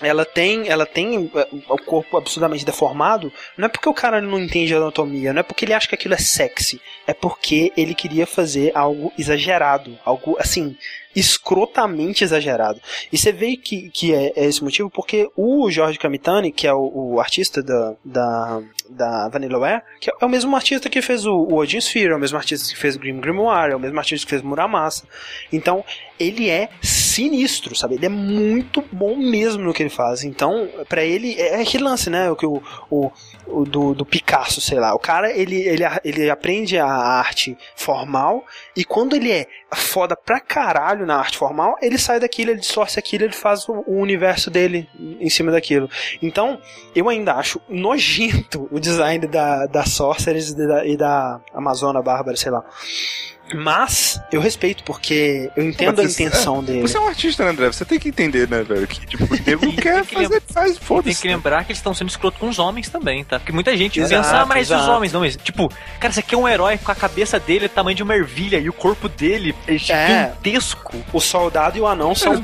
ela 0.01 0.25
tem, 0.25 0.67
ela 0.67 0.85
tem 0.85 1.31
é, 1.33 1.47
o 1.69 1.77
corpo 1.77 2.17
absurdamente 2.17 2.65
deformado. 2.65 3.31
Não 3.57 3.67
é 3.67 3.69
porque 3.69 3.87
o 3.87 3.93
cara 3.93 4.19
não 4.19 4.37
entende 4.37 4.73
a 4.73 4.77
anatomia, 4.77 5.31
não 5.31 5.39
é 5.39 5.43
porque 5.43 5.63
ele 5.63 5.73
acha 5.73 5.87
que 5.87 5.95
aquilo 5.95 6.13
é 6.13 6.17
sexy, 6.17 6.81
é 7.07 7.13
porque 7.13 7.71
ele 7.77 7.95
queria 7.95 8.27
fazer 8.27 8.73
algo 8.75 9.13
exagerado, 9.17 9.97
algo 10.03 10.35
assim 10.37 10.75
escrotamente 11.17 12.23
exagerado. 12.23 12.79
E 13.11 13.17
você 13.17 13.31
vê 13.31 13.57
que, 13.57 13.89
que 13.89 14.13
é, 14.13 14.33
é 14.35 14.45
esse 14.45 14.63
motivo 14.63 14.87
porque 14.89 15.27
o 15.35 15.69
Jorge 15.71 15.97
Kamitani, 15.97 16.51
que 16.51 16.67
é 16.67 16.73
o, 16.73 16.91
o 16.93 17.19
artista 17.19 17.63
da, 17.63 17.95
da, 18.05 18.61
da 18.87 19.29
Vanillaware, 19.29 19.81
que 19.99 20.11
é 20.11 20.25
o 20.25 20.29
mesmo 20.29 20.55
artista 20.55 20.89
que 20.89 21.01
fez 21.01 21.25
o, 21.25 21.33
o 21.33 21.55
Odin 21.55 21.79
Sphere, 21.79 22.11
é 22.11 22.15
o 22.15 22.19
mesmo 22.19 22.37
artista 22.37 22.71
que 22.71 22.79
fez 22.79 22.95
Grim 22.95 23.19
Grimoire, 23.19 23.73
é 23.73 23.75
o 23.75 23.79
mesmo 23.79 23.97
artista 23.97 24.25
que 24.25 24.29
fez 24.29 24.43
Muramasa. 24.43 25.03
Então, 25.51 25.83
ele 26.19 26.49
é 26.49 26.69
sinistro, 26.81 27.75
sabe? 27.75 27.95
Ele 27.95 28.05
é 28.05 28.09
muito 28.09 28.83
bom 28.91 29.15
mesmo 29.15 29.63
no 29.63 29.73
que 29.73 29.81
ele 29.81 29.89
faz. 29.89 30.23
Então, 30.23 30.67
para 30.87 31.03
ele, 31.03 31.33
é, 31.39 31.55
é 31.55 31.61
aquele 31.61 31.83
lance, 31.83 32.09
né? 32.09 32.29
O 32.29 32.35
que 32.35 32.45
o, 32.45 32.61
o, 32.89 33.11
o 33.47 33.63
do, 33.65 33.93
do, 33.93 34.05
Picasso, 34.05 34.61
sei 34.61 34.79
lá. 34.79 34.93
O 34.93 34.99
cara, 34.99 35.31
ele, 35.31 35.55
ele, 35.55 35.83
ele 36.03 36.29
aprende 36.29 36.77
a 36.77 36.85
arte 36.85 37.57
formal 37.75 38.45
e 38.75 38.83
quando 38.83 39.15
ele 39.15 39.31
é 39.31 39.47
foda 39.73 40.15
pra 40.15 40.39
caralho 40.39 41.05
na 41.05 41.17
arte 41.17 41.37
formal, 41.37 41.75
ele 41.81 41.97
sai 41.97 42.19
daquilo, 42.19 42.51
ele 42.51 42.59
distorce 42.59 42.99
aquilo, 42.99 43.23
ele 43.23 43.33
faz 43.33 43.67
o, 43.67 43.83
o 43.87 43.99
universo 43.99 44.49
dele 44.49 44.87
em 45.19 45.29
cima 45.29 45.51
daquilo. 45.51 45.89
Então, 46.21 46.59
eu 46.95 47.09
ainda 47.09 47.33
acho 47.33 47.61
nojento 47.67 48.67
o 48.71 48.79
design 48.79 49.25
da, 49.27 49.65
da 49.65 49.85
Sorcerers 49.85 50.49
e 50.49 50.67
da, 50.67 50.85
e 50.85 50.97
da 50.97 51.41
Amazona 51.53 52.01
Bárbara, 52.01 52.37
sei 52.37 52.51
lá. 52.51 52.63
Mas 53.55 54.19
eu 54.31 54.41
respeito, 54.41 54.83
porque 54.83 55.49
eu 55.55 55.63
entendo 55.63 56.01
a 56.01 56.03
intenção 56.03 56.59
é, 56.59 56.63
dele. 56.63 56.81
Você 56.81 56.97
é 56.97 56.99
um 56.99 57.07
artista, 57.07 57.43
né, 57.43 57.51
André? 57.51 57.67
Você 57.67 57.85
tem 57.85 57.99
que 57.99 58.09
entender, 58.09 58.47
né, 58.47 58.63
velho? 58.63 58.87
Que, 58.87 59.05
tipo, 59.05 59.23
o 59.23 59.37
nego 59.45 59.73
quer 59.73 60.03
fazer, 60.03 60.41
faz, 60.51 60.77
foda-se. 60.77 61.21
Tem 61.21 61.21
que 61.21 61.35
lembrar 61.35 61.63
que 61.63 61.71
eles 61.71 61.79
estão 61.79 61.93
sendo 61.93 62.09
escroto 62.09 62.39
com 62.39 62.49
os 62.49 62.59
homens 62.59 62.89
também, 62.89 63.23
tá? 63.23 63.39
Porque 63.39 63.51
muita 63.51 63.75
gente 63.77 63.99
exato, 63.99 64.23
pensa, 64.23 64.41
ah, 64.41 64.45
mas 64.45 64.67
exato. 64.67 64.83
os 64.83 64.89
homens 64.89 65.13
não. 65.13 65.21
Mas, 65.21 65.37
tipo, 65.37 65.71
cara, 65.99 66.13
você 66.13 66.21
quer 66.21 66.37
um 66.37 66.47
herói 66.47 66.77
com 66.77 66.91
a 66.91 66.95
cabeça 66.95 67.39
dele 67.39 67.65
é 67.65 67.67
tamanho 67.69 67.95
de 67.95 68.03
uma 68.03 68.15
ervilha 68.15 68.57
e 68.57 68.69
o 68.69 68.73
corpo 68.73 69.07
dele 69.07 69.55
é 69.67 69.77
gigantesco. 69.77 70.95
É, 70.95 71.03
o 71.13 71.19
soldado 71.19 71.77
e 71.77 71.81
o 71.81 71.87
anão 71.87 72.13
são, 72.13 72.43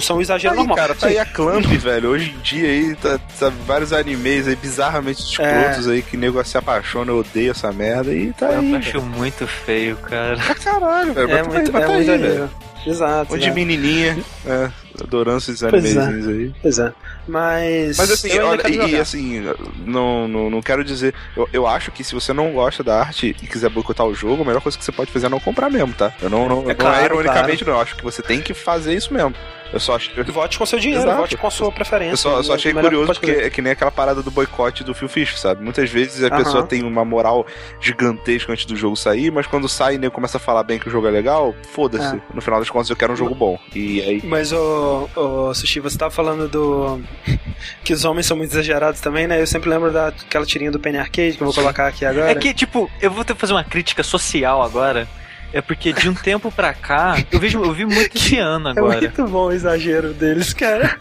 são 0.00 0.16
um 0.18 0.20
exagero 0.20 0.54
tá 0.54 0.60
aí, 0.60 0.66
normal. 0.66 0.76
cara, 0.76 0.94
tá 0.94 1.06
aí 1.08 1.18
a 1.18 1.26
Clamp, 1.26 1.66
velho. 1.78 2.10
Hoje 2.10 2.30
em 2.30 2.40
dia 2.40 2.68
aí, 2.68 2.94
tá, 2.96 3.18
tá 3.38 3.52
vários 3.66 3.92
animes 3.92 4.48
aí 4.48 4.56
bizarramente 4.56 5.20
escrotos 5.20 5.88
é. 5.88 5.92
aí 5.92 6.02
que 6.02 6.16
o 6.16 6.20
nego 6.20 6.42
se 6.44 6.56
apaixona, 6.56 7.12
eu 7.12 7.18
odeio 7.18 7.50
essa 7.50 7.72
merda 7.72 8.14
e 8.14 8.32
tá 8.32 8.46
eu 8.46 8.60
aí. 8.60 8.72
Eu 8.72 8.78
acho 8.78 9.02
muito 9.02 9.46
feio, 9.46 9.96
cara. 9.96 10.37
Pra 10.46 10.54
caralho, 10.54 11.14
velho. 11.14 11.30
É, 11.30 11.42
muito, 11.42 11.76
é 11.76 11.86
muito 11.86 12.10
aí, 12.10 12.18
velho. 12.18 12.50
Exato. 12.86 13.34
Onde 13.34 13.50
menininha, 13.50 14.16
é, 14.46 14.70
adorando 15.00 15.38
esses 15.38 15.62
animezinhos 15.62 16.26
é. 16.26 16.30
aí. 16.30 16.54
Pois 16.62 16.78
é. 16.78 16.92
Mas. 17.26 17.98
Mas 17.98 18.10
assim, 18.10 18.38
olha, 18.38 18.62
e, 18.68 18.92
e, 18.92 18.96
assim, 18.96 19.42
não, 19.84 20.28
não, 20.28 20.50
não 20.50 20.62
quero 20.62 20.84
dizer. 20.84 21.14
Eu, 21.36 21.48
eu 21.52 21.66
acho 21.66 21.90
que 21.90 22.02
se 22.02 22.14
você 22.14 22.32
não 22.32 22.52
gosta 22.52 22.82
da 22.82 23.00
arte 23.00 23.36
e 23.42 23.46
quiser 23.46 23.68
boicotar 23.68 24.06
o 24.06 24.14
jogo, 24.14 24.42
a 24.42 24.46
melhor 24.46 24.60
coisa 24.60 24.78
que 24.78 24.84
você 24.84 24.92
pode 24.92 25.10
fazer 25.10 25.26
é 25.26 25.28
não 25.28 25.40
comprar 25.40 25.68
mesmo, 25.68 25.92
tá? 25.92 26.12
Eu 26.22 26.30
não, 26.30 26.48
não, 26.48 26.60
é, 26.60 26.64
não 26.64 26.70
é 26.70 26.74
claro, 26.74 26.96
é 26.96 27.04
ironicamente, 27.04 27.64
claro. 27.64 27.72
não. 27.72 27.78
Eu 27.78 27.82
acho 27.82 27.96
que 27.96 28.04
você 28.04 28.22
tem 28.22 28.40
que 28.40 28.54
fazer 28.54 28.94
isso 28.94 29.12
mesmo. 29.12 29.34
Eu 29.72 29.80
só 29.80 29.96
achei... 29.96 30.14
Vote 30.24 30.58
com 30.58 30.66
seu 30.66 30.78
dinheiro, 30.78 31.04
Exato. 31.04 31.20
vote 31.20 31.36
com 31.36 31.46
a 31.46 31.50
sua 31.50 31.70
preferência. 31.70 32.12
Eu 32.12 32.16
só, 32.16 32.36
eu 32.38 32.44
só 32.44 32.54
achei 32.54 32.72
curioso 32.72 33.12
porque 33.12 33.30
é 33.30 33.50
que 33.50 33.60
nem 33.60 33.72
aquela 33.72 33.90
parada 33.90 34.22
do 34.22 34.30
boicote 34.30 34.82
do 34.82 34.94
Phil 34.94 35.08
Fish, 35.08 35.38
sabe? 35.38 35.62
Muitas 35.62 35.90
vezes 35.90 36.22
a 36.22 36.26
uh 36.26 36.30
-huh. 36.30 36.36
pessoa 36.36 36.62
tem 36.62 36.82
uma 36.82 37.04
moral 37.04 37.46
gigantesca 37.80 38.52
antes 38.52 38.64
do 38.64 38.76
jogo 38.76 38.96
sair, 38.96 39.30
mas 39.30 39.46
quando 39.46 39.68
sai 39.68 39.96
e 39.96 40.10
começa 40.10 40.38
a 40.38 40.40
falar 40.40 40.62
bem 40.62 40.78
que 40.78 40.88
o 40.88 40.90
jogo 40.90 41.06
é 41.06 41.10
legal, 41.10 41.54
foda-se. 41.72 42.16
É. 42.16 42.20
No 42.32 42.40
final 42.40 42.58
das 42.58 42.70
contas 42.70 42.88
eu 42.88 42.96
quero 42.96 43.12
um 43.12 43.16
jogo 43.16 43.34
bom. 43.34 43.58
E 43.74 44.00
aí... 44.00 44.22
Mas, 44.24 44.52
ô, 44.52 45.08
ô 45.14 45.54
Sushi, 45.54 45.80
você 45.80 45.98
tava 45.98 46.10
falando 46.10 46.48
do... 46.48 47.00
que 47.84 47.92
os 47.92 48.04
homens 48.04 48.26
são 48.26 48.36
muito 48.36 48.50
exagerados 48.52 49.00
também, 49.00 49.26
né? 49.26 49.40
Eu 49.40 49.46
sempre 49.46 49.68
lembro 49.68 49.92
daquela 49.92 50.46
tirinha 50.46 50.70
do 50.70 50.78
Penny 50.78 50.98
Arcade 50.98 51.36
que 51.36 51.42
eu 51.42 51.46
vou 51.46 51.54
colocar 51.54 51.86
aqui 51.86 52.04
agora. 52.04 52.30
É 52.30 52.34
que, 52.34 52.54
tipo, 52.54 52.90
eu 53.00 53.10
vou 53.10 53.24
ter 53.24 53.34
que 53.34 53.40
fazer 53.40 53.52
uma 53.52 53.64
crítica 53.64 54.02
social 54.02 54.62
agora 54.62 55.08
é 55.52 55.60
porque 55.60 55.92
de 55.92 56.08
um 56.08 56.14
tempo 56.14 56.50
pra 56.50 56.74
cá, 56.74 57.16
eu 57.30 57.38
vejo, 57.38 57.62
eu 57.62 57.72
vi 57.72 57.84
muito 57.84 58.16
esse 58.16 58.36
ano 58.38 58.68
agora. 58.68 58.98
É 58.98 59.00
muito 59.00 59.24
bom 59.26 59.46
o 59.46 59.52
exagero 59.52 60.12
deles, 60.12 60.52
cara. 60.52 60.96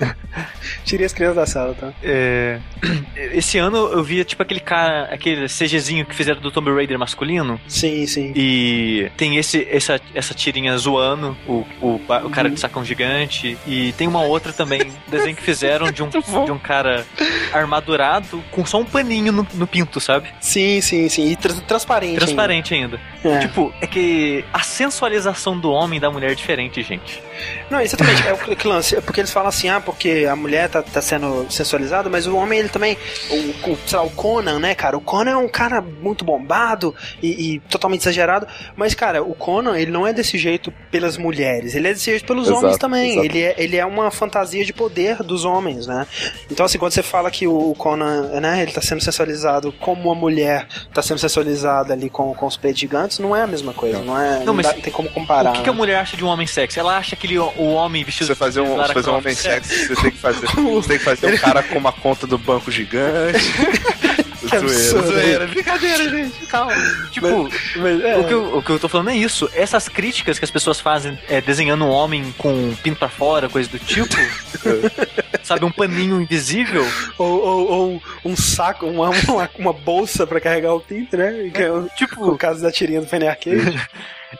Tirei 0.83 1.05
as 1.05 1.13
crianças 1.13 1.35
da 1.35 1.45
sala, 1.45 1.73
tá? 1.73 1.93
É, 2.03 2.59
esse 3.33 3.57
ano 3.57 3.77
eu 3.77 4.03
via 4.03 4.23
tipo 4.23 4.41
aquele 4.41 4.59
cara, 4.59 5.03
aquele 5.05 5.47
CGzinho 5.47 6.05
que 6.05 6.15
fizeram 6.15 6.41
do 6.41 6.51
Tomb 6.51 6.71
Raider 6.71 6.97
masculino. 6.97 7.59
Sim, 7.67 8.05
sim. 8.05 8.33
E 8.35 9.11
tem 9.17 9.37
esse, 9.37 9.67
essa, 9.69 9.99
essa 10.13 10.33
tirinha 10.33 10.77
zoando 10.77 11.35
o, 11.47 11.65
o, 11.81 11.95
o 11.95 12.29
cara 12.29 12.47
uhum. 12.47 12.53
de 12.53 12.59
sacão 12.59 12.85
gigante. 12.85 13.57
E 13.65 13.91
tem 13.93 14.07
uma 14.07 14.21
outra 14.21 14.53
também, 14.53 14.91
desenho 15.07 15.35
que 15.35 15.41
fizeram 15.43 15.91
de 15.91 16.03
um, 16.03 16.09
de 16.09 16.51
um 16.51 16.59
cara 16.59 17.05
armadurado 17.53 18.43
com 18.51 18.65
só 18.65 18.79
um 18.79 18.85
paninho 18.85 19.31
no, 19.31 19.47
no 19.53 19.67
pinto, 19.67 19.99
sabe? 19.99 20.29
Sim, 20.39 20.81
sim, 20.81 21.09
sim. 21.09 21.31
E 21.31 21.35
tra 21.35 21.53
transparente. 21.53 22.17
Transparente 22.17 22.73
ainda. 22.73 22.87
ainda. 22.87 22.99
É. 23.23 23.39
Tipo, 23.39 23.73
é 23.81 23.87
que 23.87 24.36
a 24.53 24.61
sensualização 24.61 25.57
do 25.57 25.71
homem 25.71 25.97
e 25.97 25.99
da 25.99 26.09
mulher 26.09 26.31
é 26.31 26.35
diferente, 26.35 26.81
gente. 26.81 27.21
Não, 27.69 27.79
exatamente. 27.79 28.27
é 28.27 28.33
o 28.33 28.37
que 28.37 28.67
lance. 28.67 28.95
É 28.95 29.01
porque 29.01 29.21
eles 29.21 29.31
falam 29.31 29.49
assim, 29.49 29.69
ah, 29.69 29.79
porque 29.79 30.27
a 30.29 30.35
mulher 30.35 30.69
tá, 30.69 30.81
tá 30.81 31.01
sendo 31.01 31.45
sensualizada, 31.49 32.09
mas 32.09 32.27
o 32.27 32.35
homem, 32.35 32.59
ele 32.59 32.69
também. 32.69 32.97
O, 33.29 33.71
o, 33.71 33.77
sei 33.85 33.97
lá, 33.97 34.03
o 34.03 34.09
Conan, 34.09 34.59
né, 34.59 34.73
cara? 34.75 34.97
O 34.97 35.01
Conan 35.01 35.31
é 35.31 35.37
um 35.37 35.47
cara 35.47 35.81
muito 35.81 36.25
bombado 36.25 36.95
e, 37.21 37.55
e, 37.55 37.59
totalmente 37.61 38.01
exagerado. 38.01 38.47
Mas, 38.75 38.93
cara, 38.93 39.21
o 39.21 39.33
Conan, 39.33 39.77
ele 39.77 39.91
não 39.91 40.05
é 40.05 40.13
desse 40.13 40.37
jeito 40.37 40.73
pelas 40.91 41.17
mulheres. 41.17 41.75
Ele 41.75 41.87
é 41.87 41.93
desse 41.93 42.05
jeito 42.05 42.25
pelos 42.25 42.47
exato, 42.47 42.59
homens 42.59 42.77
também. 42.77 43.23
Ele 43.23 43.41
é, 43.41 43.55
ele 43.57 43.77
é 43.77 43.85
uma 43.85 44.09
fantasia 44.09 44.65
de 44.65 44.73
poder 44.73 45.23
dos 45.23 45.45
homens, 45.45 45.87
né? 45.87 46.07
Então, 46.51 46.65
assim, 46.65 46.77
quando 46.77 46.91
você 46.91 47.03
fala 47.03 47.29
que 47.29 47.47
o 47.47 47.73
Conan, 47.75 48.39
né, 48.39 48.61
ele 48.61 48.71
tá 48.71 48.81
sendo 48.81 49.01
sensualizado 49.01 49.71
como 49.79 50.03
uma 50.03 50.15
mulher 50.15 50.67
tá 50.93 51.01
sendo 51.01 51.19
sensualizada 51.19 51.93
ali 51.93 52.09
com, 52.09 52.33
com 52.33 52.45
os 52.45 52.57
peitos 52.57 52.79
gigantes, 52.79 53.19
não 53.19 53.35
é 53.35 53.41
a 53.41 53.47
mesma 53.47 53.73
coisa. 53.73 53.99
Não, 53.99 54.05
não 54.05 54.19
é. 54.19 54.26
Não, 54.39 54.45
não, 54.45 54.53
mas 54.53 54.67
dá, 54.67 54.73
tem 54.73 54.91
como 54.91 55.09
comparar. 55.09 55.51
O 55.51 55.53
que, 55.53 55.63
que, 55.63 55.69
a 55.69 55.71
né? 55.71 55.77
mulher 55.77 55.97
acha 55.97 56.17
de 56.17 56.23
um 56.23 56.27
homem 56.27 56.47
sexy? 56.47 56.79
Ela 56.79 56.97
acha 56.97 57.15
que 57.15 57.37
o 57.37 57.73
homem 57.73 58.03
vestido 58.03 58.27
você 58.27 58.35
fazer 58.35 58.61
um, 58.61 58.75
você 58.75 58.93
fazer 58.93 59.09
um 59.09 59.17
homem 59.17 59.35
sexy, 59.35 59.87
você 59.87 60.01
tem 60.01 60.11
que 60.11 60.17
fazer, 60.17 60.47
você 60.55 60.87
tem 60.87 60.97
que 60.97 61.03
fazer 61.03 61.33
um 61.33 61.37
cara 61.37 61.63
com 61.63 61.77
uma 61.77 61.91
conta 61.91 62.25
do 62.25 62.37
banco 62.37 62.71
gigante. 62.71 63.39
Zoeira, 64.47 65.07
zoeira, 65.07 65.47
brincadeira, 65.47 66.09
gente, 66.09 66.45
calma. 66.45 66.73
Tipo, 67.11 67.43
mas, 67.43 67.75
mas, 67.75 68.03
é. 68.03 68.17
o, 68.17 68.23
que 68.23 68.33
eu, 68.33 68.57
o 68.57 68.63
que 68.63 68.69
eu 68.69 68.79
tô 68.79 68.87
falando 68.87 69.09
é 69.09 69.15
isso. 69.15 69.49
Essas 69.53 69.89
críticas 69.89 70.39
que 70.39 70.45
as 70.45 70.51
pessoas 70.51 70.79
fazem 70.79 71.17
é, 71.27 71.41
desenhando 71.41 71.83
um 71.83 71.89
homem 71.89 72.33
com 72.37 72.53
um 72.53 72.75
pinto 72.75 72.99
pra 72.99 73.09
fora, 73.09 73.49
coisa 73.49 73.69
do 73.69 73.79
tipo. 73.79 74.15
sabe, 75.43 75.65
um 75.65 75.71
paninho 75.71 76.21
invisível. 76.21 76.85
Ou, 77.17 77.41
ou, 77.41 77.71
ou 77.71 78.01
um 78.23 78.35
saco, 78.35 78.85
uma, 78.85 79.09
uma, 79.09 79.49
uma, 79.57 79.73
bolsa 79.73 80.25
pra 80.25 80.39
carregar 80.39 80.73
o 80.73 80.79
pinto, 80.79 81.17
né? 81.17 81.49
Que 81.53 81.63
é, 81.63 81.69
tipo, 81.95 82.29
o 82.29 82.37
caso 82.37 82.61
da 82.61 82.71
tirinha 82.71 83.01
do 83.01 83.07
Penny 83.07 83.27
Arcade. 83.27 83.87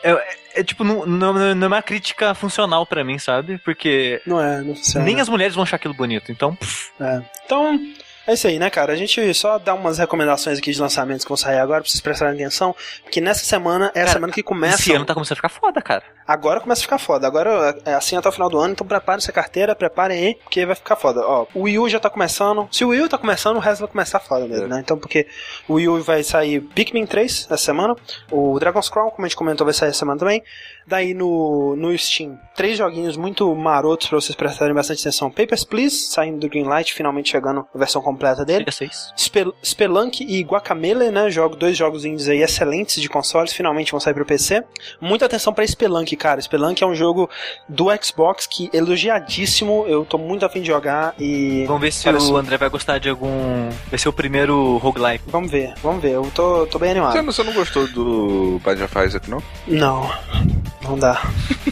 É, 0.02 0.10
é, 0.10 0.36
é, 0.56 0.64
tipo, 0.64 0.84
não, 0.84 1.06
não, 1.06 1.54
não, 1.54 1.64
é 1.64 1.68
uma 1.68 1.82
crítica 1.82 2.34
funcional 2.34 2.86
para 2.86 3.04
mim, 3.04 3.18
sabe? 3.18 3.58
Porque. 3.58 4.20
Não 4.26 4.40
é, 4.40 4.60
não 4.60 4.74
funciona. 4.74 5.04
Nem 5.04 5.20
as 5.20 5.28
mulheres 5.28 5.54
vão 5.54 5.62
achar 5.62 5.76
aquilo 5.76 5.94
bonito, 5.94 6.30
então. 6.30 6.56
É. 7.00 7.22
Então, 7.44 7.80
é 8.26 8.34
isso 8.34 8.46
aí, 8.46 8.58
né, 8.58 8.68
cara? 8.68 8.92
A 8.92 8.96
gente 8.96 9.32
só 9.32 9.58
dá 9.58 9.72
umas 9.74 9.98
recomendações 9.98 10.58
aqui 10.58 10.70
de 10.70 10.80
lançamentos 10.80 11.24
que 11.24 11.28
vão 11.30 11.36
sair 11.36 11.58
agora, 11.58 11.80
pra 11.80 11.90
vocês 11.90 12.00
prestarem 12.00 12.34
atenção, 12.34 12.74
porque 13.02 13.20
nessa 13.20 13.44
semana 13.44 13.86
é 13.94 14.00
cara, 14.00 14.10
a 14.10 14.12
semana 14.12 14.32
que 14.32 14.42
começa. 14.42 14.80
Esse 14.80 14.92
ano 14.92 15.06
tá 15.06 15.14
começando 15.14 15.32
a 15.32 15.36
ficar 15.36 15.48
foda, 15.48 15.80
cara. 15.80 16.02
Agora 16.28 16.60
começa 16.60 16.82
a 16.82 16.82
ficar 16.82 16.98
foda. 16.98 17.26
Agora 17.26 17.74
é 17.86 17.94
assim 17.94 18.14
até 18.14 18.28
o 18.28 18.32
final 18.32 18.50
do 18.50 18.58
ano, 18.58 18.72
então 18.72 18.86
preparem 18.86 19.16
essa 19.16 19.32
carteira, 19.32 19.74
preparem 19.74 20.18
aí, 20.18 20.34
porque 20.34 20.66
vai 20.66 20.74
ficar 20.74 20.94
foda. 20.94 21.22
Ó, 21.26 21.46
o 21.54 21.62
Wii 21.62 21.78
U 21.78 21.88
já 21.88 21.98
tá 21.98 22.10
começando. 22.10 22.68
Se 22.70 22.84
o 22.84 22.88
Wii 22.88 23.00
U 23.00 23.08
tá 23.08 23.16
começando, 23.16 23.56
o 23.56 23.60
resto 23.60 23.80
vai 23.80 23.88
começar 23.88 24.20
foda 24.20 24.46
mesmo, 24.46 24.66
é. 24.66 24.68
né? 24.68 24.80
Então, 24.80 24.98
porque 24.98 25.26
o 25.66 25.74
Wii 25.74 25.88
U 25.88 26.02
vai 26.02 26.22
sair 26.22 26.60
Pikmin 26.60 27.06
3 27.06 27.46
essa 27.46 27.56
semana, 27.56 27.96
o 28.30 28.58
Dragon's 28.58 28.90
Crown, 28.90 29.08
como 29.08 29.24
a 29.24 29.28
gente 29.28 29.38
comentou, 29.38 29.64
vai 29.64 29.72
sair 29.72 29.88
essa 29.88 30.00
semana 30.00 30.18
também. 30.18 30.42
Daí 30.86 31.14
no, 31.14 31.76
no 31.76 31.96
Steam, 31.96 32.38
três 32.54 32.76
joguinhos 32.76 33.16
muito 33.16 33.54
marotos 33.54 34.08
pra 34.08 34.20
vocês 34.20 34.34
prestarem 34.34 34.74
bastante 34.74 35.00
atenção. 35.00 35.30
Papers, 35.30 35.64
Please, 35.64 35.96
saindo 35.96 36.38
do 36.38 36.48
Greenlight, 36.48 36.92
finalmente 36.92 37.30
chegando 37.30 37.66
a 37.74 37.78
versão 37.78 38.02
completa 38.02 38.44
dele. 38.44 38.64
Spel 39.16 39.54
Spelunk 39.62 40.24
e 40.24 40.42
Guacamele, 40.42 41.10
né? 41.10 41.30
Jogo, 41.30 41.56
dois 41.56 41.76
jogos 41.76 42.04
indies 42.04 42.28
aí 42.28 42.42
excelentes 42.42 43.00
de 43.00 43.08
consoles, 43.08 43.52
finalmente 43.52 43.90
vão 43.90 44.00
sair 44.00 44.14
pro 44.14 44.24
PC. 44.24 44.64
Muita 45.00 45.26
atenção 45.26 45.52
pra 45.52 45.66
Spelunk, 45.66 46.16
cara. 46.18 46.40
Spelunk 46.40 46.82
é 46.82 46.86
um 46.86 46.94
jogo 46.94 47.30
do 47.68 47.86
Xbox 48.02 48.46
que 48.46 48.68
elogiadíssimo. 48.72 49.84
Eu 49.88 50.04
tô 50.04 50.18
muito 50.18 50.44
afim 50.44 50.60
de 50.60 50.66
jogar 50.66 51.14
e. 51.18 51.64
Vamos 51.66 51.80
ver 51.82 51.92
se 51.92 52.04
parece... 52.04 52.30
o 52.30 52.36
André 52.36 52.56
vai 52.56 52.68
gostar 52.68 52.98
de 52.98 53.08
algum. 53.08 53.70
Vai 53.88 53.98
ser 53.98 54.08
o 54.08 54.12
primeiro 54.12 54.76
roguelike. 54.78 55.24
Vamos 55.28 55.50
ver, 55.50 55.74
vamos 55.82 56.02
ver. 56.02 56.12
Eu 56.12 56.30
tô, 56.34 56.66
tô 56.66 56.78
bem 56.78 56.90
animado. 56.90 57.12
Você 57.12 57.22
não, 57.22 57.32
você 57.32 57.42
não 57.44 57.52
gostou 57.52 57.86
do 57.88 58.60
Binding 58.64 58.82
of 58.82 58.98
Isaac, 58.98 59.30
não? 59.30 59.42
Não. 59.66 60.10
Não 60.88 60.98
dá. 60.98 61.22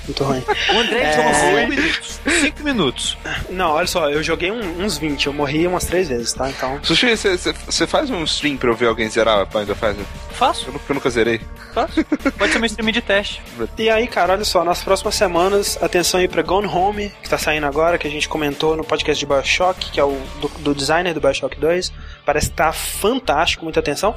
Muito 0.04 0.24
ruim. 0.24 0.42
O 0.74 0.78
André 0.78 1.00
é... 1.00 1.12
jogou 1.12 1.34
5 1.34 1.68
minutos. 1.68 2.20
5 2.40 2.64
minutos. 2.64 3.18
Não, 3.50 3.70
olha 3.70 3.86
só, 3.86 4.10
eu 4.10 4.22
joguei 4.22 4.50
um, 4.50 4.84
uns 4.84 4.98
20, 4.98 5.26
eu 5.26 5.32
morri 5.32 5.66
umas 5.66 5.84
3 5.84 6.08
vezes, 6.08 6.32
tá? 6.32 6.50
Então. 6.50 6.78
Sushi, 6.82 7.14
você 7.16 7.86
faz 7.86 8.10
um 8.10 8.24
stream 8.24 8.56
pra 8.56 8.70
eu 8.70 8.74
ver 8.74 8.86
alguém 8.86 9.08
zerar 9.08 9.40
a 9.40 9.46
Pathfinder 9.46 9.76
Faz? 9.76 9.96
Faço. 10.36 10.66
Eu 10.66 10.72
nunca, 10.72 10.84
eu 10.88 10.94
nunca 10.94 11.10
zerei. 11.10 11.40
Faço. 11.72 12.04
Pode 12.38 12.52
ser 12.52 12.60
um 12.60 12.64
stream 12.64 12.92
de 12.92 13.00
teste. 13.00 13.42
E 13.78 13.90
aí, 13.90 14.06
cara, 14.06 14.32
olha 14.32 14.44
só, 14.44 14.64
nas 14.64 14.82
próximas 14.82 15.14
semanas, 15.14 15.78
atenção 15.82 16.18
aí 16.18 16.28
pra 16.28 16.42
Gone 16.42 16.66
Home, 16.66 17.12
que 17.22 17.28
tá 17.28 17.38
saindo 17.38 17.66
agora, 17.66 17.98
que 17.98 18.06
a 18.06 18.10
gente 18.10 18.28
comentou 18.28 18.76
no 18.76 18.82
podcast 18.82 19.18
de 19.18 19.26
Bioshock, 19.26 19.90
que 19.90 20.00
é 20.00 20.04
o 20.04 20.18
do, 20.40 20.48
do 20.60 20.74
designer 20.74 21.14
do 21.14 21.20
Bioshock 21.20 21.58
2. 21.58 21.92
Parece 22.24 22.50
que 22.50 22.56
tá 22.56 22.72
fantástico, 22.72 23.64
muita 23.64 23.80
atenção. 23.80 24.14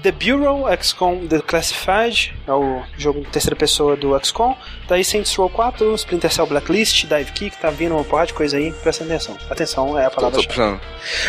The 0.00 0.10
Bureau, 0.10 0.64
XCOM 0.80 1.26
The 1.26 1.40
Classified, 1.40 2.34
é 2.46 2.52
o 2.52 2.82
jogo 2.96 3.20
de 3.20 3.26
terceira 3.26 3.54
pessoa 3.54 3.94
do 3.94 4.18
XCOM. 4.24 4.56
Daí 4.88 5.04
Saints 5.04 5.34
Row 5.34 5.50
4, 5.50 5.94
Splinter 5.96 6.32
Cell 6.32 6.46
Blacklist, 6.46 7.06
Dive 7.06 7.32
Kick, 7.32 7.56
tá 7.58 7.68
vindo 7.70 7.94
uma 7.94 8.04
porrada 8.04 8.28
de 8.28 8.34
coisa 8.34 8.56
aí, 8.56 8.72
presta 8.72 9.04
atenção. 9.04 9.36
Atenção 9.50 9.98
é 9.98 10.06
a 10.06 10.10
palavra. 10.10 10.42
Tô, 10.42 10.48
tô 10.48 10.78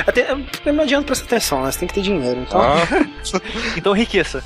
Até, 0.08 0.34
não 0.72 0.84
adianta 0.84 1.08
prestar 1.08 1.26
atenção, 1.26 1.64
né? 1.64 1.72
Você 1.72 1.80
tem 1.80 1.88
que 1.90 1.94
ter 1.94 2.02
dinheiro. 2.02 2.40
Então, 2.40 2.62
ah. 2.62 2.76
então 3.76 3.96
enriqueça. 3.96 4.42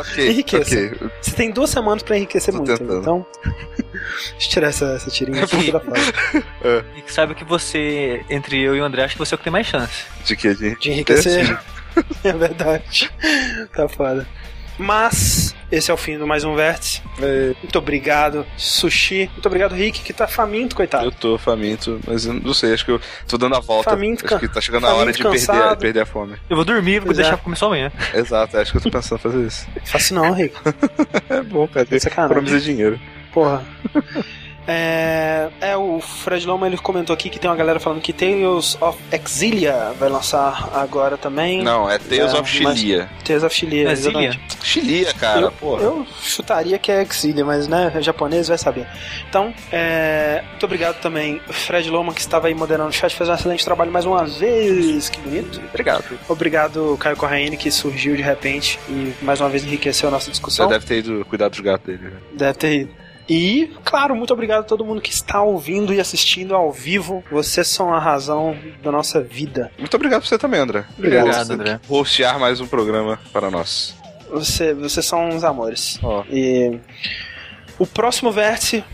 Okay, 0.00 0.30
enriqueça. 0.30 0.74
Okay. 0.74 1.10
Você 1.20 1.30
tem 1.32 1.50
duas 1.50 1.70
semanas 1.70 2.02
pra 2.02 2.16
enriquecer 2.16 2.52
tô 2.52 2.58
muito. 2.58 2.76
Tentando. 2.76 3.00
Então, 3.00 3.26
deixa 3.42 4.46
eu 4.46 4.50
tirar 4.50 4.68
essa, 4.68 4.84
essa 4.96 5.10
tirinha 5.10 5.44
aqui 5.44 5.72
da 5.72 5.80
é. 6.62 6.84
E 6.94 7.10
sabe 7.10 7.34
que 7.34 7.44
você, 7.44 8.22
entre 8.28 8.60
eu 8.60 8.76
e 8.76 8.80
o 8.80 8.84
André, 8.84 9.04
acho 9.04 9.14
que 9.14 9.18
você 9.18 9.34
é 9.34 9.36
o 9.36 9.38
que 9.38 9.44
tem 9.44 9.52
mais 9.52 9.66
chance. 9.66 10.04
De 10.26 10.36
que? 10.36 10.54
De, 10.54 10.78
de 10.78 10.90
enriquecer? 10.90 11.58
é 12.24 12.32
verdade. 12.32 13.10
Tá 13.74 13.88
foda. 13.88 14.26
Mas 14.78 15.54
esse 15.70 15.90
é 15.90 15.94
o 15.94 15.96
fim 15.96 16.18
do 16.18 16.26
mais 16.26 16.44
um 16.44 16.54
vértice. 16.54 17.02
É. 17.20 17.54
Muito 17.62 17.78
obrigado, 17.78 18.46
Sushi. 18.56 19.28
Muito 19.32 19.46
obrigado, 19.46 19.74
Rick, 19.74 20.00
que 20.00 20.12
tá 20.12 20.26
faminto, 20.26 20.74
coitado. 20.74 21.04
Eu 21.04 21.12
tô 21.12 21.38
faminto, 21.38 22.00
mas 22.06 22.26
eu 22.26 22.34
não 22.34 22.54
sei, 22.54 22.72
acho 22.74 22.84
que 22.84 22.90
eu 22.90 23.00
tô 23.28 23.38
dando 23.38 23.54
a 23.54 23.60
volta. 23.60 23.90
Faminto, 23.90 24.26
acho 24.26 24.38
que 24.38 24.48
tá 24.48 24.60
chegando 24.60 24.86
a 24.86 24.94
hora 24.94 25.12
de 25.12 25.22
perder, 25.22 25.76
perder, 25.78 26.00
a 26.00 26.06
fome. 26.06 26.36
Eu 26.48 26.56
vou 26.56 26.64
dormir, 26.64 27.00
vou 27.00 27.14
deixar 27.14 27.32
é. 27.32 27.36
pra 27.36 27.44
começar 27.44 27.66
amanhã. 27.66 27.92
Exato, 28.14 28.58
acho 28.58 28.72
que 28.72 28.78
eu 28.78 28.82
tô 28.82 28.90
pensando 28.90 29.18
em 29.18 29.22
fazer 29.22 29.46
isso. 29.46 29.66
Faço 29.84 30.14
não, 30.14 30.32
Rick. 30.32 30.56
é 31.28 31.42
bom, 31.42 31.66
cara. 31.68 31.86
Economiza 31.90 32.60
dinheiro. 32.60 33.00
Porra. 33.32 33.64
É, 34.66 35.48
é, 35.60 35.76
o 35.76 36.00
Fred 36.00 36.46
Loma 36.46 36.66
ele 36.66 36.78
comentou 36.78 37.12
aqui 37.12 37.28
que 37.28 37.38
tem 37.38 37.50
uma 37.50 37.56
galera 37.56 37.80
falando 37.80 38.00
que 38.00 38.12
Tales 38.12 38.76
of 38.80 38.98
Exilia 39.10 39.92
vai 39.98 40.08
lançar 40.08 40.70
agora 40.74 41.16
também. 41.16 41.62
Não, 41.62 41.90
é 41.90 41.98
Tales 41.98 42.32
é, 42.32 42.38
of 42.38 42.48
Chilia. 42.48 43.10
Tales 43.24 43.42
of 43.42 43.54
Chilia, 43.54 43.88
é 43.88 43.92
exatamente. 43.92 44.40
Chilia, 44.62 45.12
cara, 45.14 45.42
eu, 45.42 45.52
porra. 45.52 45.82
Eu 45.82 46.06
chutaria 46.22 46.78
que 46.78 46.92
é 46.92 47.02
Exilia, 47.02 47.44
mas 47.44 47.66
né, 47.66 47.92
japonês 48.00 48.48
vai 48.48 48.58
saber. 48.58 48.86
Então, 49.28 49.52
é, 49.72 50.44
muito 50.50 50.64
obrigado 50.64 51.00
também, 51.00 51.40
Fred 51.50 51.90
Loma, 51.90 52.14
que 52.14 52.20
estava 52.20 52.46
aí 52.46 52.54
moderando 52.54 52.90
o 52.90 52.92
chat, 52.92 53.14
fez 53.14 53.28
um 53.28 53.34
excelente 53.34 53.64
trabalho 53.64 53.90
mais 53.90 54.04
uma 54.04 54.24
vez. 54.24 55.08
Que 55.08 55.20
bonito. 55.20 55.60
Obrigado. 55.70 56.04
Obrigado, 56.28 56.96
Caio 57.00 57.16
Corraine, 57.16 57.56
que 57.56 57.70
surgiu 57.70 58.14
de 58.16 58.22
repente 58.22 58.78
e 58.88 59.12
mais 59.22 59.40
uma 59.40 59.48
vez 59.48 59.64
enriqueceu 59.64 60.08
a 60.08 60.12
nossa 60.12 60.30
discussão. 60.30 60.68
Você 60.68 60.74
deve 60.74 60.86
ter 60.86 60.98
ido 60.98 61.24
cuidar 61.24 61.48
dos 61.48 61.60
gatos 61.60 61.86
dele. 61.86 62.10
Né? 62.10 62.16
Deve 62.34 62.54
ter 62.54 62.80
ido. 62.82 63.01
E, 63.32 63.70
claro, 63.82 64.14
muito 64.14 64.30
obrigado 64.34 64.60
a 64.60 64.62
todo 64.62 64.84
mundo 64.84 65.00
que 65.00 65.10
está 65.10 65.40
ouvindo 65.40 65.94
e 65.94 65.98
assistindo 65.98 66.54
ao 66.54 66.70
vivo. 66.70 67.24
Vocês 67.30 67.66
são 67.66 67.90
a 67.90 67.98
razão 67.98 68.54
da 68.82 68.92
nossa 68.92 69.22
vida. 69.22 69.72
Muito 69.78 69.94
obrigado 69.94 70.20
por 70.20 70.28
você 70.28 70.36
também, 70.36 70.60
André. 70.60 70.84
Obrigado, 70.98 71.22
obrigado 71.22 71.50
André. 71.50 71.80
Hostear 71.88 72.38
mais 72.38 72.60
um 72.60 72.66
programa 72.66 73.18
para 73.32 73.50
nós. 73.50 73.94
Você, 74.30 74.74
vocês 74.74 75.06
são 75.06 75.30
uns 75.30 75.44
amores. 75.44 75.98
Oh. 76.02 76.22
E 76.30 76.78
o 77.78 77.86
próximo 77.86 78.30
vértice 78.30 78.84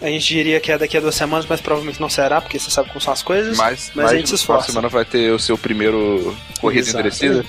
A 0.00 0.06
gente 0.06 0.26
diria 0.26 0.58
que 0.58 0.72
é 0.72 0.78
daqui 0.78 0.96
a 0.96 1.00
duas 1.00 1.14
semanas, 1.14 1.44
mas 1.46 1.60
provavelmente 1.60 2.00
não 2.00 2.08
será, 2.08 2.40
porque 2.40 2.58
você 2.58 2.70
sabe 2.70 2.88
como 2.88 3.00
são 3.00 3.12
as 3.12 3.22
coisas. 3.22 3.58
Mas, 3.58 3.92
mas, 3.94 4.04
mas 4.04 4.10
a 4.12 4.16
gente 4.16 4.30
se 4.30 4.36
esforça. 4.36 4.68
semana 4.68 4.88
vai 4.88 5.04
ter 5.04 5.30
o 5.32 5.38
seu 5.38 5.58
primeiro 5.58 6.34
corrida 6.60 6.88
endurecida. 6.88 7.44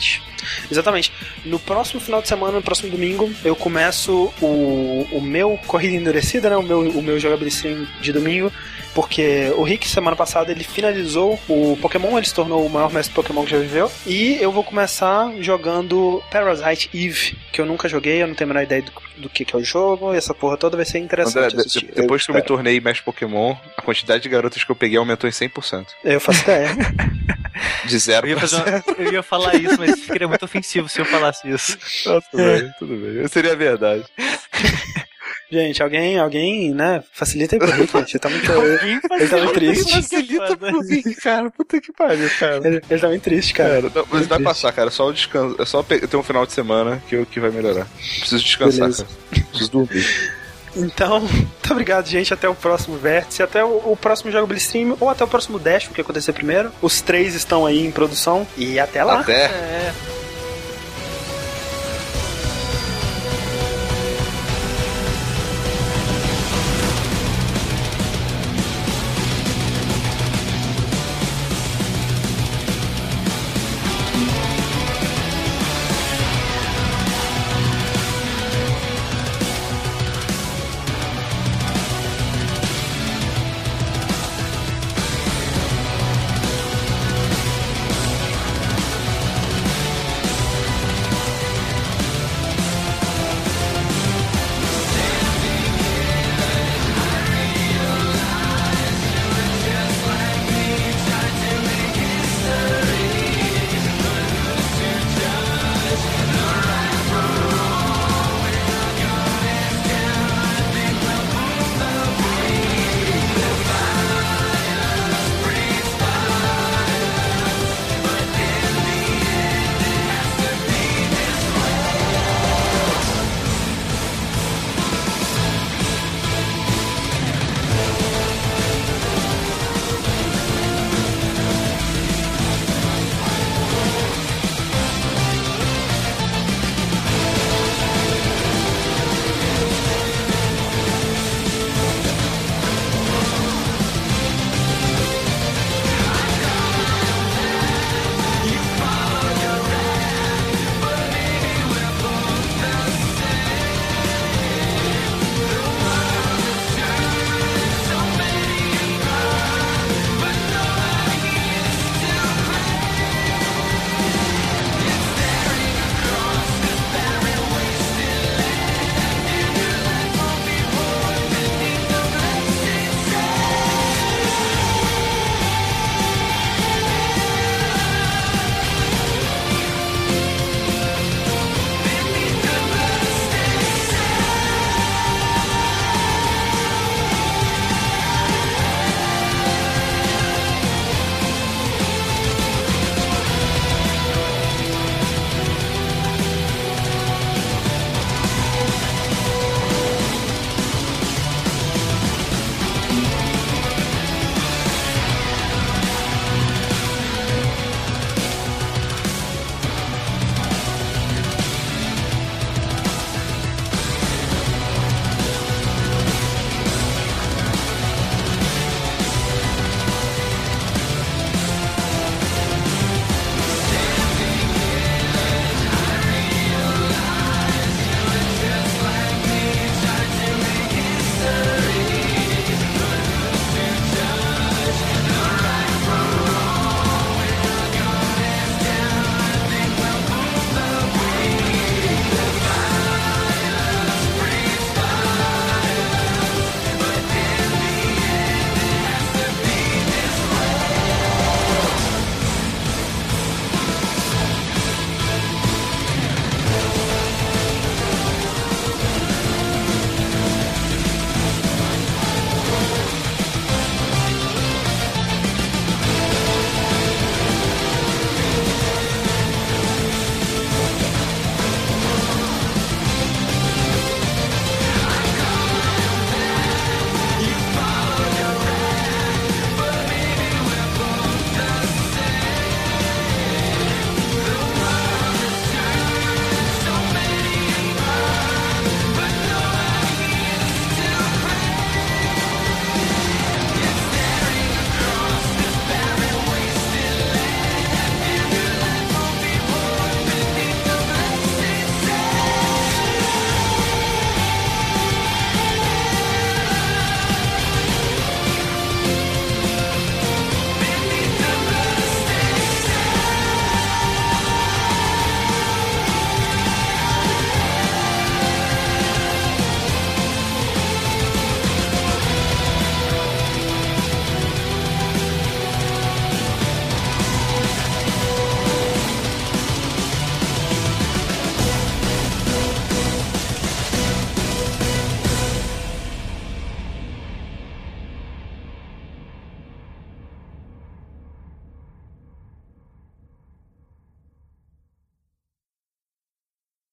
Exatamente. 0.71 1.11
No 1.45 1.59
próximo 1.59 1.99
final 1.99 2.21
de 2.21 2.27
semana, 2.27 2.53
no 2.53 2.61
próximo 2.61 2.89
domingo, 2.89 3.31
eu 3.43 3.55
começo 3.55 4.33
o, 4.41 5.07
o 5.11 5.21
meu 5.21 5.59
corrida 5.67 5.95
endurecida, 5.95 6.49
né? 6.49 6.57
O 6.57 6.63
meu, 6.63 6.79
o 6.79 7.01
meu 7.01 7.19
jogabilidade 7.19 7.87
de 8.01 8.11
domingo 8.11 8.51
porque 8.93 9.51
o 9.55 9.63
Rick, 9.63 9.87
semana 9.87 10.15
passada, 10.15 10.51
ele 10.51 10.63
finalizou 10.63 11.39
o 11.47 11.77
Pokémon, 11.81 12.17
ele 12.17 12.27
se 12.27 12.33
tornou 12.33 12.65
o 12.65 12.69
maior 12.69 12.91
mestre 12.91 13.13
Pokémon 13.13 13.43
que 13.43 13.51
já 13.51 13.57
viveu. 13.57 13.91
E 14.05 14.37
eu 14.39 14.51
vou 14.51 14.63
começar 14.63 15.31
jogando 15.39 16.23
Parasite 16.31 16.89
Eve, 16.93 17.35
que 17.51 17.59
eu 17.59 17.65
nunca 17.65 17.89
joguei, 17.89 18.21
eu 18.21 18.27
não 18.27 18.35
tenho 18.35 18.49
a 18.51 18.53
menor 18.53 18.63
ideia 18.63 18.83
do, 18.83 18.91
do 19.17 19.29
que, 19.29 19.43
que 19.43 19.55
é 19.55 19.59
o 19.59 19.63
jogo, 19.63 20.13
e 20.13 20.17
essa 20.17 20.33
porra 20.33 20.57
toda 20.57 20.77
vai 20.77 20.85
ser 20.85 20.99
interessante. 20.99 21.55
André, 21.55 21.63
de, 21.65 21.85
depois 21.95 22.21
eu 22.21 22.25
que 22.25 22.31
eu 22.31 22.35
me 22.35 22.41
tornei 22.43 22.79
mestre 22.79 23.03
Pokémon, 23.03 23.55
a 23.75 23.81
quantidade 23.81 24.21
de 24.21 24.29
garotas 24.29 24.63
que 24.63 24.71
eu 24.71 24.75
peguei 24.75 24.97
aumentou 24.97 25.27
em 25.27 25.33
100%. 25.33 25.87
Eu 26.03 26.19
faço 26.19 26.41
ideia. 26.43 26.69
De 27.85 27.99
zero 27.99 28.27
eu 28.27 28.37
ia, 28.37 28.45
uma, 28.45 28.83
eu 28.97 29.13
ia 29.13 29.23
falar 29.23 29.55
isso, 29.55 29.75
mas 29.77 29.99
seria 30.05 30.27
muito 30.33 30.45
ofensivo 30.45 30.89
se 30.89 30.99
eu 30.99 31.05
falasse 31.05 31.49
isso. 31.49 31.77
Não, 32.05 32.21
tudo 32.21 32.43
bem, 32.43 32.73
tudo 32.79 32.95
bem. 32.95 33.27
Seria 33.27 33.55
verdade. 33.55 34.03
Gente, 35.53 35.83
alguém, 35.83 36.17
alguém, 36.17 36.73
né, 36.73 37.03
facilita 37.11 37.55
aí 37.55 37.59
pro 37.59 37.71
Rick, 37.71 37.95
gente. 37.95 38.13
Ele 38.13 38.19
tá 38.19 38.29
muito, 38.29 38.51
ele, 38.51 39.01
ele 39.19 39.27
tá 39.29 39.37
muito 39.37 39.53
triste. 39.53 39.93
Facilita 39.93 40.57
pro 40.57 40.81
Rick, 40.81 41.13
cara. 41.21 41.51
Puta 41.51 41.79
que 41.79 41.93
pariu, 41.93 42.27
cara. 42.39 42.67
Ele, 42.67 42.81
ele 42.89 42.99
tá 42.99 43.07
muito 43.07 43.21
triste, 43.21 43.53
cara. 43.53 43.81
cara 43.83 43.91
não, 43.93 44.07
mas 44.09 44.25
vai 44.25 44.39
triste. 44.39 44.43
passar, 44.43 44.71
cara. 44.71 44.89
Só 44.89 45.09
o 45.09 45.13
descanso. 45.13 45.55
É 45.61 45.65
só 45.65 45.83
ter 45.83 46.15
um 46.15 46.23
final 46.23 46.43
de 46.47 46.53
semana 46.53 47.03
que, 47.07 47.23
que 47.27 47.39
vai 47.39 47.51
melhorar. 47.51 47.85
Preciso 48.19 48.43
descansar, 48.43 48.79
Beleza. 48.79 49.05
cara. 49.05 49.45
Preciso 49.49 49.71
dormir. 49.71 50.33
Então, 50.75 51.19
muito 51.29 51.71
obrigado, 51.71 52.07
gente. 52.07 52.33
Até 52.33 52.49
o 52.49 52.55
próximo 52.55 52.97
vértice, 52.97 53.43
até 53.43 53.63
o, 53.63 53.91
o 53.91 53.95
próximo 53.95 54.31
jogo 54.31 54.51
Stream 54.55 54.97
ou 54.99 55.07
até 55.07 55.23
o 55.23 55.27
próximo 55.27 55.59
Dash, 55.59 55.85
o 55.87 55.91
que 55.91 56.01
acontecer 56.01 56.33
primeiro. 56.33 56.71
Os 56.81 56.99
três 57.01 57.35
estão 57.35 57.63
aí 57.63 57.85
em 57.85 57.91
produção 57.91 58.47
e 58.57 58.79
até 58.79 59.03
lá. 59.03 59.19
Até. 59.19 59.45
É. 59.45 59.93